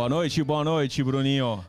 Boa 0.00 0.08
noite, 0.08 0.42
boa 0.42 0.64
noite, 0.64 1.02
Bruninho. 1.02 1.62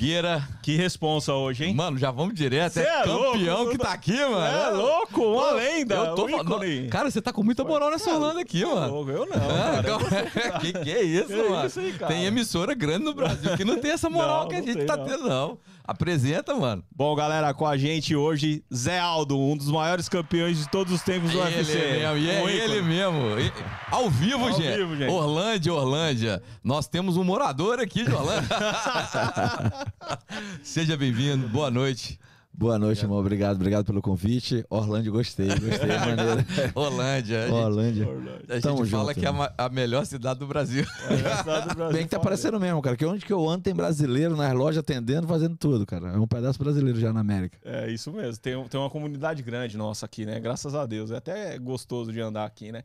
Reugueira. 0.00 0.42
Que 0.62 0.76
responsa 0.76 1.34
hoje, 1.34 1.64
hein? 1.64 1.74
Mano, 1.74 1.98
já 1.98 2.10
vamos 2.10 2.34
direto. 2.34 2.72
Cê 2.72 2.80
é, 2.80 3.00
é 3.00 3.02
campeão 3.02 3.56
louco, 3.58 3.72
que 3.72 3.78
tá 3.78 3.92
aqui, 3.92 4.16
mano. 4.18 4.38
É 4.46 4.70
louco, 4.70 5.20
uma 5.22 5.48
Pô, 5.48 5.54
lenda. 5.54 5.94
Eu 5.94 6.14
tô 6.14 6.26
um. 6.26 6.88
Cara, 6.88 7.10
você 7.10 7.20
tá 7.20 7.32
com 7.32 7.42
muita 7.42 7.62
moral 7.64 7.90
nessa 7.90 8.10
Holanda 8.14 8.40
aqui, 8.40 8.64
mano. 8.64 8.94
Louco, 8.94 9.10
Eu 9.10 9.26
não, 9.26 9.36
Ah, 9.36 9.82
cara. 9.82 9.82
calma. 9.82 10.60
que, 10.60 10.72
que 10.72 10.90
é 10.90 11.02
isso, 11.02 11.26
Que 11.26 11.42
mano? 11.48 11.66
isso 11.66 11.80
aí, 11.80 11.92
tem 12.08 12.24
emissora 12.24 12.74
grande 12.74 13.04
no 13.04 13.12
Brasil 13.14 13.54
que 13.56 13.64
não 13.64 13.78
tem 13.78 13.90
essa 13.92 14.08
moral 14.10 14.42
Não, 14.42 14.48
que 14.48 14.54
a 14.56 14.62
gente 14.62 14.76
tem, 14.78 14.86
tá 14.86 14.96
não. 14.96 15.04
tendo, 15.04 15.28
não. 15.28 15.58
Apresenta, 15.86 16.54
mano. 16.54 16.84
Bom, 16.94 17.12
galera, 17.16 17.52
com 17.52 17.66
a 17.66 17.76
gente 17.76 18.14
hoje, 18.14 18.62
Zé 18.72 19.00
Aldo, 19.00 19.36
um 19.36 19.56
dos 19.56 19.68
maiores 19.68 20.08
campeões 20.08 20.56
de 20.58 20.68
todos 20.70 20.92
os 20.92 21.02
tempos 21.02 21.32
do 21.32 21.38
ele 21.42 21.56
UFC. 21.56 21.74
mesmo, 21.76 22.16
e 22.16 22.30
é 22.30 22.42
Um 22.42 22.48
ele 22.48 22.64
ícone. 22.76 22.82
mesmo. 22.82 23.40
E- 23.40 23.52
Ao 23.90 24.08
vivo, 24.08 24.44
Ao 24.46 24.52
gente. 24.52 24.76
vivo, 24.76 24.96
gente. 24.96 25.10
Orlândia, 25.10 25.72
Orlândia. 25.74 26.42
Nós 26.62 26.86
temos 26.86 27.16
um 27.16 27.24
morador 27.24 27.80
aqui 27.80 28.04
de 28.04 28.12
Orlândia. 28.14 28.48
Seja 30.62 30.96
bem-vindo. 30.96 31.48
Boa 31.48 31.70
noite. 31.70 32.18
Boa 32.52 32.78
noite, 32.78 33.02
irmão. 33.02 33.18
Obrigado, 33.18 33.56
obrigado 33.56 33.84
pelo 33.86 34.02
convite. 34.02 34.64
Orlando, 34.68 35.10
gostei, 35.12 35.46
gostei, 35.48 35.68
maneiro. 35.98 36.44
Orlândia. 36.74 37.38
A 37.44 37.46
gente- 37.46 37.54
Orlândia. 37.54 38.04
A 38.48 38.54
gente 38.54 38.62
Tamo 38.62 38.84
fala 38.86 39.06
junto, 39.12 39.20
que 39.20 39.24
é 39.24 39.28
a, 39.28 39.32
ma- 39.32 39.52
a 39.56 39.68
melhor 39.68 40.04
cidade 40.04 40.40
do 40.40 40.46
Brasil. 40.46 40.84
Engraçado 41.10 41.68
do 41.68 41.74
Brasil 41.76 41.92
Bem 41.96 42.02
que 42.04 42.10
tá 42.10 42.18
parecendo 42.18 42.58
mesmo, 42.58 42.82
cara. 42.82 42.96
Que 42.96 43.06
onde 43.06 43.24
que 43.24 43.32
eu 43.32 43.48
ando 43.48 43.62
tem 43.62 43.74
brasileiro 43.74 44.36
nas 44.36 44.52
lojas 44.52 44.78
atendendo, 44.78 45.28
fazendo 45.28 45.56
tudo, 45.56 45.86
cara. 45.86 46.08
É 46.08 46.18
um 46.18 46.26
pedaço 46.26 46.58
brasileiro 46.58 46.98
já 46.98 47.12
na 47.12 47.20
América. 47.20 47.56
É 47.64 47.90
isso 47.90 48.10
mesmo. 48.12 48.36
Tem, 48.38 48.62
tem 48.68 48.80
uma 48.80 48.90
comunidade 48.90 49.42
grande 49.42 49.76
nossa 49.76 50.04
aqui, 50.04 50.26
né? 50.26 50.38
Graças 50.40 50.74
a 50.74 50.84
Deus. 50.84 51.12
É 51.12 51.16
até 51.16 51.56
gostoso 51.58 52.12
de 52.12 52.20
andar 52.20 52.44
aqui, 52.44 52.72
né? 52.72 52.82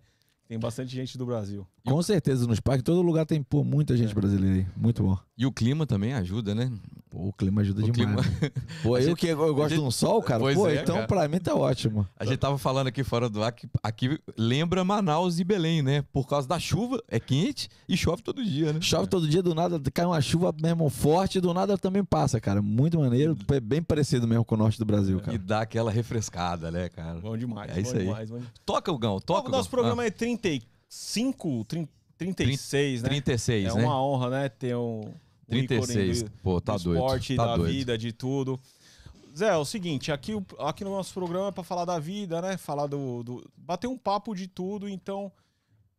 Tem 0.48 0.60
bastante 0.60 0.94
gente 0.96 1.18
do 1.18 1.26
Brasil. 1.26 1.68
Com 1.86 2.02
certeza 2.02 2.48
nos 2.48 2.60
parques, 2.60 2.84
todo 2.84 3.02
lugar 3.02 3.26
tem 3.26 3.42
pô, 3.44 3.64
muita 3.64 3.96
gente 3.96 4.14
brasileira 4.14 4.58
aí. 4.60 4.66
Muito 4.76 5.04
bom. 5.04 5.18
E 5.38 5.46
o 5.46 5.52
clima 5.52 5.86
também 5.86 6.14
ajuda, 6.14 6.56
né? 6.56 6.72
Pô, 7.10 7.28
o 7.28 7.34
clima 7.34 7.62
ajuda 7.62 7.84
O 7.86 7.92
demais. 7.92 8.26
clima-? 8.28 8.52
Pô, 8.84 8.98
eu 8.98 9.04
gente- 9.04 9.18
que 9.20 9.28
eu 9.28 9.38
gosto 9.54 9.70
gente- 9.70 9.80
de 9.82 9.86
um 9.86 9.92
sol, 9.92 10.22
cara. 10.22 10.40
Pois 10.40 10.56
Pô, 10.56 10.68
é, 10.68 10.82
então 10.82 10.96
cara. 10.96 11.08
pra 11.08 11.28
mim 11.28 11.40
tá 11.40 11.54
ótimo. 11.54 12.08
A 12.18 12.26
gente 12.26 12.38
tava 12.38 12.58
falando 12.58 12.88
aqui 12.88 13.04
fora 13.04 13.30
do 13.30 13.44
ar 13.44 13.52
que 13.52 13.68
aqui 13.84 14.20
lembra 14.38 14.84
Manaus 14.84 15.40
e 15.40 15.44
Belém, 15.44 15.82
né? 15.82 16.02
Por 16.14 16.28
causa 16.28 16.48
da 16.48 16.58
chuva, 16.60 17.02
é 17.08 17.20
quente 17.20 17.70
e 17.88 17.96
chove 17.98 18.22
todo 18.24 18.44
dia, 18.44 18.74
né? 18.74 18.80
Chove 18.82 19.08
todo 19.08 19.28
dia, 19.28 19.44
do 19.44 19.54
nada 19.54 19.80
cai 19.94 20.06
uma 20.06 20.22
chuva 20.22 20.54
mesmo 20.62 20.90
forte, 20.90 21.40
do 21.40 21.54
nada 21.54 21.78
também 21.78 22.04
passa, 22.04 22.40
cara. 22.40 22.62
Muito 22.62 22.98
maneiro, 23.00 23.38
é 23.52 23.60
bem 23.60 23.82
parecido 23.82 24.28
mesmo 24.28 24.44
com 24.46 24.56
o 24.56 24.58
norte 24.58 24.80
do 24.80 24.86
Brasil, 24.86 25.18
E 25.20 25.22
cara. 25.22 25.38
dá 25.38 25.62
aquela 25.62 25.92
refrescada, 25.92 26.72
né, 26.72 26.90
cara? 26.90 27.20
Bom 27.20 27.38
demais. 27.38 27.70
É 27.72 27.76
bom 27.76 27.82
isso 27.82 27.96
aí. 27.98 28.04
demais, 28.06 28.30
bom. 28.30 28.40
Toca 28.66 28.92
o 28.92 28.98
Gão, 28.98 29.20
toca 29.20 29.48
o 29.48 29.50
o 29.50 29.52
nosso 29.52 29.64
Gão. 29.70 29.72
programa 29.80 30.04
é 30.06 30.10
35, 30.10 30.66
30, 30.88 31.88
36, 32.18 33.02
Ah, 33.02 33.04
né? 33.04 33.10
36, 33.10 33.66
é 33.72 33.78
né? 33.78 33.84
uma 33.84 34.02
honra, 34.02 34.30
né? 34.30 34.50
Ter 34.50 34.76
um. 34.76 35.02
um 35.02 35.14
36. 35.50 36.18
ícone 36.20 36.30
do- 36.30 36.42
Pô, 36.42 36.62
tá 36.62 36.78
do 36.78 36.84
doido. 36.84 37.00
esporte, 37.00 37.36
tá 37.36 37.46
da 37.46 37.58
doido. 37.58 37.72
vida, 37.72 37.98
de 37.98 38.12
tudo. 38.14 38.60
Zé, 39.38 39.50
é 39.50 39.58
o 39.58 39.66
seguinte, 39.66 40.12
aqui, 40.14 40.32
aqui 40.60 40.84
no 40.86 40.92
nosso 40.92 41.14
programa 41.14 41.50
é 41.50 41.52
pra 41.52 41.64
falar 41.64 41.84
da 41.86 42.00
vida, 42.00 42.42
né? 42.42 42.56
Falar 42.58 42.88
do. 42.88 43.22
do 43.24 43.50
bater 43.58 43.88
um 43.88 43.98
papo 43.98 44.34
de 44.34 44.48
tudo, 44.48 44.88
então. 44.88 45.32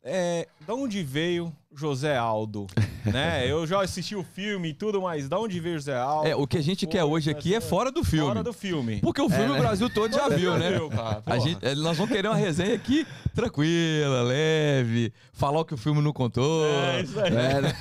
É, 0.09 0.47
da 0.65 0.73
onde 0.73 1.03
veio 1.03 1.53
José 1.75 2.15
Aldo? 2.17 2.67
né? 3.05 3.45
Eu 3.49 3.65
já 3.67 3.81
assisti 3.81 4.15
o 4.15 4.23
filme 4.23 4.69
e 4.69 4.73
tudo, 4.73 5.01
mas 5.01 5.27
da 5.29 5.37
onde 5.39 5.59
veio 5.59 5.75
José 5.75 5.97
Aldo? 5.97 6.27
É, 6.27 6.35
o 6.35 6.47
que 6.47 6.57
a 6.57 6.61
gente 6.63 6.85
Pô, 6.85 6.91
quer 6.91 7.03
hoje 7.03 7.29
aqui 7.29 7.53
é 7.53 7.61
fora 7.61 7.91
do 7.91 8.03
filme. 8.03 8.27
Fora 8.27 8.43
do 8.43 8.53
filme. 8.53 8.99
Porque 9.01 9.21
o 9.21 9.29
filme 9.29 9.51
o 9.51 9.57
Brasil 9.57 9.89
todo 9.89 10.13
já 10.13 10.29
viu, 10.29 10.57
né? 10.57 10.71
Viu, 10.71 10.89
cara, 10.89 11.09
A 11.17 11.21
porra. 11.21 11.39
gente, 11.39 11.59
eh, 11.65 11.75
nós 11.75 11.97
vamos 11.97 12.11
querer 12.11 12.27
uma 12.27 12.35
resenha 12.37 12.73
aqui 12.75 13.05
tranquila, 13.35 14.23
leve, 14.23 15.13
falar 15.33 15.59
o 15.59 15.65
que 15.65 15.73
o 15.73 15.77
filme 15.77 16.01
não 16.01 16.11
contou. 16.13 16.65
É 16.65 17.01
isso 17.01 17.19
aí. 17.19 17.35
É, 17.35 17.61
né? 17.61 17.73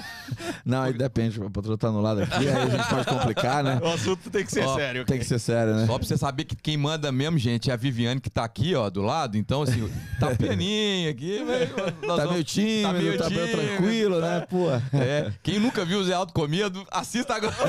Não, 0.64 0.82
aí 0.82 0.92
depende, 0.92 1.40
o 1.40 1.48
patrão 1.48 1.76
tá 1.78 1.88
anulado 1.88 2.20
aqui, 2.22 2.48
aí 2.48 2.48
a 2.48 2.66
gente 2.68 2.88
pode 2.88 3.06
complicar, 3.06 3.62
né? 3.64 3.78
O 3.82 3.86
assunto 3.86 4.28
tem 4.28 4.44
que 4.44 4.50
ser 4.52 4.64
Ó, 4.66 4.74
sério. 4.74 5.04
Tem 5.04 5.18
que 5.18 5.24
ser 5.24 5.38
sério, 5.38 5.74
né? 5.74 5.86
Só 5.86 5.96
pra 5.98 6.06
você 6.06 6.16
saber 6.16 6.44
que 6.44 6.56
quem 6.56 6.76
manda 6.76 7.10
mesmo, 7.12 7.38
gente, 7.38 7.70
é 7.70 7.72
a 7.72 7.76
Viviane 7.76 8.20
que 8.20 8.28
tá 8.28 8.44
aqui, 8.44 8.74
ó, 8.74 8.90
do 8.90 9.00
lado. 9.02 9.38
Então, 9.38 9.62
assim, 9.62 9.88
tá 10.18 10.34
pianinho 10.36 11.08
aqui, 11.10 11.42
mas 11.46 11.70
nós 12.02 12.16
Tá 12.16 12.24
vamos- 12.24 12.32
meio 12.32 12.44
tímido, 12.44 12.82
tá 12.82 13.30
meio 13.30 13.50
tranquilo, 13.50 13.75
né? 13.80 14.46
Pô. 14.48 14.70
É, 14.96 15.32
quem 15.42 15.58
nunca 15.58 15.84
viu 15.84 15.98
o 15.98 16.04
Zé 16.04 16.14
Alto 16.14 16.32
comido, 16.32 16.86
assista 16.90 17.34
agora. 17.34 17.54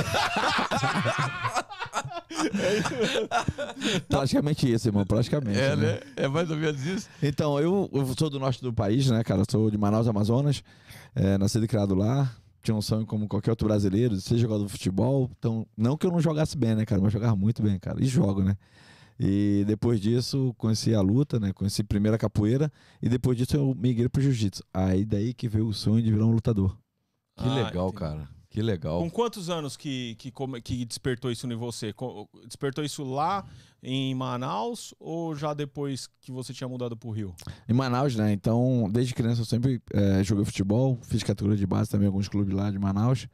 Praticamente 4.07 4.71
isso, 4.71 4.87
irmão, 4.87 5.05
praticamente. 5.05 5.59
É, 5.59 5.75
né? 5.75 5.93
né? 5.93 5.99
É 6.15 6.27
mais 6.27 6.49
ou 6.49 6.57
menos 6.57 6.85
isso. 6.85 7.09
Então, 7.21 7.59
eu, 7.59 7.89
eu 7.93 8.05
sou 8.17 8.29
do 8.29 8.39
norte 8.39 8.61
do 8.61 8.73
país, 8.73 9.09
né, 9.09 9.23
cara? 9.23 9.43
Sou 9.49 9.71
de 9.71 9.77
Manaus, 9.77 10.07
Amazonas. 10.07 10.63
É, 11.15 11.37
nascido 11.37 11.65
e 11.65 11.67
criado 11.67 11.95
lá. 11.95 12.31
Tinha 12.61 12.75
um 12.75 12.81
sonho 12.81 13.05
como 13.05 13.27
qualquer 13.27 13.51
outro 13.51 13.67
brasileiro 13.67 14.15
de 14.15 14.21
ser 14.21 14.37
jogador 14.37 14.65
de 14.65 14.71
futebol. 14.71 15.29
Então, 15.37 15.65
não 15.75 15.97
que 15.97 16.05
eu 16.05 16.11
não 16.11 16.19
jogasse 16.19 16.57
bem, 16.57 16.75
né, 16.75 16.85
cara? 16.85 17.01
Mas 17.01 17.13
jogava 17.13 17.35
muito 17.35 17.61
bem, 17.61 17.79
cara. 17.79 18.03
E 18.03 18.05
jogo, 18.05 18.43
né? 18.43 18.55
E 19.19 19.63
depois 19.65 19.99
disso, 19.99 20.53
conheci 20.57 20.93
a 20.93 21.01
luta, 21.01 21.39
né? 21.39 21.51
Conheci 21.53 21.83
primeiro 21.83 22.15
a 22.15 22.19
capoeira. 22.19 22.71
E 23.01 23.09
depois 23.09 23.37
disso, 23.37 23.55
eu 23.55 23.73
migrei 23.75 24.07
pro 24.09 24.21
jiu-jitsu. 24.21 24.63
Aí 24.73 25.03
daí 25.05 25.33
que 25.33 25.47
veio 25.47 25.67
o 25.67 25.73
sonho 25.73 26.03
de 26.03 26.11
virar 26.11 26.25
um 26.25 26.31
lutador. 26.31 26.77
Que 27.37 27.45
Ah, 27.47 27.55
legal, 27.65 27.87
entendi. 27.87 27.99
cara. 27.99 28.37
Que 28.49 28.61
legal. 28.61 28.99
Com 28.99 29.09
quantos 29.09 29.49
anos 29.49 29.75
que, 29.77 30.15
que, 30.15 30.31
que 30.63 30.85
despertou 30.85 31.29
isso 31.31 31.45
em 31.51 31.55
você? 31.55 31.93
Despertou 32.45 32.83
isso 32.83 33.03
lá 33.03 33.45
em 33.83 34.15
Manaus 34.15 34.95
ou 34.99 35.35
já 35.35 35.53
depois 35.53 36.07
que 36.21 36.31
você 36.31 36.53
tinha 36.53 36.67
mudado 36.67 36.95
pro 36.97 37.11
Rio? 37.11 37.35
Em 37.69 37.73
Manaus, 37.73 38.15
né? 38.15 38.31
Então, 38.31 38.89
desde 38.91 39.13
criança 39.13 39.41
eu 39.41 39.45
sempre 39.45 39.81
eh, 39.93 40.23
joguei 40.23 40.43
futebol, 40.45 40.97
fiz 41.03 41.21
categoria 41.23 41.57
de 41.57 41.67
base 41.67 41.89
também 41.89 42.05
em 42.05 42.07
alguns 42.07 42.27
clubes 42.27 42.53
lá 42.55 42.71
de 42.71 42.79
Manaus. 42.79 43.27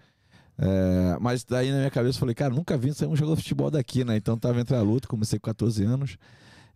Eh, 0.57 1.17
mas 1.19 1.43
daí 1.43 1.71
na 1.71 1.77
minha 1.77 1.91
cabeça 1.91 2.17
eu 2.17 2.19
falei, 2.19 2.35
cara, 2.35 2.53
nunca 2.53 2.77
vi 2.77 2.93
sair 2.93 3.07
um 3.07 3.15
jogador 3.15 3.35
de 3.37 3.41
futebol 3.43 3.71
daqui, 3.71 4.03
né? 4.03 4.15
Então 4.17 4.37
tava 4.37 4.59
entre 4.59 4.75
a 4.75 4.81
luta, 4.81 5.07
comecei 5.07 5.39
com 5.39 5.45
14 5.45 5.83
anos. 5.83 6.17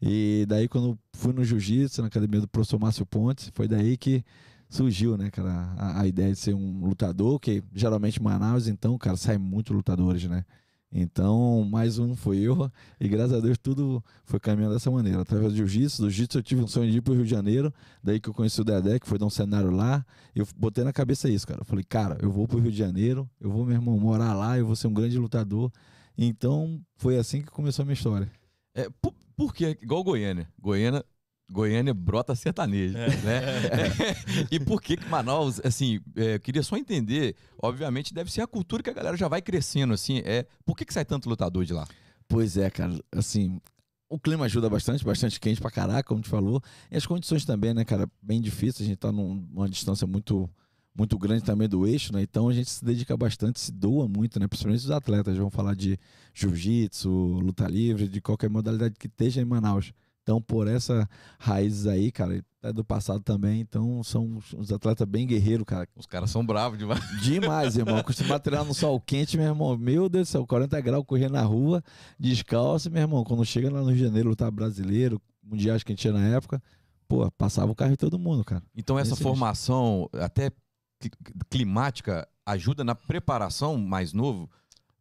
E 0.01 0.45
daí 0.47 0.67
quando 0.67 0.97
fui 1.13 1.33
no 1.33 1.43
jiu-jitsu, 1.43 2.01
na 2.01 2.07
academia 2.07 2.41
do 2.41 2.47
professor 2.47 2.79
Márcio 2.79 3.05
Pontes, 3.05 3.51
foi 3.53 3.67
daí 3.67 3.97
que 3.97 4.23
surgiu, 4.69 5.17
né, 5.17 5.29
cara, 5.29 5.73
a, 5.77 6.01
a 6.01 6.07
ideia 6.07 6.31
de 6.33 6.39
ser 6.39 6.53
um 6.53 6.85
lutador, 6.85 7.39
que 7.39 7.63
geralmente 7.73 8.19
em 8.19 8.23
Manaus, 8.23 8.67
então, 8.67 8.97
cara, 8.97 9.15
sai 9.15 9.37
muito 9.37 9.73
lutadores, 9.73 10.23
né? 10.25 10.43
Então, 10.91 11.67
mais 11.69 11.99
um 11.99 12.15
foi 12.15 12.37
eu, 12.37 12.71
e 12.99 13.09
graças 13.09 13.33
a 13.33 13.39
Deus 13.41 13.57
tudo 13.57 14.01
foi 14.23 14.39
caminhando 14.39 14.73
dessa 14.73 14.89
maneira. 14.89 15.21
Através 15.21 15.51
do 15.51 15.57
jiu-jitsu, 15.57 16.01
do 16.03 16.09
jiu-jitsu 16.09 16.37
eu 16.37 16.43
tive 16.43 16.61
um 16.61 16.67
sonho 16.67 16.89
de 16.89 16.97
ir 16.97 17.01
pro 17.01 17.13
Rio 17.13 17.25
de 17.25 17.29
Janeiro, 17.29 17.73
daí 18.01 18.19
que 18.19 18.29
eu 18.29 18.33
conheci 18.33 18.61
o 18.61 18.63
Dedé, 18.63 18.97
que 18.97 19.07
foi 19.07 19.17
dar 19.17 19.25
um 19.25 19.29
cenário 19.29 19.69
lá, 19.69 20.05
eu 20.33 20.47
botei 20.55 20.83
na 20.83 20.93
cabeça 20.93 21.29
isso, 21.29 21.45
cara. 21.45 21.61
Eu 21.61 21.65
falei, 21.65 21.83
cara, 21.83 22.17
eu 22.21 22.31
vou 22.31 22.47
pro 22.47 22.59
Rio 22.59 22.71
de 22.71 22.77
Janeiro, 22.77 23.29
eu 23.39 23.51
vou, 23.51 23.65
meu 23.65 23.75
irmão, 23.75 23.99
morar 23.99 24.33
lá, 24.33 24.57
eu 24.57 24.65
vou 24.65 24.75
ser 24.75 24.87
um 24.87 24.93
grande 24.93 25.17
lutador. 25.17 25.71
Então, 26.17 26.81
foi 26.95 27.17
assim 27.17 27.41
que 27.41 27.51
começou 27.51 27.83
a 27.83 27.85
minha 27.85 27.93
história. 27.93 28.31
É, 28.73 28.89
por, 29.01 29.13
por 29.35 29.53
quê? 29.53 29.77
Igual 29.81 30.03
Goiânia. 30.03 30.47
Goiânia. 30.59 31.03
Goiânia 31.49 31.93
brota 31.93 32.35
sertanejo, 32.35 32.93
né? 32.97 33.07
e 34.51 34.59
por 34.59 34.81
que 34.81 34.97
que 34.97 35.07
Manaus, 35.09 35.61
assim, 35.63 35.99
é, 36.15 36.35
eu 36.35 36.39
queria 36.39 36.61
só 36.61 36.75
entender, 36.75 37.35
obviamente 37.61 38.13
deve 38.13 38.31
ser 38.31 38.41
a 38.41 38.47
cultura 38.47 38.83
que 38.83 38.89
a 38.89 38.93
galera 38.93 39.15
já 39.15 39.27
vai 39.27 39.41
crescendo, 39.41 39.93
assim, 39.93 40.19
é, 40.25 40.45
por 40.65 40.75
que 40.75 40.83
que 40.85 40.93
sai 40.93 41.05
tanto 41.05 41.29
lutador 41.29 41.63
de 41.63 41.73
lá? 41.73 41.87
Pois 42.27 42.57
é, 42.57 42.69
cara, 42.69 42.99
assim, 43.13 43.61
o 44.09 44.19
clima 44.19 44.45
ajuda 44.45 44.69
bastante, 44.69 45.05
bastante 45.05 45.39
quente 45.39 45.61
pra 45.61 45.71
caraca, 45.71 46.03
como 46.03 46.21
tu 46.21 46.27
falou. 46.29 46.61
E 46.91 46.97
as 46.97 47.05
condições 47.05 47.45
também, 47.45 47.73
né, 47.73 47.85
cara, 47.85 48.09
bem 48.21 48.41
difíceis, 48.41 48.81
a 48.81 48.89
gente 48.89 48.97
tá 48.97 49.11
num- 49.11 49.35
numa 49.51 49.69
distância 49.69 50.05
muito 50.05 50.49
muito 50.99 51.15
grande 51.15 51.43
também 51.43 51.69
do 51.69 51.85
eixo, 51.85 52.11
né? 52.11 52.23
Então 52.23 52.49
a 52.49 52.53
gente 52.53 52.71
se 52.71 52.83
dedica 52.83 53.15
bastante, 53.15 53.59
se 53.59 53.71
doa 53.71 54.07
muito, 54.07 54.39
né? 54.39 54.47
Principalmente 54.47 54.79
os 54.79 54.89
atletas, 54.89 55.37
vão 55.37 55.51
falar 55.51 55.75
de 55.75 55.95
jiu-jitsu, 56.33 57.07
luta 57.09 57.67
livre, 57.67 58.07
de 58.07 58.19
qualquer 58.19 58.49
modalidade 58.49 58.95
que 58.97 59.05
esteja 59.05 59.39
em 59.39 59.45
Manaus. 59.45 59.93
Então, 60.27 60.41
por 60.41 60.67
essa 60.67 61.07
raízes 61.39 61.87
aí, 61.87 62.11
cara, 62.11 62.43
é 62.61 62.73
do 62.73 62.83
passado 62.83 63.21
também, 63.21 63.61
então 63.61 64.03
são 64.03 64.39
os 64.57 64.73
atletas 64.73 65.07
bem 65.07 65.25
guerreiros, 65.25 65.63
cara. 65.65 65.87
Os 65.95 66.05
caras 66.05 66.29
são 66.29 66.45
bravos 66.45 66.77
demais. 66.77 66.99
Demais, 67.23 67.77
irmão. 67.77 67.95
Acostumar 67.95 68.35
a 68.35 68.39
treinar 68.39 68.65
no 68.65 68.73
sol 68.73 68.99
quente, 68.99 69.37
meu 69.37 69.45
irmão. 69.45 69.77
Meu 69.77 70.09
Deus 70.09 70.27
do 70.27 70.31
céu, 70.33 70.45
40 70.45 70.81
graus, 70.81 71.05
correr 71.07 71.29
na 71.29 71.43
rua, 71.43 71.81
descalço, 72.19 72.91
meu 72.91 73.03
irmão. 73.03 73.23
Quando 73.23 73.45
chega 73.45 73.71
lá 73.71 73.79
no 73.79 73.87
Rio 73.87 73.95
de 73.95 74.03
Janeiro, 74.03 74.27
lutar 74.27 74.51
brasileiro, 74.51 75.21
mundiais 75.41 75.81
que 75.81 75.93
a 75.93 75.95
gente 75.95 76.01
tinha 76.01 76.11
na 76.11 76.27
época, 76.27 76.61
pô, 77.07 77.31
passava 77.31 77.71
o 77.71 77.75
carro 77.75 77.93
em 77.93 77.95
todo 77.95 78.19
mundo, 78.19 78.43
cara. 78.43 78.61
Então 78.75 78.99
essa 78.99 79.13
Esse 79.13 79.23
formação, 79.23 80.09
até 80.11 80.51
cli- 80.99 81.11
climática, 81.49 82.27
ajuda 82.45 82.83
na 82.83 82.95
preparação 82.95 83.77
mais 83.77 84.11
novo, 84.11 84.49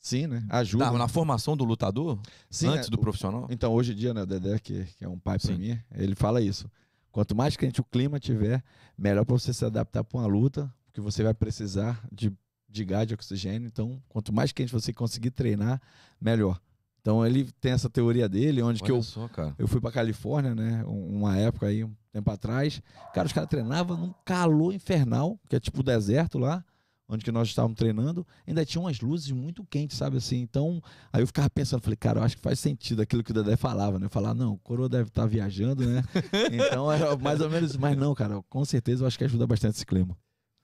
Sim, 0.07 0.29
né? 0.29 0.45
Ajuda. 0.49 0.85
na, 0.93 0.99
na 0.99 1.09
formação 1.09 1.57
do 1.57 1.65
lutador, 1.65 2.17
Sim, 2.49 2.69
antes 2.69 2.89
né? 2.89 2.91
do 2.91 2.99
profissional? 2.99 3.49
Então, 3.51 3.73
hoje 3.73 3.93
em 3.93 3.97
dia, 3.97 4.15
né, 4.15 4.23
o 4.23 4.27
Dedé, 4.27 4.57
que, 4.61 4.85
que 4.97 5.05
é 5.05 5.09
um 5.09 5.19
pai 5.19 5.39
Sim. 5.41 5.57
mim, 5.57 5.79
ele 5.93 6.15
fala 6.15 6.41
isso. 6.41 6.71
Quanto 7.11 7.35
mais 7.35 7.57
quente 7.57 7.81
o 7.81 7.85
clima 7.85 8.21
tiver, 8.21 8.63
melhor 8.97 9.25
pra 9.25 9.33
você 9.37 9.53
se 9.53 9.65
adaptar 9.65 10.05
pra 10.05 10.19
uma 10.21 10.27
luta, 10.29 10.73
porque 10.87 11.01
você 11.01 11.25
vai 11.25 11.35
precisar 11.35 12.01
de, 12.13 12.33
de 12.69 12.85
gás 12.85 13.07
de 13.09 13.15
oxigênio. 13.15 13.67
Então, 13.67 14.01
quanto 14.09 14.33
mais 14.33 14.53
quente 14.53 14.73
você 14.73 14.93
conseguir 14.93 15.33
treinar, 15.33 15.81
melhor. 16.21 16.61
Então, 17.01 17.27
ele 17.27 17.51
tem 17.61 17.73
essa 17.73 17.91
teoria 17.91 18.29
dele, 18.29 18.63
onde 18.63 18.83
que 18.83 18.93
Olha 18.93 18.99
eu 18.99 19.03
só, 19.03 19.27
cara. 19.29 19.55
Eu 19.59 19.67
fui 19.67 19.81
pra 19.81 19.91
Califórnia, 19.91 20.55
né? 20.55 20.85
um- 20.87 21.17
Uma 21.19 21.37
época 21.37 21.67
aí, 21.67 21.83
um 21.83 21.93
tempo 22.13 22.31
atrás. 22.31 22.81
Cara, 23.13 23.27
os 23.27 23.33
caras 23.33 23.49
treinavam 23.51 23.97
num 23.97 24.15
calor 24.25 24.73
infernal, 24.73 25.37
que 25.49 25.57
é 25.57 25.61
tipo 25.61 25.83
deserto 25.83 26.39
lá. 26.39 26.65
Onde 27.09 27.25
que 27.25 27.31
nós 27.31 27.49
estávamos 27.49 27.77
treinando, 27.77 28.27
ainda 28.47 28.65
tinha 28.65 28.81
umas 28.81 29.01
luzes 29.01 29.31
muito 29.31 29.65
quentes, 29.65 29.97
sabe 29.97 30.17
assim? 30.17 30.39
Então, 30.41 30.83
aí 31.13 31.23
eu 31.23 31.27
ficava 31.27 31.49
pensando, 31.49 31.81
falei, 31.83 31.97
cara, 31.97 32.19
eu 32.21 32.25
acho 32.25 32.37
que 32.37 32.43
faz 32.43 32.59
sentido 32.59 33.01
aquilo 33.03 33.23
que 33.23 33.31
o 33.31 33.35
Dedé 33.35 33.57
falava, 33.57 33.99
né? 33.99 34.09
Falar, 34.09 34.35
não, 34.35 34.55
o 34.55 34.59
Coroa 34.59 34.89
deve 34.89 35.09
estar 35.09 35.25
viajando, 35.27 35.87
né? 35.87 36.03
então, 36.53 36.91
era 36.91 37.17
mais 37.17 37.41
ou 37.41 37.49
menos, 37.49 37.77
mas 37.77 37.97
não, 37.97 38.15
cara, 38.15 38.43
com 38.49 38.65
certeza 38.65 39.05
eu 39.05 39.07
acho 39.07 39.17
que 39.19 39.25
ajuda 39.25 39.47
bastante 39.47 39.77
esse 39.77 39.87
clima. 39.87 40.17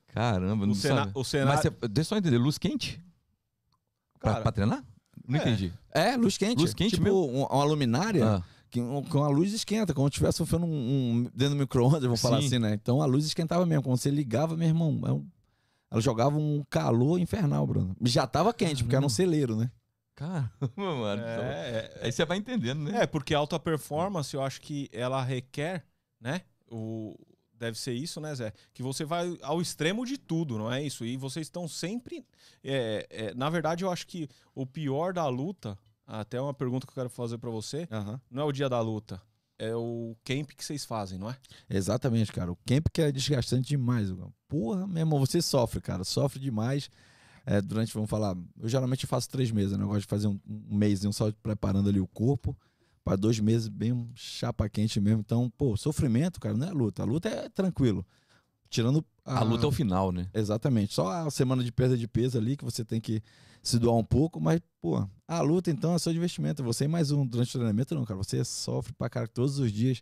Caramba, 0.08 0.66
não 0.66 0.72
O, 0.72 0.76
sabe. 0.76 1.10
o 1.14 1.24
cenário. 1.24 1.52
Mas 1.54 1.60
você, 1.62 1.70
deixa 1.88 2.00
eu 2.00 2.04
só 2.04 2.16
entender, 2.16 2.38
luz 2.38 2.58
quente? 2.58 3.00
Pra, 4.20 4.32
Cara, 4.32 4.42
pra 4.42 4.52
treinar? 4.52 4.84
Não 5.26 5.38
é. 5.38 5.42
entendi. 5.42 5.72
É, 5.92 6.16
luz 6.16 6.36
quente. 6.36 6.58
Luz 6.60 6.74
quente 6.74 6.90
tipo, 6.96 7.04
mesmo? 7.04 7.26
um- 7.28 7.44
uma 7.44 7.64
luminária 7.64 8.24
Ah, 8.36 8.42
que 8.70 8.80
com 9.08 9.22
a 9.22 9.28
luz 9.28 9.52
esquenta, 9.52 9.94
como 9.94 10.06
se 10.08 10.12
estivesse 10.12 10.38
sofrendo 10.38 10.66
um, 10.66 10.70
um- 10.70 11.22
dentro 11.34 11.54
do 11.54 11.60
micro-ondas, 11.60 12.02
vamos 12.02 12.20
falar 12.20 12.40
Sim. 12.40 12.46
assim, 12.46 12.58
né? 12.58 12.74
Então 12.74 13.00
a 13.00 13.06
luz 13.06 13.24
esquentava 13.24 13.64
mesmo. 13.66 13.82
Quando 13.84 13.96
você 13.98 14.10
ligava, 14.10 14.56
meu 14.56 14.68
irmão, 14.68 15.00
é 15.06 15.12
um- 15.12 15.26
ela 15.92 16.00
jogava 16.00 16.38
um 16.38 16.64
calor 16.70 17.20
infernal, 17.20 17.66
Bruno. 17.66 17.94
Já 18.00 18.26
tava 18.26 18.54
quente, 18.54 18.82
porque 18.82 18.96
era 18.96 19.04
um 19.04 19.10
celeiro, 19.10 19.54
né? 19.54 19.70
caramba, 20.14 20.50
mano. 20.76 21.22
É, 21.22 21.90
é, 22.00 22.00
Aí 22.04 22.12
você 22.12 22.24
vai 22.24 22.38
entendendo, 22.38 22.80
né? 22.80 23.02
É, 23.02 23.06
porque 23.06 23.34
alta 23.34 23.58
performance, 23.58 24.34
eu 24.34 24.42
acho 24.42 24.60
que 24.60 24.88
ela 24.90 25.22
requer, 25.22 25.84
né? 26.18 26.42
O, 26.70 27.14
deve 27.58 27.78
ser 27.78 27.92
isso, 27.92 28.20
né, 28.20 28.34
Zé? 28.34 28.52
Que 28.72 28.82
você 28.82 29.04
vai 29.04 29.36
ao 29.42 29.60
extremo 29.60 30.06
de 30.06 30.16
tudo, 30.16 30.56
não 30.58 30.72
é 30.72 30.82
isso? 30.82 31.04
E 31.04 31.16
vocês 31.18 31.46
estão 31.46 31.68
sempre. 31.68 32.24
é, 32.64 33.06
é, 33.10 33.34
na 33.34 33.50
verdade, 33.50 33.84
eu 33.84 33.90
acho 33.90 34.06
que 34.06 34.28
o 34.54 34.64
pior 34.64 35.12
da 35.12 35.26
luta, 35.28 35.78
até 36.06 36.40
uma 36.40 36.54
pergunta 36.54 36.86
que 36.86 36.90
eu 36.92 36.94
quero 36.94 37.10
fazer 37.10 37.36
pra 37.36 37.50
você, 37.50 37.86
não 38.30 38.42
é 38.42 38.46
o 38.46 38.52
dia 38.52 38.68
da 38.68 38.80
luta. 38.80 39.20
É 39.62 39.76
o 39.76 40.16
camp 40.24 40.50
que 40.56 40.64
vocês 40.64 40.84
fazem, 40.84 41.16
não 41.20 41.30
é? 41.30 41.36
Exatamente, 41.70 42.32
cara. 42.32 42.50
O 42.50 42.58
camp 42.66 42.88
que 42.92 43.00
é 43.00 43.12
desgastante 43.12 43.68
demais. 43.68 44.08
Porra, 44.48 44.88
meu 44.88 44.98
irmão, 44.98 45.20
você 45.20 45.40
sofre, 45.40 45.80
cara. 45.80 46.02
Sofre 46.02 46.40
demais. 46.40 46.90
É, 47.46 47.62
durante, 47.62 47.94
vamos 47.94 48.10
falar, 48.10 48.36
eu 48.60 48.68
geralmente 48.68 49.06
faço 49.06 49.28
três 49.28 49.52
meses, 49.52 49.78
né? 49.78 49.84
Eu 49.84 49.88
gosto 49.88 50.00
de 50.00 50.06
fazer 50.08 50.26
um, 50.26 50.40
um 50.48 50.76
mês 50.76 51.02
só 51.12 51.30
preparando 51.30 51.88
ali 51.88 52.00
o 52.00 52.08
corpo. 52.08 52.56
Para 53.04 53.14
dois 53.14 53.38
meses, 53.38 53.68
bem 53.68 54.10
chapa 54.16 54.68
quente 54.68 55.00
mesmo. 55.00 55.20
Então, 55.20 55.48
pô, 55.56 55.76
sofrimento, 55.76 56.40
cara, 56.40 56.56
não 56.56 56.66
é 56.66 56.72
luta. 56.72 57.02
A 57.02 57.06
luta 57.06 57.28
é 57.28 57.48
tranquilo. 57.48 58.04
Tirando 58.72 59.04
A 59.22 59.44
luta 59.44 59.66
é 59.66 59.68
o 59.68 59.70
final, 59.70 60.10
né? 60.10 60.30
Exatamente. 60.32 60.94
Só 60.94 61.06
a 61.10 61.30
semana 61.30 61.62
de 61.62 61.70
perda 61.70 61.94
de 61.94 62.08
peso 62.08 62.38
ali 62.38 62.56
que 62.56 62.64
você 62.64 62.82
tem 62.82 63.02
que 63.02 63.22
se 63.62 63.78
doar 63.78 63.96
um 63.96 64.02
pouco, 64.02 64.40
mas, 64.40 64.60
pô, 64.80 65.06
a 65.28 65.40
luta 65.42 65.70
então 65.70 65.94
é 65.94 65.98
só 65.98 66.10
divertimento. 66.10 66.64
Você 66.64 66.86
e 66.86 66.88
mais 66.88 67.10
um 67.10 67.26
durante 67.26 67.50
o 67.50 67.58
treinamento, 67.58 67.94
não, 67.94 68.06
cara. 68.06 68.16
Você 68.16 68.42
sofre 68.42 68.94
pra 68.94 69.10
caraca 69.10 69.30
todos 69.30 69.58
os 69.58 69.70
dias, 69.70 70.00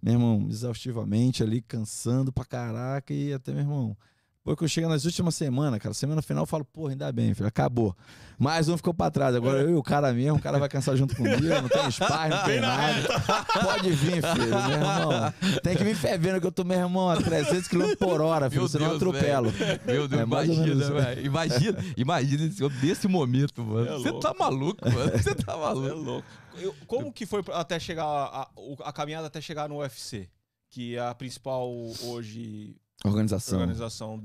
meu 0.00 0.14
irmão, 0.14 0.46
exaustivamente 0.48 1.42
ali, 1.42 1.60
cansando 1.60 2.32
pra 2.32 2.44
caraca 2.44 3.12
e 3.12 3.32
até, 3.32 3.50
meu 3.50 3.62
irmão. 3.62 3.96
Depois 4.44 4.58
que 4.58 4.64
eu 4.64 4.68
chego 4.68 4.88
nas 4.88 5.04
últimas 5.04 5.36
semanas, 5.36 5.78
cara, 5.78 5.94
semana 5.94 6.20
final 6.20 6.42
eu 6.42 6.46
filo, 6.48 6.64
porra, 6.64 6.90
ainda 6.90 7.12
bem, 7.12 7.32
filho, 7.32 7.46
acabou. 7.46 7.96
Mais 8.36 8.68
um 8.68 8.76
ficou 8.76 8.92
pra 8.92 9.08
trás. 9.08 9.36
Agora 9.36 9.60
eu 9.60 9.70
e 9.70 9.74
o 9.74 9.82
cara 9.84 10.12
mesmo, 10.12 10.36
o 10.36 10.42
cara 10.42 10.58
vai 10.58 10.68
cansar 10.68 10.96
junto 10.96 11.14
comigo, 11.14 11.40
não 11.44 11.68
tem 11.68 11.88
sparring, 11.92 12.30
não 12.34 12.44
tem 12.44 12.60
nada. 12.60 13.08
Pode 13.62 13.90
vir, 13.92 14.20
filho, 14.20 14.48
meu 14.48 14.70
irmão. 14.72 15.34
Tem 15.62 15.76
que 15.76 15.84
vir 15.84 15.94
fervendo 15.94 16.40
que 16.40 16.46
eu 16.48 16.50
tô, 16.50 16.64
meu 16.64 16.76
irmão, 16.76 17.08
a 17.08 17.18
300 17.22 17.68
km 17.68 17.94
por 17.96 18.20
hora, 18.20 18.50
filho, 18.50 18.62
Meu 18.62 18.68
senão 18.68 18.86
eu 18.92 18.98
Deus, 18.98 19.14
atropelo. 19.14 19.52
Meu 19.86 20.08
Deus, 20.08 20.20
É 20.20 20.24
imagina, 20.24 20.90
velho. 20.90 21.24
Imagina, 21.26 21.78
imagina 21.96 22.44
esse, 22.46 22.68
desse 22.80 23.06
momento, 23.06 23.62
mano. 23.62 23.86
É 23.86 23.92
Você 23.98 24.12
tá 24.18 24.34
maluco, 24.36 24.84
mano. 24.90 25.12
Você 25.18 25.34
tá 25.36 25.52
É 25.52 25.56
maluco. 25.56 25.94
louco. 25.94 26.26
Eu- 26.58 26.74
como 26.88 27.12
que 27.12 27.26
foi 27.26 27.44
até 27.52 27.78
chegar 27.78 28.04
a, 28.04 28.48
a 28.84 28.92
caminhada 28.92 29.28
até 29.28 29.40
chegar 29.40 29.68
no 29.68 29.76
UFC? 29.78 30.28
Que 30.68 30.96
é 30.96 31.00
a 31.06 31.14
principal 31.14 31.70
hoje 32.02 32.74
Organização. 33.04 33.60
organização. 33.60 34.24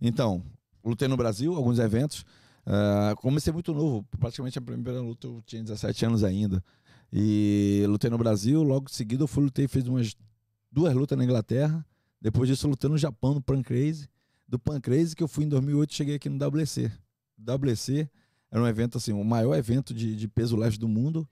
Então, 0.00 0.42
lutei 0.84 1.08
no 1.08 1.16
Brasil, 1.16 1.54
alguns 1.54 1.78
eventos. 1.78 2.24
Ah, 2.64 3.14
comecei 3.16 3.52
muito 3.52 3.72
novo, 3.74 4.04
praticamente 4.18 4.58
a 4.58 4.62
primeira 4.62 5.00
luta 5.00 5.26
eu 5.26 5.42
tinha 5.44 5.62
17 5.62 6.06
anos 6.06 6.24
ainda. 6.24 6.62
E 7.12 7.84
lutei 7.88 8.08
no 8.08 8.18
Brasil, 8.18 8.62
logo 8.62 8.88
em 8.88 8.92
seguida 8.92 9.22
eu 9.22 9.28
fui 9.28 9.44
lutei, 9.44 9.68
fiz 9.68 9.86
umas 9.86 10.16
duas 10.70 10.94
lutas 10.94 11.18
na 11.18 11.24
Inglaterra. 11.24 11.84
Depois 12.20 12.48
disso 12.48 12.68
lutei 12.68 12.88
no 12.88 12.96
Japão, 12.96 13.34
no 13.34 13.42
Pancrase. 13.42 14.08
Do 14.48 14.58
Pancrase 14.58 15.14
que 15.14 15.22
eu 15.22 15.28
fui 15.28 15.44
em 15.44 15.48
2008 15.48 15.94
cheguei 15.94 16.16
aqui 16.16 16.28
no 16.28 16.38
WC. 16.38 16.90
WC 17.38 18.08
era 18.50 18.62
um 18.62 18.66
evento 18.66 18.98
assim, 18.98 19.12
o 19.12 19.24
maior 19.24 19.54
evento 19.54 19.92
de, 19.92 20.14
de 20.14 20.28
peso 20.28 20.56
leve 20.56 20.78
do 20.78 20.88
mundo. 20.88 21.28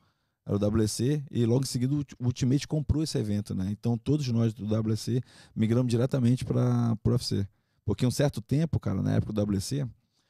Era 0.47 0.57
o 0.57 0.59
WC 0.83 1.23
e 1.31 1.45
logo 1.47 1.65
em 1.65 1.67
seguida 1.67 1.95
o 1.95 2.05
Ultimate 2.25 2.67
comprou 2.67 3.03
esse 3.03 3.17
evento, 3.19 3.55
né? 3.55 3.69
Então 3.71 3.97
todos 3.97 4.27
nós 4.29 4.53
do 4.55 4.65
WC 4.67 5.21
migramos 5.55 5.91
diretamente 5.91 6.45
para 6.45 6.97
o 7.05 7.11
UFC. 7.11 7.47
Porque 7.85 8.07
um 8.07 8.11
certo 8.11 8.41
tempo, 8.41 8.79
cara, 8.81 9.03
na 9.03 9.15
época 9.15 9.33
do 9.33 9.43
WC, 9.43 9.87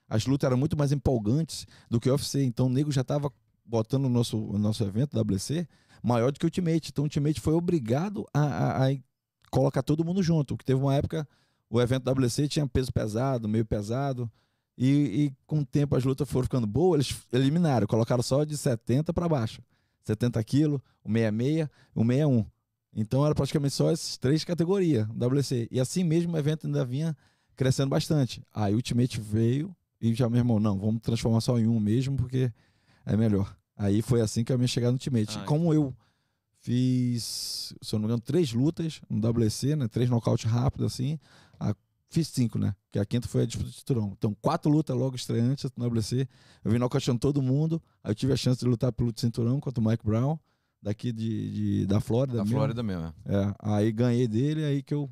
as 0.08 0.26
lutas 0.26 0.46
eram 0.46 0.56
muito 0.56 0.76
mais 0.76 0.92
empolgantes 0.92 1.66
do 1.88 2.00
que 2.00 2.08
o 2.08 2.12
UFC. 2.12 2.42
Então 2.42 2.66
o 2.66 2.70
nego 2.70 2.90
já 2.90 3.02
estava 3.02 3.30
botando 3.64 4.06
o 4.06 4.08
nosso, 4.08 4.36
o 4.36 4.58
nosso 4.58 4.82
evento, 4.82 5.16
WC, 5.18 5.66
maior 6.02 6.32
do 6.32 6.38
que 6.38 6.44
o 6.44 6.48
Ultimate. 6.48 6.90
Então 6.90 7.02
o 7.02 7.06
Ultimate 7.06 7.40
foi 7.40 7.54
obrigado 7.54 8.26
a, 8.34 8.40
a- 8.40 8.88
a 8.90 8.96
colocar 9.50 9.82
todo 9.82 10.04
mundo 10.04 10.22
junto. 10.22 10.54
Porque 10.56 10.64
teve 10.66 10.80
uma 10.80 10.94
época, 10.94 11.26
o 11.68 11.80
evento 11.80 12.10
WC 12.10 12.48
tinha 12.48 12.66
peso 12.66 12.92
pesado, 12.92 13.48
meio 13.48 13.64
pesado. 13.64 14.30
E, 14.76 14.88
e 15.26 15.32
com 15.46 15.60
o 15.60 15.64
tempo 15.66 15.94
as 15.94 16.04
lutas 16.04 16.28
foram 16.28 16.44
ficando 16.44 16.66
boas, 16.66 17.06
eles 17.06 17.26
eliminaram, 17.44 17.86
colocaram 17.86 18.22
só 18.22 18.44
de 18.44 18.56
70 18.56 19.12
para 19.12 19.28
baixo. 19.28 19.60
70 20.04 20.42
quilos, 20.44 20.80
o 21.04 21.08
66, 21.10 21.68
o 21.94 22.04
61. 22.04 22.46
Então 22.94 23.24
era 23.24 23.34
praticamente 23.34 23.74
só 23.74 23.90
essas 23.90 24.16
três 24.16 24.42
categorias, 24.44 25.06
WC. 25.08 25.68
E 25.70 25.78
assim 25.80 26.02
mesmo 26.02 26.32
o 26.34 26.38
evento 26.38 26.66
ainda 26.66 26.84
vinha 26.84 27.16
crescendo 27.54 27.88
bastante. 27.90 28.42
Aí 28.54 28.72
o 28.72 28.76
Ultimate 28.76 29.20
veio 29.20 29.74
e 30.00 30.12
já, 30.14 30.28
meu 30.28 30.38
irmão, 30.38 30.58
não, 30.58 30.78
vamos 30.78 31.00
transformar 31.02 31.40
só 31.40 31.58
em 31.58 31.66
um 31.68 31.78
mesmo, 31.78 32.16
porque 32.16 32.52
é 33.06 33.16
melhor. 33.16 33.56
Aí 33.76 34.02
foi 34.02 34.20
assim 34.20 34.42
que 34.42 34.52
eu 34.52 34.58
me 34.58 34.66
chegar 34.66 34.88
no 34.88 34.94
Ultimate. 34.94 35.36
Ah, 35.38 35.44
como 35.44 35.72
eu 35.72 35.94
fiz, 36.60 37.74
se 37.80 37.94
eu 37.94 37.98
não 37.98 38.00
me 38.00 38.06
engano, 38.06 38.20
três 38.22 38.52
lutas 38.52 39.00
no 39.08 39.20
WC, 39.20 39.76
né? 39.76 39.88
Três 39.88 40.10
nocaute 40.10 40.46
rápido, 40.46 40.84
assim. 40.84 41.18
A- 41.58 41.74
fiz 42.10 42.28
cinco, 42.28 42.58
né? 42.58 42.74
Que 42.92 42.98
a 42.98 43.04
quinta 43.06 43.26
foi 43.28 43.42
a 43.42 43.46
disputa 43.46 43.70
de 43.70 43.76
cinturão. 43.76 44.12
Então, 44.18 44.36
quatro 44.42 44.70
lutas 44.70 44.96
logo 44.96 45.16
estreantes 45.16 45.70
no 45.76 45.86
WC. 45.86 46.28
Eu 46.64 46.70
vim 46.70 46.78
nocauteando 46.78 47.20
todo 47.20 47.40
mundo. 47.40 47.80
Aí 48.04 48.10
eu 48.10 48.14
tive 48.14 48.32
a 48.32 48.36
chance 48.36 48.60
de 48.60 48.66
lutar 48.66 48.92
pelo 48.92 49.12
cinturão 49.16 49.60
contra 49.60 49.80
o 49.82 49.86
Mike 49.86 50.04
Brown, 50.04 50.38
daqui 50.82 51.12
de, 51.12 51.50
de- 51.82 51.86
da 51.86 52.00
Flórida. 52.00 52.38
Da 52.38 52.44
mesmo. 52.44 52.56
Flórida 52.58 52.82
mesmo. 52.82 53.04
é. 53.24 53.34
É, 53.36 53.54
aí 53.60 53.92
ganhei 53.92 54.26
dele, 54.28 54.64
aí 54.64 54.82
que 54.82 54.92
eu 54.92 55.08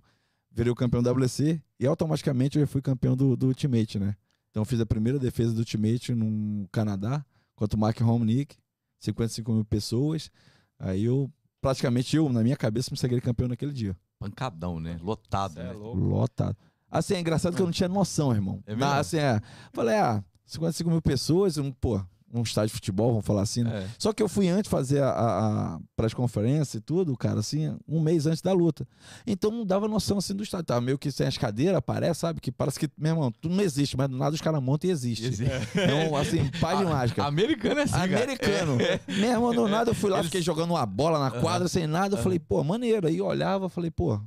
virei 0.50 0.72
o 0.72 0.74
campeão 0.74 1.02
do 1.02 1.10
WC 1.10 1.62
e 1.78 1.86
automaticamente 1.86 2.58
eu 2.58 2.62
já 2.62 2.66
fui 2.66 2.82
campeão 2.82 3.16
do, 3.16 3.36
do 3.36 3.46
Ultimate, 3.46 3.98
né? 3.98 4.16
Então 4.50 4.62
eu 4.62 4.64
fiz 4.64 4.80
a 4.80 4.86
primeira 4.86 5.18
defesa 5.18 5.52
do 5.52 5.58
Ultimate 5.60 6.14
no 6.14 6.66
Canadá 6.72 7.24
contra 7.54 7.76
o 7.76 7.80
Mark 7.80 8.00
Homnick, 8.00 8.56
55 8.98 9.52
mil 9.52 9.64
pessoas. 9.64 10.30
Aí 10.78 11.04
eu, 11.04 11.30
praticamente 11.60 12.16
eu, 12.16 12.28
na 12.28 12.42
minha 12.42 12.56
cabeça, 12.56 12.88
me 12.90 12.96
sagrei 12.96 13.20
campeão 13.20 13.46
naquele 13.48 13.72
dia. 13.72 13.96
Pancadão, 14.18 14.80
né? 14.80 14.98
Lotado, 15.00 15.54
Cê 15.54 15.60
é 15.60 15.64
né? 15.64 15.72
louco. 15.72 15.98
Lotado. 16.00 16.56
Assim, 16.90 17.14
é 17.14 17.20
engraçado 17.20 17.54
que 17.54 17.62
eu 17.62 17.66
não 17.66 17.72
tinha 17.72 17.88
noção, 17.88 18.32
irmão. 18.32 18.62
É 18.66 18.70
mesmo? 18.70 18.80
Na- 18.84 18.98
assim, 18.98 19.18
é, 19.18 19.40
falei, 19.72 19.96
ah, 19.96 20.22
55 20.46 20.90
mil 20.90 21.02
pessoas, 21.02 21.58
um, 21.58 21.70
pô, 21.70 22.00
um 22.32 22.42
estádio 22.42 22.68
de 22.68 22.74
futebol, 22.74 23.08
vamos 23.10 23.24
falar 23.24 23.42
assim, 23.42 23.62
né? 23.62 23.84
É. 23.84 23.86
Só 23.98 24.12
que 24.12 24.22
eu 24.22 24.28
fui 24.28 24.48
antes 24.48 24.70
fazer 24.70 25.02
a, 25.02 25.08
a, 25.08 25.74
a 25.76 25.80
pré-conferência 25.96 26.76
e 26.78 26.80
tudo, 26.80 27.16
cara, 27.16 27.40
assim, 27.40 27.74
um 27.88 28.00
mês 28.00 28.26
antes 28.26 28.42
da 28.42 28.52
luta. 28.52 28.86
Então 29.26 29.50
não 29.50 29.64
dava 29.64 29.88
noção 29.88 30.18
assim 30.18 30.34
do 30.34 30.42
estádio. 30.42 30.66
Tava 30.66 30.80
meio 30.82 30.98
que 30.98 31.10
sem 31.10 31.26
as 31.26 31.38
cadeiras, 31.38 31.80
parece, 31.84 32.20
sabe? 32.20 32.40
Que 32.40 32.52
parece 32.52 32.78
que, 32.78 32.88
meu 32.98 33.12
irmão, 33.12 33.32
tudo 33.32 33.54
não 33.54 33.62
existe, 33.62 33.96
mas 33.96 34.08
do 34.08 34.16
nada 34.18 34.34
os 34.34 34.40
caras 34.42 34.62
montam 34.62 34.88
e 34.88 34.92
existe. 34.92 35.24
Existe. 35.26 35.52
Então, 35.74 36.14
assim, 36.16 36.50
paz 36.60 36.78
de 36.78 36.84
mágica. 36.84 37.24
Americano 37.24 37.80
é 37.80 37.84
assim. 37.84 37.94
Americano. 37.96 38.76
Meu 39.08 39.30
irmão, 39.30 39.54
do 39.54 39.66
nada 39.68 39.90
eu 39.90 39.94
fui 39.94 40.10
lá, 40.10 40.22
fiquei 40.22 40.42
jogando 40.42 40.70
uma 40.70 40.84
bola 40.84 41.18
na 41.18 41.30
quadra 41.40 41.66
sem 41.66 41.86
nada. 41.86 42.16
Eu 42.16 42.22
falei, 42.22 42.38
pô, 42.38 42.62
maneiro. 42.62 43.06
Aí 43.06 43.16
eu 43.18 43.26
olhava, 43.26 43.68
falei, 43.70 43.90
pô, 43.90 44.20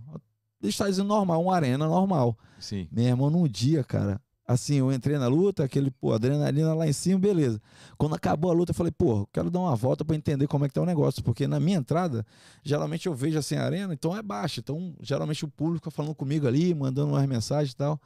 estádio 0.68 1.04
normal, 1.04 1.42
uma 1.42 1.56
arena 1.56 1.88
normal. 1.88 2.38
Sim. 2.60 2.88
Meu 2.92 3.06
irmão, 3.06 3.30
num 3.30 3.48
dia, 3.48 3.84
cara, 3.84 4.22
assim, 4.48 4.76
eu 4.76 4.92
entrei 4.92 5.18
na 5.18 5.28
luta, 5.28 5.64
aquele, 5.64 5.90
pô, 5.90 6.14
adrenalina 6.14 6.74
lá 6.74 6.88
em 6.88 6.94
cima, 6.94 7.20
beleza. 7.20 7.62
Quando 7.98 8.16
acabou 8.16 8.52
a 8.52 8.54
luta, 8.54 8.72
eu 8.72 8.76
falei, 8.76 8.92
pô, 8.92 9.26
quero 9.28 9.50
dar 9.50 9.60
uma 9.60 9.76
volta 9.76 10.04
pra 10.04 10.16
entender 10.16 10.48
como 10.48 10.66
é 10.66 10.68
que 10.68 10.74
tá 10.74 10.82
o 10.82 10.86
negócio, 10.86 11.24
porque 11.24 11.48
na 11.48 11.60
minha 11.60 11.78
entrada, 11.78 12.26
geralmente 12.64 13.08
eu 13.08 13.14
vejo 13.14 13.38
assim 13.38 13.56
a 13.56 13.64
arena, 13.64 13.94
então 13.94 14.16
é 14.16 14.22
baixa. 14.22 14.60
Então, 14.60 14.96
geralmente 15.02 15.46
o 15.46 15.48
público 15.48 15.80
fica 15.80 15.92
falando 15.92 16.16
comigo 16.16 16.48
ali, 16.48 16.74
mandando 16.74 17.14
umas 17.14 17.28
mensagens 17.28 17.74
e 17.74 17.76
tal. 17.76 18.00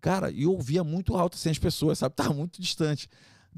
Cara, 0.00 0.30
e 0.30 0.42
eu 0.42 0.52
ouvia 0.52 0.84
muito 0.84 1.16
alto 1.16 1.34
assim 1.34 1.50
as 1.50 1.58
pessoas, 1.58 1.98
sabe? 1.98 2.14
Tava 2.16 2.34
muito 2.34 2.60
distante. 2.60 3.08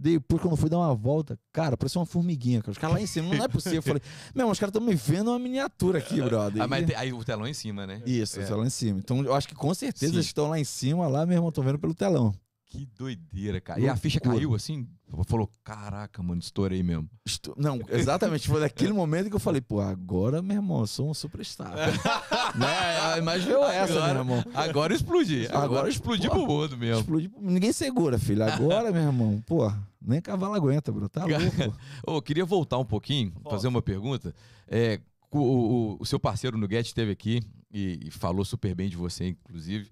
Depois, 0.01 0.41
quando 0.41 0.53
eu 0.53 0.57
fui 0.57 0.71
dar 0.71 0.79
uma 0.79 0.95
volta, 0.95 1.37
cara, 1.53 1.77
parecia 1.77 1.99
uma 2.01 2.07
formiguinha, 2.07 2.61
cara. 2.61 2.71
Os 2.71 2.79
caras 2.79 2.95
lá 2.97 3.03
em 3.03 3.07
cima, 3.07 3.35
não 3.35 3.45
é 3.45 3.49
possível. 3.49 3.79
Eu 3.79 3.83
falei, 3.83 4.03
meu, 4.33 4.43
irmão, 4.43 4.53
os 4.53 4.59
caras 4.61 4.71
estão 4.75 4.87
me 4.87 4.95
vendo 4.95 5.29
uma 5.31 5.39
miniatura 5.39 5.99
aqui, 5.99 6.21
brother. 6.23 6.63
Ah, 6.63 6.69
mas 6.69 6.87
tem- 6.87 6.95
aí 6.95 7.13
o 7.13 7.25
telão 7.25 7.49
em 7.49 7.55
cima, 7.55 7.85
né? 7.87 8.01
isso, 8.07 8.41
É. 8.41 8.45
tá 8.45 8.55
lá 8.55 8.65
em 8.65 8.71
cima. 8.71 9.01
Então 9.01 9.25
eu 9.25 9.35
acho 9.35 9.49
que 9.49 9.55
com 9.57 9.75
certeza 9.75 10.13
Sim. 10.13 10.17
eles 10.17 10.27
estão 10.27 10.51
lá 10.51 10.59
em 10.61 10.65
cima, 10.65 11.09
lá, 11.09 11.27
meu 11.27 11.37
irmão, 11.37 11.49
estão 11.49 11.65
vendo 11.65 11.79
pelo 11.81 11.95
telão. 11.95 12.33
Que 12.71 12.85
doideira, 12.99 13.63
cara. 13.63 13.81
E 13.81 13.89
a 13.89 13.97
ficha 13.97 14.21
caiu 14.21 14.55
assim? 14.55 14.87
Falou, 15.27 15.51
caraca, 15.65 16.23
mano, 16.23 16.39
estourei 16.39 16.83
mesmo. 16.83 17.09
Estu- 17.25 17.55
Não, 17.57 17.81
exatamente. 17.89 18.47
Foi 18.47 18.61
naquele 18.61 18.93
momento 18.93 19.31
que 19.31 19.35
eu 19.35 19.41
falei, 19.41 19.63
pô, 19.63 19.81
agora, 19.81 20.43
meu 20.43 20.57
irmão, 20.59 20.81
eu 20.81 20.87
sou 20.87 21.09
um 21.09 21.15
superstar. 21.15 21.73
né? 22.55 22.67
A 23.15 23.17
imagem 23.17 23.47
veio 23.47 23.65
essa, 23.65 23.95
Agora- 23.95 24.13
meu 24.25 24.37
irmão. 24.37 24.45
Agora 24.55 24.93
eu 24.93 24.97
explodi. 24.97 25.47
Agora, 25.47 25.65
Agora, 25.65 25.87
eu 25.87 25.91
explodi 25.91 26.29
pô, 26.29 26.35
pro 26.35 26.47
mundo 26.47 26.77
mesmo. 26.77 27.01
Explode. 27.01 27.31
Ninguém 27.41 27.73
segura, 27.73 28.19
filho. 28.19 28.45
Agora, 28.45 28.93
meu 28.93 29.01
irmão, 29.03 29.43
pô, 29.47 29.73
nem 30.01 30.21
cavalo 30.21 30.55
aguenta, 30.55 30.91
bro. 30.93 31.09
Tá 31.09 31.25
louco. 31.25 31.79
Eu 32.07 32.23
queria 32.23 32.45
voltar 32.45 32.79
um 32.79 32.85
pouquinho, 32.85 33.33
fazer 33.51 33.69
uma 33.69 33.83
pergunta. 33.83 34.35
É, 34.67 35.01
o, 35.31 35.39
o- 35.39 35.97
o 36.01 36.07
seu 36.07 36.19
parceiro 36.21 36.57
no 36.57 36.69
Get 36.69 36.87
esteve 36.87 37.11
aqui 37.13 37.41
e, 37.71 38.01
e 38.07 38.11
falou 38.11 38.45
super 38.45 38.75
bem 38.75 38.89
de 38.89 38.97
você, 38.97 39.29
inclusive. 39.29 39.91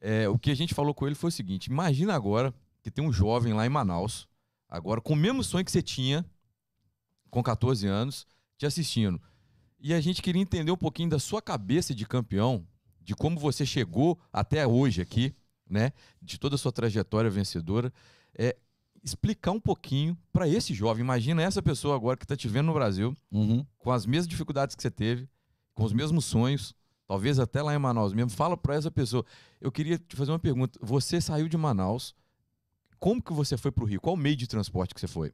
É, 0.00 0.28
o 0.28 0.38
que 0.38 0.50
a 0.50 0.54
gente 0.54 0.74
falou 0.74 0.92
com 0.94 1.06
ele 1.06 1.14
foi 1.14 1.28
o 1.28 1.32
seguinte: 1.32 1.66
imagina 1.66 2.14
agora 2.14 2.52
que 2.82 2.90
tem 2.90 3.02
um 3.04 3.12
jovem 3.12 3.52
lá 3.54 3.64
em 3.64 3.70
Manaus, 3.70 4.28
agora 4.68 5.00
com 5.00 5.14
o 5.14 5.16
mesmo 5.16 5.42
sonho 5.42 5.64
que 5.64 5.70
você 5.72 5.80
tinha, 5.82 6.24
com 7.30 7.42
14 7.42 7.86
anos, 7.86 8.26
te 8.58 8.66
assistindo. 8.66 9.20
E 9.80 9.92
a 9.94 10.00
gente 10.00 10.22
queria 10.22 10.40
entender 10.42 10.70
um 10.70 10.76
pouquinho 10.76 11.08
da 11.10 11.18
sua 11.18 11.40
cabeça 11.42 11.94
de 11.94 12.06
campeão, 12.06 12.66
de 13.00 13.14
como 13.14 13.38
você 13.38 13.64
chegou 13.66 14.18
até 14.32 14.66
hoje 14.66 15.00
aqui, 15.02 15.34
né? 15.68 15.92
De 16.22 16.38
toda 16.38 16.54
a 16.54 16.58
sua 16.58 16.72
trajetória 16.72 17.30
vencedora. 17.30 17.92
É, 18.36 18.56
explicar 19.04 19.50
um 19.52 19.60
pouquinho 19.60 20.16
para 20.32 20.48
esse 20.48 20.72
jovem. 20.72 21.02
Imagina 21.04 21.42
essa 21.42 21.62
pessoa 21.62 21.94
agora 21.94 22.16
que 22.16 22.24
está 22.24 22.34
te 22.36 22.48
vendo 22.48 22.66
no 22.66 22.72
Brasil, 22.74 23.14
Uhum. 23.30 23.64
com 23.78 23.90
as 23.92 24.06
mesmas 24.06 24.26
dificuldades 24.26 24.74
que 24.74 24.82
você 24.82 24.90
teve, 24.90 25.28
com 25.74 25.84
os 25.84 25.92
mesmos 25.92 26.24
sonhos, 26.24 26.74
talvez 27.06 27.38
até 27.38 27.62
lá 27.62 27.74
em 27.74 27.78
Manaus 27.78 28.12
mesmo. 28.14 28.30
Fala 28.30 28.56
para 28.56 28.74
essa 28.74 28.90
pessoa. 28.90 29.24
Eu 29.60 29.70
queria 29.70 29.98
te 29.98 30.16
fazer 30.16 30.32
uma 30.32 30.38
pergunta. 30.38 30.78
Você 30.82 31.20
saiu 31.20 31.48
de 31.48 31.56
Manaus. 31.56 32.14
Como 32.98 33.22
que 33.22 33.32
você 33.32 33.56
foi 33.58 33.70
para 33.70 33.84
o 33.84 33.86
Rio? 33.86 34.00
Qual 34.00 34.16
meio 34.16 34.36
de 34.36 34.46
transporte 34.46 34.94
que 34.94 35.00
você 35.00 35.06
foi? 35.06 35.32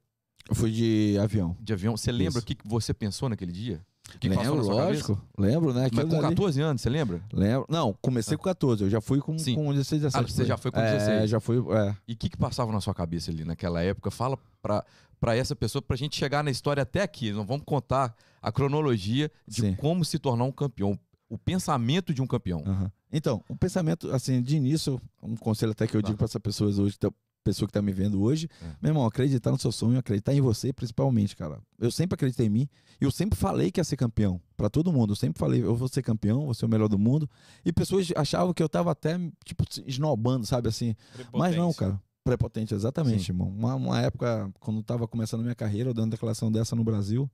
Eu 0.48 0.54
fui 0.56 0.72
de 0.72 1.16
avião. 1.22 1.56
De 1.60 1.72
avião? 1.72 1.96
Você 1.96 2.10
lembra 2.10 2.40
o 2.40 2.44
que 2.44 2.56
você 2.64 2.92
pensou 2.92 3.28
naquele 3.28 3.52
dia? 3.52 3.80
Que 4.18 4.28
lembro, 4.28 4.62
lógico. 4.66 5.20
Lembro, 5.38 5.72
né? 5.72 5.88
Mas 5.92 6.04
com 6.04 6.08
dali. 6.10 6.22
14 6.34 6.60
anos, 6.60 6.82
você 6.82 6.90
lembra? 6.90 7.22
Lembro. 7.32 7.66
Não, 7.68 7.94
comecei 8.00 8.36
com 8.36 8.42
14. 8.44 8.84
Eu 8.84 8.90
já 8.90 9.00
fui 9.00 9.20
com, 9.20 9.38
Sim. 9.38 9.54
com 9.54 9.72
16, 9.72 10.02
17. 10.02 10.24
Ah, 10.24 10.34
você 10.34 10.44
já 10.44 10.56
foi 10.56 10.70
com 10.70 10.80
É, 10.80 10.92
16. 10.92 11.30
já 11.30 11.40
fui. 11.40 11.56
É. 11.76 11.96
E 12.08 12.12
o 12.14 12.16
que, 12.16 12.28
que 12.28 12.36
passava 12.36 12.72
na 12.72 12.80
sua 12.80 12.94
cabeça 12.94 13.30
ali 13.30 13.44
naquela 13.44 13.82
época? 13.82 14.10
Fala 14.10 14.38
pra, 14.62 14.84
pra 15.20 15.36
essa 15.36 15.54
pessoa, 15.54 15.80
pra 15.82 15.96
gente 15.96 16.16
chegar 16.16 16.42
na 16.42 16.50
história 16.50 16.82
até 16.82 17.02
aqui. 17.02 17.30
Nós 17.32 17.46
vamos 17.46 17.64
contar 17.64 18.14
a 18.42 18.50
cronologia 18.50 19.30
de 19.46 19.60
Sim. 19.60 19.74
como 19.74 20.04
se 20.04 20.18
tornar 20.18 20.44
um 20.44 20.52
campeão. 20.52 20.98
O 21.28 21.38
pensamento 21.38 22.12
de 22.12 22.20
um 22.20 22.26
campeão. 22.26 22.62
Aham. 22.66 22.90
Então, 23.12 23.42
o 23.48 23.56
pensamento, 23.56 24.10
assim, 24.12 24.40
de 24.42 24.56
início, 24.56 25.00
um 25.22 25.36
conselho 25.36 25.72
até 25.72 25.86
que 25.86 25.96
eu 25.96 26.00
Tá. 26.02 26.06
digo 26.06 26.16
para 26.18 26.24
essas 26.26 26.40
pessoas 26.42 26.78
hoje, 26.78 26.96
da 27.00 27.10
pessoa 27.42 27.66
que 27.66 27.72
tá 27.72 27.80
me 27.80 27.92
vendo 27.92 28.20
hoje, 28.22 28.48
É. 28.62 28.66
meu 28.82 28.90
irmão, 28.90 29.04
acreditar 29.06 29.50
no 29.50 29.58
seu 29.58 29.72
sonho, 29.72 29.98
acreditar 29.98 30.34
em 30.34 30.40
você, 30.40 30.72
principalmente, 30.72 31.34
cara. 31.36 31.58
Eu 31.78 31.90
sempre 31.90 32.14
acreditei 32.14 32.46
em 32.46 32.50
mim 32.50 32.68
e 33.00 33.04
eu 33.04 33.10
sempre 33.10 33.38
falei 33.38 33.70
que 33.70 33.80
ia 33.80 33.84
ser 33.84 33.96
campeão, 33.96 34.40
para 34.56 34.68
todo 34.68 34.92
mundo. 34.92 35.12
Eu 35.12 35.16
sempre 35.16 35.38
falei, 35.38 35.62
eu 35.62 35.74
vou 35.74 35.88
ser 35.88 36.02
campeão, 36.02 36.44
vou 36.44 36.54
ser 36.54 36.66
o 36.66 36.68
melhor 36.68 36.88
do 36.88 36.98
mundo. 36.98 37.28
E 37.64 37.72
pessoas 37.72 38.08
achavam 38.16 38.52
que 38.52 38.62
eu 38.62 38.68
tava 38.68 38.90
até, 38.90 39.18
tipo, 39.44 39.64
esnobando, 39.86 40.44
sabe 40.46 40.68
assim? 40.68 40.94
Mas 41.32 41.56
não, 41.56 41.72
cara. 41.72 42.00
Prepotente, 42.22 42.74
exatamente, 42.74 43.24
Sim. 43.24 43.32
irmão. 43.32 43.48
Uma, 43.48 43.74
uma 43.74 44.00
época, 44.00 44.52
quando 44.60 44.76
eu 44.76 44.82
tava 44.82 45.08
começando 45.08 45.40
a 45.40 45.42
minha 45.44 45.54
carreira, 45.54 45.88
eu 45.88 45.94
dando 45.94 46.10
declaração 46.10 46.52
dessa 46.52 46.76
no 46.76 46.84
Brasil, 46.84 47.28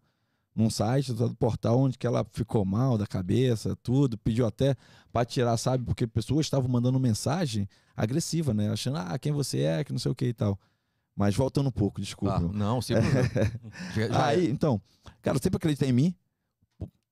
num 0.56 0.70
site, 0.70 1.12
do 1.12 1.34
portal 1.36 1.78
onde 1.78 1.98
que 1.98 2.06
ela 2.06 2.24
ficou 2.32 2.64
mal 2.64 2.96
da 2.96 3.06
cabeça, 3.06 3.76
tudo, 3.82 4.16
pediu 4.16 4.46
até 4.46 4.74
pra 5.12 5.22
tirar, 5.24 5.56
sabe? 5.58 5.84
Porque 5.84 6.06
pessoas 6.06 6.46
estavam 6.46 6.66
mandando 6.68 6.98
mensagem 6.98 7.68
agressiva, 7.94 8.54
né? 8.54 8.70
Achando, 8.70 8.96
ah, 8.96 9.18
quem 9.18 9.32
você 9.32 9.60
é, 9.60 9.84
que 9.84 9.92
não 9.92 9.98
sei 9.98 10.10
o 10.10 10.14
que 10.14 10.24
e 10.28 10.32
tal. 10.32 10.58
Mas 11.14 11.34
voltando 11.34 11.68
um 11.68 11.72
pouco, 11.72 12.00
desculpa. 12.00 12.40
Tá, 12.40 12.52
não, 12.52 12.80
sem 12.80 12.96
já- 13.94 14.26
Aí, 14.26 14.48
então, 14.50 14.80
cara, 15.20 15.38
sempre 15.38 15.58
acreditei 15.58 15.90
em 15.90 15.92
mim. 15.92 16.14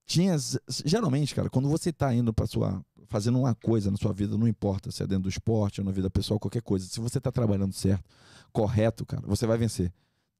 Tinha, 0.06 0.36
geralmente, 0.84 1.34
cara, 1.34 1.48
quando 1.48 1.68
você 1.68 1.90
tá 1.92 2.14
indo 2.14 2.32
pra 2.32 2.46
sua, 2.46 2.84
fazendo 3.08 3.38
uma 3.38 3.54
coisa 3.54 3.90
na 3.90 3.96
sua 3.96 4.12
vida, 4.12 4.36
não 4.36 4.46
importa 4.46 4.90
se 4.90 5.02
é 5.02 5.06
dentro 5.06 5.22
do 5.24 5.28
esporte 5.30 5.80
ou 5.80 5.84
na 5.84 5.90
vida 5.92 6.10
pessoal, 6.10 6.38
qualquer 6.38 6.60
coisa, 6.60 6.86
se 6.86 7.00
você 7.00 7.18
tá 7.18 7.32
trabalhando 7.32 7.72
certo, 7.72 8.04
correto, 8.52 9.06
cara, 9.06 9.22
você 9.26 9.46
vai 9.46 9.56
vencer. 9.56 9.90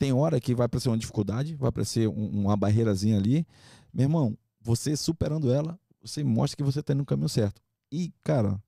Tem 0.05 0.13
hora 0.13 0.39
que 0.39 0.55
vai 0.55 0.67
aparecer 0.67 0.91
uma 0.91 0.99
dificuldade, 0.99 1.55
vai 1.55 1.71
aparecer 1.71 2.07
um- 2.07 2.43
uma 2.43 2.55
barreirazinha 2.59 3.17
ali. 3.17 3.47
Meu 3.91 4.05
irmão, 4.05 4.37
você 4.61 4.95
superando 4.95 5.51
ela, 5.51 5.81
você 6.03 6.23
mostra 6.23 6.59
que 6.59 6.63
você 6.63 6.83
tá 6.83 6.93
indo 6.93 6.99
no 6.99 7.07
caminho 7.07 7.27
certo. 7.27 7.63
E, 7.91 8.13
cara, 8.23 8.63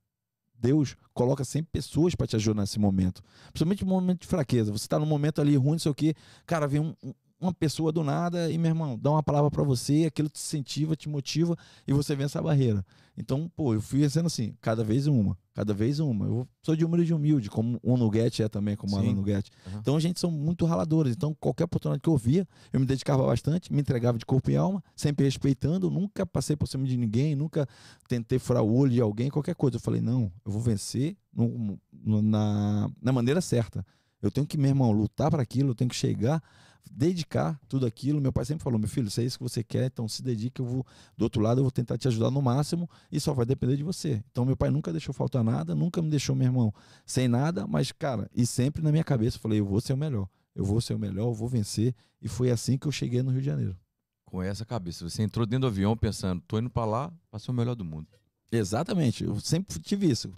Deus 0.59 0.97
coloca 1.13 1.45
sempre 1.45 1.69
pessoas 1.71 2.15
para 2.15 2.27
te 2.27 2.37
ajudar 2.37 2.63
nesse 2.63 2.79
momento. 2.79 3.23
Principalmente 3.53 3.85
no 3.85 3.91
momento 3.91 4.23
de 4.23 4.27
fraqueza. 4.27 4.73
Você 4.73 4.89
tá 4.89 4.99
num 4.99 5.05
momento 5.05 5.39
ali 5.43 5.57
ruim, 5.57 5.73
não 5.73 5.79
sei 5.79 5.93
o 5.93 5.95
quê. 5.95 6.15
Cara, 6.47 6.67
vem 6.67 6.81
um- 6.81 6.95
uma 7.41 7.53
pessoa 7.53 7.93
do 7.93 8.03
nada 8.03 8.51
e, 8.51 8.57
meu 8.59 8.71
irmão, 8.71 8.99
dá 8.99 9.11
uma 9.11 9.23
palavra 9.23 9.51
para 9.51 9.63
você, 9.63 10.05
aquilo 10.07 10.29
te 10.29 10.39
incentiva, 10.39 10.97
te 10.97 11.09
motiva 11.09 11.57
e 11.87 11.93
você 11.93 12.15
vence 12.17 12.37
a 12.39 12.43
barreira. 12.43 12.85
Então, 13.19 13.51
pô, 13.57 13.73
eu 13.75 13.81
fui 13.81 14.01
vencendo 14.01 14.27
assim, 14.27 14.55
cada 14.61 14.85
vez 14.85 15.07
uma, 15.07 15.39
cada 15.55 15.73
vez 15.73 16.01
uma. 16.01 16.27
Eu 16.27 16.47
sou 16.63 16.77
de 16.77 16.85
humilde 16.85 17.15
humilde, 17.15 17.49
como 17.49 17.79
o 17.83 17.97
Nuguete 17.97 18.43
é 18.43 18.49
também, 18.49 18.77
como 18.77 18.95
Sim. 18.95 19.07
Alan 19.07 19.15
Nuguete. 19.15 19.51
Aham. 19.67 19.79
Então, 19.81 19.97
a 19.97 20.01
gente 20.01 20.21
são 20.21 20.31
muito 20.31 20.67
raladores. 20.67 21.15
Então, 21.15 21.35
qualquer 21.41 21.65
oportunidade 21.65 22.03
que 22.03 22.09
eu 22.11 22.17
via, 22.17 22.47
eu 22.73 22.79
me 22.81 22.85
dedicava 22.85 23.25
bastante, 23.27 23.73
me 23.73 23.81
entregava 23.81 24.19
de 24.19 24.27
corpo 24.27 24.51
e 24.51 24.57
alma, 24.57 24.83
sempre 24.95 25.25
respeitando, 25.25 25.91
nunca 25.91 26.27
passei 26.27 26.57
por 26.57 26.67
cima 26.69 26.85
de 26.87 26.97
ninguém, 26.99 27.35
nunca 27.35 27.67
tentei 28.07 28.39
furar 28.39 28.63
o 28.63 28.75
olho 28.75 28.93
de 28.93 29.01
alguém, 29.01 29.31
qualquer 29.31 29.55
coisa. 29.55 29.77
Eu 29.77 29.81
falei, 29.81 30.03
não, 30.03 30.31
eu 30.45 30.53
vou 30.53 30.61
vencer 30.61 31.17
no- 31.35 31.79
no- 31.93 32.21
na, 32.23 32.91
na 33.01 33.13
maneira 33.13 33.41
certa. 33.41 33.85
Eu 34.21 34.31
tenho 34.31 34.47
que, 34.47 34.59
meu 34.59 34.69
irmão, 34.71 34.93
lutar 34.93 35.31
para 35.31 35.43
aquilo, 35.43 35.71
eu 35.71 35.75
tenho 35.75 35.89
que 35.89 35.97
chegar, 35.97 36.43
dedicar 36.91 37.61
tudo 37.69 37.87
aquilo. 37.87 38.21
Meu 38.21 38.33
pai 38.33 38.45
sempre 38.45 38.63
falou, 38.63 38.79
meu 38.79 38.89
filho, 38.89 39.11
se 39.11 39.21
é 39.21 39.25
isso 39.25 39.39
que 39.39 39.43
você 39.43 39.63
quer, 39.63 39.87
então 39.87 40.09
se 40.09 40.23
dedique, 40.23 40.61
eu 40.61 40.67
vou, 40.67 40.87
do 41.17 41.23
outro 41.23 41.41
lado, 41.41 41.59
eu 41.59 41.65
vou 41.65 41.71
tentar 41.71 41.99
te 41.99 42.09
ajudar 42.09 42.31
no 42.31 42.41
máximo 42.43 42.89
e 43.11 43.21
só 43.21 43.33
vai 43.33 43.47
depender 43.47 43.77
de 43.77 43.83
você. 43.83 44.23
Então, 44.31 44.45
meu 44.45 44.57
pai 44.57 44.71
nunca 44.71 44.93
deixou 44.93 45.15
faltar 45.15 45.43
nada, 45.45 45.75
nunca 45.75 46.01
me 46.01 46.11
deixou, 46.11 46.35
meu 46.35 46.47
irmão, 46.47 46.73
sem 47.05 47.29
nada, 47.29 47.67
mas, 47.67 47.93
cara, 47.93 48.31
e 48.35 48.47
sempre 48.47 48.83
na 48.83 48.91
minha 48.91 49.05
cabeça 49.05 49.37
eu 49.37 49.41
falei, 49.41 49.61
eu 49.61 49.67
vou 49.67 49.81
ser 49.81 49.93
o 49.93 49.97
melhor, 49.97 50.29
eu 50.55 50.65
vou 50.65 50.81
ser 50.81 50.95
o 50.95 50.99
melhor, 50.99 51.27
eu 51.27 51.35
vou 51.35 51.49
vencer. 51.49 51.95
E 52.21 52.29
foi 52.29 52.51
assim 52.51 52.79
que 52.79 52.87
eu 52.87 52.93
cheguei 52.93 53.23
no 53.23 53.31
Rio 53.31 53.41
de 53.41 53.47
Janeiro. 53.47 53.77
Com 54.25 54.43
essa 54.43 54.65
cabeça. 54.65 55.09
Você 55.09 55.23
entrou 55.23 55.47
dentro 55.47 55.63
do 55.63 55.67
avião 55.69 55.97
pensando, 55.97 56.43
tô 56.49 56.59
indo 56.59 56.71
pra 56.71 56.85
lá 56.85 57.13
pra 57.31 57.39
ser 57.39 57.51
o 57.51 57.55
melhor 57.55 57.75
do 57.75 57.85
mundo. 57.85 58.09
Exatamente, 58.51 59.25
eu 59.25 59.39
sempre 59.39 59.79
tive 59.81 60.11
isso. 60.11 60.33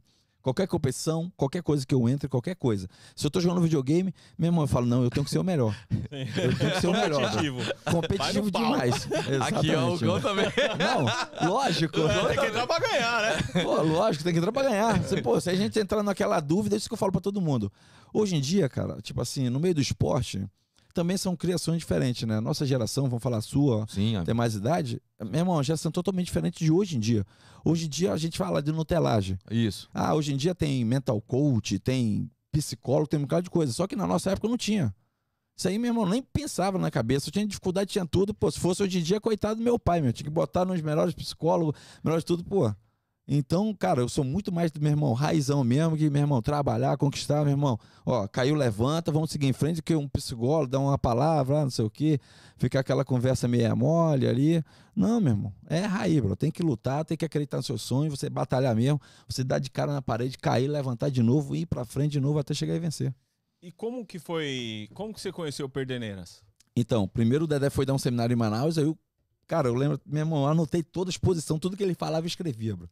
Qualquer 0.48 0.66
competição, 0.66 1.30
qualquer 1.36 1.62
coisa 1.62 1.86
que 1.86 1.94
eu 1.94 2.08
entre, 2.08 2.26
qualquer 2.26 2.56
coisa. 2.56 2.88
Se 3.14 3.26
eu 3.26 3.30
tô 3.30 3.38
jogando 3.38 3.60
videogame, 3.60 4.14
meu 4.38 4.48
irmão, 4.48 4.64
eu 4.64 4.66
falo, 4.66 4.86
não, 4.86 5.04
eu 5.04 5.10
tenho 5.10 5.22
que 5.22 5.30
ser 5.30 5.38
o 5.38 5.44
melhor. 5.44 5.76
Eu 6.10 6.56
tenho 6.56 6.72
que 6.72 6.80
ser 6.80 6.86
o 6.86 6.92
melhor. 6.92 7.20
Competitivo. 7.20 7.60
Competitivo 7.90 8.50
demais. 8.50 8.94
Aqui, 9.42 9.74
ó, 9.74 9.90
o 9.90 9.94
Exatamente, 9.94 10.04
Gão 10.04 10.12
mano. 10.14 10.20
também. 10.22 10.46
Não, 10.78 11.50
lógico. 11.50 12.00
Tem 12.00 12.38
que 12.38 12.46
entrar 12.46 12.66
pra 12.66 12.78
ganhar, 12.78 13.22
né? 13.22 13.62
Pô, 13.62 13.82
lógico, 13.82 14.24
tem 14.24 14.32
que 14.32 14.38
entrar 14.38 14.52
pra 14.52 14.62
ganhar. 14.62 15.02
Se, 15.04 15.20
pô, 15.20 15.38
se 15.38 15.50
a 15.50 15.54
gente 15.54 15.78
entrar 15.78 16.02
naquela 16.02 16.40
dúvida, 16.40 16.76
é 16.76 16.78
isso 16.78 16.88
que 16.88 16.94
eu 16.94 16.98
falo 16.98 17.12
pra 17.12 17.20
todo 17.20 17.42
mundo. 17.42 17.70
Hoje 18.10 18.36
em 18.36 18.40
dia, 18.40 18.70
cara, 18.70 19.02
tipo 19.02 19.20
assim, 19.20 19.50
no 19.50 19.60
meio 19.60 19.74
do 19.74 19.82
esporte, 19.82 20.42
também 20.94 21.16
são 21.16 21.36
criações 21.36 21.78
diferentes, 21.78 22.26
né? 22.26 22.40
Nossa 22.40 22.66
geração, 22.66 23.08
vamos 23.08 23.22
falar 23.22 23.40
sua, 23.40 23.86
Sim, 23.88 24.14
tem 24.24 24.34
mais 24.34 24.54
idade, 24.54 25.00
meu 25.20 25.40
irmão, 25.40 25.62
já 25.62 25.76
são 25.76 25.90
totalmente 25.92 26.26
diferentes 26.26 26.58
de 26.58 26.70
hoje 26.72 26.96
em 26.96 27.00
dia. 27.00 27.24
Hoje 27.64 27.86
em 27.86 27.88
dia 27.88 28.12
a 28.12 28.16
gente 28.16 28.38
fala 28.38 28.62
de 28.62 28.72
nutelagem. 28.72 29.38
isso. 29.50 29.88
Ah, 29.92 30.14
hoje 30.14 30.32
em 30.32 30.36
dia 30.36 30.54
tem 30.54 30.84
mental 30.84 31.20
coach, 31.20 31.78
tem 31.78 32.30
psicólogo, 32.50 33.08
tem 33.08 33.18
um 33.18 33.22
bocado 33.22 33.42
de 33.42 33.50
coisa. 33.50 33.72
Só 33.72 33.86
que 33.86 33.96
na 33.96 34.06
nossa 34.06 34.30
época 34.30 34.48
não 34.48 34.56
tinha. 34.56 34.94
Isso 35.56 35.66
aí, 35.66 35.76
meu 35.76 35.90
irmão, 35.90 36.06
nem 36.06 36.22
pensava 36.22 36.78
na 36.78 36.90
cabeça. 36.90 37.28
Eu 37.28 37.32
tinha 37.32 37.46
dificuldade, 37.46 37.90
tinha 37.90 38.06
tudo. 38.06 38.32
Pô, 38.32 38.48
se 38.50 38.60
fosse 38.60 38.82
hoje 38.82 39.00
em 39.00 39.02
dia, 39.02 39.20
coitado 39.20 39.56
do 39.56 39.64
meu 39.64 39.76
pai, 39.76 40.00
meu. 40.00 40.12
Tinha 40.12 40.24
que 40.24 40.30
botar 40.30 40.64
nos 40.64 40.80
melhores 40.80 41.14
psicólogos, 41.14 41.74
melhores 42.02 42.24
tudo, 42.24 42.44
pô. 42.44 42.72
Então, 43.30 43.74
cara, 43.74 44.00
eu 44.00 44.08
sou 44.08 44.24
muito 44.24 44.50
mais 44.50 44.70
do 44.70 44.80
meu 44.80 44.90
irmão, 44.90 45.12
raizão 45.12 45.62
mesmo, 45.62 45.98
que, 45.98 46.08
meu 46.08 46.22
irmão, 46.22 46.40
trabalhar, 46.40 46.96
conquistar, 46.96 47.42
meu 47.42 47.50
irmão. 47.50 47.78
Ó, 48.06 48.26
caiu, 48.26 48.54
levanta, 48.54 49.12
vamos 49.12 49.30
seguir 49.30 49.46
em 49.46 49.52
frente, 49.52 49.82
que 49.82 49.94
um 49.94 50.08
psicólogo 50.08 50.66
dá 50.70 50.80
uma 50.80 50.96
palavra, 50.96 51.60
ah, 51.60 51.64
não 51.64 51.70
sei 51.70 51.84
o 51.84 51.90
quê, 51.90 52.18
ficar 52.56 52.80
aquela 52.80 53.04
conversa 53.04 53.46
meia 53.46 53.76
mole 53.76 54.26
ali. 54.26 54.64
Não, 54.96 55.20
meu 55.20 55.34
irmão, 55.34 55.52
é 55.68 55.80
raiz, 55.80 56.18
bro. 56.20 56.34
Tem 56.34 56.50
que 56.50 56.62
lutar, 56.62 57.04
tem 57.04 57.18
que 57.18 57.24
acreditar 57.24 57.58
no 57.58 57.62
seu 57.62 57.76
sonho, 57.76 58.10
você 58.10 58.30
batalhar 58.30 58.74
mesmo, 58.74 58.98
você 59.28 59.44
dar 59.44 59.58
de 59.58 59.70
cara 59.70 59.92
na 59.92 60.00
parede, 60.00 60.38
cair, 60.38 60.66
levantar 60.66 61.10
de 61.10 61.22
novo, 61.22 61.54
ir 61.54 61.66
pra 61.66 61.84
frente 61.84 62.12
de 62.12 62.20
novo 62.20 62.38
até 62.38 62.54
chegar 62.54 62.74
e 62.76 62.78
vencer. 62.78 63.14
E 63.60 63.70
como 63.70 64.06
que 64.06 64.18
foi. 64.18 64.88
Como 64.94 65.12
que 65.12 65.20
você 65.20 65.30
conheceu 65.30 65.66
o 65.66 65.68
Perdeneiras? 65.68 66.42
Então, 66.74 67.06
primeiro 67.06 67.44
o 67.44 67.46
Dedé 67.46 67.68
foi 67.68 67.84
dar 67.84 67.92
um 67.92 67.98
seminário 67.98 68.32
em 68.32 68.36
Manaus, 68.36 68.78
aí 68.78 68.84
eu, 68.84 68.96
cara, 69.46 69.68
eu 69.68 69.74
lembro, 69.74 70.00
meu 70.06 70.20
irmão, 70.20 70.44
eu 70.44 70.46
anotei 70.46 70.82
toda 70.82 71.10
a 71.10 71.12
exposição, 71.12 71.58
tudo 71.58 71.76
que 71.76 71.82
ele 71.82 71.94
falava 71.94 72.24
eu 72.24 72.28
escrevia, 72.28 72.74
bro. 72.74 72.88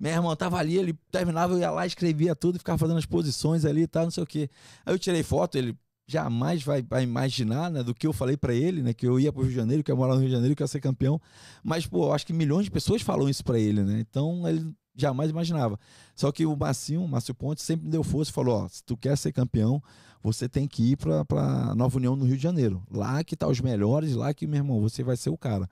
Meu 0.00 0.12
irmão 0.12 0.34
tava 0.34 0.56
ali, 0.56 0.78
ele 0.78 0.98
terminava, 1.12 1.52
eu 1.52 1.58
ia 1.58 1.70
lá, 1.70 1.86
escrevia 1.86 2.34
tudo, 2.34 2.58
ficava 2.58 2.78
fazendo 2.78 2.96
as 2.96 3.04
posições 3.04 3.66
ali 3.66 3.82
e 3.82 3.86
tal, 3.86 4.04
não 4.04 4.10
sei 4.10 4.22
o 4.22 4.26
quê. 4.26 4.48
Aí 4.86 4.94
eu 4.94 4.98
tirei 4.98 5.22
foto, 5.22 5.58
ele 5.58 5.76
jamais 6.08 6.62
vai, 6.62 6.80
vai 6.80 7.02
imaginar, 7.02 7.70
né, 7.70 7.82
do 7.82 7.94
que 7.94 8.06
eu 8.06 8.12
falei 8.12 8.36
pra 8.36 8.54
ele, 8.54 8.82
né, 8.82 8.94
que 8.94 9.06
eu 9.06 9.20
ia 9.20 9.30
pro 9.30 9.42
Rio 9.42 9.50
de 9.50 9.56
Janeiro, 9.56 9.84
que 9.84 9.90
eu 9.90 9.94
ia 9.94 9.98
morar 9.98 10.14
no 10.14 10.20
Rio 10.20 10.28
de 10.28 10.34
Janeiro, 10.34 10.56
que 10.56 10.62
eu 10.62 10.64
ia 10.64 10.68
ser 10.68 10.80
campeão. 10.80 11.20
Mas, 11.62 11.86
pô, 11.86 12.06
eu 12.06 12.12
acho 12.14 12.26
que 12.26 12.32
milhões 12.32 12.64
de 12.64 12.70
pessoas 12.70 13.02
falam 13.02 13.28
isso 13.28 13.44
pra 13.44 13.58
ele, 13.58 13.82
né? 13.82 14.00
Então, 14.00 14.48
ele 14.48 14.74
jamais 14.96 15.30
imaginava. 15.30 15.78
Só 16.14 16.32
que 16.32 16.46
o 16.46 16.56
Massinho, 16.56 17.02
o 17.02 17.08
Márcio 17.08 17.34
Ponte, 17.34 17.62
sempre 17.62 17.88
deu 17.88 18.02
força 18.02 18.30
e 18.30 18.34
falou: 18.34 18.64
ó, 18.64 18.68
se 18.68 18.82
tu 18.82 18.96
quer 18.96 19.16
ser 19.16 19.32
campeão, 19.32 19.82
você 20.22 20.48
tem 20.48 20.66
que 20.66 20.92
ir 20.92 20.96
para 20.96 21.74
Nova 21.74 21.96
União 21.96 22.16
no 22.16 22.24
Rio 22.24 22.36
de 22.36 22.42
Janeiro. 22.42 22.82
Lá 22.90 23.22
que 23.22 23.36
tá 23.36 23.46
os 23.46 23.60
melhores, 23.60 24.14
lá 24.14 24.34
que, 24.34 24.46
meu 24.46 24.58
irmão, 24.58 24.80
você 24.80 25.02
vai 25.02 25.16
ser 25.16 25.30
o 25.30 25.38
cara. 25.38 25.68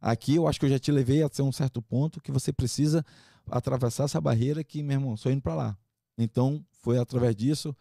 Aqui 0.00 0.34
eu 0.34 0.46
acho 0.46 0.60
que 0.60 0.66
eu 0.66 0.70
já 0.70 0.78
te 0.78 0.92
levei 0.92 1.22
até 1.22 1.42
um 1.42 1.52
certo 1.52 1.80
ponto 1.80 2.20
que 2.20 2.30
você 2.30 2.52
precisa 2.52 3.04
atravessar 3.50 4.04
essa 4.04 4.20
barreira 4.20 4.62
que, 4.64 4.82
meu 4.82 4.96
irmão, 4.96 5.16
só 5.16 5.30
indo 5.30 5.42
para 5.42 5.54
lá. 5.54 5.78
Então, 6.18 6.64
foi 6.80 6.98
através 6.98 7.34
disso. 7.34 7.74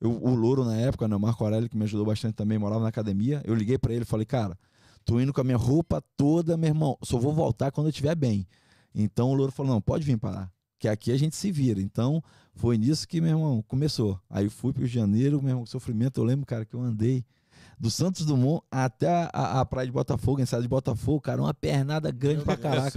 Eu, 0.00 0.10
o 0.10 0.34
Louro, 0.34 0.64
na 0.64 0.76
época, 0.76 1.06
né, 1.06 1.14
o 1.14 1.20
Marco 1.20 1.44
Aurélio, 1.44 1.68
que 1.68 1.76
me 1.76 1.84
ajudou 1.84 2.06
bastante 2.06 2.34
também, 2.34 2.58
morava 2.58 2.82
na 2.82 2.88
academia. 2.88 3.40
Eu 3.44 3.54
liguei 3.54 3.78
para 3.78 3.92
ele 3.92 4.02
e 4.02 4.06
falei, 4.06 4.26
cara, 4.26 4.58
tô 5.04 5.20
indo 5.20 5.32
com 5.32 5.40
a 5.40 5.44
minha 5.44 5.56
roupa 5.56 6.02
toda, 6.16 6.56
meu 6.56 6.68
irmão, 6.68 6.98
só 7.02 7.18
vou 7.18 7.32
voltar 7.32 7.70
quando 7.70 7.86
eu 7.86 7.90
estiver 7.90 8.14
bem. 8.14 8.46
Então 8.94 9.30
o 9.30 9.34
Louro 9.34 9.52
falou, 9.52 9.72
não, 9.72 9.80
pode 9.80 10.04
vir 10.04 10.18
para 10.18 10.30
lá, 10.30 10.52
que 10.78 10.88
aqui 10.88 11.12
a 11.12 11.16
gente 11.16 11.36
se 11.36 11.50
vira. 11.52 11.80
Então 11.80 12.22
foi 12.54 12.76
nisso 12.76 13.06
que, 13.06 13.20
meu 13.20 13.30
irmão, 13.30 13.62
começou. 13.66 14.20
Aí 14.28 14.48
fui 14.48 14.72
para 14.72 14.82
o 14.82 14.86
Janeiro, 14.86 15.40
meu 15.40 15.50
irmão, 15.50 15.66
sofrimento, 15.66 16.20
eu 16.20 16.24
lembro, 16.24 16.44
cara, 16.46 16.64
que 16.64 16.74
eu 16.74 16.80
andei 16.80 17.24
do 17.82 17.90
Santos 17.90 18.24
Dumont 18.24 18.64
até 18.70 19.28
a, 19.32 19.60
a 19.60 19.64
praia 19.66 19.86
de 19.86 19.92
Botafogo, 19.92 20.40
em 20.40 20.44
de 20.44 20.68
Botafogo, 20.68 21.20
cara, 21.20 21.42
uma 21.42 21.52
pernada 21.52 22.12
grande 22.12 22.44
pra 22.44 22.56
caraca. 22.56 22.96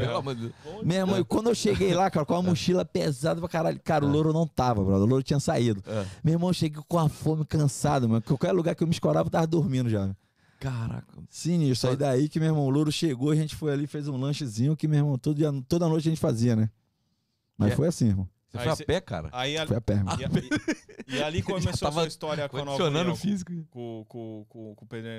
Meu 0.84 0.98
irmão, 0.98 1.26
quando 1.26 1.50
eu 1.50 1.56
cheguei 1.56 1.92
lá, 1.96 2.08
cara, 2.12 2.24
com 2.24 2.36
a 2.36 2.44
mochila 2.44 2.86
pesada 2.86 3.40
pra 3.40 3.50
caralho, 3.50 3.80
cara, 3.84 4.06
o 4.06 4.10
é. 4.10 4.12
louro 4.12 4.32
não 4.32 4.46
tava, 4.46 4.84
brother, 4.84 5.02
o 5.02 5.10
louro 5.10 5.24
tinha 5.24 5.40
saído. 5.40 5.82
É. 5.88 6.06
Meu 6.24 6.36
irmão, 6.36 6.52
eu 6.52 6.54
cheguei 6.54 6.84
com 6.88 7.00
a 7.00 7.10
fome, 7.10 7.44
cansado, 7.44 8.08
mano. 8.08 8.22
Qualquer 8.22 8.52
lugar 8.52 8.76
que 8.76 8.84
eu 8.84 8.88
me 8.88 8.94
escorava, 8.94 9.26
eu 9.26 9.32
tava 9.32 9.48
dormindo 9.48 9.90
já. 9.90 10.16
Caraca. 10.60 11.18
Sinistro. 11.32 11.90
Aí 11.90 11.96
daí 11.96 12.30
que, 12.30 12.40
meu 12.40 12.50
irmão, 12.50 12.68
o 12.68 12.70
louro 12.70 12.92
chegou, 12.92 13.32
a 13.32 13.36
gente 13.36 13.56
foi 13.56 13.74
ali, 13.74 13.88
fez 13.88 14.08
um 14.08 14.18
lanchezinho 14.18 14.78
que, 14.78 14.88
meu 14.88 15.00
irmão, 15.00 15.18
todo 15.18 15.36
dia, 15.36 15.52
toda 15.68 15.90
noite 15.90 16.08
a 16.08 16.12
gente 16.12 16.22
fazia, 16.22 16.56
né? 16.56 16.70
Mas 17.58 17.72
é. 17.72 17.76
foi 17.76 17.88
assim, 17.88 18.10
irmão. 18.10 18.30
Você 18.58 18.64
foi 18.64 18.72
a 18.72 18.88
pé, 18.88 19.02
cara? 19.02 19.30
Aí, 19.32 19.56
foi 19.68 19.78
a 19.78 19.82
pé, 19.82 19.94
irmão. 19.94 20.16
E, 20.20 21.14
e, 21.14 21.16
e 21.18 21.24
ali 21.24 21.42
começou 21.44 21.88
a 21.88 21.92
sua 21.92 22.08
história 22.08 22.48
com 22.50 22.58
a 22.58 22.66
Nova 22.66 23.16
físico. 23.16 23.52
Com, 23.70 24.06
com, 24.08 24.46
com, 24.50 24.76
com 24.76 24.86
o 24.86 24.88
Pedro 24.88 25.10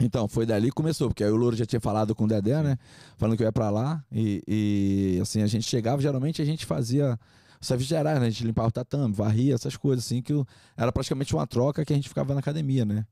então, 0.00 0.26
foi 0.26 0.44
dali 0.44 0.68
que 0.68 0.72
começou, 0.72 1.08
porque 1.08 1.22
aí 1.22 1.30
o 1.30 1.36
Louro 1.36 1.56
já 1.56 1.64
tinha 1.64 1.80
falado 1.80 2.14
com 2.14 2.24
o 2.24 2.28
Dedé, 2.28 2.62
né? 2.62 2.76
Falando 3.16 3.36
que 3.36 3.42
eu 3.42 3.46
ia 3.46 3.52
pra 3.52 3.70
lá. 3.70 4.04
E, 4.10 4.42
e 4.46 5.18
assim, 5.20 5.42
a 5.42 5.46
gente 5.46 5.68
chegava, 5.68 6.02
geralmente 6.02 6.42
a 6.42 6.44
gente 6.44 6.66
fazia 6.66 7.18
serviços 7.60 7.90
gerais, 7.90 8.20
né? 8.20 8.26
A 8.26 8.30
gente 8.30 8.44
limpava 8.44 8.68
o 8.68 8.72
tatame, 8.72 9.14
varria, 9.14 9.54
essas 9.54 9.76
coisas, 9.76 10.04
assim, 10.04 10.20
que 10.20 10.32
era 10.76 10.90
praticamente 10.92 11.34
uma 11.34 11.46
troca 11.46 11.84
que 11.84 11.92
a 11.92 11.96
gente 11.96 12.08
ficava 12.08 12.34
na 12.34 12.40
academia, 12.40 12.84
né? 12.84 13.06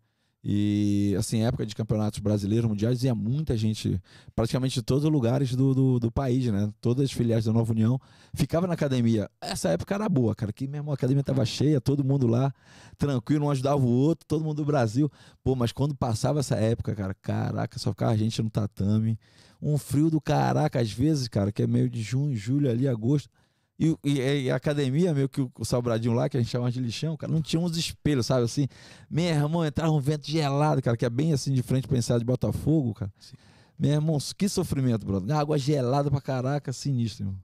E, 0.44 1.14
assim, 1.16 1.42
época 1.44 1.64
de 1.64 1.72
campeonatos 1.72 2.18
brasileiros, 2.18 2.68
mundiais, 2.68 3.04
ia 3.04 3.14
muita 3.14 3.56
gente, 3.56 4.00
praticamente 4.34 4.74
de 4.74 4.82
todos 4.82 5.04
os 5.04 5.10
lugares 5.10 5.54
do, 5.54 5.72
do, 5.72 6.00
do, 6.00 6.10
país, 6.10 6.46
né? 6.46 6.68
Todas 6.80 7.04
as 7.04 7.12
filiais 7.12 7.44
da 7.44 7.52
Nova 7.52 7.70
União, 7.70 8.00
ficava 8.34 8.66
na 8.66 8.74
academia. 8.74 9.30
Essa 9.40 9.68
época 9.68 9.94
era 9.94 10.08
boa, 10.08 10.34
cara, 10.34 10.52
que 10.52 10.66
mesmo 10.66 10.90
a 10.90 10.94
academia 10.94 11.22
tava 11.22 11.44
cheia, 11.44 11.80
todo 11.80 12.02
mundo 12.02 12.26
lá, 12.26 12.52
tranquilo, 12.98 13.46
um 13.46 13.50
ajudava 13.50 13.80
o 13.80 13.88
outro, 13.88 14.26
todo 14.26 14.44
mundo 14.44 14.56
do 14.56 14.64
Brasil. 14.64 15.08
Pô, 15.44 15.54
mas 15.54 15.70
quando 15.70 15.94
passava 15.94 16.40
essa 16.40 16.56
época, 16.56 16.92
cara, 16.92 17.14
caraca, 17.14 17.78
só 17.78 17.90
ficava 17.90 18.10
a 18.10 18.16
gente 18.16 18.42
no 18.42 18.50
tatame. 18.50 19.16
Um 19.60 19.78
frio 19.78 20.10
do 20.10 20.20
caraca, 20.20 20.80
às 20.80 20.90
vezes, 20.90 21.28
cara, 21.28 21.52
que 21.52 21.62
é 21.62 21.68
meio 21.68 21.88
de 21.88 22.02
junho, 22.02 22.34
julho 22.34 22.68
ali, 22.68 22.88
agosto 22.88 23.30
e, 23.78 23.96
e, 24.04 24.42
e, 24.44 24.50
a 24.50 24.56
academia, 24.56 25.14
meio 25.14 25.28
que 25.28 25.40
o, 25.40 25.50
o 25.58 25.64
Salbradinho 25.64 26.14
lá, 26.14 26.28
que 26.28 26.36
a 26.36 26.40
gente 26.40 26.50
chama 26.50 26.70
de 26.70 26.80
lixão, 26.80 27.16
cara, 27.16 27.32
não 27.32 27.42
tinha 27.42 27.60
uns 27.60 27.76
espelhos, 27.76 28.26
sabe 28.26 28.44
assim? 28.44 28.68
Meu 29.10 29.24
irmão, 29.24 29.64
entrava 29.64 29.92
um 29.92 30.00
vento 30.00 30.30
gelado, 30.30 30.80
cara, 30.82 30.96
que 30.96 31.04
é 31.04 31.10
bem 31.10 31.32
assim 31.32 31.52
de 31.52 31.62
frente 31.62 31.88
pra 31.88 31.98
enseada 31.98 32.20
de 32.20 32.24
Botafogo, 32.24 32.94
cara. 32.94 33.12
Sim. 33.18 33.34
Meu 33.78 33.92
irmão, 33.92 34.18
que 34.36 34.48
sofrimento, 34.48 35.04
brother. 35.04 35.36
Água 35.36 35.58
gelada 35.58 36.10
pra 36.10 36.20
caraca, 36.20 36.72
sinistro, 36.72 37.24
irmão. 37.24 37.40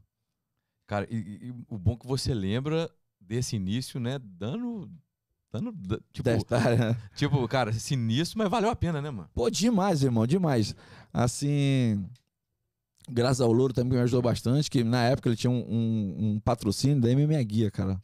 Cara, 0.86 1.06
e, 1.10 1.16
e 1.16 1.54
o 1.68 1.76
bom 1.76 1.96
que 1.96 2.06
você 2.06 2.32
lembra 2.32 2.88
desse 3.20 3.56
início, 3.56 3.98
né? 3.98 4.18
Dando 4.18 4.88
Dando, 5.50 5.72
tipo, 6.12 6.28
né? 6.28 6.38
tipo, 7.16 7.48
cara, 7.48 7.72
sinistro, 7.72 8.38
mas 8.38 8.50
valeu 8.50 8.68
a 8.68 8.76
pena, 8.76 9.00
né, 9.00 9.10
mano? 9.10 9.30
Pô, 9.32 9.48
demais, 9.48 10.02
irmão, 10.02 10.26
demais. 10.26 10.76
Assim, 11.12 12.06
graças 13.08 13.40
ao 13.40 13.52
Louro 13.52 13.72
também 13.72 13.98
me 13.98 14.04
ajudou 14.04 14.22
bastante, 14.22 14.70
que 14.70 14.84
na 14.84 15.04
época 15.04 15.28
ele 15.28 15.36
tinha 15.36 15.50
um, 15.50 15.64
um, 15.68 16.16
um 16.18 16.40
patrocínio 16.40 17.00
da 17.00 17.08
MMA 17.08 17.42
Guia, 17.42 17.70
cara. 17.70 18.00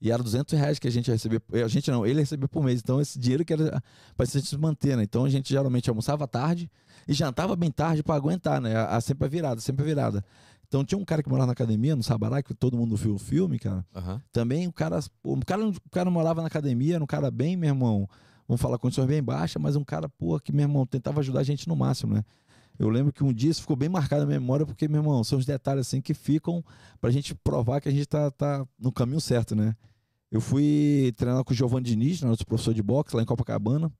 E 0.00 0.12
era 0.12 0.22
200 0.22 0.56
reais 0.56 0.78
que 0.78 0.86
a 0.86 0.90
gente 0.90 1.10
recebia. 1.10 1.42
A 1.64 1.68
gente 1.68 1.90
não, 1.90 2.06
ele 2.06 2.20
recebia 2.20 2.46
por 2.46 2.62
mês. 2.62 2.80
Então, 2.80 3.00
esse 3.00 3.18
dinheiro 3.18 3.44
que 3.44 3.52
era 3.52 3.82
para 4.16 4.24
a 4.24 4.26
gente 4.26 4.46
se 4.46 4.56
manter, 4.56 4.96
né? 4.96 5.02
Então, 5.02 5.24
a 5.24 5.28
gente 5.28 5.48
geralmente 5.48 5.88
almoçava 5.88 6.26
tarde 6.28 6.70
e 7.06 7.12
jantava 7.12 7.56
bem 7.56 7.70
tarde 7.70 8.02
para 8.02 8.14
aguentar, 8.14 8.60
né? 8.60 8.76
A, 8.76 8.96
a, 8.96 9.00
sempre 9.00 9.26
a 9.26 9.28
virada, 9.28 9.60
sempre 9.60 9.82
a 9.82 9.86
virada. 9.86 10.24
Então, 10.68 10.84
tinha 10.84 10.98
um 10.98 11.04
cara 11.04 11.22
que 11.22 11.28
morava 11.28 11.46
na 11.46 11.52
academia, 11.52 11.96
no 11.96 12.02
Sabará, 12.02 12.42
que 12.42 12.54
todo 12.54 12.76
mundo 12.76 12.94
viu 12.94 13.14
o 13.14 13.18
filme, 13.18 13.58
cara. 13.58 13.84
Uhum. 13.96 14.20
Também, 14.30 14.68
o 14.68 14.72
cara, 14.72 15.00
o 15.22 15.40
cara, 15.44 15.66
o 15.66 15.90
cara 15.90 16.10
morava 16.10 16.42
na 16.42 16.46
academia, 16.46 16.96
era 16.96 17.02
um 17.02 17.06
cara 17.06 17.30
bem, 17.30 17.56
meu 17.56 17.70
irmão, 17.70 18.08
vamos 18.46 18.60
falar 18.60 18.78
condições 18.78 19.06
bem 19.06 19.22
baixas, 19.22 19.60
mas 19.60 19.74
um 19.74 19.82
cara, 19.82 20.08
pô, 20.08 20.38
que, 20.38 20.52
meu 20.52 20.64
irmão, 20.64 20.86
tentava 20.86 21.20
ajudar 21.20 21.40
a 21.40 21.44
gente 21.44 21.66
no 21.66 21.74
máximo, 21.74 22.14
né? 22.14 22.22
Eu 22.78 22.88
lembro 22.88 23.12
que 23.12 23.24
um 23.24 23.32
dia 23.32 23.50
isso 23.50 23.60
ficou 23.60 23.76
bem 23.76 23.88
marcado 23.88 24.22
na 24.22 24.28
memória, 24.28 24.64
porque, 24.64 24.86
meu 24.86 25.00
irmão, 25.00 25.24
são 25.24 25.38
os 25.38 25.44
detalhes 25.44 25.86
assim 25.86 26.00
que 26.00 26.14
ficam 26.14 26.64
pra 27.00 27.10
gente 27.10 27.34
provar 27.34 27.80
que 27.80 27.88
a 27.88 27.92
gente 27.92 28.06
tá, 28.06 28.30
tá 28.30 28.66
no 28.78 28.92
caminho 28.92 29.20
certo, 29.20 29.56
né? 29.56 29.74
Eu 30.30 30.40
fui 30.40 31.12
treinar 31.16 31.42
com 31.42 31.52
o 31.52 31.56
Giovanni 31.56 31.86
Diniz, 31.86 32.20
nosso 32.20 32.46
professor 32.46 32.74
de 32.74 32.82
boxe, 32.82 33.16
lá 33.16 33.22
em 33.22 33.26
Copacabana. 33.26 33.90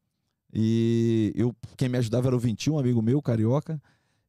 E 0.52 1.32
eu, 1.34 1.54
quem 1.76 1.88
me 1.88 1.98
ajudava 1.98 2.28
era 2.28 2.36
o 2.36 2.38
21, 2.38 2.74
um 2.74 2.78
amigo 2.78 3.02
meu, 3.02 3.20
carioca. 3.20 3.80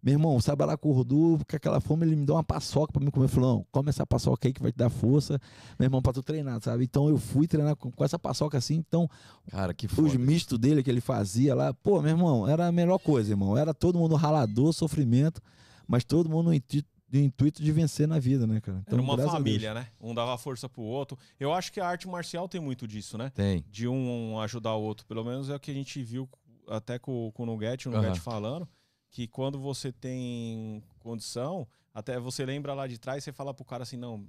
Meu 0.01 0.13
irmão, 0.13 0.39
sabe 0.39 0.63
lá 0.63 0.73
acordou, 0.73 1.37
com 1.39 1.55
aquela 1.55 1.81
fome, 1.81 2.05
ele 2.05 2.15
me 2.15 2.25
deu 2.25 2.35
uma 2.35 2.43
paçoca 2.43 2.93
pra 2.93 3.03
mim 3.03 3.11
comer. 3.11 3.27
Falou, 3.27 3.55
não, 3.55 3.65
come 3.69 3.89
essa 3.89 4.07
paçoca 4.07 4.47
aí 4.47 4.53
que 4.53 4.61
vai 4.61 4.71
te 4.71 4.77
dar 4.77 4.89
força, 4.89 5.39
meu 5.77 5.87
irmão, 5.87 6.01
pra 6.01 6.13
tu 6.13 6.23
treinar, 6.23 6.61
sabe? 6.61 6.85
Então 6.85 7.09
eu 7.09 7.17
fui 7.17 7.47
treinar 7.47 7.75
com, 7.75 7.91
com 7.91 8.03
essa 8.05 8.17
paçoca 8.17 8.57
assim, 8.57 8.75
então. 8.75 9.09
Cara, 9.51 9.73
que 9.73 9.89
foda. 9.89 10.07
Os 10.07 10.15
mistos 10.15 10.57
dele 10.57 10.81
que 10.81 10.89
ele 10.89 11.01
fazia 11.01 11.53
lá, 11.53 11.73
pô, 11.73 12.01
meu 12.01 12.11
irmão, 12.11 12.47
era 12.47 12.67
a 12.67 12.71
melhor 12.71 12.97
coisa, 12.97 13.33
irmão. 13.33 13.57
Era 13.57 13.73
todo 13.73 13.99
mundo 13.99 14.15
ralador, 14.15 14.71
sofrimento, 14.71 15.41
mas 15.85 16.05
todo 16.05 16.29
mundo 16.29 16.47
no 16.47 16.53
intuito, 16.53 16.87
intuito 17.11 17.61
de 17.61 17.71
vencer 17.73 18.07
na 18.07 18.19
vida, 18.19 18.47
né, 18.47 18.61
cara? 18.61 18.81
Então, 18.87 18.99
era 18.99 19.01
uma 19.01 19.17
família, 19.17 19.73
né? 19.73 19.87
Um 19.99 20.13
dava 20.13 20.37
força 20.37 20.69
pro 20.69 20.81
outro. 20.81 21.17
Eu 21.37 21.53
acho 21.53 21.73
que 21.73 21.81
a 21.81 21.85
arte 21.85 22.07
marcial 22.07 22.47
tem 22.47 22.61
muito 22.61 22.87
disso, 22.87 23.17
né? 23.17 23.33
Tem. 23.35 23.65
De 23.69 23.85
um 23.85 24.39
ajudar 24.39 24.75
o 24.75 24.81
outro. 24.81 25.05
Pelo 25.05 25.25
menos 25.25 25.49
é 25.49 25.55
o 25.55 25.59
que 25.59 25.71
a 25.71 25.73
gente 25.73 26.01
viu 26.01 26.29
até 26.69 26.97
com, 26.97 27.31
com 27.33 27.43
o 27.43 27.45
Nugget, 27.45 27.89
o 27.89 27.91
Nugget 27.91 28.11
uhum. 28.11 28.23
falando 28.23 28.67
que 29.09 29.27
quando 29.27 29.59
você 29.59 29.91
tem 29.91 30.83
condição, 30.99 31.67
até 31.93 32.19
você 32.19 32.45
lembra 32.45 32.73
lá 32.73 32.87
de 32.87 32.97
trás, 32.97 33.23
você 33.23 33.31
fala 33.31 33.53
pro 33.53 33.65
cara 33.65 33.83
assim, 33.83 33.97
não, 33.97 34.27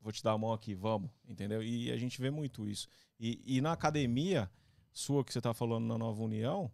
vou 0.00 0.12
te 0.12 0.22
dar 0.22 0.32
a 0.32 0.38
mão 0.38 0.52
aqui, 0.52 0.74
vamos, 0.74 1.10
entendeu? 1.26 1.62
E 1.62 1.90
a 1.90 1.96
gente 1.96 2.20
vê 2.20 2.30
muito 2.30 2.66
isso. 2.68 2.88
E, 3.18 3.42
e 3.46 3.60
na 3.60 3.72
academia 3.72 4.50
sua 4.92 5.24
que 5.24 5.32
você 5.32 5.40
tá 5.40 5.54
falando 5.54 5.86
na 5.86 5.96
Nova 5.96 6.22
União, 6.22 6.70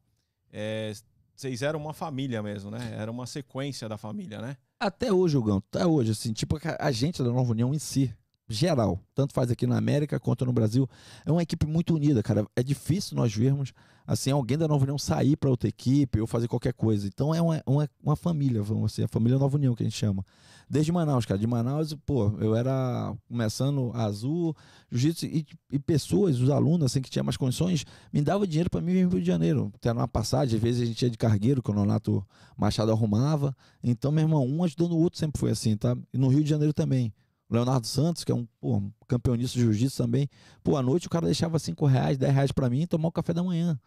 é, 0.50 0.92
vocês 1.34 1.62
eram 1.62 1.80
uma 1.80 1.92
família 1.92 2.42
mesmo, 2.42 2.70
né? 2.70 2.94
Era 2.96 3.10
uma 3.10 3.26
sequência 3.26 3.88
da 3.88 3.98
família, 3.98 4.40
né? 4.40 4.56
Até 4.78 5.12
hoje, 5.12 5.40
Gão, 5.40 5.58
até 5.58 5.86
hoje, 5.86 6.12
assim, 6.12 6.32
tipo, 6.32 6.56
a 6.78 6.90
gente 6.90 7.22
da 7.22 7.30
Nova 7.30 7.50
União 7.50 7.74
em 7.74 7.78
si, 7.78 8.14
geral, 8.48 9.00
tanto 9.14 9.32
faz 9.32 9.50
aqui 9.50 9.66
na 9.66 9.76
América 9.76 10.20
quanto 10.20 10.44
no 10.44 10.52
Brasil, 10.52 10.88
é 11.24 11.32
uma 11.32 11.42
equipe 11.42 11.66
muito 11.66 11.94
unida, 11.94 12.22
cara. 12.22 12.46
É 12.54 12.62
difícil 12.62 13.16
nós 13.16 13.34
vermos 13.34 13.72
assim 14.06 14.30
alguém 14.30 14.58
da 14.58 14.68
Nova 14.68 14.82
União 14.82 14.98
sair 14.98 15.36
para 15.36 15.48
outra 15.48 15.68
equipe 15.68 16.20
ou 16.20 16.26
fazer 16.26 16.46
qualquer 16.46 16.74
coisa. 16.74 17.06
Então 17.06 17.34
é 17.34 17.40
uma, 17.40 17.62
uma, 17.66 17.88
uma 18.02 18.16
família, 18.16 18.62
vamos 18.62 18.92
dizer, 18.92 19.04
a 19.04 19.08
família 19.08 19.38
Nova 19.38 19.56
União 19.56 19.74
que 19.74 19.82
a 19.82 19.86
gente 19.86 19.96
chama. 19.96 20.24
Desde 20.68 20.90
Manaus, 20.90 21.26
cara. 21.26 21.38
De 21.38 21.46
Manaus, 21.46 21.94
pô, 22.06 22.32
eu 22.40 22.54
era 22.54 23.14
começando 23.28 23.90
azul, 23.94 24.56
jiu-jitsu 24.90 25.26
e, 25.26 25.46
e, 25.70 25.78
pessoas, 25.78 26.40
os 26.40 26.50
alunos, 26.50 26.86
assim, 26.86 27.02
que 27.02 27.10
tinham 27.10 27.24
mais 27.24 27.36
condições, 27.36 27.84
me 28.12 28.22
davam 28.22 28.46
dinheiro 28.46 28.70
para 28.70 28.80
mim 28.80 28.92
vir 28.92 29.08
Rio 29.08 29.20
de 29.20 29.26
Janeiro. 29.26 29.72
Ter 29.80 29.92
uma 29.92 30.08
passagem, 30.08 30.56
às 30.56 30.62
vezes 30.62 30.82
a 30.82 30.86
gente 30.86 31.02
ia 31.02 31.10
de 31.10 31.18
cargueiro, 31.18 31.62
que 31.62 31.70
o 31.70 31.74
Nonato 31.74 32.26
Machado 32.56 32.90
arrumava. 32.90 33.54
Então, 33.82 34.10
meu 34.10 34.22
irmão, 34.22 34.46
um 34.46 34.64
ajudando 34.64 34.92
o 34.92 34.98
outro 34.98 35.18
sempre 35.18 35.38
foi 35.38 35.50
assim, 35.50 35.76
tá? 35.76 35.96
E 36.12 36.18
no 36.18 36.28
Rio 36.28 36.42
de 36.42 36.50
Janeiro 36.50 36.72
também. 36.72 37.12
Leonardo 37.50 37.86
Santos, 37.86 38.24
que 38.24 38.32
é 38.32 38.34
um, 38.34 38.46
pô, 38.60 38.76
um 38.76 38.90
campeonista 39.06 39.58
de 39.58 39.64
jiu-jitsu 39.64 39.96
também. 39.96 40.28
Pô, 40.62 40.76
à 40.76 40.82
noite 40.82 41.06
o 41.06 41.10
cara 41.10 41.26
deixava 41.26 41.58
5 41.58 41.86
reais, 41.86 42.18
10 42.18 42.32
reais 42.32 42.52
pra 42.52 42.70
mim 42.70 42.82
e 42.82 42.86
tomar 42.86 43.08
o 43.08 43.12
café 43.12 43.32
da 43.32 43.42
manhã. 43.42 43.78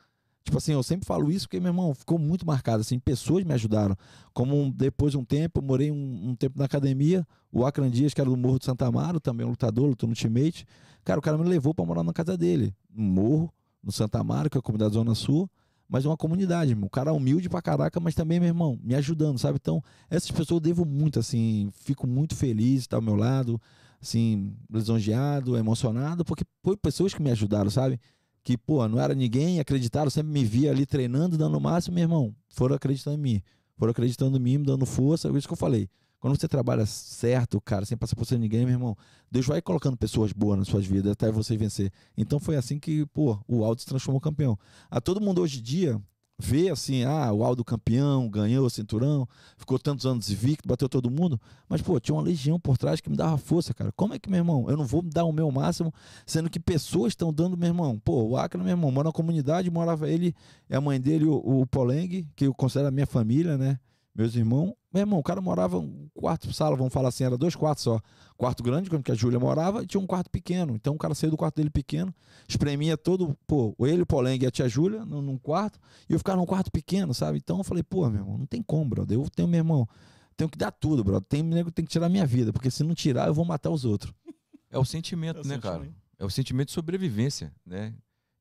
Tipo 0.43 0.59
assim, 0.59 0.71
eu 0.71 0.81
sempre 0.81 1.05
falo 1.05 1.29
isso 1.29 1.45
porque, 1.45 1.59
meu 1.59 1.69
irmão, 1.69 1.93
ficou 1.93 2.17
muito 2.17 2.45
marcado. 2.45 2.79
Assim, 2.79 2.97
pessoas 2.97 3.43
me 3.43 3.53
ajudaram. 3.53 3.97
Como 4.33 4.71
depois 4.71 5.11
de 5.11 5.17
um 5.17 5.25
tempo, 5.25 5.59
eu 5.59 5.63
morei 5.63 5.91
um, 5.91 6.29
um 6.29 6.35
tempo 6.35 6.57
na 6.57 6.63
academia. 6.63 7.27
O 7.51 7.65
Acran 7.65 7.89
Dias, 7.89 8.13
que 8.13 8.21
era 8.21 8.29
do 8.29 8.37
Morro 8.37 8.57
de 8.57 8.63
Santa 8.63 8.85
Amaro, 8.85 9.19
também 9.19 9.45
um 9.45 9.49
lutador, 9.49 9.87
lutou 9.87 10.07
no 10.07 10.11
Ultimate. 10.11 10.65
Cara, 11.03 11.19
o 11.19 11.21
cara 11.21 11.37
me 11.37 11.43
levou 11.43 11.73
para 11.73 11.83
morar 11.83 12.03
na 12.03 12.13
casa 12.13 12.37
dele. 12.37 12.73
No 12.89 13.03
Morro, 13.03 13.53
no 13.83 13.91
Santa 13.91 14.19
Amaro, 14.19 14.49
que 14.49 14.57
é 14.57 14.59
a 14.59 14.61
comunidade 14.61 14.93
Zona 14.93 15.13
Sul 15.15 15.49
mas 15.87 16.05
uma 16.05 16.17
comunidade, 16.17 16.75
meu. 16.75 16.85
O 16.85 16.89
cara 16.89 17.09
é 17.09 17.13
humilde 17.13 17.49
pra 17.49 17.61
caraca, 17.61 17.99
mas 17.99 18.15
também, 18.15 18.39
meu 18.39 18.47
irmão, 18.47 18.79
me 18.83 18.95
ajudando, 18.95 19.37
sabe? 19.37 19.57
Então, 19.61 19.83
essas 20.09 20.29
pessoas 20.31 20.49
eu 20.51 20.59
devo 20.59 20.85
muito, 20.85 21.19
assim, 21.19 21.69
fico 21.73 22.05
muito 22.05 22.35
feliz 22.35 22.73
de 22.73 22.79
estar 22.79 22.97
ao 22.97 23.01
meu 23.01 23.15
lado 23.15 23.59
assim, 24.01 24.53
lisonjeado, 24.69 25.57
emocionado, 25.57 26.23
porque 26.23 26.43
foi 26.63 26.77
pessoas 26.77 27.13
que 27.13 27.21
me 27.21 27.31
ajudaram, 27.31 27.69
sabe? 27.69 27.99
Que, 28.43 28.57
pô, 28.57 28.87
não 28.87 28.99
era 28.99 29.13
ninguém, 29.13 29.59
acreditaram, 29.59 30.09
sempre 30.09 30.31
me 30.31 30.43
via 30.45 30.71
ali 30.71 30.85
treinando, 30.85 31.37
dando 31.37 31.57
o 31.57 31.61
máximo, 31.61 31.95
meu 31.95 32.03
irmão, 32.03 32.35
foram 32.47 32.75
acreditando 32.75 33.17
em 33.17 33.21
mim. 33.21 33.41
Foram 33.75 33.91
acreditando 33.91 34.37
em 34.37 34.39
mim, 34.39 34.57
me 34.59 34.65
dando 34.65 34.85
força, 34.85 35.27
é 35.27 35.31
isso 35.37 35.47
que 35.47 35.53
eu 35.53 35.57
falei. 35.57 35.89
Quando 36.19 36.39
você 36.39 36.47
trabalha 36.47 36.85
certo, 36.85 37.61
cara, 37.61 37.85
sem 37.85 37.97
passar 37.97 38.15
por 38.15 38.25
cima 38.25 38.39
de 38.39 38.43
ninguém, 38.43 38.65
meu 38.65 38.73
irmão, 38.73 38.97
Deus 39.31 39.45
vai 39.45 39.61
colocando 39.61 39.95
pessoas 39.95 40.31
boas 40.31 40.57
nas 40.57 40.67
suas 40.67 40.85
vidas 40.85 41.11
até 41.11 41.31
você 41.31 41.55
vencer. 41.55 41.91
Então 42.17 42.39
foi 42.39 42.55
assim 42.55 42.79
que, 42.79 43.05
pô, 43.07 43.39
o 43.47 43.63
Aldo 43.63 43.81
se 43.81 43.87
transformou 43.87 44.19
campeão. 44.19 44.57
A 44.89 44.99
todo 44.99 45.21
mundo 45.21 45.41
hoje 45.41 45.59
em 45.59 45.61
dia 45.61 46.01
vê 46.39 46.69
assim, 46.69 47.03
ah, 47.03 47.31
o 47.33 47.43
Aldo 47.43 47.63
campeão, 47.63 48.29
ganhou 48.29 48.65
o 48.65 48.69
cinturão, 48.69 49.27
ficou 49.57 49.79
tantos 49.79 50.05
anos 50.05 50.29
invicto, 50.29 50.67
bateu 50.67 50.87
todo 50.87 51.09
mundo, 51.09 51.39
mas 51.67 51.81
pô, 51.81 51.99
tinha 51.99 52.13
uma 52.15 52.21
legião 52.21 52.59
por 52.59 52.77
trás 52.77 53.01
que 53.01 53.09
me 53.09 53.17
dava 53.17 53.37
força, 53.37 53.73
cara. 53.73 53.91
Como 53.91 54.13
é 54.13 54.19
que, 54.19 54.29
meu 54.29 54.37
irmão, 54.37 54.69
eu 54.69 54.77
não 54.77 54.85
vou 54.85 55.01
dar 55.01 55.23
o 55.23 55.31
meu 55.31 55.51
máximo, 55.51 55.93
sendo 56.25 56.49
que 56.49 56.59
pessoas 56.59 57.13
estão 57.13 57.33
dando, 57.33 57.57
meu 57.57 57.67
irmão, 57.67 57.99
pô, 57.99 58.23
o 58.23 58.37
Acre, 58.37 58.61
meu 58.61 58.69
irmão, 58.69 58.91
mora 58.91 59.09
na 59.09 59.11
comunidade, 59.13 59.69
morava 59.71 60.09
ele, 60.09 60.35
é 60.69 60.75
a 60.75 60.81
mãe 60.81 61.01
dele, 61.01 61.25
o, 61.25 61.61
o 61.61 61.65
Poleng, 61.65 62.27
que 62.35 62.45
eu 62.45 62.53
considero 62.53 62.87
a 62.87 62.91
minha 62.91 63.07
família, 63.07 63.57
né? 63.57 63.79
Meus 64.17 64.35
irmãos, 64.35 64.73
meu 64.91 65.01
irmão, 65.01 65.19
o 65.19 65.23
cara 65.23 65.39
morava 65.39 65.77
um 65.77 66.09
quarto, 66.11 66.51
sala, 66.51 66.75
vamos 66.75 66.91
falar 66.91 67.09
assim, 67.09 67.23
era 67.23 67.37
dois 67.37 67.55
quartos 67.55 67.83
só. 67.83 68.01
Quarto 68.35 68.63
grande, 68.63 68.89
como 68.89 69.03
que 69.03 69.11
a 69.11 69.15
Júlia 69.15 69.39
morava, 69.39 69.83
e 69.83 69.85
tinha 69.85 70.01
um 70.01 70.07
quarto 70.07 70.27
pequeno. 70.31 70.73
Então 70.75 70.95
o 70.95 70.97
cara 70.97 71.13
saiu 71.13 71.29
do 71.29 71.37
quarto 71.37 71.57
dele 71.57 71.69
pequeno, 71.69 72.11
espremia 72.49 72.97
todo, 72.97 73.37
pô, 73.45 73.75
ele, 73.81 74.01
o 74.01 74.05
Poleng 74.07 74.43
e 74.43 74.47
a 74.47 74.49
tia 74.49 74.67
Júlia 74.67 75.05
num, 75.05 75.21
num 75.21 75.37
quarto, 75.37 75.79
e 76.09 76.13
eu 76.13 76.17
ficava 76.17 76.35
num 76.35 76.47
quarto 76.47 76.71
pequeno, 76.71 77.13
sabe? 77.13 77.37
Então 77.37 77.59
eu 77.59 77.63
falei, 77.63 77.83
pô, 77.83 78.09
meu 78.09 78.21
irmão, 78.21 78.39
não 78.39 78.45
tem 78.47 78.63
como, 78.63 78.89
brother. 78.89 79.19
Eu 79.19 79.29
tenho, 79.29 79.47
meu 79.47 79.59
irmão, 79.59 79.87
tenho 80.35 80.49
que 80.49 80.57
dar 80.57 80.71
tudo, 80.71 81.03
brother. 81.03 81.27
Tem 81.29 81.43
nego 81.43 81.69
tem 81.69 81.85
que 81.85 81.91
tirar 81.91 82.07
a 82.07 82.09
minha 82.09 82.25
vida, 82.25 82.51
porque 82.51 82.71
se 82.71 82.83
não 82.83 82.95
tirar, 82.95 83.27
eu 83.27 83.35
vou 83.35 83.45
matar 83.45 83.69
os 83.69 83.85
outros. 83.85 84.11
É 84.71 84.79
o 84.79 84.83
sentimento, 84.83 85.37
É 85.37 85.41
o 85.41 85.47
né, 85.47 85.59
cara? 85.59 85.75
sentimento. 85.75 86.01
É 86.17 86.25
o 86.25 86.29
sentimento 86.31 86.67
de 86.69 86.73
sobrevivência, 86.73 87.53
né? 87.63 87.93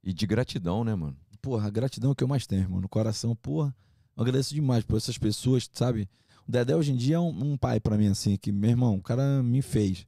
E 0.02 0.10
de 0.10 0.26
gratidão, 0.26 0.82
né, 0.84 0.94
mano? 0.94 1.18
Porra, 1.42 1.66
a 1.66 1.70
gratidão 1.70 2.10
é 2.10 2.12
o 2.12 2.16
que 2.16 2.24
eu 2.24 2.28
mais 2.28 2.46
tenho, 2.46 2.62
irmão. 2.62 2.80
No 2.80 2.88
coração, 2.88 3.36
porra, 3.36 3.76
eu 4.16 4.22
agradeço 4.22 4.54
demais 4.54 4.84
por 4.84 4.96
essas 4.96 5.18
pessoas, 5.18 5.68
sabe? 5.72 6.08
O 6.48 6.52
Dedé 6.52 6.74
hoje 6.76 6.92
em 6.92 6.96
dia 6.96 7.16
é 7.16 7.20
um, 7.20 7.52
um 7.52 7.56
pai 7.56 7.80
pra 7.80 7.96
mim, 7.98 8.06
assim, 8.08 8.36
que, 8.36 8.50
meu 8.52 8.70
irmão, 8.70 8.94
o 8.96 9.02
cara 9.02 9.42
me 9.42 9.60
fez. 9.62 10.06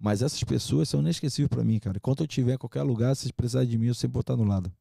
Mas 0.00 0.22
essas 0.22 0.42
pessoas 0.42 0.88
são 0.88 1.00
inesquecíveis 1.00 1.48
pra 1.48 1.62
mim, 1.64 1.78
cara. 1.78 1.96
Enquanto 1.98 2.20
eu 2.20 2.26
estiver 2.26 2.54
em 2.54 2.58
qualquer 2.58 2.82
lugar, 2.82 3.14
se 3.14 3.22
vocês 3.22 3.32
precisarem 3.32 3.68
de 3.68 3.78
mim, 3.78 3.86
eu 3.86 3.94
sempre 3.94 4.14
vou 4.14 4.20
estar 4.22 4.36
no 4.36 4.44
lado. 4.44 4.72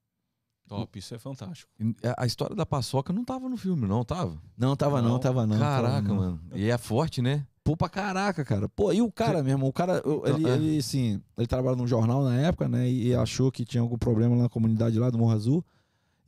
Top, 0.68 0.98
isso 0.98 1.14
é 1.14 1.20
fantástico. 1.20 1.70
A 2.18 2.26
história 2.26 2.56
da 2.56 2.66
paçoca 2.66 3.12
não 3.14 3.24
tava 3.26 3.48
no 3.50 3.58
filme, 3.58 3.86
não, 3.86 4.04
tava? 4.04 4.42
Não, 4.58 4.76
tava 4.76 5.02
não, 5.02 5.10
Não. 5.10 5.20
tava 5.20 5.46
não. 5.46 5.60
tava 5.60 5.82
Caraca, 5.88 6.08
não. 6.08 6.16
mano. 6.16 6.42
E 6.56 6.70
é 6.70 6.78
forte, 6.78 7.22
né? 7.22 7.46
Pô, 7.64 7.78
pra 7.78 7.88
caraca, 7.90 8.44
cara. 8.44 8.68
Pô, 8.70 8.92
e 8.92 9.02
o 9.02 9.12
cara, 9.12 9.44
meu 9.44 9.52
irmão, 9.54 9.70
o 9.70 9.74
cara, 9.74 10.02
eu- 10.06 10.24
ele, 10.26 10.50
É. 10.50 10.54
ele, 10.56 10.78
assim, 10.78 11.22
ele 11.38 11.48
trabalhava 11.48 11.78
num 11.82 11.88
jornal 11.88 12.24
na 12.24 12.36
época, 12.38 12.68
né? 12.68 12.90
E 12.90 13.14
achou 13.14 13.52
que 13.52 13.64
tinha 13.66 13.82
algum 13.82 13.98
problema 13.98 14.36
lá 14.36 14.44
na 14.44 14.50
comunidade 14.50 14.98
lá 14.98 15.10
do 15.10 15.18
Morro 15.18 15.32
Azul. 15.34 15.66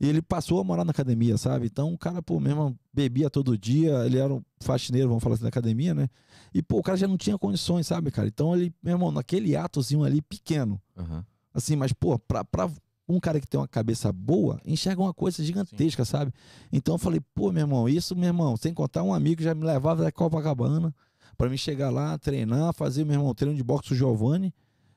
E 0.00 0.08
ele 0.08 0.20
passou 0.20 0.60
a 0.60 0.64
morar 0.64 0.84
na 0.84 0.90
academia, 0.90 1.38
sabe? 1.38 1.66
Então 1.66 1.92
o 1.92 1.98
cara, 1.98 2.20
pô, 2.22 2.38
meu 2.38 2.52
irmão, 2.52 2.78
bebia 2.92 3.30
todo 3.30 3.56
dia, 3.56 4.04
ele 4.04 4.18
era 4.18 4.32
um 4.32 4.42
faxineiro, 4.60 5.08
vamos 5.08 5.22
falar 5.22 5.34
assim, 5.34 5.42
da 5.42 5.48
academia, 5.48 5.94
né? 5.94 6.08
E, 6.52 6.62
pô, 6.62 6.78
o 6.78 6.82
cara 6.82 6.98
já 6.98 7.08
não 7.08 7.16
tinha 7.16 7.38
condições, 7.38 7.86
sabe, 7.86 8.10
cara? 8.10 8.28
Então 8.28 8.54
ele, 8.54 8.74
meu 8.82 8.94
irmão, 8.94 9.10
naquele 9.10 9.56
atozinho 9.56 10.04
ali 10.04 10.20
pequeno, 10.20 10.80
Aham. 10.96 11.24
assim, 11.54 11.76
mas, 11.76 11.92
pô, 11.92 12.18
pra, 12.18 12.44
pra 12.44 12.70
um 13.08 13.18
cara 13.20 13.40
que 13.40 13.46
tem 13.46 13.58
uma 13.58 13.68
cabeça 13.68 14.12
boa, 14.12 14.60
enxerga 14.66 15.00
uma 15.00 15.14
coisa 15.14 15.42
gigantesca, 15.42 16.04
sabe? 16.04 16.32
Então 16.72 16.94
eu 16.94 16.98
falei, 16.98 17.20
pô, 17.34 17.50
meu 17.50 17.62
irmão, 17.62 17.88
isso, 17.88 18.14
meu 18.14 18.26
irmão, 18.26 18.56
sem 18.56 18.74
contar 18.74 19.02
um 19.02 19.14
amigo 19.14 19.36
que 19.38 19.44
já 19.44 19.54
me 19.54 19.64
levava 19.64 20.02
da 20.02 20.12
Copacabana 20.12 20.94
pra 21.38 21.48
me 21.48 21.56
chegar 21.56 21.90
lá, 21.90 22.18
treinar, 22.18 22.72
fazer, 22.74 23.04
meu 23.04 23.14
irmão, 23.14 23.34
treino 23.34 23.56
de 23.56 23.62
boxe 23.62 23.92
o 23.92 23.96
Giovanni. 23.96 24.52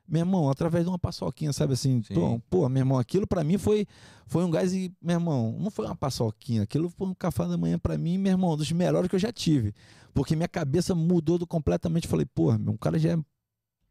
Meu 0.10 0.22
irmão, 0.22 0.50
através 0.50 0.86
de 0.86 0.90
uma 0.90 0.98
paçoquinha, 0.98 1.54
sabe 1.54 1.74
assim? 1.74 2.02
Sim. 2.02 2.16
Pô, 2.16 2.42
pô, 2.50 2.70
meu 2.70 2.82
irmão, 2.82 2.98
aquilo 2.98 3.28
pra 3.28 3.44
mim 3.44 3.60
foi, 3.60 3.86
foi 4.26 4.44
um 4.44 4.50
gás 4.50 4.74
e, 4.74 4.92
meu 5.00 5.18
irmão, 5.18 5.56
não 5.60 5.70
foi 5.70 5.86
uma 5.86 5.96
paçoquinha, 5.96 6.64
aquilo 6.64 6.90
foi 6.90 7.08
um 7.08 7.14
café 7.14 7.48
da 7.48 7.58
manhã 7.58 7.78
pra 7.78 7.98
mim, 7.98 8.18
meu 8.18 8.32
irmão, 8.32 8.58
dos 8.58 8.72
melhores 8.72 9.08
que 9.08 9.16
eu 9.16 9.20
já 9.20 9.32
tive. 9.32 9.74
Porque 10.14 10.36
minha 10.36 10.48
cabeça 10.48 10.96
mudou 10.96 11.38
do 11.38 11.46
completamente. 11.46 12.08
Falei, 12.08 12.26
porra, 12.26 12.58
meu, 12.58 12.74
um 12.74 12.78
cara 12.78 12.98
já 12.98 13.12
é 13.12 13.20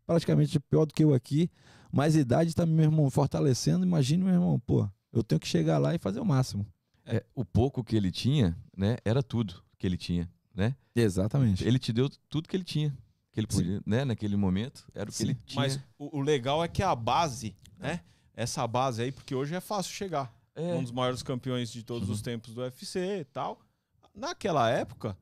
praticamente 0.06 0.58
pior 0.58 0.84
do 0.86 0.92
que 0.92 1.04
eu 1.04 1.14
aqui, 1.14 1.48
mas 1.92 2.16
a 2.16 2.20
idade 2.20 2.54
tá, 2.54 2.66
meu 2.66 2.84
irmão, 2.84 3.08
fortalecendo. 3.10 3.86
Imagine, 3.86 4.24
meu 4.24 4.34
irmão, 4.34 4.58
pô, 4.58 4.88
eu 5.12 5.22
tenho 5.22 5.38
que 5.38 5.46
chegar 5.46 5.78
lá 5.78 5.94
e 5.94 5.98
fazer 5.98 6.18
o 6.18 6.24
máximo. 6.24 6.66
É, 7.06 7.24
o 7.34 7.44
pouco 7.44 7.84
que 7.84 7.96
ele 7.96 8.10
tinha, 8.10 8.56
né? 8.76 8.96
Era 9.04 9.22
tudo 9.22 9.62
que 9.78 9.86
ele 9.86 9.96
tinha, 9.96 10.28
né? 10.54 10.74
Exatamente. 10.94 11.66
Ele 11.66 11.78
te 11.78 11.92
deu 11.92 12.10
tudo 12.28 12.48
que 12.48 12.56
ele 12.56 12.64
tinha. 12.64 12.96
Que 13.38 13.40
ele 13.40 13.46
podia, 13.46 13.82
né? 13.86 14.04
Naquele 14.04 14.36
momento, 14.36 14.86
era 14.94 15.08
o 15.08 15.12
que 15.12 15.18
Sim. 15.18 15.24
ele 15.24 15.34
tinha. 15.46 15.60
Mas 15.60 15.78
o, 15.98 16.18
o 16.18 16.20
legal 16.20 16.62
é 16.64 16.68
que 16.68 16.82
a 16.82 16.94
base, 16.94 17.54
né? 17.78 18.00
Essa 18.34 18.66
base 18.66 19.02
aí, 19.02 19.12
porque 19.12 19.34
hoje 19.34 19.54
é 19.54 19.60
fácil 19.60 19.92
chegar. 19.92 20.32
É. 20.54 20.74
Um 20.74 20.82
dos 20.82 20.90
maiores 20.92 21.22
campeões 21.22 21.70
de 21.70 21.82
todos 21.84 22.08
Uhum. 22.08 22.14
os 22.14 22.22
tempos 22.22 22.52
do 22.54 22.60
UFC 22.62 23.20
e 23.20 23.24
tal. 23.24 23.60
Naquela 24.14 24.68
época, 24.70 25.16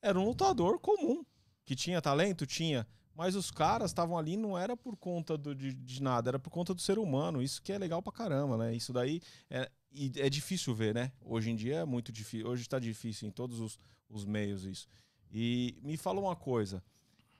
era 0.00 0.18
um 0.18 0.24
lutador 0.24 0.78
comum. 0.78 1.24
Que 1.64 1.74
tinha 1.74 2.00
talento, 2.00 2.46
tinha. 2.46 2.86
Mas 3.14 3.34
os 3.34 3.50
caras 3.50 3.90
estavam 3.90 4.16
ali 4.16 4.36
não 4.36 4.56
era 4.56 4.76
por 4.76 4.96
conta 4.96 5.36
do- 5.36 5.54
de, 5.54 5.72
de 5.74 6.00
nada, 6.02 6.30
era 6.30 6.38
por 6.38 6.50
conta 6.50 6.72
do 6.72 6.80
ser 6.80 6.98
humano. 6.98 7.42
Isso 7.42 7.60
que 7.62 7.72
é 7.72 7.78
legal 7.78 8.00
pra 8.02 8.12
caramba, 8.12 8.56
né? 8.56 8.74
Isso 8.76 8.92
daí 8.92 9.20
é, 9.50 9.68
é 10.16 10.30
difícil 10.30 10.72
ver, 10.74 10.94
né? 10.94 11.10
Hoje 11.20 11.50
em 11.50 11.56
dia 11.56 11.78
é 11.78 11.84
muito 11.84 12.12
difícil. 12.12 12.46
Hoje 12.46 12.68
tá 12.68 12.78
difícil 12.78 13.26
em 13.26 13.30
todos 13.32 13.58
os, 13.58 13.78
os 14.08 14.24
meios 14.24 14.64
isso. 14.64 14.86
E 15.32 15.76
me 15.82 15.96
fala 15.96 16.20
uma 16.20 16.36
coisa. 16.36 16.80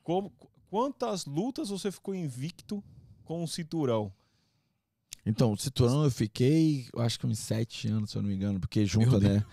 Como, 0.07 0.33
quantas 0.71 1.25
lutas 1.27 1.69
você 1.69 1.91
ficou 1.91 2.15
invicto 2.15 2.81
com 3.25 3.43
o 3.43 3.49
cinturão? 3.49 4.13
Então, 5.27 5.51
o 5.51 5.57
cinturão 5.59 6.05
eu 6.05 6.11
fiquei, 6.13 6.87
acho 6.99 7.19
que 7.19 7.27
uns 7.27 7.41
sete 7.41 7.89
anos, 7.89 8.13
se 8.13 8.17
eu 8.17 8.23
não 8.23 8.29
me 8.29 8.37
engano, 8.37 8.61
porque 8.61 8.87
junta, 8.87 9.19
né? 9.19 9.45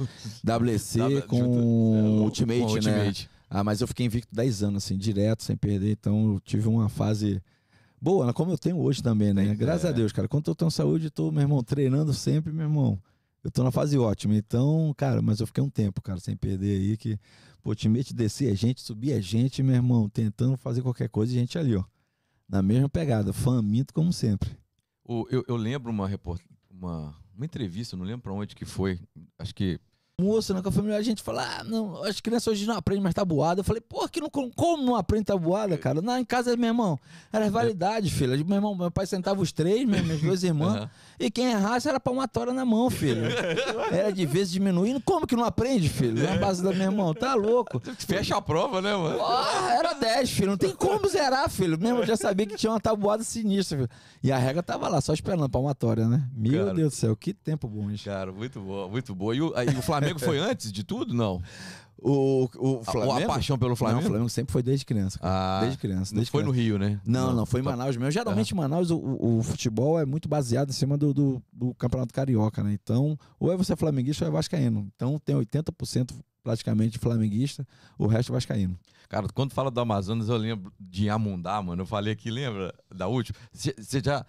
WC 0.44 1.00
W- 1.00 1.22
com 1.26 1.38
junta- 1.38 1.60
o 1.60 2.22
Ultimate, 2.24 2.60
Com 2.60 2.66
o 2.68 2.70
né? 2.70 2.76
Ultimate. 2.76 3.30
Ah, 3.50 3.64
mas 3.64 3.82
eu 3.82 3.88
fiquei 3.88 4.06
invicto 4.06 4.30
10 4.32 4.62
anos, 4.62 4.84
assim, 4.86 4.96
direto, 4.96 5.42
sem 5.42 5.58
perder. 5.58 5.94
Então 5.94 6.34
eu 6.34 6.40
tive 6.40 6.68
uma 6.68 6.88
fase 6.88 7.42
boa, 8.00 8.28
né? 8.28 8.34
como 8.34 8.52
eu 8.52 8.58
tenho 8.60 8.78
hoje 8.78 9.02
também, 9.02 9.34
né? 9.34 9.48
É. 9.48 9.56
Graças 9.56 9.86
a 9.86 9.92
Deus, 9.92 10.12
cara. 10.12 10.28
Quando 10.28 10.48
eu 10.52 10.54
tenho 10.54 10.70
saúde, 10.70 11.10
tô, 11.10 11.32
meu 11.32 11.42
irmão, 11.42 11.64
treinando 11.64 12.14
sempre, 12.14 12.54
meu 12.54 12.66
irmão. 12.66 13.02
Eu 13.44 13.52
tô 13.52 13.64
na 13.64 13.72
fase 13.72 13.98
ótima. 13.98 14.36
Então, 14.36 14.94
cara, 14.96 15.22
mas 15.22 15.40
eu 15.40 15.48
fiquei 15.48 15.64
um 15.64 15.70
tempo, 15.70 16.02
cara, 16.02 16.20
sem 16.20 16.36
perder 16.36 16.80
aí, 16.80 16.98
que, 16.98 17.18
pô, 17.62 17.70
o 17.70 17.70
Ultimate 17.70 18.14
descia 18.14 18.52
a 18.52 18.56
gente, 18.56 18.82
subia 18.82 19.18
a 19.18 19.22
gente, 19.22 19.62
meu 19.62 19.76
irmão, 19.76 20.08
tentando 20.08 20.56
fazer 20.56 20.82
qualquer 20.82 21.10
coisa 21.10 21.34
e 21.34 21.38
a 21.38 21.40
gente 21.40 21.58
ali, 21.58 21.76
ó. 21.76 21.84
Na 22.48 22.62
mesma 22.62 22.88
pegada, 22.88 23.34
faminto 23.34 23.94
como 23.94 24.14
sempre. 24.14 24.50
Eu, 25.30 25.44
eu 25.48 25.56
lembro 25.58 25.92
uma, 25.92 26.08
report... 26.08 26.42
uma, 26.70 27.16
uma 27.36 27.46
entrevista, 27.46 27.98
não 27.98 28.06
lembro 28.06 28.22
pra 28.22 28.34
onde 28.34 28.56
que 28.56 28.66
foi. 28.66 29.00
Acho 29.38 29.54
que. 29.54 29.80
Moço, 30.22 30.54
né, 30.54 30.62
com 30.62 30.70
a 30.70 30.72
família, 30.72 30.96
a 30.96 31.02
gente 31.02 31.24
fala, 31.24 31.42
ah, 31.44 31.64
não, 31.64 32.04
as 32.04 32.22
crianças 32.22 32.46
hoje 32.46 32.68
não 32.68 32.76
aprendem 32.78 33.02
mais 33.02 33.16
tabuada. 33.16 33.62
Eu 33.62 33.64
falei, 33.64 33.82
pô, 33.82 34.08
que 34.08 34.22
não, 34.22 34.30
como 34.30 34.84
não 34.84 34.96
aprende 34.96 35.26
tabuada, 35.26 35.76
cara? 35.76 36.04
Não, 36.04 36.16
em 36.20 36.24
casa, 36.24 36.56
meu 36.56 36.68
irmão, 36.68 37.00
era 37.32 37.50
validade, 37.50 38.12
filho. 38.12 38.46
Meu 38.46 38.58
irmão, 38.58 38.76
meu 38.76 38.92
pai 38.92 39.08
sentava 39.08 39.42
os 39.42 39.52
três, 39.52 39.88
meu- 39.90 40.04
meus 40.04 40.22
dois 40.22 40.44
irmãos, 40.44 40.76
Aham. 40.76 40.90
e 41.20 41.32
quem 41.32 41.50
errasse 41.50 41.90
era 41.90 42.00
palmatória 42.00 42.54
na 42.54 42.64
mão, 42.64 42.92
filho. 42.92 43.24
Era 43.92 44.12
de 44.12 44.24
vez 44.24 44.52
diminuindo. 44.52 45.02
Como 45.02 45.26
que 45.26 45.36
não 45.36 45.46
aprende, 45.46 45.90
filho? 45.90 46.22
Na 46.24 46.36
base 46.38 46.62
da 46.62 46.72
meu 46.72 46.84
irmão, 46.92 47.12
tá 47.16 47.34
louco. 47.34 47.82
Fecha 47.98 48.38
a 48.38 48.42
prova, 48.42 48.84
né, 48.84 48.96
mano? 48.96 49.18
Porra, 49.18 49.72
era 49.74 49.94
10, 49.94 50.30
filho. 50.30 50.52
Não 50.52 50.58
tem 50.58 50.76
como 50.76 51.08
zerar, 51.10 51.50
filho. 51.50 51.76
Mesmo 51.80 51.98
eu 52.02 52.06
já 52.06 52.16
sabia 52.16 52.46
que 52.46 52.56
tinha 52.56 52.72
uma 52.72 52.80
tabuada 52.80 53.24
sinistra, 53.24 53.80
filho. 53.80 53.90
E 54.22 54.32
a 54.32 54.38
regra 54.38 54.62
tava 54.62 54.88
lá, 54.88 55.02
só 55.02 55.12
esperando 55.12 55.44
a 55.44 55.50
palmatória, 55.50 56.08
né? 56.08 56.24
Meu 56.36 56.66
Cara. 56.66 56.76
Deus 56.76 56.94
do 56.94 56.96
céu, 56.96 57.16
que 57.16 57.34
tempo 57.34 57.68
bom 57.68 57.90
isso. 57.90 58.06
Cara, 58.06 58.32
muito 58.32 58.60
boa, 58.62 58.88
muito 58.88 59.16
boa. 59.16 59.36
E 59.36 59.42
o, 59.42 59.52
aí, 59.56 59.68
o 59.70 59.82
Flamengo 59.82 60.03
foi 60.20 60.40
antes 60.40 60.72
de 60.72 60.84
tudo? 60.84 61.14
Não. 61.14 61.42
O, 62.06 62.50
o 62.58 62.80
A- 62.82 62.92
Flamengo. 62.92 63.18
A, 63.32 63.34
paixão 63.34 63.58
pelo 63.58 63.70
Não, 63.72 63.76
Flamengo? 63.78 64.02
o 64.02 64.08
Flamengo 64.10 64.30
sempre 64.30 64.52
foi 64.52 64.62
desde 64.62 64.86
criança. 64.86 65.18
Ah, 65.22 65.60
desde 65.62 65.78
criança. 65.78 66.12
não 66.14 66.18
Desde 66.18 66.32
foi 66.32 66.42
criança. 66.44 66.58
no 66.58 66.64
Rio, 66.64 66.78
né? 66.78 67.00
Não, 67.06 67.34
não, 67.34 67.46
foi 67.46 67.62
em 67.62 67.64
Tá. 67.64 67.70
Manaus 67.72 67.96
mesmo. 67.96 68.12
Geralmente 68.12 68.52
em 68.52 68.56
Manaus 68.58 68.92
o, 68.92 68.98
o- 68.98 69.42
futebol 69.44 69.98
é 70.00 70.06
muito 70.06 70.28
baseado 70.28 70.70
em 70.70 70.74
cima 70.74 70.98
do, 70.98 71.14
do, 71.14 71.42
do 71.52 71.74
Campeonato 71.76 72.14
Carioca, 72.14 72.62
né? 72.62 72.74
Então, 72.74 73.18
ou 73.40 73.52
é 73.54 73.56
você 73.56 73.74
flamenguista 73.76 74.26
ou 74.26 74.30
é 74.30 74.32
vascaíno. 74.34 74.90
Então 74.96 75.18
tem 75.24 75.34
80% 75.36 76.12
praticamente 76.44 77.00
flamenguista, 77.00 77.66
o 77.98 78.06
resto 78.06 78.34
é 78.34 78.34
vascaíno. 78.34 78.78
Cara, 79.08 79.28
quando 79.34 79.54
fala 79.54 79.72
do 79.72 79.80
Amazonas, 79.80 80.28
eu 80.28 80.36
lembro 80.36 80.74
de 80.78 81.06
Iamundá, 81.06 81.62
mano. 81.62 81.84
Eu 81.84 81.86
falei 81.86 82.12
aqui, 82.12 82.30
lembra 82.30 82.74
da 82.94 83.08
última? 83.08 83.38
Você 83.54 84.02
já. 84.04 84.26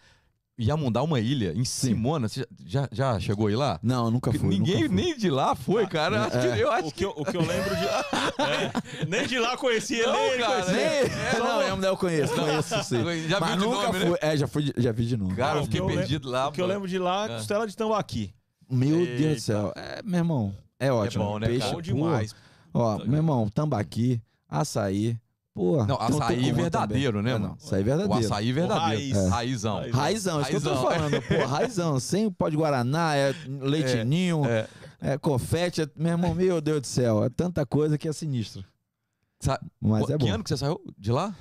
Iamundá 0.56 1.00
é 1.00 1.02
uma 1.02 1.18
ilha 1.18 1.52
em 1.52 1.64
Simona, 1.64 2.28
você 2.28 2.46
já, 2.64 2.88
já 2.92 3.18
chegou 3.18 3.48
aí 3.48 3.56
lá? 3.56 3.80
Não, 3.82 4.08
nunca 4.08 4.32
fui. 4.32 4.48
Ninguém 4.50 4.74
nunca 4.84 4.86
fui. 4.88 4.94
nem 4.96 5.16
de 5.16 5.28
lá 5.28 5.56
foi, 5.56 5.84
cara. 5.88 6.16
Eu 6.16 6.22
acho 6.22 6.38
que, 6.54 6.60
eu 6.62 6.72
acho 6.72 6.88
O 6.88 6.92
que 6.92 7.04
eu, 7.04 7.10
o 7.16 7.24
que 7.24 7.36
eu 7.36 7.40
lembro 7.40 7.74
de. 7.76 7.84
É, 8.44 9.06
nem 9.06 9.26
de 9.26 9.38
lá 9.38 9.56
conhecia, 9.56 10.06
Não, 10.06 10.12
nem 10.12 10.30
ele 10.32 10.42
cara, 10.42 10.62
conhecia. 10.64 11.02
Nem- 11.32 11.38
não, 11.40 11.62
eu, 11.62 11.82
eu 11.82 11.96
conheço, 11.96 12.34
conheço 12.34 12.84
sim. 12.84 13.28
Já 13.28 13.40
Mas 13.40 13.50
viu 13.50 13.58
de 13.58 13.64
nunca 13.64 13.86
nome, 13.86 13.98
né? 13.98 14.06
fui. 14.06 14.18
É, 14.20 14.36
já, 14.36 14.46
fui, 14.46 14.62
de- 14.64 14.74
já 14.76 14.92
vi 14.92 15.06
de 15.06 15.16
novo. 15.16 15.34
Cara, 15.36 15.58
Ah, 15.58 15.60
eu 15.60 15.64
fiquei 15.64 15.80
que 15.80 15.86
perdido 15.86 16.28
lá. 16.30 16.48
O 16.48 16.52
que 16.52 16.60
eu 16.60 16.66
lembro 16.66 16.88
de 16.88 16.98
lá, 16.98 17.24
É. 17.26 17.28
costela 17.36 17.66
de 17.66 17.76
tambaqui. 17.76 18.32
Meu 18.70 19.00
Eita. 19.00 19.16
Deus 19.22 19.34
do 19.36 19.40
céu. 19.40 19.72
É, 19.76 20.02
meu 20.04 20.18
irmão, 20.18 20.54
é 20.78 20.92
ótimo. 20.92 21.24
bom, 21.24 21.38
né, 21.38 21.46
Peixe, 21.46 21.60
cara? 21.62 21.74
Bom 21.74 21.80
demais. 21.82 22.34
Ó, 22.72 22.98
meu 23.04 23.16
irmão, 23.16 23.48
tambaqui, 23.48 24.20
açaí. 24.48 25.16
Pô, 25.54 25.86
Não, 25.86 25.96
açaí 26.00 26.50
verdadeiro, 26.52 27.18
também. 27.18 27.22
né, 27.22 27.30
É, 27.30 27.32
mano? 27.38 27.46
não, 27.48 27.54
açaí 27.54 27.80
O 27.82 27.84
verdadeiro. 27.84 28.26
açaí 28.26 28.52
verdadeiro. 28.52 28.84
raiz. 28.86 29.16
É. 29.16 29.28
Raizão. 29.28 29.76
Raizão. 29.76 30.00
Raizão, 30.00 30.40
isso 30.40 30.50
que 30.50 30.56
eu 30.56 30.60
tô 30.60 30.68
Raizão. 30.74 30.90
falando, 31.10 31.22
pô, 31.22 31.46
raizão, 31.46 32.00
sem 32.00 32.30
pó 32.30 32.48
de 32.48 32.56
Guaraná, 32.56 33.14
é 33.14 33.32
leite 33.60 33.96
É, 33.98 34.04
ninho, 34.04 34.44
É. 34.44 34.68
é 35.00 35.16
confete, 35.18 35.82
é- 35.82 35.88
meu 35.94 36.10
irmão, 36.12 36.34
meu 36.34 36.60
Deus 36.60 36.80
do 36.80 36.86
céu, 36.88 37.22
é 37.22 37.28
tanta 37.30 37.64
coisa 37.64 37.96
que 37.96 38.08
é 38.08 38.12
sinistro. 38.12 38.64
Sa- 39.38 39.60
Mas 39.80 40.10
é 40.10 40.18
que 40.18 40.24
bom. 40.26 40.32
ano 40.32 40.42
que 40.42 40.48
você 40.50 40.56
saiu 40.56 40.80
de 40.98 41.12
lá? 41.12 41.32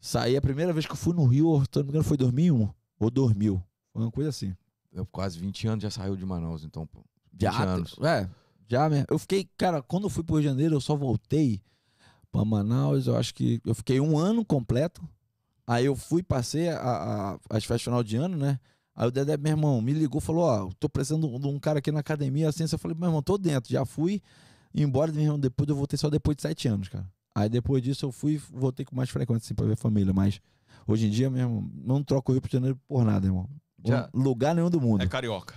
Saí 0.00 0.36
a 0.36 0.40
primeira 0.40 0.72
vez 0.72 0.84
que 0.86 0.92
eu 0.92 0.96
fui 0.96 1.14
no 1.14 1.24
Rio, 1.26 1.62
se 1.62 1.68
não 1.76 1.82
me 1.84 1.90
engano, 1.90 2.04
foi 2.04 2.16
2001 2.16 2.68
ou 2.98 3.08
2000. 3.10 3.62
Foi 3.92 4.02
uma 4.02 4.10
coisa 4.10 4.30
assim. 4.30 4.52
Eu, 4.92 5.06
quase 5.06 5.38
20 5.38 5.68
anos 5.68 5.82
já 5.84 5.90
saiu 5.90 6.16
de 6.16 6.24
Manaus, 6.26 6.64
então, 6.64 6.84
pô. 6.86 7.04
20 7.32 7.42
Já, 7.42 7.62
anos. 7.62 7.94
É, 8.02 8.28
já 8.66 8.88
mesmo. 8.88 9.06
Eu 9.08 9.18
fiquei, 9.18 9.48
cara, 9.56 9.80
quando 9.80 10.04
eu 10.04 10.10
fui 10.10 10.24
pro 10.24 10.34
Rio 10.36 10.42
de 10.42 10.48
Janeiro, 10.48 10.74
eu 10.74 10.80
só 10.80 10.96
voltei 10.96 11.60
pra 12.30 12.44
Manaus, 12.44 13.06
eu 13.06 13.16
acho 13.16 13.34
que 13.34 13.60
eu 13.64 13.74
fiquei 13.74 14.00
um 14.00 14.18
ano 14.18 14.44
completo. 14.44 15.02
Aí 15.66 15.84
eu 15.86 15.94
fui, 15.94 16.22
passei 16.22 16.68
a, 16.68 16.80
a, 16.80 17.32
as 17.48 17.64
festas 17.64 17.82
final 17.82 18.02
de 18.02 18.16
ano, 18.16 18.36
né? 18.36 18.58
Aí 18.94 19.06
o 19.06 19.10
Dedé, 19.10 19.36
meu 19.36 19.52
irmão, 19.52 19.80
me 19.80 19.92
ligou, 19.92 20.20
falou, 20.20 20.42
ó, 20.44 20.68
tô 20.78 20.88
precisando 20.88 21.38
de 21.38 21.46
um 21.46 21.58
cara 21.58 21.78
aqui 21.78 21.90
na 21.92 22.00
academia, 22.00 22.48
assim, 22.48 22.64
eu 22.70 22.78
falei, 22.78 22.96
meu 22.98 23.08
irmão, 23.08 23.22
tô 23.22 23.38
dentro, 23.38 23.70
já 23.72 23.84
fui, 23.86 24.20
embora, 24.74 25.12
meu 25.12 25.22
irmão, 25.22 25.38
depois 25.38 25.68
eu 25.68 25.76
voltei 25.76 25.96
só 25.96 26.10
depois 26.10 26.36
de 26.36 26.42
sete 26.42 26.66
anos, 26.68 26.88
cara. 26.88 27.06
Aí 27.34 27.48
depois 27.48 27.82
disso 27.82 28.04
eu 28.04 28.12
fui, 28.12 28.40
voltei 28.52 28.84
com 28.84 28.96
mais 28.96 29.08
frequência, 29.08 29.46
assim, 29.46 29.54
pra 29.54 29.64
ver 29.64 29.76
família, 29.76 30.12
mas 30.12 30.40
hoje 30.86 31.06
em 31.06 31.10
dia, 31.10 31.30
meu 31.30 31.40
irmão, 31.40 31.70
não 31.84 32.02
troco 32.02 32.32
o 32.32 32.34
Rio 32.34 32.42
pro 32.42 32.50
Janeiro 32.50 32.78
por 32.88 33.04
nada, 33.04 33.26
irmão. 33.26 33.48
Já- 33.86 34.10
Lugar 34.12 34.54
nenhum 34.54 34.68
do 34.68 34.80
mundo, 34.80 35.02
É 35.02 35.06
carioca. 35.06 35.54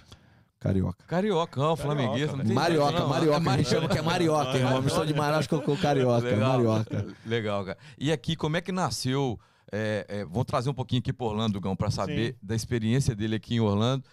Carioca. 0.64 1.04
Cariocão, 1.06 1.76
flamenguista. 1.76 2.36
não 2.38 2.46
tem 2.46 2.54
Marioca, 2.54 2.92
jeito, 2.92 3.02
não. 3.02 3.10
Marioca, 3.10 3.50
É 3.50 3.54
a 3.54 3.58
gente 3.58 3.70
chama 3.70 3.90
que 3.90 3.98
é 3.98 4.02
Marioca, 4.02 4.58
irmão. 4.58 4.82
Mistura 4.82 5.06
de 5.06 5.14
Manaus 5.14 5.48
com 5.48 5.78
Carioca, 5.78 6.26
Legal. 6.28 6.54
Marioca. 6.58 7.06
Legal, 7.26 7.66
cara. 7.66 7.78
E 7.98 8.12
aqui, 8.12 8.36
como 8.36 8.58
é 8.58 8.62
que 8.62 8.72
nasceu? 8.72 9.40
É, 9.72 10.06
é, 10.08 10.26
vamos 10.26 10.46
trazer 10.46 10.70
um 10.70 10.74
pouquinho 10.74 11.00
aqui 11.00 11.12
para 11.12 11.26
Orlando, 11.26 11.60
Gão, 11.60 11.76
para 11.76 11.90
saber 11.92 12.38
da 12.42 12.56
experiência 12.56 13.16
dele 13.16 13.36
aqui 13.36 13.56
em 13.56 13.60
Orlando. 13.60 14.04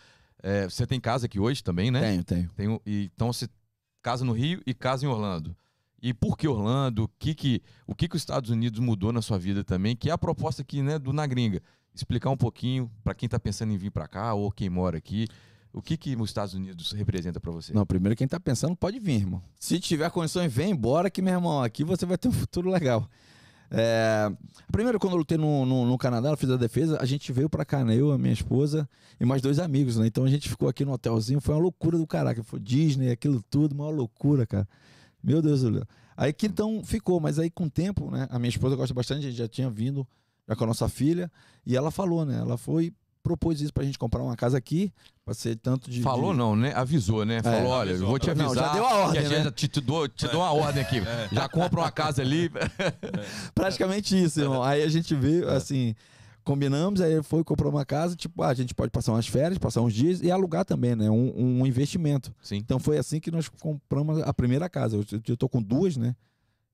É, 0.43 0.65
você 0.65 0.87
tem 0.87 0.99
casa 0.99 1.27
aqui 1.27 1.39
hoje 1.39 1.63
também, 1.63 1.91
né? 1.91 2.01
Tenho, 2.25 2.49
tenho. 2.55 2.73
Um- 2.73 2.81
e, 2.87 3.11
então 3.15 3.33
você 3.33 3.47
casa 4.03 4.25
no 4.25 4.33
Rio 4.33 4.63
e 4.67 4.73
casa 4.75 5.05
em 5.05 5.09
Orlando. 5.09 5.55
E 6.03 6.15
por 6.15 6.39
que 6.39 6.49
Orlando? 6.49 7.05
O 7.05 7.09
que 7.19 7.35
que, 7.35 7.63
o 7.87 7.95
que 7.95 8.09
que 8.09 8.17
os 8.17 8.23
Estados 8.23 8.49
Unidos 8.49 8.81
mudou 8.81 9.13
na 9.13 9.21
sua 9.21 9.39
vida 9.39 9.63
também? 9.63 9.95
Que 9.95 10.09
é 10.09 10.13
a 10.13 10.19
proposta 10.19 10.63
aqui, 10.63 10.83
né, 10.83 10.99
do 10.99 11.13
Na 11.13 11.27
Gringa. 11.27 11.61
Explicar 11.95 12.31
um 12.31 12.37
pouquinho 12.39 12.91
para 13.05 13.13
quem 13.15 13.29
tá 13.29 13.39
pensando 13.39 13.73
em 13.73 13.77
vir 13.77 13.91
para 13.91 14.09
cá 14.09 14.33
ou 14.33 14.51
quem 14.51 14.71
mora 14.71 14.97
aqui, 14.97 15.27
o 15.73 15.81
que 15.81 15.97
que 15.97 16.17
os 16.17 16.31
Estados 16.31 16.55
Unidos 16.55 16.93
representa 16.93 17.41
para 17.41 17.51
você? 17.51 17.73
Não, 17.73 17.87
primeiro 17.87 18.17
quem 18.17 18.27
tá 18.27 18.41
pensando 18.41 18.77
pode 18.77 18.99
vir, 18.99 19.17
irmão. 19.17 19.43
Se 19.59 19.79
tiver 19.79 20.11
condições, 20.11 20.53
vem 20.53 20.71
embora 20.71 21.11
que, 21.11 21.23
meu 21.23 21.35
irmão, 21.35 21.63
aqui 21.63 21.85
você 21.85 22.05
vai 22.05 22.19
ter 22.19 22.29
um 22.29 22.33
futuro 22.33 22.71
legal. 22.71 23.09
É, 23.71 24.31
Primeiro, 24.73 24.99
quando 24.99 25.13
eu 25.13 25.19
lutei 25.19 25.39
no, 25.39 25.65
no, 25.65 25.87
no 25.87 25.97
Canadá, 25.97 26.31
eu 26.31 26.37
fiz 26.37 26.51
a 26.51 26.57
defesa, 26.57 26.99
a 27.01 27.05
gente 27.05 27.33
veio 27.33 27.49
pra 27.49 27.65
cá, 27.65 27.85
né? 27.85 27.95
Eu, 27.95 28.11
a 28.11 28.19
minha 28.19 28.33
esposa 28.33 28.89
e 29.21 29.25
mais 29.25 29.41
dois 29.41 29.59
amigos, 29.61 29.97
né? 29.97 30.07
Então 30.07 30.25
a 30.25 30.29
gente 30.29 30.49
ficou 30.49 30.69
aqui 30.69 30.85
no 30.85 30.93
hotelzinho, 30.93 31.41
foi 31.41 31.55
uma 31.55 31.61
loucura 31.61 31.97
do 31.97 32.07
caraca. 32.07 32.43
Foi 32.43 32.59
Disney, 32.59 33.11
aquilo 33.11 33.41
tudo, 33.43 33.73
uma 33.73 33.89
loucura, 33.89 34.45
cara. 34.47 34.69
Meu 35.23 35.41
Deus 35.41 35.63
do 35.63 35.75
céu. 35.75 35.87
Aí 36.17 36.33
que 36.33 36.47
então 36.47 36.83
ficou, 36.85 37.21
mas 37.21 37.39
aí 37.39 37.49
com 37.49 37.65
o 37.65 37.71
tempo, 37.71 38.11
né? 38.11 38.27
A 38.31 38.39
minha 38.39 38.51
esposa 38.51 38.75
gosta 38.75 38.93
bastante, 38.93 39.27
a 39.27 39.31
gente 39.31 39.39
já 39.39 39.49
tinha 39.49 39.71
vindo 39.71 40.07
já 40.49 40.57
com 40.57 40.65
a 40.65 40.67
nossa 40.67 40.89
filha, 40.89 41.31
e 41.65 41.77
ela 41.77 41.91
falou, 41.91 42.25
né? 42.25 42.39
Ela 42.39 42.59
foi, 42.59 42.93
propôs 43.23 43.61
isso 43.61 43.73
pra 43.73 43.85
gente 43.85 43.99
comprar 43.99 44.23
uma 44.23 44.35
casa 44.37 44.57
aqui, 44.59 44.93
pra 45.25 45.35
ser 45.35 45.57
tanto 45.57 45.91
de. 45.91 46.03
Falou 46.03 46.33
de- 46.33 46.39
não, 46.39 46.57
né? 46.57 46.73
Avisou, 46.75 47.25
né? 47.25 47.43
Falou, 47.43 47.69
olha, 47.71 47.91
avisou. 47.91 48.09
vou 48.09 48.19
te 48.19 48.33
Não, 48.35 48.47
avisar. 48.47 48.67
já 48.69 48.73
deu 48.73 48.85
a 48.87 48.95
ordem, 48.95 49.13
que 49.13 49.19
a 49.19 49.23
gente 49.23 49.39
né? 49.39 49.45
já 49.45 49.51
te, 49.53 49.69
te 49.69 49.81
dou, 49.81 50.09
te 50.09 50.27
dou 50.29 50.41
uma 50.41 50.53
ordem 50.53 50.83
aqui. 50.83 50.97
Já 51.33 51.49
compra 51.49 51.81
uma 51.81 51.91
casa 51.93 52.23
ali. 52.23 52.51
Praticamente 53.55 54.21
isso, 54.21 54.41
irmão. 54.41 54.63
Aí 54.63 54.83
a 54.83 54.89
gente 54.89 55.15
veio, 55.15 55.49
É. 55.49 55.57
assim, 55.57 55.95
combinamos, 56.45 57.01
aí 57.01 57.23
foi, 57.23 57.45
comprou 57.45 57.71
uma 57.71 57.85
casa, 57.85 58.17
tipo, 58.17 58.43
ah, 58.43 58.49
a 58.49 58.55
gente 58.55 58.75
pode 58.75 58.91
passar 58.91 59.13
umas 59.13 59.27
férias, 59.27 59.59
passar 59.59 59.83
uns 59.83 59.93
dias 59.93 60.21
e 60.23 60.31
alugar 60.31 60.65
também, 60.65 60.97
né? 60.97 61.11
Um, 61.11 61.61
um 61.61 61.67
investimento. 61.67 62.35
Sim. 62.43 62.57
Então 62.57 62.79
foi 62.79 62.99
assim 62.99 63.21
que 63.21 63.31
nós 63.31 63.49
compramos 63.49 64.21
a 64.23 64.33
primeira 64.33 64.69
casa. 64.69 64.97
Eu, 64.97 65.05
eu 65.29 65.37
tô 65.37 65.49
com 65.49 65.63
duas, 65.63 65.97
né? 65.97 66.15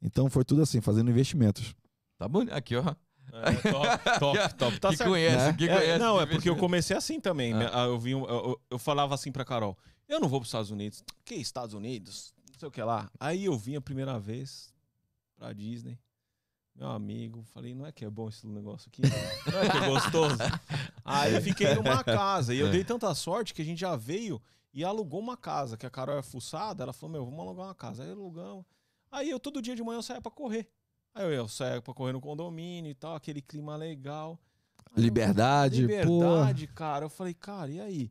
Então 0.00 0.30
foi 0.30 0.44
tudo 0.44 0.62
assim, 0.62 0.80
fazendo 0.80 1.10
investimentos. 1.10 1.74
Tá 2.18 2.28
bom. 2.28 2.44
Aqui, 2.50 2.76
ó. 2.76 2.94
É, 3.42 3.70
top, 3.70 4.18
top, 4.20 4.54
top. 4.58 4.80
Tá 4.80 4.88
que 4.90 4.96
certo. 4.96 5.10
conhece, 5.10 5.36
né? 5.36 5.52
que 5.54 5.68
É, 5.68 5.78
conhece. 5.78 5.98
não, 5.98 6.20
é 6.20 6.26
porque 6.26 6.48
eu 6.48 6.56
comecei 6.56 6.96
assim 6.96 7.20
também. 7.20 7.52
Ah. 7.52 7.58
né? 7.58 7.70
Ah, 7.72 7.84
Eu, 7.84 7.98
vi 7.98 8.12
eu, 8.12 8.24
eu- 8.26 8.60
eu 8.70 8.78
falava 8.78 9.14
assim 9.14 9.30
pra 9.32 9.44
Carol: 9.44 9.76
eu 10.08 10.18
não 10.20 10.28
vou 10.28 10.40
pros 10.40 10.48
Estados 10.48 10.70
Unidos. 10.70 11.04
Que 11.24 11.34
Estados 11.34 11.74
Unidos? 11.74 12.32
Não 12.52 12.58
sei 12.58 12.68
o 12.68 12.70
que 12.70 12.82
lá. 12.82 13.10
Aí 13.20 13.44
eu 13.44 13.56
vim 13.58 13.76
a 13.76 13.80
primeira 13.80 14.18
vez 14.18 14.72
pra 15.36 15.52
Disney. 15.52 15.98
Meu 16.74 16.90
amigo, 16.90 17.42
falei, 17.54 17.74
não 17.74 17.86
é 17.86 17.92
que 17.92 18.04
é 18.04 18.10
bom 18.10 18.28
esse 18.28 18.46
negócio 18.46 18.88
aqui? 18.88 19.00
Não 19.50 19.58
é 19.60 19.70
que 19.70 19.76
é 19.78 19.88
gostoso? 19.88 20.36
Aí 21.04 21.34
eu 21.34 21.40
fiquei 21.40 21.74
numa 21.74 22.04
casa. 22.04 22.52
E 22.54 22.58
eu 22.58 22.68
É. 22.68 22.70
dei 22.70 22.84
tanta 22.84 23.14
sorte 23.14 23.54
que 23.54 23.62
a 23.62 23.64
gente 23.64 23.78
já 23.80 23.96
veio 23.96 24.40
e 24.74 24.84
alugou 24.84 25.18
uma 25.20 25.38
casa. 25.38 25.78
Que 25.78 25.86
a 25.86 25.90
Carol 25.90 26.18
é 26.18 26.22
fuçada. 26.22 26.82
Ela 26.82 26.92
falou, 26.92 27.12
meu, 27.14 27.24
vamos 27.24 27.40
alugar 27.40 27.66
uma 27.68 27.74
casa. 27.74 28.02
Aí 28.02 28.10
alugamos. 28.10 28.62
Aí 29.10 29.30
eu 29.30 29.40
todo 29.40 29.62
dia 29.62 29.74
de 29.74 29.82
manhã 29.82 29.96
eu 29.98 30.02
saía 30.02 30.20
pra 30.20 30.30
correr. 30.30 30.68
Aí 31.16 31.24
eu, 31.24 31.32
eu 31.32 31.48
saía 31.48 31.80
pra 31.80 31.94
correr 31.94 32.12
no 32.12 32.20
condomínio 32.20 32.90
e 32.90 32.94
tal, 32.94 33.16
aquele 33.16 33.40
clima 33.40 33.74
legal. 33.74 34.38
Aí 34.84 34.92
eu- 34.96 35.02
Liberdade, 35.02 35.80
Liberdade, 35.80 36.66
cara. 36.66 37.06
Eu 37.06 37.08
falei, 37.10 37.32
cara, 37.32 37.70
e 37.70 37.80
aí? 37.80 38.10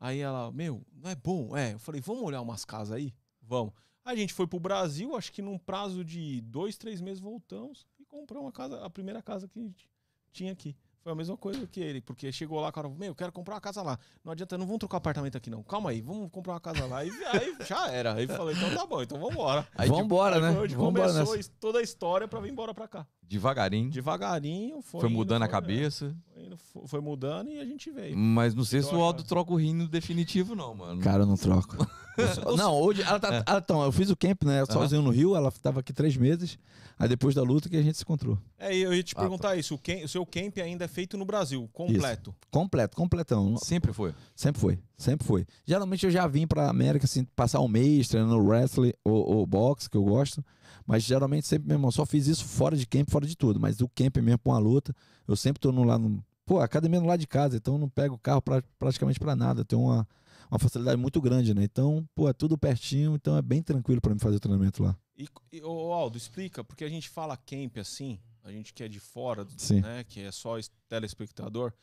Aí 0.00 0.20
ela, 0.20 0.50
meu, 0.52 0.82
não 1.02 1.10
é 1.10 1.14
bom? 1.14 1.54
É. 1.54 1.74
Eu 1.74 1.78
falei, 1.78 2.00
vamos 2.00 2.22
olhar 2.22 2.40
umas 2.40 2.64
casas 2.64 2.96
aí? 2.96 3.12
Vamos. 3.42 3.74
A 4.02 4.14
gente 4.16 4.32
foi 4.32 4.46
pro 4.46 4.58
Brasil, 4.58 5.14
acho 5.16 5.30
que 5.32 5.42
num 5.42 5.58
prazo 5.58 6.02
de 6.04 6.40
dois, 6.40 6.78
três 6.78 7.00
meses 7.00 7.20
voltamos 7.20 7.86
e 8.00 8.04
compramos 8.06 8.48
a 8.48 8.52
casa, 8.52 8.84
a 8.84 8.88
primeira 8.88 9.20
casa 9.20 9.46
que 9.48 9.58
a 9.58 9.62
gente 9.62 9.90
tinha 10.32 10.52
aqui. 10.52 10.74
Foi 11.06 11.12
a 11.12 11.14
mesma 11.14 11.36
coisa 11.36 11.64
que 11.68 11.78
ele, 11.78 12.00
porque 12.00 12.32
chegou 12.32 12.58
lá, 12.60 12.72
cara, 12.72 12.88
meu, 12.88 13.06
eu 13.10 13.14
quero 13.14 13.30
comprar 13.30 13.54
uma 13.54 13.60
casa 13.60 13.80
lá. 13.80 13.96
Não 14.24 14.32
adianta, 14.32 14.58
não 14.58 14.66
vamos 14.66 14.80
trocar 14.80 14.96
apartamento 14.96 15.36
aqui 15.38 15.48
não. 15.48 15.62
Calma 15.62 15.90
aí, 15.90 16.00
vamos 16.00 16.28
comprar 16.32 16.54
uma 16.54 16.60
casa 16.60 16.84
lá. 16.84 17.04
E 17.04 17.10
aí 17.26 17.56
já 17.64 17.88
era. 17.88 18.14
Aí 18.14 18.26
falei, 18.26 18.56
então 18.56 18.74
tá 18.74 18.84
bom, 18.84 19.00
então 19.00 19.16
vamos 19.16 19.34
embora. 19.34 19.68
Aí, 19.76 19.88
Vamos 19.88 20.04
embora, 20.04 20.34
Aí 20.34 20.42
né? 20.42 20.52
foi 20.52 20.64
onde 20.64 20.74
Vamos 20.74 20.90
embora 20.90 21.12
começou 21.12 21.36
nessa. 21.36 21.50
toda 21.60 21.78
a 21.78 21.82
história 21.82 22.26
pra 22.26 22.40
vir 22.40 22.50
embora 22.50 22.74
pra 22.74 22.88
cá. 22.88 23.06
Devagarinho, 23.28 23.90
Devagarinho, 23.90 24.80
foi, 24.82 25.00
foi 25.00 25.08
indo, 25.10 25.16
mudando 25.16 25.42
a 25.42 25.46
foi- 25.46 25.52
cabeça. 25.52 26.14
Foi, 26.32 26.42
indo, 26.44 26.56
foi- 26.56 26.86
foi 26.86 27.00
mudando 27.00 27.50
e 27.50 27.58
a 27.58 27.64
gente 27.64 27.90
veio. 27.90 28.16
Mas 28.16 28.54
não 28.54 28.64
sei 28.64 28.82
se 28.82 28.94
o 28.94 29.00
Aldo 29.00 29.22
troca 29.24 29.52
o 29.52 29.56
rim 29.56 29.74
no 29.74 29.88
definitivo, 29.88 30.54
não, 30.54 30.74
mano. 30.74 31.00
Cara, 31.02 31.22
eu 31.22 31.26
não 31.26 31.36
troco. 31.36 31.76
não, 32.56 32.74
hoje. 32.80 33.02
Ela 33.02 33.18
tá, 33.20 33.42
ah, 33.46 33.58
então, 33.62 33.82
eu 33.82 33.92
fiz 33.92 34.10
o 34.10 34.16
camp, 34.16 34.42
né? 34.44 34.64
Sozinho 34.66 35.02
no 35.02 35.10
Rio, 35.10 35.34
ela 35.36 35.50
tava 35.50 35.80
aqui 35.80 35.92
três 35.92 36.16
meses. 36.16 36.58
Aí 36.98 37.06
depois 37.08 37.34
da 37.34 37.42
luta 37.42 37.68
que 37.68 37.76
a 37.76 37.82
gente 37.82 37.98
se 37.98 38.04
encontrou. 38.04 38.38
É, 38.58 38.74
eu 38.74 38.94
ia 38.94 39.02
te 39.02 39.12
Ah, 39.14 39.20
perguntar 39.20 39.54
isso. 39.54 39.74
O, 39.74 39.78
camp- 39.78 40.02
o 40.04 40.08
seu 40.08 40.24
camp 40.24 40.56
ainda 40.56 40.86
é 40.86 40.88
feito 40.88 41.18
no 41.18 41.26
Brasil, 41.26 41.68
completo. 41.70 42.34
Completo, 42.50 42.96
completão. 42.96 43.54
Sempre 43.58 43.92
foi. 43.92 44.14
Sempre 44.34 44.60
foi, 44.62 44.78
sempre 44.96 45.26
foi. 45.26 45.46
Geralmente 45.64 46.04
eu 46.06 46.10
já 46.10 46.26
vim 46.26 46.46
pra 46.46 46.68
América, 46.68 47.04
assim, 47.04 47.24
passar 47.36 47.60
um 47.60 47.68
mês 47.68 48.08
treinando 48.08 48.38
wrestling 48.44 48.92
ou, 49.04 49.36
ou 49.36 49.46
boxe, 49.46 49.88
que 49.90 49.96
eu 49.96 50.04
gosto. 50.04 50.44
Mas 50.86 51.02
geralmente 51.02 51.46
sempre, 51.46 51.66
meu 51.68 51.76
irmão, 51.76 51.90
só 51.90 52.06
fiz 52.06 52.26
isso 52.26 52.44
fora 52.44 52.76
de 52.76 52.86
camp, 52.86 53.10
fora 53.10 53.26
de 53.26 53.36
tudo. 53.36 53.58
Mas 53.58 53.80
o 53.80 53.88
camp 53.88 54.16
mesmo 54.18 54.38
com 54.38 54.52
a 54.52 54.58
luta, 54.58 54.94
eu 55.26 55.34
sempre 55.36 55.60
tô 55.60 55.72
no, 55.72 55.82
lá 55.84 55.98
no. 55.98 56.24
Pô, 56.44 56.60
academia 56.60 57.00
no 57.00 57.06
lado 57.06 57.18
de 57.18 57.26
casa, 57.26 57.56
então 57.56 57.74
eu 57.74 57.78
não 57.78 57.88
pego 57.88 58.14
o 58.14 58.18
carro 58.18 58.40
pra, 58.40 58.62
praticamente 58.78 59.18
pra 59.18 59.34
nada. 59.34 59.62
Eu 59.62 59.64
tenho 59.64 59.82
uma, 59.82 60.06
uma 60.48 60.58
facilidade 60.60 60.96
muito 60.96 61.20
grande, 61.20 61.52
né? 61.52 61.64
Então, 61.64 62.08
pô, 62.14 62.28
é 62.28 62.32
tudo 62.32 62.56
pertinho, 62.56 63.16
então 63.16 63.36
é 63.36 63.42
bem 63.42 63.60
tranquilo 63.62 64.00
pra 64.00 64.12
mim 64.14 64.20
fazer 64.20 64.36
o 64.36 64.40
treinamento 64.40 64.80
lá. 64.82 64.96
E, 65.18 65.26
e, 65.52 65.60
ô, 65.62 65.92
Aldo, 65.92 66.16
explica, 66.16 66.62
porque 66.62 66.84
a 66.84 66.88
gente 66.88 67.08
fala 67.08 67.36
camp 67.36 67.78
assim, 67.78 68.20
a 68.44 68.52
gente 68.52 68.72
que 68.72 68.84
é 68.84 68.88
de 68.88 69.00
fora, 69.00 69.44
Sim. 69.56 69.80
né, 69.80 70.04
que 70.04 70.20
é 70.20 70.30
só 70.30 70.56
es- 70.56 70.70
telespectador. 70.88 71.70
O 71.70 71.74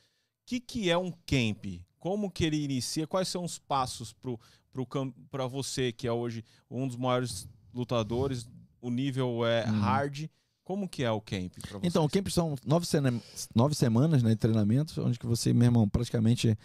que, 0.45 0.59
que 0.61 0.89
é 0.89 0.97
um 0.97 1.11
camp? 1.11 1.65
Como 2.03 2.29
que 2.29 2.43
ele 2.43 2.61
inicia? 2.61 3.07
Quais 3.07 3.29
são 3.29 3.45
os 3.45 3.57
passos 3.57 4.13
pra 5.31 5.47
você, 5.47 5.89
que 5.93 6.05
é 6.05 6.11
hoje 6.11 6.43
um 6.69 6.85
dos 6.85 6.97
maiores 6.97 7.47
lutadores, 7.73 8.45
o 8.81 8.89
nível 8.89 9.45
é 9.45 9.63
Uhum. 9.65 9.79
hard. 9.79 10.25
Como 10.65 10.89
que 10.89 11.01
é 11.01 11.09
o 11.09 11.21
camp? 11.21 11.53
Então, 11.81 12.03
o 12.03 12.09
camp 12.09 12.27
são 12.27 12.55
nove, 12.65 12.85
nove 13.55 13.73
semanas 13.73 14.21
né, 14.21 14.31
de 14.31 14.35
treinamento, 14.35 15.01
onde 15.01 15.17
que 15.17 15.25
você, 15.25 15.53
meu 15.53 15.63
irmão, 15.67 15.87
praticamente 15.87 16.57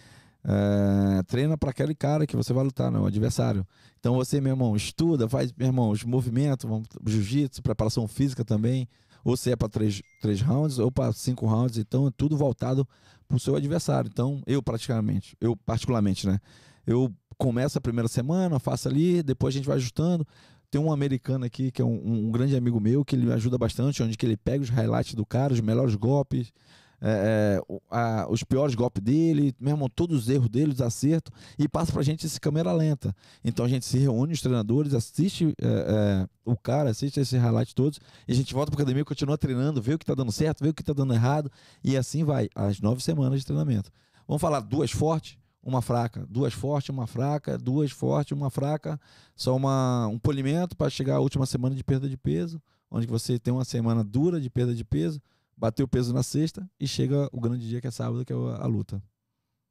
é, 0.43 1.23
treina 1.23 1.57
para 1.57 1.71
aquele 1.71 1.95
cara 1.95 2.27
que 2.27 2.35
você 2.35 2.53
vai 2.53 2.65
lutar, 2.65 2.91
né, 2.91 2.99
o 2.99 3.07
adversário. 3.07 3.65
Então 4.01 4.17
você, 4.17 4.41
meu 4.41 4.55
irmão, 4.55 4.75
estuda, 4.75 5.29
faz, 5.29 5.53
meu 5.53 5.69
irmão, 5.69 5.91
os 5.91 6.03
movimentos, 6.03 6.69
jiu-jitsu, 7.07 7.63
preparação 7.63 8.09
física 8.09 8.45
também, 8.45 8.89
ou 9.25 9.37
se 9.37 9.51
é 9.51 9.57
para 9.57 9.69
três, 9.69 10.03
três 10.21 10.41
rounds 10.41 10.79
ou 10.79 10.91
para 10.91 11.13
cinco 11.13 11.47
rounds, 11.47 11.79
então 11.79 12.07
é 12.07 12.11
tudo 12.17 12.37
voltado 12.37 12.87
para 13.27 13.37
o 13.37 13.41
seu 13.41 13.57
adversário. 13.57 14.09
Então, 14.13 14.43
eu 14.47 14.63
praticamente, 14.63 15.37
eu 15.41 15.55
particularmente, 15.55 16.27
né, 16.27 16.41
eu 16.87 17.13
começo 17.37 17.79
a 17.79 17.81
primeira 17.81 18.09
semana, 18.09 18.59
faço 18.59 18.89
ali, 18.89 19.23
depois 19.23 19.55
a 19.55 19.59
gente 19.59 19.67
vai 19.67 19.77
ajustando. 19.77 20.27
Tem 20.71 20.81
um 20.81 20.93
americano 20.93 21.45
aqui 21.45 21.71
que 21.71 21.81
é 21.81 21.85
um, 21.85 22.27
um 22.27 22.31
grande 22.31 22.57
amigo 22.57 22.81
meu 22.81 23.05
que 23.05 23.15
ele 23.15 23.27
me 23.27 23.33
ajuda 23.33 23.57
bastante, 23.57 24.03
onde 24.03 24.17
que 24.17 24.27
ele 24.27 24.37
pega 24.37 24.63
os 24.63 24.69
highlights 24.69 25.15
do 25.15 25.25
cara, 25.25 25.53
os 25.53 25.61
melhores 25.61 25.95
golpes, 25.95 26.53
é, 27.01 27.61
é, 27.71 27.77
a- 27.91 28.27
os 28.29 28.43
piores 28.43 28.75
golpes 28.75 29.03
dele, 29.03 29.55
mesmo 29.61 29.89
todos 29.89 30.23
os 30.23 30.29
erros 30.29 30.49
dele, 30.49 30.73
os 30.73 30.81
acertos, 30.81 31.33
e 31.59 31.69
passa 31.69 31.93
pra 31.93 32.03
gente 32.03 32.27
esse 32.27 32.41
câmera 32.41 32.73
lenta. 32.73 33.15
Então 33.45 33.65
a 33.65 33.69
gente 33.69 33.85
se 33.85 33.99
reúne, 33.99 34.33
os 34.33 34.41
treinadores, 34.41 34.95
assiste 34.95 35.55
é, 35.61 35.67
é, 35.67 36.29
o 36.45 36.57
cara, 36.57 36.91
assiste 36.91 37.21
esses 37.21 37.41
highlights 37.41 37.75
todos, 37.75 38.01
e 38.27 38.33
a 38.33 38.35
gente 38.35 38.53
volta 38.53 38.71
pra 38.71 38.81
academia, 38.83 39.05
continua 39.05 39.39
treinando, 39.39 39.81
vê 39.81 39.95
o 39.95 39.99
que 39.99 40.07
tá 40.07 40.15
dando 40.15 40.33
certo, 40.33 40.63
vê 40.63 40.71
o 40.71 40.75
que 40.75 40.83
tá 40.83 40.93
dando 40.93 41.15
errado, 41.15 41.51
e 41.85 41.97
assim 41.97 42.25
vai, 42.25 42.49
as 42.55 42.81
nove 42.81 43.03
semanas 43.03 43.41
de 43.41 43.47
treinamento. 43.47 43.91
Vamos 44.27 44.41
falar 44.41 44.61
duas 44.61 44.91
fortes, 44.91 45.39
uma 45.63 45.83
fraca, 45.83 46.27
duas 46.29 46.53
fortes, 46.53 46.91
uma 46.91 47.07
fraca, 47.07 47.59
duas 47.59 47.91
fortes, 47.91 48.33
uma 48.33 48.51
fraca, 48.51 48.99
só 49.37 49.55
uma, 49.55 50.07
um 50.07 50.19
polimento 50.19 50.77
para 50.77 50.89
chegar 50.91 51.17
à 51.17 51.21
última 51.21 51.47
semana 51.47 51.75
de 51.75 51.85
perda 51.85 52.09
de 52.09 52.17
peso, 52.17 52.61
onde 52.91 53.07
você 53.07 53.39
tem 53.39 53.53
uma 53.53 53.65
semana 53.65 54.03
dura 54.03 54.41
de 54.41 54.49
perda 54.49 54.75
de 54.75 54.85
peso, 54.85 55.21
bateu 55.59 55.85
o 55.85 55.89
peso 55.89 56.15
na 56.15 56.23
sexta 56.23 56.69
e 56.79 56.87
chega 56.87 57.29
o 57.33 57.41
grande 57.41 57.69
dia 57.69 57.81
que 57.81 57.87
é 57.87 57.91
sábado, 57.91 58.25
que 58.25 58.33
é 58.33 58.37
a 58.37 58.67
luta. 58.67 59.03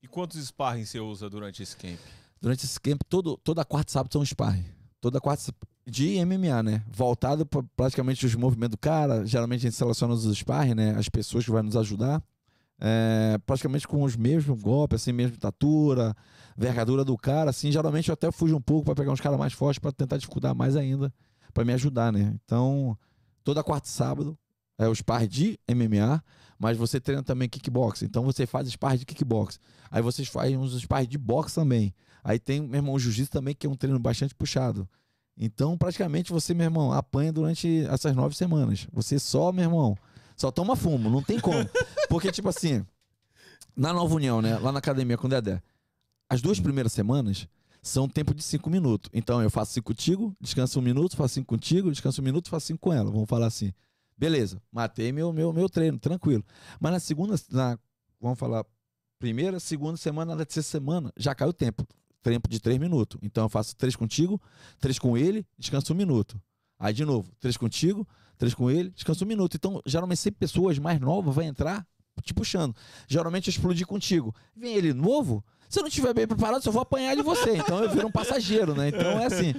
E 0.03 0.07
quantos 0.07 0.43
sparring 0.45 0.85
você 0.85 0.99
usa 0.99 1.29
durante 1.29 1.63
esse 1.63 1.75
camp? 1.75 1.99
Durante 2.39 2.65
esse 2.65 2.79
camp, 2.79 3.01
todo, 3.09 3.37
toda 3.37 3.65
quarta 3.65 3.89
e 3.89 3.93
sábado 3.93 4.11
são 4.11 4.23
sparring. 4.23 4.65
Toda 4.99 5.21
quarta 5.21 5.51
de 5.87 6.23
MMA, 6.23 6.61
né? 6.61 6.83
Voltado 6.87 7.45
para 7.45 7.63
praticamente 7.75 8.25
os 8.25 8.35
movimentos 8.35 8.71
do 8.71 8.77
cara. 8.77 9.25
Geralmente 9.25 9.61
a 9.61 9.69
gente 9.69 9.75
seleciona 9.75 10.13
os 10.13 10.37
sparring, 10.37 10.75
né? 10.75 10.95
As 10.97 11.07
pessoas 11.09 11.45
que 11.45 11.51
vão 11.51 11.63
nos 11.63 11.77
ajudar. 11.77 12.21
É, 12.79 13.39
praticamente 13.43 13.87
com 13.87 14.03
os 14.03 14.15
mesmos 14.15 14.61
golpes, 14.61 15.01
assim, 15.01 15.11
mesmo 15.11 15.35
tatura, 15.37 16.15
vergadura 16.55 17.03
do 17.03 17.17
cara, 17.17 17.49
assim. 17.49 17.71
Geralmente 17.71 18.09
eu 18.09 18.13
até 18.13 18.31
fujo 18.31 18.55
um 18.55 18.61
pouco 18.61 18.85
para 18.85 18.95
pegar 18.95 19.11
uns 19.11 19.21
caras 19.21 19.39
mais 19.39 19.53
fortes 19.53 19.79
para 19.79 19.91
tentar 19.91 20.17
dificultar 20.17 20.53
mais 20.53 20.75
ainda, 20.75 21.11
para 21.53 21.65
me 21.65 21.73
ajudar, 21.73 22.13
né? 22.13 22.35
Então, 22.43 22.95
toda 23.43 23.63
quarta 23.63 23.87
e 23.87 23.91
sábado 23.91 24.37
é 24.77 24.87
o 24.87 24.93
sparring 24.95 25.27
de 25.27 25.59
MMA, 25.69 26.23
mas 26.59 26.77
você 26.77 26.99
treina 26.99 27.23
também 27.23 27.49
kickbox. 27.49 28.03
Então 28.03 28.23
você 28.23 28.45
faz 28.45 28.67
sparring 28.67 28.99
de 28.99 29.05
kickbox. 29.05 29.59
Aí 29.89 30.01
vocês 30.01 30.27
fazem 30.27 30.57
uns 30.57 30.73
sparring 30.79 31.07
de 31.07 31.17
boxe 31.17 31.55
também. 31.55 31.93
Aí 32.23 32.39
tem, 32.39 32.61
meu 32.61 32.79
irmão, 32.79 32.93
o 32.93 32.99
jiu-jitsu 32.99 33.31
também, 33.31 33.55
que 33.55 33.65
é 33.65 33.69
um 33.69 33.75
treino 33.75 33.99
bastante 33.99 34.35
puxado. 34.35 34.87
Então, 35.37 35.77
praticamente, 35.77 36.31
você, 36.31 36.53
meu 36.53 36.65
irmão, 36.65 36.91
apanha 36.91 37.31
durante 37.31 37.85
essas 37.89 38.15
nove 38.15 38.35
semanas. 38.35 38.87
Você 38.91 39.19
só, 39.19 39.51
meu 39.51 39.65
irmão, 39.65 39.95
só 40.35 40.51
toma 40.51 40.75
fumo, 40.75 41.09
não 41.09 41.21
tem 41.21 41.39
como. 41.39 41.57
Porque, 42.09 42.31
tipo 42.31 42.49
assim, 42.49 42.83
na 43.75 43.93
Nova 43.93 44.15
União, 44.15 44.41
né? 44.41 44.57
Lá 44.57 44.71
na 44.71 44.79
academia 44.79 45.17
com 45.17 45.27
o 45.27 45.29
Dedé, 45.29 45.61
as 46.27 46.41
duas 46.41 46.59
primeiras 46.59 46.91
semanas 46.91 47.47
são 47.83 48.09
tempo 48.09 48.33
de 48.33 48.41
cinco 48.41 48.69
minutos. 48.69 49.09
Então, 49.13 49.41
eu 49.41 49.49
faço 49.49 49.73
cinco 49.73 49.87
contigo, 49.87 50.35
descanso 50.41 50.79
um 50.79 50.81
minuto, 50.81 51.15
faço 51.15 51.35
cinco 51.35 51.47
contigo, 51.47 51.91
descanso 51.91 52.19
um 52.19 52.25
minuto, 52.25 52.49
faço 52.49 52.65
cinco 52.65 52.79
com 52.79 52.93
ela. 52.93 53.11
Vamos 53.11 53.29
falar 53.29 53.45
assim. 53.45 53.71
Beleza, 54.17 54.61
matei 54.71 55.11
meu, 55.11 55.31
meu, 55.31 55.53
meu 55.53 55.69
treino, 55.69 55.99
tranquilo. 55.99 56.43
Mas 56.79 56.91
na 56.91 56.99
segunda, 56.99 57.35
na, 57.51 57.77
vamos 58.19 58.39
falar, 58.39 58.65
primeira, 59.19 59.59
segunda 59.59 59.97
semana, 59.97 60.35
na 60.35 60.45
terceira 60.45 60.63
semana, 60.63 61.13
já 61.15 61.35
caiu 61.35 61.49
o 61.49 61.53
tempo 61.53 61.87
tempo 62.29 62.49
de 62.49 62.59
três 62.59 62.77
minutos. 62.77 63.19
Então 63.21 63.45
eu 63.45 63.49
faço 63.49 63.75
três 63.75 63.95
contigo, 63.95 64.41
três 64.79 64.99
com 64.99 65.17
ele, 65.17 65.45
descanso 65.57 65.93
um 65.93 65.95
minuto. 65.95 66.39
Aí 66.77 66.93
de 66.93 67.05
novo, 67.05 67.31
três 67.39 67.57
contigo, 67.57 68.07
três 68.37 68.53
com 68.53 68.69
ele, 68.69 68.89
descanso 68.91 69.23
um 69.23 69.27
minuto. 69.27 69.55
Então, 69.55 69.81
geralmente, 69.85 70.19
sempre 70.19 70.39
pessoas 70.39 70.77
mais 70.77 70.99
novas 70.99 71.33
vão 71.33 71.43
entrar 71.43 71.85
te 72.21 72.33
puxando. 72.33 72.75
Geralmente 73.07 73.47
eu 73.47 73.51
explodi 73.51 73.85
contigo. 73.85 74.33
Vem 74.55 74.73
ele 74.73 74.93
novo, 74.93 75.45
se 75.69 75.79
eu 75.79 75.81
não 75.81 75.87
estiver 75.87 76.13
bem 76.13 76.27
preparado, 76.27 76.63
só 76.63 76.71
vou 76.71 76.81
apanhar 76.81 77.15
de 77.15 77.21
você. 77.21 77.57
Então 77.57 77.83
eu 77.83 77.89
viro 77.89 78.07
um 78.07 78.11
passageiro, 78.11 78.75
né? 78.75 78.89
Então 78.89 79.19
é 79.19 79.25
assim. 79.25 79.53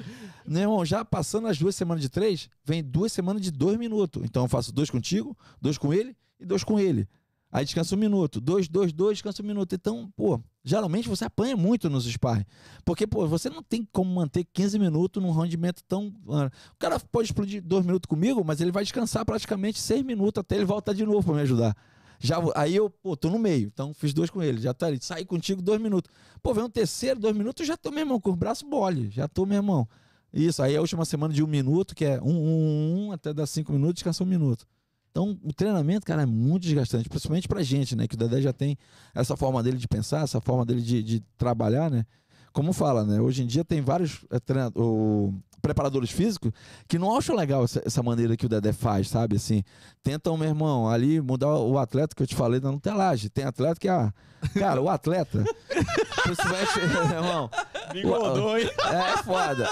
Meu 0.49 0.63
irmão, 0.63 0.85
já 0.85 1.05
passando 1.05 1.47
as 1.47 1.59
duas 1.59 1.77
semanas 1.77 2.01
de 2.03 2.09
três, 2.09 2.49
vem 2.65 2.83
duas 2.83 3.13
semanas 3.13 3.43
de 3.43 3.51
dois 3.51 3.77
minutos. 3.77 4.23
Então 4.25 4.45
eu 4.45 4.49
faço 4.49 4.73
dois 4.73 4.89
contigo, 4.89 5.37
dois 5.61 5.77
com 5.77 5.93
ele 5.93 6.17
e 6.41 6.47
dois 6.47 6.65
com 6.65 6.81
ele. 6.81 7.07
Aí 7.51 7.65
descansa 7.65 7.95
um 7.95 7.99
minuto. 7.99 8.41
Dois, 8.41 8.69
dois, 8.69 8.93
dois, 8.93 9.19
descansa 9.19 9.43
um 9.43 9.47
minuto. 9.47 9.75
Então, 9.75 10.11
pô, 10.17 10.41
geralmente 10.65 11.09
você 11.09 11.25
apanha 11.25 11.57
muito 11.57 11.89
nos 11.89 12.05
sparring. 12.05 12.45
Porque, 12.85 13.07
pô, 13.07 13.27
você 13.27 13.49
não 13.49 13.63
tem 13.63 13.87
como 13.91 14.15
manter 14.15 14.45
15 14.45 14.79
minutos 14.79 15.23
num 15.23 15.33
rendimento 15.33 15.83
tão. 15.87 16.09
O 16.27 16.79
cara 16.79 16.99
pode 17.01 17.29
explodir 17.29 17.63
dois 17.63 17.85
minutos 17.85 18.07
comigo, 18.07 18.43
mas 18.45 18.61
ele 18.61 18.73
vai 18.73 18.85
descansar 18.85 19.25
praticamente 19.25 19.79
seis 19.79 20.03
minutos 20.03 20.41
até 20.41 20.57
ele 20.57 20.65
voltar 20.65 20.93
de 20.93 21.05
novo 21.05 21.23
para 21.23 21.35
me 21.35 21.41
ajudar. 21.43 21.77
Já, 22.21 22.37
aí 22.55 22.75
eu, 22.75 22.91
pô, 22.91 23.17
tô 23.17 23.31
no 23.31 23.39
meio. 23.39 23.71
Então 23.73 23.95
fiz 23.95 24.13
dois 24.13 24.29
com 24.29 24.43
ele. 24.43 24.61
Já 24.61 24.75
tá 24.75 24.87
ali. 24.87 24.99
Saí 25.01 25.25
contigo 25.25 25.63
dois 25.63 25.81
minutos. 25.81 26.11
Pô, 26.43 26.53
vem 26.53 26.65
um 26.65 26.71
terceiro, 26.71 27.19
dois 27.19 27.37
minutos, 27.37 27.67
já 27.67 27.77
tô, 27.77 27.91
meu 27.91 28.01
irmão, 28.01 28.21
com 28.21 28.31
o 28.31 28.37
braço 28.37 28.67
mole. 28.67 29.11
Já 29.11 29.27
tô, 29.27 29.47
meu 29.47 29.57
irmão. 29.57 29.89
Isso, 30.33 30.63
aí 30.63 30.77
a 30.77 30.81
última 30.81 31.05
semana 31.05 31.33
de 31.33 31.43
um 31.43 31.47
minuto, 31.47 31.95
que 31.95 32.05
é 32.05 32.21
um, 32.23 32.37
um, 32.37 33.07
um, 33.07 33.13
até 33.13 33.33
dar 33.33 33.47
cinco 33.47 33.73
minutos, 33.73 33.95
descansa 33.95 34.23
um 34.23 34.27
minuto. 34.27 34.67
Então, 35.11 35.39
o 35.43 35.53
treinamento, 35.53 36.07
cara, 36.07 36.23
é 36.23 36.27
muito 36.27 36.63
desgastante, 36.63 37.09
principalmente 37.09 37.49
pra 37.49 37.63
gente, 37.63 37.97
né? 37.97 38.07
Que 38.07 38.15
o 38.15 38.19
Dedé 38.19 38.41
já 38.41 38.53
tem 38.53 38.77
essa 39.15 39.37
forma 39.37 39.63
dele 39.63 39.79
de 39.79 39.89
pensar, 39.89 40.23
essa 40.23 40.41
forma 40.41 40.65
dele 40.65 40.83
de, 40.83 41.03
de 41.03 41.21
trabalhar, 41.37 41.91
né? 41.91 42.05
Como 42.53 42.73
fala, 42.73 43.05
né? 43.05 43.21
Hoje 43.21 43.43
em 43.43 43.47
dia 43.47 43.65
tem 43.65 43.81
vários 43.81 44.25
é, 44.31 44.39
o, 44.75 45.33
preparadores 45.61 46.11
físicos 46.11 46.53
que 46.87 46.99
não 46.99 47.17
acham 47.17 47.37
legal 47.37 47.65
essa, 47.65 47.83
essa, 47.85 48.03
maneira 48.03 48.37
que 48.37 48.47
o 48.47 48.49
Dedé 48.49 48.73
faz, 48.73 49.09
sabe? 49.09 49.37
Assim, 49.37 49.63
tentam, 50.03 50.37
meu 50.37 50.49
irmão, 50.49 50.89
ali 50.89 51.21
mudar 51.21 51.57
o 51.59 51.79
atleta 51.79 52.15
que 52.15 52.23
eu 52.23 52.27
te 52.27 52.35
falei 52.35 52.61
tem 52.61 52.79
telagem. 52.79 53.31
Tem 53.31 53.45
atleta 53.45 53.79
que, 53.79 53.89
ah, 53.89 54.13
cara, 54.55 54.81
o 54.81 54.89
atleta, 54.89 55.45
meu 57.09 57.19
irmão. 57.19 57.51
Bigodou, 57.93 58.59
hein? 58.59 58.69
É, 58.91 59.13
é 59.13 59.17
foda. 59.19 59.69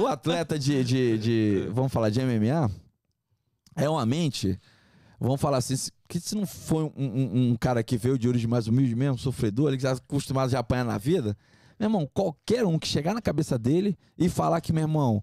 O, 0.00 0.06
atleta 0.06 0.58
de, 0.58 0.84
de, 0.84 1.18
de, 1.18 1.68
vamos 1.72 1.92
falar 1.92 2.10
de 2.10 2.20
MMA, 2.20 2.70
é 3.76 3.88
uma 3.88 4.06
mente 4.06 4.58
vamos 5.20 5.40
falar 5.40 5.58
assim, 5.58 5.74
que 6.06 6.20
se 6.20 6.36
não 6.36 6.46
foi 6.46 6.84
um, 6.84 6.92
um, 6.96 7.50
um, 7.50 7.56
cara 7.56 7.82
que 7.82 7.96
veio 7.96 8.18
de 8.18 8.28
origem 8.28 8.48
mais 8.48 8.68
humilde 8.68 8.94
mesmo, 8.94 9.18
sofredor, 9.18 9.68
ele 9.68 9.76
que 9.76 9.84
está 9.84 10.00
acostumado 10.00 10.54
a 10.54 10.60
apanhar 10.60 10.84
na 10.84 10.96
vida, 10.96 11.36
meu 11.78 11.88
irmão, 11.88 12.08
qualquer 12.12 12.64
um 12.64 12.78
que 12.78 12.88
chegar 12.88 13.14
na 13.14 13.22
cabeça 13.22 13.58
dele 13.58 13.96
e 14.16 14.28
falar 14.28 14.60
que, 14.60 14.72
meu 14.72 14.82
irmão, 14.82 15.22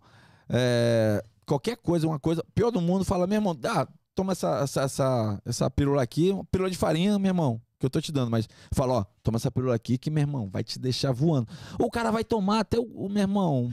é, 0.50 1.24
qualquer 1.46 1.78
coisa, 1.78 2.08
uma 2.08 2.20
coisa, 2.20 2.44
pior 2.54 2.72
do 2.72 2.82
mundo, 2.82 3.04
fala, 3.04 3.28
meu 3.28 3.38
irmão, 3.38 3.56
dá, 3.56 3.88
toma 4.14 4.32
essa, 4.32 4.60
essa, 4.60 4.82
essa, 4.82 5.42
essa 5.46 5.70
pílula 5.70 6.02
aqui, 6.02 6.32
uma 6.32 6.46
pílula 6.46 6.70
de 6.70 6.78
farinha, 6.78 7.20
meu 7.20 7.30
irmão, 7.30 7.62
que 7.80 7.86
eu 7.86 7.90
tô 7.90 8.00
te 8.00 8.12
dando, 8.12 8.32
mas 8.32 8.48
fala, 8.72 8.94
ó, 8.94 9.06
toma 9.22 9.38
essa 9.38 9.52
pílula 9.52 9.76
aqui 9.76 9.98
que, 9.98 10.10
meu 10.10 10.22
irmão, 10.22 10.50
vai 10.50 10.64
te 10.64 10.80
deixar 10.80 11.12
voando. 11.12 11.48
O 11.80 11.92
cara 11.92 12.12
vai 12.12 12.24
tomar 12.24 12.60
até 12.62 12.80
o, 12.80 12.84
o 12.84 13.10
meu 13.10 13.22
irmão 13.22 13.72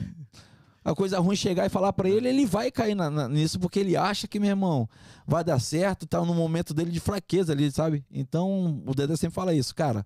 a 0.83 0.93
coisa 0.93 1.19
ruim 1.19 1.35
chegar 1.35 1.65
e 1.65 1.69
falar 1.69 1.93
para 1.93 2.09
ele, 2.09 2.27
ele 2.27 2.45
vai 2.45 2.69
cair 2.69 2.93
na, 2.95 3.09
na, 3.09 3.27
nisso 3.27 3.59
porque 3.59 3.79
ele 3.79 3.95
acha 3.95 4.27
que, 4.27 4.39
meu 4.39 4.49
irmão, 4.49 4.89
vai 5.25 5.43
dar 5.43 5.59
certo, 5.59 6.05
tá 6.05 6.19
no 6.19 6.33
momento 6.33 6.73
dele 6.73 6.91
de 6.91 6.99
fraqueza 6.99 7.53
ali, 7.53 7.71
sabe? 7.71 8.05
Então, 8.11 8.83
o 8.85 8.93
Dedé 8.93 9.15
sempre 9.15 9.35
fala 9.35 9.53
isso, 9.53 9.73
cara. 9.73 10.05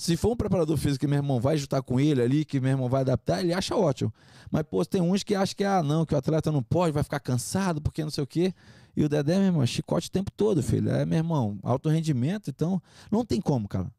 Se 0.00 0.16
for 0.16 0.32
um 0.32 0.36
preparador 0.36 0.78
físico 0.78 1.00
que 1.00 1.06
meu 1.06 1.18
irmão 1.18 1.38
vai 1.38 1.58
juntar 1.58 1.82
com 1.82 2.00
ele 2.00 2.22
ali, 2.22 2.42
que 2.42 2.58
meu 2.58 2.70
irmão 2.70 2.88
vai 2.88 3.02
adaptar, 3.02 3.40
ele 3.40 3.52
acha 3.52 3.76
ótimo. 3.76 4.10
Mas, 4.50 4.62
pô, 4.62 4.82
tem 4.82 5.02
uns 5.02 5.22
que 5.22 5.34
acham 5.34 5.54
que, 5.54 5.62
ah, 5.62 5.82
não, 5.82 6.06
que 6.06 6.14
o 6.14 6.16
atleta 6.16 6.50
não 6.50 6.62
pode, 6.62 6.94
vai 6.94 7.02
ficar 7.02 7.20
cansado, 7.20 7.82
porque 7.82 8.02
não 8.02 8.08
sei 8.08 8.24
o 8.24 8.26
quê. 8.26 8.54
E 8.96 9.04
o 9.04 9.10
Dedé, 9.10 9.36
meu 9.36 9.48
irmão, 9.48 9.66
chicote 9.66 10.08
o 10.08 10.10
tempo 10.10 10.30
todo, 10.34 10.62
filho. 10.62 10.90
É, 10.90 11.04
meu 11.04 11.18
irmão, 11.18 11.58
alto 11.62 11.90
rendimento, 11.90 12.48
então 12.48 12.80
não 13.10 13.26
tem 13.26 13.42
como, 13.42 13.68
cara 13.68 13.92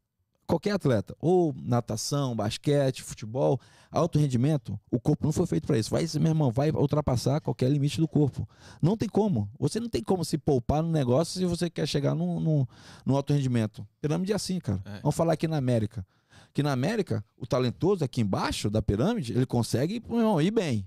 qualquer 0.52 0.72
atleta, 0.72 1.16
ou 1.18 1.56
natação, 1.64 2.36
basquete, 2.36 3.02
futebol, 3.02 3.58
alto 3.90 4.20
rendimento, 4.20 4.78
o 4.92 5.00
corpo 5.00 5.26
não 5.26 5.32
foi 5.32 5.46
feito 5.46 5.66
para 5.66 5.78
isso. 5.78 5.90
Vai, 5.90 6.06
meu 6.20 6.32
irmão, 6.32 6.52
vai 6.52 6.72
ultrapassar 6.72 7.40
qualquer 7.40 7.72
limite 7.72 8.02
do 8.02 8.08
corpo. 8.08 8.48
Não 8.82 8.98
tem 8.98 9.08
como. 9.08 9.50
Você 9.58 9.80
não 9.80 9.88
tem 9.88 10.04
como 10.04 10.26
se 10.26 10.38
poupar 10.38 10.84
no 10.84 10.92
negócio 10.92 11.40
se 11.40 11.46
você 11.46 11.70
quer 11.70 11.88
chegar 11.88 12.14
no, 12.14 12.42
no, 12.42 12.68
no 13.06 13.16
alto 13.16 13.32
rendimento. 13.32 13.88
Pirâmide 14.02 14.34
é 14.34 14.36
assim, 14.36 14.60
cara. 14.60 14.82
É. 14.84 15.00
Vamos 15.00 15.16
falar 15.16 15.34
aqui 15.34 15.48
na 15.48 15.56
América. 15.56 16.06
Que 16.54 16.62
na 16.62 16.74
América, 16.74 17.24
o 17.38 17.48
talentoso 17.48 18.04
aqui 18.04 18.20
embaixo 18.20 18.70
da 18.70 18.82
pirâmide, 18.82 19.32
ele 19.32 19.46
consegue, 19.46 20.04
meu 20.06 20.20
irmão, 20.20 20.42
ir 20.42 20.52
bem. 20.52 20.86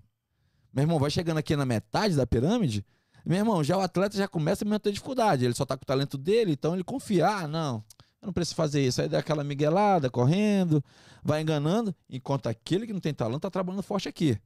Meu 0.74 0.82
irmão, 0.82 0.98
vai 0.98 1.10
chegando 1.10 1.38
aqui 1.38 1.56
na 1.56 1.64
metade 1.64 2.14
da 2.14 2.26
pirâmide, 2.26 2.84
meu 3.24 3.38
irmão, 3.38 3.64
já 3.64 3.78
o 3.78 3.80
atleta 3.80 4.18
já 4.18 4.28
começa 4.28 4.62
a 4.68 4.78
ter 4.78 4.92
dificuldade. 4.92 5.46
Ele 5.46 5.54
só 5.54 5.64
tá 5.64 5.74
com 5.74 5.84
o 5.84 5.86
talento 5.86 6.18
dele, 6.18 6.52
então 6.52 6.74
ele 6.74 6.84
confia, 6.84 7.26
ah, 7.26 7.48
não, 7.48 7.82
eu 8.24 8.28
não 8.28 8.32
preciso 8.32 8.56
fazer 8.56 8.84
isso. 8.84 9.00
Aí 9.02 9.08
dá 9.08 9.18
aquela 9.18 9.44
miguelada, 9.44 10.10
correndo, 10.10 10.82
vai 11.22 11.42
enganando, 11.42 11.94
enquanto 12.08 12.46
aquele 12.48 12.86
que 12.86 12.92
não 12.92 13.00
tem 13.00 13.12
talento 13.12 13.42
tá 13.42 13.50
trabalhando 13.50 13.82
forte 13.82 14.08
aqui. 14.08 14.38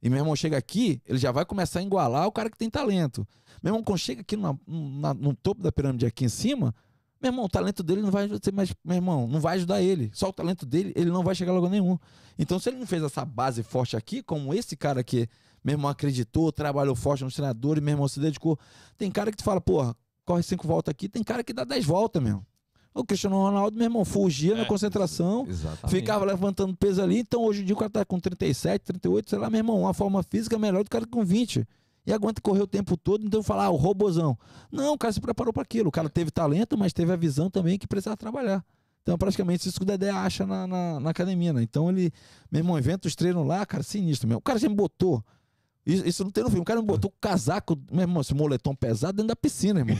E 0.00 0.08
meu 0.08 0.20
irmão 0.20 0.36
chega 0.36 0.56
aqui, 0.56 1.02
ele 1.04 1.18
já 1.18 1.32
vai 1.32 1.44
começar 1.44 1.80
a 1.80 1.82
igualar 1.82 2.26
o 2.26 2.32
cara 2.32 2.48
que 2.48 2.56
tem 2.56 2.70
talento. 2.70 3.26
Meu 3.60 3.72
irmão, 3.72 3.82
quando 3.82 3.98
chega 3.98 4.20
aqui 4.20 4.36
na, 4.36 4.56
no 5.14 5.34
topo 5.34 5.60
da 5.60 5.72
pirâmide 5.72 6.06
aqui 6.06 6.24
em 6.24 6.28
cima, 6.28 6.72
meu 7.20 7.30
irmão, 7.30 7.46
o 7.46 7.48
talento 7.48 7.82
dele 7.82 8.00
não 8.00 8.12
vai 8.12 8.28
ser 8.40 8.52
mais. 8.52 8.72
Meu 8.84 8.94
irmão, 8.94 9.26
não 9.26 9.40
vai 9.40 9.56
ajudar 9.56 9.82
ele. 9.82 10.08
Só 10.14 10.28
o 10.28 10.32
talento 10.32 10.64
dele, 10.64 10.92
ele 10.94 11.10
não 11.10 11.24
vai 11.24 11.34
chegar 11.34 11.52
logo 11.52 11.68
nenhum. 11.68 11.98
Então, 12.38 12.60
se 12.60 12.70
ele 12.70 12.78
não 12.78 12.86
fez 12.86 13.02
essa 13.02 13.24
base 13.24 13.64
forte 13.64 13.96
aqui, 13.96 14.22
como 14.22 14.54
esse 14.54 14.76
cara 14.76 15.02
que, 15.02 15.28
meu 15.64 15.74
irmão, 15.74 15.90
acreditou, 15.90 16.52
trabalhou 16.52 16.94
forte 16.94 17.24
no 17.24 17.32
treinador 17.32 17.76
e 17.76 17.80
meu 17.80 17.94
irmão 17.94 18.06
se 18.06 18.20
dedicou. 18.20 18.56
Tem 18.96 19.10
cara 19.10 19.32
que 19.32 19.36
tu 19.36 19.42
fala, 19.42 19.60
porra, 19.60 19.96
corre 20.24 20.44
cinco 20.44 20.68
voltas 20.68 20.92
aqui, 20.92 21.08
tem 21.08 21.24
cara 21.24 21.42
que 21.42 21.52
dá 21.52 21.64
dez 21.64 21.84
voltas, 21.84 22.22
meu. 22.22 22.44
O 22.94 23.04
Cristiano 23.04 23.36
Ronaldo, 23.36 23.76
meu 23.76 23.86
irmão, 23.86 24.04
fugia 24.04 24.54
é, 24.54 24.56
na 24.56 24.64
concentração, 24.64 25.46
exatamente. 25.48 25.88
ficava 25.88 26.24
levantando 26.24 26.76
peso 26.76 27.00
ali. 27.02 27.18
Então, 27.18 27.44
hoje 27.44 27.62
em 27.62 27.64
dia, 27.64 27.74
o 27.74 27.78
cara 27.78 27.90
tá 27.90 28.04
com 28.04 28.18
37, 28.18 28.82
38, 28.82 29.30
sei 29.30 29.38
lá, 29.38 29.48
meu 29.48 29.58
irmão, 29.58 29.80
uma 29.80 29.94
forma 29.94 30.22
física 30.22 30.58
melhor 30.58 30.82
do 30.82 30.90
cara 30.90 31.06
com 31.06 31.24
20. 31.24 31.66
E 32.06 32.12
aguenta 32.12 32.40
correr 32.40 32.62
o 32.62 32.66
tempo 32.66 32.96
todo, 32.96 33.24
então 33.24 33.42
falar, 33.42 33.66
ah, 33.66 33.70
o 33.70 33.76
robozão. 33.76 34.36
Não, 34.72 34.94
o 34.94 34.98
cara 34.98 35.12
se 35.12 35.20
preparou 35.20 35.52
para 35.52 35.62
aquilo. 35.62 35.90
O 35.90 35.92
cara 35.92 36.08
teve 36.08 36.30
talento, 36.30 36.76
mas 36.76 36.92
teve 36.92 37.12
a 37.12 37.16
visão 37.16 37.50
também 37.50 37.78
que 37.78 37.86
precisava 37.86 38.16
trabalhar. 38.16 38.64
Então, 39.02 39.16
praticamente, 39.18 39.68
isso 39.68 39.78
que 39.78 39.84
o 39.84 39.86
Dedé 39.86 40.10
acha 40.10 40.46
na, 40.46 40.66
na, 40.66 41.00
na 41.00 41.10
academia, 41.10 41.52
né? 41.52 41.62
Então, 41.62 41.90
ele, 41.90 42.10
meu 42.50 42.60
irmão, 42.60 42.78
inventa 42.78 43.06
os 43.06 43.14
treinos 43.14 43.46
lá, 43.46 43.64
cara, 43.64 43.82
sinistro 43.82 44.26
mesmo. 44.26 44.38
O 44.38 44.42
cara 44.42 44.58
já 44.58 44.68
me 44.68 44.74
botou 44.74 45.22
isso, 45.88 46.06
isso, 46.06 46.22
não 46.22 46.30
tem 46.30 46.44
no 46.44 46.50
filme. 46.50 46.60
O 46.60 46.66
cara 46.66 46.82
me 46.82 46.86
botou 46.86 47.10
o 47.10 47.14
casaco, 47.18 47.74
meu 47.90 48.02
irmão, 48.02 48.20
esse 48.20 48.34
moletom 48.34 48.74
pesado 48.74 49.14
dentro 49.16 49.28
da 49.28 49.36
piscina, 49.36 49.80
irmão. 49.80 49.96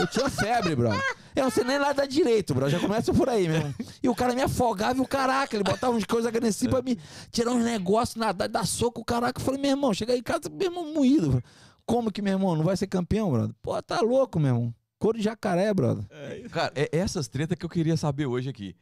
Eu 0.00 0.06
tinha 0.06 0.30
febre, 0.30 0.74
bro. 0.74 0.88
Eu 1.36 1.44
não 1.44 1.50
sei 1.50 1.64
nem 1.64 1.78
nada 1.78 2.08
direito, 2.08 2.54
bro. 2.54 2.68
Já 2.68 2.80
começa 2.80 3.12
por 3.12 3.28
aí, 3.28 3.46
mesmo. 3.46 3.74
E 4.02 4.08
o 4.08 4.14
cara 4.14 4.34
me 4.34 4.42
afogava 4.42 4.98
e 4.98 5.02
o 5.02 5.06
caraca, 5.06 5.54
ele 5.54 5.62
botava 5.62 5.92
umas 5.92 6.04
coisas 6.04 6.26
agressivas 6.26 6.72
pra 6.72 6.82
me 6.82 6.98
tirar 7.30 7.52
uns 7.52 7.62
negócios, 7.62 8.16
nadar, 8.16 8.48
dar 8.48 8.66
soco, 8.66 9.02
o 9.02 9.04
caraca. 9.04 9.38
Eu 9.38 9.44
falei, 9.44 9.60
meu 9.60 9.70
irmão, 9.70 9.92
chega 9.92 10.14
aí 10.14 10.18
em 10.18 10.22
casa, 10.22 10.48
meu 10.50 10.68
irmão, 10.68 10.92
moído, 10.94 11.30
bro. 11.30 11.42
como 11.84 12.10
que, 12.10 12.22
meu 12.22 12.32
irmão, 12.32 12.56
não 12.56 12.64
vai 12.64 12.76
ser 12.76 12.86
campeão, 12.86 13.30
brother? 13.30 13.54
Pô, 13.62 13.80
tá 13.82 14.00
louco, 14.00 14.40
meu 14.40 14.54
irmão. 14.54 14.74
Couro 14.98 15.18
de 15.18 15.24
jacaré, 15.24 15.72
brother. 15.74 16.04
Cara, 16.50 16.72
é 16.74 16.88
essas 16.90 17.28
tretas 17.28 17.58
que 17.58 17.64
eu 17.66 17.70
queria 17.70 17.96
saber 17.98 18.24
hoje 18.24 18.48
aqui. 18.48 18.74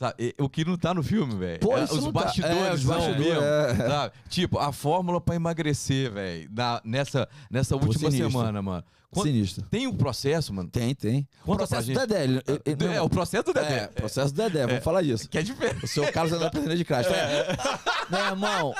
Sabe, 0.00 0.34
o 0.38 0.48
que 0.48 0.64
não 0.64 0.78
tá 0.78 0.94
no 0.94 1.02
filme, 1.02 1.34
velho. 1.36 1.60
É, 1.76 1.84
isso 1.84 1.98
os 1.98 2.04
não 2.04 2.10
tá- 2.12 2.22
bastidores, 2.24 2.56
é, 2.56 2.72
os 2.72 2.84
não 2.84 2.94
bastidores, 2.94 3.26
mesmo, 3.26 3.42
é. 3.44 3.74
sabe? 3.86 4.14
Tipo, 4.30 4.58
a 4.58 4.72
fórmula 4.72 5.20
pra 5.20 5.34
emagrecer, 5.34 6.10
velho, 6.10 6.50
nessa, 6.82 7.28
nessa 7.50 7.76
Pô, 7.78 7.84
última 7.84 8.10
sinistro. 8.10 8.30
semana, 8.30 8.62
mano. 8.62 8.82
Quanto- 9.12 9.26
Sinistro. 9.26 9.64
tem 9.68 9.86
um 9.88 9.92
processo, 9.92 10.54
mano? 10.54 10.70
Tem, 10.70 10.94
tem. 10.94 11.26
O 11.42 11.46
Conta 11.46 11.66
pra 11.66 11.66
processo 11.66 11.92
do. 11.92 11.98
Dedé. 12.06 12.24
ele- 12.24 12.42
ele- 12.46 12.62
ele- 12.64 12.86
É, 12.94 13.02
o 13.02 13.10
processo 13.10 13.42
do 13.44 13.52
Dedé. 13.52 13.74
É, 13.76 13.86
processo 13.88 14.32
do 14.32 14.36
Dedé, 14.36 14.66
vamos 14.68 14.84
falar 14.84 15.02
disso. 15.02 15.28
Que 15.28 15.36
é 15.38 15.42
diferente. 15.42 15.84
O 15.84 15.88
seu 15.88 16.10
Carlos 16.12 16.32
andou 16.32 16.46
aprendendo 16.46 16.76
de 16.76 16.84
crash. 16.84 17.08
Meu 18.08 18.20
irmão. 18.26 18.74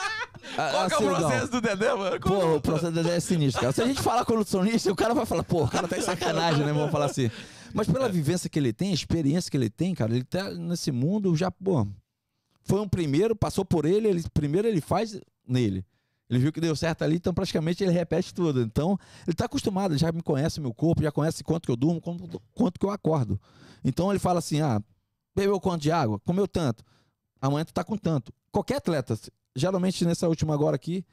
a- 0.56 0.70
Qual 0.70 0.86
que 0.86 0.94
é 0.94 0.96
assim, 0.96 1.04
o 1.04 1.10
não. 1.10 1.16
processo 1.20 1.50
do 1.50 1.60
Dedé, 1.60 1.94
mano? 1.94 2.20
Pô, 2.20 2.54
o 2.56 2.60
processo 2.60 2.92
do 2.92 3.02
Dedé 3.02 3.16
é 3.16 3.20
sinistro, 3.20 3.60
cara. 3.60 3.72
Se 3.72 3.82
a 3.82 3.86
gente 3.86 4.00
falar 4.00 4.24
condicionista, 4.24 4.90
o 4.90 4.96
cara 4.96 5.12
vai 5.14 5.26
falar, 5.26 5.42
pô, 5.42 5.64
o 5.64 5.68
cara 5.68 5.86
tá 5.88 5.98
em 5.98 6.00
sacanagem, 6.02 6.64
né? 6.64 6.72
Vamos 6.72 6.92
falar 6.92 7.06
assim. 7.06 7.28
Mas 7.74 7.86
pela 7.86 8.08
vivência 8.08 8.50
que 8.50 8.58
ele 8.58 8.72
tem, 8.72 8.90
a 8.90 8.94
experiência 8.94 9.50
que 9.50 9.56
ele 9.56 9.70
tem, 9.70 9.94
cara, 9.94 10.14
ele 10.14 10.24
tá 10.24 10.50
nesse 10.50 10.90
mundo 10.90 11.34
já, 11.36 11.50
pô. 11.50 11.86
Foi 12.62 12.80
um 12.80 12.88
primeiro, 12.88 13.34
passou 13.34 13.64
por 13.64 13.84
ele, 13.84 14.08
ele 14.08 14.22
primeiro 14.32 14.68
ele 14.68 14.80
faz 14.80 15.20
nele. 15.46 15.84
Ele 16.28 16.38
viu 16.38 16.52
que 16.52 16.60
deu 16.60 16.76
certo 16.76 17.02
ali, 17.02 17.16
então 17.16 17.34
praticamente 17.34 17.82
ele 17.82 17.92
repete 17.92 18.32
tudo. 18.32 18.62
Então, 18.62 18.96
ele 19.26 19.34
tá 19.34 19.46
acostumado, 19.46 19.92
ele 19.92 19.98
já 19.98 20.12
me 20.12 20.22
conhece 20.22 20.60
meu 20.60 20.72
corpo, 20.72 21.02
já 21.02 21.10
conhece 21.10 21.42
quanto 21.42 21.66
que 21.66 21.72
eu 21.72 21.76
durmo, 21.76 22.00
quanto, 22.00 22.40
quanto 22.54 22.78
que 22.78 22.86
eu 22.86 22.90
acordo. 22.90 23.40
Então 23.82 24.10
ele 24.10 24.20
fala 24.20 24.38
assim: 24.38 24.60
ah, 24.60 24.80
bebeu 25.34 25.60
quanto 25.60 25.82
de 25.82 25.90
água? 25.90 26.20
Comeu 26.20 26.46
tanto. 26.46 26.84
Amanhã 27.40 27.64
tu 27.64 27.72
tá 27.72 27.82
com 27.82 27.96
tanto. 27.96 28.32
Qualquer 28.52 28.76
atleta, 28.76 29.18
geralmente 29.56 30.04
nessa 30.04 30.28
última 30.28 30.54
agora 30.54 30.76
aqui, 30.76 31.04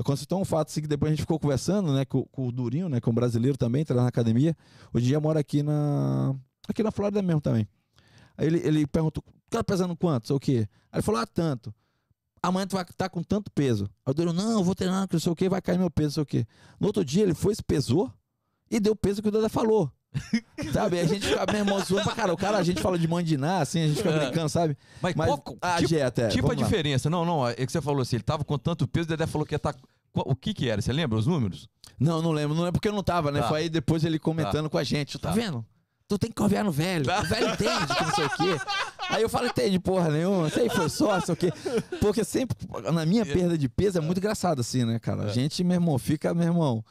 aconteceu 0.00 0.38
um 0.38 0.44
fato 0.44 0.68
assim 0.68 0.80
que 0.80 0.88
depois 0.88 1.10
a 1.10 1.14
gente 1.14 1.22
ficou 1.22 1.38
conversando, 1.38 1.92
né, 1.92 2.04
com, 2.04 2.24
com 2.26 2.48
o 2.48 2.52
Durinho, 2.52 2.88
né, 2.88 3.00
com 3.00 3.10
o 3.10 3.12
brasileiro 3.12 3.56
também, 3.56 3.84
treina 3.84 4.02
na 4.02 4.08
academia. 4.08 4.56
Hoje 4.92 5.06
em 5.06 5.08
dia 5.08 5.20
mora 5.20 5.40
aqui 5.40 5.62
na 5.62 6.34
aqui 6.68 6.82
na 6.82 6.90
Flórida 6.90 7.22
mesmo 7.22 7.40
também. 7.40 7.68
Aí 8.36 8.46
ele, 8.46 8.58
ele 8.66 8.86
perguntou, 8.86 9.22
tá 9.48 9.62
pesando 9.62 9.96
quanto? 9.96 10.26
Sei 10.26 10.36
o 10.36 10.40
quê? 10.40 10.68
Aí 10.90 10.98
ele 10.98 11.02
falou, 11.02 11.20
ah, 11.20 11.26
tanto. 11.26 11.74
Amanhã 12.42 12.66
tu 12.66 12.72
vai 12.72 12.82
estar 12.82 13.08
com 13.10 13.22
tanto 13.22 13.50
peso. 13.50 13.84
Aí 14.04 14.10
o 14.10 14.14
Durinho, 14.14 14.34
não, 14.34 14.52
eu 14.52 14.64
vou 14.64 14.74
treinar, 14.74 15.06
que 15.06 15.14
não 15.14 15.20
sei 15.20 15.32
o 15.32 15.36
quê, 15.36 15.48
vai 15.48 15.60
cair 15.60 15.78
meu 15.78 15.90
peso, 15.90 16.06
não 16.06 16.14
sei 16.14 16.22
o 16.22 16.26
quê. 16.26 16.46
No 16.78 16.86
outro 16.86 17.04
dia 17.04 17.22
ele 17.22 17.34
foi, 17.34 17.54
se 17.54 17.62
pesou 17.62 18.10
e 18.70 18.80
deu 18.80 18.92
o 18.92 18.96
peso 18.96 19.20
que 19.20 19.28
o 19.28 19.32
Dedé 19.32 19.48
falou. 19.48 19.92
Sabe? 20.72 21.00
A 21.00 21.06
gente 21.06 21.26
fica 21.26 21.46
mesmo 21.52 21.78
zoando 21.80 22.04
pra 22.04 22.14
cara. 22.14 22.32
O 22.32 22.36
cara, 22.36 22.58
a 22.58 22.62
gente 22.62 22.80
fala 22.80 22.98
de 22.98 23.06
mandinar, 23.06 23.62
assim, 23.62 23.82
a 23.82 23.86
gente 23.86 23.96
fica 23.98 24.12
brincando, 24.12 24.48
sabe? 24.48 24.76
Mas, 25.00 25.14
Mas 25.14 25.26
qual, 25.28 25.56
a 25.60 25.76
tipo, 25.76 25.88
dieta 25.88 26.22
é. 26.22 26.28
tipo 26.28 26.46
a 26.46 26.50
lá. 26.50 26.54
diferença. 26.54 27.08
Não, 27.08 27.24
não, 27.24 27.46
é 27.48 27.54
que 27.54 27.70
você 27.70 27.80
falou 27.80 28.02
assim, 28.02 28.16
ele 28.16 28.22
tava 28.22 28.44
com 28.44 28.58
tanto 28.58 28.86
peso, 28.88 29.06
o 29.06 29.08
Dedé 29.08 29.26
falou 29.26 29.46
que 29.46 29.54
ia 29.54 29.56
estar... 29.56 29.74
O 30.12 30.34
que 30.34 30.52
que 30.52 30.68
era? 30.68 30.82
Você 30.82 30.92
lembra 30.92 31.16
os 31.16 31.26
números? 31.26 31.68
Não, 31.98 32.20
não 32.20 32.32
lembro. 32.32 32.54
Não 32.56 32.62
lembro 32.64 32.80
porque 32.80 32.88
eu 32.88 32.92
não 32.92 33.02
tava, 33.02 33.30
né? 33.30 33.40
Tá. 33.42 33.48
Foi 33.48 33.60
aí 33.60 33.68
depois 33.68 34.04
ele 34.04 34.18
comentando 34.18 34.68
com 34.68 34.76
a 34.76 34.82
gente. 34.82 35.18
Tá, 35.18 35.28
Tá. 35.28 35.34
vendo? 35.34 35.64
Tu 36.08 36.18
tem 36.18 36.28
que 36.30 36.34
confiar 36.34 36.64
no 36.64 36.72
velho. 36.72 37.04
O 37.08 37.22
velho 37.22 37.50
entende 37.50 37.94
que 37.94 38.02
não 38.04 38.14
sei 38.16 38.24
o 38.24 38.30
quê. 38.30 38.60
Aí 39.10 39.22
eu 39.22 39.28
falo, 39.28 39.46
entende 39.46 39.78
porra 39.78 40.08
nenhuma. 40.10 40.48
Isso 40.48 40.58
aí 40.58 40.68
foi 40.68 40.88
só, 40.88 41.20
sei 41.20 41.32
o 41.32 41.36
quê. 41.36 41.52
Porque 42.00 42.24
sempre, 42.24 42.56
na 42.92 43.06
minha 43.06 43.24
perda 43.24 43.56
de 43.56 43.68
peso, 43.68 43.98
é 43.98 44.00
muito 44.00 44.18
engraçado 44.18 44.60
assim, 44.60 44.84
né, 44.84 44.98
cara? 44.98 45.22
A 45.22 45.28
gente, 45.28 45.62
meu 45.62 45.74
irmão, 45.76 45.96
fica, 45.98 46.34
meu 46.34 46.46
irmão, 46.48 46.84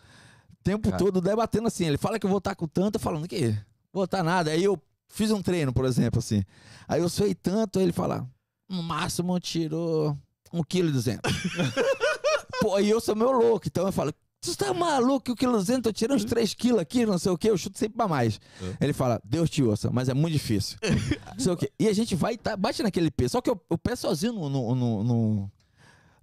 tempo 0.64 0.90
Cara. 0.90 0.98
todo 1.04 1.22
debatendo 1.22 1.68
assim. 1.68 1.86
Ele 1.86 1.98
fala 1.98 2.20
que 2.20 2.26
eu 2.26 2.30
vou 2.30 2.40
estar 2.40 2.56
com 2.56 2.68
tanto, 2.68 2.96
eu 2.96 3.00
falando 3.00 3.28
que 3.28 3.56
vou 3.92 4.04
estar 4.06 4.24
nada. 4.24 4.52
Aí 4.52 4.64
eu 4.64 4.80
fiz 5.08 5.32
um 5.32 5.42
treino, 5.42 5.74
por 5.74 5.86
exemplo, 5.86 6.20
assim. 6.20 6.44
Aí 6.88 7.02
eu 7.02 7.10
suei 7.10 7.34
tanto, 7.36 7.80
aí 7.80 7.86
ele 7.86 7.92
fala, 7.94 8.28
no 8.70 8.84
máximo 8.84 9.40
tirou 9.40 10.18
um 10.54 10.64
quilo 10.64 10.90
e 10.90 10.92
duzentos. 10.92 11.32
Pô, 12.62 12.76
aí 12.76 12.90
eu 12.90 13.00
sou 13.00 13.16
meu 13.16 13.32
louco, 13.32 13.68
então 13.68 13.86
eu 13.86 13.92
falo, 13.92 14.14
tu 14.42 14.56
tá 14.56 14.74
maluco? 14.74 15.32
O 15.32 15.36
quilo 15.36 15.54
200, 15.54 15.82
tô 15.82 15.92
tirando 15.94 16.18
uns 16.18 16.26
3 16.26 16.54
quilos 16.54 16.82
aqui, 16.82 17.06
não 17.06 17.18
sei 17.18 17.32
o 17.32 17.38
quê, 17.38 17.50
eu 17.50 17.58
chuto 17.58 17.78
sempre 17.80 17.96
pra 17.98 18.08
mais. 18.08 18.40
Ele 18.82 18.92
fala, 18.92 19.22
Deus 19.24 19.50
te 19.50 19.64
ouça, 19.64 19.90
mas 19.92 20.10
é 20.10 20.14
muito 20.14 20.34
difícil. 20.34 20.78
não 21.34 21.40
sei 21.40 21.54
o 21.54 21.58
quê. 21.58 21.72
E 21.80 21.88
a 21.88 21.94
gente 21.94 22.16
vai, 22.16 22.38
tá, 22.38 22.58
bate 22.58 22.84
naquele 22.84 23.10
peso. 23.10 23.32
Só 23.34 23.42
que 23.42 23.50
eu, 23.50 23.60
eu 23.70 23.78
peço 23.78 24.02
sozinho 24.02 24.34
no, 24.34 24.50
no, 24.50 24.76
no, 24.76 25.04
no- 25.04 25.52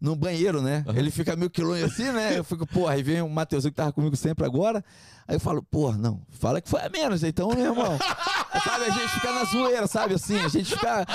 no 0.00 0.14
banheiro, 0.14 0.60
né? 0.60 0.84
Ele 0.94 1.10
fica 1.10 1.34
meio 1.36 1.50
quilômetro 1.50 1.86
assim, 1.86 2.10
né? 2.12 2.38
Eu 2.38 2.44
fico, 2.44 2.66
porra, 2.66 2.94
aí 2.94 3.02
vem 3.02 3.22
o 3.22 3.28
Matheusinho 3.28 3.72
que 3.72 3.76
tava 3.76 3.92
comigo 3.92 4.16
sempre 4.16 4.44
agora. 4.44 4.84
Aí 5.26 5.36
eu 5.36 5.40
falo, 5.40 5.62
porra, 5.62 5.96
não, 5.96 6.20
fala 6.30 6.60
que 6.60 6.68
foi 6.68 6.80
a 6.80 6.88
menos, 6.88 7.24
então, 7.24 7.48
meu 7.48 7.66
irmão. 7.66 7.98
sabe, 8.62 8.84
a 8.84 8.90
gente 8.90 9.08
fica 9.08 9.32
na 9.32 9.44
zoeira, 9.44 9.86
sabe 9.86 10.14
assim? 10.14 10.38
A 10.38 10.48
gente 10.48 10.70
fica. 10.70 11.06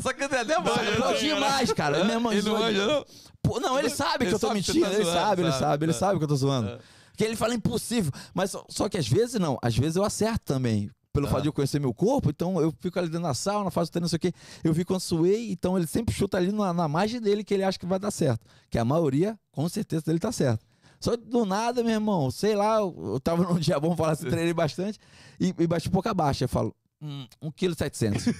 Só 0.00 0.12
que 0.12 0.24
o 0.24 0.28
Dedé 0.28 0.54
Sabe, 0.54 1.18
demais, 1.18 1.72
cara. 1.72 2.04
Meu 2.04 2.14
irmão, 2.14 2.32
Ele 2.32 2.42
não 2.42 2.72
não? 2.72 3.04
Pô, 3.42 3.58
não, 3.58 3.78
ele 3.78 3.90
sabe 3.90 4.24
Ele 4.24 4.30
que 4.30 4.36
eu 4.36 4.38
tô 4.38 4.46
sabe 4.46 4.60
que 4.60 4.66
você 4.66 4.72
mentindo, 4.72 4.90
tá 4.90 4.94
ele 4.94 5.04
zoando, 5.04 5.18
sabe, 5.20 5.42
ele 5.42 5.50
sabe, 5.50 5.60
sabe, 5.60 5.84
ele 5.84 5.92
tá. 5.92 5.98
sabe 5.98 6.18
que 6.18 6.24
eu 6.24 6.28
tô 6.28 6.36
zoando. 6.36 6.68
É. 6.68 6.78
Que 7.16 7.24
ele 7.24 7.36
fala 7.36 7.54
impossível. 7.54 8.12
Mas 8.32 8.52
só, 8.52 8.64
só 8.68 8.88
que 8.88 8.96
às 8.96 9.08
vezes 9.08 9.40
não, 9.40 9.58
às 9.60 9.76
vezes 9.76 9.96
eu 9.96 10.04
acerto 10.04 10.44
também. 10.44 10.90
Pelo 11.12 11.28
fato 11.28 11.42
de 11.42 11.48
eu 11.48 11.52
conhecer 11.52 11.78
meu 11.78 11.92
corpo, 11.92 12.30
então 12.30 12.58
eu 12.58 12.72
fico 12.80 12.98
ali 12.98 13.06
dentro 13.08 13.24
da 13.24 13.34
sauna, 13.34 13.70
faço 13.70 13.90
treino, 13.92 14.04
não 14.04 14.08
sei 14.08 14.16
o 14.16 14.20
quê. 14.20 14.32
Eu 14.64 14.72
vi 14.72 14.82
quando 14.84 15.00
suei, 15.00 15.52
então 15.52 15.76
ele 15.76 15.86
sempre 15.86 16.14
chuta 16.14 16.38
ali 16.38 16.50
na, 16.50 16.72
na 16.72 16.88
margem 16.88 17.20
dele 17.20 17.44
que 17.44 17.52
ele 17.52 17.62
acha 17.64 17.78
que 17.78 17.84
vai 17.84 17.98
dar 17.98 18.10
certo. 18.10 18.40
Que 18.70 18.78
a 18.78 18.84
maioria, 18.84 19.38
com 19.50 19.68
certeza, 19.68 20.02
dele 20.06 20.18
tá 20.18 20.32
certo. 20.32 20.64
Só 20.98 21.14
do 21.16 21.44
nada, 21.44 21.82
meu 21.82 21.92
irmão, 21.92 22.30
sei 22.30 22.54
lá, 22.54 22.76
eu, 22.78 22.94
eu 23.14 23.20
tava 23.20 23.42
num 23.44 23.58
dia 23.60 23.78
bom, 23.78 23.94
falar 23.94 24.12
assim, 24.12 24.26
treinei 24.26 24.54
bastante 24.54 24.98
e, 25.38 25.48
e 25.58 25.66
bati 25.66 25.90
pouca 25.90 26.14
baixa. 26.14 26.44
Eu 26.44 26.48
falo, 26.48 26.74
hum, 27.02 27.26
1,7kg. 27.42 28.34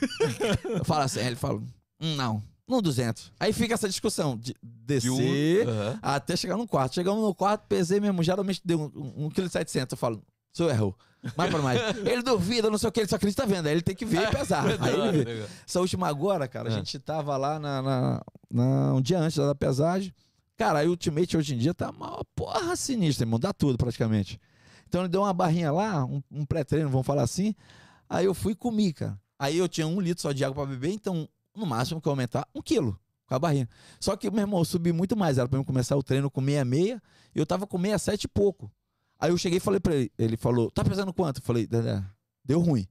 eu 0.78 0.84
falo 0.84 1.02
assim, 1.02 1.20
ele 1.20 1.36
fala, 1.36 1.58
hum, 2.00 2.16
não, 2.16 2.42
não 2.66 2.80
200. 2.80 3.32
Aí 3.38 3.52
fica 3.52 3.74
essa 3.74 3.88
discussão 3.88 4.36
de 4.38 4.54
De 4.62 5.10
um- 5.10 5.16
descer 5.18 5.66
até 6.00 6.36
chegar 6.36 6.56
no 6.56 6.66
quarto. 6.66 6.94
Chegamos 6.94 7.22
no 7.22 7.34
quarto, 7.34 7.66
pesei 7.68 8.00
mesmo, 8.00 8.22
geralmente 8.22 8.62
deu 8.64 8.90
1,7 8.90 9.66
kg. 9.70 9.88
Eu 9.92 9.96
falo, 9.98 10.16
o 10.16 10.56
senhor 10.56 10.70
errou. 10.70 10.96
Mais 11.36 11.50
pra 11.50 11.62
mais. 11.62 11.80
ele 12.06 12.22
duvida, 12.22 12.68
não 12.70 12.78
sei 12.78 12.88
o 12.88 12.92
que, 12.92 13.00
ele 13.00 13.08
só 13.08 13.16
acredita 13.16 13.46
vendo. 13.46 13.66
Aí 13.66 13.72
ele 13.72 13.82
tem 13.82 13.94
que 13.94 14.04
ver 14.04 14.22
e 14.28 14.30
pesar. 14.30 14.64
Aí 14.66 15.08
ele 15.08 15.24
vê. 15.24 15.46
Essa 15.66 15.80
última 15.80 16.08
agora, 16.08 16.48
cara, 16.48 16.68
a 16.68 16.72
É. 16.72 16.74
gente 16.76 16.98
tava 16.98 17.36
lá 17.36 17.58
na, 17.58 17.80
na- 17.82 18.22
na- 18.50 18.94
um 18.94 19.00
dia 19.00 19.18
antes 19.18 19.36
da 19.38 19.54
pesagem. 19.54 20.12
Cara, 20.56 20.80
aí 20.80 20.86
o 20.86 20.90
Ultimate 20.90 21.36
hoje 21.36 21.54
em 21.54 21.58
dia 21.58 21.72
tá 21.74 21.90
uma 21.90 22.24
porra 22.34 22.74
sinistra, 22.76 23.24
irmão. 23.24 23.38
Dá 23.38 23.52
tudo 23.52 23.78
praticamente. 23.78 24.38
Então 24.88 25.00
ele 25.02 25.08
deu 25.08 25.22
uma 25.22 25.32
barrinha 25.32 25.72
lá, 25.72 26.04
um, 26.04 26.22
um 26.30 26.44
pré-treino, 26.44 26.88
vamos 26.90 27.06
falar 27.06 27.22
assim. 27.22 27.54
Aí 28.08 28.26
eu 28.26 28.34
fui 28.34 28.52
e 28.52 28.56
comi, 28.56 28.92
cara. 28.92 29.18
Aí 29.38 29.56
eu 29.58 29.68
tinha 29.68 29.86
um 29.86 30.00
litro 30.00 30.22
só 30.22 30.32
de 30.32 30.44
água 30.44 30.64
pra 30.66 30.72
beber, 30.74 30.92
então 30.92 31.28
no 31.56 31.64
máximo 31.66 32.00
que 32.00 32.06
eu 32.08 32.10
aumentar, 32.12 32.46
um 32.54 32.60
quilo 32.60 32.98
com 33.26 33.34
a 33.34 33.38
barrinha. 33.38 33.68
Só 33.98 34.14
que, 34.16 34.30
meu 34.30 34.40
irmão, 34.40 34.60
eu 34.60 34.64
subi 34.64 34.92
muito 34.92 35.16
mais. 35.16 35.38
Era 35.38 35.48
pra 35.48 35.58
eu 35.58 35.64
começar 35.64 35.96
o 35.96 36.02
treino 36.02 36.30
com 36.30 36.40
66 36.44 37.00
e 37.34 37.38
eu 37.38 37.46
tava 37.46 37.66
com 37.66 37.78
67 37.78 38.24
e 38.24 38.28
pouco. 38.28 38.70
Aí 39.22 39.30
eu 39.30 39.38
cheguei 39.38 39.58
e 39.58 39.60
falei 39.60 39.78
pra 39.78 39.94
ele, 39.94 40.10
ele 40.18 40.36
falou, 40.36 40.68
tá 40.68 40.82
pesando 40.82 41.12
quanto? 41.12 41.38
Eu 41.38 41.44
falei, 41.44 41.68
deu 42.44 42.58
ruim. 42.58 42.84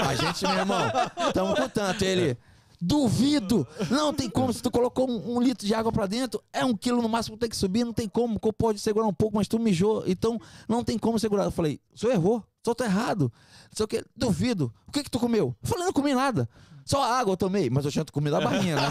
A 0.00 0.14
gente, 0.14 0.46
meu 0.46 0.58
irmão, 0.58 0.78
tamo 1.34 1.56
com 1.56 1.68
tanto. 1.68 2.04
Ele, 2.04 2.38
duvido, 2.80 3.66
não 3.90 4.14
tem 4.14 4.30
como, 4.30 4.52
se 4.52 4.62
tu 4.62 4.70
colocou 4.70 5.10
um, 5.10 5.36
um 5.36 5.42
litro 5.42 5.66
de 5.66 5.74
água 5.74 5.90
pra 5.90 6.06
dentro, 6.06 6.40
é 6.52 6.64
um 6.64 6.76
quilo 6.76 7.02
no 7.02 7.08
máximo, 7.08 7.36
tem 7.36 7.48
que 7.48 7.56
subir, 7.56 7.82
não 7.82 7.92
tem 7.92 8.08
como, 8.08 8.38
pode 8.38 8.78
segurar 8.78 9.08
um 9.08 9.12
pouco, 9.12 9.34
mas 9.34 9.48
tu 9.48 9.58
mijou, 9.58 10.04
então 10.06 10.40
não 10.68 10.84
tem 10.84 10.96
como 10.96 11.18
segurar. 11.18 11.46
Eu 11.46 11.50
falei, 11.50 11.80
o 11.92 11.98
senhor 11.98 12.12
errou, 12.12 12.36
o 12.36 12.44
senhor 12.62 12.74
tá 12.76 12.84
errado. 12.84 13.32
Não 13.64 13.76
sei 13.76 13.84
o 13.84 13.88
que, 13.88 14.04
duvido. 14.14 14.72
O 14.86 14.92
que 14.92 15.02
que 15.02 15.10
tu 15.10 15.18
comeu? 15.18 15.56
Eu 15.60 15.68
falei, 15.68 15.84
não 15.84 15.92
comi 15.92 16.14
nada. 16.14 16.48
Só 16.84 17.02
água 17.02 17.32
eu 17.32 17.36
tomei, 17.36 17.68
mas 17.68 17.84
eu 17.84 17.90
tinha 17.90 18.04
comido 18.04 18.36
a 18.36 18.40
barrinha, 18.40 18.76
né? 18.76 18.82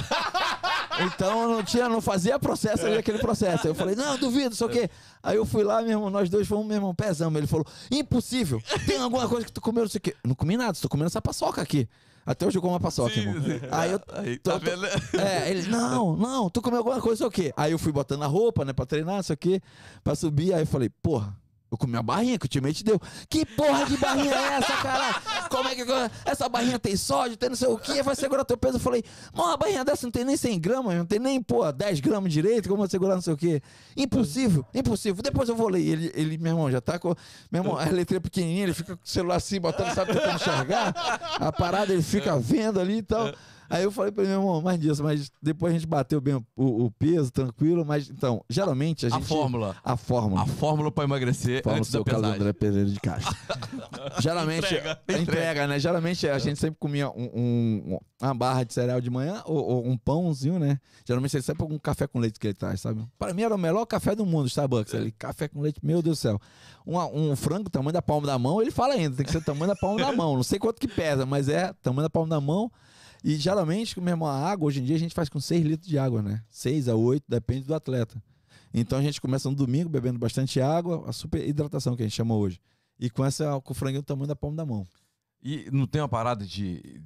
Então 1.01 1.43
eu 1.43 1.49
não 1.49 1.63
tinha, 1.63 1.89
não 1.89 2.01
fazia 2.01 2.39
processo 2.39 2.85
ali, 2.85 2.97
aquele 2.97 3.19
processo. 3.19 3.63
Aí 3.67 3.71
eu 3.71 3.75
falei, 3.75 3.95
não, 3.95 4.17
duvido, 4.17 4.55
sei 4.55 4.67
o 4.67 4.69
quê. 4.69 4.89
Aí 5.21 5.35
eu 5.35 5.45
fui 5.45 5.63
lá, 5.63 5.81
meu 5.81 5.91
irmão, 5.91 6.09
nós 6.09 6.29
dois 6.29 6.47
fomos, 6.47 6.65
meu 6.65 6.75
irmão, 6.77 6.93
pesamos. 6.95 7.37
Ele 7.37 7.47
falou, 7.47 7.65
impossível, 7.91 8.61
tem 8.85 8.97
alguma 8.97 9.27
coisa 9.27 9.45
que 9.45 9.51
tu 9.51 9.61
comeu, 9.61 9.83
não 9.83 9.89
sei 9.89 9.99
o 9.99 10.01
quê. 10.01 10.15
Não 10.23 10.35
comi 10.35 10.55
nada, 10.57 10.71
estou 10.71 10.89
comendo 10.89 11.07
essa 11.07 11.21
paçoca 11.21 11.61
aqui. 11.61 11.87
Até 12.25 12.47
hoje 12.47 12.57
eu 12.57 12.61
como 12.61 12.73
uma 12.73 12.79
paçoca, 12.79 13.13
irmão. 13.19 13.35
Aí 13.71 13.91
eu. 13.91 14.01
Aí, 14.13 14.39
tô- 14.39 14.51
tá 14.51 14.59
tô- 14.59 14.65
vendo? 14.65 14.85
É, 15.21 15.51
ele, 15.51 15.67
não, 15.69 16.15
não, 16.15 16.49
tu 16.49 16.59
comeu 16.61 16.79
alguma 16.79 16.99
coisa, 16.99 17.17
sei 17.17 17.27
o 17.27 17.31
quê. 17.31 17.53
Aí 17.55 17.71
eu 17.71 17.77
fui 17.77 17.91
botando 17.91 18.23
a 18.23 18.27
roupa, 18.27 18.65
né, 18.65 18.73
pra 18.73 18.85
treinar, 18.85 19.23
sei 19.23 19.35
o 19.35 19.37
quê, 19.37 19.61
pra 20.03 20.15
subir. 20.15 20.51
Aí 20.53 20.61
eu 20.63 20.67
falei, 20.67 20.89
porra, 20.89 21.35
eu 21.75 21.77
comi 21.77 21.97
a 21.97 22.01
barrinha 22.01 22.39
que 22.39 22.45
o 22.45 22.49
time 22.49 22.71
deu. 22.83 22.99
Que 23.29 23.45
porra 23.45 23.85
de 23.85 23.97
barrinha 23.97 24.33
é 24.33 24.53
essa, 24.55 24.73
cara? 24.77 25.21
Como 25.49 25.69
é 25.69 25.75
que. 25.75 25.83
Essa 26.25 26.49
barrinha 26.49 26.79
tem 26.79 26.95
sódio, 26.95 27.37
tem 27.37 27.49
não 27.49 27.55
sei 27.55 27.67
o 27.67 27.77
quê, 27.77 28.01
vai 28.01 28.15
segurar 28.15 28.43
teu 28.45 28.57
peso. 28.57 28.77
Eu 28.77 28.79
falei, 28.79 29.03
mano, 29.33 29.49
uma 29.49 29.57
barrinha 29.57 29.83
dessa 29.85 30.05
não 30.05 30.11
tem 30.11 30.25
nem 30.25 30.37
100 30.37 30.59
gramas, 30.59 30.95
não 30.95 31.05
tem 31.05 31.19
nem, 31.19 31.41
pô, 31.41 31.69
10 31.71 31.99
gramas 31.99 32.31
direito, 32.31 32.67
como 32.69 32.83
eu 32.83 32.89
segurar 32.89 33.15
não 33.15 33.21
sei 33.21 33.33
o 33.33 33.37
quê. 33.37 33.61
Impossível, 33.95 34.65
impossível. 34.73 35.21
Depois 35.21 35.49
eu 35.49 35.55
vou 35.55 35.67
ler. 35.67 35.81
Ele, 35.81 36.11
ele, 36.15 36.37
meu 36.37 36.53
irmão, 36.53 36.71
já 36.71 36.81
tá 36.81 36.97
com. 36.97 37.13
Meu 37.51 37.61
irmão, 37.61 37.77
a 37.77 37.85
letrinha 37.85 38.21
pequenininha, 38.21 38.63
ele 38.63 38.73
fica 38.73 38.95
com 38.95 39.03
o 39.03 39.07
celular 39.07 39.35
assim, 39.35 39.59
botando, 39.59 39.93
sabe, 39.93 40.13
tentando 40.13 40.35
enxergar. 40.35 40.93
A 41.39 41.51
parada 41.51 41.91
ele 41.93 42.01
fica 42.01 42.37
vendo 42.39 42.79
ali 42.79 42.97
e 42.97 43.03
tal. 43.03 43.33
Aí 43.69 43.83
eu 43.83 43.91
falei 43.91 44.11
pra 44.11 44.23
ele, 44.23 44.31
meu 44.33 44.41
irmão, 44.41 44.61
mais 44.61 44.79
disso, 44.79 45.03
mas 45.03 45.31
depois 45.41 45.73
a 45.73 45.77
gente 45.77 45.87
bateu 45.87 46.21
bem 46.21 46.35
o, 46.35 46.45
o 46.85 46.91
peso, 46.91 47.31
tranquilo, 47.31 47.83
mas 47.85 48.09
então, 48.09 48.43
geralmente 48.49 49.05
a 49.05 49.09
gente. 49.09 49.23
A 49.23 49.25
fórmula. 49.25 49.75
A 49.83 49.97
fórmula. 49.97 50.41
A 50.41 50.45
fórmula 50.45 50.91
pra 50.91 51.03
emagrecer 51.03 51.61
o 51.65 51.69
antes 51.69 51.91
da 51.91 52.03
pesagem. 52.03 52.31
André 52.35 52.53
Pereira 52.53 52.89
de 52.89 52.99
Castro. 52.99 53.35
Geralmente, 54.19 54.65
Entrega. 54.65 54.99
entrega. 55.19 55.67
né? 55.67 55.79
Geralmente 55.79 56.27
a 56.27 56.37
gente 56.39 56.59
sempre 56.59 56.77
comia 56.79 57.09
um- 57.09 57.29
um- 57.35 57.99
uma 58.21 58.33
barra 58.33 58.63
de 58.63 58.73
cereal 58.73 59.01
de 59.01 59.09
manhã 59.09 59.41
ou, 59.45 59.57
ou 59.57 59.85
um 59.87 59.97
pãozinho, 59.97 60.59
né? 60.59 60.79
Geralmente 61.05 61.35
ele 61.35 61.43
sempre 61.43 61.65
com 61.67 61.73
um 61.73 61.79
café 61.79 62.07
com 62.07 62.19
leite 62.19 62.39
que 62.39 62.47
ele 62.47 62.53
traz, 62.53 62.81
sabe? 62.81 63.03
Para 63.17 63.33
mim 63.33 63.41
era 63.43 63.53
o 63.53 63.57
melhor 63.57 63.85
café 63.85 64.15
do 64.15 64.25
mundo, 64.25 64.47
Starbucks. 64.47 64.93
É. 64.93 64.97
Ali, 64.97 65.11
café 65.11 65.47
com 65.47 65.61
leite, 65.61 65.79
meu 65.83 66.01
Deus 66.01 66.17
do 66.17 66.21
céu. 66.21 66.39
Uma- 66.85 67.07
um 67.07 67.35
frango 67.35 67.69
tamanho 67.69 67.93
da 67.93 68.01
palma 68.01 68.27
da 68.27 68.37
mão, 68.39 68.61
ele 68.61 68.71
fala 68.71 68.93
ainda, 68.93 69.15
tem 69.15 69.25
que 69.25 69.31
ser 69.31 69.43
tamanho 69.43 69.67
da 69.67 69.75
palma 69.75 69.99
da 69.99 70.11
mão. 70.11 70.35
Não 70.35 70.43
sei 70.43 70.59
quanto 70.59 70.79
que 70.79 70.87
pesa, 70.87 71.25
mas 71.25 71.49
é 71.49 71.73
tamanho 71.81 72.03
da 72.03 72.09
palma 72.09 72.29
da 72.29 72.39
mão. 72.41 72.71
E 73.27 73.35
geralmente, 73.37 73.99
mesmo 73.99 74.25
a 74.27 74.37
água, 74.39 74.67
hoje 74.67 74.79
em 74.81 74.83
dia 74.85 74.95
a 74.95 74.99
gente 74.99 75.15
faz 75.15 75.27
com 75.29 75.39
6 75.39 75.65
litros 75.65 75.89
de 75.89 75.97
água, 75.97 76.21
né? 76.21 76.43
6 76.47 76.87
a 76.87 76.95
8, 76.95 77.23
depende 77.27 77.65
do 77.65 77.73
atleta. 77.73 78.21
Então 78.71 78.99
a 78.99 79.01
gente 79.01 79.19
começa 79.19 79.49
no 79.49 79.55
domingo 79.55 79.89
bebendo 79.89 80.19
bastante 80.19 80.61
água, 80.61 81.03
a 81.09 81.11
super 81.11 81.43
hidratação 81.47 81.95
que 81.95 82.03
a 82.03 82.05
gente 82.05 82.15
chama 82.15 82.35
hoje. 82.35 82.59
E 82.99 83.09
com 83.09 83.25
essa 83.25 83.59
com 83.61 83.71
o 83.71 83.75
franguinho 83.75 84.03
do 84.03 84.05
tamanho 84.05 84.27
da 84.27 84.35
palma 84.35 84.55
da 84.55 84.63
mão. 84.65 84.87
E 85.41 85.67
não 85.71 85.87
tem 85.87 86.01
uma 86.01 86.07
parada 86.07 86.45
de. 86.45 87.01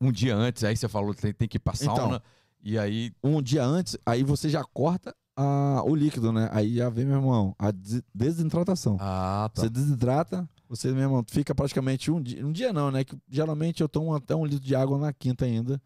Um 0.00 0.10
dia 0.10 0.34
antes, 0.34 0.64
aí 0.64 0.76
você 0.76 0.88
falou 0.88 1.14
que 1.14 1.32
tem, 1.32 1.46
que 1.48 1.58
ir 1.58 1.60
pra 1.60 1.74
Então. 1.80 1.94
sauna. 1.96 2.22
e 2.62 2.76
aí. 2.76 3.12
Um 3.22 3.40
dia 3.40 3.64
antes, 3.64 3.96
aí 4.04 4.24
você 4.24 4.48
já 4.48 4.64
corta 4.64 5.14
a- 5.36 5.82
o 5.86 5.94
líquido, 5.94 6.32
né? 6.32 6.48
Aí 6.52 6.74
já 6.76 6.88
vem, 6.88 7.04
meu 7.04 7.16
irmão, 7.16 7.54
a 7.58 7.70
des- 7.70 8.02
desidratação. 8.14 8.96
Ah, 9.00 9.48
tá. 9.54 9.62
Você 9.62 9.68
desidrata, 9.70 10.48
você, 10.76 10.92
meu 10.92 11.02
irmão, 11.02 11.24
fica 11.28 11.54
praticamente 11.54 12.10
um 12.10 12.20
dia. 12.22 12.46
Um 12.46 12.52
dia 12.52 12.72
não, 12.72 12.90
né? 12.90 13.04
Que 13.04 13.16
geralmente 13.28 13.80
eu 13.82 13.88
tomo 13.88 14.14
até 14.14 14.34
um 14.34 14.44
litro 14.44 14.64
de 14.64 14.74
água 14.74 14.98
na 14.98 15.12
quinta 15.12 15.44
ainda. 15.44 15.80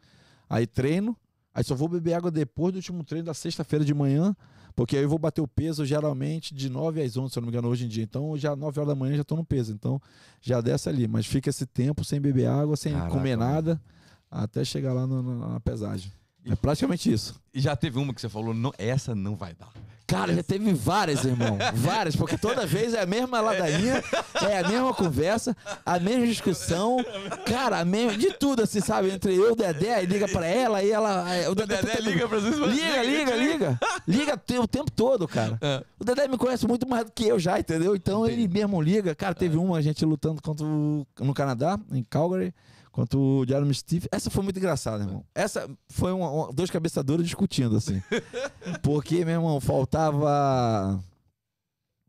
Aí 0.49 0.67
treino, 0.67 1.17
aí 1.55 1.63
só 1.65 1.75
vou 1.75 1.89
beber 1.89 2.15
água 2.15 2.31
depois 2.31 2.73
do 2.73 2.77
último 2.77 3.05
treino 3.05 3.27
da 3.27 3.35
sexta-feira 3.35 3.85
de 3.85 3.93
manhã, 3.93 4.35
porque 4.75 4.97
aí 4.97 5.03
eu 5.03 5.09
vou 5.09 5.19
bater 5.19 5.41
o 5.41 5.49
peso 5.49 5.85
geralmente 5.85 6.55
de 6.55 6.69
9 6.71 7.03
às 7.03 7.17
11, 7.17 7.33
se 7.33 7.39
eu 7.39 7.41
não 7.43 7.47
me 7.49 7.53
engano, 7.53 7.69
hoje 7.69 7.85
em 7.85 7.89
dia. 7.89 8.03
Então, 8.05 8.37
já 8.37 8.55
9 8.57 8.79
horas 8.81 8.89
da 8.89 8.95
manhã 8.95 9.17
já 9.17 9.25
tô 9.25 9.35
no 9.37 9.45
peso. 9.45 9.73
Então, 9.73 10.01
já 10.41 10.61
desce 10.61 10.89
ali. 10.89 11.07
Mas 11.09 11.27
fica 11.27 11.51
esse 11.51 11.67
tempo 11.67 12.05
sem 12.05 12.21
beber 12.21 12.47
água, 12.47 12.77
sem 12.77 12.93
Caraca, 12.93 13.11
comer 13.11 13.37
mano. 13.37 13.53
nada, 13.53 13.83
até 14.31 14.65
chegar 14.65 14.93
lá 14.93 15.07
no- 15.07 15.23
no- 15.23 15.49
na 15.53 15.61
pesagem. 15.61 16.13
É 16.47 16.55
praticamente 16.55 17.13
isso. 17.13 17.39
E 17.53 17.61
já 17.61 17.75
teve 17.77 17.99
uma 17.99 18.15
que 18.15 18.21
você 18.21 18.29
falou, 18.29 18.55
não, 18.55 18.73
essa 18.79 19.15
não 19.15 19.35
vai 19.37 19.53
dar. 19.55 19.71
Cara, 20.09 20.35
já 20.35 20.43
teve 20.43 20.73
várias, 20.73 21.23
irmão. 21.25 21.59
Várias, 21.77 22.17
porque 22.17 22.39
toda 22.39 22.65
vez 22.67 22.95
é 22.95 23.03
a 23.03 23.07
mesma 23.07 23.43
ladainha, 23.43 24.03
é 24.51 24.59
a 24.59 24.67
mesma 24.67 24.95
conversa, 24.95 25.55
a 25.85 25.99
mesma 26.01 26.27
discussão. 26.27 26.97
Cara, 27.45 27.79
a 27.81 27.85
mesma, 27.85 28.17
de 28.17 28.33
tudo, 28.33 28.63
assim, 28.63 28.81
sabe? 28.81 29.11
Entre 29.11 29.37
eu 29.37 29.51
e 29.51 29.53
o 29.53 29.55
Dedé, 29.55 29.95
aí 29.97 30.07
liga 30.07 30.27
pra 30.27 30.47
ela, 30.47 30.79
aí 30.79 30.91
ela. 30.91 31.25
aí 31.25 31.47
O 31.47 31.55
Dedé, 31.55 31.77
tá 31.77 31.87
tentando- 31.89 32.27
pra 32.29 32.39
vocês. 32.39 32.57
Liga, 32.57 33.03
liga, 33.03 33.37
liga. 33.37 33.81
Liga 34.09 34.41
o 34.63 34.67
tempo 34.67 34.91
todo, 34.91 35.29
cara. 35.29 35.59
É. 35.61 35.85
O 36.01 36.05
Dedé 36.05 36.27
me 36.27 36.39
conhece 36.39 36.67
muito 36.67 36.89
mais 36.89 37.05
do 37.05 37.13
que 37.13 37.29
eu 37.29 37.39
já, 37.39 37.59
entendeu? 37.61 37.95
Então 37.95 38.27
ele 38.27 38.49
mesmo 38.49 38.81
liga. 38.81 39.15
Cara, 39.15 39.35
teve 39.35 39.59
uma 39.59 39.77
a 39.77 39.83
gente 39.83 40.03
lutando 40.07 40.41
contra 40.41 40.65
o, 40.65 41.07
no 41.21 41.35
Canadá, 41.35 41.79
em 41.93 42.03
Calgary, 42.03 42.55
contra 42.91 43.19
o 43.19 43.45
Jeremy 43.47 43.75
Steve. 43.75 44.09
Essa 44.11 44.31
foi 44.31 44.43
muito 44.43 44.59
engraçada, 44.59 45.05
irmão. 45.05 45.25
Essa 45.35 45.69
foi 45.89 46.13
uma, 46.13 46.31
uma- 46.31 46.53
dois 46.53 46.71
cabeçadores 46.71 47.25
discutindo, 47.25 47.77
assim. 47.77 48.03
Porque, 48.83 49.25
meu 49.25 49.35
irmão, 49.35 49.61
faltava. 49.61 51.03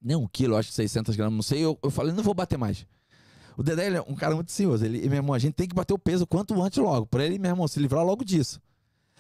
Nem 0.02 0.16
um 0.16 0.28
quilo, 0.28 0.56
acho 0.56 0.70
que 0.70 0.76
600 0.76 1.16
gramas, 1.16 1.36
não 1.36 1.42
sei. 1.44 1.60
Eu, 1.64 1.78
eu 1.84 1.92
falei, 1.92 2.14
não 2.14 2.24
vou 2.24 2.34
bater 2.34 2.58
mais. 2.58 2.86
O 3.58 3.64
Dedé 3.64 3.88
ele 3.88 3.98
é 3.98 4.02
um 4.02 4.16
cara 4.16 4.34
muito 4.36 4.52
senhoso. 4.52 4.86
Ele, 4.86 5.02
meu 5.10 5.18
irmão, 5.18 5.34
a 5.34 5.40
gente 5.40 5.54
tem 5.54 5.68
que 5.68 5.76
bater 5.76 5.94
o 5.94 6.00
peso 6.00 6.26
quanto 6.26 6.60
antes 6.62 6.78
logo, 6.78 7.06
pra 7.06 7.26
ele, 7.26 7.38
meu 7.38 7.52
irmão, 7.52 7.68
se 7.68 7.80
livrar 7.80 8.06
logo 8.06 8.24
disso. 8.24 8.62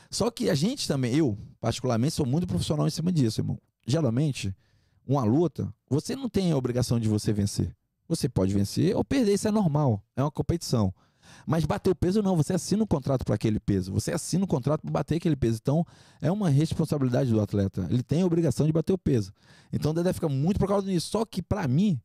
Só 0.10 0.32
que 0.32 0.49
a 0.49 0.55
gente 0.55 0.88
também, 0.88 1.14
eu, 1.14 1.38
particularmente, 1.60 2.14
sou 2.14 2.26
muito 2.26 2.47
profissional 2.47 2.88
em 2.88 2.89
cima 2.89 3.12
disso, 3.12 3.41
irmão. 3.41 3.60
Geralmente, 3.86 4.55
uma 5.05 5.24
luta, 5.26 5.72
você 5.89 6.16
não 6.16 6.30
tem 6.30 6.51
a 6.53 6.57
obrigação 6.57 6.99
de 6.99 7.10
você 7.10 7.34
vencer. 7.34 7.76
Você 8.07 8.30
pode 8.30 8.53
vencer 8.53 8.95
ou 8.95 9.03
perder, 9.03 9.34
isso 9.34 9.47
é 9.47 9.51
normal. 9.51 10.01
É 10.16 10.24
uma 10.24 10.32
competição. 10.32 10.93
Mas 11.45 11.65
bater 11.65 11.89
o 11.89 11.95
peso 11.95 12.21
não, 12.21 12.35
você 12.35 12.53
assina 12.53 12.83
um 12.83 12.87
contrato 12.87 13.25
para 13.25 13.35
aquele 13.35 13.59
peso. 13.59 13.91
Você 13.93 14.11
assina 14.11 14.43
um 14.43 14.47
contrato 14.47 14.81
para 14.81 14.91
bater 14.91 15.15
aquele 15.15 15.35
peso. 15.35 15.59
Então, 15.61 15.85
é 16.21 16.31
uma 16.31 16.49
responsabilidade 16.49 17.31
do 17.31 17.41
atleta. 17.41 17.87
Ele 17.89 18.03
tem 18.03 18.21
a 18.21 18.25
obrigação 18.25 18.65
de 18.65 18.71
bater 18.71 18.93
o 18.93 18.97
peso. 18.97 19.31
Então, 19.71 19.91
o 19.91 19.93
Dedé 19.93 20.13
fica 20.13 20.29
muito 20.29 20.59
por 20.59 20.67
causa 20.67 20.87
disso. 20.87 21.09
Só 21.09 21.25
que, 21.25 21.41
para 21.41 21.67
mim, 21.67 21.99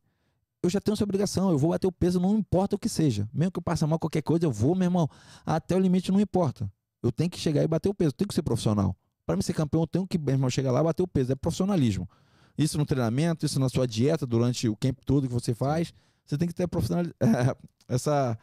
eu 0.63 0.69
já 0.69 0.81
tenho 0.81 0.93
essa 0.93 1.03
obrigação. 1.03 1.49
Eu 1.49 1.57
vou 1.57 1.71
bater 1.71 1.87
o 1.87 1.91
peso, 1.91 2.19
não 2.19 2.37
importa 2.37 2.75
o 2.75 2.79
que 2.79 2.89
seja. 2.89 3.29
Mesmo 3.33 3.51
que 3.51 3.59
eu 3.59 3.63
passe 3.63 3.85
mal 3.85 3.99
qualquer 3.99 4.21
coisa, 4.21 4.45
eu 4.45 4.51
vou, 4.51 4.75
meu 4.75 4.85
irmão. 4.85 5.09
Até 5.45 5.75
o 5.75 5.79
limite 5.79 6.11
não 6.11 6.19
importa. 6.19 6.71
Eu 7.03 7.11
tenho 7.11 7.29
que 7.29 7.39
chegar 7.39 7.63
e 7.63 7.67
bater 7.67 7.89
o 7.89 7.93
peso. 7.93 8.09
Eu 8.09 8.13
tenho 8.13 8.27
que 8.27 8.35
ser 8.35 8.43
profissional. 8.43 8.95
Para 9.25 9.35
mim 9.35 9.41
ser 9.41 9.53
campeão, 9.53 9.83
eu 9.83 9.87
tenho 9.87 10.07
que, 10.07 10.17
meu 10.17 10.33
irmão, 10.33 10.49
chegar 10.49 10.71
lá 10.71 10.81
e 10.81 10.83
bater 10.83 11.03
o 11.03 11.07
peso. 11.07 11.31
É 11.31 11.35
profissionalismo. 11.35 12.09
Isso 12.57 12.77
no 12.77 12.85
treinamento, 12.85 13.45
isso 13.45 13.59
na 13.59 13.69
sua 13.69 13.85
dieta, 13.85 14.25
durante 14.25 14.69
o 14.69 14.75
camp 14.75 14.97
todo 15.05 15.27
que 15.27 15.33
você 15.33 15.53
faz. 15.53 15.93
Você 16.25 16.37
tem 16.37 16.47
que 16.47 16.53
ter 16.53 16.67
profissional... 16.67 17.05
essa, 17.87 18.37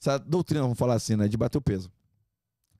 essa 0.00 0.18
doutrina, 0.18 0.62
vamos 0.62 0.78
falar 0.78 0.94
assim, 0.94 1.14
né? 1.14 1.28
De 1.28 1.36
bater 1.36 1.58
o 1.58 1.62
peso. 1.62 1.90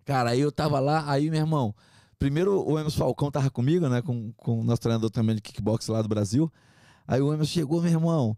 Cara, 0.04 0.30
aí 0.30 0.40
eu 0.40 0.50
tava 0.50 0.80
lá, 0.80 1.04
aí, 1.06 1.30
meu 1.30 1.40
irmão, 1.40 1.74
primeiro 2.18 2.66
o 2.66 2.78
Emerson 2.78 2.98
Falcão 2.98 3.30
tava 3.30 3.50
comigo, 3.50 3.88
né? 3.88 4.00
Com, 4.00 4.32
com 4.32 4.60
o 4.60 4.64
nosso 4.64 4.80
treinador 4.80 5.10
também 5.10 5.36
de 5.36 5.42
kickbox 5.42 5.86
lá 5.88 6.00
do 6.00 6.08
Brasil. 6.08 6.50
Aí 7.06 7.20
o 7.20 7.32
Emerson 7.32 7.52
chegou, 7.52 7.82
meu 7.82 7.90
irmão, 7.90 8.36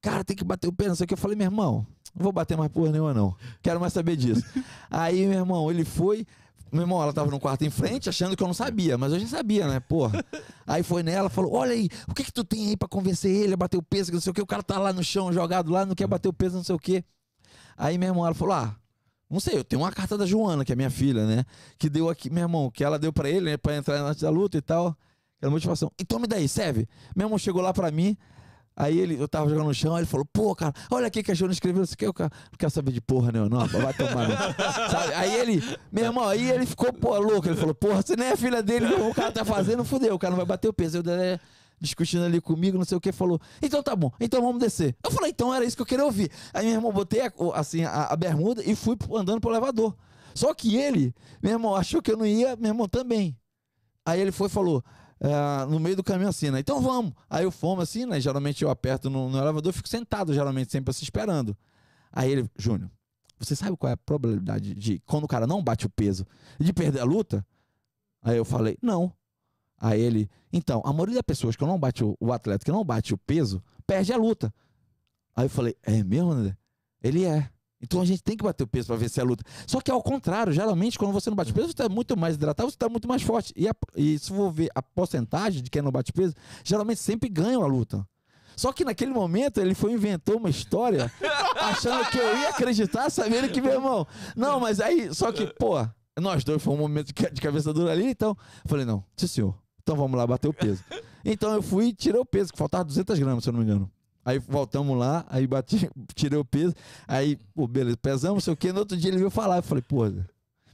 cara, 0.00 0.22
tem 0.22 0.36
que 0.36 0.44
bater 0.44 0.68
o 0.68 0.72
peso, 0.72 0.90
não 0.90 0.96
sei 0.96 1.04
o 1.04 1.06
que. 1.08 1.14
Eu 1.14 1.18
falei, 1.18 1.36
meu 1.36 1.46
irmão, 1.46 1.86
não 2.14 2.24
vou 2.24 2.32
bater 2.32 2.56
mais 2.56 2.70
porra 2.70 2.92
nenhuma, 2.92 3.14
não. 3.14 3.34
Quero 3.62 3.80
mais 3.80 3.92
saber 3.92 4.16
disso. 4.16 4.44
aí, 4.90 5.26
meu 5.26 5.38
irmão, 5.38 5.70
ele 5.70 5.84
foi. 5.84 6.26
Meu 6.70 6.82
irmão, 6.82 7.02
ela 7.02 7.14
tava 7.14 7.30
no 7.30 7.40
quarto 7.40 7.64
em 7.64 7.70
frente, 7.70 8.10
achando 8.10 8.36
que 8.36 8.42
eu 8.42 8.46
não 8.46 8.52
sabia, 8.52 8.98
mas 8.98 9.10
eu 9.10 9.18
já 9.18 9.26
sabia, 9.26 9.66
né, 9.66 9.80
porra. 9.80 10.22
Aí 10.66 10.82
foi 10.82 11.02
nela, 11.02 11.30
falou: 11.30 11.54
Olha 11.54 11.72
aí, 11.72 11.88
o 12.06 12.12
que 12.12 12.22
que 12.22 12.30
tu 12.30 12.44
tem 12.44 12.68
aí 12.68 12.76
pra 12.76 12.86
convencer 12.86 13.34
ele 13.34 13.54
a 13.54 13.56
bater 13.56 13.78
o 13.78 13.82
peso, 13.82 14.10
que 14.10 14.16
não 14.16 14.20
sei 14.20 14.32
o 14.32 14.34
que, 14.34 14.42
o 14.42 14.46
cara 14.46 14.62
tá 14.62 14.78
lá 14.78 14.92
no 14.92 15.02
chão, 15.02 15.32
jogado 15.32 15.72
lá, 15.72 15.86
não 15.86 15.94
quer 15.94 16.06
bater 16.06 16.28
o 16.28 16.32
peso, 16.32 16.56
não 16.56 16.62
sei 16.62 16.74
o 16.74 16.78
que. 16.78 17.02
Aí, 17.78 17.96
meu 17.96 18.08
irmão, 18.08 18.26
ela 18.26 18.34
falou: 18.34 18.54
Ah, 18.54 18.76
não 19.30 19.38
sei, 19.38 19.56
eu 19.56 19.64
tenho 19.64 19.82
uma 19.82 19.92
carta 19.92 20.18
da 20.18 20.26
Joana, 20.26 20.64
que 20.64 20.72
é 20.72 20.76
minha 20.76 20.90
filha, 20.90 21.24
né? 21.24 21.44
Que 21.78 21.88
deu 21.88 22.10
aqui, 22.10 22.28
meu 22.28 22.42
irmão, 22.42 22.70
que 22.70 22.82
ela 22.82 22.98
deu 22.98 23.12
pra 23.12 23.30
ele, 23.30 23.52
né, 23.52 23.56
pra 23.56 23.76
entrar 23.76 24.00
antes 24.00 24.22
da 24.22 24.30
luta 24.30 24.58
e 24.58 24.60
tal. 24.60 24.96
Aquela 25.36 25.52
motivação. 25.52 25.92
Então 25.98 26.18
me 26.18 26.26
daí, 26.26 26.48
serve. 26.48 26.88
Meu 27.14 27.26
irmão 27.26 27.38
chegou 27.38 27.62
lá 27.62 27.72
pra 27.72 27.90
mim, 27.92 28.16
Aí 28.80 28.96
ele, 28.96 29.20
eu 29.20 29.26
tava 29.26 29.50
jogando 29.50 29.66
no 29.66 29.74
chão, 29.74 29.98
ele 29.98 30.06
falou, 30.06 30.24
pô, 30.24 30.54
cara, 30.54 30.72
olha 30.88 31.08
aqui 31.08 31.20
que 31.20 31.32
a 31.32 31.34
Joana 31.34 31.52
escreveu 31.52 31.82
isso 31.82 31.94
aqui, 31.94 32.06
eu 32.06 32.14
cara, 32.14 32.30
não 32.44 32.56
quero 32.56 32.70
saber 32.70 32.92
de 32.92 33.00
porra 33.00 33.32
nenhuma, 33.32 33.50
não, 33.50 33.66
vai 33.66 33.92
tomar. 33.92 34.54
Sabe? 34.88 35.14
Aí 35.14 35.34
ele, 35.34 35.60
meu 35.90 36.04
irmão, 36.04 36.28
aí 36.28 36.48
ele 36.48 36.64
ficou, 36.64 36.92
pô, 36.92 37.18
louco, 37.18 37.48
ele 37.48 37.56
falou, 37.56 37.74
porra, 37.74 38.02
você 38.02 38.14
nem 38.14 38.28
é 38.28 38.36
filha 38.36 38.62
dele, 38.62 38.86
o 38.86 39.12
cara 39.12 39.32
tá 39.32 39.44
fazendo, 39.44 39.84
fudeu, 39.84 40.14
o 40.14 40.18
cara 40.18 40.30
não 40.30 40.36
vai 40.36 40.46
bater 40.46 40.68
o 40.68 40.72
peso. 40.72 40.98
Eu 40.98 41.02
Dedé 41.02 41.40
discutindo 41.80 42.24
ali 42.24 42.40
comigo, 42.40 42.76
não 42.78 42.84
sei 42.84 42.96
o 42.96 43.00
que, 43.00 43.12
falou, 43.12 43.40
então 43.62 43.82
tá 43.82 43.94
bom, 43.94 44.10
então 44.20 44.40
vamos 44.42 44.60
descer. 44.60 44.96
Eu 45.04 45.10
falei, 45.10 45.30
então 45.30 45.54
era 45.54 45.64
isso 45.64 45.76
que 45.76 45.82
eu 45.82 45.86
queria 45.86 46.04
ouvir. 46.04 46.30
Aí 46.52 46.66
meu 46.66 46.74
irmão, 46.74 46.92
botei 46.92 47.20
a- 47.22 47.32
assim, 47.54 47.84
a, 47.84 48.04
a 48.06 48.16
bermuda 48.16 48.62
e 48.64 48.74
fui 48.74 48.96
andando 49.14 49.40
pro 49.40 49.50
elevador. 49.50 49.96
Só 50.34 50.54
que 50.54 50.76
ele, 50.76 51.14
meu 51.42 51.52
irmão, 51.52 51.74
achou 51.74 52.00
que 52.00 52.12
eu 52.12 52.16
não 52.16 52.26
ia, 52.26 52.54
meu 52.56 52.68
irmão 52.68 52.88
também. 52.88 53.36
Aí 54.04 54.20
ele 54.20 54.30
foi 54.32 54.46
e 54.46 54.50
falou, 54.50 54.84
ah, 55.20 55.66
no 55.68 55.80
meio 55.80 55.96
do 55.96 56.04
caminho 56.04 56.28
assim, 56.28 56.50
né? 56.50 56.60
Então 56.60 56.80
vamos. 56.80 57.12
Aí 57.28 57.44
eu 57.44 57.50
fomos 57.50 57.82
assim, 57.82 58.06
né? 58.06 58.20
Geralmente 58.20 58.62
eu 58.62 58.70
aperto 58.70 59.10
no, 59.10 59.28
no 59.28 59.38
elevador, 59.38 59.72
fico 59.72 59.88
sentado, 59.88 60.32
geralmente, 60.32 60.70
sempre 60.70 60.90
assim, 60.90 61.02
esperando. 61.04 61.56
Aí 62.12 62.30
ele, 62.30 62.48
Júnior, 62.56 62.90
você 63.38 63.54
sabe 63.56 63.76
qual 63.76 63.90
é 63.90 63.94
a 63.94 63.96
probabilidade 63.96 64.74
de, 64.74 65.00
quando 65.06 65.24
o 65.24 65.28
cara 65.28 65.46
não 65.46 65.62
bate 65.62 65.86
o 65.86 65.90
peso, 65.90 66.26
de 66.58 66.72
perder 66.72 67.00
a 67.00 67.04
luta? 67.04 67.44
Aí 68.22 68.36
eu 68.36 68.44
falei, 68.44 68.78
não. 68.82 69.12
Aí 69.80 70.00
ele, 70.00 70.28
então, 70.52 70.82
a 70.84 70.92
maioria 70.92 71.14
das 71.16 71.22
pessoas 71.22 71.54
que 71.56 71.64
não 71.64 71.78
bate 71.78 72.02
o, 72.04 72.16
o 72.20 72.32
atleta 72.32 72.64
que 72.64 72.72
não 72.72 72.84
bate 72.84 73.14
o 73.14 73.18
peso, 73.18 73.62
perde 73.86 74.12
a 74.12 74.16
luta. 74.16 74.52
Aí 75.36 75.46
eu 75.46 75.50
falei, 75.50 75.76
é 75.82 76.02
mesmo, 76.02 76.30
André? 76.32 76.56
Ele 77.02 77.24
é. 77.24 77.48
Então 77.80 78.00
a 78.00 78.04
gente 78.04 78.20
tem 78.24 78.36
que 78.36 78.42
bater 78.42 78.64
o 78.64 78.66
peso 78.66 78.88
para 78.88 78.96
vencer 78.96 79.22
a 79.22 79.26
luta. 79.26 79.44
Só 79.64 79.80
que 79.80 79.88
ao 79.88 80.02
contrário, 80.02 80.52
geralmente 80.52 80.98
quando 80.98 81.12
você 81.12 81.30
não 81.30 81.36
bate 81.36 81.52
peso, 81.52 81.68
você 81.68 81.72
está 81.74 81.88
muito 81.88 82.16
mais 82.16 82.34
hidratado, 82.34 82.68
você 82.68 82.74
está 82.74 82.88
muito 82.88 83.06
mais 83.06 83.22
forte. 83.22 83.52
E, 83.56 83.68
a- 83.68 83.74
e 83.94 84.18
se 84.18 84.30
for 84.30 84.50
ver 84.50 84.68
a 84.74 84.82
porcentagem 84.82 85.62
de 85.62 85.70
quem 85.70 85.80
não 85.80 85.92
bate 85.92 86.12
peso, 86.12 86.34
geralmente 86.64 86.98
sempre 87.00 87.28
ganham 87.28 87.62
a 87.62 87.66
luta. 87.68 88.04
Só 88.56 88.72
que 88.72 88.84
naquele 88.84 89.12
momento 89.12 89.60
ele 89.60 89.76
foi 89.76 89.92
inventou 89.92 90.38
uma 90.38 90.50
história 90.50 91.08
achando 91.70 92.04
que 92.10 92.18
eu 92.18 92.36
ia 92.38 92.48
acreditar, 92.48 93.08
sabendo 93.10 93.48
que, 93.48 93.60
meu 93.60 93.74
irmão. 93.74 94.04
Não, 94.34 94.58
mas 94.58 94.80
aí, 94.80 95.14
só 95.14 95.30
que, 95.30 95.46
pô, 95.46 95.74
nós 96.20 96.42
dois 96.42 96.60
foi 96.60 96.74
um 96.74 96.78
momento 96.78 97.06
de 97.06 97.14
ca- 97.14 97.28
de 97.30 97.40
cabeça 97.40 97.72
dura 97.72 97.92
ali, 97.92 98.08
então. 98.10 98.36
Falei, 98.66 98.84
não, 98.84 99.04
sim 99.16 99.28
senhor. 99.28 99.54
Então 99.88 99.96
vamos 99.96 100.18
lá 100.18 100.26
bater 100.26 100.48
o 100.48 100.52
peso. 100.52 100.84
Então 101.24 101.50
eu 101.54 101.62
fui 101.62 101.86
e 101.86 101.92
tirei 101.94 102.20
o 102.20 102.24
peso, 102.26 102.52
que 102.52 102.58
faltava 102.58 102.84
200 102.84 103.18
gramas, 103.18 103.42
se 103.42 103.48
eu 103.48 103.54
não 103.54 103.60
me 103.60 103.64
engano. 103.64 103.90
Aí 104.22 104.38
voltamos 104.38 104.98
lá, 104.98 105.24
aí 105.30 105.46
bati, 105.46 105.88
tirei 106.14 106.38
o 106.38 106.44
peso, 106.44 106.74
aí, 107.06 107.38
pô, 107.54 107.66
beleza, 107.66 107.96
pesamos, 107.96 108.34
não 108.34 108.40
sei 108.42 108.52
o 108.52 108.56
quê. 108.56 108.70
No 108.70 108.80
outro 108.80 108.98
dia 108.98 109.08
ele 109.08 109.16
veio 109.16 109.30
falar, 109.30 109.56
eu 109.56 109.62
falei, 109.62 109.80
pô, 109.80 110.02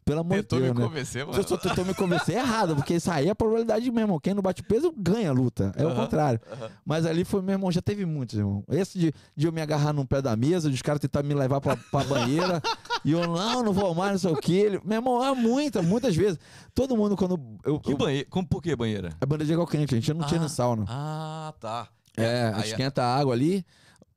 pelo 0.04 0.20
amor 0.20 0.36
de 0.38 0.42
Tentou 0.42 0.58
Deus, 0.58 0.74
me 0.74 0.80
né? 0.80 0.86
convencer, 0.86 1.24
mano. 1.24 1.38
Eu 1.38 1.46
só 1.46 1.56
tentou 1.56 1.84
me 1.84 1.94
convencer 1.94 2.36
errado, 2.36 2.74
porque 2.74 2.94
isso 2.94 3.10
aí 3.10 3.28
é 3.28 3.30
a 3.30 3.34
probabilidade 3.34 3.88
mesmo. 3.90 4.20
Quem 4.20 4.34
não 4.34 4.42
bate 4.42 4.62
peso 4.62 4.92
ganha 4.94 5.30
a 5.30 5.32
luta. 5.32 5.72
É 5.76 5.84
o 5.84 5.88
Aham, 5.88 5.96
contrário. 5.96 6.40
Mas 6.84 7.06
ali 7.06 7.24
foi, 7.24 7.40
meu 7.40 7.52
irmão, 7.52 7.72
já 7.72 7.80
teve 7.80 8.04
muitos, 8.04 8.36
irmão. 8.36 8.62
Esse 8.68 8.98
de, 8.98 9.14
de 9.34 9.46
eu 9.46 9.52
me 9.52 9.62
agarrar 9.62 9.92
num 9.94 10.04
pé 10.04 10.20
da 10.20 10.36
mesa, 10.36 10.68
de 10.68 10.74
os 10.74 10.82
caras 10.82 11.00
tentar 11.00 11.22
me 11.22 11.32
levar 11.32 11.60
pra, 11.60 11.76
pra 11.76 12.04
banheira. 12.04 12.60
E 13.04 13.12
eu, 13.12 13.20
não, 13.26 13.62
não 13.62 13.72
vou 13.72 13.94
mais, 13.94 14.12
não 14.12 14.18
sei 14.18 14.32
o 14.32 14.36
quê. 14.40 14.52
Ele, 14.52 14.80
meu 14.84 14.96
irmão, 14.96 15.22
é 15.24 15.34
muita, 15.34 15.82
muitas 15.82 16.16
vezes. 16.16 16.38
Todo 16.74 16.96
mundo, 16.96 17.16
quando. 17.16 17.38
Eu, 17.64 17.78
Que 17.78 17.92
eu, 17.92 17.96
banheiro? 17.98 18.28
Como, 18.30 18.46
por 18.48 18.62
que 18.62 18.74
banheira? 18.74 19.10
a 19.20 19.26
bandeja 19.26 19.48
de 19.48 19.52
água 19.54 19.66
quente, 19.66 19.94
a 19.94 19.98
gente 19.98 20.14
não 20.14 20.26
tinha 20.26 20.40
Ah, 20.40 20.42
no 20.44 20.48
sauna. 20.48 20.84
Ah, 20.88 21.54
tá. 21.60 21.88
É, 22.16 22.52
Aí- 22.54 22.62
esquenta 22.70 23.02
a 23.02 23.14
água 23.16 23.34
ali. 23.34 23.64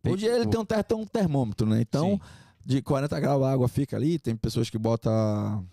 Hoje 0.08 0.26
ele 0.26 0.48
tem 0.48 0.60
um, 0.60 0.64
ter- 0.66 0.84
tem 0.84 0.98
um 0.98 1.06
termômetro, 1.06 1.68
né? 1.68 1.82
Então, 1.82 2.12
Sim. 2.12 2.20
de 2.66 2.82
40 2.82 3.20
graus 3.20 3.44
a 3.44 3.52
água 3.52 3.68
fica 3.68 3.98
ali. 3.98 4.18
Tem 4.18 4.36
pessoas 4.38 4.70
que 4.70 4.78
botam 4.78 5.68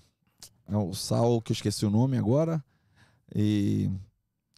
é, 0.69 0.77
o 0.77 0.93
sal, 0.95 1.41
que 1.41 1.53
eu 1.53 1.55
esqueci 1.55 1.87
o 1.87 1.91
nome 1.91 2.17
agora. 2.19 2.65
E. 3.35 3.89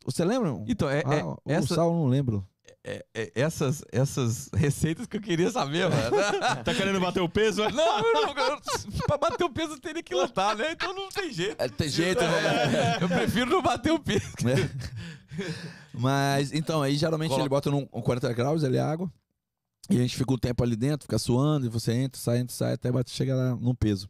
Você 0.07 0.25
lembra? 0.25 0.57
Então, 0.67 0.89
é, 0.89 1.01
é- 1.01 1.21
Ah, 1.21 1.27
o 1.27 1.39
essa- 1.45 1.75
sal 1.75 1.89
eu 1.89 1.95
não 1.95 2.07
lembro. 2.07 2.47
É- 2.87 3.05
é- 3.15 3.33
essas, 3.35 3.83
essas 3.91 4.49
receitas 4.55 5.07
que 5.07 5.17
eu 5.17 5.21
queria 5.21 5.51
saber, 5.51 5.89
mano. 5.91 6.17
Tá 6.65 6.73
querendo 6.75 7.01
bater 7.01 7.21
o 7.21 7.29
peso? 7.29 7.63
Não, 7.71 7.99
eu 7.99 8.13
não, 8.13 8.29
eu, 8.29 8.59
pra 9.07 9.19
bater 9.19 9.45
o 9.45 9.51
peso 9.51 9.79
teria 9.81 10.03
que 10.03 10.15
lutar, 10.15 10.57
né? 10.57 10.73
Então 10.73 10.95
não 10.95 11.09
tem 11.09 11.33
jeito. 11.33 11.61
É, 11.61 11.69
tem 11.69 11.89
jeito, 11.89 12.21
né? 12.23 12.99
Eu 13.01 13.09
prefiro 13.09 13.51
não 13.51 13.61
bater 13.63 13.91
o 13.93 13.99
peso. 13.99 14.33
né? 14.45 14.55
Mas, 15.93 16.53
então, 16.53 16.81
aí 16.83 16.97
geralmente 16.97 17.31
Colo- 17.31 17.43
ele 17.43 17.49
bota 17.49 17.71
num 17.71 17.89
um 17.93 18.01
40 18.03 18.33
graus, 18.33 18.63
ele 18.63 18.77
é 18.77 18.81
água. 18.81 19.11
E 19.91 19.97
a 19.97 20.01
gente 20.03 20.17
fica 20.17 20.33
um 20.33 20.39
tempo 20.39 20.63
ali 20.65 20.75
dentro, 20.77 21.05
fica 21.05 21.19
suando, 21.19 21.67
e 21.67 21.69
você 21.69 21.93
entra, 21.93 22.21
sai, 22.21 22.39
entra, 22.39 22.55
sai, 22.55 22.73
até 22.73 22.91
bate, 22.91 23.11
chega 23.11 23.35
lá 23.35 23.55
no 23.57 23.75
peso. 23.75 24.09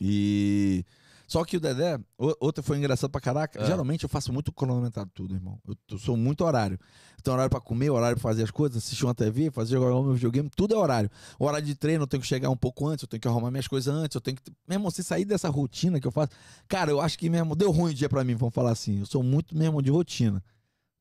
E. 0.00 0.84
Só 1.26 1.44
que 1.44 1.56
o 1.56 1.60
Dedé, 1.60 1.98
outra 2.16 2.62
foi 2.62 2.78
engraçado 2.78 3.10
pra 3.10 3.20
caraca. 3.20 3.60
É. 3.60 3.66
Geralmente 3.66 4.04
eu 4.04 4.08
faço 4.08 4.32
muito 4.32 4.52
cronometrado 4.52 5.10
tudo, 5.12 5.34
irmão. 5.34 5.58
Eu, 5.66 5.74
eu 5.90 5.98
sou 5.98 6.16
muito 6.16 6.44
horário. 6.44 6.78
Então, 7.20 7.34
horário 7.34 7.50
pra 7.50 7.60
comer, 7.60 7.90
horário 7.90 8.16
pra 8.16 8.22
fazer 8.22 8.44
as 8.44 8.50
coisas, 8.52 8.78
assistir 8.78 9.04
uma 9.04 9.14
TV, 9.14 9.50
fazer 9.50 9.74
jogar 9.74 9.92
o 9.96 10.04
meu 10.04 10.14
videogame, 10.14 10.48
tudo 10.54 10.74
é 10.74 10.78
horário. 10.78 11.10
O 11.38 11.44
horário 11.44 11.66
de 11.66 11.74
treino, 11.74 12.04
eu 12.04 12.06
tenho 12.06 12.20
que 12.20 12.26
chegar 12.28 12.48
um 12.48 12.56
pouco 12.56 12.86
antes, 12.86 13.02
eu 13.02 13.08
tenho 13.08 13.20
que 13.20 13.26
arrumar 13.26 13.50
minhas 13.50 13.66
coisas 13.66 13.92
antes, 13.92 14.14
eu 14.14 14.20
tenho 14.20 14.36
que. 14.36 14.52
Mesmo 14.68 14.88
se 14.92 15.02
sair 15.02 15.24
dessa 15.24 15.48
rotina 15.48 15.98
que 15.98 16.06
eu 16.06 16.12
faço. 16.12 16.30
Cara, 16.68 16.92
eu 16.92 17.00
acho 17.00 17.18
que 17.18 17.28
mesmo 17.28 17.56
deu 17.56 17.72
ruim 17.72 17.90
o 17.90 17.94
dia 17.94 18.08
pra 18.08 18.22
mim, 18.22 18.36
vamos 18.36 18.54
falar 18.54 18.70
assim. 18.70 19.00
Eu 19.00 19.06
sou 19.06 19.24
muito 19.24 19.56
mesmo 19.56 19.82
de 19.82 19.90
rotina. 19.90 20.42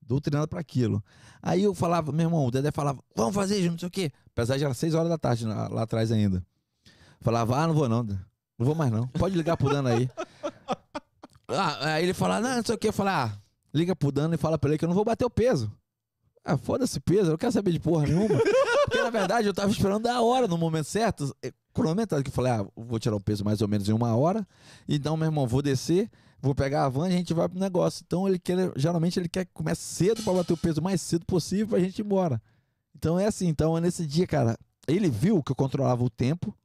Doutrinado 0.02 0.48
pra 0.48 0.60
aquilo. 0.60 1.04
Aí 1.42 1.64
eu 1.64 1.76
falava, 1.76 2.12
meu 2.12 2.26
irmão, 2.26 2.46
o 2.46 2.52
Dedé 2.52 2.72
falava, 2.72 3.00
vamos 3.16 3.36
fazer, 3.36 3.70
não 3.70 3.78
sei 3.78 3.88
o 3.88 3.92
quê. 3.92 4.12
Apesar 4.32 4.58
de 4.58 4.64
era 4.64 4.74
6 4.74 4.96
horas 4.96 5.10
da 5.10 5.18
tarde 5.18 5.46
lá, 5.46 5.68
lá 5.68 5.84
atrás 5.84 6.12
ainda. 6.12 6.44
Falava, 7.22 7.58
ah, 7.58 7.68
não 7.68 7.74
vou 7.76 7.88
não, 7.88 8.04
Dedé. 8.04 8.20
Não 8.58 8.66
vou 8.66 8.76
mais 8.76 8.92
não. 8.92 9.08
Pode 9.08 9.36
ligar 9.36 9.58
pro 9.58 9.70
Dano 9.70 9.90
aí. 9.90 10.10
Ah, 11.48 11.94
aí 11.94 12.04
ele 12.04 12.14
falava, 12.14 12.48
não, 12.48 12.58
não 12.58 12.64
sei 12.66 12.76
o 12.76 12.78
quê. 12.78 12.88
Eu 12.88 12.94
falava, 12.94 13.34
ah, 13.34 13.38
liga 13.74 13.96
pro 13.96 14.12
Dano 14.12 14.34
e 14.34 14.38
fala 14.38 14.58
pra 14.58 14.70
ele 14.70 14.78
que 14.78 14.86
eu 14.86 14.90
não 14.90 14.96
vou 14.96 15.06
bater 15.06 15.26
o 15.26 15.30
peso. 15.30 15.72
Ah, 16.44 16.58
foda-se 16.58 17.00
peso, 17.00 17.26
eu 17.28 17.32
não 17.32 17.38
quero 17.38 17.52
saber 17.52 17.72
de 17.72 17.80
porra 17.80 18.06
nenhuma. 18.06 18.40
Porque 18.86 19.02
na 19.02 19.10
verdade 19.10 19.48
eu 19.48 19.54
tava 19.54 19.72
esperando 19.72 20.04
da 20.04 20.22
hora, 20.22 20.48
no 20.48 20.58
momento 20.58 20.86
certo, 20.86 21.36
cronometrado, 21.74 22.24
que 22.24 22.30
eu 22.30 22.34
falei, 22.34 22.52
ah, 22.52 22.66
vou 22.76 23.00
tirar 23.00 23.16
o 23.16 23.20
peso 23.20 23.44
mais 23.44 23.62
ou 23.62 23.68
menos 23.68 23.90
em 23.90 23.94
uma 23.94 24.16
hora. 24.16 24.48
Então, 24.88 25.18
meu 25.18 25.26
irmão, 25.26 25.48
vou 25.48 25.62
descer, 25.62 26.10
vou 26.40 26.54
pegar 26.54 26.86
a 26.86 26.90
van 26.90 27.10
e 27.10 27.14
a 27.14 27.18
gente 27.18 27.34
vai 27.34 27.50
pro 27.50 27.60
negócio. 27.60 28.04
Então, 28.06 28.28
ele 28.28 28.38
quer, 28.38 28.72
geralmente 28.76 29.20
ele 29.20 29.28
quer 29.28 29.46
que 29.46 29.52
comece 29.54 29.82
cedo 29.82 30.24
pra 30.24 30.34
bater 30.34 30.54
o 30.54 30.58
peso 30.58 30.82
mais 30.82 31.02
cedo 31.02 31.26
possível 31.26 31.68
pra 31.68 31.80
gente 31.80 31.98
ir 32.00 32.06
embora. 32.06 32.40
Então 32.96 33.20
é 33.20 33.26
assim, 33.26 33.48
então 33.48 33.78
nesse 33.80 34.06
dia, 34.06 34.26
cara, 34.26 34.58
ele 34.88 35.10
viu 35.10 35.44
que 35.44 35.52
eu 35.52 35.56
controlava 35.56 36.04
o 36.04 36.10
tempo. 36.10 36.56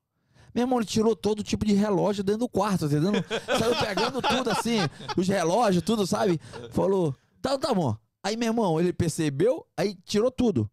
Meu 0.55 0.63
irmão, 0.63 0.79
ele 0.79 0.87
tirou 0.87 1.15
todo 1.17 1.43
tipo 1.43 1.65
de 1.65 1.73
relógio 1.75 2.23
dentro 2.25 2.41
do 2.41 2.49
quarto, 2.49 2.87
entendeu? 2.87 3.13
Saiu 3.59 3.77
pegando 3.77 4.21
tudo 4.23 4.51
assim, 4.51 4.79
os 5.17 5.29
relógios, 5.29 5.83
tudo, 5.83 6.07
sabe? 6.07 6.41
Falou, 6.71 7.15
tá, 7.41 7.57
tá 7.59 7.73
bom. 7.75 7.97
Aí, 8.23 8.37
meu 8.37 8.49
irmão, 8.49 8.79
ele 8.79 8.93
percebeu, 8.93 9.65
aí 9.77 9.97
tirou 10.05 10.31
tudo. 10.31 10.71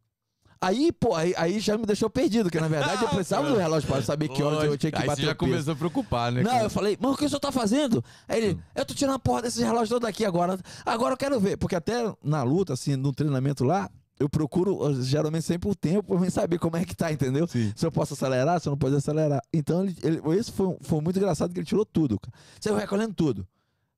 Aí, 0.60 0.92
pô, 0.92 1.14
aí, 1.14 1.34
aí 1.38 1.60
já 1.60 1.78
me 1.78 1.86
deixou 1.86 2.10
perdido, 2.10 2.46
porque 2.46 2.60
na 2.60 2.68
verdade 2.68 3.04
eu 3.04 3.10
precisava 3.10 3.48
do 3.48 3.58
relógio 3.58 3.88
para 3.88 4.02
saber 4.02 4.28
que 4.28 4.42
horas 4.42 4.64
eu 4.64 4.76
tinha 4.76 4.92
que 4.92 4.98
Aí 4.98 5.06
bater 5.06 5.22
você 5.22 5.28
já 5.28 5.36
começou 5.36 5.74
a 5.74 5.76
preocupar, 5.76 6.32
né? 6.32 6.42
Não, 6.42 6.58
eu 6.58 6.70
falei, 6.70 6.98
mas 7.00 7.12
o 7.12 7.16
que 7.16 7.26
o 7.26 7.30
senhor 7.30 7.40
tá 7.40 7.52
fazendo? 7.52 8.04
Aí 8.28 8.42
Hum. 8.42 8.44
ele, 8.44 8.60
eu 8.74 8.84
tô 8.84 8.96
tirando 8.96 9.16
a 9.16 9.20
porra 9.20 9.44
desses 9.44 9.62
relógios 9.62 9.90
todos 9.90 10.08
daqui 10.08 10.26
agora. 10.26 10.60
Agora 10.84 11.14
eu 11.14 11.18
quero 11.18 11.40
ver. 11.40 11.58
Porque 11.58 11.76
até 11.76 12.12
na 12.24 12.42
luta, 12.42 12.74
assim, 12.74 12.96
no 12.96 13.14
treinamento 13.14 13.64
lá, 13.64 13.88
eu 14.20 14.28
procuro 14.30 14.94
geralmente 15.04 15.44
sempre 15.46 15.70
o 15.70 15.76
tempo 15.76 16.04
pra 16.04 16.20
mim 16.20 16.30
saber 16.30 16.58
como 16.60 16.76
é 16.78 16.84
que 16.86 16.96
tá, 16.96 17.12
entendeu? 17.12 17.48
Sim. 17.48 17.72
Se 17.76 17.86
eu 17.86 17.92
posso 17.92 18.14
acelerar, 18.14 18.60
se 18.60 18.68
eu 18.68 18.72
não 18.72 18.78
posso 18.78 18.96
acelerar. 18.96 19.42
Então, 19.54 19.84
ele, 19.84 19.96
ele- 20.04 20.22
esse 20.40 20.52
foi, 20.52 20.76
foi 20.82 21.02
muito 21.02 21.18
engraçado 21.18 21.54
que 21.54 21.60
ele 21.60 21.66
tirou 21.68 21.86
tudo, 21.86 22.20
cara. 22.20 22.34
Saiu 22.60 22.76
recolhendo 22.76 23.14
tudo. 23.14 23.48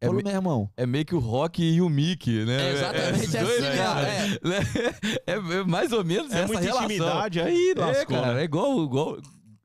É 0.02 0.06
Falou, 0.06 0.18
me- 0.18 0.24
meu 0.24 0.34
irmão. 0.34 0.70
É 0.78 0.86
meio 0.86 1.06
que 1.06 1.14
o 1.14 1.20
Rock 1.20 1.62
e 1.62 1.82
o 1.82 1.90
Mickey, 1.90 2.46
né? 2.46 2.70
É 2.70 2.72
exatamente 2.74 3.20
esses 3.26 3.36
assim, 3.36 3.46
dois, 3.46 3.62
né? 3.62 3.76
cara. 3.76 4.08
É, 5.28 5.34
é 5.34 5.64
mais 5.66 5.92
ou 5.92 6.04
menos 6.06 6.32
É 6.32 6.38
essa 6.40 6.48
muita 6.48 6.62
relação. 6.62 6.86
intimidade 6.86 7.42
aí, 7.42 7.74
É, 7.76 7.80
lascou. 7.80 8.16
cara, 8.18 8.34
né? 8.36 8.42
é 8.42 8.44
igual, 8.46 8.84
igual, 8.84 9.18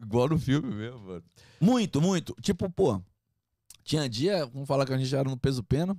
igual 0.02 0.28
no 0.28 0.38
filme 0.38 0.74
mesmo, 0.74 0.98
mano. 1.00 1.22
Muito, 1.61 2.00
muito. 2.00 2.34
Tipo, 2.42 2.68
pô, 2.68 3.00
tinha 3.84 4.09
dia, 4.09 4.44
vamos 4.46 4.66
falar 4.66 4.84
que 4.86 4.92
a 4.92 4.96
gente 4.98 5.09
já 5.09 5.18
era 5.20 5.28
no 5.30 5.36
peso 5.36 5.62
pena. 5.62 5.96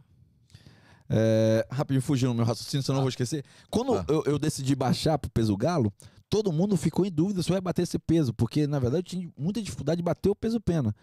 É, 1.09 1.67
rapidinho 1.69 2.01
fugindo 2.01 2.29
no 2.29 2.35
meu 2.35 2.45
raciocínio, 2.45 2.83
senão 2.83 2.95
eu 2.95 2.97
não 2.97 3.03
vou 3.03 3.09
esquecer. 3.09 3.43
Quando 3.69 3.93
Ah. 3.95 4.05
eu, 4.07 4.23
eu 4.25 4.39
decidi 4.39 4.75
baixar 4.75 5.17
pro 5.19 5.29
peso 5.29 5.55
galo, 5.55 5.93
todo 6.29 6.51
mundo 6.51 6.75
ficou 6.75 7.05
em 7.05 7.11
dúvida 7.11 7.43
se 7.43 7.51
eu 7.51 7.55
ia 7.55 7.61
bater 7.61 7.83
esse 7.83 7.99
peso, 7.99 8.33
porque 8.33 8.65
na 8.65 8.79
verdade 8.79 8.99
eu 8.99 9.03
tinha 9.03 9.31
muita 9.37 9.61
dificuldade 9.61 9.97
de 9.97 10.03
bater 10.03 10.29
o 10.29 10.35
peso 10.35 10.59
pena. 10.59 10.95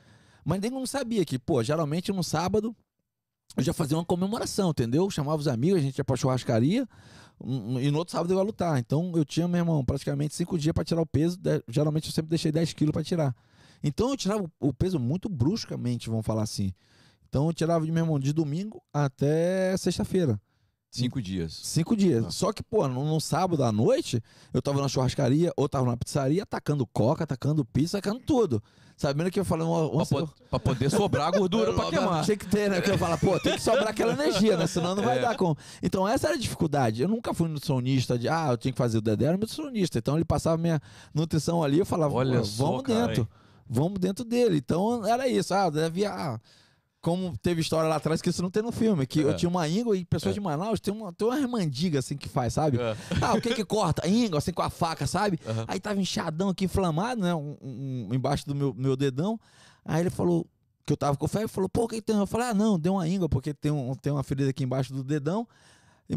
Mas 0.45 0.61
nem 0.61 0.71
não 0.71 0.85
sabia 0.87 1.25
que, 1.25 1.39
pô, 1.39 1.63
geralmente 1.63 2.11
no 2.13 2.25
sábado 2.25 2.75
eu 3.57 3.63
já 3.63 3.73
fazia 3.73 3.97
uma 3.97 4.05
comemoração, 4.05 4.71
entendeu? 4.71 5.09
Chamava 5.11 5.39
os 5.41 5.47
amigos, 5.47 5.79
a 5.79 5.83
gente 5.83 5.99
ia 5.99 6.05
pra 6.05 6.17
churrascaria 6.17 6.89
um, 7.41 7.79
e 7.79 7.91
no 7.91 7.99
outro 7.99 8.11
sábado 8.13 8.33
eu 8.33 8.39
ia 8.39 8.43
lutar. 8.43 8.79
Então 8.81 9.13
eu 9.15 9.25
tinha, 9.25 9.47
meu 9.47 9.59
irmão, 9.59 9.85
praticamente 9.85 10.35
cinco 10.35 10.59
dias 10.59 10.73
pra 10.73 10.85
tirar 10.85 11.01
o 11.03 11.07
peso. 11.07 11.37
de- 11.39 11.63
geralmente 11.69 12.07
eu 12.09 12.13
sempre 12.13 12.29
deixei 12.31 12.51
10 12.51 12.73
quilos 12.73 12.93
pra 12.93 13.05
tirar. 13.05 13.35
Então 13.85 14.11
eu 14.11 14.17
tirava 14.17 14.43
o- 14.61 14.69
o 14.69 14.73
peso 14.73 14.99
muito 14.99 15.29
bruscamente, 15.29 16.09
vamos 16.11 16.27
falar 16.27 16.43
assim. 16.43 16.73
Então 17.33 17.47
eu 17.47 17.53
tirava 17.55 17.83
de 17.87 17.91
meu 17.91 18.05
irmão 18.05 18.21
de 18.21 18.31
domingo 18.31 18.83
até 18.93 19.75
sexta-feira. 19.79 20.39
Cinco 20.91 21.23
dias. 21.23 21.59
Cinco 21.63 21.97
dias. 21.97 22.27
Ah. 22.27 22.31
Só 22.31 22.53
que, 22.53 22.63
pô, 22.63 22.87
no, 22.87 23.07
no 23.07 23.19
sábado 23.23 23.65
à 23.65 23.73
noite, 23.73 24.23
eu 24.53 24.61
tava 24.61 24.83
na 24.83 24.87
churrascaria 24.89 25.51
ou 25.57 25.67
tava 25.67 25.87
na 25.87 25.97
pizzaria, 25.97 26.43
atacando 26.43 26.87
coca, 26.87 27.25
atacando 27.25 27.65
pizza, 27.65 27.97
atacando 27.97 28.21
tudo. 28.21 28.63
Sabendo 28.99 29.31
que 29.31 29.41
eu 29.41 29.47
falei, 29.47 29.67
uma, 29.67 30.05
Pra, 30.05 30.27
po- 30.27 30.35
pra 30.51 30.61
poder 30.61 30.91
sobrar 30.91 31.33
gordura 31.33 31.73
pra 31.73 31.87
queimar. 31.89 32.23
tinha 32.23 32.37
que 32.37 32.45
ter, 32.47 32.69
né? 32.69 32.77
Porque 32.77 32.91
eu 32.91 32.99
falo, 32.99 33.17
pô, 33.17 33.41
tem 33.41 33.55
que 33.55 33.63
sobrar 33.63 33.89
aquela 33.89 34.13
energia, 34.13 34.55
né? 34.59 34.67
Senão 34.67 34.95
não 34.95 35.03
vai 35.03 35.17
É. 35.17 35.23
dar 35.23 35.35
como. 35.39 35.57
Então, 35.83 36.07
essa 36.07 36.27
era 36.27 36.37
a 36.37 36.39
dificuldade. 36.39 37.01
Eu 37.01 37.09
nunca 37.09 37.33
fui 37.33 37.49
nutricionista 37.49 38.19
de, 38.19 38.29
ah, 38.29 38.49
eu 38.51 38.59
tinha 38.59 38.73
que 38.73 38.77
fazer 38.79 38.99
o 38.99 39.01
Dedé, 39.01 39.25
era 39.25 39.39
nutricionista. 39.39 39.97
Então, 39.99 40.17
ele 40.17 40.27
passava 40.27 40.59
minha 40.59 40.79
nutrição 41.15 41.63
ali, 41.65 41.79
eu 41.79 41.87
falava, 41.87 42.13
Olha 42.13 42.45
só, 42.45 42.67
vamos 42.67 42.83
cara, 42.83 43.07
dentro. 43.07 43.29
Vamos 43.67 43.99
dentro 43.99 44.23
dele. 44.27 44.59
Então, 44.59 45.07
era 45.07 45.27
isso. 45.27 45.55
Ah, 45.55 45.71
devia. 45.71 46.11
Ah, 46.13 46.39
como 47.03 47.37
teve 47.37 47.61
história 47.61 47.89
lá 47.89 47.97
atrás 47.97 48.23
que 48.23 48.31
isso 48.31 48.41
não 48.41 48.51
tem 48.51 48.63
no 48.63 48.71
filme, 48.73 49.05
que 49.07 49.21
É. 49.21 49.25
eu 49.25 49.37
tinha 49.37 49.49
uma 49.49 49.69
íngua 49.69 49.97
e 49.97 50.05
pessoas 50.05 50.33
É. 50.33 50.35
de 50.35 50.41
Manaus 50.41 50.79
tem 50.81 50.95
uma, 50.95 51.13
tem 51.13 51.27
uma 51.29 51.37
remandiga 51.37 51.99
assim 51.99 52.17
que 52.17 52.29
faz, 52.29 52.55
sabe? 52.55 52.79
É. 52.81 52.97
Ah, 53.21 53.35
o 53.35 53.41
que 53.41 53.53
que 53.55 53.65
corta? 53.65 54.07
Íngua, 54.09 54.39
assim, 54.39 54.53
com 54.53 54.63
a 54.63 54.71
faca, 54.71 55.07
sabe? 55.07 55.39
Aham. 55.47 55.65
Aí 55.69 55.81
tava 55.81 56.01
inchadão 56.01 56.49
aqui, 56.51 56.65
inflamado, 56.65 57.21
né? 57.21 57.35
Um- 57.35 57.59
um 58.09 58.15
embaixo 58.15 58.47
do 58.47 58.55
meu, 58.55 58.73
meu 58.73 58.97
dedão. 58.97 59.39
Aí 59.85 60.01
ele 60.01 60.11
falou 60.11 60.47
que 60.87 60.93
eu 60.93 60.97
tava 60.97 61.17
com 61.17 61.27
febre, 61.29 61.49
falou, 61.49 61.69
pô, 61.69 61.85
o 61.85 61.89
que, 61.89 61.97
que 61.97 62.03
tem? 62.03 62.17
Eu 62.17 62.27
falei, 62.27 62.47
ah, 62.49 62.55
não, 62.55 62.79
deu 62.79 62.95
uma 62.95 63.07
íngua, 63.09 63.29
porque 63.29 63.53
tem, 63.53 63.71
um, 63.73 63.95
tem 63.95 64.13
uma 64.13 64.23
ferida 64.23 64.51
aqui 64.51 64.63
embaixo 64.65 64.93
do 64.95 65.03
dedão. 65.05 65.47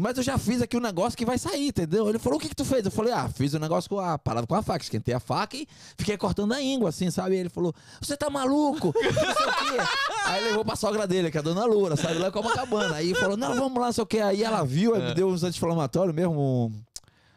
Mas 0.00 0.16
eu 0.16 0.22
já 0.22 0.36
fiz 0.36 0.60
aqui 0.60 0.76
um 0.76 0.80
negócio 0.80 1.16
que 1.16 1.24
vai 1.24 1.38
sair, 1.38 1.68
entendeu? 1.68 2.08
Ele 2.08 2.18
falou, 2.18 2.38
o 2.38 2.40
que 2.40 2.48
que 2.48 2.54
tu 2.54 2.64
fez? 2.64 2.84
Eu 2.84 2.90
falei, 2.90 3.12
ah, 3.12 3.28
fiz 3.28 3.54
um 3.54 3.58
negócio 3.58 3.88
com 3.88 3.98
a 3.98 4.18
parada 4.18 4.46
com 4.46 4.54
a 4.54 4.62
faca, 4.62 4.82
esquentei 4.82 5.14
a 5.14 5.20
faca 5.20 5.56
e 5.56 5.66
fiquei 5.96 6.16
cortando 6.16 6.52
a 6.52 6.60
íngua, 6.60 6.90
assim, 6.90 7.10
sabe? 7.10 7.34
E 7.34 7.38
ele 7.38 7.48
falou, 7.48 7.74
você 8.00 8.16
tá 8.16 8.28
maluco? 8.28 8.92
Não 8.94 9.12
sei 9.12 9.46
o 9.46 9.56
quê. 9.56 9.88
Aí 10.26 10.44
levou 10.44 10.64
pra 10.64 10.76
sogra 10.76 11.06
dele, 11.06 11.30
que 11.30 11.36
é 11.36 11.40
a 11.40 11.42
dona 11.42 11.64
Loura, 11.64 11.96
sabe? 11.96 12.18
Lá 12.18 12.28
em 12.28 12.32
Copacabana. 12.32 12.96
Aí 12.96 13.14
falou, 13.14 13.36
não, 13.36 13.54
vamos 13.54 13.78
lá, 13.78 13.86
não 13.86 13.92
sei 13.92 14.02
o 14.04 14.06
quê. 14.06 14.18
Aí 14.18 14.42
ela 14.42 14.64
viu, 14.64 14.96
me 14.96 15.14
deu 15.14 15.28
uns 15.28 15.42
anti-inflamatórios 15.42 16.14
mesmo. 16.14 16.72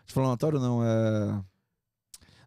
Anti-inflamatório 0.04 0.60
não, 0.60 0.84
é... 0.84 1.49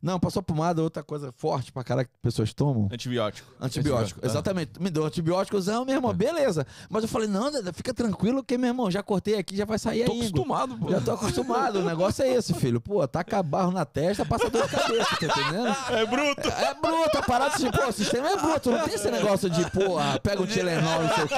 Não, 0.03 0.19
passou 0.19 0.43
pomada, 0.43 0.83
outra 0.83 1.03
coisa 1.03 1.33
forte 1.37 1.71
pra 1.71 1.85
caralho 1.85 2.09
que 2.09 2.15
pessoas 2.21 2.53
tomam. 2.53 2.89
Antibiótico. 2.93 3.49
Antibiótico, 3.61 3.65
Antibiótico, 3.95 4.21
ah. 4.23 4.27
exatamente. 4.27 4.83
Me 4.83 4.91
deu 4.91 5.05
antibióticozão, 5.07 5.85
meu 5.85 5.95
irmão, 5.95 6.11
É. 6.11 6.15
beleza. 6.15 6.67
Mas 6.91 7.05
eu 7.05 7.09
falei, 7.09 7.29
não, 7.29 7.51
fica 7.73 7.95
tranquilo, 7.95 8.43
que, 8.43 8.59
meu 8.59 8.69
irmão, 8.71 8.91
já 8.91 9.01
cortei 9.03 9.39
aqui, 9.39 9.57
já 9.57 9.65
vai 9.65 9.79
sair 9.79 10.05
Tô 10.05 10.11
a 10.11 10.15
íngua. 10.17 10.27
acostumado, 10.27 10.77
pô. 10.77 10.91
Já 10.91 11.01
tô 11.01 11.13
acostumado, 11.13 11.79
o 11.79 11.85
negócio 11.85 12.25
é 12.25 12.33
esse, 12.35 12.53
filho. 12.55 12.81
Pô, 12.81 13.07
taca 13.07 13.41
barro 13.45 13.71
na 13.71 13.85
testa, 13.85 14.25
passa 14.27 14.51
dor 14.51 14.65
de 14.69 14.75
cabeça, 14.75 15.17
tá 15.17 15.27
entendendo? 15.27 15.77
É 15.91 16.05
bruto. 16.07 16.49
É 16.49 16.75
bruto, 16.75 17.19
a 17.19 17.23
parada 17.23 17.57
de, 17.57 17.71
pô, 17.71 17.87
o 17.89 17.93
sistema 17.93 18.29
é 18.31 18.37
bruto, 18.37 18.71
não 18.73 18.83
tem 18.85 18.95
esse 18.95 19.09
negócio 19.11 19.49
de, 19.49 19.71
porra, 19.71 20.19
pega 20.19 20.43
um 20.43 20.47
Tilenol, 20.47 21.03
não 21.05 21.15
sei 21.15 21.25
o 21.25 21.29
quê. 21.29 21.35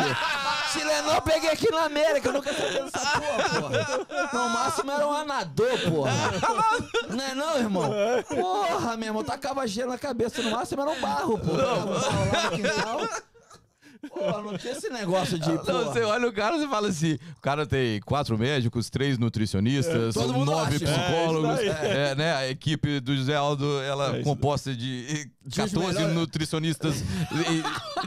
Tilenol 0.72 1.22
peguei 1.22 1.50
aqui 1.50 1.70
na 1.70 1.84
América, 1.84 2.28
eu 2.28 2.32
nunca 2.32 2.52
sabia 2.52 2.82
dessa 2.84 3.20
porra, 3.20 3.60
porra. 3.60 4.32
No 4.32 4.48
máximo 4.48 4.90
era 4.90 5.06
um 5.06 5.12
anador, 5.12 5.78
porra. 5.90 6.10
Não 7.10 7.24
é 7.24 7.34
não, 7.34 7.58
irmão? 7.58 7.90
Porra, 8.28 8.53
meu 8.96 9.08
irmão, 9.08 9.24
tacava 9.24 9.66
gelo 9.66 9.90
na 9.90 9.98
cabeça, 9.98 10.42
no 10.42 10.50
máximo 10.50 10.82
era 10.82 10.90
um 10.90 11.00
barro, 11.00 11.38
porra. 11.38 11.62
Tacava 11.62 11.86
barro 11.86 12.32
lá 12.32 12.42
no 12.42 12.50
quintal. 12.56 13.00
Pô, 14.08 14.42
não 14.42 14.58
tinha 14.58 14.72
esse 14.72 14.88
negócio 14.90 15.38
de. 15.38 15.48
Não, 15.48 15.58
porra. 15.58 15.84
você 15.84 16.00
olha 16.02 16.28
o 16.28 16.32
cara 16.32 16.56
e 16.56 16.68
fala 16.68 16.88
assim: 16.88 17.14
o 17.36 17.40
cara 17.40 17.66
tem 17.66 18.00
quatro 18.00 18.36
médicos, 18.38 18.90
três 18.90 19.18
nutricionistas, 19.18 20.16
É, 20.16 20.20
nove 20.26 20.76
acha. 20.76 20.84
psicólogos. 20.84 21.58
É, 21.58 21.64
isso 21.64 21.74
daí. 21.82 21.90
É, 21.90 22.14
né? 22.14 22.34
A 22.34 22.48
equipe 22.48 23.00
do 23.00 23.16
José 23.16 23.34
Aldo, 23.36 23.80
ela 23.82 24.16
É, 24.16 24.20
é 24.20 24.22
composta 24.22 24.74
de 24.74 25.24
De 25.44 25.48
os 25.48 25.54
14 25.54 25.94
melhores- 25.94 26.14
nutricionistas 26.16 27.02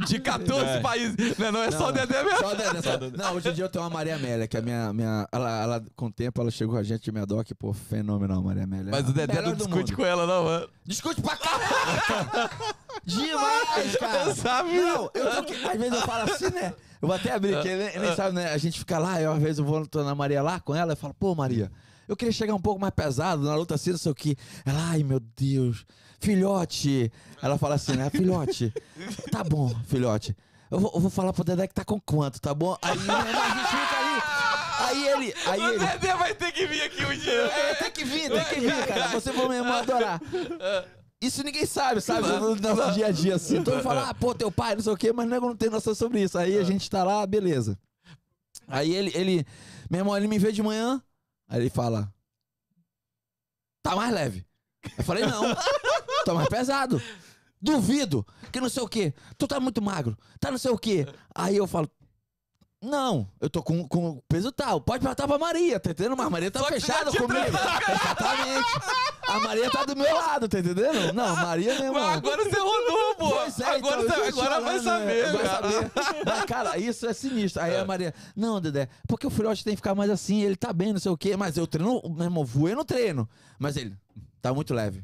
de 0.07 0.19
14 0.19 0.65
É. 0.65 0.79
países. 0.79 1.37
Né? 1.37 1.51
Não 1.51 1.61
é 1.63 1.71
só 1.71 1.85
o 1.85 1.87
Não, 1.87 1.93
Dedé 1.93 2.23
mesmo. 2.23 2.39
Só 2.39 2.51
o 2.51 2.55
Dedé, 2.55 2.81
só- 2.81 2.99
Não, 3.23 3.35
hoje 3.35 3.49
em 3.49 3.53
dia 3.53 3.65
eu 3.65 3.69
tenho 3.69 3.83
uma 3.83 3.89
Maria 3.89 4.15
Amélia, 4.15 4.47
que 4.47 4.55
é 4.57 4.59
a 4.59 4.63
minha. 4.63 4.93
minha 4.93 5.27
ela, 5.31 5.63
ela, 5.63 5.85
com 5.95 6.07
o 6.07 6.11
tempo, 6.11 6.41
ela 6.41 6.51
chegou 6.51 6.73
com 6.75 6.79
a 6.79 6.83
gente 6.83 7.03
de 7.03 7.11
minha 7.11 7.25
doc, 7.25 7.47
pô, 7.57 7.73
fenomenal, 7.73 8.41
Maria 8.41 8.63
Amélia. 8.63 8.91
Mas 8.91 9.07
o 9.07 9.13
Dedé 9.13 9.41
não 9.41 9.53
discute 9.53 9.91
mundo. 9.91 9.95
com 9.95 10.05
ela, 10.05 10.25
não, 10.25 10.43
mano. 10.45 10.67
Discute 10.85 11.21
pra 11.21 11.35
caralho! 11.35 12.49
Demais, 13.03 13.95
cara! 13.97 14.35
Sabe? 14.35 14.73
Não, 14.73 15.09
eu 15.13 15.43
tô 15.43 15.53
às 15.69 15.77
vezes 15.77 15.93
eu 15.93 16.01
falo 16.01 16.31
assim, 16.31 16.49
né? 16.49 16.73
Eu 17.01 17.07
vou 17.07 17.15
até 17.15 17.31
abrir, 17.31 17.61
que 17.61 17.67
ele 17.67 17.83
nem, 17.89 17.99
nem 17.99 18.15
sabe, 18.15 18.35
né? 18.35 18.51
A 18.51 18.57
gente 18.57 18.79
fica 18.79 18.97
lá, 18.97 19.21
eu 19.21 19.31
às 19.31 19.41
vezes 19.41 19.59
eu 19.59 19.65
vou 19.65 19.85
tô 19.85 20.03
na 20.03 20.15
Maria 20.15 20.41
lá 20.41 20.59
com 20.59 20.73
ela, 20.73 20.93
eu 20.93 20.97
falo, 20.97 21.13
pô, 21.13 21.35
Maria, 21.35 21.71
eu 22.07 22.15
queria 22.15 22.31
chegar 22.31 22.55
um 22.55 22.61
pouco 22.61 22.79
mais 22.81 22.93
pesado 22.93 23.43
na 23.43 23.55
luta 23.55 23.75
assim, 23.75 23.91
não 23.91 23.97
sei 23.97 24.11
o 24.11 24.15
que. 24.15 24.35
Ela, 24.65 24.89
ai 24.91 25.03
meu 25.03 25.19
Deus, 25.19 25.85
filhote. 26.19 27.11
Ela 27.41 27.57
fala 27.57 27.75
assim, 27.75 27.93
né? 27.93 28.09
Filhote, 28.09 28.73
tá 29.31 29.43
bom, 29.43 29.69
filhote. 29.87 30.35
Eu 30.69 30.79
vou, 30.79 30.91
eu 30.95 30.99
vou 30.99 31.09
falar 31.09 31.31
pro 31.31 31.43
Dedé 31.43 31.67
que 31.67 31.73
tá 31.73 31.85
com 31.85 31.99
quanto, 31.99 32.41
tá 32.41 32.53
bom? 32.53 32.77
Aí 32.81 32.97
né, 32.97 33.13
a 33.13 33.49
gente 33.49 33.67
fica 33.67 33.97
ali. 33.99 34.21
Aí 34.79 35.07
ele, 35.07 35.33
aí 35.45 35.61
O 35.61 35.69
ele. 35.69 35.79
Dedé 35.85 36.15
vai 36.15 36.33
ter 36.35 36.51
que 36.51 36.65
vir 36.65 36.81
aqui 36.81 37.05
um 37.05 37.17
dia. 37.17 37.31
É, 37.31 37.73
tem 37.75 37.91
que 37.91 38.03
vir, 38.03 38.29
tem 38.29 38.45
que 38.45 38.59
vir, 38.59 38.85
cara. 38.87 39.07
Você 39.09 39.31
vai 39.31 39.47
mesmo 39.47 39.73
adorar. 39.73 40.21
Isso 41.19 41.43
ninguém 41.43 41.65
sabe, 41.65 41.99
sabe? 41.99 42.27
No 42.27 42.55
nosso 42.55 42.93
dia 42.93 43.07
a 43.07 43.11
dia, 43.11 43.35
assim. 43.35 43.63
Todo 43.63 43.75
mundo 43.75 43.83
fala, 43.83 44.09
ah, 44.09 44.13
pô, 44.13 44.35
teu 44.35 44.51
pai, 44.51 44.75
não 44.75 44.83
sei 44.83 44.93
o 44.93 44.97
quê, 44.97 45.11
mas 45.11 45.27
nego 45.27 45.47
não 45.47 45.55
tem 45.55 45.69
noção 45.69 45.95
sobre 45.95 46.21
isso. 46.21 46.37
Aí 46.37 46.57
a 46.57 46.63
gente 46.63 46.89
tá 46.89 47.03
lá, 47.03 47.25
beleza. 47.25 47.77
Aí 48.67 48.93
ele, 48.93 49.11
ele, 49.15 49.45
meu 49.89 49.99
irmão, 49.99 50.15
ele 50.15 50.27
me 50.27 50.37
vê 50.37 50.51
de 50.51 50.61
manhã, 50.61 51.01
aí 51.47 51.61
ele 51.61 51.69
fala, 51.69 52.13
tá 53.81 53.95
mais 53.95 54.13
leve. 54.13 54.45
Eu 54.97 55.03
falei, 55.03 55.25
não, 55.25 55.43
tá 56.23 56.33
mais 56.33 56.49
pesado. 56.49 57.01
Duvido, 57.59 58.25
que 58.51 58.61
não 58.61 58.69
sei 58.69 58.83
o 58.83 58.87
quê. 58.87 59.13
Tu 59.37 59.47
tá 59.47 59.59
muito 59.59 59.81
magro, 59.81 60.15
tá 60.39 60.51
não 60.51 60.57
sei 60.59 60.69
o 60.69 60.77
quê. 60.77 61.07
Aí 61.33 61.57
eu 61.57 61.65
falo, 61.65 61.89
não, 62.81 63.27
eu 63.41 63.49
tô 63.49 63.63
com, 63.63 63.87
com 63.87 64.21
peso 64.29 64.51
tal. 64.51 64.79
Pode 64.79 65.01
perguntar 65.01 65.27
pra 65.27 65.37
Maria, 65.39 65.79
tá 65.79 65.89
entendendo? 65.89 66.15
Mas 66.15 66.27
a 66.27 66.29
Maria 66.29 66.51
tá 66.51 66.59
Só 66.59 66.67
fechada 66.67 67.09
te 67.09 67.17
comigo. 67.17 67.47
Exatamente. 67.47 68.67
A 69.27 69.39
Maria 69.39 69.69
tá 69.71 69.83
do 69.83 69.95
meu 69.95 70.15
lado, 70.15 70.47
tá 70.47 70.59
entendendo? 70.59 71.11
Não, 71.11 71.35
Maria, 71.35 71.73
meu 71.73 71.85
irmão. 71.85 72.05
Mas 72.07 72.17
agora 72.17 72.43
você 72.43 72.59
rodou, 72.59 73.15
pô. 73.15 73.29
Pois 73.31 73.59
é, 73.59 73.75
agora 73.75 74.03
então, 74.03 74.15
você, 74.15 74.29
agora 74.29 74.61
vai 74.61 74.79
chorando, 74.79 74.83
saber, 74.83 75.25
né? 75.25 75.33
Vai 75.33 75.43
cara. 75.43 75.71
saber. 75.71 75.91
Mas, 76.25 76.45
cara, 76.45 76.77
isso 76.77 77.07
é 77.07 77.13
sinistro. 77.13 77.61
Aí 77.63 77.75
a 77.75 77.83
Maria, 77.83 78.13
não, 78.35 78.61
Dedé, 78.61 78.87
porque 79.07 79.25
o 79.25 79.31
filhote 79.31 79.63
tem 79.63 79.73
que 79.73 79.77
ficar 79.77 79.95
mais 79.95 80.11
assim, 80.11 80.43
ele 80.43 80.55
tá 80.55 80.71
bem, 80.71 80.93
não 80.93 80.99
sei 80.99 81.11
o 81.11 81.17
quê. 81.17 81.35
Mas 81.35 81.57
eu 81.57 81.65
treino, 81.65 81.99
meu 82.07 82.25
irmão, 82.25 82.45
voei 82.45 82.75
no 82.75 82.85
treino. 82.85 83.27
Mas 83.57 83.75
ele, 83.75 83.95
tá 84.39 84.53
muito 84.53 84.73
leve. 84.73 85.03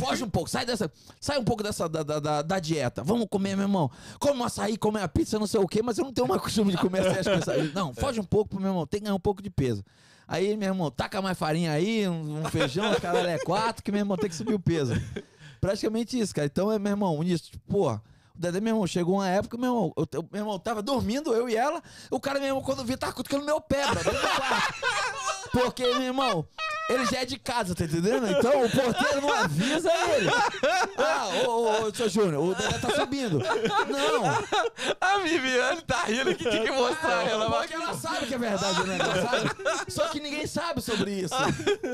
Foge 0.00 0.24
um 0.24 0.28
pouco, 0.28 0.50
sai 0.50 0.66
dessa. 0.66 0.90
Sai 1.20 1.38
um 1.38 1.44
pouco 1.44 1.62
dessa 1.62 1.88
da, 1.88 2.02
da, 2.02 2.42
da- 2.42 2.58
dieta. 2.58 3.04
Vamos 3.04 3.26
comer, 3.30 3.56
meu 3.56 3.64
irmão. 3.66 3.90
Come 4.18 4.40
um 4.40 4.44
açaí, 4.44 4.76
come 4.76 5.00
a 5.00 5.06
pizza, 5.06 5.38
não 5.38 5.46
sei 5.46 5.60
o 5.60 5.66
quê, 5.66 5.80
mas 5.82 5.96
eu 5.96 6.04
não 6.04 6.12
tenho 6.12 6.26
mais 6.26 6.42
costume 6.42 6.72
de 6.72 6.78
comer 6.78 7.04
coisas. 7.04 7.48
Ele, 7.48 7.72
Não, 7.72 7.94
foge 7.94 8.18
um 8.18 8.24
pouco, 8.24 8.58
meu 8.58 8.70
irmão, 8.70 8.86
tem 8.86 8.98
que 9.00 9.04
ganhar 9.04 9.14
um 9.14 9.20
pouco 9.20 9.40
de 9.40 9.48
peso. 9.50 9.84
Aí, 10.26 10.56
meu 10.56 10.68
irmão, 10.70 10.90
taca 10.90 11.22
mais 11.22 11.38
farinha 11.38 11.70
aí, 11.70 12.08
um, 12.08 12.40
um 12.40 12.44
feijão, 12.46 12.92
caralho, 12.96 13.28
é 13.28 13.38
quatro, 13.38 13.80
que 13.84 13.92
meu 13.92 14.00
irmão 14.00 14.16
tem 14.16 14.28
que 14.28 14.34
subir 14.34 14.54
o 14.54 14.58
peso. 14.60 14.92
Praticamente 15.60 16.18
isso, 16.18 16.34
cara. 16.34 16.46
Então, 16.46 16.70
é, 16.72 16.78
meu 16.80 16.90
irmão, 16.90 17.22
nisso, 17.22 17.44
tipo, 17.52 17.64
porra. 17.72 18.02
O 18.34 18.38
Dedé, 18.40 18.60
meu 18.60 18.72
irmão, 18.74 18.86
chegou 18.88 19.14
uma 19.14 19.28
época, 19.28 19.56
meu 19.56 19.70
irmão, 19.70 19.92
eu, 19.96 20.06
eu- 20.12 20.28
meu 20.32 20.40
irmão, 20.42 20.58
tava 20.58 20.82
dormindo, 20.82 21.32
eu 21.32 21.48
e 21.48 21.56
ela, 21.56 21.80
o 22.10 22.18
cara, 22.20 22.38
meu 22.40 22.48
irmão, 22.48 22.62
quando 22.62 22.84
via, 22.84 22.98
tava 22.98 23.12
cutucando 23.12 23.44
meu 23.46 23.60
pé, 23.60 23.86
bro. 23.86 24.00
Porque, 25.52 25.84
meu 25.86 26.02
irmão, 26.02 26.46
ele 26.88 27.04
já 27.06 27.18
é 27.18 27.24
de 27.24 27.38
casa, 27.38 27.74
tá 27.74 27.84
entendendo? 27.84 28.26
Então 28.30 28.64
o 28.64 28.70
porteiro 28.70 29.20
não 29.20 29.32
avisa 29.32 29.90
ele. 30.16 30.30
Ah, 30.98 31.28
ô, 31.46 31.50
ô, 31.50 31.86
ô, 31.86 31.94
seu 31.94 32.08
Júnior, 32.08 32.42
o 32.42 32.54
Dedé 32.54 32.78
tá 32.78 32.90
subindo. 32.94 33.38
Não, 33.38 34.24
A 35.00 35.18
Viviane 35.18 35.82
tá 35.82 36.04
rindo 36.04 36.34
que 36.34 36.48
tinha 36.48 36.62
que 36.64 36.70
mostrar 36.70 37.26
ela. 37.28 37.50
porque 37.50 37.74
ela 37.74 37.94
sabe 37.94 38.26
que 38.26 38.34
é 38.34 38.38
verdade 38.38 38.84
negócio, 38.84 39.22
sabe? 39.22 39.50
Só 39.88 40.08
que 40.08 40.20
ninguém 40.20 40.46
sabe 40.46 40.80
sobre 40.80 41.10
isso. 41.12 41.34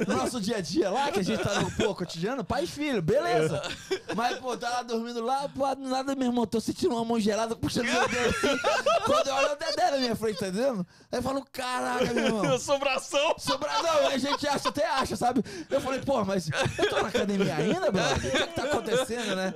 Nosso 0.07 0.40
dia 0.40 0.59
a 0.59 0.61
dia 0.61 0.90
lá, 0.90 1.11
que 1.11 1.20
a 1.20 1.24
gente 1.24 1.43
tá 1.43 1.61
no 1.61 1.70
pô, 1.72 1.95
cotidiano, 1.95 2.45
pai 2.45 2.64
e 2.64 2.66
filho, 2.66 3.01
beleza. 3.03 3.62
Mas, 4.14 4.38
pô, 4.38 4.57
tá 4.57 4.68
lá 4.68 4.82
dormindo 4.82 5.24
lá, 5.24 5.49
pô, 5.49 5.66
nada, 5.76 6.14
meu 6.14 6.28
irmão, 6.28 6.47
tô 6.47 6.61
sentindo 6.61 6.95
uma 6.95 7.05
mão 7.05 7.18
gelada 7.18 7.57
puxando 7.57 7.86
meu 7.86 8.09
dedo 8.09 8.28
assim. 8.28 8.59
Quando 9.05 9.26
eu 9.28 9.34
olho 9.34 9.47
é 9.49 9.53
o 9.53 9.57
Dedé 9.57 9.90
na 9.90 9.97
minha 9.99 10.16
frente, 10.16 10.38
tá 10.38 10.49
entendendo? 10.49 10.86
Aí 11.11 11.18
eu 11.18 11.22
falo, 11.22 11.45
caraca, 11.53 12.12
meu 12.12 12.24
irmão. 12.24 12.59
Sobração. 12.61 13.34
Sobradão, 13.38 14.07
a 14.09 14.18
gente 14.18 14.47
acha, 14.47 14.68
até 14.68 14.82
acha, 14.83 15.16
sabe? 15.16 15.43
Eu 15.70 15.80
falei, 15.80 16.01
pô, 16.01 16.24
mas 16.24 16.49
eu 16.78 16.89
tô 16.91 17.03
na 17.03 17.09
academia 17.09 17.55
ainda, 17.57 17.91
brother? 17.91 18.16
O 18.16 18.20
que, 18.20 18.47
que 18.49 18.55
tá 18.55 18.64
acontecendo, 18.64 19.35
né? 19.37 19.55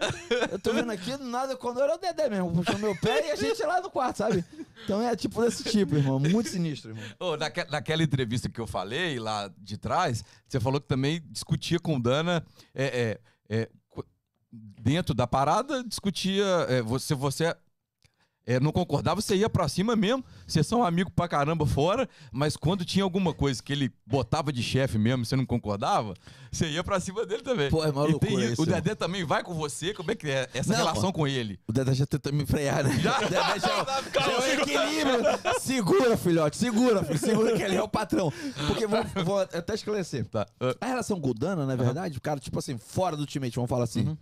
Eu 0.50 0.58
tô 0.58 0.72
vendo 0.72 0.90
aqui, 0.90 1.16
nada, 1.18 1.56
quando 1.56 1.80
era 1.80 1.94
o 1.94 1.98
Dedé 1.98 2.28
mesmo, 2.28 2.52
puxou 2.52 2.78
meu 2.78 2.94
pé 3.00 3.28
e 3.28 3.30
a 3.30 3.36
gente 3.36 3.62
lá 3.62 3.80
no 3.80 3.90
quarto, 3.90 4.18
sabe? 4.18 4.44
Então 4.84 5.00
é 5.02 5.14
tipo 5.16 5.42
desse 5.42 5.64
tipo, 5.64 5.96
irmão. 5.96 6.18
Muito 6.18 6.48
sinistro, 6.48 6.90
irmão. 6.90 7.04
Ô, 7.18 7.36
naque- 7.36 7.66
naquela 7.70 8.02
entrevista 8.02 8.48
que 8.48 8.60
eu 8.60 8.66
falei 8.66 9.18
lá 9.18 9.50
de 9.58 9.76
trás, 9.76 10.24
você 10.48 10.60
falou 10.60 10.80
que 10.80 10.86
também 10.88 11.22
discutia 11.30 11.78
com 11.78 11.96
o 11.96 12.00
Dana 12.02 12.44
é, 12.74 13.18
é, 13.48 13.56
é, 13.62 13.68
dentro 14.52 15.14
da 15.14 15.26
parada, 15.26 15.82
discutia. 15.84 16.44
é, 16.68 16.82
você 16.82 17.14
você 17.14 17.54
é, 18.46 18.60
não 18.60 18.70
concordava, 18.70 19.20
você 19.20 19.34
ia 19.34 19.50
pra 19.50 19.68
cima 19.68 19.96
mesmo. 19.96 20.24
Vocês 20.46 20.64
são 20.66 20.84
amigos 20.84 21.12
pra 21.14 21.26
caramba 21.26 21.66
fora, 21.66 22.08
mas 22.30 22.56
quando 22.56 22.84
tinha 22.84 23.02
alguma 23.02 23.34
coisa 23.34 23.60
que 23.60 23.72
ele 23.72 23.92
botava 24.06 24.52
de 24.52 24.62
chefe 24.62 24.96
mesmo, 24.98 25.24
você 25.24 25.34
não 25.34 25.44
concordava, 25.44 26.14
você 26.50 26.68
ia 26.68 26.84
pra 26.84 27.00
cima 27.00 27.26
dele 27.26 27.42
também. 27.42 27.68
Pô, 27.68 27.84
é 27.84 27.90
uma 27.90 28.06
E 28.06 28.12
loucura 28.12 28.44
isso, 28.44 28.62
O 28.62 28.66
Dedé 28.66 28.94
também 28.94 29.24
vai 29.24 29.42
com 29.42 29.52
você? 29.52 29.92
Como 29.92 30.10
é 30.12 30.14
que 30.14 30.28
é 30.30 30.48
essa 30.54 30.70
Não, 30.72 30.78
relação 30.78 31.10
com 31.10 31.26
ele? 31.26 31.58
O 31.66 31.72
Dedé 31.72 31.92
já 31.92 32.06
tentou 32.06 32.32
me 32.32 32.46
frear, 32.46 32.84
né? 32.84 32.96
Já? 33.00 33.16
O 33.18 33.20
Dedé 33.22 33.58
já, 33.58 33.84
Calma, 34.12 34.30
já 34.30 34.32
é 34.32 34.38
o 34.38 34.42
segura. 34.42 34.62
equilíbrio. 34.62 35.60
Segura, 35.60 36.16
filhote, 36.16 36.56
segura, 36.56 37.02
filho. 37.04 37.18
Segura 37.18 37.56
que 37.56 37.62
ele 37.62 37.74
é 37.74 37.82
o 37.82 37.88
patrão. 37.88 38.32
Porque 38.68 38.86
vou, 38.86 39.04
vou 39.24 39.40
até 39.40 39.74
esclarecer. 39.74 40.24
Tá. 40.26 40.46
A 40.80 40.86
relação 40.86 41.20
com 41.20 41.30
o 41.30 41.34
Dana, 41.34 41.66
na 41.66 41.74
verdade, 41.74 42.16
o 42.16 42.20
cara, 42.20 42.38
tipo 42.38 42.58
assim, 42.58 42.78
fora 42.78 43.16
do 43.16 43.20
ultimate, 43.20 43.54
vamos 43.56 43.68
falar 43.68 43.84
assim. 43.84 44.16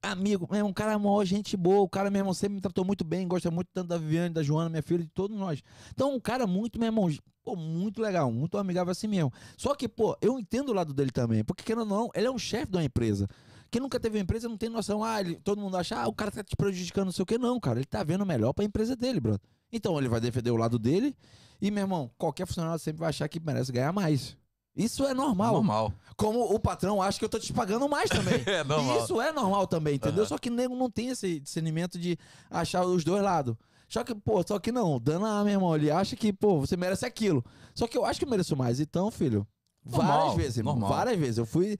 Amigo, 0.00 0.46
mesmo, 0.50 0.68
um 0.68 0.72
cara 0.72 0.92
é 0.92 1.24
gente 1.24 1.56
boa, 1.56 1.80
o 1.80 1.88
cara, 1.88 2.08
meu 2.08 2.20
irmão, 2.20 2.32
sempre 2.32 2.54
me 2.54 2.60
tratou 2.60 2.84
muito 2.84 3.04
bem, 3.04 3.26
gosta 3.26 3.50
muito 3.50 3.68
tanto 3.74 3.88
da 3.88 3.98
Viviane, 3.98 4.32
da 4.32 4.44
Joana, 4.44 4.70
minha 4.70 4.82
filha, 4.82 5.02
de 5.02 5.10
todos 5.10 5.36
nós. 5.36 5.60
Então, 5.92 6.14
um 6.14 6.20
cara 6.20 6.46
muito, 6.46 6.78
meu 6.78 6.86
irmão, 6.86 7.08
pô, 7.42 7.56
muito 7.56 8.00
legal, 8.00 8.30
muito 8.30 8.56
amigável 8.58 8.92
assim 8.92 9.08
mesmo. 9.08 9.32
Só 9.56 9.74
que, 9.74 9.88
pô, 9.88 10.16
eu 10.22 10.38
entendo 10.38 10.68
o 10.68 10.72
lado 10.72 10.94
dele 10.94 11.10
também, 11.10 11.42
porque, 11.42 11.64
querendo 11.64 11.80
ou 11.80 11.86
não, 11.86 12.10
ele 12.14 12.28
é 12.28 12.30
um 12.30 12.38
chefe 12.38 12.70
de 12.70 12.76
uma 12.76 12.84
empresa. 12.84 13.26
Quem 13.72 13.82
nunca 13.82 13.98
teve 13.98 14.16
uma 14.18 14.22
empresa 14.22 14.48
não 14.48 14.56
tem 14.56 14.68
noção, 14.68 15.02
ah, 15.02 15.20
ele- 15.20 15.34
todo 15.42 15.60
mundo 15.60 15.76
acha, 15.76 16.00
ah, 16.00 16.06
o 16.06 16.12
cara 16.14 16.30
tá 16.30 16.44
te 16.44 16.54
prejudicando, 16.56 17.06
não 17.06 17.12
sei 17.12 17.24
o 17.24 17.26
que, 17.26 17.36
não, 17.36 17.58
cara, 17.58 17.80
ele 17.80 17.86
tá 17.86 18.04
vendo 18.04 18.24
melhor 18.24 18.52
pra 18.52 18.64
empresa 18.64 18.94
dele, 18.94 19.18
brother. 19.18 19.40
Então, 19.72 19.98
ele 19.98 20.08
vai 20.08 20.20
defender 20.20 20.52
o 20.52 20.56
lado 20.56 20.78
dele 20.78 21.14
e, 21.60 21.72
meu 21.72 21.82
irmão, 21.82 22.08
qualquer 22.16 22.46
funcionário 22.46 22.78
sempre 22.78 23.00
vai 23.00 23.08
achar 23.08 23.28
que 23.28 23.40
merece 23.40 23.72
ganhar 23.72 23.92
mais. 23.92 24.36
Isso 24.78 25.04
é 25.04 25.12
normal. 25.12 25.54
Normal. 25.54 25.92
Como 26.16 26.40
o 26.40 26.58
patrão 26.58 27.02
acha 27.02 27.18
que 27.18 27.24
eu 27.24 27.28
tô 27.28 27.38
te 27.38 27.52
pagando 27.52 27.88
mais 27.88 28.08
também. 28.08 28.42
É 28.46 28.62
normal. 28.62 29.00
E 29.00 29.02
isso 29.02 29.20
é 29.20 29.32
normal 29.32 29.66
também, 29.66 29.96
entendeu? 29.96 30.20
Aham. 30.20 30.28
Só 30.28 30.38
que 30.38 30.48
nego 30.48 30.74
não 30.76 30.88
tem 30.88 31.08
esse 31.08 31.40
discernimento 31.40 31.98
de 31.98 32.16
achar 32.50 32.84
os 32.84 33.04
dois 33.04 33.22
lados. 33.22 33.56
Só 33.88 34.04
que, 34.04 34.14
pô, 34.14 34.42
só 34.46 34.58
que 34.58 34.70
não, 34.70 35.00
Dana, 35.00 35.42
meu 35.44 35.54
irmão, 35.54 35.74
ele 35.74 35.90
acha 35.90 36.14
que, 36.14 36.32
pô, 36.32 36.60
você 36.60 36.76
merece 36.76 37.04
aquilo. 37.04 37.44
Só 37.74 37.86
que 37.86 37.96
eu 37.96 38.04
acho 38.04 38.18
que 38.18 38.24
eu 38.24 38.30
mereço 38.30 38.54
mais. 38.56 38.80
Então, 38.80 39.10
filho, 39.10 39.46
Normal, 39.84 40.18
várias 40.18 40.36
vezes, 40.36 40.64
normal. 40.64 40.90
Várias 40.90 41.18
vezes. 41.18 41.38
Eu 41.38 41.46
fui. 41.46 41.78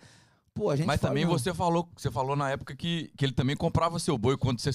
Pô, 0.54 0.70
a 0.70 0.76
gente 0.76 0.86
Mas 0.86 1.00
fala, 1.00 1.10
também 1.10 1.24
não. 1.24 1.30
você 1.30 1.54
falou, 1.54 1.88
você 1.96 2.10
falou 2.10 2.34
na 2.34 2.50
época 2.50 2.74
que, 2.74 3.12
que 3.16 3.24
ele 3.24 3.32
também 3.32 3.54
comprava 3.54 3.98
seu 3.98 4.18
boi 4.18 4.36
quando 4.36 4.58
você 4.58 4.70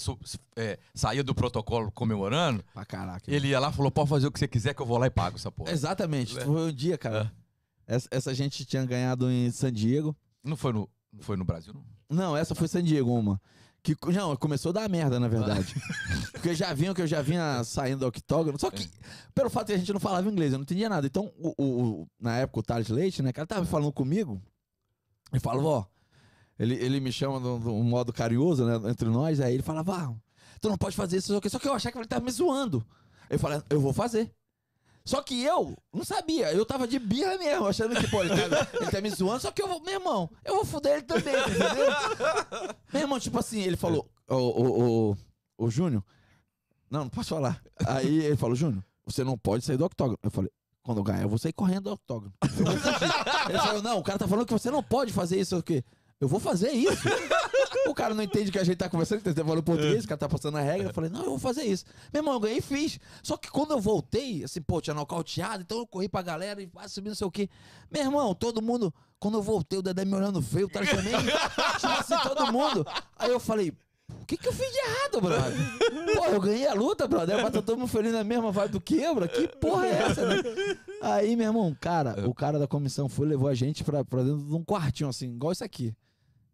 é, 0.56 0.80
saía 0.94 1.24
do 1.24 1.36
protocolo 1.36 1.92
comemorando. 1.92 2.64
Pra 2.74 2.86
caraca. 2.86 3.30
Ele 3.30 3.50
ia 3.50 3.60
lá 3.60 3.70
e 3.70 3.74
falou: 3.74 3.92
pode 3.92 4.10
fazer 4.10 4.28
o 4.28 4.32
que 4.32 4.40
você 4.40 4.48
quiser 4.48 4.74
que 4.74 4.82
eu 4.82 4.86
vou 4.86 4.98
lá 4.98 5.08
e 5.08 5.10
pago 5.10 5.36
essa 5.36 5.52
porra. 5.52 5.72
Exatamente. 5.72 6.38
É. 6.38 6.46
Foi 6.46 6.70
um 6.70 6.72
dia, 6.72 6.98
cara. 6.98 7.32
Essa, 7.88 8.08
essa 8.12 8.34
gente 8.34 8.66
tinha 8.66 8.86
ganhado 8.86 9.30
em 9.30 9.52
San 9.52 9.72
Diego. 9.72 10.16
Não 10.44 10.56
foi 10.56 10.74
no, 10.74 10.90
não 11.12 11.22
foi 11.22 11.36
no 11.38 11.44
Brasil, 11.46 11.74
não? 11.74 11.84
Não, 12.10 12.38
essa 12.38 12.54
foi 12.56 12.68
San 12.68 12.84
Diego, 12.84 13.12
uma. 13.12 13.42
Que, 13.82 13.98
não, 14.14 14.36
começou 14.38 14.70
a 14.70 14.74
dar 14.74 14.90
merda, 14.90 15.20
na 15.20 15.28
verdade. 15.28 15.74
Porque 16.32 16.56
já 16.56 16.74
vinham 16.74 16.94
que 16.94 17.02
eu 17.02 17.08
já 17.08 17.22
vinha 17.22 17.62
saindo 17.66 18.00
do 18.00 18.08
octógono. 18.08 18.58
Só 18.58 18.72
que, 18.72 18.88
pelo 19.36 19.50
fato 19.50 19.68
de 19.68 19.74
a 19.74 19.78
gente 19.78 19.92
não 19.92 20.00
falava 20.00 20.30
inglês, 20.30 20.54
eu 20.54 20.58
não 20.60 20.64
entendia 20.64 20.88
nada. 20.88 21.06
Então, 21.06 21.34
o, 21.38 21.54
o- 21.62 22.08
na 22.20 22.38
época, 22.38 22.60
o 22.60 22.64
Thales 22.64 22.88
Leite, 22.88 23.22
né, 23.22 23.34
cara, 23.34 23.46
tava 23.46 23.66
falando 23.66 23.92
comigo. 23.92 24.42
E 25.34 25.40
falava, 25.40 25.68
ó. 25.68 25.86
Ele, 26.58 26.76
ele 26.76 27.00
me 27.02 27.12
chama 27.12 27.40
de 27.42 27.68
um 27.68 27.84
modo 27.84 28.14
carinhoso, 28.14 28.64
né, 28.66 28.90
entre 28.90 29.10
nós. 29.10 29.42
Aí 29.42 29.54
ele 29.56 29.64
falava, 29.64 29.98
ah, 29.98 30.14
tu 30.62 30.70
não 30.70 30.78
pode 30.78 30.96
fazer 30.96 31.18
isso, 31.18 31.36
o 31.36 31.42
quê. 31.42 31.50
Só 31.50 31.60
que 31.60 31.68
eu 31.68 31.74
achava 31.74 31.92
que 31.92 31.98
ele 31.98 32.08
tava 32.08 32.24
me 32.24 32.32
zoando. 32.32 32.86
Eu 33.30 33.40
falei, 33.40 33.62
eu 33.70 33.82
vou 33.82 33.92
fazer. 33.92 34.32
Só 35.06 35.22
que 35.22 35.44
eu 35.44 35.78
não 35.94 36.06
sabia, 36.06 36.54
eu 36.54 36.66
tava 36.66 36.88
de 36.88 36.98
birra 36.98 37.38
mesmo, 37.38 37.68
achando 37.68 37.94
que, 38.00 38.08
pô, 38.08 38.22
ele 38.24 38.30
tá, 38.30 38.68
ele 38.80 38.92
tá 38.92 39.02
me 39.02 39.10
zoando, 39.10 39.42
só 39.42 39.52
que 39.52 39.62
eu 39.62 39.68
vou, 39.68 39.82
meu 39.82 39.94
irmão, 39.96 40.30
eu 40.46 40.56
vou 40.56 40.66
fuder 40.66 40.94
ele 40.94 41.02
também, 41.02 41.34
entendeu? 41.36 42.76
meu 42.94 43.02
irmão, 43.02 43.20
tipo 43.20 43.38
assim, 43.38 43.62
ele 43.62 43.76
falou, 43.76 44.10
ô, 44.30 44.36
ô, 44.36 45.12
ô, 45.12 45.18
ô 45.66 45.70
Júnior, 45.70 46.04
Não, 46.90 47.02
não 47.02 47.10
posso 47.10 47.30
falar. 47.36 47.62
Aí 47.86 48.24
ele 48.24 48.38
falou, 48.38 48.56
Júnior, 48.56 48.84
você 49.06 49.24
não 49.24 49.38
pode 49.38 49.66
sair 49.66 49.76
do 49.78 49.84
octógono. 49.86 50.18
Eu 50.24 50.32
falei, 50.32 50.50
quando 50.84 51.00
eu 51.00 51.04
ganhar, 51.04 51.24
eu 51.24 51.30
vou 51.30 51.38
sair 51.38 51.52
correndo 51.54 51.84
do 51.86 51.94
octógono. 51.94 52.32
Ele 53.50 53.60
falou, 53.60 53.82
não, 53.82 54.00
o 54.00 54.04
cara 54.04 54.20
tá 54.20 54.28
falando 54.28 54.46
que 54.46 54.54
você 54.54 54.72
não 54.72 54.82
pode 54.84 55.12
fazer 55.12 55.40
isso. 55.40 55.58
O 55.58 55.64
quê? 55.64 55.84
Eu 56.22 56.28
vou 56.30 56.40
fazer 56.40 56.72
isso. 56.72 57.04
o 57.90 57.94
cara 57.94 58.14
não 58.14 58.24
entende 58.24 58.52
que 58.52 58.60
a 58.60 58.64
gente 58.64 58.78
tá 58.78 58.90
conversando, 58.90 59.22
que 59.22 59.34
tá 59.34 59.44
falando 59.44 59.64
português, 59.64 60.06
o 60.06 60.08
cara 60.08 60.18
tá 60.18 60.30
passando 60.30 60.58
a 60.58 60.62
regra. 60.62 60.90
Eu 60.90 60.94
falei, 60.94 61.10
não, 61.10 61.24
eu 61.24 61.30
vou 61.32 61.40
fazer 61.40 61.64
isso. 61.64 61.86
Meu 62.12 62.22
irmão, 62.22 62.36
eu 62.36 62.40
ganhei 62.40 62.58
e 62.58 62.62
fiz. 62.62 63.00
Só 63.22 63.38
que 63.38 63.50
quando 63.50 63.72
eu 63.72 63.80
voltei, 63.80 64.44
assim, 64.44 64.62
pô, 64.62 64.82
tinha 64.82 64.94
nocauteado, 64.94 65.64
então 65.64 65.80
eu 65.80 65.88
corri 65.88 66.08
pra 66.08 66.22
galera 66.22 66.62
e 66.62 66.70
ah, 66.78 66.88
subi 66.88 67.10
não 67.10 67.16
sei 67.16 67.28
o 67.28 67.32
quê. 67.32 67.50
Meu 67.92 68.04
irmão, 68.04 68.34
todo 68.34 68.62
mundo, 68.62 68.94
quando 69.20 69.38
eu 69.38 69.42
voltei, 69.42 69.80
o 69.80 69.82
Dedé 69.82 70.06
me 70.06 70.16
olhando 70.16 70.42
feio, 70.42 70.68
o 70.68 70.70
Thales 70.70 70.90
também, 70.92 71.14
tinha 71.80 71.94
assim, 72.00 72.16
todo 72.24 72.52
mundo. 72.52 72.86
Aí 73.18 73.32
eu 73.32 73.40
falei, 73.40 73.74
o 74.22 74.26
que, 74.26 74.38
que 74.38 74.48
eu 74.48 74.54
fiz 74.54 74.72
de 74.72 74.78
errado, 74.80 75.22
brother? 75.22 76.16
Pô, 76.16 76.26
eu 76.26 76.40
ganhei 76.40 76.68
a 76.68 76.74
luta, 76.74 77.08
brother. 77.08 77.42
Mas 77.42 77.52
tá 77.52 77.62
todo 77.62 77.78
mundo 77.78 77.90
feliz 77.90 78.14
na 78.14 78.24
mesma 78.24 78.52
vibe 78.52 78.72
do 78.72 78.82
quebra. 78.82 79.28
Que 79.28 79.48
porra 79.48 79.88
é 79.88 79.92
essa, 79.92 80.26
né? 80.26 80.44
Aí, 81.02 81.36
meu 81.36 81.48
irmão, 81.48 81.76
cara, 81.80 82.28
o 82.28 82.34
cara 82.34 82.58
da 82.60 82.68
comissão 82.68 83.10
foi 83.10 83.28
levou 83.28 83.48
a 83.50 83.54
gente 83.54 83.84
pra, 83.84 84.04
pra 84.06 84.22
dentro 84.24 84.46
de 84.46 84.54
um 84.54 84.64
quartinho, 84.64 85.10
assim, 85.10 85.28
igual 85.28 85.52
isso 85.52 85.64
aqui. 85.64 85.94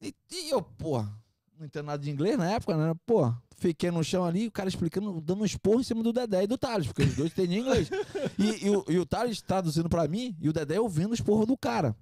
E, 0.01 0.15
e 0.31 0.49
eu, 0.49 0.61
pô, 0.61 1.01
não 1.57 1.65
entendo 1.65 1.85
nada 1.85 2.01
de 2.01 2.09
inglês 2.09 2.37
na 2.37 2.51
época, 2.51 2.77
né? 2.77 2.93
Pô, 3.05 3.33
fiquei 3.57 3.91
no 3.91 4.03
chão 4.03 4.23
ali, 4.23 4.47
o 4.47 4.51
cara 4.51 4.69
explicando, 4.69 5.19
dando 5.21 5.41
um 5.41 5.45
esporro 5.45 5.81
em 5.81 5.83
cima 5.83 6.01
do 6.01 6.13
Dedé 6.13 6.43
e 6.43 6.47
do 6.47 6.57
Thales, 6.57 6.87
porque 6.87 7.03
os 7.03 7.15
dois 7.15 7.31
entendiam 7.31 7.61
inglês. 7.61 7.89
E, 8.37 8.67
e, 8.67 8.69
o, 8.69 8.85
e 8.87 8.97
o 8.97 9.05
Thales 9.05 9.41
traduzindo 9.41 9.89
pra 9.89 10.07
mim 10.07 10.35
e 10.39 10.49
o 10.49 10.53
Dedé 10.53 10.79
ouvindo 10.79 11.11
o 11.11 11.13
esporro 11.13 11.45
do 11.45 11.57
cara. 11.57 11.95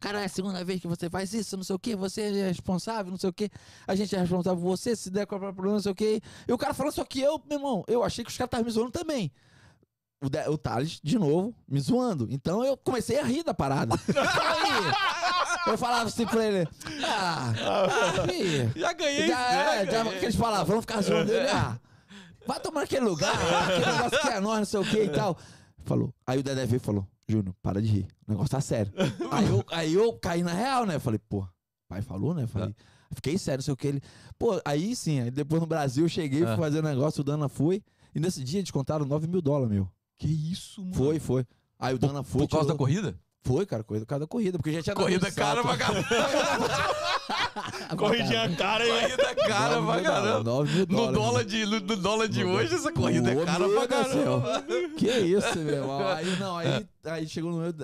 Cara, 0.00 0.22
é 0.22 0.24
a 0.24 0.28
segunda 0.28 0.64
vez 0.64 0.80
que 0.80 0.86
você 0.86 1.10
faz 1.10 1.34
isso, 1.34 1.58
não 1.58 1.64
sei 1.64 1.76
o 1.76 1.78
que, 1.78 1.94
você 1.94 2.22
é 2.22 2.48
responsável, 2.48 3.10
não 3.10 3.18
sei 3.18 3.28
o 3.28 3.32
que, 3.32 3.50
a 3.86 3.94
gente 3.94 4.16
é 4.16 4.18
responsável 4.18 4.58
por 4.58 4.66
você, 4.66 4.96
se 4.96 5.10
der 5.10 5.26
qualquer 5.26 5.52
problema, 5.52 5.74
não 5.74 5.82
sei 5.82 5.92
o 5.92 5.94
que. 5.94 6.22
E 6.48 6.52
o 6.52 6.56
cara 6.56 6.72
falou, 6.72 6.90
só 6.90 7.04
que 7.04 7.20
eu, 7.20 7.38
meu 7.46 7.58
irmão, 7.58 7.84
eu 7.86 8.02
achei 8.02 8.24
que 8.24 8.30
os 8.30 8.36
caras 8.36 8.48
estavam 8.48 8.64
me 8.64 8.70
zoando 8.70 8.92
também. 8.92 9.30
O, 10.22 10.30
de, 10.30 10.48
o 10.48 10.56
Thales, 10.56 11.00
de 11.02 11.18
novo, 11.18 11.54
me 11.68 11.80
zoando. 11.80 12.28
Então 12.30 12.64
eu 12.64 12.78
comecei 12.78 13.18
a 13.18 13.24
rir 13.24 13.42
da 13.42 13.52
parada. 13.52 13.94
Aí, 14.08 14.92
eu 15.66 15.78
falava 15.78 16.04
assim 16.08 16.26
pra 16.26 16.44
ele, 16.46 16.68
ah, 17.04 17.52
ah 17.52 18.26
filho, 18.28 18.72
Já 18.76 18.92
ganhei. 18.92 19.28
já, 19.28 19.74
é, 19.74 19.86
já, 19.90 20.02
aqueles 20.02 20.36
palavrão, 20.36 20.80
ficar 20.80 21.00
zoando 21.02 21.32
ele, 21.32 21.48
ah, 21.48 21.78
vai 22.46 22.58
tomar 22.60 22.80
naquele 22.82 23.04
lugar, 23.04 23.34
aquele 23.64 23.86
negócio 23.92 24.20
que 24.20 24.28
é 24.28 24.40
nós, 24.40 24.58
não 24.58 24.64
sei 24.64 24.80
o 24.80 24.84
que 24.84 25.02
e 25.04 25.08
tal. 25.10 25.36
Falou. 25.84 26.14
Aí 26.26 26.38
o 26.38 26.42
Dedé 26.42 26.66
veio 26.66 26.76
e 26.76 26.80
falou, 26.80 27.06
Júnior, 27.28 27.54
para 27.62 27.80
de 27.80 27.88
rir. 27.88 28.08
O 28.26 28.30
negócio 28.32 28.50
tá 28.50 28.60
sério. 28.60 28.92
aí, 29.30 29.46
eu, 29.48 29.64
aí 29.70 29.94
eu 29.94 30.12
caí 30.14 30.42
na 30.42 30.52
real, 30.52 30.84
né? 30.84 30.98
Falei, 30.98 31.18
pô, 31.28 31.46
pai 31.88 32.02
falou, 32.02 32.34
né? 32.34 32.46
Falei, 32.46 32.74
fiquei 33.14 33.38
sério, 33.38 33.58
não 33.58 33.64
sei 33.64 33.74
o 33.74 33.76
que 33.76 33.86
ele. 33.86 34.02
Pô, 34.38 34.60
aí 34.64 34.94
sim, 34.94 35.20
aí 35.20 35.30
depois 35.30 35.60
no 35.60 35.66
Brasil 35.66 36.04
eu 36.04 36.08
cheguei, 36.08 36.40
fui 36.42 36.52
Ah. 36.52 36.56
fazer 36.56 36.80
o 36.80 36.82
negócio, 36.82 37.20
o 37.22 37.24
Dana 37.24 37.48
foi. 37.48 37.82
E 38.14 38.20
nesse 38.20 38.42
dia 38.44 38.60
eles 38.60 38.70
contaram 38.70 39.04
9 39.06 39.26
mil 39.26 39.40
dólares, 39.40 39.72
meu. 39.72 39.88
Que 40.18 40.26
isso, 40.28 40.82
mano? 40.82 40.94
Foi, 40.94 41.18
foi. 41.18 41.46
Aí 41.78 41.94
o 41.94 41.98
Dana 41.98 42.22
foi. 42.22 42.42
Por 42.42 42.50
causa 42.50 42.68
da 42.68 42.74
tirou- 42.74 42.86
corrida? 42.86 43.18
Foi, 43.42 43.64
cara, 43.64 43.82
corrida, 43.82 44.04
por 44.04 44.10
causa 44.10 44.20
da 44.20 44.26
corrida, 44.26 44.58
porque 44.58 44.72
já 44.72 44.82
tinha 44.82 44.94
Corrida 44.94 45.26
um 45.26 45.32
cara 45.32 45.62
pra 45.62 45.76
caramba. 45.76 46.06
Corridinha 47.96 48.54
cara, 48.56 48.86
hein? 48.86 48.92
Corrida 48.92 49.34
cara 49.34 49.82
pra 49.82 49.94
mil 49.94 50.02
dólares, 50.02 50.06
caramba. 50.06 50.64
mil 50.64 50.86
No 50.86 51.12
dólares, 51.12 51.14
dólar 51.14 51.44
de, 51.44 51.66
no, 51.66 51.80
no 51.80 51.96
dólar 51.96 52.28
de 52.28 52.44
hoje, 52.44 52.74
essa 52.74 52.92
corrida 52.92 53.32
é 53.32 53.44
cara 53.44 53.66
meu 53.66 53.86
pra 53.86 53.86
Deus 53.86 54.06
do 54.06 54.12
céu. 54.12 54.40
caramba. 54.42 54.94
Que 54.96 55.10
isso, 55.10 55.58
meu 55.58 55.74
irmão. 55.74 56.06
Aí, 56.08 56.36
não, 56.38 56.56
aí, 56.56 56.86
aí 57.04 57.28
chegou 57.28 57.50
no 57.50 57.58
meu, 57.58 57.74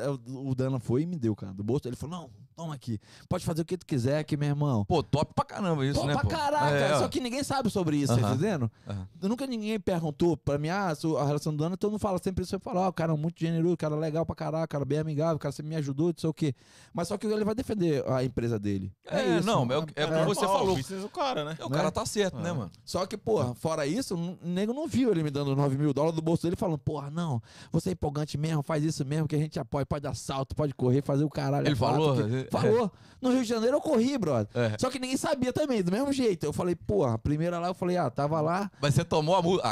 o 0.50 0.54
Dana 0.54 0.78
foi 0.78 1.02
e 1.02 1.06
me 1.06 1.16
deu, 1.16 1.34
cara, 1.34 1.54
do 1.54 1.64
bolso. 1.64 1.88
Ele 1.88 1.96
falou, 1.96 2.20
não, 2.20 2.30
toma 2.56 2.74
aqui, 2.74 2.98
pode 3.28 3.44
fazer 3.44 3.60
o 3.60 3.64
que 3.66 3.76
tu 3.76 3.84
quiser 3.84 4.18
aqui, 4.18 4.34
meu 4.34 4.48
irmão. 4.48 4.82
Pô, 4.86 5.02
top 5.02 5.34
pra 5.34 5.44
caramba 5.44 5.84
isso, 5.84 6.00
Pô, 6.00 6.06
né, 6.06 6.14
pra 6.14 6.22
pô? 6.22 6.28
caraca, 6.28 6.74
É, 6.74 6.98
só 6.98 7.06
que 7.06 7.20
ninguém 7.20 7.44
sabe 7.44 7.68
sobre 7.68 7.98
isso, 7.98 8.14
tá 8.16 8.20
Aham. 8.26 8.34
entendendo? 8.34 8.70
Aham. 8.88 9.06
Nunca 9.22 9.46
ninguém 9.46 9.78
perguntou 9.78 10.38
pra 10.38 10.56
mim, 10.56 10.70
ah, 10.70 10.88
a 11.20 11.24
relação 11.26 11.54
do 11.54 11.62
Dana, 11.62 11.76
todo 11.76 11.90
mundo 11.90 12.00
fala 12.00 12.18
sempre 12.18 12.44
isso, 12.44 12.54
eu 12.56 12.60
falo, 12.60 12.80
ó, 12.80 12.88
o 12.88 12.92
cara 12.94 13.12
é 13.12 13.16
muito 13.16 13.38
generoso, 13.38 13.74
o 13.74 13.76
cara 13.76 13.94
é 13.94 13.98
legal 13.98 14.24
pra 14.24 14.34
caraca, 14.34 14.64
o 14.64 14.68
cara 14.68 14.84
é 14.84 14.86
bem 14.86 14.98
amigável, 14.98 15.36
o 15.36 15.38
cara 15.38 15.52
sempre 15.52 15.68
me 15.68 15.76
ajudou, 15.76 16.06
não 16.08 16.14
sei 16.16 16.30
o 16.30 16.32
quê. 16.32 16.54
Mas 16.94 17.08
só 17.08 17.18
que 17.18 17.26
ele 17.26 17.44
vai 17.44 17.54
defender 17.54 18.02
a 18.10 18.24
empresa 18.24 18.58
dele. 18.58 18.90
É, 19.04 19.38
não, 19.42 19.62
é 19.70 19.78
o- 19.78 19.82
é 19.94 20.06
o 20.06 20.18
que 20.20 20.24
você 20.34 20.46
falou. 20.46 20.78
o 20.78 21.08
cara, 21.10 21.44
né? 21.44 21.56
É, 21.60 21.64
o 21.64 21.68
né? 21.68 21.76
cara 21.76 21.90
tá 21.90 22.06
certo, 22.06 22.38
né, 22.38 22.50
Ah. 22.50 22.54
mano? 22.54 22.70
Só 22.86 23.04
que, 23.04 23.18
porra, 23.18 23.54
fora 23.54 23.86
isso, 23.86 24.14
o 24.16 24.38
nego 24.48 24.72
não 24.72 24.88
viu 24.88 25.10
ele 25.10 25.22
me 25.22 25.30
dando 25.30 25.54
9 25.54 25.76
mil 25.76 25.92
dólares 25.92 26.16
do 26.16 26.22
bolso 26.22 26.42
dele 26.44 26.56
falando, 26.56 26.78
porra, 26.78 27.10
não, 27.10 27.42
você 27.70 27.90
é 27.90 27.92
empolgante 27.92 28.38
mesmo, 28.38 28.62
faz 28.62 28.82
isso 28.82 29.04
mesmo, 29.04 29.28
que 29.28 29.36
a 29.36 29.38
gente 29.38 29.58
apoia, 29.60 29.84
pode 29.84 30.02
dar 30.04 30.14
salto, 30.16 30.56
pode 30.56 30.72
correr, 30.74 31.02
fazer 31.02 31.24
o 31.24 31.28
caralho. 31.28 31.66
Ele 31.66 31.76
falou? 31.76 32.16
Falou. 32.52 32.92
No 33.18 33.30
Rio 33.32 33.42
de 33.42 33.48
Janeiro 33.48 33.78
eu 33.78 33.80
corri, 33.80 34.18
brother. 34.18 34.46
É. 34.54 34.76
Só 34.78 34.90
que 34.90 34.98
ninguém 34.98 35.16
sabia 35.16 35.50
também, 35.50 35.82
do 35.82 35.90
mesmo 35.90 36.12
jeito. 36.12 36.44
Eu 36.44 36.52
falei, 36.52 36.74
porra, 36.76 37.14
a 37.14 37.18
primeira 37.18 37.58
lá 37.58 37.68
eu 37.68 37.74
falei, 37.74 37.96
ah, 37.96 38.10
tava 38.10 38.40
lá. 38.42 38.70
Mas 38.78 38.94
você 38.94 39.04
tomou 39.04 39.34
a, 39.34 39.40
mu- 39.42 39.58
a 39.62 39.70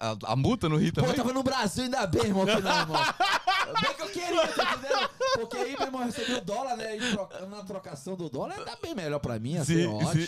a- 0.00 0.16
a 0.24 0.34
multa 0.34 0.66
no 0.66 0.76
Rio 0.78 0.92
Pô, 0.94 1.02
também? 1.02 1.10
eu 1.10 1.16
tava 1.16 1.32
no 1.34 1.42
Brasil 1.42 1.84
ainda 1.84 2.06
bem, 2.06 2.24
irmão, 2.24 2.46
que 2.46 2.58
não, 2.60 2.78
irmão. 2.80 2.96
Bem 3.82 3.94
que 3.94 4.02
eu 4.02 4.08
queria, 4.08 4.46
tá 4.48 4.74
entendendo? 4.76 5.10
Porque 5.34 5.56
aí, 5.56 5.72
meu 5.76 5.86
irmão, 5.88 6.00
eu 6.02 6.06
recebi 6.06 6.34
o 6.34 6.40
dólar, 6.40 6.76
né? 6.76 6.96
E 6.96 7.10
troca- 7.10 7.46
na 7.46 7.64
trocação 7.64 8.14
do 8.16 8.30
dólar, 8.30 8.54
tá 8.64 8.76
bem 8.80 8.94
melhor 8.94 9.18
pra 9.18 9.40
mim, 9.40 9.56
assim, 9.58 9.74
Sim, 9.82 9.86
ótimo. 9.88 10.24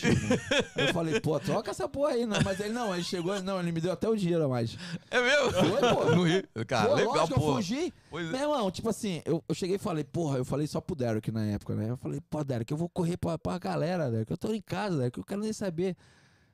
Eu 0.77 0.93
falei, 0.93 1.21
pô, 1.21 1.39
troca 1.39 1.71
essa 1.71 1.89
porra 1.89 2.15
aí, 2.15 2.27
não. 2.27 2.37
Mas 2.45 2.59
ele 2.59 2.71
não, 2.75 2.93
ele 2.93 3.05
chegou, 3.05 3.41
não, 3.41 3.61
ele 3.61 3.71
me 3.71 3.81
deu 3.81 3.93
até 3.93 4.09
o 4.09 4.17
dinheiro 4.17 4.45
a 4.45 4.49
mais. 4.49 4.77
É 5.11 5.21
mesmo? 5.23 5.53
Foi, 5.53 5.95
pô. 5.95 6.05
No 6.19 6.23
Rio. 6.25 6.43
Cara, 6.67 6.89
Pô, 6.89 6.95
legal, 6.97 7.13
lógico 7.15 7.29
que 7.29 7.33
eu 7.35 7.39
pô. 7.47 7.55
fugi. 7.55 7.95
Pois 8.11 8.27
é. 8.29 8.33
Meu 8.33 8.41
irmão, 8.41 8.71
tipo 8.71 8.89
assim, 8.89 9.23
eu, 9.25 9.43
eu 9.49 9.55
cheguei 9.55 9.77
e 9.77 9.79
falei, 9.79 10.05
porra, 10.05 10.39
eu 10.39 10.45
falei 10.45 10.67
só 10.67 10.81
pro 10.81 10.97
Derek 10.97 11.31
na 11.31 11.45
época, 11.47 11.75
né? 11.75 11.91
Eu 11.91 11.97
falei, 11.97 12.21
pô, 12.31 12.43
Derek, 12.43 12.73
eu 12.73 12.79
vou 12.79 12.89
correr 12.89 13.17
pra, 13.17 13.39
pra 13.39 13.59
galera, 13.59 14.11
Derek, 14.11 14.31
eu 14.31 14.39
tô 14.39 14.53
em 14.53 14.61
casa, 14.61 14.97
Derek, 14.97 15.19
eu 15.19 15.25
quero 15.25 15.41
nem 15.41 15.53
saber. 15.53 15.97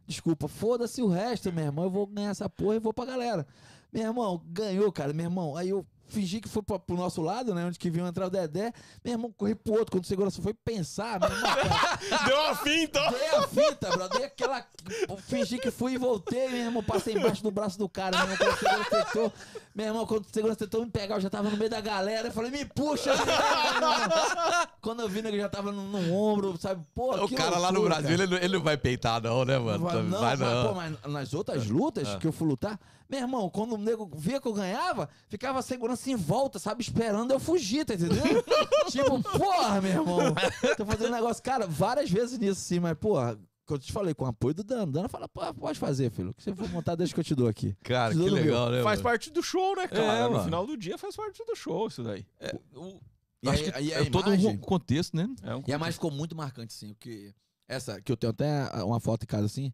Desculpa, 0.06 0.48
foda-se 0.48 1.00
o 1.00 1.08
resto, 1.08 1.52
meu 1.52 1.64
irmão, 1.64 1.84
eu 1.84 1.90
vou 1.90 2.06
ganhar 2.06 2.30
essa 2.30 2.48
porra 2.48 2.76
e 2.76 2.80
vou 2.80 2.92
pra 2.92 3.06
galera. 3.06 3.46
Meu 3.92 4.02
irmão, 4.02 4.42
ganhou, 4.46 4.90
cara, 4.92 5.12
meu 5.12 5.24
irmão. 5.24 5.56
Aí 5.56 5.70
eu 5.70 5.86
fingi 6.08 6.40
que 6.40 6.48
foi 6.48 6.62
pra, 6.62 6.78
pro 6.78 6.96
nosso 6.96 7.20
lado, 7.22 7.54
né? 7.54 7.64
Onde 7.66 7.78
que 7.78 7.90
vinha 7.90 8.06
entrar 8.06 8.26
o 8.26 8.30
Dedé. 8.30 8.72
Meu 9.04 9.14
irmão, 9.14 9.32
corri 9.36 9.54
pro 9.54 9.72
outro. 9.74 9.90
Quando 9.92 10.04
o 10.04 10.06
segurança 10.06 10.40
foi 10.42 10.54
pensar, 10.54 11.18
meu 11.20 11.28
irmão, 11.30 11.42
cara, 11.54 11.98
Deu 12.26 12.38
uma 12.40 12.54
finta! 12.56 13.00
Dei 13.10 13.28
a 13.30 13.42
fita, 13.48 13.90
bro. 13.96 14.08
Dei 14.10 14.24
aquela. 14.24 14.64
Fingi 15.26 15.58
que 15.58 15.70
fui 15.70 15.94
e 15.94 15.98
voltei, 15.98 16.48
meu 16.48 16.58
irmão. 16.66 16.82
Passei 16.82 17.14
embaixo 17.16 17.42
do 17.42 17.50
braço 17.50 17.78
do 17.78 17.88
cara, 17.88 18.24
meu 18.26 18.34
irmão. 18.34 18.36
Quando 18.38 18.52
o 18.54 18.58
segurança 18.58 19.04
tentou. 19.04 19.32
Meu 19.74 19.86
irmão, 19.86 20.06
quando 20.06 20.22
o 20.24 20.28
segurança 20.32 20.58
tentou 20.60 20.84
me 20.84 20.90
pegar, 20.90 21.16
eu 21.16 21.20
já 21.20 21.30
tava 21.30 21.50
no 21.50 21.56
meio 21.56 21.70
da 21.70 21.80
galera. 21.80 22.28
Eu 22.28 22.32
falei, 22.32 22.50
me 22.50 22.64
puxa, 22.64 23.14
meu 23.16 23.24
irmão. 23.26 24.68
Quando 24.80 25.00
eu 25.02 25.08
vi, 25.08 25.22
né, 25.22 25.30
que 25.30 25.36
eu 25.36 25.40
já 25.40 25.48
tava 25.48 25.72
no, 25.72 25.82
no 25.84 26.12
ombro, 26.14 26.56
sabe? 26.58 26.84
Pô, 26.94 27.14
O 27.24 27.28
cara 27.34 27.58
lá 27.58 27.72
no 27.72 27.80
loucura, 27.80 28.00
Brasil, 28.00 28.16
cara. 28.18 28.36
ele, 28.36 28.48
não- 28.48 28.58
não 28.58 28.64
vai 28.64 28.76
peitar, 28.76 29.20
não, 29.22 29.44
né, 29.44 29.58
mano? 29.58 29.84
Vai, 29.84 30.02
não, 30.02 30.20
vai 30.20 30.36
mas, 30.36 30.40
não. 30.40 30.68
pô, 30.68 30.74
mas 30.74 31.12
nas 31.12 31.34
outras 31.34 31.66
lutas 31.68 32.08
Ah. 32.08 32.18
que 32.18 32.26
eu 32.26 32.32
fui 32.32 32.46
lutar, 32.46 32.78
meu 33.08 33.20
irmão, 33.20 33.48
quando 33.50 33.74
o 33.74 33.78
nego 33.78 34.10
via 34.16 34.40
que 34.40 34.48
eu 34.48 34.52
ganhava, 34.52 35.08
ficava 35.28 35.58
a 35.58 35.62
segurança 35.62 36.10
em 36.10 36.16
volta, 36.16 36.58
sabe? 36.58 36.82
Esperando 36.82 37.30
eu 37.32 37.38
fugir, 37.40 37.84
tá 37.84 37.94
entendendo? 37.94 38.42
tipo, 38.90 39.22
porra, 39.38 39.80
meu 39.80 39.90
irmão. 39.92 40.34
Tô 40.76 40.84
fazendo 40.86 41.10
negócio, 41.12 41.42
cara, 41.42 41.66
várias 41.66 42.10
vezes 42.10 42.38
nisso 42.38 42.60
sim, 42.60 42.80
mas, 42.80 42.96
porra, 42.96 43.38
que 43.66 43.72
eu 43.72 43.78
te 43.78 43.92
falei, 43.92 44.12
com 44.14 44.24
o 44.24 44.28
apoio 44.28 44.54
do 44.54 44.64
Dan. 44.64 44.88
Dan 44.88 45.08
fala, 45.08 45.28
pô, 45.28 45.40
pode 45.54 45.78
fazer, 45.78 46.10
filho. 46.10 46.30
O 46.30 46.34
que 46.34 46.42
você 46.42 46.54
for 46.54 46.68
montar, 46.68 46.94
deixa 46.96 47.14
que 47.14 47.20
eu 47.20 47.24
te 47.24 47.34
dou 47.34 47.48
aqui. 47.48 47.74
Cara, 47.82 48.12
que 48.12 48.18
Tudo 48.20 48.34
legal, 48.34 48.70
né, 48.70 48.82
Faz 48.82 48.98
mano? 48.98 49.02
parte 49.10 49.30
do 49.30 49.42
show, 49.42 49.76
né, 49.76 49.86
cara? 49.88 50.02
É, 50.02 50.24
no 50.24 50.30
mano. 50.32 50.44
final 50.44 50.66
do 50.66 50.76
dia 50.76 50.98
faz 50.98 51.14
parte 51.16 51.42
do 51.46 51.54
show 51.56 51.86
isso 51.86 52.02
daí. 52.02 52.26
O- 52.74 53.00
E 53.42 53.48
acho 53.48 53.62
aí- 53.64 53.72
que 53.72 53.78
aí 53.78 53.94
a 53.94 54.00
é 54.02 54.10
todo 54.10 54.30
um 54.30 54.56
contexto, 54.58 55.16
né? 55.16 55.28
É 55.42 55.54
um 55.54 55.62
E 55.66 55.72
a 55.72 55.78
mais 55.78 55.94
ficou 55.94 56.10
muito 56.10 56.34
marcante, 56.36 56.74
assim, 56.74 56.94
porque 56.94 57.34
essa, 57.68 58.00
que 58.02 58.10
eu 58.12 58.16
tenho 58.16 58.30
até 58.32 58.64
uma 58.82 59.00
foto 59.00 59.22
em 59.24 59.26
casa, 59.26 59.46
assim, 59.46 59.72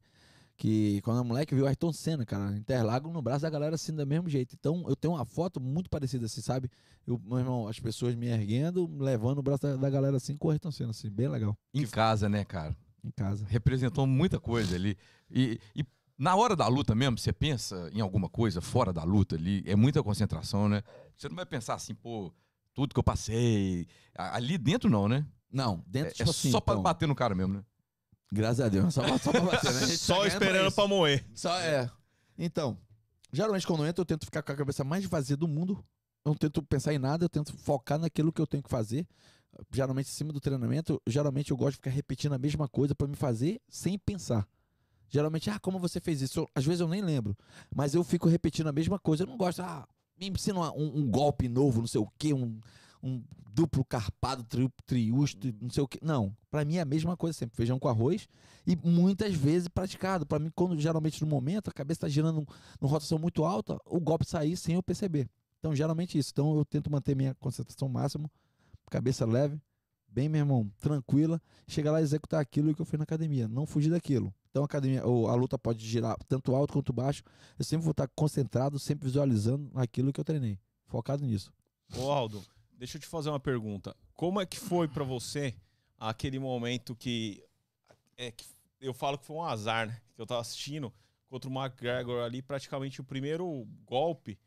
que 0.61 1.01
quando 1.01 1.21
a 1.21 1.25
moleque 1.25 1.55
viu 1.55 1.65
o 1.65 1.67
Ayrton 1.67 1.91
Senna, 1.91 2.27
cara, 2.27 2.55
Interlago 2.55 3.11
no 3.11 3.23
braço 3.23 3.41
da 3.41 3.49
galera, 3.49 3.77
assim, 3.77 3.95
do 3.95 4.07
mesmo 4.07 4.29
jeito. 4.29 4.55
Então, 4.61 4.85
eu 4.87 4.95
tenho 4.95 5.15
uma 5.15 5.25
foto 5.25 5.59
muito 5.59 5.89
parecida, 5.89 6.27
assim, 6.27 6.43
sabe? 6.43 6.71
Eu, 7.07 7.19
meu 7.25 7.39
irmão, 7.39 7.67
as 7.67 7.81
pessoas 7.81 8.15
me 8.15 8.27
erguendo, 8.27 8.87
levando 8.99 9.39
o 9.39 9.43
braço 9.43 9.63
da, 9.63 9.77
da 9.77 9.89
galera, 9.89 10.19
assim, 10.19 10.37
com 10.37 10.49
o 10.49 10.51
Ayrton 10.51 10.71
Senna, 10.71 10.91
assim, 10.91 11.09
bem 11.09 11.29
legal, 11.29 11.57
Em 11.73 11.87
casa, 11.87 12.29
né, 12.29 12.45
cara? 12.45 12.77
em 13.03 13.11
casa. 13.11 13.47
Representou 13.49 14.07
muita 14.07 14.39
coisa 14.39 14.77
ali. 14.77 14.99
E, 15.31 15.59
e 15.75 15.83
na 16.19 16.37
hora 16.37 16.55
da 16.55 16.69
luta 16.69 16.95
mesmo, 16.95 17.17
você 17.17 17.33
pensa 17.33 17.89
em 17.95 18.03
alguma 18.03 18.29
coisa 18.29 18.61
fora 18.61 18.93
da 18.93 19.03
luta 19.03 19.37
ali, 19.37 19.65
é 19.67 19.75
muita 19.75 20.03
concentração, 20.03 20.69
né? 20.69 20.83
Você 21.17 21.27
não 21.27 21.37
vai 21.37 21.47
pensar 21.47 21.73
assim, 21.73 21.95
pô, 21.95 22.31
tudo 22.75 22.93
que 22.93 22.99
eu 23.01 23.03
passei. 23.03 23.87
Ali 24.15 24.59
dentro 24.59 24.91
não, 24.91 25.09
né? 25.09 25.27
Não, 25.51 25.83
dentro, 25.87 26.11
É, 26.11 26.13
tipo 26.13 26.29
é 26.29 26.31
assim, 26.31 26.51
só 26.51 26.61
pra 26.61 26.75
então, 26.75 26.83
bater 26.83 27.09
no 27.09 27.15
cara 27.15 27.35
mesmo, 27.35 27.55
né? 27.55 27.65
Graças 28.31 28.61
a 28.61 28.69
Deus, 28.69 28.93
só, 28.95 29.03
só 29.19 29.31
pra 29.33 29.41
bater, 29.41 29.73
né? 29.73 29.81
Tá 29.81 29.87
Só 29.89 30.15
ganhando 30.21 30.29
esperando 30.33 30.67
isso. 30.67 30.77
pra 30.77 30.87
moer. 30.89 31.25
Só 31.35 31.59
é. 31.61 31.91
Então, 32.39 32.79
geralmente 33.33 33.67
quando 33.67 33.83
eu 33.85 33.87
entro, 33.89 34.03
eu 34.03 34.07
tento 34.07 34.25
ficar 34.25 34.43
com 34.43 34.53
a 34.53 34.57
cabeça 34.57 34.85
mais 34.85 35.05
vazia 35.05 35.37
do 35.37 35.49
mundo. 35.49 35.85
Eu 36.25 36.31
não 36.31 36.35
tento 36.37 36.63
pensar 36.63 36.93
em 36.93 36.99
nada, 36.99 37.25
eu 37.25 37.29
tento 37.29 37.53
focar 37.59 37.99
naquilo 37.99 38.33
que 38.33 38.41
eu 38.41 38.47
tenho 38.47 38.63
que 38.63 38.69
fazer. 38.71 39.07
Geralmente, 39.73 40.07
em 40.09 40.13
cima 40.13 40.33
do 40.33 40.41
treinamento, 40.41 41.01
geralmente 41.07 41.51
eu 41.51 41.57
gosto 41.57 41.73
de 41.73 41.77
ficar 41.77 41.91
repetindo 41.91 42.35
a 42.35 42.39
mesma 42.39 42.69
coisa 42.69 42.95
pra 42.95 43.07
me 43.09 43.17
fazer 43.17 43.61
sem 43.69 43.99
pensar. 43.99 44.47
Geralmente, 45.09 45.51
ah, 45.51 45.59
como 45.59 45.79
você 45.79 46.01
fez 46.01 46.23
isso? 46.23 46.41
Eu- 46.41 46.49
às 46.55 46.65
vezes 46.65 46.81
eu 46.81 46.87
nem 46.89 47.03
lembro. 47.03 47.37
Mas 47.75 47.95
eu 47.95 48.05
fico 48.05 48.29
repetindo 48.29 48.69
a 48.69 48.73
mesma 48.73 48.99
coisa. 48.99 49.25
Eu 49.25 49.27
não 49.27 49.37
gosto, 49.37 49.61
ah, 49.61 49.87
me 50.19 50.29
ensina 50.29 50.71
um, 50.73 50.99
um 51.01 51.11
golpe 51.11 51.49
novo, 51.49 51.81
não 51.81 51.87
sei 51.89 52.01
o 52.01 52.07
quê, 52.17 52.33
um, 52.33 52.61
um 53.03 53.23
duplo 53.53 53.85
carpado, 53.85 54.45
tri, 54.45 54.69
triusto, 54.87 55.53
não 55.61 55.71
sei 55.71 55.83
o 55.83 55.89
que. 55.89 55.99
Não, 56.03 56.37
para 56.51 56.65
mim 56.65 56.77
é 56.77 56.81
a 56.81 56.85
mesma 56.85 57.17
coisa 57.17 57.37
sempre, 57.37 57.57
feijão 57.57 57.79
com 57.79 57.89
arroz 57.89 58.29
e 58.67 58.77
muitas 58.77 59.35
vezes 59.35 59.69
praticado. 59.69 60.27
Para 60.27 60.39
mim, 60.39 60.51
quando 60.55 60.79
geralmente 60.79 61.21
no 61.23 61.27
momento 61.27 61.69
a 61.69 61.73
cabeça 61.73 61.99
está 61.99 62.09
girando 62.09 62.47
numa 62.81 62.91
rotação 62.91 63.19
muito 63.19 63.45
alta, 63.45 63.79
o 63.87 64.01
golpe 64.01 64.25
sair 64.25 64.57
sem 64.57 64.75
eu 64.75 64.83
perceber. 64.83 65.29
Então, 65.59 65.75
geralmente 65.75 66.17
isso. 66.17 66.31
Então, 66.33 66.57
eu 66.57 66.65
tento 66.65 66.91
manter 66.91 67.15
minha 67.15 67.35
concentração 67.35 67.89
máxima, 67.89 68.31
cabeça 68.91 69.27
leve, 69.27 69.61
bem, 70.09 70.29
meu 70.29 70.41
irmão, 70.41 70.71
tranquila, 70.81 71.41
chegar 71.69 71.93
lá 71.93 72.01
e 72.01 72.05
executar 72.05 72.41
aquilo 72.41 72.75
que 72.75 72.83
eu 72.83 72.87
fiz 72.87 72.99
na 72.99 73.05
academia, 73.05 73.47
não 73.47 73.65
fugir 73.65 73.91
daquilo. 73.91 74.35
Então 74.51 74.63
a 74.63 74.67
academia, 74.67 75.07
ou 75.07 75.29
a 75.29 75.35
luta 75.35 75.57
pode 75.57 75.87
girar 75.87 76.17
tanto 76.29 76.55
alto 76.55 76.73
quanto 76.73 76.93
baixo. 76.93 77.23
Eu 77.57 77.65
sempre 77.65 77.85
vou 77.85 77.93
estar 77.93 78.09
concentrado, 78.09 78.79
sempre 78.79 79.07
visualizando 79.07 79.71
aquilo 79.75 80.13
que 80.13 80.21
eu 80.21 80.25
treinei, 80.25 80.59
focado 80.87 81.25
nisso. 81.25 81.53
Ô 81.97 82.11
Aldo, 82.11 82.43
deixa 82.81 82.97
eu 82.97 83.01
te 83.01 83.07
fazer 83.07 83.29
uma 83.29 83.39
pergunta. 83.39 83.95
Como 84.17 84.41
é 84.41 84.47
que 84.47 84.59
foi 84.59 84.89
para 84.89 85.05
você 85.05 85.55
aquele 85.99 86.39
momento 86.39 86.97
que, 86.97 87.45
é, 88.17 88.31
que 88.31 88.47
eu 88.81 88.95
falo 88.95 89.19
que 89.19 89.27
foi 89.27 89.37
um 89.37 89.45
azar, 89.45 89.87
né? 89.87 90.01
Que 90.15 90.23
eu 90.23 90.27
tava 90.27 90.41
assistindo 90.41 90.91
contra 91.29 91.49
o 91.49 91.53
McGregor 91.53 92.25
ali, 92.25 92.41
praticamente 92.41 92.99
o 92.99 93.05
primeiro 93.05 93.69
golpe, 93.85 94.39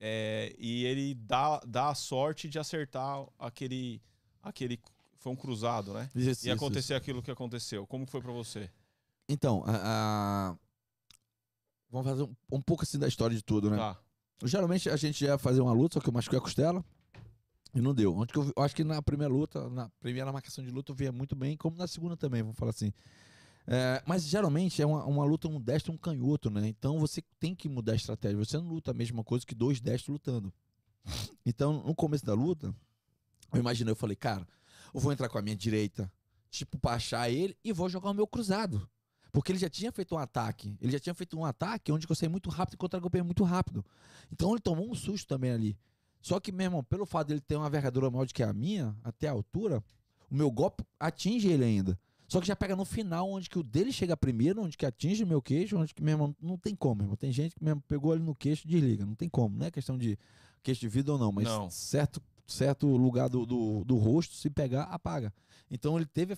é, 0.00 0.54
e 0.58 0.84
ele 0.84 1.14
dá, 1.14 1.60
dá 1.60 1.90
a 1.90 1.94
sorte 1.94 2.48
de 2.48 2.58
acertar 2.58 3.24
aquele, 3.38 4.02
aquele 4.42 4.80
foi 5.16 5.32
um 5.32 5.36
cruzado, 5.36 5.94
né? 5.94 6.10
Isso, 6.14 6.46
e 6.46 6.50
acontecer 6.50 6.94
aquilo 6.94 7.22
que 7.22 7.30
aconteceu. 7.30 7.86
Como 7.86 8.04
foi 8.04 8.20
para 8.20 8.32
você? 8.32 8.68
Então, 9.28 9.62
a, 9.64 10.50
a... 10.50 10.56
vamos 11.88 12.08
fazer 12.08 12.24
um, 12.24 12.36
um, 12.50 12.60
pouco 12.60 12.82
assim 12.82 12.98
da 12.98 13.06
história 13.06 13.34
de 13.34 13.42
tudo, 13.42 13.70
né? 13.70 13.76
Tá. 13.76 13.96
Geralmente 14.42 14.90
a 14.90 14.96
gente 14.96 15.24
ia 15.24 15.38
fazer 15.38 15.60
uma 15.60 15.72
luta, 15.72 15.94
só 15.94 16.00
que 16.00 16.08
eu 16.08 16.12
machuquei 16.12 16.38
a 16.38 16.42
costela 16.42 16.84
e 17.74 17.80
não 17.80 17.94
deu. 17.94 18.14
Onde 18.14 18.32
que 18.32 18.38
eu, 18.38 18.52
eu, 18.56 18.62
acho 18.62 18.74
que 18.74 18.84
na 18.84 19.00
primeira 19.02 19.32
luta, 19.32 19.68
na 19.70 19.88
primeira 20.00 20.32
marcação 20.32 20.64
de 20.64 20.70
luta 20.70 20.92
eu 20.92 20.96
via 20.96 21.12
muito 21.12 21.34
bem, 21.34 21.56
como 21.56 21.76
na 21.76 21.86
segunda 21.86 22.16
também, 22.16 22.42
vamos 22.42 22.56
falar 22.56 22.70
assim. 22.70 22.92
É, 23.66 24.02
mas 24.06 24.24
geralmente 24.24 24.80
é 24.80 24.86
uma, 24.86 25.04
uma 25.04 25.24
luta 25.24 25.48
um 25.48 25.60
destro 25.60 25.92
um 25.92 25.96
canhoto, 25.96 26.48
né? 26.50 26.68
Então 26.68 27.00
você 27.00 27.22
tem 27.40 27.54
que 27.54 27.68
mudar 27.68 27.92
a 27.92 27.96
estratégia. 27.96 28.36
Você 28.36 28.56
não 28.56 28.68
luta 28.68 28.92
a 28.92 28.94
mesma 28.94 29.24
coisa 29.24 29.44
que 29.44 29.54
dois 29.54 29.80
destros 29.80 30.12
lutando. 30.12 30.52
Então, 31.48 31.84
no 31.84 31.94
começo 31.94 32.26
da 32.26 32.34
luta, 32.34 32.74
eu 33.52 33.60
imaginei, 33.60 33.92
eu 33.92 33.96
falei, 33.96 34.16
cara, 34.16 34.44
eu 34.92 34.98
vou 35.00 35.12
entrar 35.12 35.28
com 35.28 35.38
a 35.38 35.42
minha 35.42 35.54
direita, 35.54 36.10
tipo, 36.50 36.76
pra 36.76 36.94
achar 36.94 37.30
ele 37.30 37.56
e 37.62 37.72
vou 37.72 37.88
jogar 37.88 38.10
o 38.10 38.14
meu 38.14 38.26
cruzado. 38.26 38.90
Porque 39.30 39.52
ele 39.52 39.58
já 39.58 39.70
tinha 39.70 39.92
feito 39.92 40.14
um 40.14 40.18
ataque. 40.18 40.76
Ele 40.80 40.90
já 40.90 40.98
tinha 40.98 41.14
feito 41.14 41.38
um 41.38 41.44
ataque 41.44 41.92
onde 41.92 42.06
eu 42.08 42.16
saí 42.16 42.28
muito 42.28 42.50
rápido 42.50 42.74
e 42.74 42.78
contra-golpeei 42.78 43.22
muito 43.22 43.44
rápido. 43.44 43.84
Então 44.32 44.50
ele 44.50 44.60
tomou 44.60 44.90
um 44.90 44.94
susto 44.94 45.28
também 45.28 45.52
ali. 45.52 45.78
Só 46.26 46.40
que, 46.40 46.50
meu 46.50 46.64
irmão, 46.64 46.82
pelo 46.82 47.06
fato 47.06 47.28
dele 47.28 47.40
ter 47.40 47.54
uma 47.54 47.70
vergadura 47.70 48.10
maior 48.10 48.26
do 48.26 48.34
que 48.34 48.42
a 48.42 48.52
minha, 48.52 48.96
até 49.04 49.28
a 49.28 49.30
altura, 49.30 49.80
o 50.28 50.34
meu 50.34 50.50
golpe 50.50 50.82
atinge 50.98 51.46
ele 51.46 51.64
ainda. 51.64 51.96
Só 52.26 52.40
que 52.40 52.48
já 52.48 52.56
pega 52.56 52.74
no 52.74 52.84
final, 52.84 53.30
onde 53.30 53.48
que 53.48 53.56
o 53.56 53.62
dele 53.62 53.92
chega 53.92 54.16
primeiro, 54.16 54.60
onde 54.60 54.76
que 54.76 54.84
atinge 54.84 55.22
o 55.22 55.26
meu 55.26 55.40
queixo, 55.40 55.78
onde 55.78 55.94
que, 55.94 56.02
meu 56.02 56.14
irmão, 56.14 56.34
não 56.42 56.58
tem 56.58 56.74
como, 56.74 57.02
irmão. 57.02 57.14
Tem 57.14 57.30
gente 57.30 57.54
que 57.54 57.62
mesmo 57.62 57.80
pegou 57.86 58.10
ali 58.10 58.24
no 58.24 58.34
queixo 58.34 58.66
e 58.66 58.68
desliga. 58.68 59.06
Não 59.06 59.14
tem 59.14 59.28
como. 59.28 59.56
Não 59.56 59.66
é 59.66 59.70
questão 59.70 59.96
de 59.96 60.18
queixo 60.64 60.80
de 60.80 60.88
vida 60.88 61.12
ou 61.12 61.16
não, 61.16 61.30
mas 61.30 61.44
não. 61.44 61.70
certo 61.70 62.20
certo 62.44 62.88
lugar 62.88 63.28
do, 63.28 63.46
do, 63.46 63.84
do, 63.84 63.96
rosto, 63.96 64.34
se 64.34 64.50
pegar, 64.50 64.82
apaga. 64.84 65.32
Então 65.70 65.96
ele 65.96 66.06
teve 66.06 66.34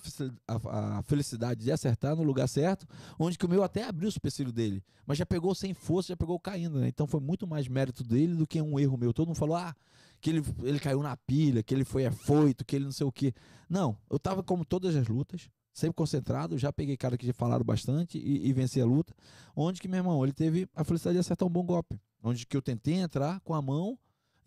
a, 0.47 1.03
felicidade 1.03 1.63
de 1.63 1.71
acertar 1.71 2.15
no 2.15 2.23
lugar 2.23 2.47
certo, 2.47 2.87
onde 3.17 3.37
que 3.37 3.45
o 3.45 3.49
meu 3.49 3.63
até 3.63 3.83
abriu 3.83 4.09
o 4.09 4.11
supercílio 4.11 4.51
dele, 4.51 4.83
mas 5.05 5.17
já 5.17 5.25
pegou 5.25 5.53
sem 5.53 5.73
força, 5.73 6.09
já 6.09 6.17
pegou 6.17 6.39
caindo, 6.39 6.79
né? 6.79 6.87
Então 6.87 7.05
foi 7.05 7.19
muito 7.19 7.45
mais 7.45 7.67
mérito 7.67 8.03
dele 8.03 8.35
do 8.35 8.47
que 8.47 8.61
um 8.61 8.79
erro 8.79 8.97
meu. 8.97 9.13
Todo 9.13 9.27
mundo 9.27 9.37
falou, 9.37 9.55
ah, 9.55 9.75
que 10.19 10.29
ele, 10.29 10.43
ele 10.63 10.79
caiu 10.79 11.01
na 11.01 11.15
pilha, 11.15 11.63
que 11.63 11.73
ele 11.73 11.85
foi 11.85 12.05
afoito, 12.05 12.65
que 12.65 12.75
ele 12.75 12.85
não 12.85 12.91
sei 12.91 13.05
o 13.05 13.11
quê. 13.11 13.33
Não, 13.69 13.97
eu 14.09 14.17
tava 14.17 14.43
como 14.43 14.65
todas 14.65 14.95
as 14.95 15.07
lutas, 15.07 15.49
sempre 15.71 15.95
concentrado, 15.95 16.57
já 16.57 16.73
peguei 16.73 16.97
cara 16.97 17.17
que 17.17 17.25
já 17.25 17.33
falaram 17.33 17.63
bastante 17.63 18.17
e, 18.17 18.47
e 18.47 18.53
venci 18.53 18.81
a 18.81 18.85
luta, 18.85 19.13
onde 19.55 19.79
que, 19.79 19.87
meu 19.87 19.97
irmão, 19.97 20.23
ele 20.23 20.33
teve 20.33 20.67
a 20.75 20.83
felicidade 20.83 21.15
de 21.15 21.19
acertar 21.19 21.47
um 21.47 21.51
bom 21.51 21.63
golpe. 21.63 21.99
Onde 22.21 22.45
que 22.45 22.57
eu 22.57 22.61
tentei 22.61 22.95
entrar 22.95 23.39
com 23.41 23.53
a 23.53 23.61
mão, 23.61 23.97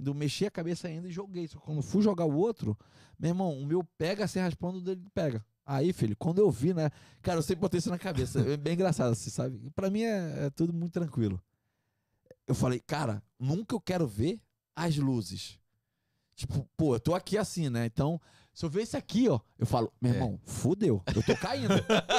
eu 0.05 0.15
mexi 0.15 0.47
a 0.47 0.51
cabeça 0.51 0.89
ainda 0.89 1.09
e 1.09 1.13
joguei. 1.13 1.47
Só 1.49 1.59
que 1.59 1.65
quando 1.65 1.83
fui 1.83 2.03
jogar 2.03 2.25
o 2.25 2.35
outro, 2.35 2.77
meu 3.19 3.31
irmão, 3.31 3.59
o 3.59 3.67
meu 3.67 3.85
pega 3.97 4.27
sem 4.27 4.43
raspando, 4.43 4.79
o 4.79 4.81
dele 4.81 5.03
pega. 5.15 5.45
Aí, 5.65 5.93
filho, 5.93 6.17
quando 6.17 6.39
eu 6.39 6.51
vi, 6.51 6.75
né? 6.75 6.91
Cara, 7.23 7.39
eu 7.39 7.43
sempre 7.43 7.61
botei 7.61 7.79
isso 7.79 7.91
na 7.91 7.99
cabeça. 7.99 8.41
É 8.41 8.57
bem 8.57 8.75
engraçado, 8.75 9.13
assim, 9.13 9.31
sabe? 9.31 9.71
Pra 9.75 9.91
mim 9.91 10.03
é, 10.03 10.47
é 10.47 10.51
tudo 10.51 10.73
muito 10.73 10.93
tranquilo. 10.93 11.41
Eu 12.47 12.55
falei, 12.55 12.81
cara, 12.81 13.23
nunca 13.39 13.75
eu 13.75 13.81
quero 13.81 14.07
ver 14.07 14.41
as 14.75 14.97
luzes. 14.97 15.59
Tipo, 16.35 16.69
pô, 16.77 16.97
eu 16.97 17.01
tô 17.01 17.15
aqui 17.15 17.39
assim, 17.39 17.71
né? 17.71 17.87
Então, 17.87 18.21
se 18.55 18.67
eu 18.67 18.71
ver 18.71 18.83
isso 18.83 18.97
aqui, 18.97 19.29
ó, 19.29 19.41
eu 19.59 19.65
falo, 19.65 19.91
meu 20.01 20.13
é. 20.13 20.15
irmão, 20.15 20.41
é. 20.47 20.51
fudeu, 20.51 21.03
eu 21.15 21.23
tô 21.23 21.35
caindo. 21.37 21.75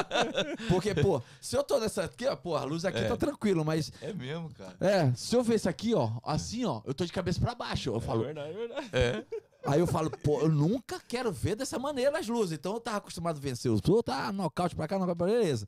Porque, 0.68 0.96
pô, 0.96 1.22
se 1.40 1.56
eu 1.56 1.64
tô 1.64 1.80
nessa 1.80 2.06
aqui, 2.06 2.26
ó, 2.26 2.36
pô, 2.36 2.56
a 2.56 2.64
luz 2.64 2.84
aqui 2.86 3.00
é. 3.00 3.08
tá 3.08 3.16
tranquilo, 3.16 3.64
mas. 3.64 3.92
É 4.02 4.12
mesmo, 4.12 4.50
cara. 4.54 4.76
É, 4.80 5.14
se 5.16 5.36
eu 5.36 5.44
ver 5.44 5.56
isso 5.56 5.70
aqui, 5.70 5.94
ó, 5.94 6.12
assim, 6.24 6.66
ó, 6.66 6.82
eu 6.86 6.94
tô 6.94 7.06
de 7.06 7.12
cabeça 7.12 7.40
pra 7.40 7.54
baixo. 7.54 7.92
Eu 7.92 7.98
é 7.98 8.02
falo. 8.02 8.24
verdade, 8.24 8.50
é 8.50 8.54
verdade. 8.54 8.90
É. 8.94 9.26
Aí 9.66 9.80
eu 9.80 9.88
falo, 9.88 10.10
pô, 10.10 10.42
eu 10.42 10.50
nunca 10.50 11.00
quero 11.08 11.32
ver 11.32 11.56
dessa 11.56 11.80
maneira 11.80 12.20
as 12.20 12.28
luzes. 12.28 12.58
Então 12.58 12.74
eu 12.74 12.82
tava 12.82 12.98
acostumado 12.98 13.38
a 13.38 13.40
vencer 13.40 13.72
os 13.72 13.80
outros, 13.88 14.04
tá 14.04 14.32
nocaute 14.32 14.76
pra 14.76 14.88
cá, 14.88 15.00
nocaute 15.00 15.18
pra 15.18 15.28
beleza. 15.28 15.68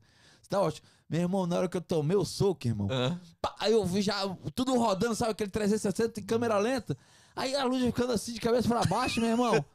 Tá 0.49 0.59
ótimo. 0.59 0.85
Meu 1.09 1.21
irmão, 1.21 1.47
na 1.47 1.57
hora 1.57 1.69
que 1.69 1.77
eu 1.77 1.81
tomei 1.81 2.17
o 2.17 2.25
soco, 2.25 2.67
irmão, 2.67 2.87
pá, 3.39 3.55
aí 3.59 3.71
eu 3.71 3.85
vi 3.85 4.01
já 4.01 4.27
tudo 4.53 4.75
rodando, 4.77 5.15
sabe, 5.15 5.31
aquele 5.31 5.49
360 5.49 6.19
em 6.19 6.23
câmera 6.23 6.57
lenta. 6.57 6.97
Aí 7.35 7.53
a 7.55 7.65
luz 7.65 7.83
ficando 7.83 8.13
assim 8.13 8.33
de 8.33 8.39
cabeça 8.39 8.67
para 8.67 8.85
baixo, 8.85 9.19
meu 9.19 9.29
irmão. 9.29 9.65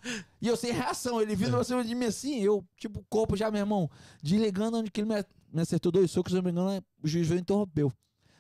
E 0.41 0.49
eu 0.49 0.57
sem 0.57 0.73
reação, 0.73 1.21
ele 1.21 1.37
vindo 1.37 1.51
pra 1.51 1.63
cima 1.63 1.85
de 1.85 1.95
mim 1.95 2.07
assim, 2.07 2.41
eu, 2.41 2.65
tipo, 2.77 3.05
corpo 3.09 3.37
já, 3.37 3.51
meu 3.51 3.61
irmão, 3.61 3.91
desligando 4.23 4.79
onde 4.79 4.91
que 4.91 5.01
ele 5.03 5.09
me, 5.53 5.61
acertou 5.61 5.93
dois 5.93 6.11
socos, 6.11 6.33
se 6.33 6.37
não 6.37 6.43
me 6.43 6.51
engano, 6.51 6.83
o 7.03 7.07
juiz 7.07 7.29
veio 7.29 7.39
e 7.39 7.43
interrompeu. 7.43 7.93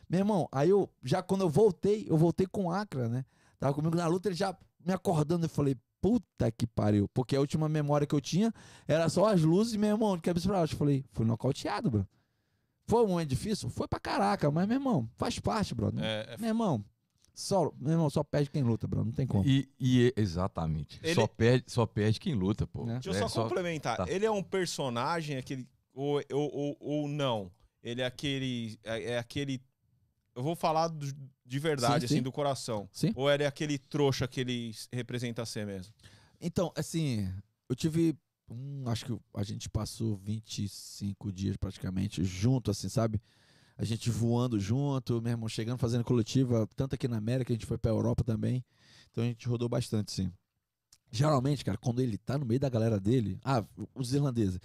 Meu 0.08 0.20
irmão, 0.20 0.48
aí 0.50 0.70
eu, 0.70 0.88
já 1.04 1.22
quando 1.22 1.42
eu 1.42 1.50
voltei, 1.50 2.06
eu 2.08 2.16
voltei 2.16 2.46
com 2.46 2.70
Acra, 2.70 3.08
né? 3.08 3.24
Tava 3.58 3.74
comigo 3.74 3.94
na 3.94 4.06
luta, 4.06 4.28
ele 4.28 4.34
já 4.34 4.56
me 4.84 4.92
acordando, 4.92 5.44
eu 5.44 5.50
falei, 5.50 5.76
puta 6.00 6.50
que 6.50 6.66
pariu. 6.66 7.08
Porque 7.12 7.36
a 7.36 7.40
última 7.40 7.68
memória 7.68 8.06
que 8.06 8.14
eu 8.14 8.20
tinha 8.20 8.52
era 8.88 9.08
só 9.08 9.26
as 9.26 9.42
luzes, 9.42 9.76
meu 9.76 9.90
irmão, 9.90 10.16
de 10.16 10.22
cabeça 10.22 10.48
pra 10.48 10.58
baixo. 10.58 10.74
Eu 10.74 10.78
falei, 10.78 11.04
fui 11.12 11.26
nocauteado, 11.26 11.90
bro. 11.90 12.08
Foi 12.86 13.04
um 13.04 13.08
momento 13.08 13.28
difícil? 13.28 13.70
Foi 13.70 13.86
pra 13.86 14.00
caraca, 14.00 14.50
mas, 14.50 14.66
meu 14.66 14.78
irmão, 14.78 15.08
faz 15.16 15.38
parte, 15.38 15.74
brother. 15.74 16.02
É, 16.02 16.34
é... 16.34 16.36
Meu 16.38 16.48
irmão, 16.48 16.84
só, 17.35 17.72
meu 17.78 17.93
irmão, 17.93 18.11
só 18.11 18.22
perde 18.22 18.51
quem 18.51 18.62
luta, 18.62 18.87
bro. 18.87 19.05
Não 19.05 19.12
tem 19.12 19.26
como. 19.26 19.47
E, 19.47 19.68
e 19.78 20.12
exatamente. 20.16 21.01
Ele... 21.03 21.14
Só, 21.14 21.26
perde, 21.26 21.64
só 21.66 21.87
perde 21.87 22.20
quem 22.20 22.35
luta, 22.35 22.66
pô. 22.66 22.89
É. 22.89 22.95
Deixa 22.95 23.11
eu 23.11 23.14
só, 23.14 23.28
só 23.28 23.43
complementar. 23.45 23.97
Tá. 23.97 24.05
Ele 24.09 24.26
é 24.26 24.31
um 24.31 24.43
personagem, 24.43 25.37
aquele. 25.37 25.66
Ou, 25.93 26.22
ou, 26.33 26.55
ou, 26.55 26.76
ou 26.81 27.09
não. 27.09 27.51
Ele 27.83 28.03
é 28.03 28.07
aquele. 28.07 28.78
É, 28.85 29.12
é 29.12 29.18
aquele. 29.18 29.61
Eu 30.35 30.43
vou 30.43 30.55
falar 30.55 30.89
do, 30.89 31.07
de 31.45 31.59
verdade, 31.59 32.01
sim, 32.01 32.05
assim, 32.07 32.14
sim. 32.16 32.22
do 32.22 32.31
coração. 32.31 32.89
Sim. 32.93 33.12
Ou 33.16 33.31
ele 33.31 33.43
é 33.43 33.47
aquele 33.47 33.78
trouxa 33.78 34.28
que 34.28 34.41
ele 34.41 34.72
representa 34.93 35.45
ser 35.45 35.66
mesmo? 35.66 35.93
Então, 36.41 36.72
assim, 36.76 37.33
eu 37.68 37.74
tive. 37.74 38.16
Hum, 38.51 38.85
acho 38.87 39.07
que 39.07 39.18
a 39.35 39.43
gente 39.43 39.68
passou 39.68 40.16
25 40.16 41.33
dias 41.33 41.57
praticamente 41.57 42.24
junto, 42.24 42.70
assim, 42.70 42.89
sabe? 42.89 43.20
A 43.81 43.85
gente 43.85 44.11
voando 44.11 44.61
junto, 44.61 45.22
meu 45.22 45.31
irmão, 45.31 45.49
chegando, 45.49 45.78
fazendo 45.78 46.05
coletiva, 46.05 46.68
tanto 46.76 46.95
aqui 46.95 47.09
na 47.09 47.16
América, 47.16 47.51
a 47.51 47.55
gente 47.55 47.64
foi 47.64 47.78
pra 47.78 47.91
Europa 47.91 48.22
também. 48.22 48.62
Então 49.11 49.24
a 49.24 49.26
gente 49.26 49.49
rodou 49.49 49.70
bastante, 49.70 50.12
sim. 50.12 50.31
Geralmente, 51.11 51.64
cara, 51.64 51.78
quando 51.78 52.01
ele 52.01 52.18
tá 52.18 52.37
no 52.37 52.45
meio 52.45 52.61
da 52.61 52.68
galera 52.68 53.01
dele, 53.01 53.41
ah, 53.43 53.64
os 53.95 54.12
irlandeses. 54.12 54.61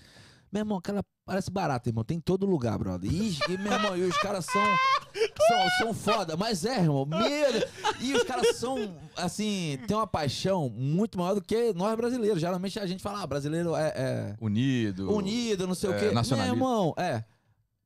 Meu 0.51 0.59
irmão, 0.59 0.81
cara 0.81 1.01
parece 1.25 1.49
barato, 1.49 1.87
irmão. 1.87 2.03
Tem 2.03 2.17
em 2.17 2.19
todo 2.19 2.45
lugar, 2.45 2.77
brother. 2.77 3.09
E, 3.09 3.37
e 3.47 3.57
meu 3.57 3.71
irmão, 3.71 3.95
e 3.95 4.01
os 4.01 4.17
caras 4.17 4.43
são, 4.43 4.61
são. 5.47 5.69
São 5.77 5.93
foda, 5.93 6.35
mas 6.35 6.65
é, 6.65 6.79
irmão. 6.79 7.05
Meu 7.05 7.19
E 8.01 8.13
os 8.13 8.23
caras 8.23 8.57
são, 8.57 8.97
assim, 9.15 9.79
tem 9.87 9.95
uma 9.95 10.05
paixão 10.05 10.69
muito 10.69 11.17
maior 11.17 11.35
do 11.35 11.41
que 11.41 11.71
nós 11.73 11.95
brasileiros. 11.95 12.41
Geralmente 12.41 12.77
a 12.77 12.85
gente 12.85 13.01
fala, 13.01 13.23
ah, 13.23 13.27
brasileiro 13.27 13.77
é. 13.77 13.93
é 13.95 14.35
unido. 14.41 15.09
Unido, 15.09 15.65
não 15.65 15.73
sei 15.73 15.89
é, 15.89 15.95
o 15.95 15.99
quê. 15.99 16.35
Meu 16.35 16.45
irmão, 16.45 16.93
é. 16.97 17.23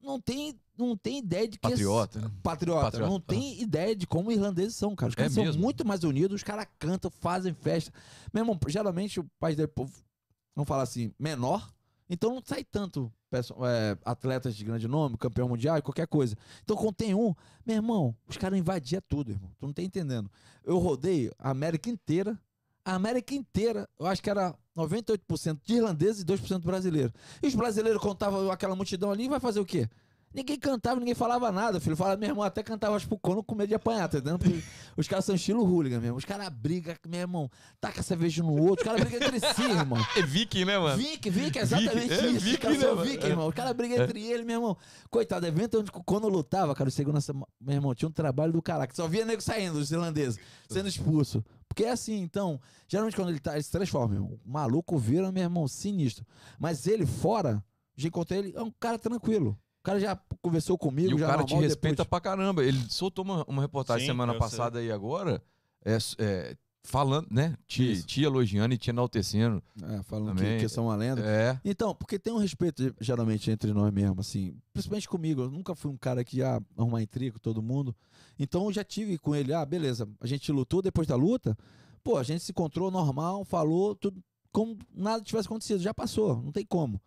Não 0.01 0.19
tem 0.19 0.59
não 0.87 0.97
tem 0.97 1.19
ideia 1.19 1.47
de 1.47 1.57
que. 1.57 1.69
Patriota, 1.69 2.19
né? 2.19 2.31
Patriota. 2.41 2.81
Patriota. 2.83 3.11
Não 3.11 3.19
tem 3.19 3.61
ideia 3.61 3.95
de 3.95 4.07
como 4.07 4.31
irlandeses 4.31 4.75
são, 4.75 4.95
cara. 4.95 5.09
Os 5.09 5.15
caras 5.15 5.31
é 5.33 5.35
são 5.35 5.45
mesmo? 5.45 5.61
muito 5.61 5.85
mais 5.85 6.03
unidos, 6.03 6.35
os 6.35 6.43
caras 6.43 6.65
cantam, 6.77 7.11
fazem 7.11 7.53
festa. 7.53 7.91
Meu 8.33 8.41
irmão, 8.41 8.59
geralmente 8.67 9.19
o 9.19 9.29
país 9.39 9.55
dele, 9.55 9.71
vamos 9.75 10.67
falar 10.67 10.83
assim, 10.83 11.13
menor. 11.19 11.69
Então 12.09 12.33
não 12.33 12.41
sai 12.43 12.63
tanto 12.63 13.11
é, 13.31 13.97
atletas 14.03 14.55
de 14.55 14.63
grande 14.63 14.87
nome, 14.87 15.17
campeão 15.17 15.47
mundial 15.47 15.81
qualquer 15.81 16.07
coisa. 16.07 16.35
Então 16.63 16.75
quando 16.75 16.95
tem 16.95 17.13
um, 17.13 17.35
meu 17.65 17.75
irmão, 17.75 18.15
os 18.27 18.37
caras 18.37 18.57
invadiam 18.57 19.01
tudo, 19.07 19.31
irmão. 19.31 19.51
Tu 19.59 19.65
não 19.65 19.73
tá 19.73 19.83
entendendo. 19.83 20.29
Eu 20.63 20.77
rodei 20.79 21.31
a 21.37 21.51
América 21.51 21.89
inteira. 21.89 22.39
A 22.83 22.95
América 22.95 23.35
inteira, 23.35 23.87
eu 23.99 24.07
acho 24.07 24.23
que 24.23 24.29
era 24.29 24.55
98% 24.75 25.59
de 25.63 25.75
irlandeses 25.75 26.21
e 26.23 26.25
2% 26.25 26.61
brasileiros. 26.61 27.13
E 27.43 27.47
os 27.47 27.53
brasileiros 27.53 28.01
contavam 28.01 28.49
aquela 28.49 28.75
multidão 28.75 29.11
ali, 29.11 29.27
vai 29.27 29.39
fazer 29.39 29.59
o 29.59 29.65
quê? 29.65 29.87
Ninguém 30.33 30.59
cantava, 30.59 30.99
ninguém 30.99 31.15
falava 31.15 31.51
nada, 31.51 31.79
filho. 31.79 31.95
Fala, 31.95 32.15
meu 32.15 32.29
irmão, 32.29 32.43
até 32.43 32.61
cantava 32.61 32.99
tipo 32.99 33.17
quando 33.17 33.43
com 33.43 33.55
medo 33.55 33.69
de 33.69 33.75
apanhar, 33.75 34.07
tá 34.07 34.19
entendendo? 34.19 34.37
Porque 34.37 34.61
os 34.95 35.07
caras 35.07 35.25
são 35.25 35.33
estilo 35.33 35.63
hooligan 35.63 35.99
mesmo. 35.99 36.17
Os 36.17 36.25
caras 36.25 36.49
brigam, 36.49 36.95
meu 37.07 37.21
irmão, 37.21 37.51
taca 37.81 38.03
cerveja 38.03 38.43
no 38.43 38.55
outro, 38.55 38.83
os 38.83 38.83
caras 38.83 39.01
brigam 39.01 39.27
entre 39.27 39.39
si, 39.53 39.63
irmão. 39.63 39.99
É 40.15 40.21
viking, 40.21 40.65
né, 40.65 40.77
mano? 40.77 40.97
Viking, 40.97 41.29
Viking, 41.29 41.59
exatamente 41.59 41.99
Viking, 41.99 42.13
é, 42.13 42.27
isso. 42.27 42.45
Viking, 42.45 42.53
os 42.53 42.57
caras 42.59 42.77
são 42.79 42.89
né, 42.89 42.95
mano? 42.95 43.09
Viking, 43.09 43.27
irmão. 43.27 43.47
Os 43.47 43.55
caras 43.55 43.73
brigam 43.73 44.03
entre 44.03 44.23
eles, 44.23 44.45
meu 44.45 44.55
irmão. 44.55 44.77
Coitado, 45.09 45.47
evento 45.47 45.79
onde 45.79 45.91
quando 45.91 46.27
lutava, 46.27 46.75
cara, 46.75 46.89
o 46.89 46.91
segurança, 46.91 47.33
meu 47.33 47.75
irmão, 47.75 47.95
tinha 47.95 48.09
um 48.09 48.11
trabalho 48.11 48.53
do 48.53 48.61
caraca. 48.61 48.93
Só 48.93 49.07
via 49.07 49.25
nego 49.25 49.41
saindo, 49.41 49.79
os 49.79 49.91
irlandeses, 49.91 50.39
sendo 50.69 50.87
expulso. 50.87 51.43
Porque 51.67 51.85
é 51.85 51.91
assim, 51.91 52.19
então, 52.19 52.59
geralmente 52.87 53.15
quando 53.15 53.29
ele 53.29 53.39
tá, 53.39 53.53
ele 53.53 53.63
se 53.63 53.71
transforma, 53.71 54.09
meu 54.09 54.23
irmão. 54.23 54.39
O 54.45 54.51
maluco 54.51 54.97
vira, 54.97 55.31
meu 55.31 55.43
irmão, 55.43 55.67
sinistro. 55.67 56.25
Mas 56.59 56.85
ele 56.87 57.05
fora, 57.05 57.63
já 57.95 58.07
encontrei 58.07 58.39
ele, 58.39 58.53
é 58.55 58.61
um 58.61 58.71
cara 58.71 58.97
tranquilo. 58.99 59.57
O 59.79 59.83
cara 59.83 59.99
já 59.99 60.15
conversou 60.41 60.77
comigo, 60.77 61.11
E 61.11 61.13
o 61.13 61.25
cara 61.25 61.43
te 61.43 61.55
respeita 61.55 62.03
depois- 62.03 62.07
pra 62.09 62.19
caramba. 62.19 62.63
Ele 62.63 62.79
soltou 62.89 63.23
uma, 63.23 63.43
uma 63.45 63.61
reportagem 63.61 64.05
Sim, 64.05 64.11
semana 64.11 64.37
passada 64.37 64.79
aí 64.79 64.91
agora, 64.91 65.41
é, 65.85 65.97
é, 66.17 66.57
falando, 66.83 67.27
né? 67.31 67.57
Te, 67.65 68.03
te 68.03 68.21
elogiando 68.23 68.73
e 68.73 68.77
te 68.77 68.89
enaltecendo. 68.89 69.63
É, 69.81 70.03
falando 70.03 70.37
que, 70.37 70.57
que 70.59 70.67
são 70.67 70.85
uma 70.85 70.95
lenda. 70.97 71.21
É. 71.25 71.59
Então, 71.63 71.95
porque 71.95 72.19
tem 72.19 72.33
um 72.33 72.37
respeito 72.37 72.93
geralmente 72.99 73.49
entre 73.49 73.71
nós 73.71 73.91
mesmo, 73.93 74.19
assim, 74.19 74.53
principalmente 74.73 75.07
comigo. 75.07 75.43
Eu 75.43 75.49
nunca 75.49 75.73
fui 75.73 75.89
um 75.89 75.97
cara 75.97 76.25
que 76.25 76.37
ia 76.37 76.61
arrumar 76.77 77.01
intriga 77.01 77.33
com 77.33 77.39
todo 77.39 77.61
mundo. 77.61 77.95
Então 78.37 78.65
eu 78.65 78.73
já 78.73 78.83
tive 78.83 79.17
com 79.17 79.33
ele, 79.33 79.53
ah, 79.53 79.65
beleza, 79.65 80.09
a 80.19 80.27
gente 80.27 80.51
lutou 80.51 80.81
depois 80.81 81.07
da 81.07 81.15
luta, 81.15 81.57
pô, 82.03 82.17
a 82.17 82.23
gente 82.23 82.43
se 82.43 82.51
encontrou 82.51 82.91
normal, 82.91 83.45
falou, 83.45 83.95
tudo 83.95 84.21
como 84.51 84.77
nada 84.93 85.23
tivesse 85.23 85.47
acontecido, 85.47 85.79
já 85.79 85.93
passou, 85.93 86.41
não 86.41 86.51
tem 86.51 86.65
como. 86.65 87.01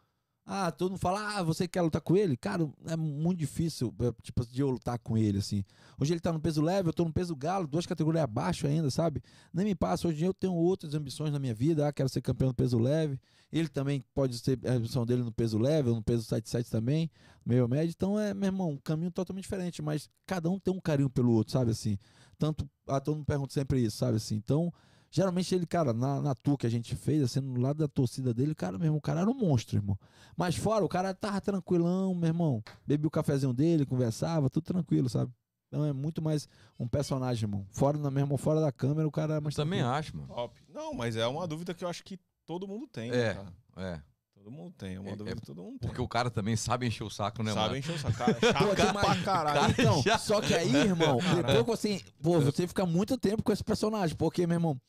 Ah, 0.45 0.72
todo 0.72 0.90
mundo 0.90 0.99
fala, 1.01 1.38
ah, 1.38 1.43
você 1.43 1.68
quer 1.68 1.82
lutar 1.82 2.01
com 2.01 2.16
ele? 2.16 2.36
Cara, 2.36 2.68
é 2.86 2.97
muito 2.97 3.38
difícil, 3.38 3.95
é, 4.01 4.12
tipo, 4.22 4.45
de 4.45 4.61
eu 4.61 4.70
lutar 4.70 4.99
com 4.99 5.16
ele, 5.16 5.38
assim. 5.38 5.64
Hoje 6.01 6.12
ele 6.12 6.20
tá 6.20 6.32
no 6.32 6.40
peso 6.40 6.61
leve, 6.61 6.88
eu 6.88 6.93
tô 6.93 7.05
no 7.05 7.12
peso 7.12 7.36
galo, 7.36 7.66
duas 7.66 7.86
categorias 7.86 8.24
abaixo 8.24 8.66
ainda, 8.66 8.90
sabe? 8.90 9.22
Nem 9.55 9.66
me 9.66 9.74
passa. 9.74 10.09
Hoje 10.09 10.24
eu 10.24 10.34
tenho 10.34 10.53
outras 10.53 10.95
ambições 10.95 11.32
na 11.32 11.38
minha 11.38 11.55
vida. 11.55 11.86
Ah, 11.86 11.93
quero 11.93 12.09
ser 12.09 12.20
campeão 12.20 12.49
do 12.49 12.55
peso 12.55 12.76
leve. 12.76 13.20
Ele 13.53 13.68
também 13.68 14.03
pode 14.14 14.36
ser 14.38 14.59
a 14.66 14.72
ambição 14.72 15.07
dele 15.07 15.22
no 15.22 15.30
peso 15.30 15.59
leve, 15.59 15.90
ou 15.90 15.95
no 15.95 16.03
peso 16.03 16.24
77 16.24 16.70
também, 16.70 17.11
meio 17.47 17.68
médio. 17.68 17.93
Então 17.95 18.18
é, 18.18 18.34
meu 18.34 18.47
irmão, 18.47 18.70
um 18.70 18.78
caminho 18.78 19.12
totalmente 19.12 19.45
diferente, 19.45 19.80
mas 19.80 20.11
cada 20.26 20.51
um 20.51 20.59
tem 20.59 20.74
um 20.74 20.80
carinho 20.80 21.11
pelo 21.11 21.32
outro, 21.32 21.53
sabe 21.53 21.70
assim? 21.70 21.99
Tanto, 22.38 22.68
ah, 22.88 22.99
todo 22.99 23.16
mundo 23.16 23.26
pergunta 23.26 23.53
sempre 23.53 23.80
isso, 23.80 23.99
sabe 23.99 24.16
assim? 24.16 24.34
Então, 24.34 24.72
geralmente 25.12 25.54
ele, 25.54 25.66
cara, 25.66 25.92
na, 25.92 26.20
na 26.20 26.34
tour 26.34 26.56
que 26.56 26.66
a 26.66 26.70
gente 26.70 26.96
fez, 26.96 27.22
assim, 27.22 27.40
no 27.40 27.60
lado 27.60 27.76
da 27.78 27.86
torcida 27.86 28.32
dele, 28.34 28.54
cara, 28.54 28.78
meu 28.78 28.86
irmão, 28.86 28.98
o 28.98 29.02
cara 29.02 29.20
era 29.20 29.30
um 29.30 29.34
monstro, 29.34 29.76
irmão. 29.76 29.96
Mas 30.36 30.56
fora, 30.56 30.82
o 30.84 30.88
cara 30.88 31.12
tava 31.14 31.40
tranquilão, 31.40 32.14
meu 32.14 32.28
irmão. 32.28 32.62
Bebia 32.86 33.06
o 33.06 33.10
cafezinho 33.10 33.52
dele, 33.52 33.84
conversava, 33.86 34.48
tudo 34.48 34.64
tranquilo, 34.64 35.08
sabe? 35.10 35.30
Então 35.68 35.84
é 35.84 35.92
muito 35.92 36.20
mais 36.22 36.48
um 36.80 36.88
personagem, 36.88 37.44
irmão. 37.44 37.66
Fora, 37.70 37.96
na 37.98 38.10
mesmo, 38.10 38.36
fora 38.36 38.60
da 38.60 38.72
câmera, 38.72 39.06
o 39.06 39.12
cara 39.12 39.34
é 39.34 39.40
mais 39.40 39.44
Mas 39.44 39.54
também 39.56 39.80
tranquilo. 39.80 39.98
acho, 39.98 40.16
mano. 40.16 40.28
Top. 40.28 40.60
Não, 40.68 40.94
mas 40.94 41.16
é 41.16 41.26
uma 41.26 41.46
dúvida 41.46 41.74
que 41.74 41.84
eu 41.84 41.88
acho 41.88 42.02
que 42.02 42.18
todo 42.46 42.66
mundo 42.66 42.86
tem, 42.86 43.10
né, 43.10 43.18
É. 43.30 43.34
cara? 43.34 43.52
É. 43.76 44.00
Todo 44.43 44.51
mundo 44.51 44.74
tem, 44.76 44.97
é 44.97 45.01
uma 45.01 45.11
É- 45.11 45.14
dúvida 45.14 45.30
é 45.30 45.34
que 45.40 45.47
todo 45.47 45.62
mundo 45.62 45.78
tem. 45.78 45.88
Porque 45.88 46.03
o 46.03 46.09
cara 46.09 46.28
também 46.28 46.57
sabe 46.57 46.84
encher 46.84 47.05
o 47.05 47.11
saco, 47.11 47.45
né, 47.45 47.53
Sabe 47.53 47.64
mano? 47.66 47.76
encher 47.76 47.95
o 47.95 47.99
saco. 48.01 48.16
Cara, 48.18 48.36
é 48.36 48.40
chato 48.53 48.93
pra 49.01 49.16
caralho. 49.22 49.61
Cara, 49.61 49.70
Então, 49.70 50.03
já- 50.03 50.18
só 50.18 50.40
que 50.40 50.53
aí, 50.53 50.74
irmão, 50.74 51.18
depois 51.47 51.80
que 51.80 51.86
assim, 51.95 52.01
pô, 52.20 52.40
você 52.40 52.66
fica 52.66 52.84
muito 52.84 53.16
tempo 53.16 53.40
com 53.40 53.53
esse 53.53 53.62
personagem, 53.62 54.16
porque, 54.16 54.45
meu 54.45 54.57
irmão, 54.57 54.80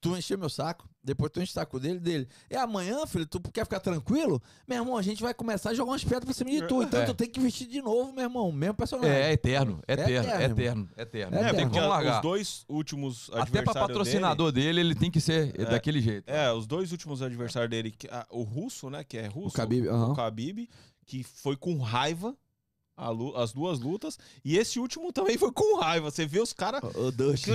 tu 0.00 0.16
encheu 0.16 0.38
meu 0.38 0.48
saco, 0.48 0.88
depois 1.04 1.30
tu 1.32 1.40
enche 1.40 1.50
o 1.50 1.54
saco 1.54 1.80
dele, 1.80 1.98
dele. 1.98 2.28
E 2.50 2.56
amanhã, 2.56 3.04
filho, 3.06 3.26
tu 3.26 3.40
quer 3.40 3.64
ficar 3.64 3.80
tranquilo? 3.80 4.40
Meu 4.68 4.78
irmão, 4.78 4.96
a 4.96 5.02
gente 5.02 5.22
vai 5.22 5.34
começar 5.34 5.70
a 5.70 5.74
jogar 5.74 5.92
umas 5.92 6.04
pedras 6.04 6.24
pra 6.24 6.32
cima 6.34 6.50
de 6.50 6.66
tu, 6.66 6.82
então 6.82 7.00
É. 7.00 7.04
tu 7.04 7.14
tem 7.14 7.28
que 7.28 7.40
vestir 7.40 7.66
de 7.66 7.82
novo, 7.82 8.12
meu 8.12 8.24
irmão, 8.24 8.50
mesmo 8.52 8.74
personagem. 8.74 9.10
É, 9.10 9.30
é 9.30 9.32
eterno, 9.32 9.82
é 9.88 9.92
eterno, 9.94 10.12
eterno, 10.12 10.30
é 10.30 10.44
eterno, 10.44 10.88
é 10.96 11.02
eterno. 11.02 11.36
É 11.36 11.40
É, 11.48 11.52
tem 11.54 11.68
como 11.68 11.88
largar. 11.88 12.16
os 12.16 12.22
dois 12.22 12.64
últimos 12.68 13.30
Até 13.32 13.62
pra 13.62 13.74
patrocinador 13.74 14.52
dele, 14.52 14.80
ele 14.80 14.94
tem 14.94 15.10
que 15.10 15.20
ser 15.20 15.52
É. 15.60 15.64
daquele 15.64 16.00
jeito. 16.00 16.26
Dele, 16.26 16.38
é, 16.38 16.52
os 16.52 16.66
dois 16.66 16.92
últimos 16.92 17.22
adversários 17.22 17.70
dele, 17.70 17.90
que- 17.90 18.08
ah, 18.10 18.26
o 18.30 18.42
russo, 18.42 18.88
né, 18.90 19.02
que 19.04 19.18
é 19.18 19.26
russo. 19.26 19.56
Khabib, 19.56 19.88
aham. 19.88 20.12
o 20.12 20.14
Khabib, 20.14 20.68
que 21.04 21.22
foi 21.24 21.56
com 21.56 21.76
raiva 21.78 22.34
as 22.96 23.52
duas 23.52 23.80
lutas. 23.80 24.18
E 24.44 24.56
esse 24.56 24.78
último 24.78 25.12
também 25.12 25.36
foi 25.38 25.50
com 25.50 25.78
raiva. 25.80 26.10
Você 26.10 26.26
vê 26.26 26.40
os 26.40 26.52
caras 26.52 26.80
Dust. 27.14 27.46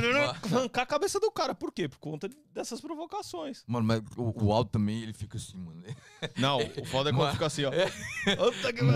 arrancar 0.51 0.81
a 0.81 0.85
cabeça 0.85 1.19
do 1.19 1.31
cara. 1.31 1.53
Por 1.55 1.71
quê? 1.71 1.87
Por 1.87 1.99
conta 1.99 2.29
dessas 2.53 2.81
provocações. 2.81 3.63
Mano, 3.67 3.85
mas 3.85 4.01
o, 4.17 4.45
o 4.45 4.51
Aldo 4.51 4.69
também, 4.71 5.03
ele 5.03 5.13
fica 5.13 5.37
assim, 5.37 5.57
mano. 5.57 5.81
Não, 6.37 6.57
o 6.57 6.85
foda 6.85 7.09
é 7.09 7.13
quando 7.13 7.19
Mano, 7.21 7.33
fica 7.33 7.45
assim, 7.45 7.65
ó. 7.65 7.71
é. 7.71 7.91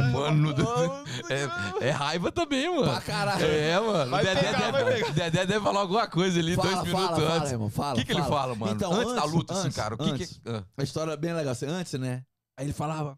Mano. 0.07 0.55
É, 1.81 1.87
é 1.87 1.91
raiva 1.91 2.31
também, 2.31 2.69
mano. 2.69 2.83
Pra 2.91 3.01
caralho. 3.01 3.45
É, 3.45 3.79
mano. 3.79 4.11
Vai 4.11 4.23
o 4.23 4.25
Dedé, 4.27 4.41
pegar, 4.41 4.71
deve, 4.71 5.11
Dedé 5.13 5.45
deve 5.45 5.59
falar 5.63 5.79
alguma 5.81 6.07
coisa 6.07 6.39
ali 6.39 6.55
Fala, 6.55 6.67
dois 6.69 6.83
minutos 6.83 7.05
fala, 7.05 7.15
fala, 7.21 7.35
antes. 7.37 7.51
irmão, 7.51 7.69
fala, 7.69 7.93
O 7.93 7.95
que, 7.97 8.05
que 8.05 8.11
ele 8.11 8.21
fala. 8.21 8.35
fala, 8.35 8.55
mano? 8.55 8.73
Então, 8.73 8.91
antes, 8.93 9.13
da 9.13 9.21
antes- 9.21 9.31
luta, 9.33 9.53
assim, 9.53 9.67
antes- 9.67 9.75
cara. 9.75 9.95
O 9.95 9.97
que 9.97 10.09
antes. 10.09 10.37
que. 10.37 10.49
ah. 10.49 10.63
A 10.77 10.83
história 10.83 11.11
é 11.11 11.17
bem 11.17 11.33
legal. 11.33 11.51
Assim, 11.51 11.65
antes, 11.67 11.93
né? 11.93 12.23
Aí 12.57 12.65
ele 12.65 12.73
falava. 12.73 13.17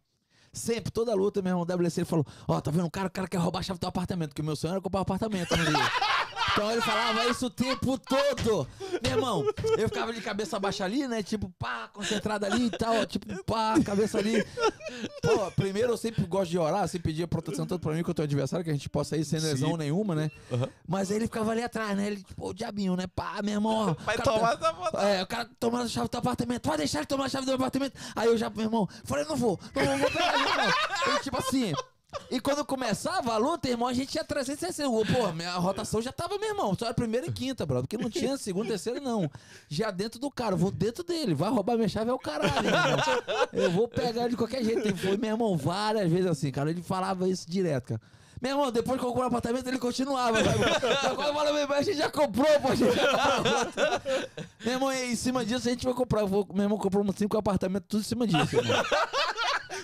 Sempre, 0.53 0.91
toda 0.91 1.15
luta, 1.15 1.41
meu 1.41 1.51
irmão, 1.51 1.65
WC, 1.65 2.01
ele 2.01 2.05
falou: 2.05 2.25
Ó, 2.47 2.61
tá 2.61 2.69
vendo? 2.69 2.85
O 2.85 2.91
cara, 2.91 3.07
o 3.07 3.11
cara 3.11 3.27
quer 3.27 3.37
roubar 3.37 3.59
a 3.59 3.63
chave 3.63 3.79
do 3.79 3.81
teu 3.81 3.89
apartamento, 3.89 4.29
porque 4.29 4.41
o 4.43 4.45
meu 4.45 4.55
sonho 4.55 4.73
era 4.73 4.81
comprar 4.81 4.99
um 4.99 5.01
apartamento 5.01 5.55
Rio. 5.55 5.65
Então 6.53 6.71
ele 6.71 6.81
falava 6.81 7.25
isso 7.27 7.47
o 7.47 7.49
tempo 7.49 7.97
todo. 7.97 8.67
Meu 9.01 9.11
irmão, 9.11 9.43
eu 9.77 9.89
ficava 9.89 10.13
de 10.13 10.21
cabeça 10.21 10.59
baixa 10.59 10.85
ali, 10.85 11.07
né? 11.07 11.23
Tipo, 11.23 11.49
pá, 11.57 11.89
concentrado 11.91 12.45
ali 12.45 12.67
e 12.67 12.69
tal. 12.69 13.05
Tipo, 13.07 13.43
pá, 13.43 13.73
cabeça 13.83 14.19
ali. 14.19 14.45
Pô, 15.21 15.51
primeiro 15.51 15.91
eu 15.93 15.97
sempre 15.97 16.23
gosto 16.25 16.51
de 16.51 16.59
orar, 16.59 16.87
sempre 16.87 17.11
pedia 17.11 17.27
proteção 17.27 17.65
tanto 17.65 17.81
pra 17.81 17.93
mim 17.93 18.03
quanto 18.03 18.19
ao 18.19 18.23
adversário, 18.23 18.63
que 18.63 18.69
a 18.69 18.73
gente 18.73 18.87
possa 18.89 19.17
ir 19.17 19.25
sem 19.25 19.39
lesão 19.39 19.75
nenhuma, 19.75 20.13
né? 20.13 20.29
Mas 20.87 21.09
aí 21.09 21.17
ele 21.17 21.25
ficava 21.25 21.51
ali 21.51 21.63
atrás, 21.63 21.97
né? 21.97 22.07
Ele, 22.07 22.23
tipo, 22.23 22.49
o 22.49 22.53
diabinho, 22.53 22.95
né? 22.95 23.07
Pá, 23.07 23.41
meu 23.43 23.53
irmão. 23.55 23.95
Vai 24.05 24.15
o 24.15 24.19
cara 24.19 24.37
tomar 24.37 24.57
tá- 24.57 24.67
essa 24.67 24.75
foto. 24.75 24.97
é, 24.99 25.23
o 25.23 25.27
cara 25.27 25.49
tomando 25.59 25.85
a 25.85 25.87
chave 25.89 26.07
do 26.09 26.17
apartamento. 26.17 26.67
Vai 26.67 26.77
deixar 26.77 26.99
ele 26.99 27.07
tomar 27.07 27.25
a 27.25 27.29
chave 27.29 27.45
do 27.45 27.49
meu 27.49 27.55
apartamento. 27.55 27.93
Aí 28.15 28.27
eu 28.27 28.37
já, 28.37 28.49
meu 28.49 28.65
irmão, 28.65 28.87
falei, 29.03 29.25
não 29.25 29.35
vou, 29.35 29.59
não 29.75 29.85
vou, 29.85 29.97
vou 29.97 30.11
pegar 30.11 30.33
ele, 30.35 30.43
não. 31.07 31.15
E, 31.15 31.19
tipo 31.23 31.37
assim. 31.37 31.73
E 32.31 32.39
quando 32.39 32.65
começava 32.65 33.33
a 33.33 33.37
luta, 33.37 33.67
irmão, 33.69 33.87
a 33.87 33.93
gente 33.93 34.09
tinha 34.11 34.23
360. 34.23 34.89
Pô, 34.89 35.31
minha 35.33 35.53
rotação 35.53 36.01
já 36.01 36.11
tava, 36.11 36.37
meu 36.37 36.49
irmão. 36.49 36.75
Só 36.77 36.85
era 36.85 36.93
primeira 36.93 37.27
e 37.27 37.31
quinta, 37.31 37.65
brother. 37.65 37.87
Porque 37.87 38.01
não 38.03 38.09
tinha 38.09 38.35
segunda, 38.39 38.69
terceira, 38.69 38.99
não. 38.99 39.29
Já 39.69 39.91
dentro 39.91 40.19
do 40.19 40.31
cara, 40.31 40.53
eu 40.53 40.57
vou 40.57 40.71
dentro 40.71 41.03
dele. 41.03 41.33
Vai 41.35 41.49
roubar 41.49 41.75
minha 41.75 41.87
chave 41.89 42.09
é 42.09 42.13
o 42.13 42.19
caralho, 42.19 42.67
irmão. 42.67 42.97
Eu 43.53 43.71
vou 43.71 43.87
pegar 43.87 44.21
ele 44.21 44.31
de 44.31 44.37
qualquer 44.37 44.63
jeito. 44.63 44.95
Foi, 44.97 45.17
meu 45.17 45.29
irmão, 45.31 45.55
várias 45.57 46.09
vezes 46.11 46.25
assim, 46.27 46.51
cara. 46.51 46.69
Ele 46.71 46.81
falava 46.81 47.27
isso 47.29 47.49
direto, 47.49 47.89
cara. 47.89 48.01
Meu 48.41 48.51
irmão, 48.51 48.71
depois 48.71 48.99
que 48.99 49.05
eu 49.05 49.09
comprei 49.09 49.23
o 49.23 49.27
apartamento, 49.27 49.67
ele 49.67 49.79
continuava. 49.79 50.37
Agora 50.39 51.29
eu 51.29 51.33
falo, 51.33 51.53
meu 51.53 51.61
irmão, 51.61 51.77
a 51.77 51.81
gente 51.81 51.97
já 51.97 52.09
comprou, 52.11 52.45
pô. 52.61 52.69
A 52.69 52.75
gente 52.75 52.93
já 52.93 53.37
comprou. 53.37 53.91
Meu 54.65 54.73
irmão, 54.73 54.91
em 54.91 55.15
cima 55.15 55.45
disso 55.45 55.65
a 55.67 55.71
gente 55.71 55.85
vai 55.85 55.93
comprar. 55.93 56.21
Eu 56.21 56.27
vou- 56.27 56.45
meu 56.53 56.63
irmão 56.63 56.77
comprou 56.77 57.05
uns 57.05 57.15
cinco 57.15 57.37
apartamentos, 57.37 57.87
tudo 57.87 58.01
em 58.01 58.03
cima 58.03 58.27
disso, 58.27 58.57
irmão. 58.57 58.83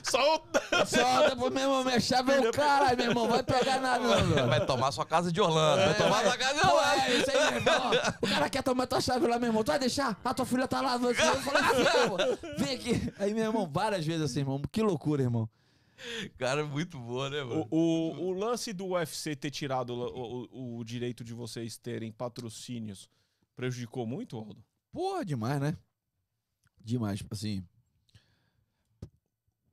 Só 0.03 0.35
o... 0.37 0.85
Só 0.85 1.29
depois, 1.29 1.53
meu 1.53 1.63
irmão, 1.63 1.83
minha 1.83 1.99
chave 1.99 2.31
é 2.31 2.39
o 2.39 2.51
caralho, 2.51 2.97
meu 2.97 3.07
irmão. 3.07 3.27
Vai 3.27 3.43
pegar 3.43 3.79
nada, 3.79 3.99
não, 3.99 4.27
meu. 4.27 4.47
Vai 4.47 4.65
tomar 4.65 4.91
sua 4.91 5.05
casa 5.05 5.31
de 5.31 5.39
Orlando. 5.41 5.83
Vai 5.85 5.97
tomar 5.97 6.23
sua 6.23 6.37
casa 6.37 6.53
de 6.55 6.61
Pô, 6.61 6.67
Orlando. 6.75 7.01
é 7.01 7.15
isso 7.17 7.31
aí, 7.31 7.37
meu 7.37 7.73
irmão. 7.73 7.91
O 8.21 8.27
cara 8.27 8.49
quer 8.49 8.63
tomar 8.63 8.87
tua 8.87 9.01
chave 9.01 9.27
lá, 9.27 9.37
meu 9.39 9.49
irmão. 9.49 9.63
Tu 9.63 9.67
vai 9.67 9.79
deixar? 9.79 10.19
A 10.23 10.33
tua 10.33 10.45
filha 10.45 10.67
tá 10.67 10.81
lá. 10.81 10.97
Você. 10.97 11.21
Eu 11.21 11.35
falei, 11.41 11.63
"Filha, 11.63 12.09
pô, 12.09 12.63
vem 12.63 12.75
aqui. 12.75 13.13
Aí, 13.19 13.33
meu 13.33 13.43
irmão, 13.45 13.67
várias 13.71 14.05
vezes 14.05 14.21
assim, 14.23 14.39
irmão. 14.39 14.61
Que 14.71 14.81
loucura, 14.81 15.21
irmão. 15.23 15.49
Cara, 16.37 16.63
muito 16.65 16.97
boa, 16.97 17.29
né, 17.29 17.43
mano? 17.43 17.67
O, 17.69 17.77
o, 17.77 18.27
o 18.27 18.31
lance 18.31 18.71
do 18.71 18.87
UFC 18.87 19.35
ter 19.35 19.51
tirado 19.51 19.89
o, 19.93 20.47
o- 20.51 20.77
o 20.79 20.83
direito 20.85 21.23
de 21.25 21.33
vocês 21.33 21.75
terem 21.77 22.09
patrocínios 22.11 23.09
prejudicou 23.55 24.05
muito, 24.07 24.37
Aldo? 24.37 24.63
Porra, 24.93 25.25
demais, 25.25 25.59
né? 25.59 25.75
Demais, 26.81 27.21
assim. 27.29 27.63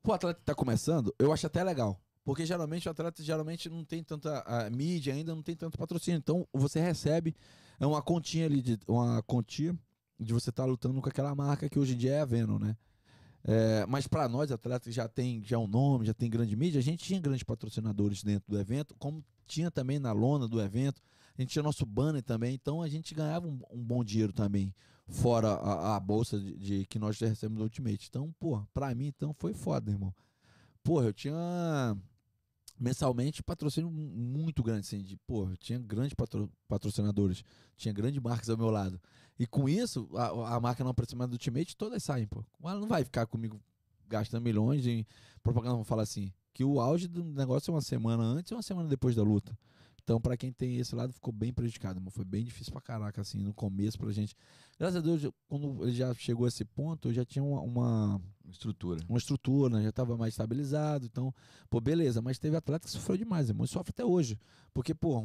O 0.07 0.13
atleta 0.13 0.39
que 0.39 0.47
tá 0.47 0.55
começando, 0.55 1.15
eu 1.19 1.33
acho 1.33 1.47
até 1.47 1.65
legal. 1.65 2.01
Porque 2.25 2.45
geralmente 2.45 2.89
o 2.89 2.91
atleta 2.91 3.23
geralmente 3.23 3.69
não 3.69 3.85
tem 3.85 4.03
tanta 4.03 4.45
mídia 4.71 5.13
ainda, 5.13 5.35
não 5.35 5.43
tem 5.43 5.55
tanto 5.55 5.79
patrocínio. 5.79 6.19
Então 6.19 6.47
você 6.53 6.81
recebe 6.81 7.37
é 7.79 7.87
uma 7.87 8.03
continha 8.03 8.47
ali, 8.47 8.63
de, 8.63 8.79
uma 8.89 9.23
quantia 9.23 9.77
de 10.19 10.33
você 10.33 10.51
estar 10.51 10.65
lutando 10.65 11.01
com 11.01 11.09
aquela 11.09 11.35
marca 11.35 11.69
que 11.69 11.79
hoje 11.79 11.95
em 11.95 11.97
dia 11.97 12.13
é 12.13 12.21
a 12.21 12.25
Venom, 12.25 12.59
né? 12.59 12.77
É, 13.45 13.87
mas 13.87 14.09
para 14.09 14.29
nós, 14.29 14.51
atletas 14.51 14.89
que 14.89 14.93
já 14.93 15.07
tem 15.07 15.41
já 15.45 15.57
um 15.59 15.69
nome, 15.69 16.07
já 16.07 16.15
tem 16.15 16.29
grande 16.29 16.57
mídia, 16.57 16.81
a 16.81 16.83
gente 16.83 17.05
tinha 17.05 17.21
grandes 17.21 17.45
patrocinadores 17.45 18.25
dentro 18.25 18.51
do 18.51 18.59
evento, 18.59 18.95
como 18.99 19.25
tinha 19.47 19.71
também 19.71 20.01
na 20.01 20.11
lona 20.11 20.49
do 20.49 20.61
evento. 20.61 21.01
A 21.39 21.43
gente 21.43 21.51
tinha 21.51 21.63
nosso 21.63 21.87
banner 21.87 22.23
também, 22.23 22.55
então 22.55 22.83
a 22.83 22.89
gente 22.89 23.15
ganhava 23.15 23.47
um, 23.47 23.61
um 23.71 23.85
bom 23.85 24.03
dinheiro 24.03 24.33
também, 24.33 24.75
fora 25.09 25.49
a, 25.55 25.97
a 25.97 26.01
bolsa 26.01 26.39
de, 26.39 26.57
de- 26.59 26.87
que 26.87 26.99
nós 26.99 27.19
recebemos 27.19 27.59
do 27.59 27.65
Ultimate. 27.65 28.07
Então, 28.09 28.35
pô, 28.39 28.61
pra 28.75 28.95
mim, 28.95 29.07
então 29.07 29.33
foi 29.35 29.55
foda, 29.55 29.91
irmão. 29.91 30.15
Pô, 30.83 31.03
eu 31.03 31.13
tinha 31.13 31.97
mensalmente 32.79 33.43
patrocínio 33.43 33.91
mu- 33.91 34.11
muito 34.11 34.63
grande, 34.63 34.81
assim, 34.81 35.03
de, 35.03 35.17
pô, 35.17 35.49
eu 35.49 35.57
tinha 35.57 35.79
grandes 35.79 36.15
patro- 36.15 36.51
patrocinadores, 36.69 37.43
tinha 37.77 37.93
grandes 37.93 38.21
marcas 38.21 38.51
ao 38.51 38.57
meu 38.57 38.71
lado. 38.71 39.01
E 39.39 39.47
com 39.47 39.69
isso, 39.69 40.09
a, 40.15 40.57
a 40.57 40.61
marca 40.61 40.83
não 40.85 40.91
aproximada 40.91 41.29
do 41.31 41.35
Ultimate, 41.35 41.77
todas 41.77 42.03
saem, 42.03 42.27
pô. 42.27 42.45
Ela 42.63 42.81
não 42.81 42.89
vai 42.89 43.05
ficar 43.05 43.27
comigo 43.27 43.61
gastando 44.09 44.43
milhões 44.43 44.87
em 44.87 45.05
propaganda, 45.43 45.73
vamos 45.75 45.89
falar 45.89 46.03
assim, 46.03 46.33
que 46.53 46.65
o 46.65 46.81
auge 46.81 47.09
do 47.09 47.25
negócio 47.25 47.71
é 47.71 47.75
uma 47.75 47.81
semana 47.83 48.23
antes 48.23 48.51
e 48.51 48.55
uma 48.55 48.63
semana 48.63 48.89
depois 48.89 49.15
da 49.17 49.23
luta. 49.23 49.57
Então, 50.03 50.21
pra 50.21 50.37
quem 50.37 50.53
tem 50.53 50.77
esse 50.77 50.95
lado, 50.95 51.13
ficou 51.13 51.33
bem 51.33 51.53
prejudicado. 51.53 52.01
Mas 52.01 52.15
foi 52.15 52.25
bem 52.25 52.45
difícil 52.45 52.73
pra 52.73 52.81
caraca, 52.81 53.21
assim, 53.21 53.43
no 53.43 53.53
começo 53.53 53.99
pra 53.99 54.13
gente. 54.13 54.37
Graças 54.79 54.97
a 54.97 55.01
Deus, 55.01 55.23
eu- 55.25 55.35
quando 55.49 55.83
ele 55.85 55.93
já 55.93 56.13
chegou 56.15 56.45
a 56.45 56.49
esse 56.49 56.65
ponto, 56.65 57.09
eu 57.09 57.13
já 57.15 57.25
tinha 57.25 57.43
uma, 57.43 57.61
uma, 57.63 58.21
Estrutura. 58.51 59.01
uma 59.09 59.19
estrutura, 59.19 59.77
né? 59.77 59.83
já 59.83 59.89
estava 59.89 60.17
mais 60.17 60.35
estabilizado. 60.35 61.07
Então, 61.07 61.35
pô, 61.71 61.81
beleza. 61.81 62.21
Mas 62.21 62.39
teve 62.39 62.57
atleta 62.57 62.85
que 62.85 62.91
sofreu 62.91 63.17
demais, 63.17 63.49
irmão. 63.49 63.65
E 63.65 63.69
sofre 63.69 63.91
até 63.91 64.05
hoje. 64.05 64.39
Porque, 64.75 64.95
pô, 64.95 65.21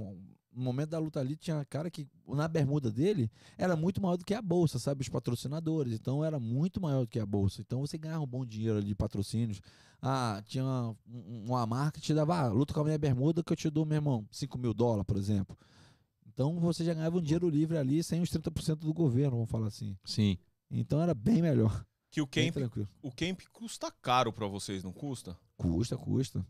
no 0.53 0.63
momento 0.63 0.89
da 0.91 0.99
luta 0.99 1.19
ali, 1.19 1.35
tinha 1.35 1.63
cara 1.65 1.91
que 1.91 2.07
na 2.27 2.47
bermuda 2.47 2.89
dele 2.89 3.29
era 3.57 3.75
muito 3.75 4.01
maior 4.01 4.15
do 4.17 4.23
que 4.25 4.33
a 4.33 4.41
bolsa, 4.41 4.79
sabe? 4.79 5.01
Os 5.01 5.09
patrocinadores. 5.09 5.93
Então, 5.93 6.23
era 6.23 6.39
muito 6.39 6.79
maior 6.81 7.01
do 7.01 7.07
que 7.07 7.19
a 7.19 7.25
bolsa. 7.25 7.59
Então, 7.61 7.81
você 7.81 7.97
ganhava 7.97 8.23
um 8.23 8.27
bom 8.27 8.45
dinheiro 8.45 8.77
ali 8.77 8.87
de 8.87 8.95
patrocínios. 8.95 9.59
Ah, 10.01 10.41
tinha 10.45 10.63
uma, 10.63 10.95
um- 11.07 11.43
uma 11.47 11.65
marca 11.67 11.99
que 11.99 12.05
te 12.07 12.13
dava, 12.13 12.37
ah, 12.39 12.47
luta 12.47 12.73
com 12.73 12.79
a 12.79 12.83
minha 12.85 12.97
bermuda 12.97 13.43
que 13.43 13.51
eu 13.51 13.57
te 13.57 13.69
dou, 13.69 13.85
meu 13.85 13.95
irmão, 13.97 14.25
5 14.31 14.57
mil 14.57 14.73
dólares, 14.73 15.05
por 15.05 15.17
exemplo. 15.17 15.57
Então, 16.33 16.59
você 16.59 16.83
já 16.83 16.93
ganhava 16.93 17.17
um 17.17 17.21
dinheiro 17.21 17.49
livre 17.49 17.77
ali 17.77 18.03
sem 18.03 18.21
os 18.21 18.29
30% 18.29 18.75
do 18.77 18.93
governo, 18.93 19.31
vamos 19.37 19.49
falar 19.49 19.67
assim. 19.67 19.97
Sim. 20.03 20.37
Então, 20.69 21.01
era 21.01 21.13
bem 21.13 21.41
melhor. 21.41 21.85
Que 22.09 22.21
o 22.21 22.27
camp, 22.27 22.53
tranquilo. 22.53 22.89
o 23.01 23.11
camp 23.11 23.39
custa 23.53 23.89
caro 24.01 24.33
pra 24.33 24.45
vocês, 24.45 24.83
não 24.83 24.91
custa? 24.91 25.37
Custa, 25.55 25.97
custa. 25.97 26.45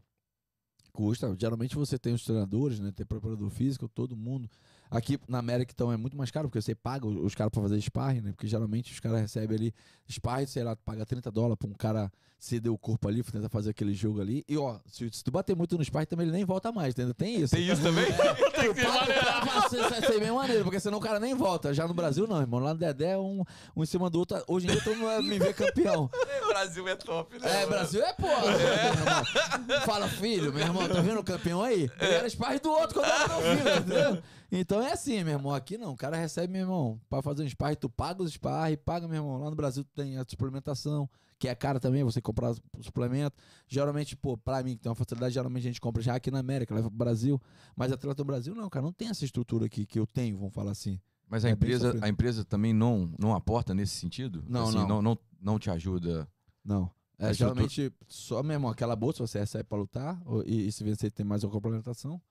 Custa. 0.91 1.35
Geralmente 1.39 1.75
você 1.75 1.99
tem 1.99 2.13
os 2.13 2.23
treinadores, 2.23 2.79
né? 2.79 2.91
Tem 2.91 3.05
preparador 3.05 3.49
físico, 3.49 3.87
todo 3.87 4.17
mundo. 4.17 4.49
Aqui 4.91 5.17
na 5.27 5.39
América, 5.39 5.71
então, 5.73 5.91
é 5.91 5.95
muito 5.97 6.17
mais 6.17 6.29
caro, 6.29 6.49
porque 6.49 6.61
você 6.61 6.75
paga 6.75 7.07
os 7.07 7.31
os 7.31 7.35
caras 7.35 7.51
pra 7.51 7.61
fazer 7.61 7.79
sparring, 7.81 8.21
né? 8.21 8.31
Porque 8.31 8.45
geralmente 8.47 8.91
os 8.91 8.99
caras 8.99 9.21
recebem 9.21 9.57
ali 9.57 9.73
sparring, 10.09 10.45
sei 10.47 10.63
lá, 10.63 10.75
paga 10.75 11.05
30 11.05 11.31
dólares 11.31 11.57
pra 11.57 11.69
um 11.69 11.73
cara 11.73 12.11
ceder 12.37 12.71
o 12.71 12.77
corpo 12.77 13.07
ali, 13.07 13.23
tentar 13.23 13.49
fazer 13.49 13.69
aquele 13.69 13.93
jogo 13.93 14.19
ali. 14.19 14.43
E 14.49 14.57
ó, 14.57 14.79
se, 14.87 15.07
se 15.11 15.23
tu 15.23 15.31
bater 15.31 15.55
muito 15.55 15.77
no 15.77 15.85
sparring 15.85 16.07
também, 16.07 16.25
ele 16.25 16.35
nem 16.35 16.43
volta 16.43 16.71
mais, 16.71 16.97
ainda 16.97 17.13
tem 17.13 17.39
isso. 17.39 17.55
Tem 17.55 17.67
isso 17.69 17.81
também? 17.81 18.05
O 18.71 18.75
cara 18.75 19.07
pra 19.41 20.01
ser, 20.01 20.19
bem 20.19 20.31
maneiro, 20.31 20.63
porque 20.63 20.79
senão 20.79 20.97
o 20.99 21.01
cara 21.01 21.19
nem 21.19 21.33
volta. 21.33 21.73
Já 21.73 21.87
no 21.87 21.93
Brasil, 21.93 22.27
não, 22.27 22.39
irmão. 22.39 22.59
Lá 22.59 22.73
no 22.73 22.79
Dedé, 22.79 23.17
um, 23.17 23.43
um 23.75 23.83
em 23.83 23.85
cima 23.85 24.09
do 24.09 24.19
outro. 24.19 24.43
Hoje 24.47 24.67
em 24.67 24.71
dia 24.71 24.81
todo 24.83 24.95
mundo 24.97 25.23
me 25.23 25.39
ver 25.39 25.53
campeão. 25.53 26.09
o 26.43 26.47
Brasil 26.49 26.87
é 26.87 26.95
top, 26.95 27.39
né? 27.39 27.63
É, 27.63 27.65
Brasil 27.65 28.03
é 28.03 28.13
porra. 28.13 28.57
meu 28.57 28.59
irmão. 28.59 29.81
Fala, 29.85 30.07
filho, 30.07 30.53
meu 30.53 30.63
irmão, 30.63 30.87
tá 30.87 31.01
vendo 31.01 31.19
o 31.19 31.23
campeão 31.23 31.63
aí? 31.63 31.89
Ele 31.99 32.13
era 32.13 32.29
sparring 32.29 32.59
do 32.59 32.69
outro 32.69 32.99
quando 32.99 33.11
era 33.11 33.27
meu 33.27 33.41
filho, 33.41 33.77
entendeu? 33.77 34.23
Então 34.51 34.81
é 34.81 34.91
assim, 34.91 35.23
meu 35.23 35.33
irmão. 35.33 35.53
Aqui 35.53 35.77
não, 35.77 35.93
o 35.93 35.95
cara 35.97 36.17
recebe, 36.17 36.51
meu 36.51 36.61
irmão, 36.63 36.99
pra 37.09 37.21
fazer 37.21 37.43
um 37.43 37.47
sparring, 37.49 37.75
tu 37.77 37.89
paga 37.89 38.21
os 38.21 38.33
sparring, 38.33 38.77
paga, 38.77 39.07
meu 39.07 39.17
irmão. 39.17 39.37
Lá 39.37 39.49
no 39.49 39.55
Brasil 39.55 39.83
tu 39.83 39.89
tem 39.95 40.17
a 40.17 40.25
suplementação, 40.27 41.09
que 41.39 41.47
é 41.47 41.55
cara 41.55 41.79
também, 41.79 42.03
você 42.03 42.21
comprar 42.21 42.53
suplemento. 42.81 43.35
Geralmente, 43.67 44.15
pô, 44.15 44.37
pra 44.37 44.61
mim, 44.61 44.75
que 44.75 44.81
tem 44.81 44.89
uma 44.89 44.95
facilidade, 44.95 45.33
geralmente 45.33 45.63
a 45.63 45.67
gente 45.69 45.79
compra 45.79 46.01
já 46.01 46.15
aqui 46.15 46.29
na 46.29 46.39
América, 46.39 46.75
leva 46.75 46.89
pro 46.89 46.97
Brasil. 46.97 47.41
Mas 47.75 47.91
atleta 47.93 48.15
do 48.15 48.25
Brasil, 48.25 48.53
não, 48.53 48.69
cara, 48.69 48.83
não 48.85 48.91
tem 48.91 49.07
essa 49.07 49.23
estrutura 49.23 49.65
aqui 49.67 49.85
que 49.85 49.97
eu 49.97 50.05
tenho, 50.05 50.37
vamos 50.37 50.53
falar 50.53 50.71
assim. 50.71 50.99
Mas 51.29 51.45
a 51.45 51.49
É 51.49 51.53
empresa, 51.53 51.97
a 52.01 52.09
empresa 52.09 52.43
também 52.43 52.73
não, 52.73 53.09
não 53.17 53.33
aporta 53.33 53.73
nesse 53.73 53.95
sentido? 53.95 54.43
Não, 54.49 54.63
Assim, 54.67 54.75
não. 54.79 54.87
não. 54.87 55.01
Não, 55.01 55.17
não 55.41 55.59
te 55.59 55.69
ajuda. 55.71 56.27
Não. 56.63 56.91
É, 57.17 57.27
A 57.27 57.31
estrutura- 57.31 57.69
geralmente, 57.69 57.93
só 58.07 58.43
mesmo 58.43 58.67
aquela 58.67 58.95
bolsa 58.97 59.25
você 59.25 59.39
recebe 59.39 59.63
pra 59.63 59.77
lutar, 59.77 60.21
ou- 60.25 60.43
e, 60.45 60.67
e 60.67 60.71
se 60.73 60.83
vencer 60.83 61.09
tem 61.09 61.25
mais 61.25 61.43
uma 61.45 61.51
complementação. 61.53 62.21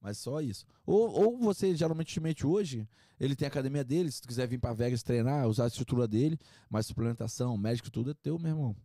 Mas 0.00 0.18
só 0.18 0.40
isso. 0.40 0.64
Ou, 0.86 1.10
ou 1.10 1.38
você, 1.38 1.76
geralmente, 1.76 2.18
hoje, 2.46 2.88
ele 3.18 3.36
tem 3.36 3.46
a 3.46 3.48
academia 3.50 3.84
dele, 3.84 4.10
se 4.10 4.22
tu 4.22 4.28
quiser 4.28 4.46
vir 4.48 4.58
pra 4.58 4.72
Vegas 4.72 5.02
treinar, 5.02 5.46
usar 5.46 5.64
a 5.64 5.68
estrutura 5.68 6.08
dele, 6.08 6.38
mas 6.70 6.86
suplementação, 6.86 7.56
médico, 7.58 7.90
tudo 7.90 8.12
é 8.12 8.14
teu, 8.14 8.38
meu 8.38 8.50
irmão. 8.50 8.76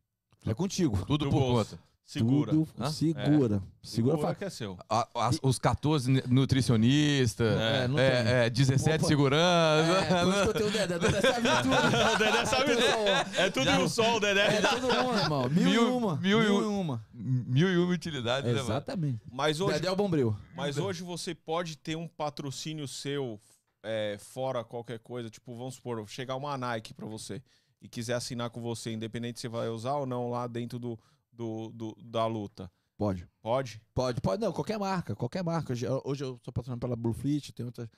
É 0.46 0.54
contigo. 0.54 1.06
Tudo 1.06 1.26
Do 1.26 1.32
por 1.32 1.40
bolso. 1.40 1.72
conta. 1.78 1.95
Segura. 2.06 2.52
Tudo 2.52 2.68
Hã? 2.80 2.90
segura. 2.92 3.64
Segura, 3.82 4.18
fa- 4.20 4.36
que 4.36 4.46
é 4.46 4.50
seu. 4.52 4.78
A- 4.88 5.08
as- 5.16 5.40
os 5.42 5.58
14 5.58 6.12
nu- 6.12 6.22
nutricionistas, 6.28 7.60
É, 7.60 7.88
não 7.88 7.98
é, 7.98 8.46
é, 8.46 8.50
17 8.50 9.00
Opa. 9.00 9.08
segurança. 9.08 9.92
É, 9.92 10.24
por 10.24 10.30
isso 10.34 10.42
que 10.44 10.48
eu 10.50 10.54
tenho 10.54 10.68
o 10.68 10.72
Dedé. 10.72 10.96
O 10.96 11.00
Dedé 11.00 11.22
sabe 11.22 11.50
tudo. 11.64 11.76
O 12.14 12.18
Dedé 12.18 12.46
sabe 12.46 12.76
tudo. 12.76 13.40
É 13.40 13.50
tudo 13.50 13.70
em 13.70 13.84
um 13.84 13.90
sol, 13.90 14.20
Dedé. 14.20 14.58
É 14.58 14.62
todo 14.62 14.82
mundo, 14.82 15.18
irmão. 15.18 15.50
Mil, 15.50 15.62
e 15.62 15.66
Mil- 15.72 15.98
uma. 15.98 16.16
mil 16.18 16.42
e 16.42 16.46
Mil 16.46 16.56
um- 16.58 16.62
e 16.62 16.66
uma. 16.66 17.06
Mil 17.14 17.70
e 17.74 17.78
uma 17.78 17.92
utilidades, 17.94 18.54
né? 18.54 18.60
Exatamente. 18.60 19.20
Mas 19.32 19.60
hoje, 19.60 19.74
Dedé 19.74 19.88
é 19.88 19.92
o 19.92 19.96
bombril. 19.96 20.36
mas 20.56 20.78
hoje 20.78 21.04
você 21.04 21.34
pode 21.34 21.76
ter 21.78 21.96
um 21.96 22.08
patrocínio 22.08 22.88
seu 22.88 23.40
é, 23.84 24.18
fora 24.20 24.64
qualquer 24.64 25.00
coisa. 25.00 25.30
Tipo, 25.30 25.56
vamos 25.58 25.76
supor, 25.76 26.08
chegar 26.08 26.36
uma 26.36 26.58
Nike 26.58 26.94
pra 26.94 27.06
você 27.06 27.42
e 27.82 27.88
quiser 27.88 28.14
assinar 28.14 28.50
com 28.50 28.62
você, 28.62 28.92
independente 28.92 29.40
se 29.40 29.48
você 29.48 29.50
vai 29.50 29.70
usar 29.70 29.94
ou 29.96 30.06
não 30.06 30.30
lá 30.30 30.48
dentro 30.48 30.80
do, 30.80 30.98
do, 31.36 31.70
do- 31.72 31.98
da 32.04 32.26
luta. 32.26 32.72
Pode. 32.98 33.28
Pode? 33.42 33.82
Pode, 33.94 34.22
pode, 34.22 34.42
não, 34.42 34.54
qualquer 34.54 34.80
marca, 34.80 35.16
qualquer 35.16 35.44
marca. 35.44 35.74
Hoje, 35.74 35.86
hoje 36.06 36.24
eu 36.24 36.40
sou 36.44 36.54
patrocinado 36.54 36.80
pela 36.80 36.96
Blue 36.96 37.14
Fleet, 37.14 37.52
tem 37.52 37.66
outras, 37.66 37.90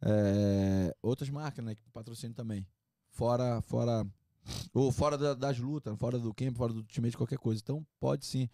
é, 0.00 0.94
outras 1.02 1.28
marcas, 1.30 1.64
né, 1.64 1.74
que 1.74 1.82
patrocinam 1.90 2.32
também. 2.34 2.66
Fora, 3.10 3.60
fora, 3.62 4.06
ou 4.72 4.92
fora 4.92 5.16
da- 5.18 5.34
das 5.34 5.58
lutas, 5.58 5.96
fora 5.98 6.18
do 6.18 6.32
camp, 6.34 6.56
fora 6.56 6.72
do 6.72 6.82
time 6.84 7.10
de 7.10 7.16
qualquer 7.16 7.38
coisa. 7.38 7.60
Então, 7.62 7.84
pode 7.98 8.24
sim. 8.26 8.48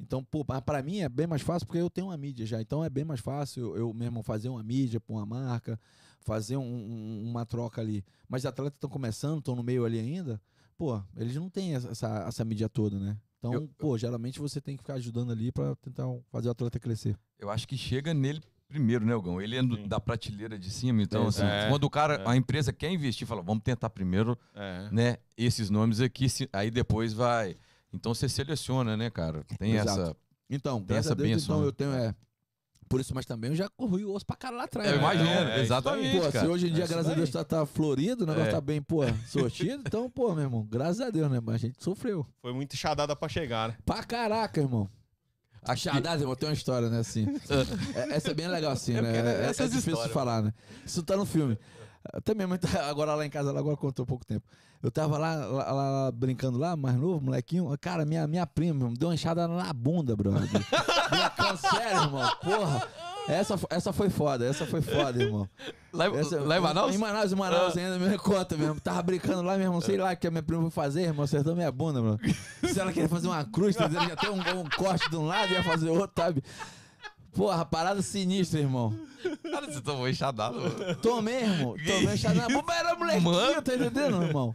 Então, 0.00 0.24
pô, 0.24 0.44
mas 0.48 0.60
pra 0.62 0.82
mim 0.82 0.98
é 1.00 1.08
bem 1.08 1.26
mais 1.26 1.42
fácil 1.42 1.66
porque 1.66 1.78
eu 1.80 1.90
tenho 1.90 2.08
uma 2.08 2.16
mídia 2.16 2.44
já. 2.44 2.60
Então 2.60 2.82
é 2.84 2.90
bem 2.90 3.04
mais 3.04 3.20
fácil 3.20 3.62
eu, 3.62 3.76
eu 3.76 3.94
mesmo 3.94 4.22
fazer 4.22 4.48
uma 4.48 4.62
mídia 4.62 4.98
pra 5.00 5.14
uma 5.14 5.24
marca, 5.26 5.78
fazer 6.20 6.56
um- 6.56 6.62
um- 6.64 7.30
uma 7.30 7.46
troca 7.46 7.80
ali. 7.80 8.04
Mas 8.28 8.42
os 8.42 8.46
atletas 8.46 8.76
estão 8.76 8.90
começando, 8.90 9.38
estão 9.38 9.54
no 9.54 9.62
meio 9.62 9.84
ali 9.84 9.98
ainda, 10.00 10.40
pô, 10.76 11.00
eles 11.16 11.36
não 11.36 11.48
têm 11.48 11.74
essa, 11.74 11.88
essa, 11.90 12.24
essa 12.26 12.44
mídia 12.44 12.68
toda, 12.68 12.98
né? 12.98 13.16
Então, 13.42 13.54
Eu- 13.54 13.68
pô, 13.76 13.98
geralmente 13.98 14.38
você 14.38 14.60
tem 14.60 14.76
que 14.76 14.82
ficar 14.84 14.94
ajudando 14.94 15.32
ali 15.32 15.50
pra 15.50 15.74
tentar 15.76 16.04
fazer 16.30 16.46
o 16.46 16.52
atleta 16.52 16.78
crescer. 16.78 17.18
Eu 17.40 17.50
acho 17.50 17.66
que 17.66 17.76
chega 17.76 18.14
nele 18.14 18.40
primeiro, 18.68 19.04
né, 19.04 19.12
Gão? 19.20 19.40
Ele 19.40 19.56
é 19.56 19.62
do- 19.62 19.86
da 19.88 19.98
prateleira 20.00 20.56
de 20.56 20.70
cima, 20.70 21.02
então, 21.02 21.24
É, 21.24 21.26
assim, 21.26 21.42
é, 21.44 21.68
quando 21.68 21.82
o 21.84 21.90
cara, 21.90 22.14
é. 22.14 22.28
a 22.28 22.36
empresa 22.36 22.72
quer 22.72 22.90
investir, 22.92 23.26
fala, 23.26 23.42
vamos 23.42 23.64
tentar 23.64 23.90
primeiro, 23.90 24.38
É. 24.54 24.88
né, 24.92 25.16
esses 25.36 25.68
nomes 25.70 26.00
aqui, 26.00 26.28
se- 26.28 26.48
aí 26.52 26.70
depois 26.70 27.12
vai. 27.12 27.56
Então 27.92 28.14
você 28.14 28.28
seleciona, 28.28 28.96
né, 28.96 29.10
cara? 29.10 29.44
Tem 29.58 29.72
Exato. 29.74 30.00
essa. 30.02 30.16
Então, 30.48 30.80
Tem 30.84 30.96
essa 30.96 31.14
benção, 31.16 31.56
então 31.56 31.60
né? 31.62 31.66
eu 31.66 31.72
tenho, 31.72 31.92
é. 31.92 32.14
Por 32.92 33.00
isso, 33.00 33.14
mas 33.14 33.24
também 33.24 33.48
eu 33.48 33.56
já 33.56 33.70
corri 33.70 34.04
o 34.04 34.12
osso 34.12 34.26
pra 34.26 34.36
cara 34.36 34.54
lá 34.54 34.64
atrás. 34.64 34.86
Eu 34.86 34.96
né? 34.96 35.00
imagino, 35.00 35.30
é, 35.30 35.58
é 35.58 35.62
exatamente, 35.62 36.20
Pô, 36.20 36.30
se 36.30 36.46
hoje 36.46 36.68
em 36.68 36.74
dia, 36.74 36.84
É 36.84 36.86
graças 36.86 37.10
a. 37.10 37.14
Deus, 37.14 37.30
tá, 37.30 37.42
tá 37.42 37.64
florido, 37.64 38.24
o 38.24 38.26
negócio 38.26 38.50
É. 38.50 38.52
tá 38.52 38.60
bem, 38.60 38.82
pô, 38.82 39.00
sortido, 39.26 39.82
então, 39.86 40.10
pô, 40.10 40.34
meu 40.34 40.44
irmão, 40.44 40.68
graças 40.70 41.00
a 41.00 41.08
Deus, 41.08 41.30
né? 41.30 41.40
Mas 41.42 41.54
a 41.54 41.58
gente 41.58 41.82
sofreu. 41.82 42.26
Foi 42.42 42.52
muito 42.52 42.74
enxadada 42.74 43.16
pra 43.16 43.30
chegar, 43.30 43.70
né? 43.70 43.76
Pra 43.86 44.02
caraca, 44.04 44.60
irmão. 44.60 44.90
A 45.62 45.74
Xadaz, 45.74 46.20
irmão, 46.20 46.36
tem 46.36 46.50
uma 46.50 46.54
história, 46.54 46.90
né, 46.90 46.98
assim. 46.98 47.24
É, 47.96 48.16
essa 48.16 48.32
é 48.32 48.34
bem 48.34 48.46
legal, 48.48 48.72
assim, 48.72 48.94
Eu 48.94 49.02
né? 49.02 49.10
quero 49.10 49.28
É, 49.28 49.46
é 49.46 49.68
difícil 49.68 50.02
de 50.02 50.08
falar, 50.10 50.42
né? 50.42 50.52
Isso 50.84 51.02
tá 51.02 51.16
no 51.16 51.24
filme. 51.24 51.56
Minha 52.34 52.48
mãe 52.48 52.58
tá 52.58 52.88
agora 52.88 53.14
lá 53.14 53.24
em 53.24 53.30
casa, 53.30 53.56
agora 53.56 53.76
contou 53.76 54.04
pouco 54.04 54.24
tempo. 54.24 54.44
Eu 54.82 54.90
tava 54.90 55.16
lá, 55.16 55.34
lá, 55.36 55.72
lá 55.72 56.10
brincando 56.12 56.58
lá, 56.58 56.76
mais 56.76 56.96
novo, 56.96 57.24
molequinho. 57.24 57.72
Cara, 57.80 58.04
minha, 58.04 58.26
minha 58.26 58.46
prima 58.46 58.74
meu, 58.74 58.90
me 58.90 58.96
deu 58.96 59.08
uma 59.08 59.14
enxada 59.14 59.46
na 59.46 59.72
bunda, 59.72 60.16
brother. 60.16 60.48
Sério, 61.58 62.02
irmão. 62.02 62.28
Porra. 62.42 62.88
Essa, 63.28 63.54
essa 63.70 63.92
foi 63.92 64.10
foda, 64.10 64.44
essa 64.44 64.66
foi 64.66 64.82
foda, 64.82 65.22
irmão. 65.22 65.48
Lá, 65.92 66.06
Essa- 66.06 66.40
lá 66.40 66.58
em 66.58 66.60
Manaus? 66.60 66.94
Em 66.94 66.98
Manaus, 66.98 67.32
em 67.32 67.36
Manaus 67.36 67.76
ainda, 67.76 67.96
me 67.96 68.18
conta 68.18 68.56
mesmo. 68.56 68.80
Tava 68.80 69.00
brincando 69.02 69.42
lá, 69.42 69.54
meu 69.56 69.66
irmão, 69.66 69.80
sei 69.80 69.96
lá 69.96 70.12
o 70.12 70.16
que 70.16 70.26
a 70.26 70.30
minha 70.30 70.42
prima 70.42 70.62
foi 70.62 70.70
fazer, 70.72 71.02
irmão, 71.02 71.22
acertou 71.22 71.54
minha 71.54 71.70
bunda, 71.70 72.02
mano. 72.02 72.18
Se 72.64 72.80
ela 72.80 72.92
queria 72.92 73.08
fazer 73.08 73.28
uma 73.28 73.44
cruz, 73.44 73.76
tá 73.76 73.86
entendendo? 73.86 74.08
já 74.08 74.16
tem 74.16 74.30
um, 74.30 74.60
um 74.60 74.64
corte 74.76 75.08
de 75.08 75.16
um 75.16 75.24
lado 75.24 75.52
e 75.52 75.54
ia 75.54 75.62
fazer 75.62 75.90
outro, 75.90 76.20
sabe? 76.20 76.42
Porra, 77.34 77.64
parada 77.64 78.02
sinistra, 78.02 78.60
irmão. 78.60 78.94
Cara, 79.42 79.72
você 79.72 79.80
tomou 79.80 80.08
enxadado, 80.08 80.60
mano. 80.60 80.94
Tomei, 80.96 81.42
irmão. 81.44 81.74
Tomei 81.76 82.14
era 82.78 82.94
molequinho, 82.96 83.22
Mano. 83.22 83.62
tá 83.62 83.74
entendendo, 83.74 84.22
irmão? 84.22 84.54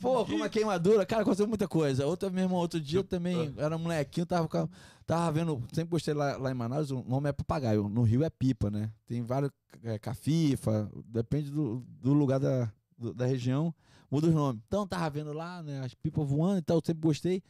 Pô, 0.00 0.24
com 0.26 0.32
uma 0.34 0.48
queimadura, 0.48 1.06
cara, 1.06 1.22
aconteceu 1.22 1.46
muita 1.46 1.68
coisa. 1.68 2.04
Outra, 2.06 2.28
meu 2.28 2.42
irmão, 2.44 2.58
outro 2.58 2.80
dia 2.80 2.98
eu 2.98 3.04
também 3.04 3.54
era 3.56 3.78
molequinho, 3.78 4.26
tava, 4.26 4.48
a- 4.64 4.68
tava 5.06 5.30
vendo, 5.32 5.62
sempre 5.72 5.90
gostei 5.92 6.12
lá, 6.12 6.36
lá 6.36 6.50
em 6.50 6.54
Manaus, 6.54 6.90
o 6.90 7.04
nome 7.06 7.28
é 7.28 7.32
papagaio, 7.32 7.88
no 7.88 8.02
Rio 8.02 8.24
é 8.24 8.30
pipa, 8.30 8.68
né? 8.68 8.90
Tem 9.06 9.22
vários, 9.22 9.50
é, 9.84 9.96
cafifa, 9.98 10.90
depende 11.06 11.50
do, 11.52 11.84
do 12.02 12.12
lugar 12.12 12.40
da, 12.40 12.68
do- 12.98 13.14
da 13.14 13.26
região, 13.26 13.72
muda 14.10 14.26
os 14.26 14.34
nomes. 14.34 14.60
Então 14.66 14.86
tava 14.88 15.08
vendo 15.08 15.32
lá, 15.32 15.62
né, 15.62 15.82
as 15.84 15.94
pipas 15.94 16.26
voando 16.28 16.58
e 16.58 16.62
tal, 16.62 16.78
eu 16.78 16.82
sempre 16.84 17.02
gostei. 17.06 17.40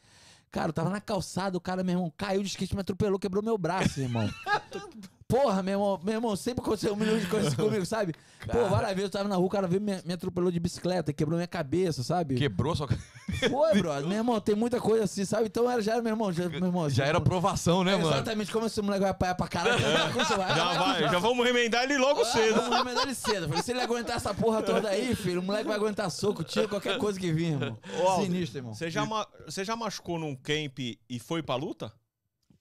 Cara, 0.51 0.69
eu 0.69 0.73
tava 0.73 0.89
na 0.89 0.99
calçada, 0.99 1.57
o 1.57 1.61
cara, 1.61 1.83
meu 1.83 1.93
irmão, 1.93 2.13
caiu 2.17 2.43
de 2.43 2.49
skate, 2.49 2.75
me 2.75 2.81
atropelou, 2.81 3.17
quebrou 3.17 3.41
meu 3.41 3.57
braço, 3.57 4.01
irmão. 4.01 4.29
Porra, 5.31 5.63
meu 5.63 5.73
irmão, 5.75 5.99
meu 6.03 6.13
irmão, 6.15 6.35
sempre 6.35 6.61
aconteceu 6.61 6.91
um 6.93 6.95
milhão 6.97 7.17
de 7.17 7.25
coisas 7.27 7.53
comigo, 7.55 7.85
sabe? 7.85 8.13
Pô, 8.51 8.65
várias 8.67 8.89
vezes 8.91 9.03
eu 9.05 9.09
tava 9.09 9.29
na 9.29 9.35
rua, 9.35 9.45
o 9.45 9.49
cara 9.49 9.65
veio 9.67 9.79
me, 9.81 10.01
me 10.03 10.13
atropelou 10.13 10.51
de 10.51 10.59
bicicleta, 10.59 11.13
quebrou 11.13 11.37
minha 11.37 11.47
cabeça, 11.47 12.03
sabe? 12.03 12.35
Quebrou 12.35 12.75
só. 12.75 12.85
Foi, 12.87 13.73
brother. 13.79 14.07
Meu 14.07 14.17
irmão, 14.17 14.39
tem 14.41 14.55
muita 14.55 14.81
coisa 14.81 15.05
assim, 15.05 15.23
sabe? 15.23 15.45
Então 15.45 15.69
era, 15.71 15.81
já 15.81 15.93
era, 15.93 16.01
meu 16.01 16.11
irmão, 16.11 16.33
já, 16.33 16.49
meu 16.49 16.65
irmão. 16.65 16.89
Já 16.89 17.05
era 17.05 17.21
provação, 17.21 17.83
né, 17.83 17.93
É, 17.93 17.97
mano? 17.97 18.09
Exatamente, 18.09 18.51
como 18.51 18.65
esse 18.65 18.81
moleque 18.81 19.01
vai 19.01 19.11
apanhar 19.11 19.35
pra 19.35 19.47
caralho, 19.47 19.81
como 20.11 20.25
você 20.25 20.35
vai? 20.35 20.55
Já, 20.55 20.73
vai, 20.73 21.01
já 21.03 21.19
vamos 21.19 21.45
remendar 21.45 21.83
ele 21.83 21.97
logo 21.97 22.21
Ah, 22.21 22.25
cedo. 22.25 22.55
Vamos 22.55 22.77
remendar 22.77 23.03
ele 23.03 23.15
cedo. 23.15 23.47
Falei, 23.47 23.63
se 23.63 23.71
ele 23.71 23.81
aguentar 23.81 24.17
essa 24.17 24.33
porra 24.33 24.61
toda 24.61 24.89
aí, 24.89 25.15
filho, 25.15 25.39
o 25.39 25.43
moleque 25.43 25.67
vai 25.67 25.77
aguentar 25.77 26.11
soco, 26.11 26.43
tiro, 26.43 26.67
qualquer 26.67 26.97
coisa 26.97 27.17
que 27.19 27.31
vir, 27.31 27.51
irmão. 27.53 27.77
Ô, 28.03 28.07
Aldo, 28.07 28.25
Sinistro, 28.25 28.57
irmão. 28.59 28.73
Você 28.73 28.89
já, 28.89 29.05
ma- 29.05 29.27
você 29.45 29.63
já 29.63 29.75
machucou 29.75 30.19
num 30.19 30.35
camp 30.35 30.77
e 30.79 31.19
foi 31.19 31.41
pra 31.41 31.55
luta? 31.55 31.91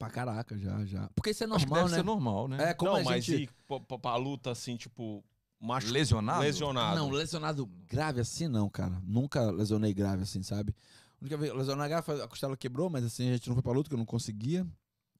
Pra 0.01 0.09
caraca, 0.09 0.57
já, 0.59 0.83
já. 0.87 1.11
Porque 1.15 1.29
isso 1.29 1.45
é 1.45 1.47
Acho 1.47 1.59
que 1.59 1.71
normal, 1.71 1.85
deve 1.85 1.91
né? 1.91 1.97
ser 1.99 2.05
normal, 2.07 2.49
né? 2.49 2.71
É, 2.71 2.73
como 2.73 2.93
não, 2.93 3.01
a 3.01 3.05
mas 3.05 3.23
gente... 3.23 3.43
e 3.43 3.49
pra, 3.69 3.99
pra- 3.99 4.17
luta 4.17 4.51
assim, 4.51 4.75
tipo, 4.75 5.23
machu... 5.61 5.93
Lesionado? 5.93 6.41
lesionado? 6.41 6.97
Não, 6.99 7.11
lesionado 7.11 7.67
grave 7.87 8.19
assim 8.19 8.49
não, 8.49 8.71
cara. 8.71 8.99
Nunca 9.05 9.51
lesionei 9.51 9.93
grave 9.93 10.23
assim, 10.23 10.43
sabe? 10.43 10.75
A 11.21 11.21
única 11.21 11.37
vez 11.37 11.53
lesionar 11.53 11.87
grave 11.87 12.07
foi 12.07 12.23
a 12.23 12.27
costela 12.27 12.57
quebrou, 12.57 12.89
mas 12.89 13.05
assim, 13.05 13.29
a 13.29 13.33
gente 13.35 13.47
não 13.49 13.55
foi 13.55 13.63
pra 13.63 13.73
luta, 13.73 13.91
que 13.91 13.95
eu 13.95 13.99
não 13.99 14.07
conseguia. 14.07 14.67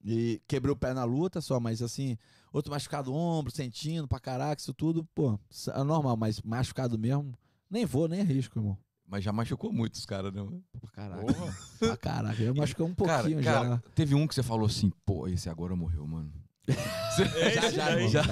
E 0.03 0.41
quebrei 0.47 0.73
o 0.73 0.75
pé 0.75 0.95
na 0.95 1.03
luta 1.03 1.41
só, 1.41 1.59
mas 1.59 1.83
assim, 1.83 2.17
outro 2.51 2.71
machucado 2.71 3.13
ombro, 3.13 3.53
sentindo 3.53 4.07
pra 4.07 4.19
caraca, 4.19 4.59
isso 4.59 4.73
tudo, 4.73 5.07
pô, 5.13 5.39
é 5.75 5.83
normal, 5.83 6.17
mas 6.17 6.41
machucado 6.41 6.97
mesmo, 6.97 7.37
nem 7.69 7.85
vou, 7.85 8.07
nem 8.07 8.21
arrisco, 8.21 8.57
irmão. 8.57 8.75
Mas 9.11 9.25
já 9.25 9.33
machucou 9.33 9.73
muito 9.73 9.95
os 9.95 10.05
caras, 10.05 10.33
né? 10.33 10.41
mano? 10.41 10.63
Pra 10.79 10.89
caraca. 10.89 11.21
Porra. 11.33 11.53
Pra 11.79 11.97
caraca. 11.97 12.41
Eu 12.41 12.55
machuquei 12.55 12.85
um 12.85 12.95
Cara, 12.95 13.23
pouquinho 13.23 13.43
cara, 13.43 13.67
já. 13.67 13.81
teve 13.93 14.15
um 14.15 14.25
que 14.25 14.33
você 14.33 14.41
falou 14.41 14.65
assim, 14.67 14.89
pô, 15.05 15.27
esse 15.27 15.49
agora 15.49 15.75
morreu, 15.75 16.07
mano. 16.07 16.31
Já, 17.17 17.69
já, 17.69 18.07
Já, 18.07 18.07
já. 18.07 18.23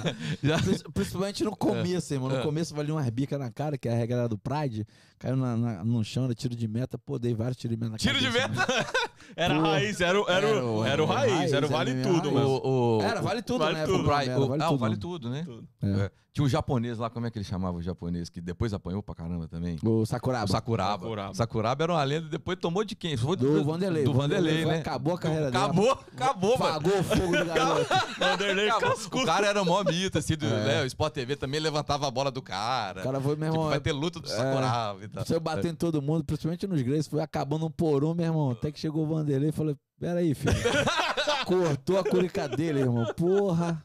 já. 0.42 0.58
Principalmente 0.94 1.44
no 1.44 1.54
começo, 1.54 2.14
irmão. 2.14 2.30
No 2.30 2.38
É. 2.38 2.44
começo 2.44 2.74
valia 2.74 2.94
umas 2.94 3.10
bicas 3.10 3.38
na 3.38 3.52
cara, 3.52 3.78
que 3.78 3.90
é 3.90 3.92
a 3.92 3.96
regra 3.96 4.30
do 4.30 4.38
Pride. 4.38 4.86
Caiu 5.20 5.36
na, 5.36 5.58
na- 5.58 5.84
no 5.84 6.04
chão, 6.04 6.24
era 6.26 6.34
tiro 6.34 6.56
de 6.56 6.68
meta. 6.68 6.98
Pô, 6.98 7.20
dei 7.20 7.34
vários 7.34 7.58
tiros 7.58 7.76
de 7.76 7.80
meta 7.84 7.92
na 7.92 7.98
Tiro 7.98 8.18
de 8.18 8.26
cabeça, 8.26 8.48
meta? 8.48 8.66
mano. 8.74 8.86
Era 9.36 9.54
Pô. 9.56 9.62
raiz, 9.62 10.02
era, 10.02 10.20
o- 10.20 10.28
era, 10.28 10.48
Era 10.48 10.66
o- 10.66 10.84
era 10.86 11.04
o 11.04 11.06
era 11.06 11.20
raiz, 11.20 11.34
raiz, 11.34 11.54
era 11.54 11.66
o 11.66 11.70
era 11.70 11.78
vale 11.78 11.94
minha 11.94 12.08
tudo, 12.08 12.32
mano. 12.32 12.48
O, 12.50 12.98
o, 12.98 13.02
Era, 13.04 13.22
vale 13.22 13.42
tudo, 13.44 13.60
Vale 13.60 13.76
né? 13.78 13.86
tudo. 13.86 14.12
Era, 14.12 14.40
vale 14.48 14.64
ah, 14.64 14.68
o 14.68 14.72
tudo, 14.72 14.80
vale 14.80 14.98
tudo, 14.98 15.30
né? 15.30 15.44
Tudo. 15.46 15.68
É. 15.84 15.88
É. 16.06 16.12
Tinha 16.34 16.46
um 16.46 16.50
japonês 16.50 16.98
lá, 16.98 17.10
como 17.10 17.26
é 17.28 17.32
que 17.32 17.38
ele 17.38 17.46
chamava 17.46 17.78
o 17.78 17.82
japonês? 17.82 18.30
Que 18.30 18.40
depois 18.42 18.74
apanhou 18.74 19.04
pra 19.04 19.14
caramba 19.16 19.48
também. 19.48 19.78
O 19.84 20.06
Sakuraba. 20.06 20.46
O 20.46 20.48
Sakuraba. 20.48 21.04
Sakuraba. 21.04 21.34
Sakuraba. 21.36 21.84
era 21.84 21.94
uma 21.94 22.04
lenda 22.04 22.28
e 22.28 22.30
depois 22.30 22.58
tomou 22.60 22.84
de 22.84 22.96
quem? 22.96 23.16
Foi 23.18 23.36
Do 23.36 23.64
Vanderlei. 23.64 24.04
Do 24.04 24.14
Vanderlei, 24.14 24.66
né? 24.66 24.78
Acabou 24.80 25.14
a 25.16 25.20
carreira 25.20 25.52
dele. 25.52 25.58
Acabou, 25.64 25.92
acabou, 25.92 26.58
mano. 26.58 26.74
Pagou 26.74 27.00
o 27.00 27.04
fogo 27.04 27.38
do 27.38 27.46
garoto. 27.46 27.88
Vanderlei 28.20 28.68
cascudo. 28.70 29.24
O 29.24 29.26
cara 29.26 29.48
era 29.48 29.64
mó 29.64 29.84
mito, 29.84 30.18
assim, 30.18 30.36
do, 30.36 30.46
É. 30.46 30.66
né? 30.66 30.82
O 30.84 30.86
Sport 30.86 31.14
TV 31.14 31.36
também 31.36 31.60
levantava 31.60 32.08
a 32.08 32.12
bola 32.12 32.32
do 32.32 32.42
cara. 32.42 33.02
O 33.02 33.04
cara 33.04 33.20
foi, 33.22 33.36
meu 33.36 33.52
Tipo, 33.52 33.70
vai 33.70 33.80
ter 33.80 33.92
luta 33.92 34.20
do 34.20 34.28
Sakuraba 34.28 35.00
e 35.10 35.14
tal. 35.14 35.26
Saiu 35.26 35.40
batendo 35.40 35.74
em 35.74 35.76
todo 35.76 36.02
mundo, 36.02 36.24
principalmente 36.24 36.68
nos 36.68 36.82
Greys. 36.82 37.08
Foi 37.08 37.22
acabando 37.22 37.66
um 37.66 37.72
por 37.72 38.04
um, 38.04 38.14
meu 38.14 38.26
irmão. 38.26 38.52
Até 38.52 38.72
que 38.72 38.80
chegou 38.80 39.04
o 39.04 39.08
Vanderlei 39.08 39.50
e 39.50 39.52
falou: 39.52 39.76
Pera 40.00 40.20
aí, 40.20 40.34
filho. 40.34 40.54
Cortou 41.46 41.98
a 41.98 42.04
curica 42.04 42.48
dele, 42.48 42.82
irmão. 42.82 43.06
Porra. 43.16 43.84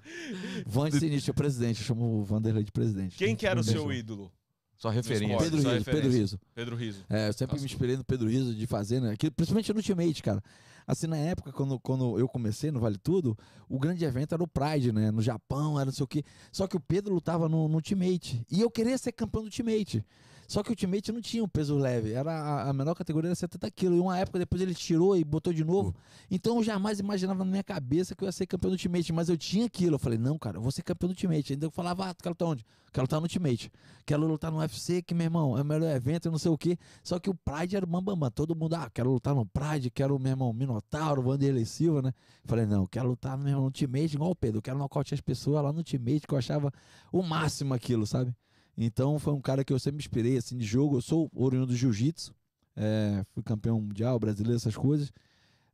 Vande 0.67 0.99
Sinistro, 0.99 1.33
o 1.33 1.35
presidente. 1.35 1.83
Chamou 1.83 2.21
o 2.21 2.25
Vanderlei 2.25 2.63
de 2.63 2.71
presidente. 2.71 3.17
Quem 3.17 3.35
que 3.35 3.47
era 3.47 3.59
o 3.59 3.65
seu 3.65 3.91
ídolo? 3.93 4.31
Só 4.77 4.91
referência. 4.91 5.39
Pedro 5.39 5.63
Só 5.63 5.71
Riso, 5.71 5.85
Pedro 5.85 6.01
referência. 6.01 6.21
Riso. 6.21 6.41
Pedro 6.55 6.77
Riso. 6.77 7.05
É, 7.09 7.29
eu 7.29 7.33
sempre 7.33 7.59
me 7.59 7.65
inspirei 7.65 7.97
no 7.97 8.05
Pedro 8.05 8.29
Riso 8.29 8.55
de 8.55 8.67
fazer, 8.67 9.01
né? 9.01 9.17
Que, 9.17 9.31
principalmente 9.31 9.73
no 9.73 9.79
Ultimate, 9.79 10.23
cara. 10.23 10.43
Assim, 10.87 11.07
na 11.07 11.17
época, 11.17 11.51
quando, 11.53 11.81
quando 11.81 12.19
eu 12.19 12.29
comecei 12.29 12.71
no 12.71 12.79
Vale 12.79 12.99
Tudo, 12.99 13.37
o 13.69 13.79
grande 13.79 14.05
evento 14.05 14.35
era 14.35 14.43
o 14.43 14.47
Pride, 14.47 14.93
né? 14.93 15.11
No 15.11 15.23
Japão, 15.23 15.79
era 15.79 15.87
não 15.87 15.93
sei 15.93 16.05
o 16.05 16.07
quê. 16.07 16.23
Só 16.53 16.67
que 16.67 16.77
o 16.77 16.81
Pedro 16.81 17.15
lutava 17.15 17.49
no, 17.49 17.67
no 17.69 17.77
Ultimate. 17.77 18.45
E 18.51 18.61
eu 18.61 18.71
queria 18.71 18.99
ser 18.99 19.13
campeão 19.13 19.43
do 19.43 19.47
Ultimate. 19.47 20.05
Só 20.47 20.63
que 20.63 20.71
o 20.71 20.73
Ultimate 20.73 21.13
não 21.13 21.21
tinha 21.21 21.43
um 21.43 21.49
peso 21.49 21.77
leve. 21.77 22.13
Era 22.13 22.33
a, 22.33 22.71
a 22.71 22.73
menor 22.73 22.95
categoria 22.95 23.29
era 23.29 23.35
70 23.35 23.71
quilos. 23.71 23.99
E 23.99 24.01
uma 24.01 24.19
época 24.19 24.39
depois 24.39 24.61
ele 24.61 24.75
tirou 24.75 25.17
e 25.17 25.25
botou 25.25 25.53
de 25.53 25.65
novo. 25.65 25.95
Então 26.31 26.57
eu 26.57 26.63
jamais 26.63 27.01
imaginava 27.01 27.45
na 27.45 27.51
minha 27.51 27.65
cabeça 27.65 28.15
que 28.15 28.25
eu 28.25 28.27
ia 28.27 28.33
ser 28.33 28.47
campeão 28.47 28.71
do 28.71 28.75
Ultimate. 28.75 29.13
Mas 29.13 29.29
eu 29.29 29.37
tinha 29.37 29.67
aquilo. 29.67 29.95
Eu 29.95 29.99
falei, 29.99 30.19
não, 30.19 30.39
cara, 30.39 30.59
eu 30.59 30.63
vou 30.63 30.71
ser 30.71 30.83
campeão 30.83 31.09
do 31.09 31.13
Ultimate. 31.13 31.53
Ainda 31.53 31.67
eu 31.67 31.71
falava, 31.71 32.09
ah, 32.09 32.15
tu 32.15 32.23
quer 32.23 32.31
lutar 32.31 32.49
onde? 32.49 32.65
Quero 32.95 33.07
lutar 33.07 33.21
no 33.21 33.25
Ultimate. 33.25 33.73
Quero 34.07 34.25
lutar 34.25 34.53
no 34.53 34.59
UFC, 34.59 35.03
que, 35.03 35.15
meu 35.15 35.25
irmão, 35.25 35.59
é 35.59 35.63
o 35.63 35.65
melhor 35.65 35.91
evento, 35.97 36.27
eu 36.27 36.31
não 36.31 36.39
sei 36.39 36.53
o 36.53 36.57
quê. 36.57 36.79
Só 37.03 37.19
que 37.19 37.29
o 37.29 37.35
Pride 37.35 37.75
era 37.75 37.85
o 37.85 37.89
bambambam. 37.89 38.31
Todo 38.31 38.55
mundo, 38.55 38.75
ah, 38.75 38.89
quero 38.89 39.11
lutar 39.11 39.35
no 39.35 39.45
Pride, 39.45 39.91
quero, 39.91 40.17
meu 40.17 40.31
irmão, 40.31 40.53
Minotauro, 40.53 41.21
Vanderlei 41.21 41.65
Silva, 41.65 42.03
né? 42.03 42.15
Falei, 42.45 42.67
não, 42.67 42.87
quero 42.87 43.09
lutar 43.09 43.37
meu 43.37 43.49
irmão, 43.49 43.63
no 43.63 43.67
Ultimate, 43.67 44.15
igual 44.15 44.31
o 44.31 44.37
Pedro. 44.37 44.59
Eu 44.59 44.63
quero 44.63 44.79
nocautear 44.79 45.19
as 45.19 45.21
pessoas 45.21 45.65
lá 45.65 45.73
no 45.73 45.79
Ultimate, 45.79 46.21
que 46.21 46.33
eu 46.33 46.39
achava 46.39 46.71
o 47.11 47.21
máximo 47.21 47.75
aquilo, 47.75 48.07
sabe? 48.07 48.33
Então 48.77 49.19
foi 49.19 49.33
um 49.33 49.41
cara 49.41 49.65
que 49.65 49.73
eu 49.73 49.79
sempre 49.79 49.97
me 49.97 50.03
inspirei, 50.03 50.37
assim, 50.37 50.57
de 50.57 50.65
jogo. 50.65 50.97
Eu 50.97 51.03
sou 51.03 51.31
oriundo 51.35 51.67
do 51.67 51.77
Jiu-Jitsu. 51.77 52.35
é, 52.77 53.25
fui 53.33 53.43
campeão 53.43 53.81
mundial, 53.81 54.19
brasileiro, 54.19 54.57
essas 54.57 54.77
coisas. 54.77 55.13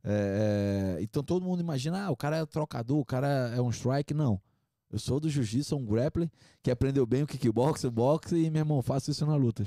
É, 0.03 0.97
então 1.01 1.23
todo 1.23 1.43
mundo 1.45 1.61
imagina, 1.61 2.05
ah, 2.05 2.11
o 2.11 2.15
cara 2.15 2.37
é 2.37 2.45
trocador, 2.45 2.99
o 2.99 3.05
cara 3.05 3.27
é 3.55 3.61
um 3.61 3.69
strike. 3.69 4.13
Não. 4.13 4.39
Eu 4.91 4.99
sou 4.99 5.19
do 5.19 5.29
jiu-jitsu, 5.29 5.69
sou 5.69 5.79
um 5.79 5.85
grappler 5.85 6.29
que 6.61 6.69
aprendeu 6.69 7.05
bem 7.05 7.23
o 7.23 7.27
kickbox, 7.27 7.83
o 7.85 7.91
boxe 7.91 8.35
e, 8.35 8.49
meu 8.51 8.59
irmão, 8.59 8.81
faço 8.81 9.09
isso 9.09 9.25
na 9.25 9.35
luta. 9.35 9.65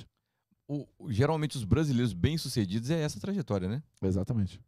O- 0.68 0.86
geralmente 1.10 1.56
os 1.56 1.64
brasileiros 1.64 2.12
bem-sucedidos 2.12 2.90
é 2.90 3.00
essa 3.00 3.18
trajetória, 3.18 3.68
né? 3.68 3.82
Exatamente. 4.02 4.60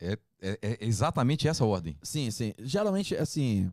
É, 0.00 0.18
é- 0.40 0.58
é 0.62 0.86
exatamente 0.86 1.48
essa 1.48 1.64
ordem. 1.64 1.96
Sim, 2.02 2.30
sim. 2.30 2.52
Geralmente, 2.60 3.14
assim, 3.16 3.70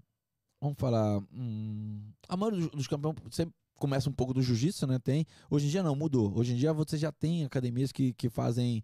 vamos 0.60 0.78
falar. 0.80 1.20
hum, 1.32 2.02
a 2.28 2.36
maioria 2.36 2.62
dos, 2.62 2.72
dos 2.72 2.88
campeões 2.88 3.16
sempre 3.32 3.54
começa 3.82 4.08
um 4.08 4.14
pouco 4.14 4.34
do 4.34 4.44
jiu-jitsu, 4.44 4.86
né? 4.86 5.00
Tem. 5.00 5.26
Hoje 5.50 5.66
em 5.66 5.70
dia 5.70 5.82
não, 5.82 5.96
mudou. 5.96 6.32
Hoje 6.38 6.54
em 6.54 6.56
dia 6.56 6.72
você 6.72 6.98
já 6.98 7.12
tem 7.12 7.44
academias 7.44 7.92
que, 7.92 8.14
que 8.14 8.30
fazem. 8.30 8.84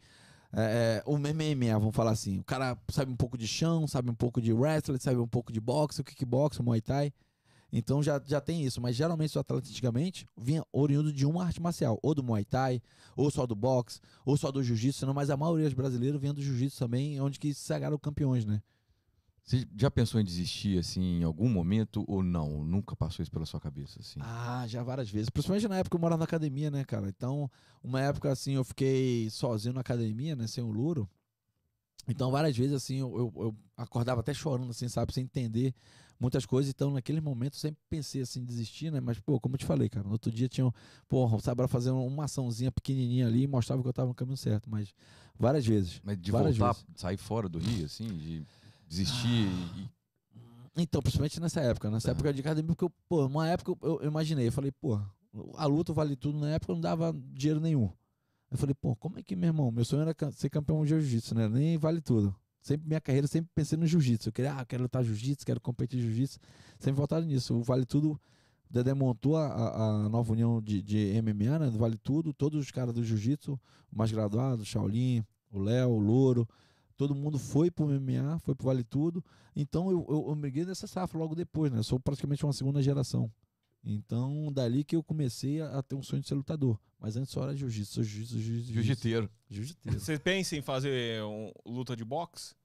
É, 0.51 1.03
é, 1.05 1.09
o 1.09 1.17
MMA, 1.17 1.77
vamos 1.77 1.95
falar 1.95 2.11
assim. 2.11 2.39
O 2.39 2.43
cara 2.43 2.75
sabe 2.89 3.11
um 3.11 3.15
pouco 3.15 3.37
de 3.37 3.47
chão, 3.47 3.87
sabe 3.87 4.09
um 4.09 4.15
pouco 4.15 4.41
de 4.41 4.51
wrestling, 4.51 4.97
sabe 4.99 5.19
um 5.19 5.27
pouco 5.27 5.53
de 5.53 5.61
boxe, 5.61 6.01
o 6.01 6.03
kickbox, 6.03 6.59
o 6.59 6.63
muay 6.63 6.81
thai. 6.81 7.13
Então 7.71 8.01
já, 8.01 8.19
já 8.25 8.39
tem 8.39 8.63
isso, 8.63 8.81
mas 8.81 8.95
geralmente 8.95 9.31
os 9.31 9.37
atletas 9.37 9.69
antigamente 9.69 10.25
vinha 10.37 10.63
oriundo 10.71 11.11
de 11.11 11.25
uma 11.25 11.43
arte 11.43 11.61
marcial, 11.61 11.99
ou 12.01 12.15
do 12.15 12.23
Muay 12.23 12.45
Thai, 12.45 12.81
ou 13.15 13.29
só 13.29 13.45
do 13.45 13.55
boxe, 13.55 13.99
ou 14.25 14.37
só 14.37 14.51
do 14.51 14.63
jiu-jitsu, 14.63 15.13
mas 15.13 15.29
a 15.29 15.35
maioria 15.35 15.65
dos 15.65 15.73
brasileiros 15.73 16.19
vinha 16.19 16.33
do 16.33 16.41
jiu-jitsu 16.41 16.79
também, 16.79 17.19
onde 17.19 17.37
que 17.37 17.53
se 17.53 17.59
sagraram 17.59 17.97
campeões, 17.97 18.45
né? 18.45 18.61
Você 19.47 19.65
já 19.77 19.89
pensou 19.89 20.19
em 20.19 20.25
desistir, 20.25 20.77
assim, 20.77 21.21
em 21.21 21.23
algum 21.23 21.47
momento 21.47 22.03
ou 22.05 22.21
não? 22.21 22.65
Nunca 22.65 22.97
passou 22.97 23.23
isso 23.23 23.31
pela 23.31 23.45
sua 23.45 23.61
cabeça, 23.61 23.97
assim? 24.01 24.19
Ah, 24.21 24.65
já 24.67 24.83
várias 24.83 25.09
vezes. 25.09 25.29
Principalmente 25.29 25.69
na 25.69 25.77
época 25.77 25.91
que 25.91 25.95
eu 25.95 26.01
morava 26.01 26.19
na 26.19 26.25
academia, 26.25 26.69
né, 26.69 26.83
cara? 26.83 27.07
Então, 27.07 27.49
uma 27.81 28.01
época 28.01 28.29
assim, 28.29 28.55
eu 28.55 28.65
fiquei 28.65 29.29
sozinho 29.29 29.73
na 29.73 29.79
academia, 29.79 30.35
né, 30.35 30.47
sem 30.47 30.61
o 30.61 30.69
Luro. 30.69 31.09
Então, 32.09 32.29
várias 32.29 32.57
vezes, 32.57 32.73
assim, 32.73 32.97
eu, 32.97 33.17
eu- 33.17 33.33
eu 33.45 33.55
acordava 33.77 34.19
até 34.19 34.33
chorando, 34.33 34.69
assim, 34.71 34.89
sabe, 34.89 35.13
sem 35.13 35.23
entender 35.23 35.73
muitas 36.19 36.45
coisas. 36.45 36.69
Então, 36.71 36.91
naquele 36.91 37.21
momento, 37.21 37.53
eu 37.53 37.59
sempre 37.59 37.79
pensei, 37.89 38.21
assim, 38.23 38.41
em 38.41 38.45
desistir, 38.45 38.91
né? 38.91 38.99
Mas, 38.99 39.17
pô, 39.17 39.39
como 39.39 39.55
eu 39.55 39.59
te 39.59 39.65
falei, 39.65 39.87
cara, 39.87 40.05
no 40.05 40.11
outro 40.11 40.29
dia 40.29 40.49
tinha, 40.49 40.69
porra, 41.07 41.39
sabe, 41.39 41.65
fazer 41.69 41.91
uma 41.91 42.25
açãozinha 42.25 42.69
pequenininha 42.71 43.27
ali 43.27 43.43
e 43.43 43.47
mostrava 43.47 43.81
que 43.81 43.87
eu 43.87 43.93
tava 43.93 44.09
no 44.09 44.13
caminho 44.15 44.35
certo. 44.37 44.69
Mas, 44.69 44.93
várias 45.39 45.65
vezes. 45.65 46.01
Mas 46.03 46.17
de 46.19 46.31
várias 46.31 46.57
voltar, 46.57 46.73
vezes. 46.73 46.85
sair 46.95 47.17
fora 47.17 47.47
do 47.47 47.59
Rio, 47.59 47.85
assim, 47.85 48.07
de 48.07 48.43
desistir 48.87 49.47
e... 49.47 49.89
Então, 50.79 51.01
principalmente 51.01 51.39
nessa 51.39 51.59
época, 51.61 51.89
nessa 51.89 52.09
Tá. 52.09 52.11
época 52.11 52.31
de 52.33 52.41
academia, 52.41 52.67
porque, 52.67 52.85
eu, 52.85 52.91
pô, 53.09 53.25
uma 53.25 53.47
época 53.49 53.71
eu, 53.81 53.99
eu 54.01 54.07
imaginei, 54.07 54.47
eu 54.47 54.51
falei, 54.51 54.71
pô, 54.71 54.99
a 55.55 55.65
luta 55.65 55.91
vale 55.91 56.15
tudo, 56.15 56.37
na 56.39 56.49
época 56.51 56.71
não 56.73 56.79
dava 56.79 57.11
dinheiro 57.33 57.59
nenhum. 57.59 57.89
Eu 58.51 58.57
falei, 58.57 58.75
pô, 58.75 58.95
como 58.95 59.17
é 59.17 59.23
que, 59.23 59.35
meu 59.35 59.47
irmão, 59.47 59.71
meu 59.71 59.83
sonho 59.83 60.03
era 60.03 60.15
ser 60.31 60.49
campeão 60.49 60.83
de 60.83 60.89
jiu-jitsu, 60.89 61.33
né? 61.35 61.49
Nem 61.49 61.77
vale 61.77 61.99
tudo. 61.99 62.33
Sempre, 62.61 62.87
minha 62.87 63.01
carreira, 63.01 63.25
sempre 63.27 63.49
pensei 63.55 63.77
no 63.77 63.87
jiu-jitsu. 63.87 64.29
Eu 64.29 64.33
queria, 64.33 64.53
ah, 64.53 64.65
quero 64.65 64.83
lutar 64.83 65.03
jiu-jitsu, 65.03 65.45
quero 65.45 65.59
competir 65.59 65.99
jiu-jitsu. 65.99 66.37
Sempre 66.79 66.97
voltado 66.97 67.25
nisso. 67.25 67.55
O 67.55 67.63
Vale 67.63 67.85
Tudo, 67.85 68.11
o 68.11 68.19
Dedé 68.69 68.93
montou 68.93 69.35
a, 69.35 69.47
a- 69.47 70.05
a 70.05 70.09
nova 70.09 70.31
união 70.31 70.61
de, 70.61 70.81
de 70.81 71.21
MMA, 71.21 71.59
né? 71.59 71.69
Do 71.71 71.77
Vale 71.79 71.97
Tudo, 71.97 72.33
todos 72.33 72.59
os 72.63 72.69
caras 72.71 72.93
do 72.93 73.03
jiu-jitsu, 73.03 73.53
o 73.91 73.97
mais 73.97 74.11
graduado, 74.11 74.61
o 74.61 74.65
Shaolin, 74.65 75.23
o 75.51 75.59
Léo, 75.59 75.89
o 75.89 75.99
Louro, 75.99 76.47
todo 76.97 77.15
mundo 77.15 77.37
foi 77.37 77.69
pro 77.69 77.87
MMA, 77.87 78.39
foi 78.39 78.55
pro 78.55 78.65
Vale 78.65 78.83
Tudo. 78.83 79.23
Então 79.55 79.89
eu, 79.89 80.05
eu, 80.09 80.25
eu 80.29 80.35
migrei 80.35 80.65
nessa 80.65 80.87
safra 80.87 81.17
logo 81.17 81.35
depois, 81.35 81.71
né? 81.71 81.79
Eu 81.79 81.83
sou 81.83 81.99
praticamente 81.99 82.45
uma 82.45 82.53
segunda 82.53 82.81
geração. 82.81 83.31
Então, 83.83 84.51
dali 84.51 84.83
que 84.83 84.95
eu 84.95 85.03
comecei 85.03 85.61
a, 85.61 85.79
a 85.79 85.83
ter 85.83 85.95
um 85.95 86.03
sonho 86.03 86.21
de 86.21 86.27
ser 86.27 86.35
lutador. 86.35 86.77
Mas 86.99 87.15
antes 87.15 87.31
só 87.31 87.43
era 87.43 87.55
jiu-jitsu, 87.55 87.93
sou 87.93 88.03
jiu-jitsu, 88.03 88.39
jiu-jitsu. 88.39 88.73
Jiu-jiteiro. 88.73 89.29
Jiu-jiteiro. 89.49 89.99
Você 89.99 90.19
pensa 90.19 90.57
em 90.57 90.61
fazer 90.61 91.23
um, 91.23 91.51
luta 91.65 91.95
de 91.95 92.03
boxe? 92.03 92.55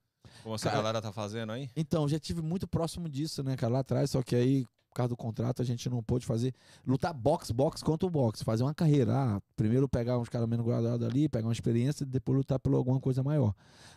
Como 0.43 0.55
essa 0.55 0.65
Cara, 0.65 0.77
galera 0.79 1.03
tá 1.03 1.13
fazendo 1.13 1.53
aí? 1.53 1.71
Então, 1.77 2.09
já 2.09 2.19
tive 2.19 2.41
muito 2.41 2.67
próximo 2.67 3.09
disso, 3.09 3.43
né, 3.43 3.57
cara, 3.57 3.75
lá 3.75 3.79
atrás, 3.81 4.11
só 4.11 4.23
que 4.23 4.35
aí 4.35 4.65
por 4.93 4.97
causa 4.97 5.09
do 5.09 5.17
contrato, 5.17 5.63
a 5.63 5.65
gente 5.65 5.89
não 5.89 6.03
pôde 6.03 6.27
fazer. 6.27 6.55
Lutar 6.87 7.15
boxe, 7.15 7.51
boxe 7.53 7.83
contra 7.83 8.07
o 8.07 8.11
boxe. 8.11 8.45
Fazer 8.45 8.63
uma 8.63 8.75
carreira. 8.75 9.15
Ah, 9.15 9.43
primeiro 9.57 9.89
pegar 9.89 10.19
uns 10.19 10.29
caras 10.29 10.47
menos 10.47 10.67
graduados 10.67 11.07
ali, 11.07 11.31
pegar 11.31 11.47
uma 11.47 11.53
experiência 11.53 12.05
e 12.05 12.07
depois 12.07 12.37
lutar 12.37 12.59
por 12.61 12.75
alguma 12.75 13.01
coisa 13.01 13.23
maior. 13.23 13.55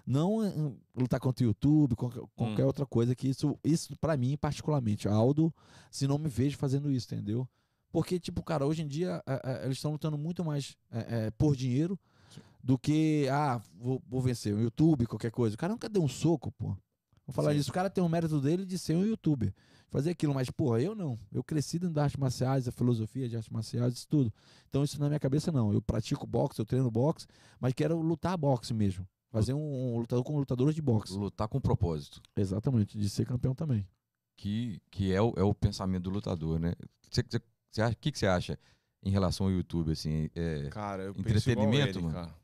Não 0.08 0.42
eh, 0.44 0.54
lutar 0.96 1.20
contra 1.20 1.44
o 1.44 1.48
YouTube, 1.48 1.96
qualquer, 1.96 2.22
qualquer 2.34 2.64
Hum. 2.64 2.68
outra 2.68 2.86
coisa 2.86 3.14
que 3.14 3.28
isso, 3.28 3.60
isso 3.62 3.96
para 3.98 4.16
mim, 4.16 4.38
particularmente, 4.38 5.08
Aldo, 5.10 5.54
se 5.92 6.08
não 6.08 6.18
me 6.18 6.30
vejo 6.30 6.58
fazendo 6.58 6.90
isso, 6.90 7.14
entendeu? 7.14 7.46
Porque, 7.92 8.18
tipo, 8.18 8.42
cara, 8.42 8.66
hoje 8.66 8.82
em 8.82 8.88
dia 8.88 9.22
eh, 9.28 9.42
eh, 9.44 9.66
eles 9.66 9.78
estão 9.78 9.92
lutando 9.92 10.18
muito 10.18 10.46
mais 10.46 10.78
eh, 10.92 11.30
por 11.38 11.58
dinheiro 11.58 12.00
do 12.64 12.78
que, 12.80 13.28
ah, 13.30 13.62
vou, 13.78 14.02
vou 14.08 14.22
vencer 14.22 14.54
o 14.56 14.62
YouTube, 14.62 15.06
qualquer 15.06 15.32
coisa. 15.32 15.56
O 15.56 15.58
cara 15.58 15.74
nunca 15.74 15.90
deu 15.90 16.02
um 16.02 16.08
soco, 16.08 16.52
pô. 16.54 16.68
Vou 17.28 17.34
falar 17.34 17.52
Sim. 17.52 17.58
disso. 17.58 17.70
O 17.72 17.74
cara 17.74 17.90
tem 17.90 18.04
o 18.04 18.08
mérito 18.08 18.40
dele 18.40 18.66
de 18.66 18.78
ser 18.78 18.96
um 18.96 19.04
youtuber. 19.04 19.54
Fazer 19.90 20.10
aquilo, 20.12 20.34
mas, 20.34 20.50
porra, 20.50 20.82
eu 20.82 20.94
não. 20.94 21.18
Eu 21.32 21.44
cresci 21.44 21.80
dentro 21.80 21.94
das 21.96 22.06
artes 22.06 22.20
marciais, 22.20 22.68
a 22.68 22.72
filosofia 22.72 23.30
de 23.30 23.36
artes 23.38 23.50
marciais, 23.50 23.94
isso 23.94 24.08
tudo. 24.08 24.34
Então, 24.70 24.84
isso 24.84 25.00
na 25.00 25.08
minha 25.08 25.20
cabeça, 25.20 25.52
não. 25.52 25.72
Eu 25.72 25.82
pratico 25.82 26.28
boxe, 26.28 26.60
eu 26.60 26.66
treino 26.66 26.90
boxe, 26.92 27.26
mas 27.60 27.74
quero 27.74 28.00
lutar 28.02 28.38
boxe 28.38 28.74
mesmo. 28.74 29.08
Fazer 29.30 29.54
um, 29.54 29.94
um 29.96 29.98
lutador 30.00 30.24
com 30.24 30.38
lutadores 30.38 30.76
de 30.76 30.82
boxe. 30.82 31.14
Lutar 31.14 31.48
com 31.48 31.60
propósito. 31.62 32.22
Exatamente, 32.36 32.98
de 32.98 33.10
ser 33.10 33.26
campeão 33.26 33.54
também. 33.56 33.88
Que, 34.38 34.82
que 34.92 35.14
é, 35.14 35.22
o, 35.22 35.34
é 35.38 35.44
o 35.44 35.54
pensamento 35.54 36.04
do 36.04 36.10
lutador, 36.10 36.60
né? 36.60 36.74
Você, 37.10 37.24
você, 37.24 37.40
você 37.72 37.82
acha- 37.82 37.94
o 37.94 37.98
que, 37.98 38.12
que 38.12 38.20
você 38.20 38.28
acha 38.28 38.60
em 39.04 39.10
relação 39.10 39.46
ao 39.48 39.52
YouTube, 39.52 39.92
assim? 39.92 40.30
É, 40.36 40.68
Cara, 40.70 41.04
eu 41.04 41.14
penso 41.14 41.30
Entretenimento, 41.30 41.76
igual 41.76 41.88
ele, 41.90 42.02
mano. 42.02 42.14
cara. 42.14 42.36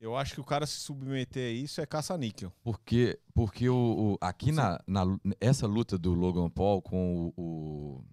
Eu 0.00 0.16
acho 0.16 0.34
que 0.34 0.40
o 0.40 0.44
cara 0.44 0.64
se 0.66 0.78
submeter 0.80 1.48
a 1.48 1.52
isso 1.52 1.80
é 1.80 1.86
caça-níquel. 1.86 2.52
Porque, 2.62 3.18
porque 3.34 3.68
o, 3.68 3.74
o- 4.14 4.18
aqui 4.20 4.52
na, 4.52 4.80
na 4.86 5.18
essa 5.40 5.66
luta 5.66 5.98
do 5.98 6.14
Logan 6.14 6.48
Paul 6.48 6.80
com 6.80 7.32
o, 7.36 8.04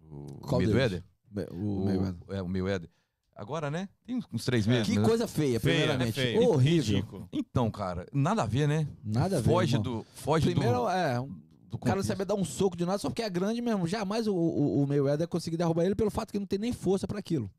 o, 0.00 0.40
o 0.42 0.52
Mayweather? 0.56 1.04
O, 1.52 1.80
o, 1.80 1.84
Mayweather. 1.84 2.16
é, 2.30 2.42
o 2.42 2.48
Mayweather, 2.48 2.90
agora, 3.34 3.70
né? 3.70 3.88
Tem 4.06 4.18
uns 4.32 4.44
três 4.46 4.66
É. 4.66 4.70
meses. 4.70 4.86
Que 4.88 4.98
né? 4.98 5.04
coisa 5.04 5.28
feia, 5.28 5.60
Feia, 5.60 5.76
primeiramente. 5.80 6.16
né? 6.18 6.24
Feia. 6.24 6.40
Horrível. 6.48 6.96
Ridículo. 6.96 7.28
Então, 7.30 7.70
cara, 7.70 8.06
nada 8.12 8.42
a 8.42 8.46
ver, 8.46 8.66
né? 8.66 8.88
Nada 9.04 9.36
a 9.36 9.40
ver. 9.40 9.50
Foge 9.50 9.76
irmão. 9.76 9.82
do, 9.98 10.06
foge 10.14 10.50
Primeiro, 10.50 10.78
do, 10.84 10.88
é, 10.88 11.18
do 11.68 11.74
O 11.76 11.78
cara 11.78 11.96
não 11.96 12.02
saber 12.02 12.24
dar 12.24 12.34
um 12.34 12.44
soco 12.46 12.74
de 12.78 12.86
nada 12.86 12.96
só 12.96 13.10
porque 13.10 13.20
é 13.22 13.28
grande 13.28 13.60
mesmo. 13.60 13.86
Jamais 13.86 14.26
o, 14.26 14.34
o, 14.34 14.82
o 14.82 14.86
Mayweather 14.86 15.28
conseguir 15.28 15.58
derrubar 15.58 15.84
ele 15.84 15.94
pelo 15.94 16.10
fato 16.10 16.32
que 16.32 16.38
não 16.38 16.46
tem 16.46 16.58
nem 16.58 16.72
força 16.72 17.06
pra 17.06 17.18
aquilo. 17.18 17.50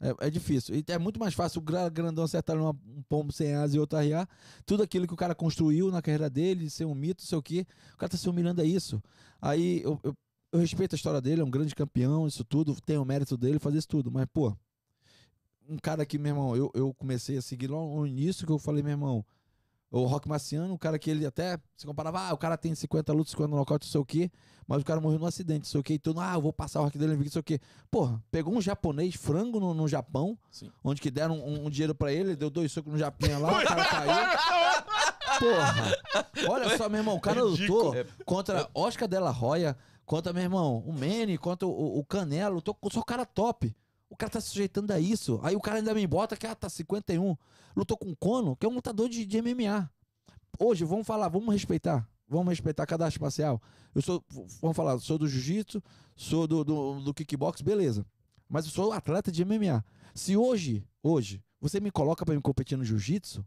É, 0.00 0.26
é 0.28 0.30
difícil. 0.30 0.76
E 0.76 0.84
é 0.88 0.98
muito 0.98 1.18
mais 1.18 1.34
fácil 1.34 1.60
o 1.60 1.62
gra- 1.62 1.88
grandão 1.88 2.24
acertar 2.24 2.56
numa- 2.56 2.70
um 2.86 3.02
pombo 3.08 3.32
sem 3.32 3.54
asa 3.54 3.76
e 3.76 3.80
outro 3.80 3.98
arriar. 3.98 4.28
Tudo 4.64 4.82
aquilo 4.82 5.06
que 5.06 5.14
o 5.14 5.16
cara 5.16 5.34
construiu 5.34 5.90
na 5.90 6.00
carreira 6.00 6.30
dele, 6.30 6.70
ser 6.70 6.84
um 6.84 6.94
mito, 6.94 7.22
sei 7.22 7.36
o 7.36 7.42
quê. 7.42 7.66
O 7.94 7.96
cara 7.96 8.10
tá 8.10 8.16
se 8.16 8.28
humilhando 8.28 8.60
a 8.60 8.64
isso. 8.64 9.02
Aí 9.42 9.82
eu, 9.82 9.98
eu, 10.04 10.14
eu 10.52 10.60
respeito 10.60 10.94
a 10.94 10.96
história 10.96 11.20
dele, 11.20 11.40
é 11.40 11.44
um 11.44 11.50
grande 11.50 11.74
campeão, 11.74 12.26
isso 12.28 12.44
tudo, 12.44 12.80
tem 12.80 12.96
o 12.96 13.04
mérito 13.04 13.36
dele 13.36 13.58
fazer 13.58 13.78
isso 13.78 13.88
tudo. 13.88 14.10
Mas, 14.10 14.26
pô, 14.32 14.56
um 15.68 15.76
cara 15.78 16.06
que, 16.06 16.18
meu 16.18 16.30
irmão, 16.30 16.56
eu, 16.56 16.70
eu 16.74 16.94
comecei 16.94 17.36
a 17.36 17.42
seguir 17.42 17.66
lá 17.68 17.76
no 17.78 18.06
início 18.06 18.46
que 18.46 18.52
eu 18.52 18.58
falei, 18.58 18.82
meu 18.82 18.92
irmão, 18.92 19.24
o 19.90 20.04
Rock 20.04 20.28
Marciano, 20.28 20.72
um 20.74 20.76
cara 20.76 20.98
que 20.98 21.10
ele 21.10 21.24
até 21.24 21.58
se 21.76 21.86
comparava, 21.86 22.20
ah, 22.20 22.34
o 22.34 22.36
cara 22.36 22.56
tem 22.58 22.74
50 22.74 23.12
lutas, 23.12 23.30
50 23.30 23.56
nocaute, 23.56 23.86
não 23.86 23.90
sei 23.90 24.00
o 24.00 24.04
quê, 24.04 24.30
mas 24.66 24.82
o 24.82 24.84
cara 24.84 25.00
morreu 25.00 25.18
num 25.18 25.26
acidente, 25.26 25.60
não 25.60 25.70
sei 25.70 25.80
o 25.80 25.82
quê, 25.82 25.94
então, 25.94 26.14
ah, 26.18 26.34
eu 26.34 26.42
vou 26.42 26.52
passar 26.52 26.80
o 26.80 26.84
Rock 26.84 26.98
dele, 26.98 27.16
não 27.16 27.26
sei 27.26 27.40
o 27.40 27.42
quê. 27.42 27.58
Porra, 27.90 28.22
pegou 28.30 28.54
um 28.54 28.60
japonês, 28.60 29.14
frango 29.14 29.58
no, 29.58 29.72
no 29.72 29.88
Japão, 29.88 30.38
Sim. 30.50 30.70
onde 30.84 31.00
que 31.00 31.10
deram 31.10 31.38
um, 31.38 31.66
um 31.66 31.70
dinheiro 31.70 31.94
pra 31.94 32.12
ele, 32.12 32.36
deu 32.36 32.50
dois 32.50 32.70
socos 32.70 32.92
no 32.92 32.98
japinha 32.98 33.38
lá, 33.38 33.60
o 33.60 33.64
cara 33.64 33.84
caiu. 33.84 34.38
Porra, 35.38 35.96
olha 36.50 36.76
só, 36.76 36.88
meu 36.88 36.98
irmão, 36.98 37.16
o 37.16 37.20
cara 37.20 37.42
lutou 37.42 37.94
contra 38.26 38.68
Oscar 38.74 39.08
de 39.08 39.18
la 39.18 39.30
Hoya, 39.30 39.76
contra, 40.04 40.32
meu 40.32 40.42
irmão, 40.42 40.82
o 40.86 40.92
Manny, 40.92 41.38
contra 41.38 41.66
o, 41.66 41.98
o 41.98 42.04
Canelo, 42.04 42.56
lutou 42.56 42.74
com 42.74 42.90
só 42.90 43.02
cara 43.02 43.24
top. 43.24 43.74
O 44.10 44.16
cara 44.16 44.30
tá 44.30 44.40
se 44.40 44.48
sujeitando 44.48 44.92
a 44.92 44.98
isso. 44.98 45.38
Aí 45.42 45.54
o 45.54 45.60
cara 45.60 45.78
ainda 45.78 45.94
me 45.94 46.06
bota 46.06 46.36
que 46.36 46.46
ah, 46.46 46.54
tá 46.54 46.68
51. 46.68 47.36
Lutou 47.76 47.96
com 47.96 48.10
o 48.10 48.16
Kono, 48.16 48.56
que 48.56 48.64
é 48.64 48.68
um 48.68 48.74
lutador 48.74 49.08
de, 49.08 49.24
de 49.26 49.42
MMA. 49.42 49.90
Hoje, 50.58 50.84
vamos 50.84 51.06
falar, 51.06 51.28
vamos 51.28 51.52
respeitar. 51.52 52.08
Vamos 52.28 52.48
respeitar 52.48 52.86
cada 52.86 53.04
arte 53.04 53.20
marcial. 53.20 53.60
Eu 53.94 54.02
sou, 54.02 54.22
vamos 54.60 54.76
falar, 54.76 54.98
sou 54.98 55.18
do 55.18 55.26
jiu-jitsu, 55.26 55.82
sou 56.14 56.46
do, 56.46 56.64
do, 56.64 57.00
do 57.00 57.14
kickbox, 57.14 57.62
beleza. 57.62 58.04
Mas 58.48 58.64
eu 58.64 58.70
sou 58.70 58.92
atleta 58.92 59.30
de 59.30 59.44
MMA. 59.44 59.84
Se 60.14 60.36
hoje, 60.36 60.84
hoje, 61.02 61.42
você 61.60 61.80
me 61.80 61.90
coloca 61.90 62.24
pra 62.24 62.34
me 62.34 62.40
competir 62.40 62.76
no 62.76 62.84
jiu-jitsu, 62.84 63.46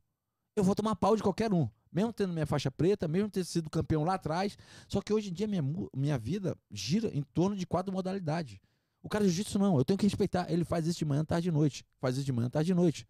eu 0.55 0.63
vou 0.63 0.75
tomar 0.75 0.95
pau 0.95 1.15
de 1.15 1.23
qualquer 1.23 1.53
um. 1.53 1.69
Mesmo 1.91 2.13
tendo 2.13 2.33
minha 2.33 2.45
faixa 2.45 2.71
preta, 2.71 3.07
mesmo 3.07 3.29
ter 3.29 3.43
sido 3.43 3.69
campeão 3.69 4.03
lá 4.03 4.13
atrás. 4.13 4.57
Só 4.87 5.01
que 5.01 5.13
hoje 5.13 5.29
em 5.29 5.33
dia 5.33 5.47
minha, 5.47 5.63
minha 5.95 6.17
vida 6.17 6.57
gira 6.71 7.09
em 7.13 7.21
torno 7.21 7.55
de 7.55 7.65
quatro 7.65 7.91
modalidades. 7.91 8.57
O 9.03 9.09
cara 9.09 9.23
de 9.23 9.31
jiu-jitsu 9.31 9.57
não, 9.57 9.77
eu 9.77 9.85
tenho 9.85 9.97
que 9.97 10.05
respeitar. 10.05 10.51
Ele 10.51 10.63
faz 10.63 10.85
isso 10.85 10.99
de 10.99 11.05
manhã, 11.05 11.25
tarde 11.25 11.49
e 11.49 11.51
noite. 11.51 11.85
Faz 11.99 12.15
isso 12.17 12.25
de 12.25 12.31
manhã, 12.31 12.49
tarde 12.49 12.71
e 12.71 12.75
noite. 12.75 13.07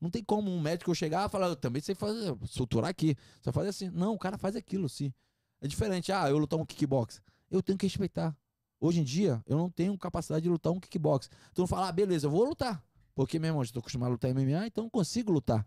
Não 0.00 0.10
tem 0.10 0.22
como 0.22 0.50
um 0.50 0.60
médico 0.60 0.94
chegar 0.94 1.28
e 1.28 1.30
falar, 1.30 1.48
eu 1.48 1.56
também 1.56 1.82
sei 1.82 1.94
fazer, 1.94 2.36
suturar 2.46 2.90
aqui. 2.90 3.16
Só 3.42 3.52
fazer 3.52 3.68
assim. 3.68 3.90
Não, 3.90 4.14
o 4.14 4.18
cara 4.18 4.38
faz 4.38 4.56
aquilo, 4.56 4.88
sim. 4.88 5.12
É 5.60 5.66
diferente. 5.66 6.12
Ah, 6.12 6.30
eu 6.30 6.38
lutar 6.38 6.58
um 6.58 6.64
kickbox. 6.64 7.20
Eu 7.50 7.62
tenho 7.62 7.76
que 7.76 7.86
respeitar. 7.86 8.36
Hoje 8.80 9.00
em 9.00 9.04
dia, 9.04 9.42
eu 9.46 9.58
não 9.58 9.68
tenho 9.68 9.96
capacidade 9.98 10.44
de 10.44 10.48
lutar 10.48 10.72
um 10.72 10.78
kickbox. 10.78 11.28
Tu 11.52 11.60
não 11.60 11.66
fala, 11.66 11.88
ah, 11.88 11.92
beleza, 11.92 12.26
eu 12.26 12.30
vou 12.30 12.44
lutar. 12.44 12.82
Porque, 13.14 13.38
meu 13.38 13.48
irmão, 13.48 13.60
eu 13.60 13.64
estou 13.64 13.80
acostumado 13.80 14.10
a 14.10 14.12
lutar 14.12 14.32
MMA, 14.32 14.68
então 14.68 14.84
eu 14.84 14.90
consigo 14.90 15.32
lutar. 15.32 15.66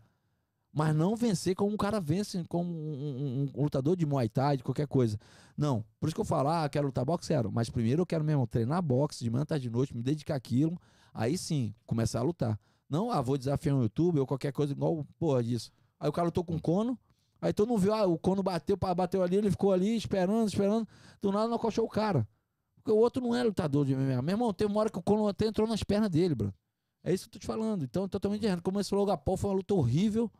Mas 0.74 0.96
não 0.96 1.16
vencer 1.16 1.54
como 1.54 1.74
um 1.74 1.78
cara 1.78 2.00
vence, 2.00 2.44
como 2.48 2.72
um, 2.72 3.50
um- 3.56 3.60
um 3.60 3.64
lutador 3.64 3.96
de 3.98 4.06
Muay 4.06 4.30
Thai, 4.30 4.58
de 4.58 4.64
qualquer 4.64 4.88
coisa. 4.88 5.18
Não. 5.58 5.84
Por 6.00 6.08
isso 6.08 6.16
que 6.16 6.22
eu 6.22 6.26
falo, 6.26 6.48
ah, 6.50 6.68
quero 6.70 6.86
lutar 6.88 7.04
boxe, 7.04 7.28
quero. 7.28 7.52
Mas 7.52 7.70
primeiro 7.70 8.02
eu 8.04 8.06
quero 8.06 8.24
mesmo 8.24 8.48
treinar 8.48 8.82
boxe 8.82 9.24
de 9.24 9.30
manhã, 9.30 9.46
tarde 9.46 9.64
de 9.64 9.70
noite, 9.70 9.96
me 9.96 10.02
dedicar 10.02 10.36
àquilo. 10.36 10.80
Aí 11.14 11.38
sim, 11.38 11.74
começar 11.86 12.20
a 12.20 12.24
lutar. 12.24 12.58
Não, 12.90 13.12
ah, 13.12 13.22
vou 13.22 13.38
desafiar 13.38 13.76
um 13.76 13.82
YouTube 13.82 14.20
ou 14.20 14.26
qualquer 14.28 14.54
coisa 14.54 14.72
igual, 14.72 15.06
porra, 15.20 15.44
disso. 15.44 15.72
Aí 16.00 16.08
o 16.10 16.12
cara 16.14 16.26
lutou 16.26 16.44
com 16.44 16.58
Cono, 16.58 16.98
aí 17.42 17.52
tu 17.52 17.66
não 17.66 17.78
viu, 17.78 17.94
ah, 17.94 18.06
o 18.06 18.18
Cono 18.18 18.42
bateu, 18.42 18.78
bateu 18.78 19.22
ali, 19.24 19.36
ele 19.36 19.52
ficou 19.52 19.74
ali 19.74 19.96
esperando, 19.96 20.48
esperando. 20.48 20.88
Do 21.22 21.32
nada 21.34 21.48
não 21.50 21.56
acochou 21.56 21.86
o 21.86 21.90
cara. 21.90 22.26
Porque 22.76 22.92
o 22.92 22.98
outro 22.98 23.22
não 23.22 23.36
é 23.36 23.44
lutador 23.44 23.86
de 23.86 23.94
MMA. 23.94 24.22
Meu 24.22 24.34
irmão, 24.34 24.54
tem 24.54 24.66
uma 24.68 24.80
hora 24.80 24.90
que 24.90 24.98
o 24.98 25.02
Cono 25.02 25.28
até 25.28 25.46
entrou 25.48 25.68
nas 25.68 25.84
pernas 25.84 26.10
dele, 26.10 26.34
bro. 26.34 26.54
É 27.04 27.14
isso 27.14 27.26
que 27.26 27.30
eu 27.30 27.34
tô 27.34 27.40
te 27.40 27.46
falando. 27.48 27.84
Então, 27.84 28.08
totalmente 28.08 28.46
errado. 28.46 28.62
Como 28.62 28.80
esse 28.80 28.94
Logan 28.96 29.18
Paul 29.18 29.38
foi 29.38 29.50
uma 29.50 29.56
luta 29.58 29.74
horrível. 29.74 30.32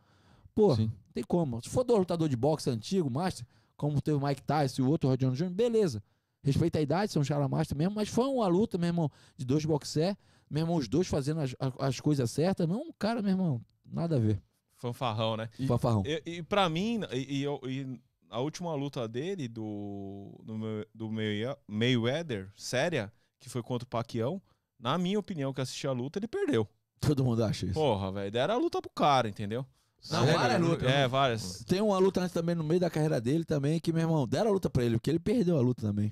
Pô, 0.54 0.76
Sim. 0.76 0.86
não 0.88 1.14
tem 1.14 1.24
como. 1.24 1.62
Se 1.62 1.70
for 1.70 1.84
do 1.84 1.96
lutador 1.96 2.28
de 2.30 2.36
boxe 2.36 2.70
antigo, 2.70 3.10
master, 3.10 3.46
como 3.76 4.02
teve 4.02 4.18
o 4.18 4.26
Mike 4.26 4.42
Tyson 4.44 4.82
e 4.82 4.86
o 4.86 4.90
outro, 4.90 5.10
o 5.10 5.18
John 5.18 5.32
Jones, 5.34 5.54
beleza. 5.54 6.04
Respeita 6.44 6.80
a 6.80 6.82
idade, 6.82 7.12
são 7.12 7.22
um 7.22 7.48
master 7.48 7.78
mesmo, 7.78 7.96
mas 7.96 8.10
foi 8.10 8.26
uma 8.26 8.48
luta, 8.48 8.78
meu 8.78 8.88
irmão, 8.88 9.12
de 9.38 9.46
dois 9.46 9.64
boxer, 9.64 10.18
meu 10.50 10.64
irmão, 10.64 10.76
os 10.76 10.88
dois 10.88 11.08
fazendo 11.08 11.40
as, 11.40 11.56
as- 11.60 11.74
as 11.80 12.00
coisas 12.00 12.30
certas. 12.32 12.68
Não, 12.68 12.82
um 12.82 12.92
cara, 12.98 13.22
meu 13.22 13.32
irmão, 13.32 13.62
nada 13.86 14.16
a 14.16 14.20
ver. 14.20 14.42
Fanfarrão, 14.76 15.38
né? 15.38 15.50
Fanfarrão. 15.68 16.04
E, 16.06 16.22
e 16.26 16.44
pra 16.44 16.68
mim, 16.68 17.02
e, 17.12 17.44
e 17.44 17.48
e 17.70 18.00
a 18.30 18.40
última 18.40 18.74
luta 18.74 19.08
dele, 19.08 19.48
do, 19.48 20.40
do, 20.44 20.58
May- 20.58 20.86
do 20.96 21.12
May- 21.12 21.56
Mayweather, 21.68 22.50
séria, 22.56 23.12
que 23.40 23.50
foi 23.50 23.62
contra 23.62 23.86
o 23.86 23.90
Paquião, 23.90 24.42
na 24.80 24.98
minha 24.98 25.20
opinião, 25.20 25.54
que 25.54 25.62
assisti 25.62 25.86
a 25.86 25.92
luta, 25.92 26.18
ele 26.18 26.28
perdeu. 26.28 26.68
Todo 27.00 27.24
mundo 27.24 27.44
acha 27.44 27.66
isso. 27.66 27.76
Porra, 27.76 28.12
velho, 28.12 28.32
deram 28.32 28.56
a 28.56 28.58
luta 28.58 28.82
pro 28.82 28.90
cara, 28.90 29.28
entendeu? 29.30 29.66
Não, 30.10 30.26
Sério? 30.26 30.40
várias 30.40 30.62
lutas. 30.62 30.90
É, 30.90 31.08
várias. 31.08 31.64
Tem 31.66 31.82
uma 31.82 31.98
luta 32.00 32.22
antes 32.22 32.34
também 32.34 32.56
no 32.56 32.64
meio 32.64 32.80
da 32.80 32.90
carreira 32.90 33.22
dele 33.22 33.46
também, 33.46 33.80
que, 33.80 33.92
meu 33.94 34.02
irmão, 34.02 34.28
deram 34.28 34.50
a 34.50 34.54
luta 34.54 34.70
pra 34.70 34.84
ele, 34.84 34.96
porque 34.98 35.10
ele 35.10 35.20
perdeu 35.20 35.58
a 35.58 35.62
luta 35.62 35.82
também. 35.82 36.12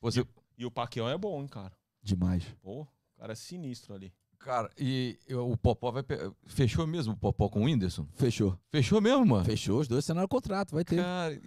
Você, 0.00 0.24
E 0.58 0.64
o 0.64 0.70
Paquião 0.70 1.08
é 1.08 1.18
bom, 1.18 1.40
hein, 1.42 1.48
cara. 1.48 1.72
Demais. 2.02 2.42
Pô, 2.62 2.82
o 2.82 3.20
cara 3.20 3.32
é 3.32 3.36
sinistro 3.36 3.94
ali. 3.94 4.12
cara, 4.38 4.70
e 4.78 5.18
eu- 5.26 5.50
o 5.50 5.56
Popó 5.56 5.90
vai. 5.90 6.02
pe- 6.04 6.30
Fechou 6.46 6.86
mesmo 6.86 7.12
o 7.14 7.16
Popó 7.16 7.48
com 7.48 7.62
o 7.62 7.64
Whindersson? 7.64 8.06
Fechou. 8.14 8.56
Fechou 8.70 9.00
mesmo, 9.00 9.26
mano? 9.26 9.44
Fechou, 9.44 9.80
os 9.80 9.88
dois 9.88 10.04
assinaram 10.04 10.24
o 10.26 10.28
contrato, 10.28 10.72
vai 10.74 10.84
ter. 10.84 10.96
Cara, 11.02 11.34
e- 11.34 11.40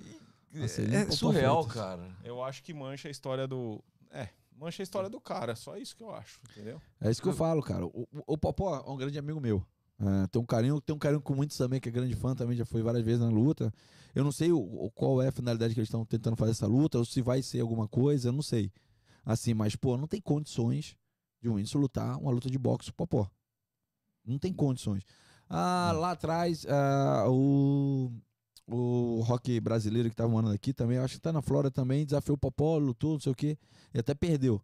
Nossa, 0.60 0.82
é, 0.82 0.96
é 0.96 1.04
Popó 1.06 1.16
surreal, 1.16 1.64
Freitas. 1.64 1.82
cara. 1.82 2.16
Eu 2.24 2.44
acho 2.44 2.62
que 2.62 2.74
mancha 2.74 3.08
a 3.08 3.12
história 3.12 3.48
do. 3.48 3.82
É, 4.12 4.28
mancha 4.56 4.82
a 4.82 4.86
história 4.86 5.10
do 5.10 5.20
cara. 5.22 5.56
Só 5.56 5.78
isso 5.78 5.96
que 5.96 6.04
eu 6.04 6.14
acho, 6.14 6.40
entendeu? 6.52 6.82
É 7.00 7.10
isso 7.10 7.22
que 7.22 7.30
eu 7.30 7.34
falo, 7.34 7.62
cara. 7.64 7.86
O, 7.86 8.02
o- 8.12 8.24
o 8.34 8.38
Popó 8.38 8.76
é 8.86 8.92
um 8.92 8.98
grande 8.98 9.18
amigo 9.18 9.40
meu. 9.40 9.66
É, 10.02 10.28
tem 10.28 10.42
um 10.42 10.46
carinho, 10.46 10.80
tem 10.80 10.96
um 10.96 11.00
carinho 11.00 11.22
com 11.22 11.36
muitos 11.36 11.58
também, 11.58 11.80
que 11.80 11.90
é 11.90 11.92
grande 11.92 12.16
fã, 12.16 12.34
também 12.34 12.56
já 12.56 12.66
foi 12.66 12.82
várias 12.82 13.04
vezes 13.04 13.20
na 13.20 13.30
luta. 13.30 13.74
Eu 14.16 14.24
não 14.24 14.32
sei 14.32 14.52
o, 14.52 14.58
o- 14.60 14.90
qual 14.92 15.22
é 15.22 15.28
a 15.28 15.32
finalidade 15.32 15.74
que 15.74 15.80
eles 15.80 15.90
estão 15.90 16.06
tentando 16.06 16.38
fazer 16.38 16.52
essa 16.52 16.68
luta, 16.68 16.98
ou 16.98 17.06
se 17.06 17.22
vai 17.22 17.42
ser 17.42 17.60
alguma 17.60 17.88
coisa, 17.88 18.30
eu 18.30 18.34
não 18.34 18.42
sei. 18.42 18.72
Assim, 19.26 19.54
mas, 19.54 19.76
pô, 19.76 19.98
não 19.98 20.08
tem 20.08 20.22
condições 20.22 20.96
de 21.42 21.50
um 21.50 21.54
Whindersson 21.56 21.80
lutar 21.80 22.18
uma 22.18 22.32
luta 22.32 22.50
de 22.50 22.58
boxe 22.58 22.92
com 22.92 23.04
o 23.04 23.08
Popó. 23.08 23.30
Não 24.26 24.38
tem 24.40 24.54
condições. 24.54 25.04
Ah, 25.50 25.92
lá 25.96 26.12
atrás, 26.12 26.66
ah, 26.70 27.26
o, 27.30 28.12
o 28.68 29.22
rock 29.26 29.60
brasileiro 29.60 30.10
que 30.10 30.16
tava 30.16 30.30
morando 30.30 30.54
aqui 30.54 30.74
também, 30.74 30.98
acho 30.98 31.16
que 31.16 31.22
tá 31.22 31.34
na 31.34 31.42
Flórida 31.42 31.72
também, 31.72 32.06
desafiou 32.06 32.36
o 32.36 32.40
Popó, 32.40 32.78
lutou, 32.78 33.14
não 33.14 33.20
sei 33.20 33.32
o 33.32 33.36
quê, 33.36 33.58
e 33.94 34.00
até 34.00 34.14
perdeu. 34.14 34.62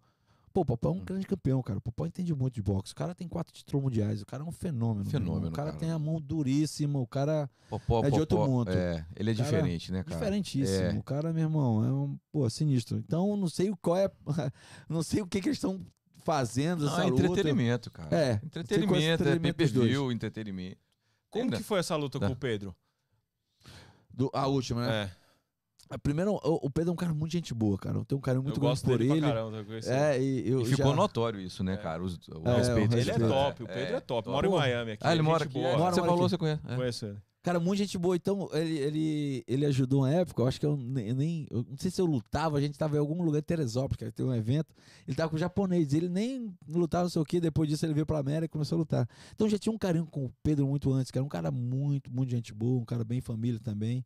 Pô, 0.56 0.62
o 0.62 0.66
Popó 0.66 0.88
é 0.88 0.92
um 0.94 1.04
grande 1.04 1.28
campeão, 1.28 1.62
cara. 1.62 1.80
O 1.80 1.82
Popó 1.82 2.06
entende 2.06 2.34
muito 2.34 2.54
de 2.54 2.62
boxe. 2.62 2.94
O 2.94 2.96
cara 2.96 3.14
tem 3.14 3.28
quatro 3.28 3.52
títulos 3.54 3.84
mundiais. 3.84 4.22
O 4.22 4.26
cara 4.26 4.42
é 4.42 4.46
um 4.46 4.54
fenômeno. 4.54 5.10
Fenômeno, 5.10 5.50
O 5.50 5.52
cara, 5.52 5.72
cara. 5.72 5.80
tem 5.82 5.92
a 5.92 6.00
mão 6.00 6.16
duríssima. 6.22 6.98
O 6.98 7.06
cara 7.06 7.50
Popó, 7.70 8.06
É 8.06 8.10
de 8.10 8.18
outro 8.18 8.38
Popó, 8.38 8.50
mundo. 8.50 8.70
É, 8.72 9.06
ele 9.18 9.32
é 9.32 9.34
diferente, 9.34 9.92
né, 9.92 10.02
cara? 10.02 10.16
diferentíssimo. 10.18 10.82
É. 10.86 10.94
O 10.98 11.04
cara, 11.04 11.34
meu 11.34 11.44
irmão, 11.44 11.84
é 11.84 11.92
um, 11.92 12.18
pô, 12.32 12.50
sinistro. 12.50 12.98
Então, 12.98 13.36
não 13.36 13.50
sei 13.50 13.74
qual 13.82 13.98
é. 13.98 14.10
não 14.88 15.04
sei 15.04 15.22
o 15.22 15.28
que, 15.28 15.42
que 15.42 15.50
eles 15.50 15.58
estão 15.58 15.86
fazendo 16.24 16.86
Não, 16.86 16.94
essa 16.94 17.02
é 17.06 17.10
luta. 17.10 17.22
entretenimento, 17.26 17.92
cara. 17.92 18.16
É, 18.16 18.40
Entretenimento, 18.42 19.24
é 19.24 19.38
dois. 19.38 19.40
pay-per-view, 19.42 20.10
entretenimento. 20.10 20.78
Como 21.30 21.44
Ainda- 21.44 21.58
que 21.58 21.64
foi 21.64 21.80
essa 21.80 21.98
luta 21.98 22.18
Tá. 22.18 22.28
com 22.28 22.32
o 22.34 22.36
Pedro? 22.38 22.74
Do- 24.10 24.32
a 24.34 24.48
última, 24.48 24.88
né? 24.88 25.04
É, 25.04 25.12
A 25.90 26.00
primeira, 26.00 26.32
o, 26.32 26.70
Pedro 26.70 26.90
é 26.90 26.94
um 26.94 26.96
cara 26.96 27.14
muito 27.14 27.32
gente 27.32 27.54
boa, 27.54 27.78
cara. 27.78 27.98
Eu 28.00 28.06
tenho 28.06 28.18
um 28.18 28.22
carinho 28.22 28.44
muito 28.44 28.60
gosto 28.60 28.84
por 28.86 28.98
dele 28.98 29.12
ele. 29.12 29.20
pra 29.22 29.30
caramba. 29.30 29.66
É, 29.86 30.20
e 30.22 30.50
eu 30.50 30.62
E 30.62 30.66
ficou 30.66 30.90
já... 30.92 30.96
notório 30.96 31.40
isso, 31.40 31.64
né, 31.64 31.76
É. 31.76 31.78
cara? 31.78 32.04
Os- 32.04 32.16
o 32.28 32.42
É, 32.44 32.58
respeito. 32.58 32.96
Ele 32.98 33.12
é 33.12 33.20
top, 33.20 33.64
o 33.64 33.68
Pedro 33.68 33.96
é, 33.96 34.00
top. 34.00 34.30
Mora 34.30 34.48
em 34.48 34.50
Pô. 34.50 34.58
Miami 34.58 34.92
aqui. 34.94 35.04
Ah, 35.06 35.14
ele 35.14 35.22
mora 35.22 35.44
aqui. 35.44 35.54
boa. 35.54 35.68
é. 35.70 35.78
Mora- 35.78 35.94
Você 35.94 36.02
mora 36.02 36.12
falou, 36.12 36.26
aqui. 36.26 36.32
você 36.32 36.38
conhece. 36.40 36.62
é. 36.68 36.76
Conheço 36.76 37.06
ele. 37.06 37.18
Cara, 37.44 37.60
muito 37.60 37.78
gente 37.78 37.96
boa. 38.00 38.16
Então, 38.16 38.50
ele, 38.54 38.76
ele, 38.80 39.44
ele 39.48 39.66
ajudou 39.68 40.00
uma 40.02 40.12
época, 40.12 40.42
eu 40.42 40.48
acho 40.48 40.60
que 40.60 40.66
eu 40.66 40.76
nem, 40.76 41.14
nem- 41.14 41.48
eu 41.52 41.64
não 41.70 41.78
sei 41.78 41.92
se 41.92 42.02
eu 42.02 42.06
lutava, 42.08 42.58
a 42.58 42.62
gente 42.62 42.76
tava 42.76 42.96
em 42.96 43.00
algum 43.00 43.22
lugar 43.22 43.38
em 43.38 43.44
Teresópolis, 43.44 43.98
que 43.98 44.12
tem 44.12 44.26
um 44.26 44.34
evento, 44.34 44.74
ele 45.08 45.16
tava 45.16 45.30
com 45.30 45.36
o 45.36 45.40
japonês, 45.40 45.94
ele 45.94 46.10
nem 46.10 46.52
lutava, 46.68 47.04
não 47.04 47.10
sei 47.12 47.22
o 47.22 47.26
que, 47.26 47.40
depois 47.40 47.70
disso 47.70 47.86
ele 47.86 47.94
veio 47.94 48.08
pra 48.08 48.18
América 48.18 48.46
e 48.46 48.50
começou 48.50 48.78
a 48.78 48.80
lutar. 48.80 49.08
Então 49.36 49.48
já 49.48 49.60
tinha 49.60 49.72
um 49.72 49.78
carinho 49.78 50.08
com 50.08 50.26
o 50.26 50.32
Pedro 50.42 50.66
muito 50.66 50.92
antes, 50.92 51.12
que 51.12 51.20
era 51.20 51.24
um 51.24 51.30
cara 51.30 51.52
muito, 51.52 52.12
muito 52.12 52.32
gente 52.32 52.52
boa, 52.52 52.82
um 52.82 52.86
cara 52.86 53.04
bem 53.04 53.22
família 53.22 53.60
também. 53.60 54.04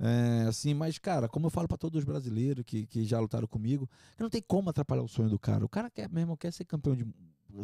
É, 0.00 0.44
assim, 0.48 0.74
mas, 0.74 0.96
cara, 0.98 1.28
como 1.28 1.46
eu 1.46 1.50
falo 1.50 1.66
pra 1.66 1.76
todos 1.76 1.98
os 1.98 2.04
brasileiros 2.04 2.64
que, 2.64 2.86
que 2.86 3.04
já 3.04 3.18
lutaram 3.18 3.48
comigo, 3.48 3.88
que 4.16 4.22
não 4.22 4.30
tem 4.30 4.40
como 4.40 4.70
atrapalhar 4.70 5.02
o 5.02 5.08
sonho 5.08 5.28
do 5.28 5.38
cara. 5.38 5.64
O 5.64 5.68
cara 5.68 5.90
quer 5.90 6.08
mesmo, 6.08 6.36
quer 6.36 6.52
ser 6.52 6.64
campeão 6.64 6.94
de 6.94 7.04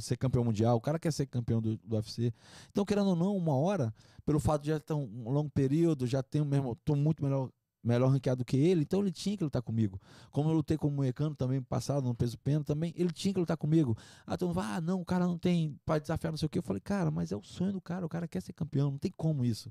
ser 0.00 0.16
campeão 0.16 0.44
mundial, 0.44 0.76
o 0.76 0.80
cara 0.80 0.98
quer 0.98 1.12
ser 1.12 1.26
campeão 1.26 1.60
do, 1.60 1.76
do 1.76 1.96
UFC. 1.96 2.32
Então, 2.70 2.84
querendo 2.84 3.10
ou 3.10 3.16
não, 3.16 3.36
uma 3.36 3.54
hora, 3.54 3.94
pelo 4.24 4.40
fato 4.40 4.62
de 4.62 4.68
já 4.68 4.78
estar 4.78 4.94
um 4.94 5.30
longo 5.30 5.50
período, 5.50 6.06
já 6.06 6.22
tenho 6.22 6.44
mesmo, 6.44 6.74
tô 6.84 6.96
muito 6.96 7.22
melhor, 7.22 7.50
melhor 7.82 8.10
ranqueado 8.10 8.44
que 8.44 8.56
ele, 8.56 8.82
então 8.82 9.00
ele 9.00 9.12
tinha 9.12 9.36
que 9.36 9.44
lutar 9.44 9.62
comigo. 9.62 10.00
Como 10.30 10.48
eu 10.48 10.54
lutei 10.54 10.76
com 10.76 10.88
o 10.88 10.90
Moecano 10.90 11.34
também 11.36 11.62
passado, 11.62 12.06
no 12.06 12.14
peso 12.14 12.38
pena, 12.38 12.64
também, 12.64 12.92
ele 12.96 13.10
tinha 13.12 13.32
que 13.32 13.38
lutar 13.38 13.56
comigo. 13.56 13.96
Ah, 14.26 14.36
fala, 14.38 14.76
ah, 14.76 14.80
não, 14.80 15.00
o 15.00 15.04
cara 15.04 15.26
não 15.26 15.38
tem 15.38 15.78
para 15.84 16.00
desafiar, 16.00 16.32
não 16.32 16.38
sei 16.38 16.46
o 16.46 16.50
quê. 16.50 16.58
Eu 16.58 16.62
falei, 16.62 16.80
cara, 16.80 17.10
mas 17.10 17.30
é 17.30 17.36
o 17.36 17.42
sonho 17.42 17.72
do 17.72 17.80
cara, 17.80 18.04
o 18.06 18.08
cara 18.08 18.26
quer 18.26 18.40
ser 18.40 18.52
campeão, 18.52 18.90
não 18.90 18.98
tem 18.98 19.12
como 19.16 19.44
isso. 19.44 19.70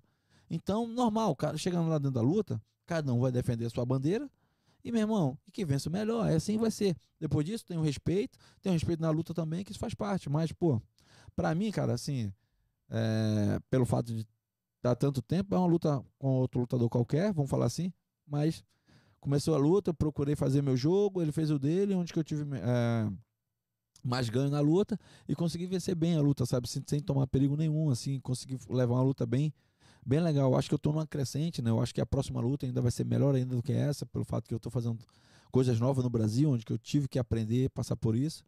Então, 0.54 0.88
normal, 0.88 1.36
cara 1.36 1.58
chegando 1.58 1.90
lá 1.90 1.98
dentro 1.98 2.14
da 2.14 2.22
luta, 2.22 2.62
cada 2.86 3.12
um 3.12 3.20
vai 3.20 3.32
defender 3.32 3.66
a 3.66 3.70
sua 3.72 3.84
bandeira. 3.84 4.30
E, 4.84 4.92
meu 4.92 5.02
irmão, 5.02 5.36
e 5.48 5.52
que 5.52 5.66
vence 5.66 5.88
o 5.88 5.92
melhor. 5.92 6.30
É 6.30 6.36
assim 6.36 6.60
vai 6.60 6.70
ser. 6.70 6.96
Depois 7.20 7.44
disso, 7.44 7.66
tem 7.66 7.76
o 7.76 7.82
respeito. 7.82 8.38
Tem 8.62 8.72
o 8.72 8.74
respeito 8.74 9.02
na 9.02 9.10
luta 9.10 9.34
também, 9.34 9.64
que 9.64 9.72
isso 9.72 9.80
faz 9.80 9.96
parte. 9.96 10.30
Mas, 10.30 10.52
pô, 10.52 10.80
pra 11.36 11.56
mim, 11.56 11.72
cara, 11.72 11.94
assim, 11.94 12.32
é, 12.88 13.60
pelo 13.68 13.84
fato 13.84 14.14
de 14.14 14.28
estar 14.78 14.96
tanto 14.96 15.24
tempo, 15.24 15.56
é 15.56 15.58
uma 15.58 15.66
luta 15.66 16.06
com 16.20 16.28
outro 16.36 16.60
lutador 16.60 16.88
qualquer, 16.88 17.34
vamos 17.34 17.50
falar 17.50 17.66
assim. 17.66 17.92
Mas 18.28 18.64
começou 19.20 19.56
a 19.56 19.58
luta, 19.58 19.92
procurei 19.92 20.36
fazer 20.36 20.62
meu 20.62 20.78
jogo, 20.78 21.20
ele 21.20 21.32
fez 21.32 21.50
o 21.50 21.58
dele, 21.58 21.96
onde 21.96 22.14
que 22.14 22.20
eu 22.20 22.24
tive 22.24 22.44
é, 22.58 23.10
mais 24.04 24.30
ganho 24.30 24.52
na 24.52 24.60
luta 24.60 25.00
e 25.28 25.34
consegui 25.34 25.66
vencer 25.66 25.96
bem 25.96 26.16
a 26.16 26.22
luta, 26.22 26.46
sabe? 26.46 26.68
Sem, 26.68 26.84
sem 26.86 27.00
tomar 27.00 27.26
perigo 27.26 27.56
nenhum, 27.56 27.90
assim, 27.90 28.20
consegui 28.20 28.60
levar 28.70 28.96
uma 28.96 29.04
luta 29.04 29.26
bem, 29.26 29.52
bem 30.06 30.20
legal. 30.20 30.56
Acho 30.56 30.70
que 30.70 30.76
eu 30.76 30.80
tô 30.80 30.92
numa 30.92 31.08
crescente, 31.08 31.62
né? 31.62 31.70
Eu 31.70 31.82
acho 31.82 31.94
que 31.94 32.02
a 32.02 32.06
próxima 32.06 32.40
luta 32.42 32.66
ainda 32.66 32.82
vai 32.82 32.92
ser 32.92 33.06
melhor 33.06 33.36
ainda 33.36 33.56
do 33.56 33.62
que 33.62 33.72
essa, 33.72 34.06
pelo 34.06 34.26
fato 34.26 34.48
que 34.48 34.54
eu 34.54 34.60
tô 34.60 34.70
fazendo 34.70 35.00
coisas 35.52 35.80
novas 35.80 36.04
no 36.04 36.10
Brasil, 36.10 36.50
onde 36.50 36.66
que 36.66 36.74
eu 36.74 36.78
tive 36.78 37.08
que 37.08 37.20
aprender, 37.20 37.70
passar 37.70 37.96
por 37.96 38.16
isso. 38.16 38.44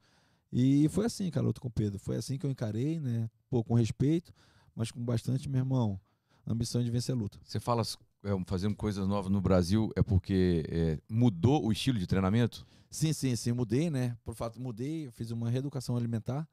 E 0.52 0.88
foi 0.90 1.06
assim, 1.06 1.30
cara, 1.30 1.46
a 1.46 1.48
luta 1.48 1.60
com 1.60 1.68
o 1.68 1.72
Pedro. 1.72 2.00
Foi 2.00 2.16
assim 2.16 2.38
que 2.38 2.46
eu 2.46 2.50
encarei, 2.50 3.00
né? 3.00 3.30
Pô, 3.50 3.64
com 3.64 3.74
respeito, 3.74 4.34
mas 4.76 4.92
com 4.92 5.04
bastante, 5.04 5.50
meu 5.50 5.60
irmão, 5.60 6.00
ambição 6.48 6.84
de 6.84 6.90
vencer 6.90 7.14
a 7.14 7.18
luta. 7.18 7.40
Você 7.44 7.60
fala 7.60 7.84
é, 8.24 8.30
fazendo 8.48 8.76
coisas 8.76 9.08
novas 9.08 9.32
no 9.32 9.42
Brasil 9.42 9.92
é 9.96 10.02
porque 10.02 10.64
é, 10.70 11.00
mudou 11.10 11.66
o 11.66 11.72
estilo 11.72 12.00
de 12.00 12.08
treinamento? 12.08 12.66
Sim, 12.90 13.12
sim, 13.12 13.36
sim, 13.36 13.52
mudei, 13.52 13.90
né? 13.90 14.18
Por 14.24 14.34
fato, 14.34 14.60
mudei, 14.60 15.10
fiz 15.12 15.30
uma 15.32 15.50
reeducação 15.50 15.98
alimentar, 15.98 16.48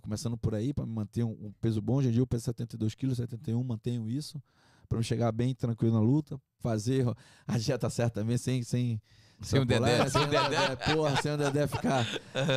começando 0.00 0.36
por 0.36 0.54
aí, 0.54 0.72
para 0.72 0.86
me 0.86 0.92
manter 0.92 1.24
um, 1.24 1.30
um 1.30 1.52
peso 1.60 1.80
bom. 1.80 1.96
Hoje 1.96 2.08
em 2.08 2.12
dia 2.12 2.20
eu 2.20 2.26
peso 2.26 2.44
72 2.44 2.94
quilos, 2.94 3.16
71, 3.16 3.62
mantenho 3.62 4.08
isso, 4.08 4.42
para 4.88 4.98
me 4.98 5.04
chegar 5.04 5.30
bem 5.32 5.54
tranquilo 5.54 5.94
na 5.94 6.00
luta, 6.00 6.40
fazer 6.60 7.06
a 7.46 7.58
dieta 7.58 7.88
certa 7.90 8.20
também, 8.20 8.38
sem. 8.38 8.62
sem 8.62 9.00
Sem 9.40 9.60
o 9.60 9.64
Dedé, 9.64 9.98
né? 9.98 10.08
sem 10.08 10.22
o 10.22 10.26
Dedé. 10.28 10.76
Porra, 10.76 11.20
sem 11.20 11.32
o 11.32 11.36
Dedé 11.36 11.66
ficar 11.66 12.06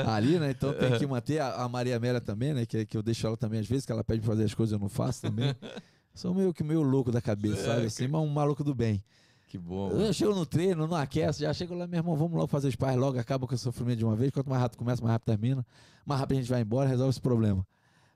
ali, 0.08 0.38
né? 0.38 0.52
Então 0.52 0.72
tem 0.74 0.98
que 0.98 1.08
manter 1.08 1.40
a, 1.40 1.64
a 1.64 1.70
Maria 1.70 1.98
Amélia 1.98 2.22
também, 2.22 2.54
né? 2.54 2.66
Que, 2.66 2.86
que 2.86 2.96
eu 2.96 3.02
deixo 3.02 3.26
ela 3.26 3.36
também 3.36 3.60
às 3.60 3.68
vezes, 3.68 3.86
que 3.86 3.92
ela 3.92 4.04
pede 4.04 4.22
pra 4.22 4.30
fazer 4.32 4.44
as 4.44 4.54
coisas 4.54 4.74
eu 4.74 4.80
não 4.80 4.90
faço 4.90 5.24
também. 5.24 5.56
Sou 6.14 6.34
meio 6.34 6.54
que 6.54 6.64
meio 6.64 6.82
louco 6.82 7.12
da 7.12 7.22
cabeça, 7.22 7.60
É, 7.60 7.66
sabe? 7.66 7.86
Assim, 7.88 8.08
mas 8.08 8.22
um 8.22 8.28
maluco 8.28 8.64
do 8.64 8.74
bem. 8.74 9.04
Que 9.48 9.58
bom. 9.58 9.92
Eu 9.92 10.12
chego 10.12 10.34
no 10.34 10.46
treino, 10.46 10.88
não 10.88 10.98
aqueço, 10.98 11.40
já 11.40 11.54
chego 11.54 11.76
lá, 11.76 11.88
meu 11.88 12.00
irmão, 12.00 12.16
vamos 12.16 12.34
logo 12.34 12.48
fazer 12.48 12.68
os 12.68 12.76
pais, 12.76 12.98
logo 12.98 13.20
acaba 13.20 13.46
com 13.48 13.54
o 13.54 13.58
sofrimento 13.58 14.00
de 14.00 14.06
uma 14.06 14.16
vez. 14.16 14.32
Quanto 14.32 14.50
mais 14.50 14.62
rápido 14.62 14.80
começa, 14.80 15.02
mais 15.02 15.14
rápido 15.14 15.28
termina. 15.28 15.66
Mais 16.06 16.20
rápido 16.20 16.38
a 16.38 16.42
gente 16.42 16.50
vai 16.50 16.62
embora, 16.62 16.90
resolve 16.90 17.12
esse 17.12 17.22
problema. 17.22 17.66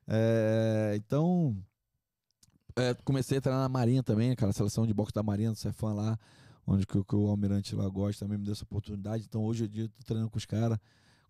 É, 0.08 0.94
então, 0.96 1.56
é, 2.76 2.94
comecei 3.06 3.38
a 3.38 3.42
treinar 3.42 3.62
na 3.62 3.70
Marinha 3.70 4.02
também, 4.02 4.32
aquela 4.32 4.52
seleção 4.52 4.88
de 4.88 4.94
boxe 4.94 5.14
da 5.14 5.22
Marinha, 5.22 5.52
do 5.52 5.58
Cefã 5.58 5.94
lá, 5.94 6.18
onde 6.66 6.86
que, 6.86 7.04
que 7.04 7.16
o 7.16 7.28
Almirante 7.28 7.76
lá 7.76 7.88
gosta, 7.88 8.26
também 8.26 8.38
me 8.38 8.46
deu 8.46 8.54
essa 8.54 8.64
oportunidade. 8.64 9.26
Então, 9.28 9.44
hoje 9.44 9.66
em 9.66 9.68
dia, 9.68 9.84
eu 9.84 9.90
tô 9.90 10.04
treinando 10.04 10.32
com 10.32 10.38
os 10.38 10.46
caras, 10.46 10.80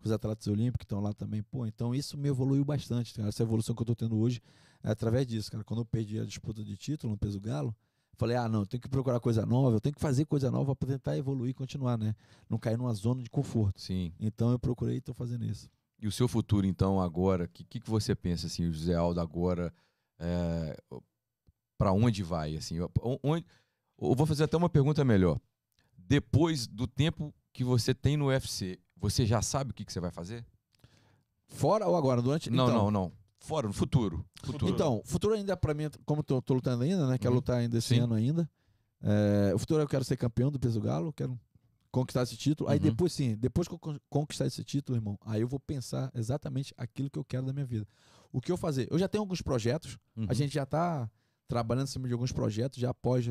com 0.00 0.06
os 0.06 0.12
atletas 0.12 0.46
olímpicos 0.46 0.78
que 0.78 0.84
estão 0.84 1.00
lá 1.00 1.12
também. 1.12 1.42
Pô, 1.42 1.66
então 1.66 1.94
isso 1.94 2.16
me 2.16 2.28
evoluiu 2.28 2.64
bastante, 2.64 3.12
cara. 3.12 3.28
Essa 3.28 3.42
evolução 3.42 3.74
que 3.74 3.82
eu 3.82 3.86
tô 3.86 3.94
tendo 3.94 4.16
hoje 4.18 4.40
é 4.82 4.90
através 4.90 5.26
disso, 5.26 5.50
cara. 5.50 5.62
Quando 5.62 5.80
eu 5.80 5.84
perdi 5.84 6.18
a 6.18 6.24
disputa 6.24 6.64
de 6.64 6.76
título 6.76 7.12
no 7.12 7.18
peso 7.18 7.38
galo, 7.38 7.74
Falei, 8.16 8.36
ah, 8.36 8.48
não, 8.48 8.60
eu 8.60 8.66
tenho 8.66 8.80
que 8.80 8.88
procurar 8.88 9.18
coisa 9.18 9.46
nova, 9.46 9.76
eu 9.76 9.80
tenho 9.80 9.94
que 9.94 10.00
fazer 10.00 10.26
coisa 10.26 10.50
nova 10.50 10.76
para 10.76 10.88
tentar 10.88 11.16
evoluir 11.16 11.50
e 11.50 11.54
continuar, 11.54 11.96
né? 11.96 12.14
Não 12.48 12.58
cair 12.58 12.76
numa 12.76 12.92
zona 12.92 13.22
de 13.22 13.30
conforto. 13.30 13.80
Sim. 13.80 14.12
Então 14.20 14.50
eu 14.50 14.58
procurei 14.58 14.96
e 14.96 15.00
tô 15.00 15.14
fazendo 15.14 15.44
isso. 15.44 15.70
E 15.98 16.06
o 16.06 16.12
seu 16.12 16.28
futuro, 16.28 16.66
então, 16.66 17.00
agora, 17.00 17.44
o 17.44 17.48
que, 17.48 17.64
que, 17.64 17.80
que 17.80 17.88
você 17.88 18.14
pensa, 18.14 18.46
assim, 18.46 18.66
o 18.66 18.72
José 18.72 18.94
Aldo 18.94 19.20
agora, 19.20 19.72
é, 20.18 20.76
para 21.78 21.92
onde 21.92 22.22
vai, 22.22 22.56
assim? 22.56 22.76
Onde, 23.22 23.44
eu 24.00 24.14
vou 24.14 24.26
fazer 24.26 24.44
até 24.44 24.56
uma 24.56 24.68
pergunta 24.68 25.04
melhor. 25.04 25.38
Depois 25.96 26.66
do 26.66 26.86
tempo 26.86 27.34
que 27.52 27.62
você 27.62 27.94
tem 27.94 28.16
no 28.16 28.28
UFC, 28.28 28.78
você 28.96 29.26
já 29.26 29.42
sabe 29.42 29.70
o 29.70 29.74
que, 29.74 29.84
que 29.84 29.92
você 29.92 30.00
vai 30.00 30.10
fazer? 30.10 30.44
Fora 31.48 31.86
ou 31.86 31.96
agora? 31.96 32.22
Durante. 32.22 32.50
Não, 32.50 32.64
então, 32.68 32.84
não, 32.84 32.90
não. 32.90 33.12
Fora, 33.50 33.66
no 33.66 33.72
futuro. 33.74 34.24
Futuro. 34.44 34.72
Então, 34.72 35.02
futuro 35.04 35.34
ainda 35.34 35.56
pra 35.56 35.74
mim, 35.74 35.90
como 36.06 36.20
eu 36.20 36.24
tô, 36.24 36.40
tô 36.40 36.54
lutando 36.54 36.84
ainda, 36.84 37.06
né? 37.08 37.18
Quero 37.18 37.32
Uhum. 37.32 37.36
lutar 37.38 37.56
ainda 37.58 37.76
esse 37.76 37.88
Sim. 37.88 37.98
ano 38.00 38.14
ainda. 38.14 38.48
É, 39.02 39.52
o 39.54 39.58
futuro 39.58 39.82
eu 39.82 39.88
quero 39.88 40.04
ser 40.04 40.16
campeão 40.16 40.50
do 40.52 40.58
peso 40.58 40.80
galo, 40.80 41.12
quero 41.12 41.38
conquistar 41.90 42.22
esse 42.22 42.36
título. 42.36 42.70
Aí 42.70 42.78
Uhum. 42.78 42.84
depois 42.84 43.12
sim, 43.12 43.34
depois 43.36 43.66
que 43.66 43.74
eu 43.74 43.78
con- 43.78 43.98
conquistar 44.08 44.46
esse 44.46 44.62
título, 44.62 44.96
irmão, 44.96 45.18
aí 45.22 45.40
eu 45.40 45.48
vou 45.48 45.58
pensar 45.58 46.10
exatamente 46.14 46.72
aquilo 46.76 47.10
que 47.10 47.18
eu 47.18 47.24
quero 47.24 47.44
da 47.44 47.52
minha 47.52 47.66
vida. 47.66 47.86
O 48.32 48.40
que 48.40 48.52
eu 48.52 48.56
fazer? 48.56 48.86
Eu 48.90 48.98
já 48.98 49.08
tenho 49.08 49.22
alguns 49.22 49.42
projetos, 49.42 49.98
Uhum. 50.16 50.26
a 50.28 50.32
gente 50.34 50.54
já 50.54 50.64
tá 50.64 51.10
trabalhando 51.48 51.88
em 51.88 51.90
cima 51.90 52.06
de 52.06 52.12
alguns 52.14 52.30
projetos, 52.30 52.78
já 52.78 52.90
após 52.90 53.26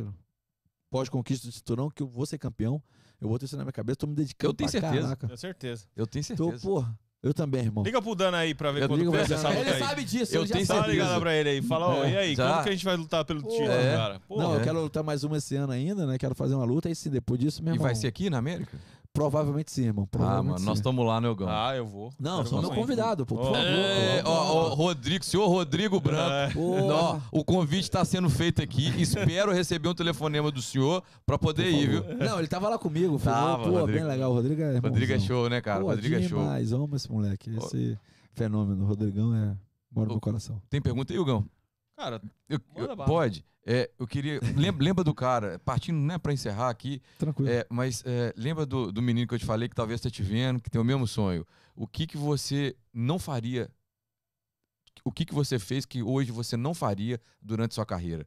pós 0.89 1.07
conquista 1.07 1.47
do 1.47 1.53
cinturão, 1.53 1.89
que 1.89 2.03
eu 2.03 2.07
vou 2.07 2.25
ser 2.25 2.37
campeão. 2.37 2.83
Eu 3.21 3.29
vou 3.29 3.37
ter 3.39 3.45
isso 3.45 3.55
na 3.55 3.63
minha 3.63 3.71
cabeça, 3.71 3.95
tô 3.97 4.07
me 4.07 4.15
dedicando 4.15 4.51
Eu 4.51 4.53
tenho 4.53 4.69
pra 4.69 4.81
certeza. 4.81 5.01
caraca. 5.03 5.27
Tenho 5.27 5.37
certeza. 5.37 5.85
Eu 5.95 6.05
tenho 6.07 6.25
Tô, 6.25 6.45
certeza. 6.47 6.67
porra, 6.67 6.99
eu 7.21 7.33
também, 7.33 7.61
irmão. 7.65 7.83
Liga 7.83 8.01
pro 8.01 8.15
Dana 8.15 8.37
aí 8.37 8.53
pra 8.55 8.71
ver 8.71 8.83
Eu 8.83 8.87
quando 8.87 9.03
começa 9.05 9.33
essa 9.33 9.49
luta 9.49 9.59
Ele 9.61 9.69
aí. 9.71 9.79
sabe 9.79 10.03
disso, 10.05 10.35
Eu 10.35 10.45
tenho 10.47 10.65
Dá 10.65 10.73
sabe. 10.73 10.79
uma 10.79 10.87
ligada 10.87 11.09
certeza. 11.09 11.19
pra 11.21 11.35
ele 11.35 11.49
aí. 11.49 11.61
Fala, 11.61 11.87
ó, 11.87 12.03
É. 12.05 12.11
e 12.11 12.17
aí, 12.17 12.35
Já. 12.35 12.47
quando 12.53 12.63
que 12.63 12.69
a 12.69 12.71
gente 12.71 12.85
vai 12.85 12.95
lutar 12.95 13.25
pelo 13.25 13.41
título, 13.41 13.69
É. 13.71 13.95
cara? 13.95 14.19
Pô, 14.27 14.37
Não, 14.41 14.53
eu 14.53 14.59
É. 14.61 14.63
quero 14.63 14.81
lutar 14.81 15.03
mais 15.03 15.23
uma 15.23 15.37
esse 15.37 15.55
ano 15.55 15.73
ainda, 15.73 16.05
né? 16.07 16.17
Quero 16.17 16.33
fazer 16.33 16.55
uma 16.55 16.65
luta, 16.65 16.89
e 16.89 16.95
sim, 16.95 17.09
depois 17.09 17.39
disso, 17.39 17.61
meu 17.63 17.75
E 17.75 17.77
vai 17.77 17.93
ser 17.95 18.07
aqui 18.07 18.29
na 18.29 18.37
América? 18.37 18.77
Provavelmente 19.19 19.69
sim, 19.69 19.83
irmão. 19.83 20.05
Ah, 20.05 20.11
Provavelmente 20.11 20.45
mano, 20.47 20.59
sim. 20.59 20.65
nós 20.65 20.77
estamos 20.77 21.05
lá, 21.05 21.19
né, 21.19 21.27
Elgão? 21.27 21.49
Ah, 21.49 21.75
eu 21.75 21.85
vou. 21.85 22.09
Não, 22.17 22.45
sou 22.45 22.61
meu 22.61 22.71
convidado, 22.71 23.25
pô, 23.25 23.35
por 23.35 23.43
favor. 23.47 23.57
É, 23.57 24.23
ó, 24.23 24.31
ó, 24.31 24.73
Rodrigo, 24.73 25.25
senhor 25.25 25.45
Rodrigo 25.49 25.99
Branco. 25.99 26.53
Porra. 26.53 26.93
Ó, 26.93 27.19
o 27.33 27.43
convite 27.43 27.83
está 27.83 28.05
sendo 28.05 28.29
feito 28.29 28.61
aqui. 28.61 28.87
Espero 29.01 29.51
receber 29.51 29.89
um 29.89 29.93
telefonema 29.93 30.49
do 30.49 30.61
senhor 30.61 31.03
para 31.25 31.37
poder 31.37 31.63
Por 31.63 31.73
ir, 31.73 31.89
viu? 31.89 32.03
Não, 32.17 32.39
ele 32.39 32.47
tava 32.47 32.69
lá 32.69 32.79
comigo. 32.79 33.17
Foi, 33.17 33.29
Tava, 33.29 33.63
pô, 33.65 33.71
Rodrigo. 33.71 33.99
bem 33.99 34.07
legal. 34.07 34.31
O 34.31 34.35
Rodrigo 34.35 34.61
é 34.61 34.79
Rodrigo 34.79 35.11
é 35.11 35.15
irmãozão. 35.15 35.27
show, 35.27 35.49
né, 35.49 35.59
cara? 35.59 35.81
Pô, 35.81 35.87
Rodrigo 35.87 36.15
é 36.15 36.21
show. 36.21 36.39
demais. 36.39 36.71
Amo 36.71 36.95
esse 36.95 37.11
moleque. 37.11 37.53
Esse 37.57 37.99
fenômeno. 38.33 38.85
O 38.85 38.87
Rodrigão 38.87 39.35
é... 39.35 39.53
Mora 39.93 40.13
no 40.13 40.19
coração. 40.21 40.61
Tem 40.69 40.81
pergunta 40.81 41.11
aí, 41.11 41.19
Hugão? 41.19 41.43
Cara, 41.99 42.21
Eu- 42.47 42.61
Manda 42.73 42.93
eu- 42.93 43.05
pode. 43.05 43.45
É, 43.65 43.91
eu 43.99 44.07
queria. 44.07 44.39
Lembra, 44.55 44.81
lembra 44.87 45.03
do 45.03 45.13
cara, 45.13 45.59
partindo, 45.59 45.99
né, 45.99 46.17
para 46.17 46.31
encerrar 46.31 46.69
aqui, 46.69 47.01
Tranquilo. 47.17 47.51
é, 47.51 47.67
mas 47.69 48.01
é, 48.05 48.33
lembra 48.37 48.65
do, 48.65 48.89
do 48.89 49.01
menino 49.01 49.27
que 49.27 49.33
eu 49.35 49.39
te 49.39 49.45
falei 49.45 49.67
que 49.67 49.75
talvez 49.75 49.99
tá 49.99 50.09
te 50.09 50.23
vendo, 50.23 50.61
que 50.61 50.69
tem 50.69 50.79
o 50.79 50.83
mesmo 50.85 51.05
sonho. 51.05 51.45
O 51.75 51.85
que 51.85 52.07
que 52.07 52.15
você 52.17 52.73
não 52.93 53.19
faria? 53.19 53.69
O 55.03 55.11
que 55.11 55.25
que 55.25 55.33
você 55.33 55.59
fez 55.59 55.85
que 55.85 56.01
hoje 56.01 56.31
você 56.31 56.55
não 56.55 56.73
faria 56.73 57.19
durante 57.41 57.75
sua 57.75 57.85
carreira? 57.85 58.25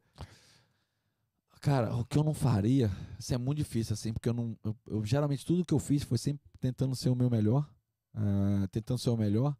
Cara, 1.62 1.94
o 1.96 2.04
que 2.04 2.18
eu 2.18 2.24
não 2.24 2.34
faria, 2.34 2.90
isso 3.18 3.32
é 3.32 3.38
muito 3.38 3.58
difícil, 3.58 3.94
assim, 3.94 4.12
porque 4.12 4.28
eu 4.28 4.34
não. 4.34 4.54
Eu, 4.62 4.76
eu- 4.86 5.04
geralmente 5.04 5.46
tudo 5.46 5.64
que 5.64 5.72
eu 5.72 5.78
fiz 5.78 6.02
foi 6.02 6.18
sempre 6.18 6.42
tentando 6.60 6.94
ser 6.94 7.08
o 7.08 7.14
meu 7.16 7.30
melhor. 7.30 7.66
eh, 8.14 8.66
tentando 8.70 8.98
ser 8.98 9.08
o 9.08 9.16
melhor, 9.16 9.56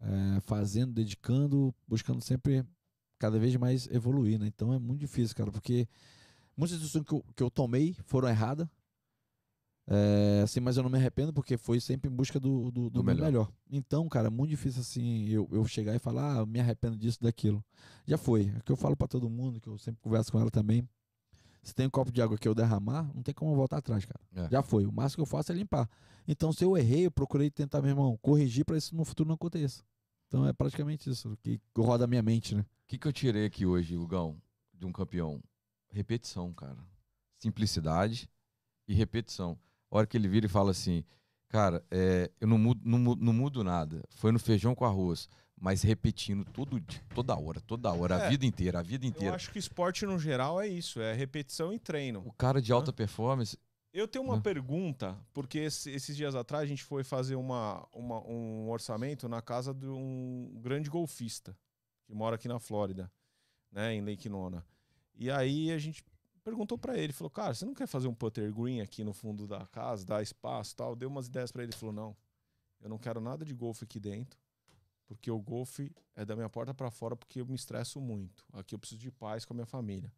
eh, 0.00 0.40
fazendo, 0.40 0.90
dedicando, 0.94 1.74
buscando 1.86 2.22
sempre 2.22 2.64
cada 3.18 3.38
vez 3.38 3.54
mais 3.56 3.86
evoluir, 3.88 4.38
né? 4.38 4.46
Então 4.46 4.72
é 4.72 4.78
muito 4.78 5.00
difícil, 5.00 5.36
cara, 5.36 5.50
porque 5.50 5.88
muitas 6.56 6.78
decisões 6.78 7.04
que 7.04 7.12
eu, 7.12 7.24
que 7.36 7.42
eu 7.42 7.50
tomei 7.50 7.96
foram 8.04 8.28
erradas. 8.28 8.68
É, 9.86 10.40
assim, 10.42 10.60
mas 10.60 10.78
eu 10.78 10.82
não 10.82 10.88
me 10.88 10.96
arrependo 10.96 11.30
porque 11.30 11.58
foi 11.58 11.78
sempre 11.78 12.10
em 12.10 12.14
busca 12.14 12.40
do, 12.40 12.70
do, 12.70 12.88
do 12.88 13.04
melhor. 13.04 13.24
melhor. 13.26 13.52
Então, 13.70 14.08
cara, 14.08 14.28
é 14.28 14.30
muito 14.30 14.50
difícil 14.50 14.80
assim 14.80 15.28
eu, 15.28 15.46
eu 15.52 15.66
chegar 15.66 15.94
e 15.94 15.98
falar, 15.98 16.36
ah, 16.36 16.38
eu 16.38 16.46
me 16.46 16.58
arrependo 16.58 16.96
disso, 16.96 17.18
daquilo. 17.20 17.62
Já 18.06 18.16
foi. 18.16 18.50
É 18.54 18.58
o 18.58 18.62
que 18.62 18.72
eu 18.72 18.76
falo 18.76 18.96
pra 18.96 19.06
todo 19.06 19.28
mundo, 19.28 19.60
que 19.60 19.68
eu 19.68 19.76
sempre 19.76 20.00
converso 20.00 20.32
com 20.32 20.40
ela 20.40 20.50
também. 20.50 20.88
Se 21.62 21.74
tem 21.74 21.86
um 21.86 21.90
copo 21.90 22.12
de 22.12 22.20
água 22.20 22.36
que 22.36 22.46
eu 22.46 22.54
derramar, 22.54 23.10
não 23.14 23.22
tem 23.22 23.34
como 23.34 23.54
voltar 23.54 23.78
atrás, 23.78 24.04
cara. 24.04 24.20
É. 24.36 24.50
Já 24.50 24.62
foi. 24.62 24.84
O 24.84 24.92
máximo 24.92 25.16
que 25.16 25.22
eu 25.22 25.26
faço 25.26 25.50
é 25.50 25.54
limpar. 25.54 25.88
Então, 26.28 26.52
se 26.52 26.62
eu 26.62 26.76
errei, 26.76 27.06
eu 27.06 27.10
procurei 27.10 27.50
tentar, 27.50 27.80
meu 27.80 27.90
irmão, 27.90 28.18
corrigir 28.20 28.64
pra 28.64 28.76
isso 28.76 28.94
no 28.94 29.04
futuro 29.04 29.28
não 29.28 29.34
aconteça. 29.34 29.82
Então 30.28 30.46
é 30.46 30.52
praticamente 30.52 31.08
isso 31.10 31.36
que 31.42 31.60
roda 31.76 32.04
a 32.04 32.06
minha 32.06 32.22
mente, 32.22 32.54
né? 32.54 32.62
O 32.62 32.86
que, 32.86 32.98
que 32.98 33.06
eu 33.06 33.12
tirei 33.12 33.46
aqui 33.46 33.64
hoje, 33.64 33.96
Hugão, 33.96 34.40
de 34.72 34.84
um 34.86 34.92
campeão? 34.92 35.42
Repetição, 35.90 36.52
cara. 36.52 36.78
Simplicidade 37.38 38.28
e 38.88 38.94
repetição. 38.94 39.58
A 39.90 39.98
hora 39.98 40.06
que 40.06 40.16
ele 40.16 40.28
vira 40.28 40.46
e 40.46 40.48
fala 40.48 40.70
assim, 40.70 41.04
cara, 41.48 41.84
é, 41.90 42.30
eu 42.40 42.48
não 42.48 42.58
mudo, 42.58 42.80
não, 42.84 42.98
mudo, 42.98 43.24
não 43.24 43.32
mudo 43.32 43.62
nada. 43.62 44.02
Foi 44.16 44.32
no 44.32 44.38
feijão 44.38 44.74
com 44.74 44.84
arroz, 44.84 45.28
mas 45.58 45.82
repetindo 45.82 46.44
todo, 46.44 46.82
toda 47.14 47.36
hora, 47.38 47.60
toda 47.60 47.92
hora, 47.92 48.16
a 48.16 48.24
É. 48.24 48.28
vida 48.30 48.44
inteira, 48.44 48.80
a 48.80 48.82
vida 48.82 49.04
Eu 49.06 49.10
inteira. 49.10 49.36
acho 49.36 49.50
que 49.52 49.58
esporte 49.58 50.04
no 50.04 50.18
geral 50.18 50.60
é 50.60 50.66
isso, 50.66 51.00
é 51.00 51.12
repetição 51.14 51.72
e 51.72 51.78
treino. 51.78 52.22
O 52.26 52.32
cara 52.32 52.60
de 52.60 52.72
alta 52.72 52.92
performance, 52.92 53.56
Eu 53.94 54.08
tenho 54.08 54.24
uma 54.24 54.40
pergunta, 54.42 55.16
porque 55.32 55.58
esse- 55.58 55.90
esses 55.90 56.16
dias 56.16 56.34
atrás 56.34 56.64
a 56.64 56.66
gente 56.66 56.82
foi 56.82 57.04
fazer 57.04 57.36
uma, 57.36 57.86
uma- 57.92 58.20
um 58.26 58.68
orçamento 58.68 59.28
na 59.28 59.40
casa 59.40 59.72
de 59.72 59.86
um 59.86 60.58
grande 60.60 60.90
golfista 60.90 61.56
que 62.04 62.12
mora 62.12 62.34
aqui 62.34 62.48
na 62.48 62.58
Flórida, 62.58 63.10
né, 63.70 63.94
em 63.94 64.00
Lake 64.04 64.28
Nona. 64.28 64.66
E 65.14 65.30
aí 65.30 65.70
a 65.70 65.78
gente 65.78 66.04
perguntou 66.42 66.76
pra 66.76 66.98
ele, 66.98 67.12
falou: 67.12 67.30
"Cara, 67.30 67.54
você 67.54 67.64
não 67.64 67.72
quer 67.72 67.86
fazer 67.86 68.08
um 68.08 68.14
putter 68.14 68.52
green 68.52 68.80
aqui 68.80 69.04
no 69.04 69.12
fundo 69.12 69.46
da 69.46 69.64
casa, 69.68 70.04
dar 70.04 70.20
espaço, 70.22 70.72
e 70.72 70.76
tal?" 70.76 70.96
Deu 70.96 71.08
umas 71.08 71.28
ideias 71.28 71.52
pra 71.52 71.62
ele, 71.62 71.72
falou: 71.72 71.94
"Não. 71.94 72.16
Eu 72.80 72.88
não 72.88 72.98
quero 72.98 73.20
nada 73.20 73.44
de 73.44 73.54
golfe 73.54 73.84
aqui 73.84 74.00
dentro, 74.00 74.38
porque 75.06 75.30
o 75.30 75.40
golfe 75.40 75.90
é 76.16 76.24
da 76.24 76.34
minha 76.34 76.50
porta 76.50 76.74
pra 76.74 76.90
fora 76.90 77.14
porque 77.16 77.40
eu 77.40 77.46
me 77.46 77.54
estresso 77.54 78.00
muito. 78.00 78.44
Aqui 78.52 78.74
eu 78.74 78.78
preciso 78.78 79.00
de 79.00 79.12
paz 79.12 79.44
com 79.44 79.54
a 79.54 79.56
minha 79.56 79.66
família." 79.66 80.12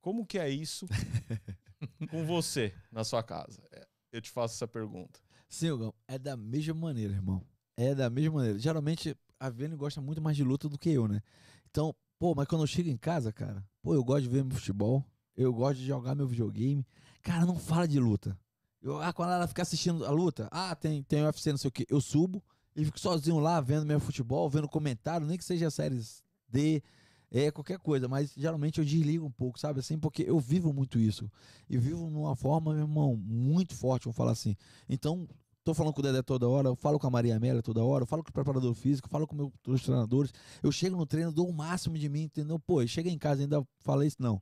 Como 0.00 0.24
que 0.24 0.38
é 0.38 0.48
isso 0.48 0.86
com 2.06 2.24
você 2.24 2.74
na 2.92 3.04
sua 3.04 3.22
casa? 3.22 3.62
É, 3.72 3.86
Eu 4.12 4.20
te 4.20 4.30
faço 4.30 4.54
essa 4.54 4.68
pergunta. 4.68 5.20
Sim, 5.48 5.68
é 6.06 6.18
da 6.18 6.36
mesma 6.36 6.74
maneira, 6.74 7.14
irmão. 7.14 7.42
É 7.76 7.94
da 7.94 8.10
mesma 8.10 8.36
maneira. 8.36 8.58
Geralmente, 8.58 9.16
a 9.40 9.48
Vênia 9.48 9.76
gosta 9.76 10.00
muito 10.00 10.20
mais 10.20 10.36
de 10.36 10.44
luta 10.44 10.68
do 10.68 10.78
que 10.78 10.90
eu, 10.90 11.08
né? 11.08 11.22
Então, 11.70 11.94
pô, 12.18 12.34
mas 12.34 12.46
quando 12.46 12.62
eu 12.62 12.66
chego 12.66 12.88
em 12.88 12.96
casa, 12.96 13.32
cara, 13.32 13.64
pô, 13.82 13.94
eu 13.94 14.04
gosto 14.04 14.22
de 14.22 14.28
ver 14.28 14.44
meu 14.44 14.56
futebol, 14.56 15.04
eu 15.36 15.52
gosto 15.52 15.78
de 15.78 15.86
jogar 15.86 16.14
meu 16.14 16.26
videogame. 16.26 16.86
Cara, 17.22 17.46
não 17.46 17.56
fala 17.56 17.86
de 17.86 17.98
luta. 17.98 18.38
Eu, 18.80 19.00
ah, 19.00 19.12
quando 19.12 19.32
ela 19.32 19.46
fica 19.48 19.62
assistindo 19.62 20.04
a 20.04 20.10
luta, 20.10 20.48
ah, 20.50 20.74
tem, 20.74 21.02
tem 21.02 21.22
UFC, 21.24 21.50
não 21.50 21.58
sei 21.58 21.68
o 21.68 21.72
quê, 21.72 21.86
eu 21.88 22.00
subo 22.00 22.42
e 22.76 22.84
fico 22.84 22.98
sozinho 22.98 23.38
lá 23.38 23.60
vendo 23.60 23.84
meu 23.84 23.98
futebol, 23.98 24.48
vendo 24.48 24.68
comentário, 24.68 25.26
nem 25.26 25.36
que 25.36 25.44
seja 25.44 25.68
séries 25.70 26.22
D, 26.48 26.82
é 27.30 27.50
qualquer 27.50 27.78
coisa, 27.78 28.08
mas 28.08 28.32
geralmente 28.36 28.78
eu 28.78 28.84
desligo 28.84 29.26
um 29.26 29.30
pouco, 29.30 29.58
sabe 29.58 29.80
assim, 29.80 29.98
porque 29.98 30.22
eu 30.22 30.38
vivo 30.40 30.72
muito 30.72 30.98
isso. 30.98 31.30
E 31.68 31.76
vivo 31.76 32.08
numa 32.08 32.34
forma, 32.34 32.72
meu 32.72 32.82
irmão, 32.82 33.16
muito 33.16 33.74
forte, 33.74 34.04
vamos 34.04 34.16
falar 34.16 34.32
assim. 34.32 34.56
Então, 34.88 35.28
tô 35.62 35.74
falando 35.74 35.92
com 35.92 36.00
o 36.00 36.02
Dedé 36.02 36.22
toda 36.22 36.48
hora, 36.48 36.68
eu 36.68 36.76
falo 36.76 36.98
com 36.98 37.06
a 37.06 37.10
Maria 37.10 37.36
Amélia 37.36 37.62
toda 37.62 37.84
hora, 37.84 38.02
eu 38.04 38.06
falo 38.06 38.22
com 38.24 38.30
o 38.30 38.32
preparador 38.32 38.72
físico, 38.74 39.08
falo 39.08 39.26
com 39.26 39.36
meu- 39.36 39.52
os 39.66 39.82
treinadores. 39.82 40.32
Eu 40.62 40.72
chego 40.72 40.96
no 40.96 41.04
treino, 41.04 41.30
dou 41.30 41.48
o 41.48 41.52
máximo 41.52 41.98
de 41.98 42.08
mim, 42.08 42.22
entendeu? 42.22 42.58
Pô, 42.58 42.80
eu 42.80 42.88
chego 42.88 43.08
em 43.08 43.18
casa 43.18 43.42
ainda 43.42 43.62
falei 43.80 44.08
isso, 44.08 44.16
não. 44.20 44.40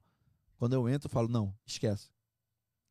Quando 0.58 0.74
eu 0.74 0.88
entro, 0.88 1.08
eu 1.08 1.10
falo, 1.12 1.28
não, 1.28 1.52
esquece. 1.66 2.08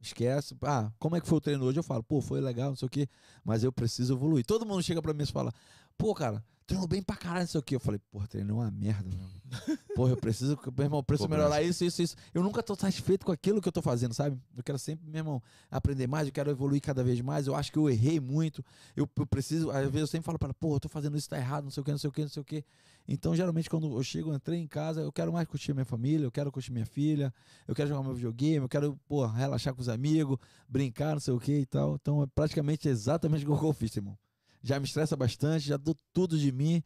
Esquece. 0.01 0.55
Ah, 0.61 0.91
como 0.99 1.15
é 1.15 1.21
que 1.21 1.27
foi 1.27 1.37
o 1.37 1.41
treino 1.41 1.63
hoje? 1.65 1.79
Eu 1.79 1.83
falo, 1.83 2.03
pô, 2.03 2.21
foi 2.21 2.39
legal, 2.41 2.69
não 2.69 2.75
sei 2.75 2.85
o 2.85 2.89
quê, 2.89 3.07
mas 3.43 3.63
eu 3.63 3.71
preciso 3.71 4.13
evoluir. 4.13 4.45
Todo 4.45 4.65
mundo 4.65 4.83
chega 4.83 5.01
pra 5.01 5.13
mim 5.13 5.23
e 5.23 5.25
fala, 5.25 5.51
pô, 5.97 6.13
cara, 6.13 6.43
treinou 6.65 6.87
bem 6.87 7.01
pra 7.01 7.15
caralho, 7.15 7.41
não 7.41 7.47
sei 7.47 7.59
o 7.59 7.63
quê. 7.63 7.75
Eu 7.75 7.79
falei, 7.79 7.99
porra, 8.11 8.27
treinou 8.27 8.57
uma 8.57 8.71
merda, 8.71 9.07
mesmo. 9.09 9.35
Porra, 9.95 10.11
eu 10.11 10.17
preciso, 10.17 10.59
meu 10.75 10.85
irmão, 10.85 10.99
eu 10.99 11.03
preciso 11.03 11.29
melhorar 11.29 11.61
isso, 11.61 11.85
isso, 11.85 12.01
isso. 12.01 12.15
Eu 12.33 12.43
nunca 12.43 12.61
tô 12.61 12.75
satisfeito 12.75 13.25
com 13.25 13.31
aquilo 13.31 13.61
que 13.61 13.67
eu 13.67 13.71
tô 13.71 13.81
fazendo, 13.81 14.13
sabe? 14.13 14.37
Eu 14.57 14.63
quero 14.63 14.77
sempre, 14.77 15.07
meu 15.07 15.19
irmão, 15.19 15.41
aprender 15.69 16.07
mais, 16.07 16.27
eu 16.27 16.33
quero 16.33 16.49
evoluir 16.49 16.81
cada 16.81 17.03
vez 17.03 17.21
mais. 17.21 17.47
Eu 17.47 17.55
acho 17.55 17.71
que 17.71 17.77
eu 17.77 17.89
errei 17.89 18.19
muito. 18.19 18.63
Eu, 18.95 19.09
eu 19.15 19.25
preciso, 19.25 19.69
às 19.69 19.83
vezes 19.83 20.01
eu 20.01 20.07
sempre 20.07 20.25
falo 20.25 20.39
para 20.39 20.47
ela, 20.47 20.53
porra, 20.53 20.75
eu 20.75 20.79
tô 20.79 20.89
fazendo 20.89 21.15
isso, 21.15 21.29
tá 21.29 21.37
errado, 21.37 21.63
não 21.63 21.71
sei 21.71 21.81
o 21.81 21.83
que, 21.83 21.91
não 21.91 21.97
sei 21.97 22.09
o 22.09 22.13
que, 22.13 22.21
não 22.21 22.29
sei 22.29 22.41
o 22.41 22.45
que. 22.45 22.65
Então, 23.07 23.35
geralmente, 23.35 23.69
quando 23.69 23.95
eu 23.95 24.03
chego, 24.03 24.31
eu 24.31 24.35
entrei 24.35 24.59
em 24.59 24.67
casa, 24.67 25.01
eu 25.01 25.11
quero 25.11 25.31
mais 25.31 25.47
curtir 25.47 25.73
minha 25.73 25.85
família, 25.85 26.25
eu 26.25 26.31
quero 26.31 26.51
curtir 26.51 26.71
minha 26.71 26.87
filha, 26.87 27.31
eu 27.67 27.75
quero 27.75 27.87
jogar 27.87 28.01
meu 28.01 28.15
videogame, 28.15 28.65
eu 28.65 28.69
quero, 28.69 28.99
porra, 29.07 29.31
relaxar 29.37 29.75
com 29.75 29.81
os 29.81 29.89
amigos, 29.89 30.37
brincar, 30.67 31.13
não 31.13 31.19
sei 31.19 31.33
o 31.33 31.39
que 31.39 31.59
e 31.59 31.65
tal. 31.65 31.95
Então, 31.95 32.23
é 32.23 32.27
praticamente 32.27 32.89
exatamente 32.89 33.43
igual 33.43 33.59
que 33.59 33.65
eu 33.65 33.73
fiz, 33.73 33.95
irmão. 33.95 34.17
Já 34.65 34.79
me 34.79 34.85
estressa 34.85 35.15
bastante, 35.15 35.67
já 35.67 35.77
dou 35.77 35.95
tudo 36.11 36.39
de 36.39 36.51
mim. 36.51 36.83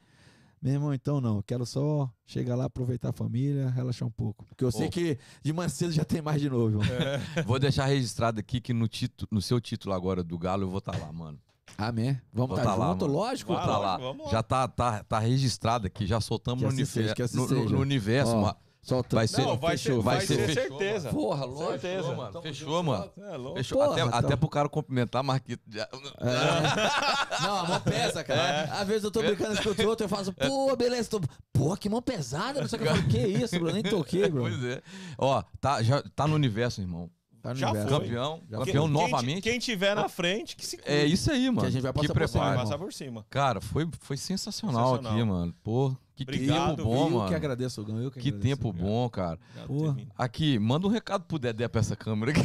Meu 0.62 0.74
irmão, 0.74 0.94
então 0.94 1.22
não, 1.22 1.42
quero 1.42 1.66
só 1.66 2.12
chegar 2.26 2.54
lá, 2.54 2.66
aproveitar 2.66 3.12
a 3.12 3.14
família, 3.14 3.70
relaxar 3.70 4.06
um 4.06 4.12
pouco. 4.12 4.44
Porque 4.46 4.66
eu 4.66 4.72
sei 4.74 4.90
que 4.90 5.18
de 5.42 5.54
manhã 5.54 5.70
cedo 5.70 5.94
já 5.94 6.04
tem 6.04 6.22
mais 6.22 6.42
de 6.42 6.50
novo, 6.50 6.82
irmão. 6.82 6.86
vou 7.48 7.58
deixar 7.58 7.86
registrado 7.86 8.42
aqui 8.42 8.60
que 8.60 8.74
no, 8.74 8.86
título, 8.86 9.30
no 9.32 9.42
seu 9.42 9.62
título 9.62 9.96
agora 9.96 10.22
do 10.22 10.38
Galo 10.38 10.64
eu 10.64 10.70
vou 10.70 10.80
estar 10.80 11.00
lá, 11.00 11.10
mano. 11.14 11.40
Amém. 11.78 12.20
Vamos 12.34 12.60
estar 12.60 12.72
tá 12.72 12.76
lá, 12.76 12.92
junto, 12.92 13.06
mano. 13.06 13.14
lógico. 13.14 13.54
Vai 13.54 13.66
tá 13.66 13.78
lógico, 13.78 13.86
lá. 13.86 13.98
vamos 13.98 14.26
lá. 14.26 14.32
Já 14.34 14.44
tá, 14.44 14.68
tá, 14.68 15.04
tá 15.06 15.20
registrado 15.20 15.88
aqui, 15.88 16.06
já 16.06 16.20
soltamos 16.20 16.60
Que 16.60 16.66
no, 16.66 16.70
assim 16.70 16.82
universo, 16.82 16.94
seja, 17.02 17.16
que 17.16 17.22
assim 17.22 17.38
no, 17.38 17.44
no- 17.44 17.48
seja. 17.48 17.70
no 17.70 17.80
universo. 17.80 18.36
Ó, 18.36 18.54
Solta. 18.82 19.16
Vai 19.18 19.28
ser- 19.28 19.42
Não, 19.42 19.58
vai 19.58 19.78
fechou, 19.78 19.98
ser, 19.98 20.04
vai 20.04 20.22
ser, 20.22 20.36
ser- 20.48 20.54
certeza. 20.54 21.10
Porra, 21.10 21.46
lógico. 21.46 21.72
Certeza. 21.82 21.98
Fechou, 22.04 22.16
mano. 22.16 22.32
Tamo 22.32 22.44
Fechou, 22.44 22.68
junto, 22.70 22.84
mano. 22.86 23.12
É 23.18 23.38
louco. 23.38 23.58
Fechou. 23.58 23.78
Porra, 23.78 23.92
até, 23.92 24.02
então. 24.06 24.20
até 24.20 24.36
pro 24.36 24.50
cara 24.50 24.70
cumprimentar, 24.70 25.24
Marquito. 25.24 25.62
já- 25.70 25.88
É. 26.20 27.44
Não, 27.44 27.58
a 27.58 27.64
mão 27.68 27.82
pesa, 27.82 28.24
cara. 28.24 28.42
É. 28.42 28.70
Às 28.72 28.88
vezes 28.88 29.04
eu 29.04 29.12
tô 29.12 29.22
brincando 29.22 29.62
com 29.62 29.70
o 29.84 29.88
outro, 29.88 30.06
eu 30.06 30.10
faço, 30.10 30.34
pô, 30.34 30.76
beleza, 30.76 31.10
tô... 31.10 31.22
pô, 31.54 31.76
que 31.76 31.90
mão 31.90 32.02
pesada, 32.02 32.62
não 32.62 32.68
sei 32.70 32.80
o 32.80 33.04
que. 33.04 33.04
Que 33.10 33.18
isso, 33.28 33.60
bro? 33.60 33.72
Nem 33.74 33.84
toquei, 33.84 34.30
bro. 34.30 34.42
Pois 34.44 34.64
é. 34.64 34.82
Ó, 35.18 35.44
tá, 35.60 35.84
já, 35.84 36.02
tá 36.16 36.26
no 36.28 36.36
universo, 36.36 36.82
irmão. 36.82 37.10
Tá 37.42 37.50
no 37.52 37.56
Já 37.56 37.68
universo. 37.72 37.90
foi. 37.96 38.00
Campeão. 38.06 38.42
Já 38.50 38.58
campeão 38.58 38.84
Quem- 38.86 38.94
novamente. 38.94 39.42
Quem, 39.42 39.60
tiver 39.60 39.96
na 39.96 40.10
frente, 40.10 40.56
que 40.58 40.66
se 40.66 40.78
cuide. 40.78 40.92
É 40.92 41.06
isso 41.06 41.32
aí, 41.32 41.50
mano. 41.50 41.68
a 41.68 41.72
gente 41.72 41.82
vai 41.82 41.94
que 41.94 42.00
passar 42.08 42.14
por 42.14 42.28
cima, 42.28 42.54
passar 42.56 42.78
por 42.78 42.94
cima. 42.94 43.26
Cara, 43.30 43.62
foi, 43.62 43.88
foi 44.02 44.18
sensacional, 44.18 44.98
Sensacional. 44.98 45.14
aqui, 45.14 45.24
mano. 45.24 45.56
Pô, 45.64 45.96
que, 46.26 46.32
Obrigado, 46.36 46.76
tempo 46.78 46.84
bom, 46.90 47.06
eu 47.08 47.10
mano. 47.12 47.28
que 47.30 47.36
agradeço, 47.36 47.84
Gão. 47.84 48.00
Eu 48.02 48.12
que, 48.12 48.20
Que 48.20 48.30
agradeço. 48.30 48.56
tempo 48.56 48.72
bom, 48.74 49.10
cara. 49.10 49.40
Obrigado. 49.68 50.08
Aqui, 50.18 50.58
manda 50.60 50.88
um 50.88 50.90
recado 50.90 51.24
pro 51.26 51.40
Dedé 51.40 51.68
pra 51.68 51.80
essa 51.82 51.96
câmera 51.96 52.32
aqui. 52.32 52.44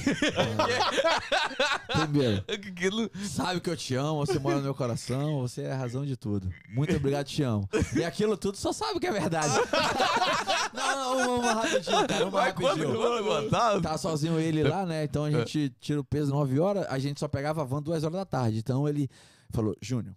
Primeiro, 1.93 2.45
Aquilo- 2.49 3.11
sabe 3.25 3.61
que 3.61 3.71
eu 3.71 3.77
te 3.77 3.95
amo, 3.95 4.25
você 4.27 4.39
mora 4.39 4.57
no 4.57 4.63
meu 4.63 4.75
coração, 4.75 5.41
você 5.41 5.63
é 5.63 5.73
a 5.73 5.77
razão 5.77 6.05
de 6.05 6.17
tudo. 6.17 6.51
Muito 6.69 6.95
obrigado, 6.97 7.27
te 7.27 7.43
amo. 7.43 7.69
E 7.97 8.05
aquilo 8.05 8.37
tudo 8.37 8.57
só 8.57 8.73
sabe 8.73 8.99
que 9.01 9.07
é 9.07 9.13
verdade. 9.13 9.55
não, 10.75 11.19
não, 11.19 11.39
uma 11.41 11.53
rapidinho, 11.55 12.07
cara, 12.09 12.25
uma 12.25 12.31
Vai 12.31 12.53
quando 12.53 12.87
rapidinho. 12.87 13.25
quando, 13.25 13.51
tá? 13.51 13.81
Tá 13.81 13.99
sozinho 13.99 14.39
ele 14.39 14.63
lá, 14.63 14.85
né? 14.87 15.05
Então 15.05 15.25
a 15.25 15.31
gente 15.31 15.71
tira 15.81 16.01
o 16.01 16.05
peso 16.05 16.31
9 16.33 16.59
horas, 16.61 16.87
a 16.89 16.99
gente 16.99 17.21
só 17.21 17.29
pegava 17.29 17.63
a 17.63 17.65
van 17.65 17.83
2 17.83 18.05
horas 18.05 18.17
da 18.17 18.25
tarde. 18.25 18.59
Então 18.59 18.89
ele 18.89 19.09
falou: 19.51 19.77
Júnior, 19.81 20.15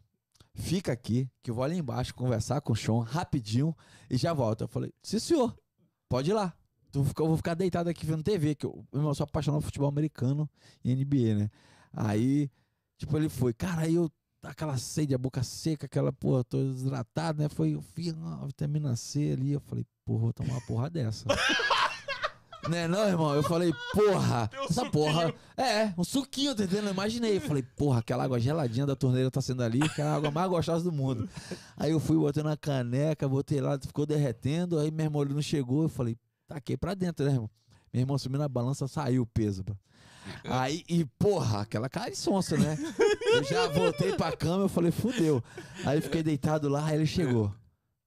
fica 0.58 0.92
aqui, 0.92 1.30
que 1.42 1.52
eu 1.52 1.56
vou 1.56 1.64
ali 1.64 1.78
embaixo 1.78 2.14
conversar 2.14 2.62
com 2.62 2.74
o 2.74 2.76
Sean 2.76 3.04
rapidinho 3.04 3.76
e 4.10 4.18
já 4.18 4.34
volto. 4.34 4.62
Eu 4.62 4.68
falei: 4.68 4.92
sim, 5.02 5.20
senhor, 5.20 5.58
pode 6.10 6.32
ir 6.32 6.34
lá. 6.34 6.54
Eu 6.94 7.04
vou 7.04 7.38
ficar 7.38 7.54
deitado 7.54 7.90
aqui 7.90 8.06
vendo 8.06 8.24
TV, 8.24 8.56
que 8.56 8.66
eu, 8.66 8.84
eu 8.92 9.14
sou 9.14 9.24
apaixonado 9.24 9.62
por 9.62 9.68
futebol 9.68 9.88
americano 9.88 10.50
e 10.84 10.96
NBA, 10.96 11.36
né? 11.36 11.52
Aí, 11.94 12.50
tipo, 12.98 13.16
ele 13.18 13.30
foi. 13.30 13.54
Cara, 13.54 13.82
aí 13.82 13.96
eu 13.96 14.12
aquela 14.44 14.78
sede, 14.78 15.14
a 15.14 15.18
boca 15.18 15.44
seca, 15.44 15.86
aquela, 15.86 16.12
porra, 16.12 16.44
tô 16.44 16.58
desidratado, 16.58 17.42
né? 17.42 17.50
Foi, 17.50 17.76
eu 17.76 17.82
fiz 17.82 18.14
uma 18.14 18.46
vitamina 18.48 18.96
C 18.96 19.34
ali, 19.34 19.52
eu 19.52 19.60
falei, 19.60 19.86
porra, 20.06 20.22
vou 20.22 20.34
tomar 20.34 20.54
uma 20.54 20.62
porra 20.62 20.90
dessa. 20.90 21.26
né, 22.70 22.88
não, 22.88 23.08
irmão? 23.08 23.34
Eu 23.34 23.44
falei, 23.44 23.74
porra, 23.94 24.50
essa 24.54 24.74
suquinho. 24.74 24.92
porra. 24.92 25.34
É, 25.56 25.94
um 25.98 26.04
suquinho, 26.04 26.56
tá 26.56 26.64
entendendo? 26.64 26.88
Eu 26.88 26.94
imaginei. 26.94 27.38
Eu 27.38 27.42
falei, 27.42 27.64
porra, 27.64 28.00
aquela 28.00 28.24
água 28.24 28.40
geladinha 28.40 28.86
da 28.86 28.96
torneira 28.96 29.32
tá 29.32 29.42
sendo 29.42 29.64
ali, 29.64 29.88
que 29.90 30.02
é 30.02 30.06
a 30.06 30.16
água 30.16 30.32
mais 30.32 30.50
gostosa 30.50 30.84
do 30.84 30.92
mundo. 30.92 31.28
Aí 31.76 31.92
eu 31.92 32.00
fui, 32.00 32.18
botei 32.18 32.44
na 32.44 32.56
caneca, 32.58 33.28
botei 33.28 33.62
lá, 33.62 33.78
ficou 33.80 34.06
derretendo, 34.06 34.80
aí 34.80 34.92
meu 34.92 35.06
irmão 35.06 35.26
não 35.26 35.42
chegou, 35.42 35.84
eu 35.84 35.90
falei, 35.90 36.18
taquei 36.48 36.78
pra 36.78 36.94
dentro, 36.94 37.26
né, 37.26 37.32
irmão? 37.34 37.50
Meu 37.94 38.02
irmão 38.02 38.18
subiu 38.18 38.40
na 38.40 38.48
balança, 38.48 38.88
saiu 38.88 39.24
o 39.24 39.26
peso, 39.26 39.64
bro. 39.64 39.78
Aí, 40.44 40.84
e 40.90 41.06
porra, 41.18 41.62
aquela 41.62 41.90
cara 41.90 42.10
de 42.10 42.18
sonsa, 42.18 42.58
né? 42.58 42.78
Eu 43.34 43.44
já 43.44 43.68
voltei 43.70 44.14
pra 44.14 44.36
cama, 44.36 44.64
eu 44.64 44.70
falei, 44.70 44.92
fudeu. 44.92 45.44
Aí 45.86 46.02
fiquei 46.02 46.22
deitado 46.22 46.68
lá, 46.70 46.86
aí 46.86 46.96
ele 46.96 47.06
chegou. 47.06 47.54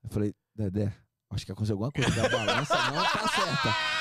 Eu 0.05 0.11
falei, 0.11 0.35
Dedé, 0.55 0.93
acho 1.31 1.47
que 1.47 1.53
aconteceu 1.53 1.75
alguma 1.75 1.91
coisa, 1.91 2.27
a 2.27 2.29
balança 2.29 2.77
não 2.91 3.03
tá 3.03 3.29
certa. 3.29 4.00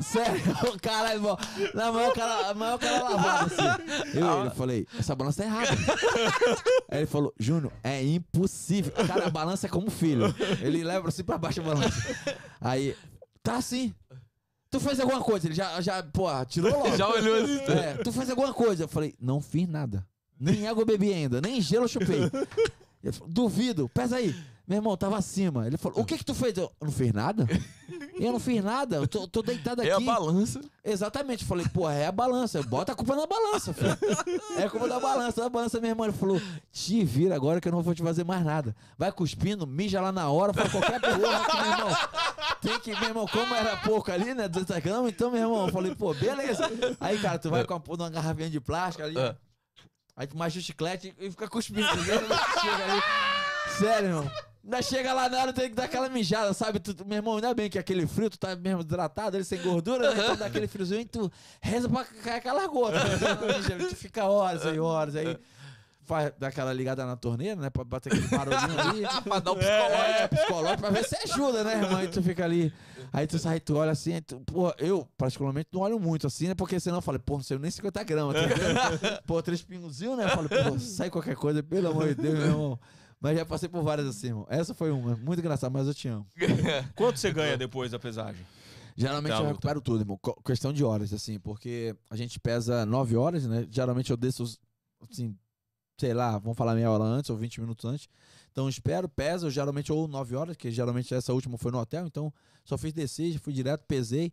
Sério, 0.00 0.40
caralho, 0.80 1.18
irmão. 1.18 1.38
Na 1.74 1.92
maior 1.92 2.12
cara, 2.12 2.50
a 2.50 2.54
maior 2.54 2.78
cara 2.78 3.02
lavada, 3.02 3.46
assim. 3.46 4.18
Eu 4.18 4.26
e 4.26 4.40
ele 4.40 4.50
falei, 4.50 4.86
essa 4.98 5.14
balança 5.14 5.42
tá 5.42 5.48
errada. 5.48 5.70
Aí 6.90 6.98
ele 7.00 7.06
falou, 7.06 7.32
Júnior, 7.38 7.72
é 7.82 8.02
impossível. 8.02 8.92
Cara, 9.06 9.26
a 9.26 9.30
balança 9.30 9.66
é 9.66 9.70
como 9.70 9.90
filho. 9.90 10.34
Ele 10.60 10.84
leva 10.84 11.08
assim 11.08 11.24
pra 11.24 11.38
baixo 11.38 11.60
a 11.60 11.64
balança. 11.64 12.16
Aí, 12.60 12.96
tá 13.42 13.56
assim. 13.56 13.94
Tu 14.70 14.78
fez 14.80 15.00
alguma 15.00 15.20
coisa? 15.20 15.46
Ele 15.46 15.54
já, 15.54 15.80
já 15.80 16.02
pô, 16.02 16.28
tirou 16.46 16.70
logo. 16.70 16.96
Já 16.96 17.08
olhou 17.08 17.36
assim. 17.36 17.72
É, 17.72 17.94
tu 18.02 18.12
fez 18.12 18.28
alguma 18.28 18.52
coisa? 18.52 18.84
Eu 18.84 18.88
falei, 18.88 19.14
não 19.20 19.40
fiz 19.40 19.66
nada. 19.66 20.06
Nem 20.38 20.68
água 20.68 20.82
eu 20.82 20.86
bebi 20.86 21.12
ainda, 21.12 21.40
nem 21.40 21.60
gelo 21.60 21.84
eu 21.84 21.88
chupei. 21.88 22.30
Ele 23.02 23.12
falou, 23.12 23.32
duvido, 23.32 23.88
pesa 23.88 24.16
aí. 24.16 24.34
Meu 24.68 24.76
irmão, 24.76 24.94
tava 24.98 25.16
acima. 25.16 25.66
Ele 25.66 25.78
falou, 25.78 26.00
o 26.00 26.04
que 26.04 26.18
que 26.18 26.24
tu 26.24 26.34
fez? 26.34 26.54
Eu 26.58 26.70
não 26.82 26.92
fiz 26.92 27.10
nada. 27.10 27.48
Eu 28.20 28.32
não 28.32 28.40
fiz 28.40 28.62
nada, 28.62 28.96
eu 28.96 29.06
tô, 29.06 29.28
tô 29.28 29.42
deitado 29.42 29.80
aqui. 29.80 29.90
É 29.90 29.94
a 29.94 30.00
balança. 30.00 30.60
Exatamente. 30.84 31.42
Eu 31.42 31.48
falei, 31.48 31.64
pô, 31.72 31.88
é 31.88 32.06
a 32.06 32.12
balança. 32.12 32.60
Bota 32.64 32.90
a 32.90 32.94
culpa 32.94 33.14
na 33.14 33.28
balança, 33.28 33.72
filho. 33.72 33.96
É 34.56 34.64
a 34.64 34.70
culpa 34.70 34.88
da 34.88 34.98
balança. 34.98 35.40
Da 35.40 35.48
balança, 35.48 35.80
meu 35.80 35.90
irmão. 35.90 36.04
Ele 36.04 36.16
falou, 36.16 36.42
te 36.72 37.04
vira 37.04 37.36
agora 37.36 37.60
que 37.60 37.68
eu 37.68 37.72
não 37.72 37.80
vou 37.80 37.94
te 37.94 38.02
fazer 38.02 38.24
mais 38.24 38.44
nada. 38.44 38.74
Vai 38.98 39.12
cuspindo, 39.12 39.68
mija 39.68 40.00
lá 40.00 40.10
na 40.10 40.28
hora, 40.28 40.52
faz 40.52 40.70
qualquer 40.72 41.00
porra 41.00 41.36
aqui, 41.36 41.56
meu 41.62 41.70
irmão. 41.70 41.96
Tem 42.60 42.80
que, 42.80 42.90
meu 42.90 43.08
irmão, 43.08 43.26
como 43.28 43.54
era 43.54 43.76
pouco 43.76 44.10
ali, 44.10 44.34
né? 44.34 44.48
200 44.48 44.78
gramas, 44.78 45.12
então, 45.12 45.30
meu 45.30 45.40
irmão, 45.40 45.66
eu 45.68 45.72
falei, 45.72 45.94
pô, 45.94 46.12
beleza. 46.12 46.68
Aí, 46.98 47.20
cara, 47.20 47.38
tu 47.38 47.50
vai 47.50 47.64
com 47.64 47.74
a, 47.74 47.82
uma 47.88 48.10
garrafinha 48.10 48.50
de 48.50 48.60
plástico 48.60 49.04
ali. 49.04 49.16
É. 49.16 49.36
Aí 50.16 50.26
tu 50.26 50.36
macha 50.36 50.58
o 50.58 50.62
chiclete 50.62 51.14
e 51.20 51.30
fica 51.30 51.48
cuspindo. 51.48 51.86
Sério, 53.78 54.08
irmão. 54.08 54.30
Ainda 54.68 54.82
chega 54.82 55.14
lá 55.14 55.30
na 55.30 55.38
hora, 55.40 55.50
tem 55.50 55.70
que 55.70 55.74
dar 55.74 55.84
aquela 55.84 56.10
mijada, 56.10 56.52
sabe? 56.52 56.78
Tu, 56.78 56.94
meu 57.06 57.16
irmão, 57.16 57.36
ainda 57.36 57.54
bem 57.54 57.70
que 57.70 57.78
aquele 57.78 58.06
frio, 58.06 58.28
tu 58.28 58.38
tá 58.38 58.54
mesmo 58.54 58.82
hidratado, 58.82 59.34
ele 59.34 59.44
sem 59.44 59.58
gordura, 59.62 60.14
né? 60.14 60.22
Então 60.22 60.36
dá 60.36 60.44
aquele 60.44 60.66
friozinho 60.66 61.00
e 61.00 61.04
tu 61.06 61.32
reza 61.58 61.88
pra 61.88 62.04
cair 62.04 62.36
aquela 62.36 62.66
gota. 62.66 62.98
tu 63.88 63.96
fica 63.96 64.26
horas 64.26 64.62
e 64.64 64.78
horas, 64.78 65.16
aí 65.16 65.38
faz, 66.04 66.32
dá 66.38 66.48
aquela 66.48 66.70
ligada 66.70 67.06
na 67.06 67.16
torneira, 67.16 67.56
né? 67.56 67.70
Pra 67.70 67.82
bater 67.82 68.12
aquele 68.12 68.28
barulhinho 68.28 68.78
ali. 68.78 69.06
pra 69.24 69.38
dar 69.38 69.52
o 69.52 69.58
É, 69.58 70.28
psicológico, 70.28 70.80
pra 70.82 70.90
ver 70.90 71.04
se 71.04 71.16
ajuda, 71.16 71.64
né, 71.64 71.72
irmão? 71.72 71.96
Aí 71.96 72.08
tu 72.08 72.22
fica 72.22 72.44
ali. 72.44 72.70
Aí 73.10 73.26
tu 73.26 73.38
sai, 73.38 73.60
tu 73.60 73.74
olha 73.74 73.92
assim, 73.92 74.20
tu, 74.20 74.38
pô, 74.40 74.70
eu, 74.76 75.08
particularmente, 75.16 75.70
não 75.72 75.80
olho 75.80 75.98
muito 75.98 76.26
assim, 76.26 76.46
né? 76.46 76.54
Porque 76.54 76.78
senão 76.78 76.98
eu 76.98 77.02
falei, 77.02 77.18
pô, 77.18 77.36
não 77.36 77.42
sei 77.42 77.58
nem 77.58 77.70
50 77.70 78.04
gramas, 78.04 78.34
tá 78.34 78.42
ligado? 78.42 79.22
Pô, 79.24 79.42
três 79.42 79.62
pingozinhos, 79.62 80.18
né? 80.18 80.24
Eu 80.24 80.28
falei, 80.28 80.48
pô, 80.48 80.78
sai 80.78 81.08
qualquer 81.08 81.36
coisa, 81.36 81.62
pelo 81.62 81.88
amor 81.88 82.08
de 82.08 82.16
Deus, 82.16 82.34
meu 82.38 82.46
irmão. 82.48 82.78
Mas 83.20 83.36
já 83.36 83.44
passei 83.44 83.68
por 83.68 83.82
várias 83.82 84.06
assim, 84.06 84.28
irmão. 84.28 84.46
Essa 84.48 84.72
foi 84.74 84.90
uma, 84.90 85.16
muito 85.16 85.40
engraçada, 85.40 85.70
mas 85.70 85.86
eu 85.86 85.94
te 85.94 86.06
amo. 86.08 86.26
Quanto 86.94 87.18
você 87.18 87.32
ganha 87.32 87.56
depois 87.56 87.90
da 87.90 87.98
pesagem? 87.98 88.44
Geralmente 88.96 89.32
Tá, 89.32 89.40
eu 89.42 89.46
recupero 89.48 89.80
tudo, 89.80 90.02
irmão. 90.02 90.18
Co- 90.20 90.40
questão 90.42 90.72
de 90.72 90.84
horas, 90.84 91.12
assim, 91.12 91.38
porque 91.38 91.94
a 92.10 92.16
gente 92.16 92.38
pesa 92.40 92.84
9 92.86 93.16
horas, 93.16 93.44
né? 93.46 93.66
Geralmente 93.70 94.10
eu 94.10 94.16
desço, 94.16 94.58
assim, 95.10 95.36
sei 95.98 96.14
lá, 96.14 96.38
vamos 96.38 96.56
falar 96.56 96.74
meia 96.74 96.90
hora 96.90 97.04
antes 97.04 97.30
ou 97.30 97.36
20 97.36 97.60
minutos 97.60 97.84
antes. 97.84 98.08
Então 98.52 98.64
eu 98.64 98.68
espero, 98.70 99.08
peso, 99.08 99.50
geralmente 99.50 99.92
ou 99.92 100.08
9 100.08 100.34
horas, 100.34 100.56
que 100.56 100.70
geralmente 100.70 101.14
essa 101.14 101.32
última 101.32 101.56
foi 101.58 101.70
no 101.70 101.78
hotel, 101.78 102.06
então 102.06 102.32
só 102.64 102.76
fiz 102.78 102.92
descer, 102.92 103.32
já 103.32 103.38
fui 103.38 103.52
direto, 103.52 103.84
pesei. 103.86 104.32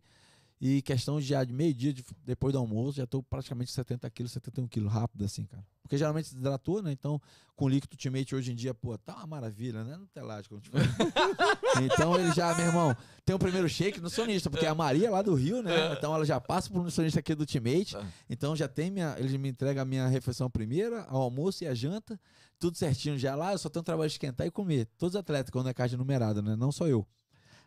E 0.60 0.80
questão 0.80 1.20
de 1.20 1.26
já 1.26 1.44
de 1.44 1.52
meio-dia 1.52 1.92
de- 1.92 2.04
depois 2.24 2.52
do 2.52 2.58
almoço, 2.58 2.96
já 2.96 3.06
tô 3.06 3.22
praticamente 3.22 3.70
70 3.70 4.08
quilos, 4.10 4.32
71 4.32 4.66
quilos 4.66 4.90
rápido, 4.90 5.24
assim, 5.24 5.44
cara. 5.44 5.62
Porque 5.82 5.98
geralmente 5.98 6.30
desidratou, 6.30 6.82
né? 6.82 6.90
Então, 6.90 7.20
com 7.54 7.68
líquido 7.68 7.92
ultimate 7.92 8.34
hoje 8.34 8.52
em 8.52 8.54
dia, 8.54 8.72
pô, 8.74 8.96
tá 8.98 9.14
uma 9.16 9.26
maravilha, 9.26 9.84
né? 9.84 9.96
Não 9.96 10.06
tem 10.06 10.22
te 10.60 10.70
falei. 10.70 10.86
Então 11.84 12.18
ele 12.18 12.32
já, 12.32 12.54
meu 12.56 12.66
irmão, 12.66 12.96
tem 13.24 13.36
o 13.36 13.38
primeiro 13.38 13.68
shake 13.68 14.00
nutricionista, 14.00 14.48
porque 14.50 14.66
a 14.66 14.74
Maria 14.74 15.10
lá 15.10 15.20
do 15.22 15.34
Rio, 15.34 15.62
né? 15.62 15.92
Então 15.92 16.14
ela 16.14 16.24
já 16.24 16.40
passa 16.40 16.68
pro 16.68 16.78
nutricionista 16.78 17.20
aqui 17.20 17.34
do 17.34 17.40
Ultimate. 17.40 17.92
Tá. 17.92 18.06
Então 18.28 18.56
já 18.56 18.66
tem 18.66 18.90
minha. 18.90 19.14
Ele 19.18 19.36
me 19.38 19.48
entrega 19.50 19.82
a 19.82 19.84
minha 19.84 20.08
refeição 20.08 20.50
primeira, 20.50 21.02
ao 21.04 21.20
almoço 21.22 21.62
e 21.62 21.66
a 21.66 21.74
janta. 21.74 22.18
Tudo 22.58 22.76
certinho 22.78 23.18
já 23.18 23.34
lá, 23.36 23.52
eu 23.52 23.58
só 23.58 23.68
tenho 23.68 23.82
trabalho 23.82 24.08
de 24.08 24.14
esquentar 24.14 24.46
e 24.46 24.50
comer. 24.50 24.86
Todos 24.96 25.14
os 25.14 25.20
atletas, 25.20 25.50
quando 25.50 25.68
é 25.68 25.74
carne 25.74 25.96
numerada, 25.96 26.40
né? 26.40 26.56
Não 26.56 26.72
só 26.72 26.88
eu. 26.88 27.06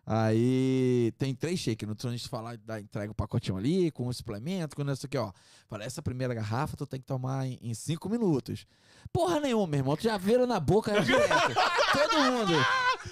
Aí 0.05 1.13
tem 1.17 1.35
três 1.35 1.59
shakes. 1.59 1.85
O 1.85 1.89
nutricionista 1.89 2.29
fala, 2.29 2.57
dá, 2.57 2.79
entrega 2.79 3.11
o 3.11 3.15
pacotinho 3.15 3.57
ali, 3.57 3.91
com 3.91 4.07
o 4.07 4.13
suplemento, 4.13 4.75
com 4.75 4.89
isso 4.91 5.05
aqui, 5.05 5.17
ó. 5.17 5.31
Fala, 5.67 5.83
essa 5.83 6.01
primeira 6.01 6.33
garrafa 6.33 6.75
tu 6.75 6.85
tem 6.87 6.99
que 6.99 7.05
tomar 7.05 7.45
em, 7.45 7.59
em 7.61 7.73
cinco 7.73 8.09
minutos. 8.09 8.65
Porra 9.13 9.39
nenhuma, 9.39 9.67
meu 9.67 9.79
irmão. 9.79 9.95
Tu 9.95 10.03
já 10.03 10.17
vira 10.17 10.47
na 10.47 10.59
boca 10.59 10.99
direto. 11.01 11.53
Todo 11.93 12.23
mundo. 12.23 12.53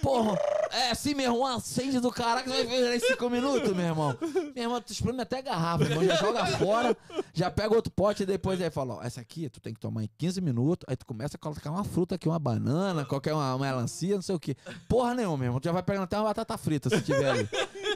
Porra, 0.02 0.38
é 0.72 0.92
assim 0.92 1.14
mesmo, 1.14 1.40
um 1.40 1.46
acende 1.46 2.00
do 2.00 2.12
caraca, 2.12 2.50
vai 2.50 2.66
ver 2.66 2.96
em 2.96 3.00
cinco 3.00 3.30
minutos, 3.30 3.74
meu 3.74 3.86
irmão. 3.86 4.18
Meu 4.56 4.64
irmão, 4.64 4.82
tu 4.82 4.92
espreme 4.92 5.22
até 5.22 5.42
garrafa, 5.42 5.84
meu 5.86 5.92
irmão, 5.92 6.06
já 6.06 6.16
joga 6.16 6.46
fora, 6.58 6.98
já 7.34 7.50
pega 7.52 7.76
outro 7.76 7.92
pote 7.92 8.24
e 8.24 8.26
depois 8.26 8.62
aí 8.62 8.70
fala, 8.70 8.96
ó, 8.96 9.04
essa 9.04 9.22
aqui 9.22 9.50
tu 9.50 9.60
tem 9.60 9.74
que 9.74 9.80
tomar 9.80 10.04
em 10.04 10.10
15 10.18 10.42
minutos, 10.42 10.86
aí 10.88 10.96
tu 10.96 11.06
começa 11.06 11.38
a 11.38 11.40
colocar 11.40 11.72
uma 11.72 11.84
fruta 11.84 12.16
aqui, 12.16 12.28
uma 12.28 12.40
banana, 12.40 13.06
qualquer 13.06 13.34
uma, 13.34 13.56
uma 13.56 13.66
melancia, 13.66 14.16
não 14.16 14.22
sei 14.22 14.36
o 14.36 14.40
que. 14.40 14.56
Porra 14.88 15.14
nenhuma, 15.14 15.38
meu 15.38 15.46
irmão, 15.48 15.60
tu 15.60 15.66
já 15.66 15.72
vai 15.72 15.84
pegando 15.84 16.04
até 16.04 16.18
uma 16.18 16.26
batata 16.26 16.58
frita 16.58 16.90
se 16.90 17.02
tiver 17.02 17.30
ali. 17.30 17.50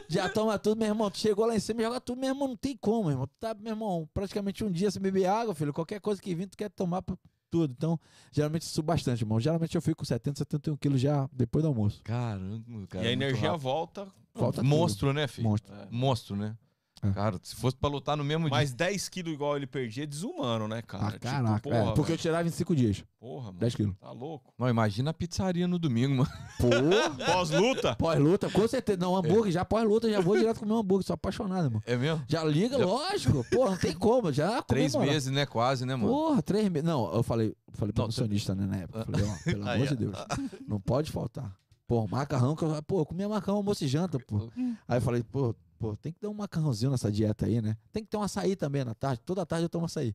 Já 0.08 0.28
toma 0.28 0.58
tudo, 0.58 0.78
meu 0.78 0.88
irmão, 0.88 1.10
tu 1.10 1.18
chegou 1.18 1.46
lá 1.46 1.54
em 1.56 1.60
cima 1.60 1.82
joga 1.82 2.00
tudo, 2.00 2.20
meu 2.20 2.30
irmão, 2.30 2.48
não 2.48 2.56
tem 2.56 2.76
como, 2.76 3.04
meu 3.04 3.10
irmão. 3.12 3.26
Tu 3.26 3.34
tá, 3.40 3.54
meu 3.54 3.72
irmão, 3.72 4.08
praticamente 4.12 4.62
um 4.62 4.70
dia 4.70 4.90
sem 4.90 5.00
beber 5.00 5.26
água, 5.26 5.54
filho, 5.54 5.72
qualquer 5.72 6.00
coisa 6.00 6.20
que 6.20 6.34
vir 6.34 6.46
tu 6.46 6.56
quer 6.56 6.70
tomar 6.70 7.02
pra 7.02 7.16
tudo. 7.52 7.72
Então, 7.76 8.00
geralmente 8.32 8.64
subo 8.64 8.86
bastante, 8.86 9.22
irmão. 9.22 9.38
Geralmente 9.38 9.74
eu 9.74 9.82
fico 9.82 9.98
com 9.98 10.04
70, 10.04 10.38
71 10.38 10.76
quilos 10.76 11.00
já 11.00 11.28
depois 11.30 11.62
do 11.62 11.68
almoço. 11.68 12.00
Caramba, 12.02 12.86
cara. 12.88 13.04
e 13.04 13.08
a 13.08 13.12
energia 13.12 13.54
volta. 13.54 14.08
Tudo. 14.34 14.64
Monstro, 14.64 15.12
né, 15.12 15.28
filho? 15.28 15.48
Monstro. 15.48 15.74
Monstro, 15.90 16.36
né? 16.36 16.56
É. 17.04 17.10
Cara, 17.10 17.36
se 17.42 17.56
fosse 17.56 17.76
pra 17.76 17.90
lutar 17.90 18.16
no 18.16 18.22
mesmo 18.22 18.48
Mas 18.48 18.72
10 18.72 19.08
quilos 19.08 19.32
igual 19.34 19.56
ele 19.56 19.66
perdia 19.66 20.04
é 20.04 20.06
desumano, 20.06 20.68
né, 20.68 20.80
cara? 20.82 21.06
Ah, 21.06 21.10
Tipo, 21.10 21.20
caraca. 21.26 21.60
porra, 21.60 21.90
é, 21.90 21.94
porque 21.94 22.12
eu 22.12 22.16
tirava 22.16 22.46
em 22.46 22.50
5 22.52 22.76
dias. 22.76 23.04
Porra, 23.18 23.46
mano. 23.46 23.58
10 23.58 23.74
quilos. 23.74 23.96
Tá 24.00 24.12
louco. 24.12 24.44
dia. 24.46 24.54
Não, 24.58 24.68
imagina 24.68 25.10
a 25.10 25.14
pizzaria 25.14 25.66
no 25.66 25.78
domingo, 25.80 26.14
mano. 26.14 26.30
Pô, 26.58 26.68
Pós-luta? 27.26 27.96
pós-luta, 27.96 28.48
com 28.50 28.66
certeza. 28.68 28.98
Não, 28.98 29.16
hambúrguer, 29.16 29.52
já 29.52 29.64
pós-luta, 29.64 30.08
já 30.10 30.20
vou 30.20 30.36
direto 30.38 30.60
comer 30.60 30.72
um 30.72 30.78
hambúrguer. 30.78 31.04
Sou 31.06 31.14
apaixonado, 31.14 31.66
irmão. 31.66 31.82
É 31.86 31.96
mesmo? 31.96 32.22
Já 32.28 32.44
liga, 32.44 32.78
Já- 32.78 32.84
lógico. 32.84 33.44
Porra, 33.50 33.70
não 33.72 33.78
tem 33.78 33.92
como. 33.94 34.32
Já 34.32 34.62
Três 34.62 34.94
meses, 34.94 35.30
né? 35.32 35.44
Quase, 35.44 35.84
né, 35.84 35.96
mano? 35.96 36.08
Porra, 36.12 36.40
três 36.42 36.68
meses. 36.68 36.86
Não, 36.86 37.12
eu 37.12 37.22
falei, 37.22 37.48
eu 37.48 37.72
falei 37.76 37.92
pro 37.92 38.02
Não, 38.02 38.06
nutricionista, 38.08 38.54
né, 38.54 38.64
na 38.66 38.76
época. 38.76 39.00
Eu 39.00 39.04
falei, 39.06 39.26
ó, 39.26 39.34
pelo 39.44 39.68
amor 39.68 39.86
de 39.88 39.96
Deus, 39.96 40.16
não 40.68 40.80
pode 40.80 41.10
faltar. 41.10 41.52
Pô, 41.86 42.06
macarrão, 42.06 42.54
que 42.56 42.62
eu, 42.64 42.82
pô, 42.84 43.00
eu 43.00 43.06
comia 43.06 43.28
macarrão 43.28 43.56
almoço 43.58 43.84
e 43.84 43.88
janta, 43.88 44.18
pô. 44.20 44.48
Aí 44.88 44.98
eu 44.98 45.02
falei, 45.02 45.22
pô, 45.22 45.54
pô, 45.82 45.96
tem 45.96 46.12
que 46.12 46.20
dar 46.22 46.30
um 46.30 46.34
macarrãozinho 46.34 46.92
nessa 46.92 47.10
dieta 47.10 47.44
aí, 47.46 47.60
né? 47.60 47.76
Tem 47.92 48.04
que 48.04 48.08
ter 48.08 48.16
um 48.16 48.22
açaí 48.22 48.54
também 48.54 48.84
na 48.84 48.94
tarde. 48.94 49.20
Toda 49.26 49.44
tarde 49.44 49.64
eu 49.64 49.68
tomo 49.68 49.86
açaí. 49.86 50.14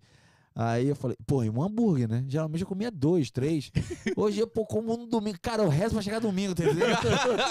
Aí 0.56 0.88
eu 0.88 0.96
falei, 0.96 1.18
pô, 1.28 1.44
e 1.44 1.50
um 1.50 1.62
hambúrguer, 1.62 2.08
né? 2.08 2.24
Geralmente 2.26 2.62
eu 2.62 2.68
comia 2.68 2.90
dois, 2.90 3.30
três. 3.30 3.70
Hoje 4.16 4.40
eu, 4.40 4.48
pô, 4.48 4.66
como 4.66 4.96
no 4.96 5.06
domingo. 5.06 5.38
Cara, 5.42 5.64
eu 5.64 5.70
rezo 5.70 5.94
pra 5.94 6.02
chegar 6.02 6.20
domingo, 6.20 6.56
tá? 6.56 6.64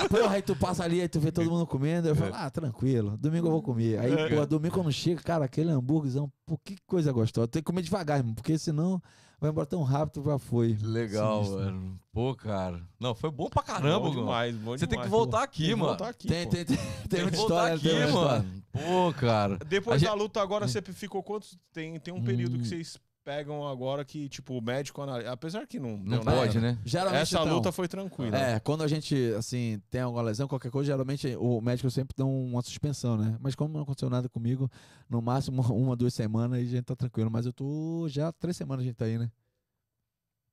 Porra, 0.08 0.34
aí 0.34 0.42
tu 0.42 0.56
passa 0.56 0.82
ali, 0.82 1.02
aí 1.02 1.08
tu 1.08 1.20
vê 1.20 1.30
todo 1.30 1.48
mundo 1.50 1.66
comendo. 1.66 2.08
Eu 2.08 2.16
falo, 2.16 2.32
ah, 2.34 2.50
tranquilo, 2.50 3.18
domingo 3.18 3.48
eu 3.48 3.52
vou 3.52 3.62
comer. 3.62 3.98
Aí, 3.98 4.34
pô, 4.34 4.46
domingo 4.46 4.74
quando 4.74 4.90
chega, 4.90 5.22
cara, 5.22 5.44
aquele 5.44 5.70
hambúrguerzão, 5.70 6.32
pô, 6.46 6.56
que 6.56 6.76
coisa 6.86 7.12
gostosa. 7.12 7.46
Tem 7.46 7.60
que 7.60 7.66
comer 7.66 7.82
devagar, 7.82 8.18
irmão, 8.18 8.34
porque 8.34 8.58
senão 8.58 9.00
vai 9.40 9.50
embora 9.50 9.66
tão 9.66 9.82
rápido, 9.82 10.24
já 10.24 10.38
foi. 10.38 10.76
Legal, 10.80 11.44
Sinistro. 11.44 11.64
mano. 11.64 12.00
Pô, 12.12 12.34
cara. 12.34 12.82
Não, 12.98 13.14
foi 13.14 13.30
bom 13.30 13.48
pra 13.48 13.62
caramba, 13.62 13.98
bom 14.00 14.08
mano. 14.08 14.20
demais, 14.20 14.56
bom 14.56 14.76
Você 14.78 14.86
tem 14.86 15.00
que 15.00 15.08
voltar 15.08 15.38
Tem 15.38 15.44
aqui, 15.44 15.64
que 15.66 15.74
mano. 15.74 15.86
voltar 15.88 16.08
aqui, 16.08 16.28
Tem, 16.28 16.48
tem, 16.48 16.64
tem, 16.64 16.76
tem 16.76 16.86
Tem 17.08 17.20
muita 17.22 17.30
que 17.32 17.36
voltar 17.36 17.74
história, 17.74 17.78
tem 17.78 17.98
aqui, 18.02 18.06
história. 18.08 18.42
mano. 18.42 18.62
Pô, 18.72 19.12
cara. 19.14 19.56
Depois 19.66 20.02
A 20.02 20.06
da 20.06 20.10
gente- 20.12 20.22
luta 20.22 20.40
agora, 20.42 20.66
você 20.66 20.80
ficou 20.82 21.22
quanto? 21.22 21.46
Tem, 21.72 21.98
tem 22.00 22.12
um 22.14 22.22
período 22.22 22.56
Hum. 22.56 22.60
que 22.60 22.68
vocês 22.68 22.98
pegam 23.26 23.66
agora 23.66 24.04
que, 24.04 24.28
tipo, 24.28 24.56
o 24.56 24.62
médico 24.62 25.02
analisa. 25.02 25.32
Apesar 25.32 25.66
que 25.66 25.80
não. 25.80 25.96
Não 25.96 26.20
deu 26.20 26.20
pode, 26.20 26.60
nada. 26.60 26.60
né? 26.60 26.78
Geralmente, 26.84 27.22
Essa 27.22 27.40
então, 27.40 27.56
luta 27.56 27.72
foi 27.72 27.88
tranquila. 27.88 28.38
É, 28.38 28.60
quando 28.60 28.84
a 28.84 28.88
gente, 28.88 29.34
assim, 29.36 29.82
tem 29.90 30.00
alguma 30.00 30.22
lesão, 30.22 30.46
qualquer 30.46 30.70
coisa, 30.70 30.92
geralmente 30.92 31.34
o 31.34 31.60
médico 31.60 31.90
sempre 31.90 32.14
dá 32.16 32.24
uma 32.24 32.62
suspensão, 32.62 33.16
né? 33.16 33.36
Mas 33.40 33.56
como 33.56 33.74
não 33.74 33.82
aconteceu 33.82 34.08
nada 34.08 34.28
comigo, 34.28 34.70
no 35.10 35.20
máximo 35.20 35.60
uma, 35.74 35.96
duas 35.96 36.14
semanas 36.14 36.60
e 36.60 36.62
a 36.62 36.66
gente 36.66 36.84
tá 36.84 36.94
tranquilo. 36.94 37.28
Mas 37.28 37.46
eu 37.46 37.52
tô 37.52 38.06
já 38.08 38.30
três 38.30 38.56
semanas 38.56 38.84
a 38.84 38.86
gente 38.86 38.96
tá 38.96 39.06
aí, 39.06 39.18
né? 39.18 39.28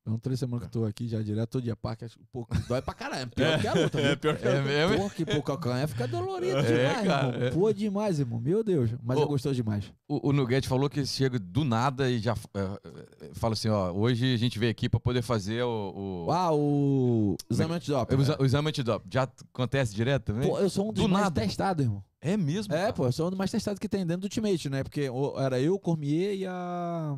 Então, 0.05 0.19
três 0.19 0.37
semanas 0.37 0.67
que 0.67 0.77
eu 0.77 0.81
tô 0.81 0.85
aqui 0.85 1.07
já 1.07 1.21
direto, 1.21 1.49
todo 1.51 1.63
dia 1.63 1.77
parque, 1.77 2.03
acho 2.03 2.17
que, 2.19 2.25
pô, 2.25 2.45
dói 2.67 2.81
pra 2.81 2.93
caralho. 2.93 3.25
Pior 3.29 3.57
que 3.61 3.67
a 3.67 3.73
luta, 3.73 4.01
É, 4.01 4.07
viu? 4.09 4.17
pior 4.17 4.35
que 4.37 4.45
É 4.45 4.61
mesmo? 4.61 4.97
Pô, 4.97 5.09
que 5.09 5.25
pô, 5.25 5.41
calcanhar 5.41 5.87
fica 5.87 6.05
dolorido 6.05 6.57
É, 6.57 6.61
demais, 6.89 7.07
cara, 7.07 7.27
irmão. 7.29 7.47
é. 7.47 7.51
Pô, 7.51 7.71
demais, 7.71 8.19
irmão. 8.19 8.37
Meu 8.41 8.65
Deus. 8.65 8.89
Mas 9.01 9.17
Ô, 9.17 9.23
é 9.23 9.25
gostoso 9.25 9.55
demais. 9.55 9.93
O, 10.05 10.27
o 10.27 10.33
Nugget 10.33 10.67
falou 10.67 10.89
que 10.89 11.05
chega 11.05 11.39
do 11.39 11.63
nada 11.63 12.09
e 12.11 12.19
já 12.19 12.33
é, 12.53 12.59
é, 12.59 13.29
fala 13.33 13.53
assim, 13.53 13.69
ó, 13.69 13.93
hoje 13.93 14.33
a 14.33 14.37
gente 14.37 14.59
veio 14.59 14.71
aqui 14.71 14.89
pra 14.89 14.99
poder 14.99 15.21
fazer 15.21 15.63
o... 15.63 16.25
o... 16.27 16.31
Ah, 16.33 16.53
o 16.53 17.37
exame 17.49 17.73
antidoping. 17.73 18.15
o 18.17 18.21
exa- 18.21 18.37
o 18.41 18.45
exame 18.45 18.67
antidoping. 18.67 19.07
Já 19.09 19.23
acontece 19.53 19.95
direto 19.95 20.23
também? 20.25 20.49
Pô, 20.49 20.59
eu 20.59 20.69
sou 20.69 20.89
um 20.89 20.91
dos 20.91 21.01
Do 21.01 21.07
mais 21.07 21.23
nada. 21.23 21.39
testados, 21.39 21.85
irmão. 21.85 22.03
é 22.19 22.35
mesmo? 22.35 22.73
É, 22.73 22.77
cara? 22.81 22.93
pô, 22.93 23.05
eu 23.05 23.11
sou 23.13 23.27
um 23.27 23.29
dos 23.29 23.37
mais 23.39 23.49
testados 23.51 23.79
que 23.79 23.87
tem 23.87 24.05
dentro 24.05 24.19
do 24.19 24.25
Ultimate, 24.25 24.69
né? 24.69 24.83
Porque 24.83 25.09
era 25.37 25.61
eu, 25.61 25.75
o 25.75 25.79
Cormier 25.79 26.35
e 26.35 26.45
a. 26.45 27.17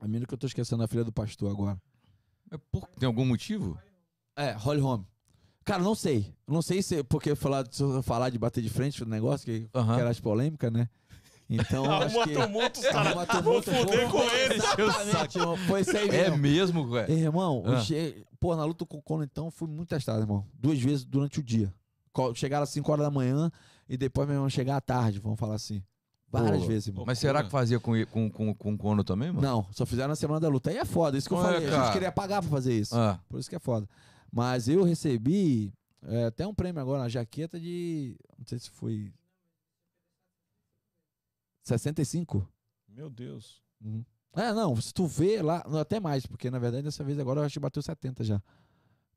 A 0.00 0.06
menina 0.06 0.26
que 0.26 0.34
eu 0.34 0.38
tô 0.38 0.46
esquecendo, 0.46 0.82
a 0.82 0.88
filha 0.88 1.04
do 1.04 1.12
pastor 1.12 1.50
agora. 1.50 1.80
É 2.50 2.56
por- 2.70 2.86
Tem 2.98 3.06
algum 3.06 3.24
motivo? 3.24 3.78
É, 4.36 4.52
Holly 4.52 4.80
Holm. 4.80 5.02
Cara, 5.64 5.82
não 5.82 5.94
sei. 5.94 6.34
Não 6.46 6.62
sei 6.62 6.82
se 6.82 7.02
porque 7.02 7.34
falar, 7.34 7.66
se 7.70 7.82
eu 7.82 8.02
falar 8.02 8.30
de 8.30 8.38
bater 8.38 8.62
de 8.62 8.68
frente 8.70 9.02
no 9.02 9.10
negócio, 9.10 9.44
que, 9.44 9.60
que 9.68 9.70
era 10.00 10.10
as 10.10 10.20
polêmicas, 10.20 10.70
né? 10.72 10.88
Então, 11.48 11.84
acho 11.90 12.20
Arruma 12.20 12.26
que... 12.28 12.34
tumulto, 12.34 12.80
os 12.80 12.86
caras 12.86 13.06
Arruma 13.08 13.26
tumulto, 13.26 13.70
fuder 13.72 14.08
vou- 14.08 14.20
com 14.22 14.30
eles. 14.34 14.62
Exatamente, 14.78 15.38
irmão. 15.38 15.56
Foi 15.56 15.80
isso 15.80 15.96
aí 15.96 16.08
É 16.08 16.12
mesmo. 16.30 16.36
mesmo, 16.38 16.90
velho. 16.90 17.12
Irmão, 17.12 17.62
Ah. 17.66 17.80
che- 17.80 18.24
pô, 18.38 18.54
na 18.54 18.64
luta 18.64 18.84
com 18.86 18.98
o 18.98 19.02
Conor, 19.02 19.24
então, 19.24 19.50
fui 19.50 19.66
muito 19.68 19.88
testado, 19.88 20.20
irmão. 20.20 20.46
Duas 20.54 20.78
vezes 20.78 21.04
durante 21.04 21.40
o 21.40 21.42
dia. 21.42 21.72
Chegaram 22.34 22.62
às 22.64 22.70
5 22.70 22.90
horas 22.92 23.04
da 23.04 23.10
manhã 23.10 23.50
e 23.88 23.96
depois, 23.96 24.26
meu 24.28 24.36
irmão, 24.36 24.48
chegar 24.48 24.76
à 24.76 24.80
tarde, 24.80 25.18
vamos 25.18 25.38
falar 25.38 25.54
assim. 25.56 25.82
Várias 26.42 26.62
Pô, 26.62 26.68
vezes, 26.68 26.88
irmão. 26.88 27.04
Mas 27.06 27.18
será 27.18 27.42
que 27.42 27.50
fazia 27.50 27.80
com, 27.80 27.92
com, 28.06 28.30
com, 28.30 28.54
com 28.54 28.74
o 28.74 28.78
Cono 28.78 29.04
também, 29.04 29.30
mano? 29.32 29.46
Não, 29.46 29.66
só 29.72 29.84
fizeram 29.86 30.08
na 30.08 30.16
semana 30.16 30.40
da 30.40 30.48
luta. 30.48 30.70
Aí 30.70 30.76
é 30.76 30.84
foda, 30.84 31.16
isso 31.16 31.28
que 31.28 31.34
eu 31.34 31.38
falei. 31.42 31.66
A 31.66 31.70
cara. 31.70 31.84
gente 31.84 31.92
queria 31.92 32.12
pagar 32.12 32.42
pra 32.42 32.50
fazer 32.50 32.78
isso. 32.78 32.96
Ah, 32.96 33.20
Por 33.28 33.40
isso 33.40 33.48
que 33.48 33.56
é 33.56 33.60
foda. 33.60 33.88
Mas 34.32 34.68
eu 34.68 34.82
recebi 34.84 35.72
é, 36.02 36.26
até 36.26 36.46
um 36.46 36.54
prêmio 36.54 36.80
agora, 36.80 37.02
uma 37.02 37.08
jaqueta 37.08 37.58
de. 37.58 38.16
Não 38.38 38.46
sei 38.46 38.58
se 38.58 38.70
foi. 38.70 39.12
65? 41.62 42.48
Meu 42.88 43.10
Deus. 43.10 43.60
Uhum. 43.84 44.04
É, 44.34 44.52
não, 44.52 44.76
se 44.76 44.92
tu 44.92 45.06
vê 45.06 45.40
lá, 45.40 45.64
não, 45.68 45.78
até 45.78 45.98
mais, 45.98 46.26
porque 46.26 46.50
na 46.50 46.58
verdade 46.58 46.82
dessa 46.82 47.02
vez 47.02 47.18
agora 47.18 47.40
eu 47.40 47.44
acho 47.44 47.54
que 47.54 47.60
bateu 47.60 47.82
70 47.82 48.22
já. 48.22 48.42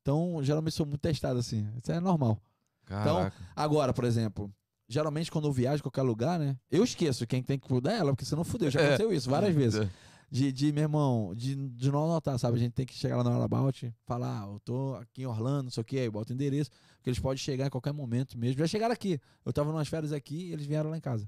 Então, 0.02 0.40
geralmente 0.41 0.74
sou 0.74 0.86
muito 0.86 1.02
testado 1.02 1.40
assim. 1.40 1.70
Isso 1.76 1.91
é 1.91 2.00
normal. 2.00 2.41
caraca. 2.86 3.36
Agora, 3.56 3.94
por 3.94 4.06
exemplo, 4.06 4.52
geralmente 4.90 5.32
quando 5.32 5.48
eu 5.48 5.53
viajo 5.53 5.78
em 5.80 5.84
qualquer 5.84 6.02
lugar, 6.02 6.38
né? 6.40 6.57
Eu 6.70 6.84
esqueço 6.84 7.26
quem 7.28 7.41
tem 7.41 7.57
que 7.57 7.68
cuidar 7.68 7.94
é 7.94 7.98
ela, 7.99 8.11
porque 8.11 8.26
senão 8.26 8.44
fudeu. 8.44 8.70
Já 8.70 8.82
É. 8.82 8.86
aconteceu 8.88 9.14
isso 9.14 9.30
várias 9.30 9.56
vezes. 9.56 9.88
De, 10.32 10.52
de, 10.52 10.72
meu 10.72 10.84
irmão, 10.84 11.34
de, 11.36 11.56
de 11.70 11.91
não 11.91 12.03
anotar, 12.06 12.38
sabe? 12.38 12.57
A 12.57 12.60
gente 12.60 12.74
tem 12.74 12.86
que 12.86 12.94
chegar 12.94 13.18
lá 13.18 13.24
na 13.24 13.32
hora 13.32 13.45
about, 13.45 13.91
falar, 14.06 14.44
ah, 14.44 14.48
eu 14.52 14.60
tô 14.60 14.94
aqui 14.95 15.24
em 15.24 15.26
Orlando, 15.26 15.64
não 15.64 15.72
sei 15.72 15.82
o 15.82 15.84
que, 15.84 15.98
aí 15.98 16.07
bota 16.10 16.32
o 16.32 16.36
endereço, 16.36 16.70
porque 16.98 17.10
eles 17.10 17.18
podem 17.20 17.38
chegar 17.38 17.66
em 17.66 17.70
qualquer 17.72 17.94
momento 17.94 18.38
mesmo. 18.38 18.60
Já 18.60 18.68
chegaram 18.68 18.94
aqui. 18.94 19.20
Eu 19.45 19.52
tava 19.53 19.72
nas 19.74 19.88
férias 19.88 20.11
aqui 20.14 20.52
eles 20.52 20.66
vieram 20.68 20.90
lá 20.91 20.98
em 20.98 21.02
casa. 21.02 21.28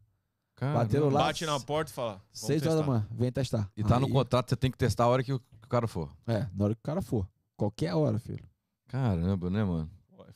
Caramba. 0.56 0.80
Bateram 0.84 1.10
lá. 1.10 1.22
Bate 1.24 1.46
na 1.48 1.60
porta 1.60 1.90
e 1.90 1.94
fala. 1.96 2.22
Seis 2.32 2.62
horas 2.62 2.76
da 2.80 2.84
manhã, 2.86 3.08
vem 3.10 3.32
testar. 3.32 3.72
E 3.76 3.84
tá 3.84 4.00
no 4.00 4.06
Aí- 4.06 4.12
contrato, 4.12 4.50
você 4.50 4.56
tem 4.56 4.70
que 4.70 4.78
testar 4.78 5.06
a 5.06 5.08
hora 5.08 5.24
que 5.24 5.34
o, 5.34 5.40
que 5.40 5.66
o 5.66 5.68
cara 5.70 5.88
for. 5.88 6.12
É, 6.28 6.46
na 6.54 6.66
hora 6.66 6.76
que 6.76 6.82
o 6.82 6.84
cara 6.84 7.02
for. 7.02 7.28
Qualquer 7.58 7.96
hora, 7.96 8.20
filho. 8.20 8.44
Caramba, 8.88 9.50
né, 9.50 9.64
mano? 9.64 9.90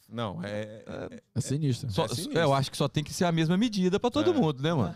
Não, 0.08 0.42
é. 0.44 0.84
é- 0.86 1.22
É 1.36 1.42
sinistro. 1.42 1.90
Só- 1.92 2.08
sinistro. 2.08 2.38
é, 2.38 2.44
eu 2.44 2.54
acho 2.54 2.70
que 2.72 2.78
só 2.78 2.88
tem 2.88 3.04
que 3.04 3.14
ser 3.14 3.26
a 3.26 3.32
mesma 3.32 3.58
medida 3.58 4.00
pra 4.00 4.10
todo 4.12 4.30
É. 4.30 4.34
mundo, 4.34 4.62
né, 4.62 4.74
mano? 4.74 4.96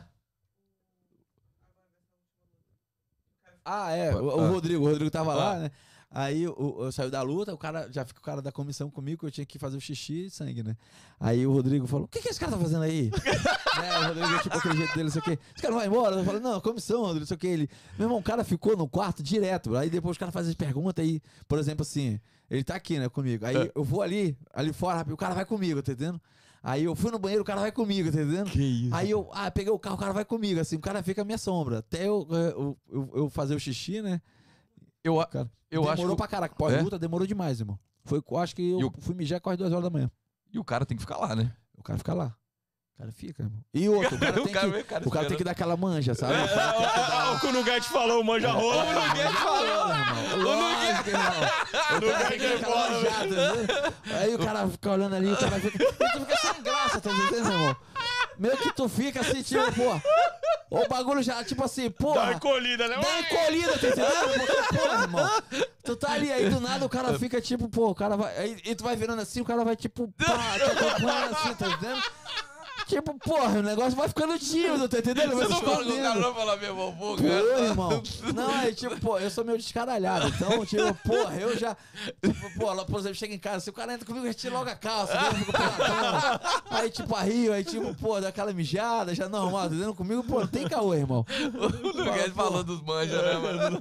Ah, 3.66 3.92
é. 3.92 4.16
O, 4.16 4.24
o 4.38 4.40
Ah. 4.42 4.48
Rodrigo, 4.50 4.84
o 4.86 4.88
Rodrigo 4.90 5.12
tava 5.12 5.34
Ah. 5.34 5.36
lá, 5.36 5.60
né? 5.60 5.72
Aí 6.12 6.48
o, 6.48 6.78
eu 6.80 6.92
saiu 6.92 7.12
da 7.12 7.22
luta, 7.22 7.54
o 7.54 7.58
cara 7.58 7.88
já 7.92 8.04
fica 8.04 8.20
o 8.20 8.24
cara 8.24 8.42
da 8.42 8.52
comissão 8.52 8.90
comigo, 8.90 9.20
que 9.20 9.26
eu 9.28 9.32
tinha 9.32 9.46
que 9.46 9.60
fazer 9.60 9.78
o 9.78 9.82
xixi 9.82 10.26
e 10.26 10.30
sangue, 10.32 10.64
né? 10.64 10.76
Aí 11.20 11.46
o 11.46 11.52
Rodrigo 11.54 11.86
falou: 11.86 12.06
O 12.06 12.08
que, 12.08 12.20
que 12.20 12.30
esse 12.30 12.40
cara 12.40 12.52
tá 12.54 12.58
fazendo 12.58 12.82
aí? 12.84 13.12
né? 13.12 13.20
O 14.00 14.08
Rodrigo, 14.08 14.40
tipo, 14.42 14.58
aquele 14.58 14.78
jeito 14.78 14.90
dele, 14.94 15.04
não 15.04 15.12
sei 15.12 15.22
o 15.22 15.24
quê. 15.24 15.40
Esse 15.54 15.62
cara 15.62 15.74
vai 15.76 15.86
embora? 15.88 16.16
Eu 16.16 16.24
falei: 16.26 16.42
Não, 16.42 16.60
comissão, 16.62 17.02
Rodrigo, 17.02 17.20
não 17.20 17.28
sei 17.28 17.36
o 17.36 17.40
quê. 17.40 17.48
Ele, 17.48 17.70
meu 17.98 18.06
irmão, 18.08 18.18
o 18.18 18.24
cara 18.24 18.44
ficou 18.44 18.76
no 18.76 18.88
quarto 18.88 19.22
direto. 19.22 19.76
Aí 19.78 19.88
depois 19.90 20.18
o 20.18 20.20
cara 20.20 20.32
faz 20.32 20.48
as 20.48 20.56
perguntas 20.56 21.04
aí, 21.06 21.22
por 21.48 21.60
exemplo, 21.60 21.84
assim, 21.84 22.20
ele 22.50 22.64
tá 22.64 22.74
aqui, 22.76 22.98
né, 22.98 23.08
comigo. 23.08 23.46
Aí 23.46 23.56
É. 23.56 23.72
eu 23.76 23.84
vou 23.84 24.02
ali, 24.02 24.36
ali 24.52 24.74
fora, 24.74 25.06
o 25.14 25.18
cara 25.18 25.36
vai 25.36 25.46
comigo, 25.46 25.82
tá 25.84 25.92
entendendo? 25.92 26.20
Aí 26.64 26.84
eu 26.86 26.96
fui 26.96 27.12
no 27.12 27.20
banheiro, 27.20 27.44
o 27.44 27.46
cara 27.46 27.62
vai 27.62 27.72
comigo, 27.72 28.12
tá 28.12 28.20
entendendo? 28.22 28.50
Que 28.50 28.62
isso? 28.62 28.96
Aí 28.96 29.12
eu, 29.12 29.30
ah, 29.32 29.50
peguei 29.52 29.72
o 29.72 29.80
carro, 29.80 29.96
o 29.96 30.00
cara 30.00 30.12
vai 30.12 30.26
comigo, 30.26 30.60
assim, 30.60 30.76
o 30.76 30.80
cara 30.80 31.02
fica 31.04 31.22
à 31.22 31.26
minha 31.26 31.38
sombra. 31.38 31.78
Até 31.80 32.08
eu, 32.08 32.28
é, 32.32 32.50
eu, 32.52 32.78
eu, 32.92 33.10
eu 33.14 33.30
fazer 33.30 33.56
o 33.56 33.60
xixi, 33.60 34.02
né? 34.02 34.20
Eu, 35.10 35.26
Cara, 35.28 35.50
eu 35.72 35.82
demorou 35.82 35.90
acho 35.92 36.10
que. 36.12 36.16
pra 36.18 36.28
caraca. 36.28 36.56
Pós-luta 36.56 36.98
demorou 37.00 37.26
demais, 37.28 37.60
irmão. 37.60 37.78
Foi, 38.06 38.22
eu 38.32 38.38
acho 38.38 38.56
que 38.56 38.62
eu 38.72 38.80
E 38.80 38.84
o- 38.86 38.94
fui 39.00 39.14
mijar 39.16 39.40
quase 39.42 39.58
duas 39.58 39.72
horas 39.72 39.84
da 39.84 39.90
manhã. 39.90 40.10
E 40.52 40.58
o 40.60 40.64
cara 40.64 40.86
tem 40.86 40.98
que 40.98 41.02
ficar 41.04 41.18
lá, 41.18 41.36
né? 41.36 41.52
O 41.78 41.84
cara 41.84 41.98
fica 41.98 42.14
lá. 42.14 42.34
O 42.96 42.98
cara 43.02 43.12
fica, 43.14 43.44
irmão. 43.44 43.64
E 43.74 43.88
outro, 43.90 44.16
o 44.16 44.20
cara 44.20 44.34
tem, 44.34 44.44
que, 44.44 44.50
o 44.50 44.84
cara 44.86 45.08
o 45.08 45.12
cara 45.12 45.28
tem 45.28 45.38
que 45.38 45.44
dar 45.44 45.52
aquela 45.52 45.78
manja, 45.78 46.14
sabe? 46.16 46.34
É, 46.34 46.38
é, 46.38 46.42
é, 46.42 47.36
o 47.36 47.40
que 47.40 47.48
o 47.48 47.52
Nugget 47.54 47.88
falou, 47.88 48.24
manja 48.24 48.52
rola. 48.52 48.84
O 48.84 48.94
Nuguete 49.08 49.34
falou, 49.34 49.66
irmão. 49.66 50.38
Irmão. 50.38 50.70
O 50.70 52.12
cara 52.12 52.32
que 52.38 52.48
dar 52.48 52.56
aquela 52.56 52.90
manjada, 52.90 53.26
entendeu? 53.26 53.94
Aí 54.18 54.36
o 54.36 54.40
cara 54.40 54.68
fica 54.68 54.92
olhando 54.92 55.16
ali, 55.16 55.32
o 55.32 55.38
cara 55.38 55.60
fica... 55.60 55.84
E 55.84 56.12
tu 56.12 56.20
fica 56.20 56.38
sem 56.38 56.62
graça, 56.64 57.00
tá 57.02 57.12
entendendo, 57.12 57.52
irmão? 57.52 57.76
Meio 58.38 58.58
que 58.58 58.74
tu 58.74 58.88
fica 58.90 59.22
assim, 59.22 59.42
tipo, 59.44 59.64
pô... 59.74 60.02
O 60.70 60.88
bagulho 60.88 61.24
já, 61.24 61.44
tipo 61.44 61.64
assim, 61.64 61.90
pô... 61.90 62.14
Dá 62.14 62.24
uma 62.26 62.34
encolhida, 62.34 62.88
né? 62.88 63.00
Dá 63.02 63.20
encolhida, 63.22 63.78
tá 63.80 63.88
entendendo? 63.88 64.46
Porque, 64.46 64.78
porra, 64.78 65.02
irmão. 65.02 65.42
Tu 65.84 65.96
tá 65.96 66.12
ali, 66.12 66.32
aí 66.32 66.48
do 66.50 66.60
nada 66.60 66.86
o 66.86 66.90
cara 66.90 67.18
fica 67.18 67.42
tipo, 67.42 67.68
pô, 67.68 67.90
o 67.90 67.96
cara 67.96 68.16
vai. 68.16 68.38
Aí, 68.38 68.62
e 68.64 68.76
tu 68.76 68.84
vai 68.84 68.96
virando 68.96 69.22
assim, 69.22 69.42
o 69.42 69.46
cara 69.46 69.64
vai 69.66 69.76
tipo, 69.76 70.08
pá, 70.10 70.60
te 70.60 70.64
acompanhando 70.64 71.36
assim, 71.36 71.54
tá 71.56 71.68
entendendo? 71.68 72.04
Tipo, 72.90 73.14
porra, 73.20 73.60
o 73.60 73.62
negócio 73.62 73.96
vai 73.96 74.08
ficando 74.08 74.40
tímido, 74.40 74.90
tá 74.90 74.98
entendendo? 74.98 75.36
Vai 75.36 75.46
se 75.46 75.54
escondendo. 75.54 76.20
não 76.20 76.34
falar 76.34 76.58
meu 76.58 76.76
vovô, 76.76 77.16
Pô, 77.18 77.24
irmão. 77.24 78.02
Não, 78.34 78.62
é 78.62 78.72
tipo, 78.72 79.00
pô, 79.00 79.20
eu 79.20 79.30
sou 79.30 79.46
meio 79.46 79.60
descaralhado. 79.60 80.28
Então, 80.30 80.66
tipo, 80.66 80.92
porra, 81.08 81.36
eu 81.36 81.56
já. 81.56 81.78
Tipo, 82.20 82.60
pô, 82.60 82.74
lá, 82.74 82.84
por 82.86 83.00
exemplo, 83.00 83.16
chega 83.16 83.36
em 83.36 83.38
casa, 83.38 83.60
se 83.66 83.70
o 83.70 83.74
cara 83.74 83.94
entra 83.94 84.08
comigo, 84.08 84.26
eu 84.26 84.34
tiro 84.34 84.56
logo 84.56 84.68
a 84.72 84.76
calça, 84.76 85.14
eu 85.14 85.36
fico 85.36 85.52
peladão. 85.52 86.40
Aí, 86.72 86.90
tipo, 86.90 87.16
arrio, 87.16 87.54
aí, 87.54 87.64
tipo, 87.64 87.94
pô, 87.96 88.20
dá 88.20 88.30
aquela 88.30 88.52
mijada, 88.54 89.14
já 89.14 89.30
normal, 89.30 89.62
tá 89.62 89.76
entendendo? 89.76 89.94
Comigo, 89.94 90.24
pô, 90.24 90.40
não 90.40 90.48
tem 90.48 90.68
caô, 90.68 90.96
irmão. 90.96 91.24
O 91.54 91.98
Nuguete 91.98 92.32
falou 92.32 92.64
dos 92.64 92.82
manjas, 92.82 93.22
né, 93.22 93.38
mano? 93.38 93.80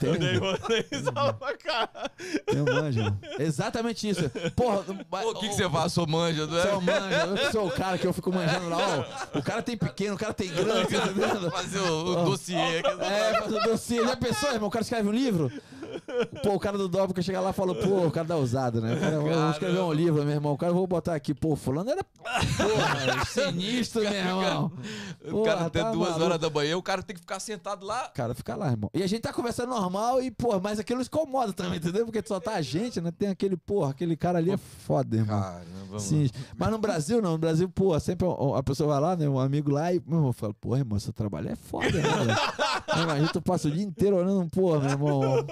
Tem, 0.00 0.12
tem. 0.12 0.18
Dei 0.18 0.38
vocês 0.38 1.02
pra 1.38 1.56
cara. 1.58 2.10
Eu 2.46 2.64
manjo. 2.64 3.00
Exatamente 3.38 4.08
isso. 4.08 4.30
Porra, 4.56 4.82
O 5.26 5.34
que, 5.34 5.48
que 5.50 5.54
você 5.54 5.68
faz? 5.68 5.92
Sou 5.92 6.06
manja, 6.06 6.46
não 6.46 6.58
é? 6.58 6.62
Sou 6.62 6.80
manja, 6.80 7.26
eu 7.26 7.52
sou 7.52 7.66
o 7.66 7.70
cara 7.70 7.98
que 7.98 8.06
eu 8.06 8.13
fico 8.14 8.32
manjando 8.32 8.68
lá, 8.68 8.78
ó. 8.78 9.04
O 9.38 9.42
cara 9.42 9.62
tem 9.62 9.76
pequeno, 9.76 10.14
o 10.14 10.18
cara 10.18 10.32
tem 10.32 10.48
grande, 10.48 10.96
tá 10.96 11.06
entendendo? 11.06 11.50
Fazer 11.50 11.78
o, 11.80 12.06
o 12.06 12.24
dossiê. 12.24 12.56
É, 12.56 13.40
fazer 13.42 13.56
o 13.56 13.62
dossiê. 13.62 14.04
Já 14.04 14.16
pensou, 14.16 14.52
irmão? 14.52 14.68
O 14.68 14.70
cara 14.70 14.82
escreve 14.82 15.08
um 15.08 15.12
livro? 15.12 15.50
Pô, 16.42 16.54
o 16.54 16.60
cara 16.60 16.76
do 16.78 16.88
Dobro 16.88 17.14
que 17.14 17.22
chega 17.22 17.40
lá 17.40 17.50
e 17.50 17.52
falou, 17.52 17.74
pô, 17.74 18.06
o 18.06 18.10
cara 18.10 18.26
dá 18.26 18.36
usada, 18.36 18.80
né? 18.80 18.96
Cara, 18.96 19.20
vou 19.20 19.50
escrever 19.50 19.80
um 19.80 19.92
livro, 19.92 20.24
meu 20.24 20.34
irmão. 20.34 20.52
O 20.52 20.58
cara, 20.58 20.72
vou 20.72 20.86
botar 20.86 21.14
aqui, 21.14 21.34
pô, 21.34 21.56
fulano 21.56 21.90
era, 21.90 22.04
porra, 22.04 23.24
sinistro, 23.26 24.02
meu 24.02 24.12
irmão. 24.12 24.72
O 25.30 25.42
cara 25.42 25.66
até 25.66 25.82
tá 25.82 25.90
duas 25.90 26.10
maluco. 26.10 26.24
horas 26.24 26.38
da 26.38 26.50
manhã, 26.50 26.76
o 26.76 26.82
cara 26.82 27.02
tem 27.02 27.14
que 27.14 27.20
ficar 27.20 27.40
sentado 27.40 27.84
lá. 27.84 28.08
Cara, 28.08 28.34
fica 28.34 28.54
lá, 28.54 28.70
irmão. 28.70 28.90
E 28.94 29.02
a 29.02 29.06
gente 29.06 29.22
tá 29.22 29.32
conversando 29.32 29.70
normal 29.70 30.22
e, 30.22 30.30
pô, 30.30 30.58
mas 30.60 30.78
aquilo 30.78 31.02
incomoda 31.02 31.52
também, 31.52 31.76
entendeu? 31.78 32.04
Porque 32.04 32.22
só 32.26 32.40
tá 32.40 32.54
a 32.54 32.62
gente, 32.62 33.00
né? 33.00 33.10
Tem 33.10 33.28
aquele, 33.28 33.56
porra, 33.56 33.90
aquele 33.90 34.16
cara 34.16 34.38
ali 34.38 34.50
é 34.50 34.56
foda, 34.56 35.16
irmão. 35.16 35.40
Caramba, 35.40 35.98
Sim. 35.98 36.28
Mas 36.56 36.70
no 36.70 36.78
Brasil, 36.78 37.20
não. 37.22 37.32
No 37.32 37.38
Brasil, 37.38 37.68
pô, 37.68 37.98
sempre 38.00 38.26
a 38.56 38.62
pessoa 38.62 38.92
vai 38.92 39.00
lá, 39.00 39.16
né? 39.16 39.28
Um 39.28 39.38
amigo 39.38 39.70
lá 39.70 39.92
e, 39.92 40.00
meu 40.06 40.18
irmão, 40.18 40.32
fala, 40.32 40.54
pô, 40.54 40.76
irmão, 40.76 40.98
seu 40.98 41.12
trabalho 41.12 41.50
é 41.50 41.56
foda, 41.56 41.90
né? 41.90 42.34
Imagina, 43.02 43.28
tu 43.32 43.42
passa 43.42 43.68
o 43.68 43.70
dia 43.70 43.82
inteiro 43.82 44.16
olhando, 44.16 44.48
porra, 44.50 44.80
meu 44.80 44.90
irmão. 44.90 45.46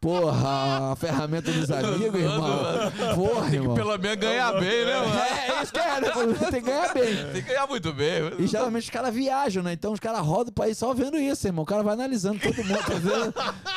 Porra, 0.00 0.92
a 0.92 0.96
ferramenta 0.96 1.50
dos 1.50 1.68
amigos, 1.72 2.20
irmão. 2.20 2.92
Porra, 3.16 3.40
Tem 3.42 3.50
que 3.50 3.56
irmão. 3.56 3.74
pelo 3.74 3.98
menos 3.98 4.16
ganhar 4.16 4.52
bem, 4.52 4.84
né, 4.84 4.94
mano? 4.96 5.18
É, 5.18 5.48
é 5.58 5.62
isso 5.62 5.72
que 5.72 5.78
é, 5.80 6.00
né? 6.00 6.08
Tem 6.50 6.62
que 6.62 6.70
ganhar 6.70 6.94
bem. 6.94 7.16
Tem 7.32 7.42
que 7.42 7.48
ganhar 7.48 7.66
muito 7.66 7.92
bem. 7.92 8.32
E 8.38 8.46
geralmente 8.46 8.84
os 8.84 8.90
caras 8.90 9.12
viajam, 9.12 9.60
né? 9.62 9.72
Então 9.72 9.92
os 9.92 9.98
caras 9.98 10.20
rodam 10.20 10.50
o 10.50 10.52
país 10.52 10.78
só 10.78 10.94
vendo 10.94 11.18
isso, 11.18 11.48
irmão. 11.48 11.64
O 11.64 11.66
cara 11.66 11.82
vai 11.82 11.94
analisando 11.94 12.38
todo 12.38 12.64
mundo, 12.64 12.78
tá 12.78 12.94
vendo? 12.94 13.34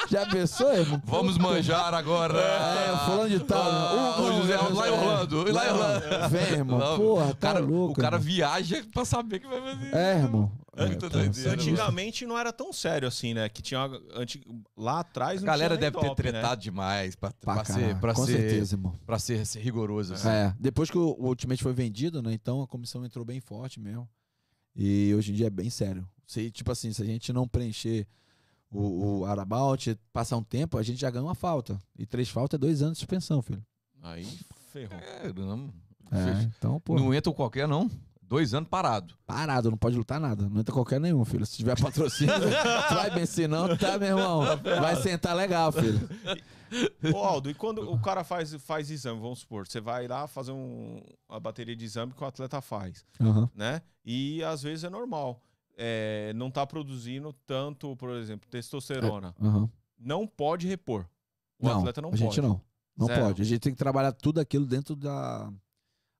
Já 0.09 0.25
pensou, 0.27 0.71
irmão? 0.71 1.01
Vamos 1.05 1.39
manjar 1.39 1.91
agora. 1.93 2.39
É, 2.39 2.97
fulano 3.05 3.29
de 3.29 3.39
tal. 3.39 3.59
Ah, 3.61 4.15
né? 4.19 4.23
o 4.29 4.41
José, 4.41 4.57
lá 4.57 4.87
em 4.87 4.91
Orlando. 4.91 5.51
Lá 5.51 5.65
em 5.67 5.71
Orlando. 5.71 6.29
Vem, 6.29 6.41
irmão. 6.53 6.77
Não, 6.79 6.97
Porra, 6.97 7.25
o 7.31 7.35
cara, 7.35 7.59
tá 7.59 7.65
louco. 7.65 7.93
o 7.99 8.01
cara 8.03 8.17
irmão. 8.17 8.31
viaja 8.31 8.83
pra 8.93 9.05
saber 9.05 9.39
que 9.39 9.47
vai 9.47 9.59
fazer. 9.59 9.95
É, 9.95 10.17
irmão. 10.19 10.51
É 10.73 10.87
tá, 10.95 11.09
doideira, 11.09 11.33
sinistro. 11.33 11.51
Antigamente 11.51 12.25
não 12.25 12.37
era 12.39 12.53
tão 12.53 12.71
sério 12.71 13.05
assim, 13.07 13.33
né? 13.33 13.49
Que 13.49 13.61
tinha 13.61 13.81
anti- 14.15 14.41
lá 14.77 15.01
atrás 15.01 15.43
A 15.43 15.45
galera 15.45 15.75
deve 15.77 15.97
ter 15.99 16.07
top, 16.07 16.23
né? 16.23 16.31
tretado 16.31 16.61
demais 16.61 17.13
pra, 17.15 17.31
Pra 17.31 17.55
pra 17.55 17.65
ser, 17.65 17.99
pra 17.99 18.13
com 18.13 18.25
ser, 18.25 18.37
certeza, 18.37 18.75
irmão. 18.75 18.95
pra 19.05 19.19
ser, 19.19 19.45
ser 19.45 19.59
rigoroso. 19.59 20.13
Assim. 20.13 20.29
É, 20.29 20.55
depois 20.57 20.89
que 20.89 20.97
o, 20.97 21.15
o 21.19 21.27
Ultimate 21.27 21.61
foi 21.61 21.73
vendido, 21.73 22.21
né? 22.21 22.31
Então 22.33 22.61
a 22.61 22.67
comissão 22.67 23.03
entrou 23.05 23.25
bem 23.25 23.41
forte 23.41 23.79
mesmo. 23.81 24.07
E 24.73 25.13
hoje 25.13 25.31
em 25.33 25.35
dia 25.35 25.47
é 25.47 25.49
bem 25.49 25.69
sério. 25.69 26.07
Se, 26.25 26.49
tipo 26.49 26.71
assim, 26.71 26.93
se 26.93 27.01
a 27.01 27.05
gente 27.05 27.33
não 27.33 27.45
preencher 27.45 28.07
o, 28.71 29.19
o 29.19 29.25
Arabout, 29.25 29.99
passar 30.13 30.37
um 30.37 30.43
tempo, 30.43 30.77
a 30.77 30.83
gente 30.83 31.01
já 31.01 31.09
ganha 31.11 31.25
uma 31.25 31.35
falta. 31.35 31.77
E 31.99 32.05
três 32.05 32.29
faltas 32.29 32.57
é 32.57 32.59
dois 32.61 32.81
anos 32.81 32.93
de 32.93 32.99
suspensão, 32.99 33.41
filho. 33.41 33.61
Aí 34.01 34.25
ferrou. 34.71 34.97
É, 34.97 35.33
não, 35.33 35.69
É, 36.09 36.43
então, 36.43 36.79
pô, 36.79 36.95
não 36.97 37.13
entra 37.13 37.33
qualquer, 37.33 37.67
não. 37.67 37.91
Dois 38.31 38.53
anos 38.53 38.69
parado. 38.69 39.13
parado, 39.25 39.69
não 39.69 39.77
pode 39.77 39.97
lutar 39.97 40.17
nada. 40.17 40.47
Não 40.47 40.61
entra 40.61 40.73
qualquer 40.73 41.01
nenhum, 41.01 41.25
filho. 41.25 41.45
Se 41.45 41.57
tiver 41.57 41.77
patrocínio, 41.77 42.33
tu 42.87 42.95
vai 42.95 43.11
bem. 43.11 43.25
Se 43.25 43.45
não, 43.45 43.75
tá, 43.77 43.97
meu 43.99 44.07
irmão. 44.17 44.41
Vai 44.79 44.95
sentar 44.95 45.35
legal, 45.35 45.69
filho. 45.73 45.99
Ô, 47.13 47.17
Aldo, 47.17 47.49
e 47.49 47.53
quando 47.53 47.81
o 47.91 47.99
cara 47.99 48.23
faz, 48.23 48.53
faz 48.55 48.89
exame, 48.89 49.19
vamos 49.19 49.39
supor, 49.39 49.67
você 49.67 49.81
vai 49.81 50.07
lá 50.07 50.27
fazer 50.27 50.53
um, 50.53 51.01
uma 51.27 51.41
bateria 51.41 51.75
de 51.75 51.83
exame 51.83 52.13
que 52.13 52.23
o 52.23 52.25
atleta 52.25 52.61
faz, 52.61 53.03
Aham. 53.19 53.49
né? 53.53 53.81
E 54.05 54.41
às 54.45 54.63
vezes 54.63 54.85
é 54.85 54.89
normal. 54.89 55.41
É, 55.77 56.31
não 56.33 56.49
tá 56.49 56.65
produzindo 56.65 57.33
tanto, 57.45 57.97
por 57.97 58.11
exemplo, 58.11 58.47
testosterona. 58.49 59.35
aham. 59.41 59.69
Não 59.99 60.25
pode 60.25 60.67
repor. 60.67 61.05
O 61.59 61.67
Não, 61.67 61.79
atleta 61.79 62.01
não 62.01 62.07
a 62.07 62.11
pode. 62.13 62.23
gente 62.23 62.39
não. 62.41 62.61
Não 62.97 63.07
Zero. 63.07 63.21
pode. 63.25 63.41
A 63.41 63.45
gente 63.45 63.59
tem 63.59 63.71
que 63.73 63.77
trabalhar 63.77 64.13
tudo 64.13 64.39
aquilo 64.39 64.65
dentro 64.65 64.95
da. 64.95 65.51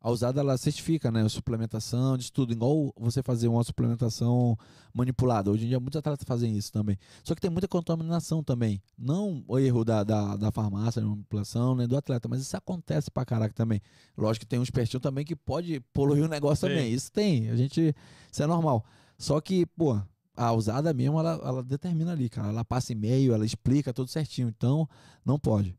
A 0.01 0.09
usada 0.09 0.39
ela 0.39 0.57
certifica, 0.57 1.11
né? 1.11 1.21
A 1.21 1.29
suplementação, 1.29 2.17
de 2.17 2.31
tudo. 2.31 2.51
Igual 2.51 2.91
você 2.97 3.21
fazer 3.21 3.47
uma 3.47 3.63
suplementação 3.63 4.57
manipulada. 4.91 5.51
Hoje 5.51 5.65
em 5.65 5.67
dia 5.67 5.79
muitos 5.79 5.99
atletas 5.99 6.25
fazem 6.25 6.57
isso 6.57 6.71
também. 6.71 6.97
Só 7.23 7.35
que 7.35 7.41
tem 7.41 7.51
muita 7.51 7.67
contaminação 7.67 8.43
também. 8.43 8.81
Não 8.97 9.43
o 9.47 9.59
erro 9.59 9.85
da, 9.85 10.03
da, 10.03 10.35
da 10.35 10.51
farmácia, 10.51 11.01
da 11.01 11.07
manipulação, 11.07 11.75
nem 11.75 11.87
do 11.87 11.95
atleta, 11.95 12.27
mas 12.27 12.41
isso 12.41 12.57
acontece 12.57 13.11
pra 13.11 13.23
caraca 13.23 13.53
também. 13.53 13.79
Lógico 14.17 14.45
que 14.45 14.49
tem 14.49 14.57
um 14.57 14.63
espertinho 14.63 14.99
também 14.99 15.23
que 15.23 15.35
pode 15.35 15.79
poluir 15.93 16.25
o 16.25 16.27
negócio 16.27 16.67
Sim. 16.67 16.73
também. 16.73 16.91
Isso 16.91 17.11
tem. 17.11 17.49
A 17.49 17.55
gente. 17.55 17.95
Isso 18.31 18.41
é 18.41 18.47
normal. 18.47 18.83
Só 19.19 19.39
que, 19.39 19.67
pô, 19.67 20.01
a 20.35 20.51
usada 20.51 20.91
mesmo, 20.93 21.19
ela, 21.19 21.39
ela 21.43 21.63
determina 21.63 22.11
ali, 22.11 22.27
cara. 22.27 22.49
Ela 22.49 22.65
passa 22.65 22.91
e-mail, 22.91 23.35
ela 23.35 23.45
explica 23.45 23.93
tudo 23.93 24.09
certinho. 24.09 24.47
Então, 24.47 24.89
não 25.23 25.37
pode. 25.37 25.77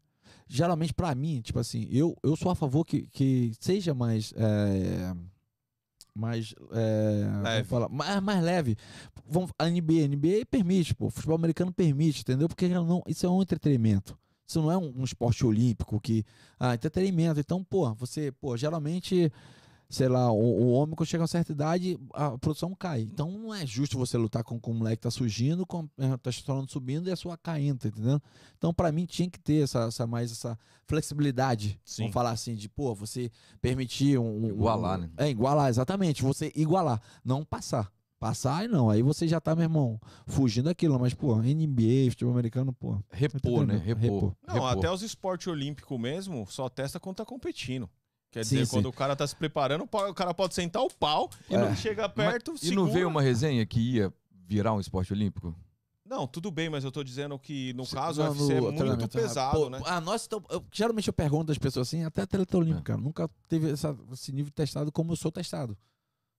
Geralmente, 0.54 0.92
pra 0.92 1.14
mim, 1.14 1.40
tipo 1.40 1.58
assim, 1.58 1.88
eu, 1.90 2.14
eu 2.22 2.36
sou 2.36 2.52
a 2.52 2.54
favor 2.54 2.84
que, 2.84 3.06
que 3.06 3.52
seja 3.58 3.94
mais. 3.94 4.34
é, 4.36 5.14
mais. 6.14 6.54
é, 6.72 7.40
Leve. 7.42 7.68
falar, 7.68 7.88
mais, 7.88 8.22
mais 8.22 8.44
leve. 8.44 8.76
Vamos, 9.26 9.50
a 9.58 9.64
NBA, 9.66 10.04
a 10.04 10.08
NBA 10.08 10.44
permite, 10.50 10.94
pô. 10.94 11.06
O 11.06 11.10
futebol 11.10 11.36
americano 11.36 11.72
permite, 11.72 12.20
entendeu? 12.20 12.48
Porque 12.48 12.68
não, 12.68 13.02
isso 13.06 13.24
é 13.24 13.30
um 13.30 13.40
entretenimento. 13.40 14.14
Isso 14.46 14.60
não 14.60 14.70
é 14.70 14.76
um, 14.76 14.92
um 14.94 15.04
esporte 15.04 15.46
olímpico 15.46 15.98
que. 15.98 16.22
Ah, 16.60 16.74
entretenimento. 16.74 17.40
Então, 17.40 17.64
pô, 17.64 17.90
você, 17.94 18.30
pô, 18.32 18.54
geralmente 18.54 19.32
sei 19.92 20.08
lá, 20.08 20.32
o, 20.32 20.38
o 20.38 20.72
homem 20.72 20.96
quando 20.96 21.06
chega 21.06 21.22
a 21.22 21.24
uma 21.24 21.28
certa 21.28 21.52
idade, 21.52 21.98
a 22.14 22.38
produção 22.38 22.74
cai. 22.74 23.02
Então 23.02 23.30
não 23.30 23.54
é 23.54 23.66
justo 23.66 23.98
você 23.98 24.16
lutar 24.16 24.42
com, 24.42 24.58
com 24.58 24.70
o 24.70 24.74
moleque 24.74 24.96
que 24.96 25.02
tá 25.02 25.10
surgindo, 25.10 25.66
com 25.66 25.86
a 25.98 26.16
testosterona 26.16 26.66
subindo 26.66 27.08
e 27.08 27.12
a 27.12 27.16
sua 27.16 27.36
caindo, 27.36 27.80
tá 27.80 27.88
entendendo? 27.88 28.22
Então 28.56 28.72
para 28.72 28.90
mim 28.90 29.04
tinha 29.04 29.28
que 29.28 29.38
ter 29.38 29.62
essa, 29.64 29.80
essa 29.84 30.06
mais 30.06 30.32
essa 30.32 30.58
flexibilidade, 30.86 31.78
Sim. 31.84 32.04
vamos 32.04 32.14
falar 32.14 32.30
assim, 32.30 32.54
de 32.54 32.70
pô, 32.70 32.94
você 32.94 33.30
permitir 33.60 34.18
um, 34.18 34.44
um- 34.44 34.48
Igualar, 34.48 34.98
né? 34.98 35.10
É, 35.18 35.28
igualar, 35.28 35.68
exatamente, 35.68 36.22
você 36.22 36.50
igualar, 36.56 36.98
não 37.22 37.44
passar. 37.44 37.92
Passar, 38.18 38.68
não. 38.68 38.88
Aí 38.88 39.02
você 39.02 39.26
já 39.26 39.40
tá, 39.40 39.52
meu 39.52 39.64
irmão, 39.64 40.00
fugindo 40.28 40.66
daquilo. 40.66 40.96
Mas, 40.96 41.12
pô, 41.12 41.34
NBA, 41.42 42.08
futebol 42.10 42.32
americano, 42.32 42.72
pô. 42.72 42.96
Repor, 43.10 43.66
né? 43.66 43.74
Repor. 43.78 44.00
Repor. 44.00 44.36
Não, 44.46 44.54
Repor. 44.54 44.68
até 44.70 44.88
os 44.92 45.02
esportes 45.02 45.48
olímpicos 45.48 45.98
mesmo 45.98 46.46
só 46.48 46.68
testa 46.68 47.00
quando 47.00 47.16
tá 47.16 47.24
competindo. 47.24 47.90
Quer 48.32 48.44
Sim, 48.46 48.56
dizer, 48.56 48.66
sim. 48.66 48.72
quando 48.76 48.86
o 48.88 48.92
cara 48.92 49.14
tá 49.14 49.26
se 49.26 49.36
preparando, 49.36 49.84
o 49.84 50.14
cara 50.14 50.32
pode 50.32 50.54
sentar 50.54 50.82
o 50.82 50.88
pau 50.88 51.28
e 51.50 51.56
não 51.56 51.66
É. 51.68 51.76
chega 51.76 52.04
Mas- 52.08 52.12
perto, 52.14 52.54
E 52.62 52.70
não 52.70 52.90
veio 52.90 53.06
uma 53.06 53.20
resenha 53.22 53.64
que 53.66 53.78
ia 53.78 54.12
virar 54.48 54.72
um 54.72 54.80
esporte 54.80 55.12
olímpico? 55.12 55.54
Não, 56.04 56.26
tudo 56.26 56.50
bem, 56.50 56.68
mas 56.70 56.82
eu 56.82 56.90
tô 56.90 57.04
dizendo 57.04 57.38
que 57.38 57.72
no 57.74 57.86
caso 57.86 58.22
não, 58.22 58.28
o 58.30 58.32
UFC 58.32 58.52
é 58.52 58.56
no 58.56 58.62
muito 58.62 58.76
treinamento, 58.78 59.08
pesado, 59.16 59.58
pô, 59.58 59.70
né? 59.70 59.80
Ah, 59.84 60.00
nós 60.00 60.26
geralmente 60.72 61.08
eu 61.08 61.12
pergunto 61.12 61.46
das 61.46 61.58
pessoas 61.58 61.88
assim, 61.88 62.04
até 62.04 62.22
atleta 62.22 62.56
olímpico, 62.58 62.80
É. 62.80 62.84
cara, 62.84 63.00
nunca 63.00 63.30
teve 63.48 63.70
essa- 63.70 63.96
esse 64.12 64.32
nível 64.32 64.50
testado 64.52 64.90
como 64.90 65.12
eu 65.12 65.16
sou 65.16 65.30
testado. 65.30 65.76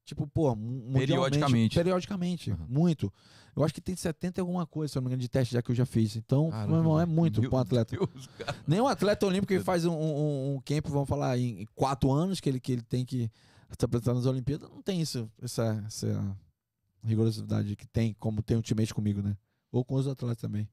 Tipo, 0.05 0.27
pô, 0.27 0.55
Periodicamente. 0.93 1.75
Periodicamente, 1.75 2.51
Uhum. 2.51 2.57
muito. 2.67 3.11
Eu 3.55 3.63
acho 3.63 3.73
que 3.73 3.79
tem 3.81 3.95
70 3.95 4.39
e 4.39 4.41
alguma 4.41 4.65
coisa, 4.65 4.91
se 4.91 4.97
eu 4.97 5.01
não 5.01 5.05
me 5.05 5.09
engano, 5.11 5.21
de 5.21 5.29
teste 5.29 5.53
já 5.53 5.61
que 5.61 5.71
eu 5.71 5.75
já 5.75 5.85
fiz. 5.85 6.15
Então, 6.15 6.49
Caramba, 6.49 6.67
meu 6.71 6.77
irmão, 6.79 6.99
é 6.99 7.05
muito 7.05 7.41
pra 7.41 7.57
um 7.57 7.61
atleta. 7.61 7.95
Deus. 7.95 8.27
Nenhum 8.67 8.87
atleta 8.87 9.25
olímpico 9.25 9.53
que 9.53 9.59
faz 9.59 9.85
um, 9.85 9.93
um, 9.93 10.55
um 10.55 10.61
camp, 10.61 10.87
vamos 10.87 11.07
falar, 11.07 11.37
em 11.37 11.65
quatro 11.75 12.11
anos, 12.11 12.39
que 12.41 12.49
ele, 12.49 12.59
que 12.59 12.71
ele 12.71 12.81
tem 12.81 13.05
que 13.05 13.29
se 13.77 13.85
apresentar 13.85 14.13
nas 14.15 14.25
Olimpíadas, 14.25 14.69
não 14.69 14.81
tem 14.81 14.99
isso, 15.01 15.29
essa, 15.41 15.83
essa 15.87 16.37
rigorosidade 17.03 17.75
que 17.75 17.87
tem, 17.87 18.13
como 18.19 18.41
tem 18.41 18.57
ultimamente 18.57 18.93
comigo, 18.93 19.21
né? 19.21 19.37
Ou 19.71 19.83
com 19.83 19.95
os 19.95 20.07
atletas 20.07 20.41
também. 20.41 20.67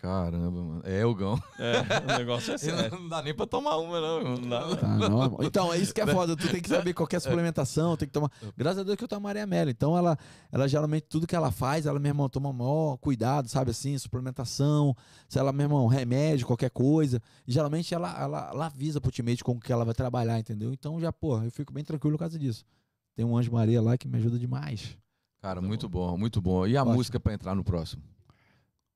Caramba, 0.00 0.62
mano. 0.62 0.82
É, 0.84 1.00
Elgão. 1.00 1.36
É, 1.58 2.14
o 2.14 2.18
negócio 2.18 2.54
é 2.54 2.58
sério. 2.58 2.98
Não 3.00 3.08
dá 3.08 3.20
nem 3.20 3.34
pra 3.34 3.46
tomar 3.46 3.76
uma, 3.78 4.00
não. 4.00 4.36
Não 4.36 4.48
dá. 4.48 4.76
Tá, 4.76 4.86
não, 4.96 5.36
então, 5.42 5.72
é 5.72 5.78
isso 5.78 5.92
que 5.92 6.00
é 6.00 6.06
foda. 6.06 6.36
Tu 6.36 6.48
tem 6.48 6.62
que 6.62 6.68
saber 6.68 6.94
qualquer 6.94 7.20
suplementação, 7.20 7.96
tem 7.96 8.06
que 8.06 8.12
tomar. 8.12 8.30
Graças 8.56 8.78
a 8.78 8.82
Deus 8.84 8.96
que 8.96 9.02
eu 9.02 9.08
tomo 9.08 9.22
Maria 9.22 9.42
Amélia. 9.42 9.72
Então, 9.72 9.98
ela, 9.98 10.16
ela 10.52 10.68
geralmente, 10.68 11.06
tudo 11.08 11.26
que 11.26 11.34
ela 11.34 11.50
faz, 11.50 11.84
ela, 11.84 11.98
meu 11.98 12.10
irmão, 12.10 12.28
toma 12.28 12.52
maior 12.52 12.96
cuidado, 12.98 13.48
sabe 13.48 13.72
assim, 13.72 13.98
suplementação, 13.98 14.94
se 15.28 15.36
ela, 15.38 15.52
meu 15.52 15.64
irmão, 15.64 15.86
remédio, 15.88 16.46
qualquer 16.46 16.70
coisa. 16.70 17.20
E 17.46 17.50
geralmente 17.52 17.92
ela, 17.92 18.16
ela, 18.22 18.50
ela 18.52 18.66
avisa 18.66 19.00
pro 19.00 19.10
teammate 19.10 19.42
com 19.42 19.52
o 19.52 19.60
que 19.60 19.72
ela 19.72 19.84
vai 19.84 19.94
trabalhar, 19.94 20.38
entendeu? 20.38 20.72
Então, 20.72 21.00
já, 21.00 21.12
pô, 21.12 21.42
eu 21.42 21.50
fico 21.50 21.72
bem 21.72 21.82
tranquilo 21.82 22.16
por 22.16 22.20
causa 22.20 22.38
disso. 22.38 22.64
Tem 23.16 23.24
um 23.26 23.36
Anjo 23.36 23.50
Maria 23.52 23.82
lá 23.82 23.98
que 23.98 24.06
me 24.06 24.16
ajuda 24.18 24.38
demais. 24.38 24.96
Cara, 25.42 25.60
muito 25.60 25.88
bom, 25.88 26.16
muito 26.16 26.40
bom. 26.40 26.66
E 26.68 26.76
a 26.76 26.82
Ótimo. 26.82 26.94
música 26.96 27.18
pra 27.18 27.32
entrar 27.34 27.54
no 27.56 27.64
próximo? 27.64 28.00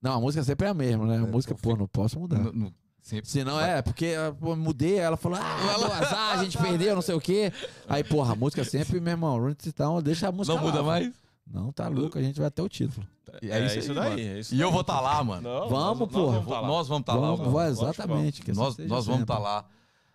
Não, 0.03 0.15
a 0.15 0.21
música 0.21 0.43
sempre 0.43 0.67
é 0.67 0.71
a 0.71 0.75
mesma, 0.75 1.07
né? 1.07 1.15
A 1.19 1.23
É, 1.23 1.31
música, 1.31 1.55
pô, 1.55 1.77
não 1.77 1.87
posso 1.87 2.19
mudar. 2.19 2.39
No- 2.39 2.53
no- 2.53 2.75
sempre- 3.01 3.31
Se 3.31 3.45
não 3.45 3.61
é, 3.61 3.81
porque 3.81 4.15
ah, 4.19 4.35
pô, 4.39 4.57
mudei, 4.57 4.99
ela 4.99 5.17
falou, 5.17 5.39
ah, 5.41 5.77
do 5.79 5.85
azar, 5.93 6.39
a 6.39 6.43
gente 6.45 6.59
perdeu, 6.59 6.95
não 6.95 7.03
sei 7.03 7.15
o 7.15 7.21
quê. 7.21 7.53
Aí, 7.89 8.03
porra, 8.03 8.33
a 8.33 8.37
música 8.37 8.65
sempre, 8.65 9.01
meu 9.01 9.13
irmão, 9.13 9.39
Down, 9.77 10.03
deixa 10.03 10.29
a 10.29 10.33
música 10.33 10.57
Não 10.57 10.63
muda 10.65 10.79
lá. 10.79 10.85
mais? 10.85 11.13
Não, 11.47 11.71
tá 11.73 11.87
louco, 11.89 12.19
a 12.19 12.23
gente 12.23 12.39
vai 12.39 12.49
até 12.49 12.63
o 12.63 12.69
título. 12.69 13.07
E 13.41 13.51
É, 13.51 13.55
aí, 13.55 13.79
isso 13.79 13.91
aí, 13.91 13.95
daí. 13.97 14.21
é 14.21 14.39
isso 14.41 14.55
E 14.55 14.61
eu 14.61 14.67
daí. 14.67 14.73
vou 14.73 14.81
estar 14.83 15.01
lá, 15.01 15.23
mano. 15.25 15.43
Não, 15.43 15.69
Vamos, 15.69 16.01
nós- 16.01 16.11
pô. 16.13 16.19
Nós 16.21 16.35
vamos 16.35 16.47
tá 16.49 16.61
lá. 16.61 16.67
Nós 16.69 16.89
vamos 16.89 17.01
estar 17.03 17.15
lá. 17.15 17.35
Vamos, 17.35 17.63
exatamente. 17.81 18.43
que 18.43 18.51
assim 18.51 18.61
Nós, 18.61 18.77
nós 18.79 18.89
vamos 18.89 19.05
sempre. 19.07 19.23
estar 19.23 19.39
lá. 19.39 19.65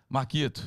Marquito, 0.08 0.62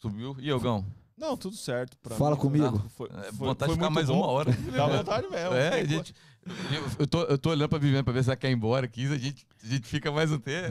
subiu. 0.00 0.36
E 0.40 0.48
Elgão? 0.48 0.84
Não, 1.16 1.36
tudo 1.36 1.56
certo. 1.56 1.96
pra 2.02 2.16
Fala 2.16 2.34
mim. 2.34 2.40
comigo. 2.40 2.82
Ah, 2.84 2.88
Foi, 2.96 3.06
É, 3.08 3.32
foi- 3.32 3.48
vontade 3.48 3.72
de 3.72 3.76
foi 3.78 3.86
ficar 3.86 3.90
muito 3.90 3.94
mais 3.94 4.06
bom. 4.08 4.16
uma 4.18 4.26
hora. 4.26 4.50
Dá 4.52 4.86
vontade 4.86 5.28
mesmo. 5.28 5.54
É, 5.54 5.84
gente. 5.86 6.14
Eu, 6.98 7.06
tô, 7.06 7.22
eu 7.22 7.38
tô 7.38 7.50
olhando 7.50 7.68
pra 7.68 7.78
Viviane 7.78 8.04
pra 8.04 8.12
ver 8.12 8.22
se 8.22 8.30
ela 8.30 8.36
quer 8.36 8.50
ir 8.50 8.54
embora 8.54 8.84
aqui. 8.86 9.06
A 9.06 9.16
gente, 9.18 9.46
a 9.62 9.66
gente 9.66 9.86
fica 9.88 10.12
mais 10.12 10.30
um 10.30 10.38
tempo. 10.38 10.68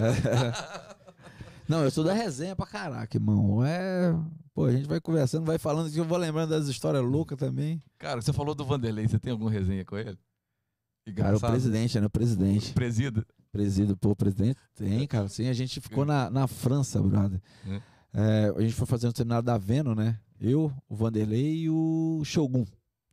Não, 1.68 1.84
eu 1.84 1.90
sou 1.92 2.04
da 2.04 2.14
resenha 2.14 2.56
pra 2.56 2.66
caraca, 2.66 3.18
irmão. 3.18 3.66
É. 3.66 4.14
Pô, 4.54 4.66
a 4.66 4.72
gente 4.72 4.88
vai 4.88 5.00
conversando, 5.00 5.46
vai 5.46 5.58
falando 5.58 5.92
que 5.92 5.98
eu 6.00 6.06
vou 6.06 6.18
lembrando 6.18 6.50
das 6.50 6.68
histórias 6.68 7.04
loucas 7.04 7.38
também. 7.38 7.82
Cara, 7.98 8.22
você 8.22 8.32
falou 8.34 8.54
do 8.54 8.66
Vanderlei. 8.66 9.08
Você 9.08 9.18
tem 9.18 9.32
alguma 9.32 9.50
resenha 9.50 9.84
com 9.84 9.98
ele? 9.98 10.10
Cara, 10.14 10.20
o 11.06 11.10
Engraçado. 11.10 11.52
presidente, 11.52 12.00
né? 12.00 12.06
O 12.06 12.10
presidente. 12.10 12.74
Presida. 12.74 13.26
Presido, 13.52 13.96
pô, 13.96 14.12
o 14.12 14.16
presidente 14.16 14.58
tem, 14.76 15.06
cara. 15.08 15.28
Sim, 15.28 15.48
a 15.48 15.54
gente 15.54 15.80
ficou 15.80 16.06
na, 16.06 16.30
na 16.30 16.48
França, 16.48 17.02
brother. 17.02 17.40
É. 17.68 17.82
É, 18.16 18.54
a 18.56 18.62
gente 18.62 18.74
foi 18.74 18.88
fazer 18.88 19.08
um 19.08 19.12
seminário 19.16 19.44
da 19.44 19.58
Veno, 19.58 19.94
né? 19.96 20.20
Eu, 20.40 20.72
o 20.90 20.96
Vanderlei 20.96 21.64
e 21.64 21.70
o 21.70 22.22
Shogun. 22.24 22.66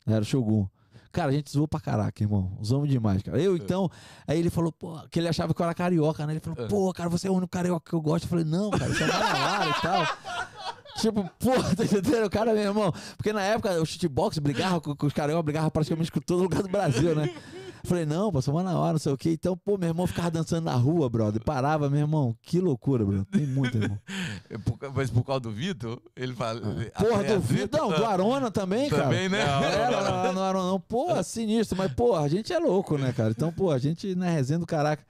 Era 0.06 0.22
o 0.22 0.24
Shogun. 0.24 0.66
Cara, 1.12 1.30
a 1.30 1.32
gente 1.32 1.50
zoou 1.50 1.66
pra 1.66 1.80
caraca, 1.80 2.22
irmão. 2.22 2.56
Usamos 2.60 2.88
demais, 2.88 3.20
cara. 3.22 3.40
Eu, 3.40 3.56
então, 3.56 3.90
aí 4.28 4.38
ele 4.38 4.48
falou, 4.50 4.70
pô, 4.70 4.96
que 5.10 5.18
ele 5.18 5.26
achava 5.28 5.52
que 5.52 5.60
eu 5.60 5.64
era 5.64 5.74
carioca, 5.74 6.24
né? 6.26 6.34
Ele 6.34 6.40
falou, 6.40 6.64
É. 6.64 6.68
pô, 6.68 6.92
cara, 6.92 7.08
você 7.08 7.26
é 7.26 7.30
o 7.30 7.34
único 7.34 7.48
carioca 7.50 7.90
que 7.90 7.94
eu 7.96 8.00
gosto. 8.00 8.24
Eu 8.24 8.28
falei, 8.30 8.44
não, 8.44 8.70
cara, 8.70 8.92
você 8.92 9.02
é 9.02 9.06
Manauara 9.08 9.70
e 9.70 9.82
tal. 9.82 10.06
Tipo, 11.00 11.30
pô, 11.38 11.50
tá 11.76 11.84
entendendo? 11.84 12.26
O 12.26 12.30
cara, 12.30 12.52
meu 12.52 12.62
irmão. 12.62 12.92
Porque 13.16 13.32
na 13.32 13.42
época 13.42 13.80
o 13.80 13.86
shootbox 13.86 14.38
brigava 14.38 14.80
com, 14.80 14.94
com 14.94 15.06
os 15.06 15.12
cariocas, 15.12 15.44
brigava 15.44 15.70
praticamente 15.70 16.12
com 16.12 16.20
todo 16.20 16.42
lugar 16.42 16.62
do 16.62 16.68
Brasil, 16.68 17.14
né? 17.16 17.34
Falei, 17.84 18.04
não, 18.04 18.30
pô, 18.30 18.42
sou 18.42 18.54
Manauara, 18.54 18.92
não 18.92 18.98
sei 18.98 19.12
o 19.12 19.16
quê. 19.16 19.32
Então, 19.32 19.56
pô, 19.56 19.76
meu 19.78 19.88
irmão 19.88 20.06
ficava 20.06 20.30
dançando 20.30 20.64
na 20.64 20.74
rua, 20.74 21.08
brother. 21.08 21.42
Parava, 21.42 21.88
meu 21.88 22.00
irmão. 22.00 22.36
Que 22.42 22.60
loucura, 22.60 23.04
brother. 23.04 23.24
Tem 23.26 23.46
muito, 23.46 23.76
irmão. 23.78 23.98
É 24.50 24.56
Mas 24.94 25.10
por 25.10 25.24
causa 25.24 25.40
do 25.40 25.50
Vitor, 25.50 26.00
ele 26.16 26.34
fala. 26.34 26.60
Porra, 26.60 27.24
é, 27.24 27.34
do 27.34 27.40
Vitor, 27.40 27.80
não, 27.80 27.88
do 27.88 28.04
Arona 28.04 28.50
também, 28.50 28.88
cara. 28.90 29.04
Também, 29.04 29.28
né? 29.28 29.40
É, 29.40 29.88
lá, 29.90 30.00
lá 30.00 30.32
no 30.32 30.40
Arona, 30.40 30.70
não. 30.70 30.80
Pô, 30.80 31.22
sinistro. 31.22 31.78
Mas, 31.78 31.92
pô, 31.92 32.16
a 32.16 32.28
gente 32.28 32.52
é 32.52 32.58
louco, 32.58 32.98
né, 32.98 33.12
cara? 33.12 33.30
Então, 33.30 33.52
pô, 33.52 33.70
a 33.70 33.78
gente 33.78 34.14
na 34.14 34.28
resenha 34.28 34.58
do 34.58 34.66
caraca. 34.66 35.04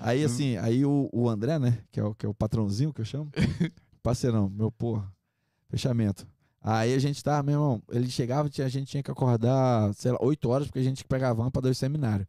Aí, 0.00 0.22
assim, 0.22 0.56
aí 0.58 0.84
o, 0.84 1.08
o 1.12 1.28
André, 1.28 1.58
né, 1.58 1.78
que 1.90 1.98
é 1.98 2.04
o, 2.04 2.14
que 2.14 2.26
é 2.26 2.28
o 2.28 2.34
patrãozinho 2.34 2.92
que 2.92 3.00
eu 3.00 3.04
chamo. 3.04 3.30
Parceirão, 4.02 4.50
meu, 4.50 4.70
porra. 4.70 5.10
Fechamento. 5.70 6.26
Aí 6.66 6.94
a 6.94 6.98
gente 6.98 7.22
tá, 7.22 7.42
meu 7.42 7.54
irmão, 7.56 7.82
ele 7.90 8.08
chegava, 8.10 8.48
tinha- 8.48 8.66
a 8.66 8.70
gente 8.70 8.86
tinha 8.88 9.02
que 9.02 9.10
acordar, 9.10 9.92
sei 9.92 10.12
lá, 10.12 10.18
8 10.20 10.48
horas, 10.48 10.66
porque 10.66 10.78
a 10.78 10.82
gente 10.82 11.04
pegava 11.04 11.42
van 11.42 11.50
pra 11.50 11.60
dois 11.60 11.76
seminários. 11.76 12.26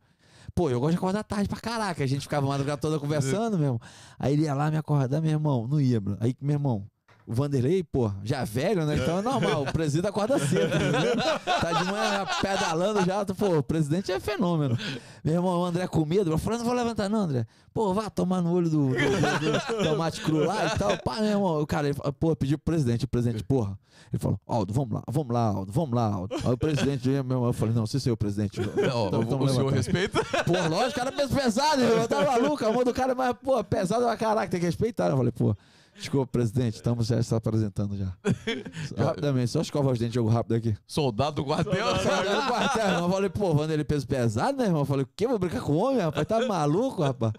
Pô, 0.53 0.69
eu 0.69 0.77
gosto 0.79 0.91
de 0.91 0.97
acordar 0.97 1.23
tarde 1.23 1.47
pra 1.47 1.59
caraca. 1.59 2.03
A 2.03 2.07
gente 2.07 2.21
ficava 2.23 2.45
a 2.45 2.49
madrugada 2.49 2.79
toda 2.79 2.99
conversando, 2.99 3.57
meu 3.57 3.65
irmão. 3.67 3.81
Aí 4.19 4.33
ele 4.33 4.43
ia 4.43 4.53
lá 4.53 4.69
me 4.69 4.77
acordar, 4.77 5.21
meu 5.21 5.31
irmão, 5.31 5.65
não 5.67 5.79
ia. 5.79 6.01
Aí, 6.19 6.35
meu 6.41 6.53
irmão, 6.55 6.85
o 7.27 7.33
Vanderlei, 7.33 7.83
pô, 7.83 8.11
já 8.23 8.43
velho, 8.43 8.85
né? 8.85 8.97
Então 8.97 9.17
é 9.19 9.21
normal, 9.21 9.63
o 9.63 9.71
presidente 9.73 10.07
acorda 10.07 10.37
cedo, 10.39 10.75
entendeu? 10.75 11.15
Tá 11.45 11.71
de 11.71 11.83
manhã 11.85 12.25
pedalando 12.41 13.03
já, 13.05 13.25
pô, 13.25 13.57
o 13.57 13.63
presidente 13.63 14.11
é 14.11 14.19
fenômeno. 14.19 14.77
Meu 15.23 15.35
irmão, 15.35 15.59
o 15.61 15.65
André 15.65 15.87
com 15.87 16.05
medo, 16.05 16.29
eu 16.31 16.37
falei, 16.37 16.59
não 16.59 16.65
vou 16.65 16.75
levantar 16.75 17.09
não, 17.09 17.21
André. 17.21 17.45
Pô, 17.73 17.93
vá 17.93 18.09
tomar 18.09 18.41
no 18.41 18.53
olho 18.53 18.69
do, 18.69 18.89
do- 18.89 18.93
do- 18.93 19.77
do 19.77 19.83
tomate 19.83 20.21
cru 20.21 20.45
lá 20.45 20.67
e 20.67 20.77
tal. 20.77 20.97
Pá, 20.99 21.15
meu 21.15 21.25
irmão, 21.31 21.61
o 21.61 21.65
cara, 21.67 21.87
ele, 21.87 21.93
falou, 21.95 22.13
pô, 22.13 22.35
pediu 22.35 22.57
pro 22.57 22.73
presidente, 22.73 23.05
o 23.05 23.07
presidente, 23.07 23.43
porra. 23.43 23.77
Ele 24.13 24.19
falou, 24.21 24.39
Aldo, 24.47 24.73
vamos 24.73 24.93
lá, 24.93 25.01
vamos 25.09 25.33
lá, 25.33 25.47
Aldo, 25.47 25.71
vamos 25.71 25.95
lá, 25.95 26.05
Aldo. 26.13 26.35
Aí 26.35 26.51
o 26.53 26.57
presidente, 26.57 27.07
meu 27.09 27.17
irmão, 27.17 27.45
eu 27.45 27.53
falei, 27.53 27.73
não, 27.73 27.87
se 27.87 27.99
seu 27.99 28.15
presidente. 28.15 28.59
Não, 28.61 29.07
então 29.07 29.19
o, 29.21 29.25
vamos 29.25 29.51
o 29.51 29.55
senhor 29.55 29.73
respeita? 29.73 30.23
Pô, 30.45 30.53
lógico, 30.69 30.91
o 30.91 30.93
cara 30.93 31.09
é 31.09 31.13
peso 31.13 31.33
pesado, 31.33 31.81
irmão. 31.81 32.07
Tá 32.07 32.23
maluco, 32.23 32.63
a 32.65 32.71
mão 32.71 32.83
do 32.83 32.93
cara 32.93 33.13
é 33.13 33.15
mais, 33.15 33.35
pô, 33.43 33.61
pesado 33.63 34.03
pra 34.05 34.15
caraca, 34.15 34.47
tem 34.49 34.59
que 34.59 34.65
respeitar. 34.67 35.09
Eu 35.09 35.17
falei, 35.17 35.31
pô, 35.31 35.55
desculpa, 35.95 36.27
presidente, 36.27 36.75
estamos 36.75 37.07
já 37.07 37.21
se 37.21 37.33
apresentando 37.33 37.97
já. 37.97 38.13
Rapidamente, 38.97 39.51
só 39.51 39.61
escova 39.61 39.91
os 39.91 39.99
dentes, 39.99 40.15
jogo 40.15 40.29
rápido 40.29 40.55
aqui. 40.55 40.77
Soldado 40.85 41.37
do 41.37 41.45
quartel. 41.45 41.73
Saiu 41.73 42.41
do 42.41 42.47
quartel, 42.47 42.87
irmão. 42.87 43.03
Eu 43.05 43.09
falei, 43.09 43.29
pô, 43.29 43.53
Vanderlei 43.53 43.85
peso 43.85 44.07
pesado, 44.07 44.57
né, 44.57 44.65
irmão? 44.65 44.81
Eu 44.81 44.85
falei, 44.85 45.03
o 45.03 45.09
quê? 45.15 45.27
Vou 45.27 45.39
brincar 45.39 45.61
com 45.61 45.75
homem, 45.75 46.01
rapaz? 46.01 46.27
Tá 46.27 46.45
maluco, 46.45 47.01
rapaz? 47.01 47.33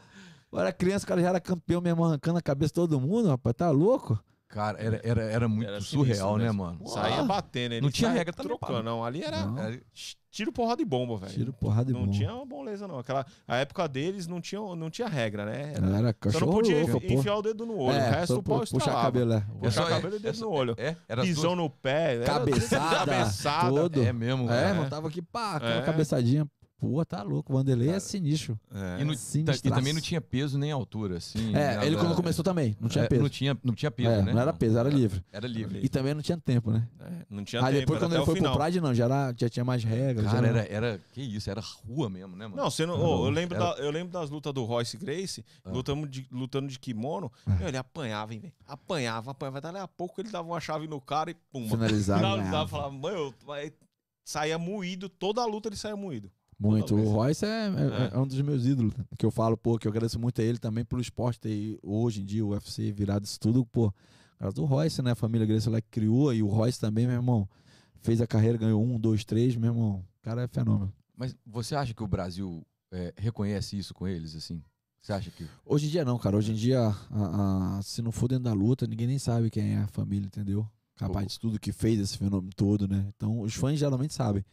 Eu 0.53 0.61
era 0.61 0.73
criança, 0.73 1.05
o 1.05 1.09
cara 1.09 1.21
já 1.21 1.29
era 1.29 1.41
campeão 1.41 1.81
mesmo, 1.81 2.05
arrancando 2.05 2.39
a 2.39 2.43
cabeça 2.43 2.71
de 2.71 2.75
todo 2.75 3.01
mundo, 3.01 3.29
rapaz. 3.29 3.55
Tá 3.57 3.71
louco? 3.71 4.19
Cara, 4.49 4.79
era, 4.81 5.01
era, 5.03 5.23
era 5.25 5.49
muito 5.49 5.69
Era 5.69 5.81
surreal, 5.81 6.35
sinistro 6.35 6.37
né, 6.39 6.53
mano? 6.53 6.87
Saía 6.89 7.23
batendo. 7.25 7.73
Ele 7.75 7.81
Não 7.81 7.91
tinha 7.91 8.11
regra 8.11 8.33
também, 8.33 8.57
trocando, 8.57 8.79
pá. 8.79 8.83
não. 8.83 9.05
Ali 9.05 9.23
era 9.23 9.45
Não. 9.45 9.59
Era- 9.59 9.81
tiro, 10.31 10.53
porrada 10.53 10.81
e 10.81 10.85
bomba, 10.85 11.17
velho. 11.17 11.33
Tiro, 11.33 11.53
porrada 11.53 11.91
e 11.91 11.95
Não 11.95 12.05
bom. 12.05 12.11
tinha 12.13 12.33
uma 12.33 12.45
moleza, 12.45 12.87
não. 12.87 12.99
Aquela, 12.99 13.25
a 13.49 13.57
época 13.57 13.89
deles 13.89 14.27
não 14.27 14.41
tinha, 14.41 14.61
não 14.77 14.89
tinha 14.91 15.09
regra, 15.09 15.45
né? 15.47 15.73
Era- 15.75 15.87
Era 15.87 15.97
Só 15.97 16.01
não 16.03 16.13
cachorro 16.13 16.53
podia 16.53 16.81
enfiar 16.83 17.37
o 17.37 17.43
dedo 17.43 17.67
no 17.67 17.77
olho. 17.79 17.97
É, 17.97 18.09
o 18.09 18.13
resto 18.13 18.37
o 18.39 18.43
pau 18.43 18.61
pu- 18.61 18.71
puxar 18.71 18.93
cabelo, 19.03 19.33
é. 19.33 19.41
Puxar 19.61 19.83
só- 19.83 19.89
cabelo 19.89 20.17
e 20.17 20.19
dedo 20.21 20.39
no 20.41 20.51
olho. 20.51 20.75
É, 20.79 20.95
era 21.09 21.23
Pisão 21.23 21.57
no 21.57 21.69
pé. 21.69 22.21
Cabeçada, 22.25 22.97
cabeçada. 23.07 23.71
todo. 23.71 24.03
É 24.03 24.13
mesmo. 24.13 24.45
É, 24.45 24.49
cara. 24.49 24.69
irmão, 24.69 24.89
tava 24.89 25.09
aqui, 25.09 25.23
pá, 25.23 25.57
aquela 25.57 25.79
É. 25.79 25.83
cabeçadinha. 25.83 26.47
Pô, 26.79 27.03
tá 27.07 27.23
louco. 27.23 27.53
O 27.53 27.57
Vanderlei 27.57 27.89
é 27.89 27.99
sinistro. 27.99 28.61
É. 28.71 29.01
E, 29.01 29.05
no- 29.05 29.15
Sinistraço. 29.15 29.63
e 29.67 29.71
também 29.71 29.95
não 29.95 30.01
tinha 30.01 30.21
peso 30.21 30.59
nem 30.59 30.71
altura, 30.71 31.17
assim. 31.17 31.55
É, 31.57 31.75
nada- 31.75 31.87
ele 31.87 31.97
quando 31.97 32.15
começou 32.15 32.45
também, 32.45 32.77
não 32.79 32.87
tinha 32.89 33.05
É, 33.05 33.09
peso. 33.09 33.23
Não 33.23 33.29
tinha, 33.31 33.59
não 33.65 33.75
tinha 33.75 33.91
peso, 33.91 34.11
É, 34.11 34.23
né? 34.23 34.33
Não 34.35 34.41
era 34.43 34.53
peso, 34.53 34.77
era 34.77 34.89
livre. 34.91 35.25
Era 35.33 35.49
livre. 35.49 35.81
E 35.83 35.89
também 35.89 36.13
não 36.13 36.21
tinha 36.21 36.37
tempo, 36.37 36.71
né? 36.71 36.87
É, 37.01 37.13
não 37.31 37.43
tinha 37.45 37.63
Aí 37.65 37.69
tempo, 37.77 37.81
depois, 37.81 37.97
era 37.99 38.07
quando 38.09 38.15
ele 38.17 38.25
foi 38.27 38.35
final. 38.37 38.53
pro 38.55 38.63
Pride, 38.63 38.81
não, 38.83 38.93
já, 38.95 39.05
era, 39.07 39.35
já 39.35 39.49
tinha 39.49 39.65
mais 39.65 39.83
regras. 39.85 40.27
Cara, 40.27 40.43
já 40.43 40.49
era, 40.49 40.67
era. 40.73 41.01
Que 41.15 41.23
isso, 41.23 41.49
era 41.51 41.63
rua 41.63 42.11
mesmo, 42.11 42.37
né, 42.37 42.47
mano? 42.47 42.57
Não, 42.63 42.71
você 42.71 42.85
não, 42.85 42.95
Era 42.95 43.05
ô, 43.05 43.25
eu, 43.27 43.31
lembro 43.31 43.57
Era- 43.57 43.73
da- 43.75 43.81
eu 43.81 43.91
lembro 43.91 44.13
das 44.13 44.29
lutas 44.29 44.53
do 44.53 44.63
Royce 44.65 44.99
Grace, 44.99 45.43
Ah. 45.65 45.71
lutando, 45.71 46.07
de, 46.07 46.27
lutando 46.31 46.69
de 46.69 46.79
kimono. 46.79 47.33
É. 47.47 47.51
Meu, 47.55 47.69
ele 47.69 47.79
apanhava, 47.79 48.35
hein, 48.35 48.41
velho? 48.41 48.53
Apanhava, 48.67 49.31
apanhava. 49.31 49.61
Dali 49.63 49.79
a 49.79 49.89
pouco 49.89 50.21
ele 50.21 50.31
dava 50.31 50.47
uma 50.47 50.61
chave 50.61 50.87
no 50.87 51.01
cara 51.01 51.31
e 51.31 51.35
pum. 51.51 51.67
Finalizado, 51.71 52.21
Finalizava, 52.21 52.51
ganhava. 52.51 52.69
falava, 52.69 52.91
mano, 52.93 53.35
aí 53.49 53.73
saía 54.23 54.59
moído. 54.59 55.09
Toda 55.09 55.41
a 55.41 55.47
luta 55.47 55.69
ele 55.71 55.77
saía 55.77 55.97
moído. 55.97 56.31
Muito. 56.59 56.95
O 56.95 57.11
Royce 57.13 57.45
é, 57.45 57.49
é- 57.49 58.11
É. 58.13 58.15
é 58.15 58.19
um 58.19 58.27
dos 58.27 58.41
meus 58.41 58.65
ídolos. 58.65 58.95
Que 59.19 59.27
eu 59.27 59.31
falo, 59.31 59.57
pô, 59.57 59.79
que 59.79 59.87
eu 59.87 59.91
agradeço 59.91 60.19
muito 60.19 60.41
a 60.41 60.45
ele 60.45 60.59
também 60.59 60.85
pelo 60.85 61.01
esporte 61.03 61.39
ter 61.41 61.79
hoje 61.83 62.23
em 62.23 62.25
dia 62.25 62.45
o 62.45 62.49
UFC 62.51 62.91
virado 62.93 63.25
isso 63.25 63.39
tudo, 63.39 63.65
pô. 63.67 63.93
Causa 64.39 64.55
do 64.55 64.65
Royce, 64.65 65.03
né? 65.03 65.13
A 65.13 65.15
família 65.15 65.47
Grace 65.47 65.69
lá 65.69 65.81
criou 65.81 66.33
e 66.33 66.43
o 66.43 66.47
Royce 66.49 66.79
também, 66.81 67.07
meu 67.07 67.17
irmão. 67.17 67.49
Fez 68.01 68.21
a 68.21 68.27
carreira, 68.27 68.57
ganhou 68.59 68.83
um, 68.85 68.99
dois, 68.99 69.25
três, 69.25 69.57
meu 69.57 69.73
irmão. 69.73 70.05
O 70.21 70.23
cara 70.23 70.43
é 70.43 70.49
fenômeno. 70.49 70.93
Mas 71.17 71.35
você 71.47 71.75
acha 71.75 71.93
que 71.95 72.03
o 72.03 72.07
Brasil 72.07 72.65
é, 72.93 73.13
reconhece 73.17 73.77
isso 73.79 73.93
com 73.95 74.07
eles, 74.07 74.35
assim? 74.37 74.63
Você 75.01 75.13
acha 75.13 75.31
que. 75.31 75.47
Hoje 75.65 75.87
em 75.87 75.91
dia 75.91 76.05
não, 76.05 76.19
cara. 76.19 76.37
Hoje 76.37 76.53
em 76.53 76.55
dia, 76.55 76.81
a- 77.11 77.79
a- 77.79 77.83
se 77.83 78.03
não 78.03 78.13
for 78.13 78.29
dentro 78.29 78.45
da 78.45 78.53
luta, 78.53 78.87
ninguém 78.87 79.07
nem 79.07 79.19
sabe 79.19 79.51
quem 79.51 79.75
é 79.75 79.79
a 79.79 79.87
família, 79.89 80.27
entendeu? 80.27 80.67
Capaz 80.97 81.27
de 81.29 81.39
tudo 81.41 81.59
que 81.61 81.73
fez 81.73 81.99
esse 82.01 82.17
fenômeno 82.19 82.51
todo, 82.57 82.87
né? 82.89 83.07
Então, 83.17 83.41
os 83.41 83.55
fãs 83.55 83.79
geralmente 83.79 84.15
sabem. 84.15 84.45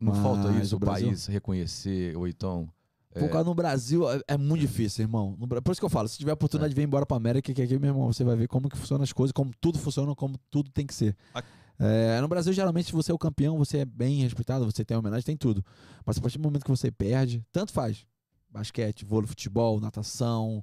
Não 0.00 0.14
falta 0.14 0.50
Mas 0.50 0.66
isso, 0.66 0.76
o 0.76 0.78
Brasil- 0.78 1.08
país 1.08 1.26
reconhecer, 1.26 2.16
ou 2.16 2.26
então. 2.26 2.68
Por 3.14 3.30
causa 3.30 3.48
no 3.48 3.54
Brasil 3.54 4.10
é, 4.10 4.20
é 4.28 4.36
muito 4.36 4.60
difícil, 4.60 5.02
irmão. 5.04 5.34
Por 5.64 5.72
isso 5.72 5.80
que 5.80 5.84
eu 5.86 5.90
falo, 5.90 6.06
se 6.06 6.18
tiver 6.18 6.32
a 6.32 6.34
oportunidade 6.34 6.74
de 6.74 6.78
vir 6.78 6.86
embora 6.86 7.06
pra 7.06 7.16
América, 7.16 7.52
que 7.54 7.62
aqui, 7.62 7.78
meu 7.78 7.88
irmão, 7.90 8.12
você 8.12 8.22
vai 8.22 8.36
ver 8.36 8.46
como 8.46 8.68
que 8.68 8.76
funcionam 8.76 9.04
as 9.04 9.12
coisas, 9.12 9.32
como 9.32 9.50
tudo 9.58 9.78
funciona, 9.78 10.14
como 10.14 10.36
tudo 10.50 10.70
tem 10.70 10.86
que 10.86 10.94
ser. 10.94 11.16
A- 11.34 11.42
É, 11.78 12.18
no 12.22 12.28
Brasil, 12.28 12.52
geralmente, 12.54 12.86
se 12.86 12.92
você 12.92 13.10
é 13.12 13.14
o 13.14 13.18
campeão, 13.18 13.56
você 13.58 13.78
é 13.78 13.84
bem 13.84 14.20
respeitado, 14.22 14.64
você 14.64 14.82
tem 14.84 14.96
homenagem, 14.96 15.24
tem 15.24 15.36
tudo. 15.36 15.62
Mas 16.06 16.16
a 16.16 16.20
partir 16.22 16.38
do 16.38 16.44
momento 16.44 16.64
que 16.64 16.70
você 16.70 16.90
perde, 16.90 17.44
tanto 17.52 17.70
faz. 17.72 18.06
Basquete, 18.50 19.04
vôlei, 19.04 19.26
futebol, 19.26 19.78
natação, 19.80 20.62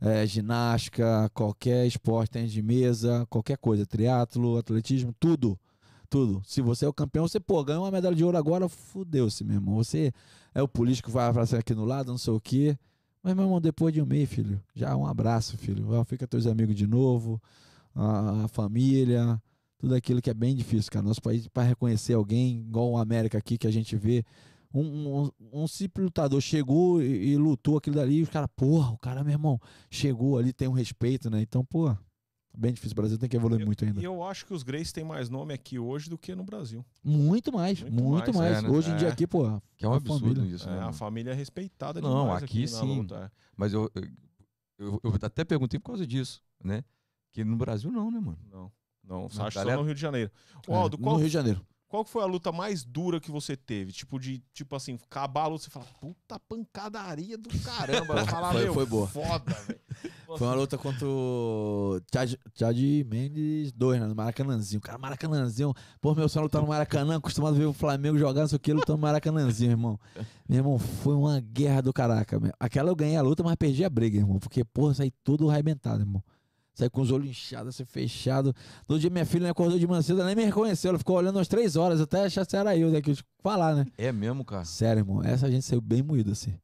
é, 0.00 0.26
ginástica, 0.26 1.30
qualquer 1.32 1.86
esporte, 1.86 2.30
tênis 2.32 2.52
de 2.52 2.60
mesa, 2.62 3.26
qualquer 3.30 3.56
coisa, 3.56 3.86
triatlo, 3.86 4.56
atletismo, 4.58 5.14
tudo. 5.18 5.58
Tudo. 6.12 6.42
Se 6.44 6.60
você 6.60 6.84
é 6.84 6.88
o 6.88 6.92
campeão, 6.92 7.26
você, 7.26 7.40
pô, 7.40 7.64
ganhou 7.64 7.84
uma 7.84 7.90
medalha 7.90 8.14
de 8.14 8.22
ouro 8.22 8.36
agora, 8.36 8.68
fudeu-se, 8.68 9.42
meu 9.44 9.54
irmão. 9.54 9.76
Você 9.76 10.12
é 10.54 10.62
o 10.62 10.68
político 10.68 11.08
que 11.08 11.14
vai 11.14 11.26
aparecer 11.26 11.56
aqui 11.56 11.74
no 11.74 11.86
lado, 11.86 12.10
não 12.10 12.18
sei 12.18 12.34
o 12.34 12.38
quê. 12.38 12.76
Mas, 13.22 13.34
meu 13.34 13.46
irmão, 13.46 13.58
depois 13.58 13.94
de 13.94 14.02
um 14.02 14.04
mês, 14.04 14.28
filho, 14.28 14.62
já 14.74 14.94
um 14.94 15.06
abraço, 15.06 15.56
filho. 15.56 15.86
Fica 16.04 16.26
teus 16.26 16.46
amigos 16.46 16.76
de 16.76 16.86
novo, 16.86 17.40
a, 17.94 18.44
a 18.44 18.48
família, 18.48 19.40
tudo 19.78 19.94
aquilo 19.94 20.20
que 20.20 20.28
é 20.28 20.34
bem 20.34 20.54
difícil, 20.54 20.92
cara. 20.92 21.02
Nosso 21.02 21.22
país, 21.22 21.48
para 21.48 21.62
reconhecer 21.62 22.12
alguém, 22.12 22.60
igual 22.60 22.90
o 22.90 22.98
América 22.98 23.38
aqui, 23.38 23.56
que 23.56 23.66
a 23.66 23.70
gente 23.70 23.96
vê, 23.96 24.22
um, 24.74 24.82
um, 24.82 25.30
um 25.62 25.66
simples 25.66 26.04
lutador 26.04 26.42
chegou 26.42 27.00
e, 27.00 27.30
e 27.30 27.36
lutou 27.38 27.78
aquilo 27.78 27.96
dali, 27.96 28.16
e 28.16 28.22
os 28.22 28.28
caras, 28.28 28.50
porra, 28.54 28.92
o 28.92 28.98
cara, 28.98 29.24
meu 29.24 29.32
irmão, 29.32 29.58
chegou 29.90 30.36
ali, 30.36 30.52
tem 30.52 30.68
um 30.68 30.72
respeito, 30.72 31.30
né? 31.30 31.40
Então, 31.40 31.64
pô, 31.64 31.96
bem 32.56 32.72
difícil. 32.72 32.92
O 32.92 32.96
Brasil 32.96 33.18
tem 33.18 33.28
que 33.28 33.36
evoluir 33.36 33.64
muito 33.64 33.84
ainda. 33.84 34.00
E 34.00 34.04
eu 34.04 34.22
acho 34.24 34.44
que 34.46 34.52
os 34.54 34.62
Grace 34.62 34.92
têm 34.92 35.04
mais 35.04 35.28
nome 35.28 35.52
aqui 35.54 35.78
hoje 35.78 36.08
do 36.10 36.16
que 36.18 36.34
no 36.34 36.44
Brasil. 36.44 36.84
Muito 37.02 37.52
mais, 37.52 37.80
Muito 37.82 37.94
muito, 37.94 38.34
mais, 38.34 38.52
mais. 38.52 38.58
é, 38.64 38.68
né? 38.68 38.68
Hoje 38.76 38.90
em 38.90 38.96
dia 38.96 39.08
É. 39.08 39.12
aqui, 39.12 39.26
pô, 39.26 39.60
Que 39.76 39.84
é 39.84 39.88
um 39.88 39.92
a 39.92 39.96
absurdo 39.96 40.34
família. 40.36 40.54
isso, 40.56 40.68
É, 40.68 40.72
né? 40.72 40.78
a 40.78 40.80
mano? 40.82 40.92
família 40.94 41.30
é 41.30 41.34
respeitada 41.34 42.00
Não, 42.00 42.32
aqui 42.32 42.60
na 42.62 42.66
sim. 42.66 42.96
luta, 42.98 43.16
é. 43.16 43.30
Mas 43.56 43.72
eu, 43.72 43.90
eu, 44.78 45.00
eu 45.02 45.14
até 45.22 45.44
perguntei 45.44 45.78
por 45.80 45.86
causa 45.88 46.06
disso, 46.06 46.42
né? 46.62 46.84
Que 47.30 47.44
no 47.44 47.56
Brasil 47.56 47.90
não, 47.90 48.10
né, 48.10 48.20
mano? 48.20 48.38
Não, 48.50 48.72
não. 49.02 49.28
Só 49.30 49.46
acho 49.46 49.54
galera- 49.56 49.76
só 49.76 49.80
no 49.82 49.86
Rio 49.86 49.94
de 49.94 50.00
Janeiro. 50.00 50.30
Ô, 50.68 50.72
é, 50.72 50.76
Aldo, 50.76 50.96
no 50.98 51.02
qual, 51.02 51.16
Rio 51.16 51.26
de 51.26 51.32
Janeiro. 51.32 51.64
Qual 51.92 52.04
foi 52.06 52.22
a 52.22 52.26
luta 52.26 52.50
mais 52.50 52.82
dura 52.84 53.20
que 53.20 53.30
você 53.30 53.54
teve? 53.54 53.92
Tipo, 53.92 54.18
de, 54.18 54.42
tipo 54.54 54.74
assim, 54.74 54.98
acabar 55.10 55.42
a 55.42 55.46
luta 55.48 55.64
você 55.64 55.68
fala, 55.70 55.84
puta 56.00 56.40
pancadaria 56.40 57.36
do 57.36 57.50
caramba. 57.58 58.14
Vai 58.16 58.24
falar, 58.24 58.52
Foi- 58.52 58.64
meu, 58.64 58.72
foi 58.72 58.86
boa. 58.86 59.06
foda, 59.06 59.52
velho. 59.66 59.78
Foi 60.38 60.46
uma 60.46 60.54
luta 60.54 60.78
contra 60.78 61.06
o 61.06 62.00
Chad, 62.10 62.80
Mendes 63.06 63.72
2, 63.72 64.00
né? 64.00 64.06
No 64.06 64.14
Maracanãzinho. 64.14 64.80
Cara, 64.80 64.96
Maracanãzinho. 64.96 65.74
Pô, 66.00 66.14
meu 66.14 66.30
sonho 66.30 66.40
é 66.40 66.44
lutar 66.44 66.62
no 66.62 66.68
Maracanã, 66.68 67.16
acostumado 67.18 67.56
a 67.56 67.58
ver 67.58 67.66
o 67.66 67.74
Flamengo 67.74 68.16
jogar, 68.16 68.40
não 68.40 68.48
sei 68.48 68.56
o 68.56 68.58
que, 68.58 68.72
lutando 68.72 68.96
no 68.96 69.02
Maracanãzinho, 69.02 69.72
irmão. 69.72 70.00
Meu 70.48 70.60
irmão, 70.60 70.78
foi 70.78 71.14
uma 71.14 71.40
guerra 71.40 71.82
do 71.82 71.92
caraca. 71.92 72.40
meu. 72.40 72.54
Aquela 72.58 72.88
eu 72.90 72.96
ganhei 72.96 73.16
a 73.16 73.22
luta, 73.22 73.42
mas 73.42 73.54
perdi 73.56 73.84
a 73.84 73.90
briga, 73.90 74.16
irmão. 74.16 74.38
Porque, 74.38 74.64
porra, 74.64 74.94
saí 74.94 75.10
todo 75.22 75.50
arrebentado, 75.50 76.00
irmão. 76.00 76.24
Saí 76.74 76.88
com 76.88 77.02
os 77.02 77.10
olhos 77.10 77.28
inchados, 77.28 77.74
assim, 77.74 77.84
fechado. 77.84 78.54
No 78.88 78.98
dia 78.98 79.10
minha 79.10 79.26
filha 79.26 79.44
me 79.44 79.50
acordou 79.50 79.78
de 79.78 79.86
manhã 79.86 80.00
cedo, 80.00 80.20
ela 80.20 80.26
nem 80.26 80.36
me 80.36 80.44
reconheceu. 80.44 80.88
Ela 80.90 80.98
ficou 80.98 81.16
olhando 81.16 81.36
umas 81.36 81.48
três 81.48 81.76
horas, 81.76 82.00
até 82.00 82.24
achar 82.24 82.48
se 82.48 82.56
era 82.56 82.76
eu, 82.76 82.90
né? 82.90 83.02
Que 83.02 83.10
eu 83.10 83.14
tinha 83.14 83.24
que 83.24 83.42
falar, 83.42 83.74
né? 83.74 83.86
É 83.98 84.10
mesmo, 84.10 84.44
cara. 84.44 84.64
Sério, 84.64 85.00
irmão. 85.00 85.22
Essa 85.22 85.50
gente 85.50 85.64
saiu 85.64 85.80
bem 85.80 86.02
moído, 86.02 86.32
assim. 86.32 86.54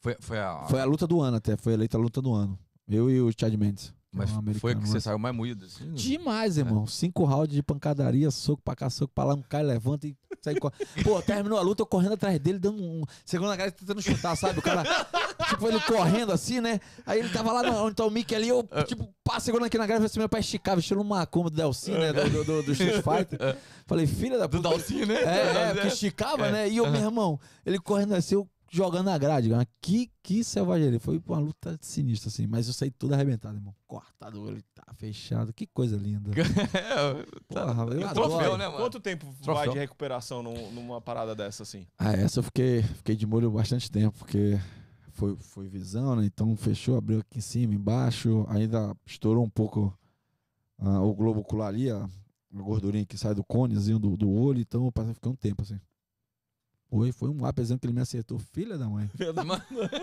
Foi, 0.00 0.16
foi 0.20 0.38
a. 0.38 0.64
Foi 0.68 0.80
a 0.80 0.84
luta 0.84 1.06
do 1.06 1.20
ano 1.20 1.36
até, 1.36 1.56
foi 1.56 1.74
eleita 1.74 1.96
a 1.96 2.00
luta 2.00 2.22
do 2.22 2.32
ano. 2.32 2.58
Eu 2.88 3.10
e 3.10 3.20
o 3.20 3.30
Chad 3.38 3.54
Mendes. 3.54 3.94
Que 4.12 4.16
é 4.16 4.26
mas 4.26 4.30
um 4.36 4.54
foi 4.60 4.74
que 4.74 4.86
você 4.86 4.94
lá. 4.94 5.00
saiu 5.00 5.18
mais 5.18 5.34
moído, 5.34 5.64
assim? 5.64 5.84
né? 5.84 5.92
Demais, 5.94 6.58
irmão. 6.58 6.86
Cinco 6.86 7.24
rounds 7.24 7.54
de 7.54 7.62
pancadaria, 7.62 8.30
soco 8.30 8.62
pra 8.62 8.74
cá, 8.76 8.90
soco 8.90 9.12
pra 9.14 9.24
lá, 9.24 9.34
um 9.34 9.42
cai, 9.42 9.62
levanta 9.62 10.06
e 10.06 10.14
sai 10.42 10.54
correndo. 10.56 10.86
Pô, 11.02 11.20
terminou 11.22 11.58
a 11.58 11.62
luta, 11.62 11.82
eu 11.82 11.86
correndo 11.86 12.12
atrás 12.12 12.38
dele, 12.38 12.58
dando 12.58 12.82
um. 12.82 13.02
Segunda 13.24 13.56
cara 13.56 13.70
tentando 13.72 14.02
chutar, 14.02 14.36
sabe? 14.36 14.58
O 14.58 14.62
cara, 14.62 14.82
tipo, 15.48 15.66
ele 15.66 15.80
correndo 15.80 16.30
assim, 16.30 16.60
né? 16.60 16.78
Aí 17.06 17.20
ele 17.20 17.30
tava 17.30 17.52
lá 17.52 17.62
no, 17.62 17.84
onde 17.86 17.94
tá 17.94 18.04
o 18.04 18.10
Mickey 18.10 18.34
ali, 18.34 18.48
eu, 18.48 18.68
tipo, 18.86 19.08
pá, 19.24 19.40
segurando 19.40 19.66
aqui 19.66 19.78
na 19.78 19.86
grade, 19.86 20.04
assim, 20.04 20.18
meu 20.18 20.28
pai 20.28 20.40
esticava, 20.40 20.78
estilo 20.80 21.00
um 21.00 21.04
macumba 21.04 21.48
do 21.48 21.56
Delcin, 21.56 21.92
né? 21.92 22.12
Do, 22.12 22.28
do, 22.28 22.44
do, 22.44 22.62
do 22.64 22.72
Street 22.72 23.02
Fighter. 23.02 23.56
Falei, 23.86 24.06
filha 24.06 24.38
da 24.38 24.46
Do 24.46 24.58
puta. 24.58 24.68
Dalcinho, 24.68 25.06
né? 25.06 25.14
É, 25.14 25.70
é, 25.70 25.72
porque 25.72 25.88
esticava, 25.88 26.48
É. 26.48 26.52
né? 26.52 26.68
E 26.68 26.76
eu, 26.76 26.90
meu 26.90 27.00
irmão, 27.00 27.40
ele 27.64 27.78
correndo 27.78 28.14
assim, 28.14 28.34
eu 28.34 28.46
jogando 28.72 29.04
na 29.06 29.18
grade, 29.18 29.50
cara. 29.50 29.66
Que, 29.80 30.10
que 30.22 30.42
selvageria. 30.42 30.98
Foi 30.98 31.22
uma 31.26 31.38
luta 31.38 31.78
sinistra, 31.82 32.28
assim. 32.28 32.46
Mas 32.46 32.66
eu 32.66 32.72
saí 32.72 32.90
todo 32.90 33.12
arrebentado, 33.12 33.56
irmão. 33.56 33.74
Cortado, 33.86 34.48
ele 34.48 34.62
tá 34.74 34.82
fechado. 34.94 35.52
Que 35.52 35.66
coisa 35.66 35.96
linda. 35.96 36.30
É, 36.74 37.26
Porra, 37.48 37.84
eu 37.92 38.00
E 38.00 38.04
o 38.04 38.08
adoro. 38.08 38.28
troféu, 38.30 38.56
né, 38.56 38.66
mano? 38.66 38.78
Quanto 38.78 38.98
tempo 38.98 39.26
vai 39.30 39.42
Troféu. 39.42 39.72
de 39.74 39.78
recuperação 39.78 40.42
num- 40.42 40.72
numa 40.72 41.00
parada 41.00 41.34
dessa, 41.34 41.62
assim? 41.62 41.86
Ah, 41.98 42.12
essa 42.12 42.38
eu 42.40 42.42
fiquei, 42.42 42.82
fiquei 42.82 43.14
de 43.14 43.26
molho 43.26 43.50
bastante 43.50 43.90
tempo, 43.90 44.16
porque 44.18 44.58
foi, 45.10 45.36
foi 45.36 45.68
visão, 45.68 46.16
né? 46.16 46.24
Então 46.24 46.56
fechou, 46.56 46.96
abriu 46.96 47.20
aqui 47.20 47.38
em 47.38 47.42
cima, 47.42 47.74
embaixo, 47.74 48.46
ainda 48.48 48.96
estourou 49.04 49.44
um 49.44 49.50
pouco 49.50 49.96
ah, 50.78 51.00
o 51.02 51.14
globo 51.14 51.40
ocular 51.40 51.68
ali, 51.68 51.90
a, 51.90 52.04
a 52.04 52.62
gordurinha 52.62 53.04
que 53.04 53.18
sai 53.18 53.34
do 53.34 53.44
conezinho 53.44 53.98
do, 53.98 54.16
do 54.16 54.30
olho, 54.30 54.60
então 54.60 54.86
eu 54.86 54.92
passei, 54.92 55.14
fiquei 55.14 55.30
um 55.30 55.36
tempo 55.36 55.62
assim. 55.62 55.78
Foi, 56.92 57.10
foi 57.10 57.30
um 57.30 57.46
apesar 57.46 57.78
que 57.78 57.86
ele 57.86 57.94
me 57.94 58.02
acertou, 58.02 58.38
filha 58.38 58.76
da 58.76 58.86
mãe. 58.86 59.10
Mano, 59.46 59.62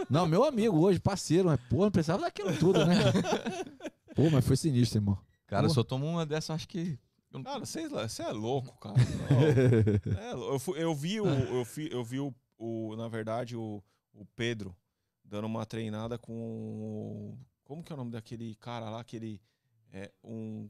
Não, 0.10 0.26
meu 0.26 0.44
amigo 0.44 0.76
hoje, 0.80 1.00
parceiro, 1.00 1.48
mas 1.48 1.60
pô, 1.70 1.84
não 1.84 1.92
precisava 1.92 2.24
daquilo 2.24 2.58
tudo, 2.58 2.84
né? 2.84 2.96
Pô, 4.16 4.28
mas 4.32 4.44
foi 4.44 4.58
sinistro, 4.58 4.98
irmão. 4.98 5.16
Cara, 5.46 5.66
eu 5.66 5.70
Pô. 5.70 5.76
só 5.76 5.84
tomo 5.84 6.08
uma 6.08 6.26
dessa, 6.26 6.52
acho 6.52 6.68
que. 6.68 6.98
Cara, 7.44 7.60
você 7.64 8.24
é 8.24 8.32
louco, 8.32 8.76
cara. 8.80 8.96
É 10.20 10.32
eu, 10.34 10.58
fui- 10.58 10.82
eu 10.82 10.96
vi, 10.96 11.22
o, 11.22 11.28
eu, 11.28 11.64
fi- 11.64 11.90
eu 11.92 12.04
vi 12.04 12.20
o, 12.20 12.34
o- 12.58 12.96
na 12.96 13.08
verdade, 13.08 13.56
o, 13.56 13.84
o 14.12 14.26
Pedro 14.36 14.76
dando 15.24 15.46
uma 15.46 15.68
treinada 15.68 16.18
com. 16.18 16.34
o- 16.34 17.38
Como 17.64 17.84
que 17.84 17.92
é 17.92 17.96
o 17.96 17.98
nome 17.98 18.10
daquele 18.12 18.56
cara 18.56 18.90
lá? 18.90 19.00
Aquele. 19.02 19.40
É, 19.94 20.12
um, 20.24 20.68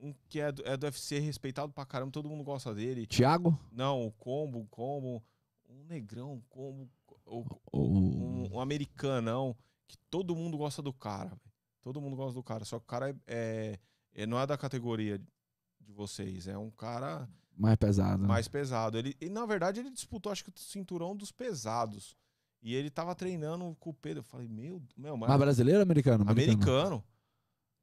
um 0.00 0.14
que 0.28 0.38
é 0.38 0.52
do, 0.52 0.62
é 0.64 0.76
do 0.76 0.84
UFC, 0.86 1.18
respeitado 1.18 1.72
pra 1.72 1.84
caramba, 1.84 2.12
todo 2.12 2.28
mundo 2.28 2.44
gosta 2.44 2.72
dele. 2.72 3.04
Tiago? 3.04 3.58
Não, 3.72 4.06
o 4.06 4.12
Combo, 4.12 4.60
o 4.60 4.66
Combo. 4.66 5.20
Um 5.68 5.84
negrão, 5.84 6.34
um 6.34 6.40
Combo. 6.48 6.90
o- 7.24 7.44
O... 7.72 7.80
um, 7.80 8.54
um 8.54 8.60
americanão 8.60 9.56
que 9.86 9.96
todo 10.10 10.34
mundo 10.34 10.56
gosta 10.56 10.80
do 10.82 10.92
cara. 10.92 11.30
velho. 11.30 11.40
Todo 11.82 12.00
mundo 12.00 12.16
gosta 12.16 12.34
do 12.34 12.42
cara. 12.42 12.64
Só 12.64 12.78
que 12.78 12.84
o 12.84 12.88
cara 12.88 13.10
é, 13.10 13.14
é- 13.26 13.78
é- 14.22 14.26
não 14.26 14.38
é 14.40 14.46
da 14.46 14.56
categoria 14.58 15.18
de 15.80 15.92
vocês. 15.92 16.48
É 16.48 16.56
um 16.58 16.70
cara 16.70 17.28
Mais 17.56 17.76
pesado. 17.76 18.22
né? 18.22 18.28
mais 18.28 18.48
pesado. 18.48 18.98
Ele, 18.98 19.16
e, 19.20 19.28
na 19.28 19.46
verdade, 19.46 19.80
ele 19.80 19.90
disputou, 19.90 20.32
acho 20.32 20.42
que 20.44 20.50
o 20.50 20.58
cinturão 20.58 21.14
dos 21.16 21.30
pesados. 21.30 22.16
E 22.62 22.74
ele 22.74 22.90
tava 22.90 23.14
treinando 23.14 23.76
com 23.78 23.90
o 23.90 23.94
Pedro. 23.94 24.20
Eu 24.20 24.24
falei, 24.24 24.48
meu, 24.48 24.82
meu, 24.96 25.16
mas 25.16 25.28
Mas 25.28 25.38
brasileiro 25.38 25.78
ou 25.78 25.82
americano? 25.82 26.24
americano. 26.28 27.04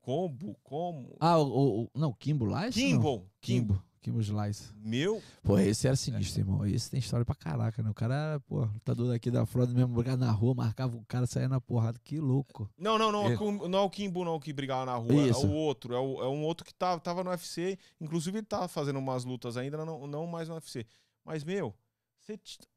Combo, 0.04 0.54
como? 0.62 1.16
Ah, 1.20 1.38
o, 1.40 1.84
o- 1.86 1.90
não, 1.96 2.12
Kimbo 2.14 2.46
Lice? 2.46 2.74
Kimbo, 2.80 3.26
Kimbo. 3.42 3.82
Kimbo. 4.02 4.20
Slice. 4.22 4.74
Meu, 4.76 5.24
Pô, 5.42 5.58
esse 5.58 5.88
era 5.88 5.96
sinistro, 5.96 6.42
irmão. 6.42 6.66
Esse 6.66 6.92
tem 6.92 7.00
história 7.00 7.26
pra 7.26 7.34
caraca, 7.34 7.82
né? 7.82 7.90
O 7.90 7.94
cara, 7.94 8.38
pô, 8.46 8.66
lutador 8.66 9.08
daqui 9.08 9.32
da 9.32 9.46
Florida 9.46 9.74
mesmo, 9.74 9.96
brigado 9.96 10.20
na 10.26 10.30
rua, 10.30 10.54
marcava 10.54 10.98
o 10.98 11.06
cara, 11.06 11.26
saía 11.26 11.48
na 11.48 11.62
porrada. 11.62 11.98
Que 12.04 12.20
louco. 12.20 12.70
Não, 12.78 12.98
não, 13.00 13.14
não. 13.14 13.30
É. 13.30 13.34
é 13.36 13.68
Não 13.70 13.80
é 13.80 13.82
o 13.82 13.90
Kimbo, 13.90 14.26
não, 14.26 14.42
que 14.42 14.52
brigava 14.52 14.86
na 14.86 14.96
rua. 14.98 15.14
Isso. 15.14 15.46
É 15.46 15.50
o 15.50 15.54
outro. 15.54 15.94
É, 15.96 16.00
o- 16.00 16.22
é 16.22 16.28
um 16.28 16.44
outro 16.44 16.66
que 16.66 16.74
tá, 16.74 17.00
tava 17.00 17.24
no 17.24 17.30
UFC. 17.30 17.80
Inclusive, 18.02 18.40
ele 18.40 18.46
tá 18.46 18.68
fazendo 18.68 19.00
umas 19.00 19.24
lutas 19.24 19.56
ainda, 19.56 19.86
não, 19.86 20.06
não 20.06 20.28
mais 20.28 20.50
no 20.50 20.56
UFC. 20.56 20.86
Mas, 21.24 21.46
meu, 21.46 21.74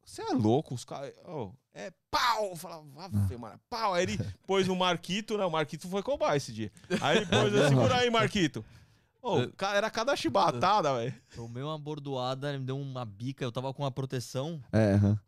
você 0.04 0.22
é 0.22 0.32
louco? 0.32 0.74
Os 0.76 0.84
caras. 0.84 1.12
oh, 1.26 1.50
é 1.76 1.92
pau! 2.10 2.50
Eu 2.50 2.56
Falava, 2.56 2.84
"Ave, 2.98 3.36
mano, 3.36 3.60
pau. 3.68 3.94
Aí 3.94 4.02
ele 4.04 4.18
pôs 4.46 4.66
no 4.66 4.74
Marquito, 4.74 5.36
né? 5.38 5.44
O 5.44 5.50
Marquito 5.50 5.88
foi 5.88 6.02
cobar 6.02 6.34
esse 6.36 6.52
dia. 6.52 6.72
Aí 7.00 7.18
ele 7.18 7.26
pôs, 7.26 7.54
assim, 7.54 7.68
segura 7.68 7.96
aí, 7.98 8.10
Marquito. 8.10 8.64
Ca- 9.56 9.74
era 9.74 9.90
cada 9.90 10.14
chibatada, 10.14 10.94
velho. 10.94 11.14
Tomei 11.34 11.62
uma 11.62 11.76
bordoada, 11.78 12.48
ele 12.48 12.58
me 12.58 12.64
deu 12.64 12.78
uma 12.78 13.04
bica, 13.04 13.44
eu 13.44 13.50
tava 13.50 13.74
com 13.74 13.82
uma 13.82 13.90
proteção. 13.90 14.62
É, 14.72 14.92
aham. 14.94 15.18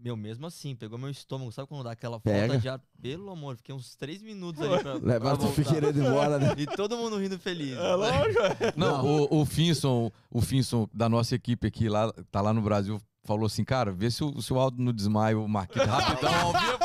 Meu, 0.00 0.16
mesmo 0.16 0.46
assim, 0.46 0.76
pegou 0.76 0.96
meu 0.96 1.10
estômago. 1.10 1.50
Sabe 1.50 1.66
quando 1.68 1.82
dá 1.82 1.90
aquela 1.90 2.20
Pega. 2.20 2.46
falta 2.46 2.58
de 2.60 2.68
ar? 2.68 2.80
Pelo 3.02 3.30
amor, 3.30 3.56
fiquei 3.56 3.74
uns 3.74 3.96
três 3.96 4.22
minutos 4.22 4.62
ali 4.62 4.80
pra. 4.80 4.94
Levaram 5.02 5.36
pra 5.38 5.48
o. 5.48 5.52
Figueiredo 5.52 6.00
embora, 6.00 6.38
né? 6.38 6.54
E 6.56 6.66
todo 6.66 6.96
mundo 6.96 7.16
rindo 7.18 7.38
feliz. 7.38 7.76
É 7.76 7.94
lógico, 7.94 8.42
é. 8.42 8.72
Não, 8.76 9.04
o, 9.04 9.40
o 9.40 9.44
Finson, 9.44 10.10
o 10.30 10.40
Finson 10.40 10.88
da 10.94 11.08
nossa 11.08 11.34
equipe 11.34 11.66
aqui, 11.66 11.88
lá, 11.88 12.12
tá 12.30 12.40
lá 12.40 12.52
no 12.52 12.62
Brasil, 12.62 13.00
falou 13.24 13.46
assim, 13.46 13.64
cara, 13.64 13.90
vê 13.90 14.10
se 14.10 14.22
o, 14.22 14.40
se 14.40 14.52
o 14.52 14.58
Aldo 14.58 14.80
não 14.80 14.92
desmaia 14.92 15.38
o 15.38 15.48
Marquito 15.48 15.84
rapidão 15.84 16.34
ao 16.34 16.52
vivo. 16.52 16.78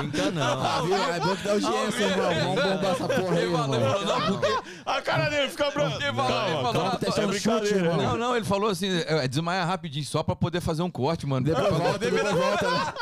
Brinca 0.00 0.30
não. 0.30 0.60
Ah, 0.60 0.82
viu? 0.82 0.94
É 0.96 1.20
bom 1.20 1.36
que 1.36 1.42
dá 1.44 1.52
audiência, 1.52 2.02
irmão. 2.04 2.34
Vamos 2.34 2.62
bombar 2.62 2.92
essa 2.92 3.08
porra 3.08 3.36
aí, 3.36 3.42
irmão. 3.44 3.68
não, 3.68 4.26
porque 4.38 4.68
cara 5.08 5.28
dele 5.30 5.48
fica 5.48 5.70
branca. 5.70 6.04
Ele 6.04 6.12
falou- 6.12 6.46
ele 6.46 6.62
falou- 6.62 6.92
chute, 6.92 7.26
brincadeira, 7.26 7.78
irmão. 7.78 7.96
Não, 7.96 8.16
não, 8.16 8.36
ele 8.36 8.44
falou 8.44 8.70
assim, 8.70 8.88
é, 9.06 9.26
desmaia 9.26 9.64
rapidinho, 9.64 10.04
só 10.04 10.22
pra 10.22 10.36
poder 10.36 10.60
fazer 10.60 10.82
um 10.82 10.90
corte, 10.90 11.26
mano. 11.26 11.44
Depois 11.46 11.68
volta, 11.76 11.98
depois 11.98 12.32
volta. 12.32 12.94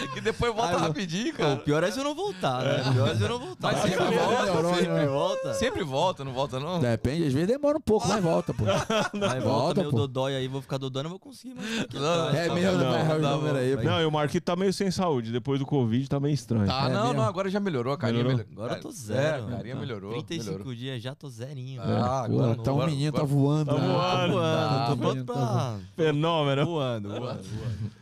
Né? 0.00 0.08
Que 0.14 0.20
depois 0.20 0.54
volta 0.54 0.68
Ai, 0.72 0.78
não. 0.80 0.86
rapidinho, 0.88 1.32
cara. 1.34 1.54
o 1.54 1.58
pior 1.58 1.82
é 1.84 1.90
se 1.90 1.98
eu 1.98 2.04
não 2.04 2.14
voltar, 2.14 2.62
né? 2.62 2.82
O 2.88 2.92
pior 2.92 3.08
é 3.08 3.14
se 3.14 3.22
eu 3.22 3.28
não 3.28 3.38
voltar. 3.38 3.72
Mas 3.72 3.82
sempre 3.82 4.04
volta, 4.16 4.44
neurônio, 4.44 4.74
sempre, 4.78 4.92
né? 4.94 5.06
volta. 5.06 5.54
sempre 5.54 5.84
volta, 5.84 6.24
não 6.24 6.32
volta 6.32 6.60
não? 6.60 6.80
Depende, 6.80 7.26
às 7.26 7.32
vezes 7.32 7.48
demora 7.48 7.78
um 7.78 7.80
pouco, 7.80 8.08
mas 8.08 8.22
volta, 8.22 8.52
pô. 8.54 8.64
Aí 9.30 9.40
volta 9.40 9.62
Volta, 9.62 9.80
meu 9.82 9.90
pô. 9.90 9.96
dodói 9.98 10.34
aí, 10.36 10.48
vou 10.48 10.60
ficar 10.62 10.78
dodói, 10.78 11.02
não 11.02 11.10
vou 11.10 11.18
conseguir 11.18 11.54
mais. 11.54 11.68
Não. 11.92 12.28
É 12.30 12.48
Tá 12.48 12.54
mesmo, 12.54 12.78
né? 12.78 12.90
Vai 12.90 13.00
errar 13.00 13.16
o 13.18 13.22
tá 13.22 13.36
bom. 13.36 13.56
aí. 13.56 13.76
Não, 13.84 14.00
e 14.00 14.04
o 14.04 14.10
Marquito 14.10 14.44
tá 14.44 14.56
meio 14.56 14.72
sem 14.72 14.90
saúde. 14.90 15.30
Depois 15.32 15.58
do 15.60 15.66
Covid 15.66 16.08
tá 16.08 16.18
meio 16.18 16.34
estranho. 16.34 16.66
Tá, 16.66 16.86
É 16.88 16.92
não, 16.92 17.02
mesmo? 17.04 17.14
não, 17.14 17.22
agora 17.24 17.48
já 17.50 17.60
melhorou, 17.60 17.92
a 17.92 17.96
carinha 17.98 18.24
Melhorou? 18.24 18.44
melhorou. 18.46 18.64
Agora 18.64 18.78
eu 18.78 18.82
tô 18.82 18.88
É, 18.88 18.92
zero. 18.92 19.46
a 19.46 19.50
carinha 19.56 19.74
Tá. 19.74 19.80
melhorou, 19.80 20.10
35 20.12 20.50
melhorou. 20.52 20.74
dias 20.74 21.02
já 21.02 21.14
tô 21.14 21.28
zerinho. 21.28 21.80
Ah, 21.82 21.86
Pô, 21.86 21.92
agora- 22.42 22.48
o 22.58 22.60
agora- 22.62 22.86
menino 22.90 23.12
tá 23.12 23.18
agora- 23.22 23.32
voando. 23.34 23.66
Tá 23.66 23.72
né? 23.80 23.86
voando. 23.88 24.32
voando, 24.32 24.86
tô 24.88 24.96
pronto 24.96 25.24
tá 25.24 25.32
voando. 25.32 25.80
pra... 25.96 26.04
Fenômeno. 26.04 26.66
Voando, 26.66 27.08
voando, 27.08 27.26
voando. 27.26 27.40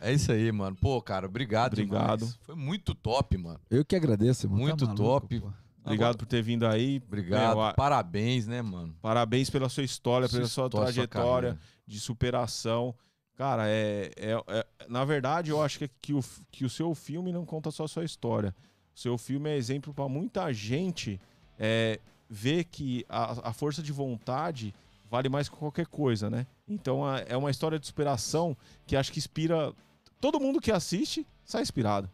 É 0.01 0.13
isso 0.13 0.31
aí, 0.31 0.51
mano. 0.51 0.75
Pô, 0.79 1.01
cara, 1.01 1.25
obrigado, 1.27 1.75
Obrigado. 1.83 2.19
demais. 2.19 2.39
Foi 2.43 2.55
muito 2.55 2.93
top, 2.95 3.37
mano. 3.37 3.59
Eu 3.69 3.83
que 3.85 3.95
agradeço. 3.95 4.47
Tá 4.47 4.53
Muito 4.55 4.85
maluco, 4.85 5.03
top. 5.03 5.39
pô. 5.39 5.51
Obrigado 5.83 6.15
por 6.17 6.25
ter 6.27 6.43
vindo 6.43 6.65
aí. 6.67 7.01
Obrigado. 7.07 7.57
Meu, 7.57 7.73
Parabéns, 7.73 8.45
né, 8.47 8.61
mano? 8.61 8.95
Parabéns 9.01 9.49
pela 9.49 9.67
sua 9.67 9.83
história, 9.83 10.29
pela 10.29 10.45
sua 10.45 10.67
história, 10.67 10.71
sua 10.71 10.83
trajetória 10.85 11.49
carreira. 11.49 11.59
de 11.87 11.99
superação. 11.99 12.93
Cara, 13.35 13.67
é, 13.67 14.11
é- 14.15 14.43
é- 14.47 14.65
na 14.87 15.03
verdade, 15.03 15.49
eu 15.49 15.59
acho 15.61 15.79
que, 15.79 15.89
que, 16.01 16.13
o, 16.13 16.23
que 16.51 16.63
o 16.65 16.69
seu 16.69 16.93
filme 16.93 17.31
não 17.31 17.43
conta 17.45 17.71
só 17.71 17.85
a 17.85 17.87
sua 17.87 18.03
história. 18.05 18.55
O 18.95 18.99
seu 18.99 19.17
filme 19.17 19.49
é 19.49 19.57
exemplo 19.57 19.91
para 19.93 20.07
muita 20.07 20.53
gente 20.53 21.19
é, 21.57 21.99
ver 22.29 22.65
que 22.65 23.03
a, 23.09 23.49
a 23.49 23.53
força 23.53 23.81
de 23.81 23.91
vontade 23.91 24.75
vale 25.09 25.29
mais 25.29 25.49
que 25.49 25.55
qualquer 25.55 25.87
coisa, 25.87 26.29
né? 26.29 26.45
Então 26.67 27.03
a- 27.03 27.19
é 27.21 27.35
uma 27.35 27.49
história 27.49 27.79
de 27.79 27.87
superação 27.87 28.55
que 28.85 28.95
acho 28.95 29.11
que 29.11 29.17
inspira 29.19 29.73
todo 30.19 30.39
mundo 30.39 30.61
que 30.61 30.71
assiste 30.71 31.25
sai 31.45 31.61
inspirado, 31.61 32.09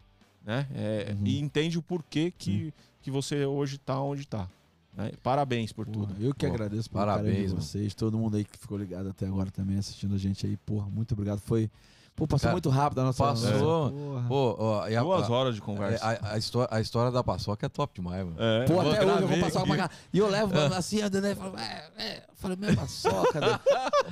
né? 0.46 0.68
É, 0.74 1.14
Uhum. 1.14 1.26
E 1.28 1.40
entende 1.40 1.78
o 1.78 1.82
porquê 1.82 2.32
que, 2.38 2.74
que 3.02 3.12
você 3.12 3.46
hoje 3.46 3.78
tá 3.78 4.02
onde 4.02 4.26
tá. 4.28 4.48
né? 4.94 5.12
Parabéns 5.22 5.72
por 5.72 5.86
Porra, 5.88 6.08
tudo. 6.08 6.24
eu 6.24 6.34
que 6.34 6.46
Pô, 6.48 6.54
agradeço 6.54 6.90
pelo 6.90 7.00
parabéns, 7.06 7.50
de 7.52 7.56
vocês, 7.56 7.94
todo 7.94 8.18
mundo 8.18 8.38
aí 8.38 8.44
que 8.44 8.58
ficou 8.58 8.78
ligado 8.78 9.10
até 9.10 9.26
agora 9.28 9.52
também 9.52 9.78
assistindo 9.78 10.16
a 10.16 10.18
gente 10.18 10.46
aí, 10.46 10.58
porra, 10.58 10.88
muito 10.90 11.14
obrigado. 11.14 11.40
Foi, 11.40 11.70
pô, 12.18 12.28
passou 12.28 12.48
Cara, 12.48 12.52
muito 12.54 12.70
rápido 12.70 13.00
a 13.00 13.04
nossa 13.06 13.24
passou. 13.24 13.92
Porra. 13.92 14.26
Pô, 14.28 14.56
ó, 14.60 14.88
e 14.90 14.96
a, 14.98 15.02
Duas 15.04 15.30
a- 15.30 15.32
horas 15.32 15.56
de 15.56 15.62
conversa. 15.62 16.04
a, 16.04 16.34
a 16.34 16.38
história, 16.38 16.68
a 16.76 16.82
história 16.82 17.12
da 17.12 17.24
paçoca 17.24 17.66
é 17.66 17.70
top 17.70 17.94
demais, 18.02 18.26
mano. 18.26 18.36
É. 18.40 18.66
Pô, 18.66 18.74
Eu 18.74 18.80
até 18.82 18.90
hoje 18.90 19.22
eu 19.22 19.28
vou 19.28 19.38
aqui. 19.48 19.68
pra 19.68 19.78
cá. 19.78 19.90
E 20.12 20.18
eu 20.18 20.28
levo 20.30 20.54
assim, 20.76 21.02
andando 21.02 21.26
aí, 21.26 21.36
falo, 21.36 21.58
é, 21.58 21.84
é. 21.98 22.18
Eu 22.18 22.36
falei, 22.36 22.58
meu, 22.60 22.76
paçoca, 22.76 23.40
né? 23.42 23.60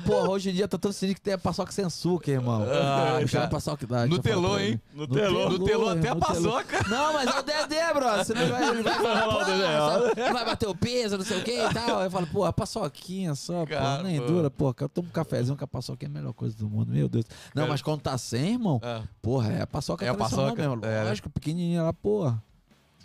Porra, 0.05 0.29
hoje 0.29 0.49
em 0.51 0.53
dia 0.53 0.67
tá 0.67 0.77
tão 0.77 0.91
sinistro 0.91 1.19
que 1.19 1.25
tem 1.25 1.33
a 1.33 1.37
paçoca 1.37 1.71
sem 1.71 1.83
açúcar, 1.85 2.31
irmão. 2.31 2.63
Ah, 2.63 3.19
cara. 3.31 3.45
a 3.45 3.47
paçoca 3.49 3.85
da. 3.87 4.05
No 4.05 4.15
eu 4.15 4.21
telô, 4.21 4.59
hein? 4.59 4.79
No 4.93 5.07
telô. 5.07 5.49
No 5.49 5.59
telô 5.65 5.89
até 5.89 6.09
a 6.09 6.15
paçoca. 6.15 6.87
Não, 6.87 7.13
mas 7.13 7.27
é 7.35 7.39
o 7.39 7.43
Dedé, 7.43 7.93
bro. 7.93 8.23
Senão 8.23 8.41
ele 8.43 8.51
vai, 8.51 8.69
ele 8.69 8.83
vai 8.83 8.93
falar, 8.93 9.23
pô, 9.23 10.33
vai 10.33 10.45
bater 10.45 10.67
o 10.69 10.75
peso, 10.75 11.17
não 11.17 11.25
sei 11.25 11.39
o 11.39 11.43
que 11.43 11.51
e 11.65 11.73
tal. 11.73 12.01
Eu 12.03 12.11
falo, 12.11 12.27
pô, 12.27 12.43
a 12.45 12.53
paçoquinha 12.53 13.33
só, 13.35 13.65
pô, 13.65 14.03
nem 14.03 14.19
pô. 14.19 14.27
dura, 14.27 14.49
pô. 14.51 14.75
Eu 14.79 14.89
tomo 14.89 15.07
um 15.07 15.11
cafezinho 15.11 15.57
com 15.57 15.63
a 15.63 15.67
paçoquinha 15.67 16.09
é 16.09 16.11
a 16.11 16.13
melhor 16.13 16.33
coisa 16.33 16.55
do 16.57 16.67
mundo, 16.69 16.91
meu 16.91 17.07
Deus. 17.09 17.25
Não, 17.53 17.67
mas 17.67 17.81
quando 17.81 17.94
tá 17.97 18.17
sem, 18.17 18.53
irmão, 18.53 18.79
É. 18.83 19.01
porra, 19.21 19.51
é 19.53 19.61
a 19.61 19.67
paçoca 19.67 20.05
É 20.05 20.09
a 20.09 20.13
tradicional 20.13 20.45
paçoca, 20.55 20.69
mesmo. 20.69 20.85
é. 20.85 21.03
Lógico, 21.03 21.29
pequenininha 21.29 21.83
lá, 21.83 21.93
porra. 21.93 22.41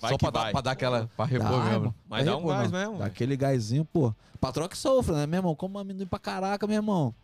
Vai 0.01 0.13
Só 0.13 0.17
que 0.17 0.25
pra 0.25 0.31
dar, 0.31 0.51
pra 0.53 0.61
dar 0.63 0.71
aquela. 0.71 1.11
Pra 1.17 1.27
repor 1.27 1.49
Dá, 1.51 1.57
mesmo. 1.59 1.73
irmão. 1.75 1.95
Mas 2.09 2.25
dá 2.25 2.33
um 2.35 2.39
repor, 2.41 2.53
gás 2.55 2.71
não. 2.73 2.79
mesmo, 2.79 2.93
Dá 2.93 2.99
velho. 3.01 3.11
aquele 3.13 3.37
gásinho, 3.37 3.85
pô. 3.85 4.15
Patrão 4.41 4.67
que 4.67 4.79
sofre, 4.79 5.15
né, 5.15 5.27
meu 5.27 5.39
irmão? 5.39 5.55
Como 5.55 5.79
amendoim 5.79 6.07
pra 6.07 6.19
caraca, 6.19 6.67
meu 6.67 6.77
irmão. 6.77 7.15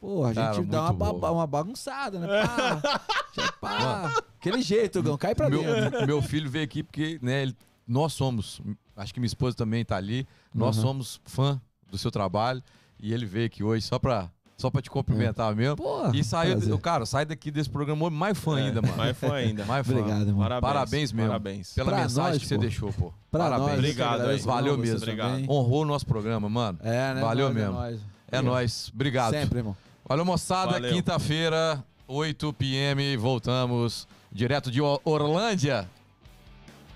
Porra, 0.00 0.30
a 0.30 0.34
Cara, 0.34 0.54
gente 0.54 0.66
dá 0.68 0.82
uma, 0.82 0.88
muito 0.92 0.98
ba- 1.20 1.28
bom. 1.28 1.34
uma 1.36 1.46
bagunçada, 1.46 2.18
né? 2.18 2.26
Pá, 2.46 3.00
já 3.34 3.52
pá. 3.52 4.22
Aquele 4.40 4.62
jeito, 4.62 5.02
Gão, 5.02 5.16
cai 5.18 5.34
pra 5.34 5.50
meu, 5.50 5.62
dentro. 5.62 6.06
meu 6.06 6.22
filho 6.22 6.50
veio 6.50 6.64
aqui 6.64 6.82
porque, 6.82 7.18
né, 7.22 7.42
ele- 7.42 7.56
nós 7.86 8.12
somos, 8.14 8.60
acho 8.96 9.12
que 9.12 9.20
minha 9.20 9.26
esposa 9.26 9.56
também 9.56 9.84
tá 9.84 9.96
ali, 9.96 10.26
nós 10.54 10.76
Uhum. 10.76 10.82
somos 10.82 11.20
fã 11.24 11.60
do 11.90 11.98
seu 11.98 12.10
trabalho 12.10 12.62
e 12.98 13.12
ele 13.12 13.26
veio 13.26 13.46
aqui 13.46 13.62
hoje 13.62 13.84
só 13.86 13.98
pra, 13.98 14.30
só 14.56 14.70
pra 14.70 14.80
te 14.80 14.90
cumprimentar 14.90 15.54
mesmo. 15.54 15.76
Porra, 15.76 16.10
E 16.16 16.24
saiu, 16.24 16.56
prazer. 16.56 16.78
cara, 16.78 17.04
sai 17.06 17.24
daqui 17.26 17.50
desse 17.50 17.68
programa 17.68 18.08
mais 18.08 18.38
fã 18.38 18.56
ainda, 18.56 18.80
mano. 18.80 18.94
Mas 18.96 19.16
foi 19.18 19.30
ainda. 19.44 19.64
Mais 19.66 19.86
fã. 19.86 19.92
Obrigado, 19.92 20.22
irmão. 20.28 20.38
Parabéns. 20.42 20.60
Parabéns 20.72 21.12
mesmo. 21.12 21.28
Parabéns. 21.28 21.72
Pela 21.74 21.90
Pra 21.92 22.00
mensagem 22.02 22.30
nós, 22.32 22.42
que 22.42 22.46
você 22.48 22.54
pô. 22.54 22.60
deixou, 22.62 22.92
pô. 22.92 23.12
Pra 23.30 23.40
Parabéns. 23.44 23.68
nós, 23.68 23.78
Obrigado 23.78 24.20
aí. 24.22 24.38
Valeu 24.40 24.74
você 24.76 24.80
mesmo. 24.82 24.96
Obrigado. 24.98 25.50
Honrou 25.50 25.82
o 25.82 25.84
nosso 25.84 26.06
programa, 26.06 26.48
mano. 26.48 26.78
É, 26.82 27.14
né? 27.14 27.20
Valeu 27.20 27.46
Nós, 27.48 27.54
mesmo. 27.54 27.72
nós. 27.72 28.00
É 28.32 28.40
nóis. 28.40 28.90
Obrigado. 28.94 29.32
Sempre, 29.32 29.58
irmão. 29.58 29.76
Olha, 30.08 30.24
moçada, 30.24 30.72
Valeu. 30.72 30.92
quinta-feira, 30.92 31.84
8 32.08 32.52
p.m. 32.54 33.16
Voltamos 33.16 34.08
direto 34.32 34.70
de 34.70 34.80
Or- 34.80 35.00
Orlândia. 35.04 35.88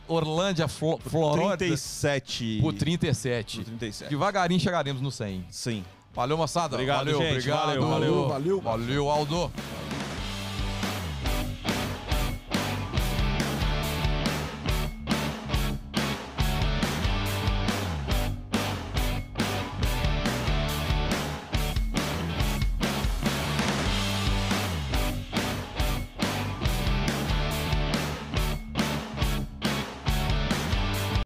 Orlândia, 0.08 0.66
Flo 0.66 0.98
Florida. 0.98 1.56
37. 1.58 2.58
Por 2.60 2.72
37. 2.72 3.56
Por 3.58 3.64
37. 3.64 4.10
Devagarinho 4.10 4.58
chegaremos 4.58 5.00
no 5.00 5.10
100. 5.10 5.44
Sim. 5.50 5.84
Obrigado, 6.12 6.36
moçada. 6.36 6.74
Obrigado, 6.74 6.98
valeu, 6.98 7.18
gente. 7.18 7.30
obrigado. 7.32 7.66
Valeu, 7.66 7.88
valeu. 7.88 8.28
Valeu. 8.28 8.60
Valeu, 8.60 9.10
Aldo. 9.10 9.50